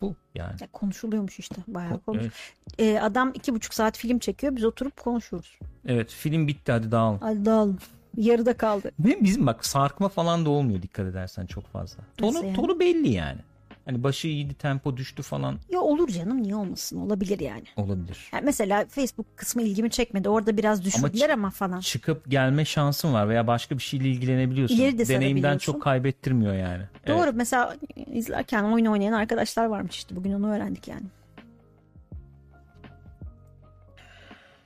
Bu 0.04 0.14
yani. 0.34 0.54
Ya 0.60 0.68
konuşuluyormuş 0.72 1.38
işte 1.38 1.56
bayağı 1.66 1.98
konuş. 1.98 2.22
Evet. 2.22 2.32
Ee, 2.78 2.98
adam 3.00 3.30
iki 3.34 3.54
buçuk 3.54 3.74
saat 3.74 3.98
film 3.98 4.18
çekiyor 4.18 4.56
biz 4.56 4.64
oturup 4.64 4.96
konuşuyoruz. 4.96 5.58
evet 5.86 6.10
film 6.10 6.48
bitti 6.48 6.72
hadi 6.72 6.90
dağılın. 6.92 7.18
Hadi 7.18 7.44
dağılın. 7.44 7.78
Yarıda 8.16 8.56
kaldı. 8.56 8.90
Ve 9.00 9.18
bizim 9.24 9.46
bak 9.46 9.66
sarkma 9.66 10.08
falan 10.08 10.46
da 10.46 10.50
olmuyor 10.50 10.82
dikkat 10.82 11.06
edersen 11.06 11.46
çok 11.46 11.66
fazla. 11.66 12.02
Tonu, 12.16 12.34
Nasıl 12.34 12.44
yani? 12.44 12.56
tonu 12.56 12.80
belli 12.80 13.08
yani. 13.12 13.40
Hani 13.84 14.02
başı 14.02 14.28
iyiydi 14.28 14.54
tempo 14.54 14.96
düştü 14.96 15.22
falan 15.22 15.58
Ya 15.72 15.80
olur 15.80 16.08
canım 16.08 16.42
niye 16.42 16.56
olmasın 16.56 17.00
olabilir 17.00 17.40
yani. 17.40 17.64
olabilir. 17.76 18.18
Yani 18.32 18.44
mesela 18.44 18.84
Facebook 18.88 19.36
kısmı 19.36 19.62
ilgimi 19.62 19.90
çekmedi. 19.90 20.28
Orada 20.28 20.56
biraz 20.56 20.84
düşürdüler 20.84 21.30
ama, 21.30 21.50
falan. 21.50 21.80
Çıkıp 21.80 22.30
gelme 22.30 22.64
şansın 22.64 23.12
var 23.12 23.28
veya 23.28 23.46
başka 23.46 23.78
bir 23.78 23.82
şeyle 23.82 24.08
ilgilenebiliyorsun. 24.08 24.76
İleri 24.76 24.98
de 24.98 25.08
Deneyimden 25.08 25.58
çok 25.58 25.82
kaybettirmiyor 25.82 26.54
yani. 26.54 26.82
Doğru 27.06 27.24
Evet. 27.24 27.34
mesela 27.36 27.76
izlerken 28.12 28.64
oyun 28.64 28.86
oynayan 28.86 29.12
arkadaşlar 29.12 29.64
varmış 29.64 29.96
işte. 29.96 30.16
Bugün 30.16 30.32
onu 30.32 30.54
öğrendik 30.54 30.88
yani. 30.88 31.06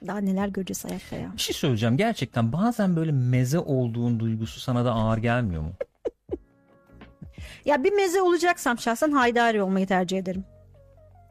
Daha 0.06 0.18
neler 0.18 0.48
göreceğiz 0.48 0.84
hayatta 0.84 1.16
ya. 1.16 1.32
Bir 1.36 1.42
şey 1.42 1.54
söyleyeceğim 1.54 1.96
gerçekten 1.96 2.52
bazen 2.52 2.96
böyle 2.96 3.12
meze 3.12 3.58
olduğun 3.58 4.20
duygusu 4.20 4.60
sana 4.60 4.84
da 4.84 4.92
ağır 4.92 5.18
gelmiyor 5.18 5.62
mu? 5.62 5.72
Ya 7.64 7.84
bir 7.84 7.92
meze 7.92 8.22
olacaksam 8.22 8.78
şahsen 8.78 9.12
haydari 9.12 9.62
olmayı 9.62 9.86
tercih 9.86 10.18
ederim. 10.18 10.44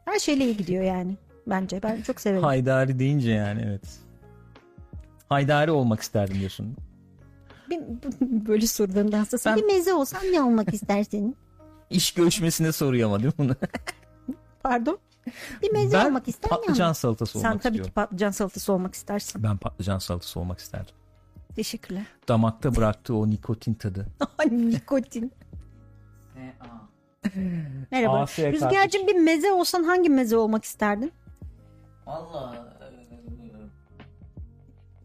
Her 0.04 0.18
şeyle 0.18 0.44
iyi 0.44 0.56
gidiyor 0.56 0.84
yani. 0.84 1.16
Bence 1.46 1.82
ben 1.82 2.02
çok 2.02 2.20
severim. 2.20 2.42
Haydari 2.42 2.98
deyince 2.98 3.30
yani 3.30 3.62
evet. 3.66 3.82
Haydari 5.28 5.70
olmak 5.70 6.00
isterdim 6.00 6.38
diyorsun. 6.38 6.76
Bir, 7.70 7.80
böyle 8.20 8.66
sorularından 8.66 9.24
sonra 9.24 9.56
Ben- 9.56 9.56
bir 9.56 9.64
meze 9.74 9.94
olsan 9.94 10.22
ne 10.32 10.40
olmak 10.40 10.74
istersin? 10.74 11.36
İş 11.90 12.12
görüşmesinde 12.14 12.72
soruyor 12.72 13.08
ama 13.08 13.18
değil 13.22 13.28
mi 13.28 13.34
bunu? 13.38 13.56
Pardon. 14.62 14.98
Bir 15.62 15.72
meze 15.72 15.96
ben 15.96 16.06
olmak 16.06 16.28
ister 16.28 16.50
miyim? 16.50 16.60
patlıcan 16.62 16.92
salatası 16.92 17.38
Sen 17.38 17.48
olmak 17.48 17.62
tabii 17.62 17.74
istiyorum. 17.74 17.90
ki 17.90 17.94
patlıcan 17.94 18.30
salatası 18.30 18.72
olmak 18.72 18.94
istersin. 18.94 19.42
Ben 19.42 19.56
patlıcan 19.56 19.98
salatası 19.98 20.40
olmak 20.40 20.58
isterdim. 20.58 20.94
Teşekkürler. 21.56 22.02
Damakta 22.28 22.76
bıraktığı 22.76 23.14
o 23.14 23.30
nikotin 23.30 23.74
tadı. 23.74 24.06
Nikotin. 24.50 25.32
Merhaba. 27.90 28.22
Olsun. 28.22 28.42
Rüzgar'cığım 28.52 29.06
bir 29.06 29.14
meze 29.14 29.52
olsan 29.52 29.82
hangi 29.84 30.10
meze 30.10 30.36
olmak 30.36 30.64
isterdin? 30.64 31.12
Valla 32.06 32.68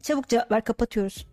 Çabuk 0.02 0.28
cevap 0.28 0.52
ver 0.52 0.64
kapatıyoruz. 0.64 1.28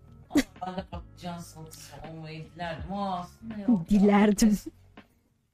ben 0.67 0.77
de 0.77 0.85
patlıcan 0.91 1.39
salatası 1.39 1.93
olmayı 2.13 2.45
dilerdim 2.55 2.93
ama 2.93 3.19
aslında 3.19 3.61
yok. 3.61 3.89
Dilerdim. 3.91 4.59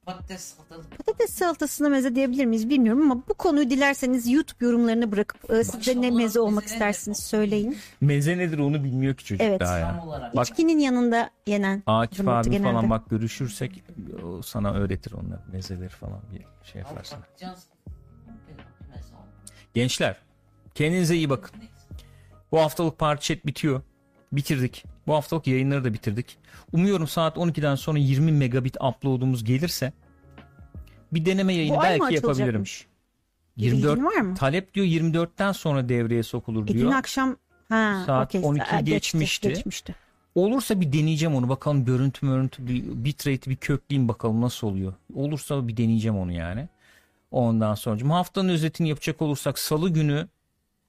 Patates 0.07 0.41
salatası. 0.41 0.89
Patates 0.89 1.33
salatasına 1.33 1.89
meze 1.89 2.15
diyebilir 2.15 2.45
miyiz 2.45 2.69
bilmiyorum 2.69 3.11
ama 3.11 3.23
bu 3.29 3.33
konuyu 3.33 3.69
dilerseniz 3.69 4.27
YouTube 4.27 4.65
yorumlarına 4.65 5.11
bırakıp 5.11 5.51
e, 5.51 5.63
siz 5.63 5.87
de 5.87 6.01
ne 6.01 6.11
meze 6.11 6.39
olmak 6.39 6.63
meze 6.63 6.75
istersiniz 6.75 7.17
nedir? 7.17 7.27
söyleyin. 7.27 7.77
Meze 8.01 8.37
nedir 8.37 8.59
onu 8.59 8.83
bilmiyor 8.83 9.15
ki 9.15 9.25
çocuk 9.25 9.41
Evet. 9.45 9.59
daha 9.59 9.79
Tam 9.81 9.95
ya. 9.97 10.03
olarak. 10.05 10.35
Bak 10.35 10.49
İçkinin 10.49 10.79
yanında 10.79 11.29
yenen. 11.47 11.83
Akif 11.85 12.17
zımbırtı 12.17 12.37
abi 12.37 12.49
genelde. 12.49 12.71
falan 12.71 12.89
bak 12.89 13.09
görüşürsek 13.09 13.83
o 14.23 14.41
sana 14.41 14.73
öğretir 14.73 15.11
onları 15.11 15.41
mezeleri 15.51 15.89
falan 15.89 16.19
bir 16.33 16.67
şey 16.71 16.81
Ama 16.81 16.89
yaparsın. 16.89 17.17
patlıcan 17.19 17.47
salatası. 17.55 17.67
Gençler 19.73 20.15
kendinize 20.75 21.15
iyi 21.15 21.29
bakın. 21.29 21.61
Bu 22.51 22.59
haftalık 22.59 22.97
parti 22.99 23.27
chat 23.27 23.45
bitiyor. 23.45 23.81
Bitirdik. 24.31 24.85
Bu 25.07 25.13
haftalık 25.15 25.47
yayınları 25.47 25.83
da 25.83 25.93
bitirdik. 25.93 26.37
Umuyorum 26.73 27.07
saat 27.07 27.37
12'den 27.37 27.75
sonra 27.75 27.97
20 27.99 28.31
megabit 28.31 28.75
upload'umuz 28.81 29.43
gelirse 29.43 29.93
bir 31.13 31.25
deneme 31.25 31.53
yayını 31.53 31.77
Bu 31.77 31.81
belki 31.81 32.13
yapabilirim. 32.15 32.31
açılacakmış? 32.45 32.87
Bir 33.57 33.63
24 33.63 33.91
bilgin 33.95 34.05
var 34.05 34.21
mı? 34.21 34.35
talep 34.35 34.73
diyor 34.73 34.85
24'ten 34.87 35.51
sonra 35.51 35.89
devreye 35.89 36.23
sokulur 36.23 36.63
E, 36.63 36.67
dün 36.67 36.73
diyor. 36.73 36.91
akşam 36.93 37.35
ha, 37.69 38.03
Saat 38.05 38.25
okey. 38.35 38.41
12 38.49 38.63
Aa, 38.63 38.79
geçti, 38.79 38.85
geçmişti. 38.91 39.47
geçmişti. 39.49 39.95
Olursa 40.35 40.81
bir 40.81 40.93
deneyeceğim 40.93 41.35
onu 41.35 41.49
bakalım 41.49 41.85
görüntü 41.85 42.25
mörüntü 42.25 42.67
bir 42.67 42.83
bitrate 42.85 43.49
bir 43.51 43.55
kökleyeyim 43.55 44.07
bakalım 44.09 44.41
nasıl 44.41 44.67
oluyor. 44.67 44.93
Olursa 45.15 45.67
bir 45.67 45.77
deneyeceğim 45.77 46.17
onu 46.17 46.31
yani. 46.31 46.69
Ondan 47.31 47.75
sonra 47.75 48.15
haftanın 48.15 48.49
özetini 48.49 48.89
yapacak 48.89 49.21
olursak 49.21 49.59
salı 49.59 49.89
günü 49.89 50.27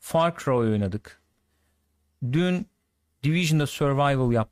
Far 0.01 0.37
Cry 0.39 0.51
oynadık. 0.51 1.21
Dün 2.33 2.67
Division'da 3.23 3.67
Survival 3.67 4.33
yaptık. 4.33 4.49